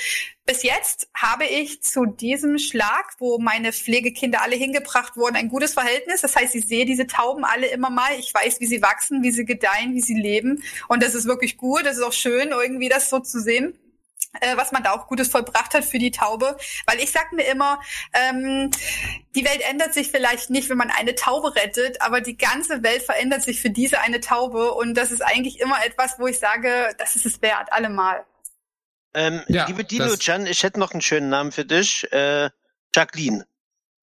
bis 0.46 0.62
jetzt 0.62 1.10
habe 1.16 1.46
ich 1.46 1.82
zu 1.82 2.06
diesem 2.06 2.60
Schlag, 2.60 3.14
wo 3.18 3.40
meine 3.40 3.74
Pflegekinder 3.74 4.42
alle 4.42 4.56
hingebracht 4.56 5.18
wurden, 5.18 5.36
ein 5.36 5.50
gutes 5.50 5.74
Verhältnis. 5.74 6.22
Das 6.22 6.36
heißt, 6.36 6.54
ich 6.56 6.68
sehe 6.68 6.86
diese 6.86 7.08
Tauben 7.08 7.44
alle 7.44 7.68
immer 7.68 7.90
mal. 7.90 8.12
Ich 8.20 8.32
weiß, 8.34 8.60
wie 8.60 8.68
sie 8.68 8.82
wachsen, 8.82 9.24
wie 9.24 9.32
sie 9.32 9.46
gedeihen, 9.46 9.96
wie 9.96 10.02
sie 10.02 10.14
leben. 10.14 10.64
Und 10.88 11.02
das 11.02 11.16
ist 11.16 11.26
wirklich 11.26 11.58
gut. 11.58 11.86
Das 11.86 11.98
ist 11.98 12.04
auch 12.04 12.14
schön, 12.14 12.50
irgendwie 12.50 12.90
das 12.90 13.10
so 13.10 13.20
zu 13.20 13.40
sehen 13.40 13.78
äh, 14.42 14.58
was 14.58 14.72
man 14.72 14.84
da 14.84 14.92
auch 14.92 15.08
Gutes 15.08 15.28
vollbracht 15.28 15.74
hat 15.74 15.86
für 15.86 16.00
die 16.00 16.12
Taube. 16.12 16.58
Weil 16.86 17.00
ich 17.00 17.12
sag 17.12 17.32
mir 17.32 17.44
immer, 17.44 17.80
ähm, 18.14 18.72
die 19.36 19.46
Welt 19.46 19.62
ändert 19.70 19.94
sich 19.94 20.10
vielleicht 20.10 20.50
nicht, 20.50 20.70
wenn 20.70 20.78
man 20.78 20.92
eine 20.92 21.16
Taube 21.16 21.56
rettet, 21.56 22.02
aber 22.02 22.22
die 22.22 22.38
ganze 22.38 22.84
Welt 22.84 23.04
verändert 23.04 23.44
sich 23.44 23.62
für 23.62 23.70
diese 23.70 24.00
eine 24.00 24.20
Taube 24.20 24.74
und 24.74 24.96
das 24.96 25.12
ist 25.12 25.22
eigentlich 25.22 25.60
immer 25.60 25.84
etwas, 25.86 26.20
wo 26.20 26.28
ich 26.28 26.40
sage, 26.40 26.90
das 26.98 27.16
ist 27.16 27.26
es 27.26 27.42
wert, 27.42 27.72
allemal. 27.72 28.26
Ähm, 29.14 29.42
ja, 29.48 29.66
liebe 29.68 29.86
Dino-Chan, 29.86 30.46
ich 30.46 30.64
hätte 30.64 30.80
noch 30.80 30.92
einen 30.92 31.02
schönen 31.02 31.30
Namen 31.30 31.52
für 31.52 31.66
dich. 31.66 32.12
Äh, 32.12 32.50
Jacqueline. 32.94 33.46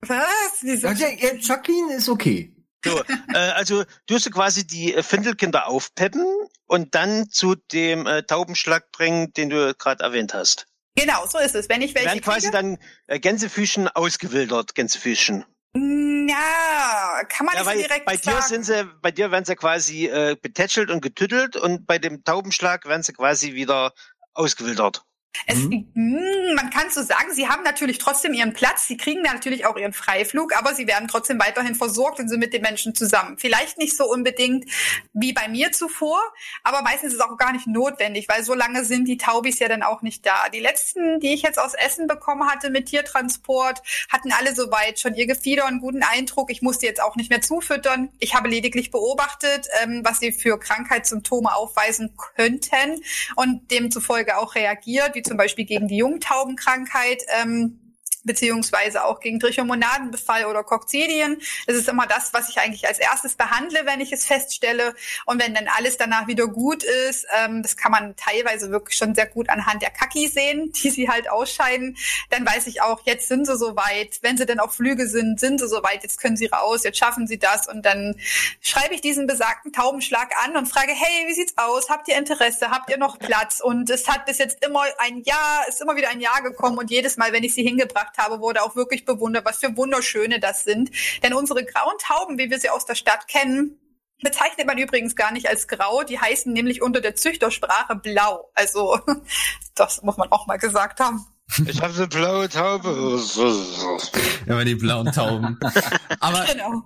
Was? 0.01 0.59
Wieso? 0.63 0.89
Ja, 0.89 1.09
Jacqueline 1.39 1.95
ist 1.95 2.09
okay. 2.09 2.53
So, 2.85 3.03
äh, 3.35 3.39
also 3.39 3.85
du 4.07 4.15
hast 4.15 4.31
quasi 4.33 4.67
die 4.67 4.95
äh, 4.95 5.03
Findelkinder 5.03 5.69
aufpeppen 5.69 6.27
und 6.67 6.95
dann 6.95 7.29
zu 7.31 7.55
dem 7.55 8.07
äh, 8.07 8.23
Taubenschlag 8.23 8.91
bringen, 8.93 9.33
den 9.33 9.51
du 9.51 9.75
gerade 9.75 10.03
erwähnt 10.03 10.35
hast. 10.35 10.67
Genau, 10.95 11.27
so 11.27 11.39
ist 11.39 11.55
es. 11.55 11.69
Wenn 11.69 11.81
ich 11.81 11.95
welche 11.95 12.09
Werden 12.09 12.21
quasi 12.21 12.51
kriege, 12.51 12.53
dann 12.53 12.79
äh, 13.07 13.19
Gänsefüßchen 13.19 13.89
ausgewildert, 13.89 14.75
Gänsefüßchen. 14.75 15.45
Ja, 15.75 17.23
kann 17.29 17.47
man 17.47 17.57
ja, 17.57 17.65
nicht 17.65 17.89
direkt 17.89 18.05
bei 18.05 18.17
sagen. 18.17 18.37
dir 18.37 18.43
sind 18.43 18.65
sie, 18.65 18.85
bei 19.01 19.11
dir 19.11 19.31
werden 19.31 19.47
sie 19.47 19.57
quasi 19.57 20.07
äh, 20.07 20.37
betätschelt 20.41 20.91
und 20.91 21.01
getüttelt 21.01 21.57
und 21.57 21.87
bei 21.87 21.99
dem 21.99 22.25
Taubenschlag 22.25 22.85
werden 22.87 23.03
sie 23.03 23.15
quasi 23.15 23.55
wieder 23.55 23.95
ausgewildert. 24.35 25.03
Es, 25.47 25.59
mhm. 25.59 25.89
Hm, 25.95 26.55
man 26.55 26.71
kann 26.71 26.91
so 26.91 27.03
sagen, 27.03 27.33
sie 27.33 27.49
haben 27.49 27.63
natürlich 27.63 27.99
trotzdem 27.99 28.35
ihren 28.35 28.53
Platz, 28.53 28.87
sie 28.87 28.97
kriegen 28.97 29.23
natürlich 29.23 29.67
auch 29.67 29.77
ihren 29.77 29.93
Freiflug, 29.93 30.57
aber 30.57 30.75
sie 30.75 30.87
werden 30.87 31.09
trotzdem 31.09 31.39
weiterhin 31.41 31.75
versorgt 31.75 32.21
und 32.21 32.29
sind 32.29 32.41
mit 32.41 32.53
den 32.53 32.63
Menschen 32.63 32.95
zusammen. 32.95 33.39
Vielleicht 33.39 33.79
nicht 33.79 33.97
so 33.97 34.05
unbedingt 34.05 34.67
wie 35.13 35.33
bei 35.33 35.49
mir 35.49 35.73
zuvor, 35.73 36.21
aber 36.63 36.83
meistens 36.83 37.13
ist 37.13 37.21
es 37.21 37.21
auch 37.21 37.37
gar 37.37 37.53
nicht 37.53 37.67
notwendig, 37.67 38.29
weil 38.29 38.45
so 38.45 38.55
lange 38.55 38.85
sind 38.85 39.07
die 39.07 39.17
Taubis 39.17 39.59
ja 39.59 39.69
dann 39.69 39.83
auch 39.83 40.03
nicht 40.03 40.25
da. 40.27 40.49
Die 40.53 40.61
letzten, 40.61 41.19
die 41.21 41.35
ich 41.35 41.43
jetzt 41.43 41.59
aus 41.59 41.75
Essen 41.75 42.07
bekommen 42.07 42.49
hatte 42.49 42.71
mit 42.71 42.87
Tiertransport, 42.87 43.83
hatten 44.11 44.33
alle 44.33 44.55
soweit 44.55 45.01
schon 45.01 45.15
ihr 45.15 45.27
Gefieder 45.27 45.65
und 45.65 45.71
einen 45.71 45.81
guten 45.81 46.03
Eindruck. 46.03 46.51
Ich 46.51 46.63
musste 46.63 46.87
jetzt 46.87 47.03
auch 47.03 47.17
nicht 47.17 47.31
mehr 47.31 47.41
zufüttern. 47.41 48.11
Ich 48.19 48.35
habe 48.35 48.49
lediglich 48.49 48.91
beobachtet, 48.91 49.67
ähm, 49.83 50.03
was 50.05 50.21
sie 50.21 50.33
für 50.33 50.59
Krankheitssymptome 50.59 51.55
aufweisen 51.55 52.15
könnten 52.37 53.03
und 53.37 53.71
demzufolge 53.71 54.37
auch 54.37 54.55
reagiert 54.55 55.17
zum 55.23 55.37
Beispiel 55.37 55.65
gegen 55.65 55.89
die 55.89 55.97
Jungtaubenkrankheit. 55.97 57.23
Ähm, 57.41 57.79
beziehungsweise 58.25 59.05
auch 59.05 59.21
gegen 59.21 59.41
Trichomonadenbefall 59.41 60.47
oder 60.47 60.63
Kokzidien. 60.63 61.41
Das 61.67 61.77
ist 61.77 61.89
immer 61.89 62.07
das, 62.07 62.33
was 62.33 62.49
ich 62.49 62.59
eigentlich 62.59 62.87
als 62.87 62.99
erstes 62.99 63.35
behandle, 63.35 63.85
wenn 63.85 64.01
ich 64.01 64.13
es 64.13 64.25
feststelle. 64.25 64.95
Und 65.27 65.41
wenn 65.43 65.55
dann 65.55 65.69
alles 65.77 65.97
danach 65.97 66.27
wieder 66.27 66.47
gut 66.47 66.85
ist, 66.85 67.27
ähm, 67.37 67.63
das 67.63 67.77
kann 67.77 67.93
man 67.93 68.17
teilweise 68.17 68.71
wirklich 68.71 68.97
schon 68.97 69.15
sehr 69.15 69.27
gut 69.27 69.49
anhand 69.49 69.83
der 69.83 69.91
Kaki 69.91 70.29
sehen, 70.29 70.73
die 70.83 70.91
sie 70.91 71.09
halt 71.09 71.29
ausscheiden, 71.29 71.97
dann 72.31 72.47
weiß 72.47 72.67
ich 72.67 72.83
auch, 72.83 73.01
jetzt 73.05 73.29
sind 73.29 73.47
sie 73.47 73.57
soweit. 73.57 74.19
Wenn 74.23 74.37
sie 74.37 74.47
dann 74.47 74.61
auf 74.61 74.75
Flüge 74.75 75.07
sind, 75.07 75.41
sind 75.41 75.61
sie 75.61 75.69
soweit, 75.69 76.03
jetzt 76.03 76.21
können 76.21 76.37
sie 76.37 76.47
raus, 76.47 76.85
jetzt 76.85 76.99
schaffen 76.99 77.27
sie 77.27 77.39
das. 77.39 77.69
Und 77.69 77.85
dann 77.85 78.17
schreibe 78.61 78.95
ich 78.95 79.01
diesen 79.01 79.27
besagten 79.27 79.73
Taubenschlag 79.73 80.33
an 80.45 80.57
und 80.57 80.67
frage, 80.67 80.93
hey, 80.93 81.29
wie 81.29 81.35
sieht's 81.35 81.55
aus? 81.57 81.91
Habt 81.91 82.09
ihr 82.09 82.17
Interesse? 82.17 82.71
Habt 82.71 82.91
ihr 82.91 82.99
noch 82.99 83.19
Platz? 83.19 83.61
Und 83.61 83.91
es 83.91 84.09
hat 84.09 84.27
bis 84.27 84.39
jetzt 84.39 84.65
immer 84.65 84.85
ein 84.99 85.23
Jahr, 85.23 85.67
ist 85.69 85.81
immer 85.81 85.97
wieder 85.97 86.11
ein 86.11 86.21
Jahr 86.21 86.43
gekommen 86.43 86.79
und 86.79 86.91
jedes 86.91 87.17
Mal, 87.17 87.33
wenn 87.33 87.45
ich 87.45 87.55
sie 87.55 87.63
hingebracht 87.63 88.12
gemacht 88.13 88.19
habe, 88.19 88.41
wurde 88.41 88.63
auch 88.63 88.77
wirklich 88.77 89.05
bewundert, 89.05 89.45
was 89.45 89.59
für 89.59 89.77
wunderschöne 89.77 90.41
das 90.41 90.65
sind. 90.65 90.91
Denn 91.23 91.35
unsere 91.35 91.65
grauen 91.65 91.97
Tauben, 91.99 92.39
wie 92.39 92.51
wir 92.51 92.59
sie 92.59 92.71
aus 92.71 92.87
der 92.87 92.95
Stadt 92.95 93.29
kennen, 93.29 93.79
bezeichnet 94.23 94.67
man 94.67 94.79
übrigens 94.79 95.17
gar 95.17 95.33
nicht 95.33 95.49
als 95.49 95.67
grau. 95.69 96.03
Die 96.03 96.19
heißen 96.21 96.53
nämlich 96.53 96.83
unter 96.83 97.01
der 97.01 97.17
Züchtersprache 97.17 97.97
blau. 97.97 98.51
Also 98.55 99.01
das 99.75 100.03
muss 100.03 100.17
man 100.17 100.31
auch 100.31 100.47
mal 100.47 100.59
gesagt 100.59 101.01
haben. 101.01 101.27
Ich 101.67 101.83
habe 101.83 101.95
eine 101.95 102.07
blaue 102.07 102.49
Taube. 102.49 103.21
Ja, 104.47 104.65
die 104.65 104.75
blauen 104.75 105.13
Tauben. 105.13 105.59
Aber 106.21 106.45
genau. 106.45 106.83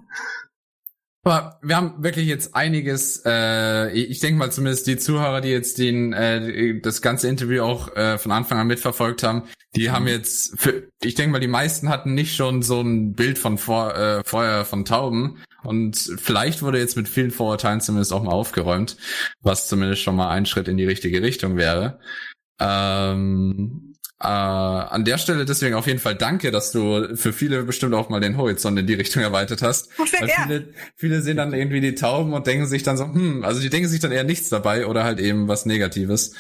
Aber 1.27 1.59
wir 1.61 1.75
haben 1.75 2.05
wirklich 2.05 2.29
jetzt 2.29 2.55
einiges, 2.55 3.21
äh, 3.27 3.91
ich 3.91 4.21
denke 4.21 4.39
mal 4.39 4.53
zumindest 4.53 4.87
die 4.87 4.97
Zuhörer, 4.97 5.41
die 5.41 5.49
jetzt 5.49 5.77
den, 5.79 6.13
äh, 6.13 6.81
das 6.81 7.03
ganze 7.03 7.27
Interview 7.27 7.65
auch 7.65 7.97
äh, 7.97 8.17
von 8.17 8.31
Anfang 8.31 8.61
an 8.61 8.69
mitverfolgt 8.69 9.25
haben, 9.25 9.43
die 9.75 9.89
mhm. 9.89 9.93
haben 9.93 10.07
jetzt, 10.07 10.57
für, 10.57 10.85
ich 11.03 11.17
denke 11.17 11.33
mal, 11.33 11.41
die 11.41 11.49
meisten 11.49 11.89
hatten 11.89 12.15
nicht 12.15 12.37
schon 12.37 12.63
so 12.63 12.81
ein 12.81 13.15
Bild 13.15 13.41
von 13.41 13.59
vor, 13.59 13.97
äh, 13.97 14.23
vorher 14.25 14.65
von 14.65 14.85
Tauben. 14.85 15.43
Und 15.65 15.97
vielleicht 15.97 16.63
wurde 16.63 16.79
jetzt 16.79 16.97
mit 16.97 17.09
vielen 17.09 17.33
Vorurteilen 17.33 17.81
zumindest 17.81 18.13
auch 18.13 18.23
mal 18.23 18.31
aufgeräumt, 18.31 18.97
was 19.41 19.67
zumindest 19.67 20.03
schon 20.03 20.15
mal 20.15 20.31
ein 20.31 20.47
Schritt 20.47 20.69
in 20.69 20.77
die 20.77 20.87
richtige 20.87 21.23
Richtung 21.23 21.57
wäre. 21.57 21.99
Ähm, 22.61 23.96
äh, 24.19 24.27
an 24.27 25.05
der 25.05 25.19
Stelle 25.19 25.45
deswegen 25.45 25.75
auf 25.75 25.87
jeden 25.87 25.99
Fall 25.99 26.15
danke, 26.15 26.51
dass 26.51 26.73
du 26.73 27.17
für 27.17 27.35
viele 27.35 27.65
bestimmt 27.65 27.95
auch 27.95 28.09
mal 28.09 28.21
den 28.21 28.39
Horizont 28.39 28.79
in 28.79 28.87
die 28.87 28.95
Richtung 28.95 29.23
erweitert 29.23 29.61
hast. 29.61 29.91
Oh, 29.99 30.07
sehr 30.07 30.23
Weil 30.23 30.29
viele, 30.31 30.69
viele 30.97 31.21
sehen 31.21 31.37
dann 31.37 31.53
irgendwie 31.53 31.83
die 31.83 31.95
Tauben 31.95 32.33
und 32.33 32.47
denken 32.47 32.67
sich 32.67 32.83
dann 32.83 32.97
so, 32.97 33.05
hm, 33.05 33.45
also 33.45 33.61
die 33.61 33.69
denken 33.69 33.89
sich 33.89 34.01
dann 34.01 34.13
eher 34.13 34.25
nichts 34.25 34.49
dabei 34.49 34.87
oder 34.87 35.05
halt 35.05 35.21
eben 35.21 35.49
was 35.49 35.67
Negatives. 35.67 36.33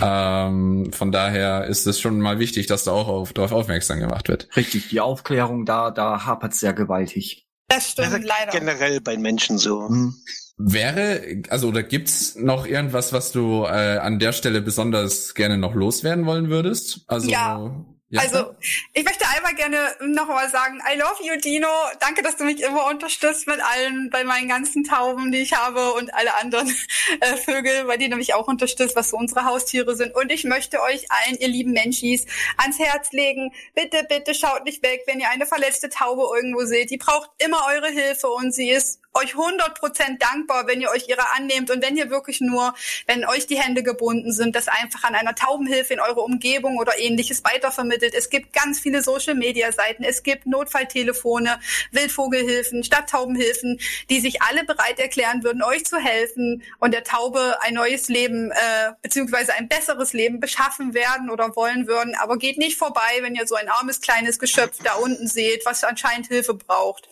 Ähm, 0.00 0.90
von 0.92 1.10
daher 1.10 1.64
ist 1.64 1.86
es 1.86 1.98
schon 2.00 2.20
mal 2.20 2.38
wichtig, 2.38 2.66
dass 2.68 2.84
da 2.84 2.92
auch 2.92 3.08
auf, 3.08 3.32
darauf 3.32 3.50
aufmerksam 3.52 3.98
gemacht 3.98 4.28
wird. 4.28 4.48
Richtig, 4.56 4.88
die 4.88 5.00
Aufklärung 5.00 5.64
da, 5.64 5.90
da 5.90 6.24
hapert 6.24 6.54
sehr 6.54 6.72
gewaltig. 6.72 7.46
Das 7.66 7.90
stimmt, 7.90 8.14
Also 8.14 8.18
leider. 8.26 8.52
generell 8.52 9.00
bei 9.00 9.16
Menschen 9.16 9.58
so. 9.58 9.88
Hm. 9.88 10.14
Wäre, 10.58 11.42
also 11.50 11.68
oder 11.68 11.84
gibt's 11.84 12.34
noch 12.34 12.66
irgendwas, 12.66 13.12
was 13.12 13.30
du 13.30 13.64
äh, 13.64 13.98
an 13.98 14.18
der 14.18 14.32
Stelle 14.32 14.60
besonders 14.60 15.34
gerne 15.34 15.56
noch 15.56 15.74
loswerden 15.74 16.26
wollen 16.26 16.50
würdest? 16.50 17.04
Also 17.06 17.30
Ja. 17.30 17.84
Also, 18.16 18.54
ich 18.94 19.04
möchte 19.04 19.28
einmal 19.36 19.54
gerne 19.54 19.94
nochmal 20.00 20.48
sagen, 20.48 20.80
I 20.90 20.98
love 20.98 21.22
you, 21.22 21.38
Dino. 21.38 21.68
Danke, 22.00 22.22
dass 22.22 22.36
du 22.36 22.44
mich 22.44 22.62
immer 22.62 22.86
unterstützt 22.86 23.46
mit 23.46 23.60
allen, 23.60 24.08
bei 24.08 24.24
meinen 24.24 24.48
ganzen 24.48 24.82
Tauben, 24.82 25.30
die 25.30 25.40
ich 25.40 25.52
habe 25.52 25.92
und 25.92 26.14
alle 26.14 26.34
anderen 26.36 26.68
äh, 27.20 27.36
Vögel, 27.36 27.84
bei 27.84 27.98
denen 27.98 28.16
mich 28.16 28.32
auch 28.32 28.48
unterstützt, 28.48 28.96
was 28.96 29.10
so 29.10 29.18
unsere 29.18 29.44
Haustiere 29.44 29.94
sind. 29.94 30.14
Und 30.14 30.32
ich 30.32 30.44
möchte 30.44 30.80
euch 30.80 31.04
allen, 31.10 31.36
ihr 31.38 31.48
lieben 31.48 31.72
Menschis, 31.72 32.24
ans 32.56 32.78
Herz 32.78 33.12
legen. 33.12 33.52
Bitte, 33.74 34.06
bitte 34.08 34.34
schaut 34.34 34.64
nicht 34.64 34.82
weg, 34.82 35.02
wenn 35.06 35.20
ihr 35.20 35.28
eine 35.28 35.44
verletzte 35.44 35.90
Taube 35.90 36.22
irgendwo 36.34 36.64
seht. 36.64 36.90
Die 36.90 36.96
braucht 36.96 37.30
immer 37.36 37.66
eure 37.68 37.88
Hilfe 37.88 38.28
und 38.28 38.54
sie 38.54 38.70
ist 38.70 39.00
euch 39.18 39.34
100% 39.34 40.18
dankbar, 40.18 40.66
wenn 40.66 40.80
ihr 40.80 40.90
euch 40.90 41.08
ihrer 41.08 41.34
annehmt 41.36 41.70
und 41.70 41.82
wenn 41.82 41.96
ihr 41.96 42.10
wirklich 42.10 42.40
nur, 42.40 42.74
wenn 43.06 43.24
euch 43.24 43.46
die 43.46 43.58
Hände 43.58 43.82
gebunden 43.82 44.32
sind, 44.32 44.56
das 44.56 44.68
einfach 44.68 45.04
an 45.04 45.14
einer 45.14 45.34
Taubenhilfe 45.34 45.94
in 45.94 46.00
eurer 46.00 46.22
Umgebung 46.22 46.78
oder 46.78 46.98
ähnliches 46.98 47.44
weitervermittelt. 47.44 48.14
Es 48.14 48.30
gibt 48.30 48.52
ganz 48.52 48.80
viele 48.80 49.02
Social-Media-Seiten, 49.02 50.04
es 50.04 50.22
gibt 50.22 50.46
Notfalltelefone, 50.46 51.60
Wildvogelhilfen, 51.92 52.84
Stadttaubenhilfen, 52.84 53.80
die 54.10 54.20
sich 54.20 54.42
alle 54.42 54.64
bereit 54.64 54.98
erklären 54.98 55.42
würden, 55.42 55.62
euch 55.62 55.84
zu 55.84 55.98
helfen 55.98 56.62
und 56.78 56.94
der 56.94 57.04
Taube 57.04 57.58
ein 57.60 57.74
neues 57.74 58.08
Leben 58.08 58.50
äh, 58.50 58.92
beziehungsweise 59.02 59.54
ein 59.54 59.68
besseres 59.68 60.12
Leben 60.12 60.40
beschaffen 60.40 60.94
werden 60.94 61.30
oder 61.30 61.54
wollen 61.56 61.86
würden. 61.86 62.14
Aber 62.16 62.38
geht 62.38 62.58
nicht 62.58 62.78
vorbei, 62.78 63.18
wenn 63.20 63.34
ihr 63.34 63.46
so 63.46 63.54
ein 63.54 63.68
armes 63.68 64.00
kleines 64.00 64.38
Geschöpf 64.38 64.78
da 64.82 64.94
unten 64.94 65.26
seht, 65.26 65.64
was 65.66 65.84
anscheinend 65.84 66.28
Hilfe 66.28 66.54
braucht. 66.54 67.08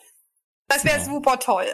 Das 0.68 0.84
wäre 0.84 0.98
Ja. 0.98 1.04
super 1.04 1.38
toll. 1.38 1.66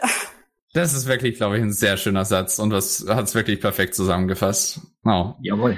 Das 0.73 0.93
ist 0.93 1.05
wirklich, 1.05 1.35
glaube 1.37 1.57
ich, 1.57 1.61
ein 1.63 1.71
sehr 1.71 1.97
schöner 1.97 2.25
Satz 2.25 2.57
und 2.57 2.71
was 2.71 3.05
hat's 3.07 3.35
wirklich 3.35 3.61
perfekt 3.61 3.93
zusammengefasst. 3.95 4.81
Wow. 5.03 5.35
Jawohl. 5.41 5.77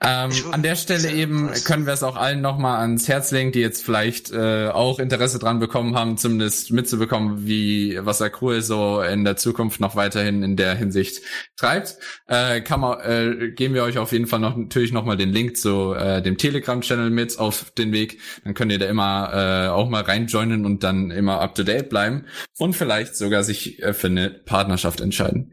Ähm, 0.00 0.32
an 0.50 0.62
der 0.62 0.74
Stelle 0.74 1.10
eben 1.12 1.50
können 1.64 1.86
wir 1.86 1.92
es 1.92 2.02
auch 2.02 2.16
allen 2.16 2.40
nochmal 2.40 2.80
ans 2.80 3.08
Herz 3.08 3.30
legen, 3.30 3.52
die 3.52 3.60
jetzt 3.60 3.84
vielleicht 3.84 4.32
äh, 4.32 4.68
auch 4.68 4.98
Interesse 4.98 5.38
dran 5.38 5.60
bekommen 5.60 5.94
haben, 5.94 6.18
zumindest 6.18 6.72
mitzubekommen, 6.72 7.46
wie 7.46 7.98
was 8.02 8.20
Acrue 8.20 8.60
so 8.60 9.00
in 9.00 9.24
der 9.24 9.36
Zukunft 9.36 9.80
noch 9.80 9.94
weiterhin 9.94 10.42
in 10.42 10.56
der 10.56 10.74
Hinsicht 10.74 11.22
treibt. 11.56 11.96
Äh, 12.26 12.60
kann 12.60 12.80
man, 12.80 13.00
äh, 13.00 13.52
geben 13.52 13.74
wir 13.74 13.84
euch 13.84 13.96
auf 13.98 14.10
jeden 14.10 14.26
Fall 14.26 14.40
noch 14.40 14.56
natürlich 14.56 14.92
nochmal 14.92 15.16
den 15.16 15.30
Link 15.30 15.56
zu 15.56 15.94
äh, 15.94 16.20
dem 16.20 16.38
Telegram-Channel 16.38 17.10
mit 17.10 17.38
auf 17.38 17.70
den 17.70 17.92
Weg. 17.92 18.20
Dann 18.42 18.54
könnt 18.54 18.72
ihr 18.72 18.80
da 18.80 18.86
immer 18.86 19.30
äh, 19.32 19.68
auch 19.68 19.88
mal 19.88 20.02
reinjoinen 20.02 20.66
und 20.66 20.82
dann 20.82 21.12
immer 21.12 21.40
up 21.40 21.54
to 21.54 21.62
date 21.62 21.88
bleiben 21.88 22.26
und 22.58 22.74
vielleicht 22.74 23.16
sogar 23.16 23.44
sich 23.44 23.80
äh, 23.80 23.94
für 23.94 24.08
eine 24.08 24.30
Partnerschaft 24.30 25.00
entscheiden. 25.00 25.52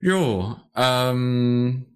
Jo, 0.00 0.56
ähm, 0.76 1.86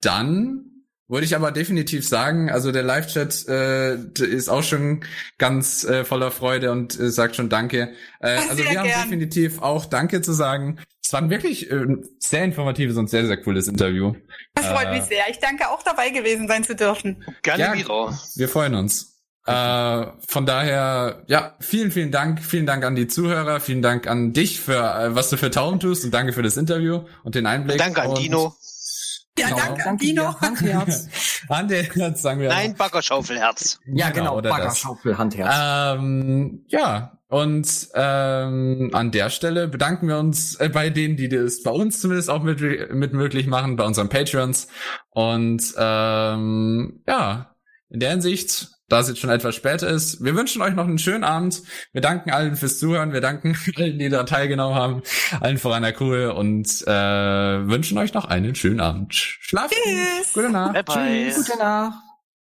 dann 0.00 0.65
würde 1.08 1.24
ich 1.24 1.36
aber 1.36 1.52
definitiv 1.52 2.06
sagen, 2.06 2.50
also 2.50 2.72
der 2.72 2.82
Live-Chat 2.82 3.46
äh, 3.48 3.94
ist 4.24 4.48
auch 4.48 4.62
schon 4.62 5.04
ganz 5.38 5.84
äh, 5.84 6.04
voller 6.04 6.30
Freude 6.30 6.72
und 6.72 6.98
äh, 6.98 7.10
sagt 7.10 7.36
schon 7.36 7.48
Danke. 7.48 7.92
Äh, 8.20 8.38
also 8.48 8.56
Sehr 8.56 8.70
wir 8.70 8.78
haben 8.80 8.86
gern. 8.88 9.02
definitiv 9.02 9.62
auch 9.62 9.86
Danke 9.86 10.20
zu 10.22 10.32
sagen. 10.32 10.78
Es 11.04 11.12
war 11.12 11.22
ein 11.22 11.30
wirklich 11.30 11.70
äh, 11.70 11.86
sehr 12.18 12.44
informatives 12.44 12.96
und 12.96 13.08
sehr, 13.08 13.24
sehr 13.26 13.36
cooles 13.36 13.68
Interview. 13.68 14.14
Das 14.54 14.66
freut 14.66 14.88
Äh, 14.88 14.92
mich 14.98 15.04
sehr. 15.04 15.24
Ich 15.30 15.38
danke 15.38 15.68
auch 15.68 15.82
dabei 15.84 16.10
gewesen 16.10 16.48
sein 16.48 16.64
zu 16.64 16.74
dürfen. 16.74 17.22
Gerne 17.42 17.62
Ja. 17.62 17.74
wieder. 17.74 18.18
Wir 18.34 18.48
freuen 18.48 18.74
uns. 18.74 19.12
Äh, 19.46 20.06
von 20.26 20.44
daher, 20.44 21.22
ja, 21.28 21.54
vielen, 21.60 21.92
vielen 21.92 22.10
Dank. 22.10 22.42
Vielen 22.42 22.66
Dank 22.66 22.84
an 22.84 22.96
die 22.96 23.06
Zuhörer. 23.06 23.60
Vielen 23.60 23.80
Dank 23.80 24.08
an 24.08 24.32
dich 24.32 24.58
für, 24.60 24.74
äh, 24.74 25.14
was 25.14 25.30
du 25.30 25.36
für 25.36 25.52
Tauben 25.52 25.78
tust 25.78 26.04
und 26.04 26.12
danke 26.12 26.32
für 26.32 26.42
das 26.42 26.56
Interview 26.56 27.04
und 27.22 27.36
den 27.36 27.46
Einblick. 27.46 27.78
Danke 27.78 28.02
an 28.02 28.08
und 28.08 28.18
Dino. 28.18 28.56
Ja, 29.38 29.48
Genau. 29.48 29.58
danke, 29.58 29.82
Danke 29.84 30.04
Dino. 30.06 30.22
dir. 30.22 30.40
Handherz. 31.48 31.94
Jetzt 31.94 32.22
sagen 32.22 32.40
wir. 32.40 32.48
Nein, 32.48 32.74
Baggerschaufelherz. 32.74 33.80
Ja, 33.86 34.10
genau. 34.10 34.40
das. 34.40 34.50
Baggerschaufel, 34.50 35.18
Handherz. 35.18 35.54
Ähm, 35.98 36.64
ja, 36.68 37.18
und 37.28 37.88
ähm, 37.94 38.90
an 38.92 39.10
der 39.10 39.30
Stelle 39.30 39.68
bedanken 39.68 40.08
wir 40.08 40.18
uns 40.18 40.54
äh, 40.56 40.68
bei 40.68 40.90
denen, 40.90 41.16
die 41.16 41.28
das 41.28 41.62
bei 41.62 41.70
uns 41.70 42.00
zumindest 42.00 42.30
auch 42.30 42.42
mit, 42.42 42.60
mit 42.92 43.12
möglich 43.12 43.46
machen, 43.46 43.76
bei 43.76 43.84
unseren 43.84 44.08
Patreons. 44.08 44.68
Und 45.10 45.74
ähm, 45.76 47.02
ja, 47.06 47.54
in 47.90 48.00
der 48.00 48.10
Hinsicht, 48.10 48.68
da 48.88 49.00
es 49.00 49.08
jetzt 49.08 49.20
schon 49.20 49.30
etwas 49.30 49.54
später 49.54 49.88
ist, 49.88 50.22
wir 50.22 50.34
wünschen 50.36 50.62
euch 50.62 50.74
noch 50.74 50.86
einen 50.86 50.98
schönen 50.98 51.24
Abend. 51.24 51.62
Wir 51.92 52.00
danken 52.00 52.30
allen 52.30 52.56
fürs 52.56 52.78
Zuhören, 52.78 53.12
wir 53.12 53.20
danken 53.20 53.56
allen, 53.76 53.98
die 53.98 54.08
da 54.08 54.22
teilgenommen 54.24 54.76
haben, 54.76 55.02
allen 55.40 55.58
voran 55.58 55.82
der 55.82 55.92
Crew 55.92 56.32
und 56.32 56.66
äh, 56.86 57.68
wünschen 57.68 57.98
euch 57.98 58.14
noch 58.14 58.26
einen 58.26 58.54
schönen 58.54 58.80
Abend. 58.80 59.14
Schlaft 59.14 59.74
gut. 59.74 59.82
Tschüss. 59.84 60.32
Gute 60.32 60.50
Nacht. 60.50 60.72
Bye 60.74 60.82
bye. 60.84 61.32
Tschüss. 61.32 61.46
Gute 61.46 61.58
Nacht. 61.58 62.05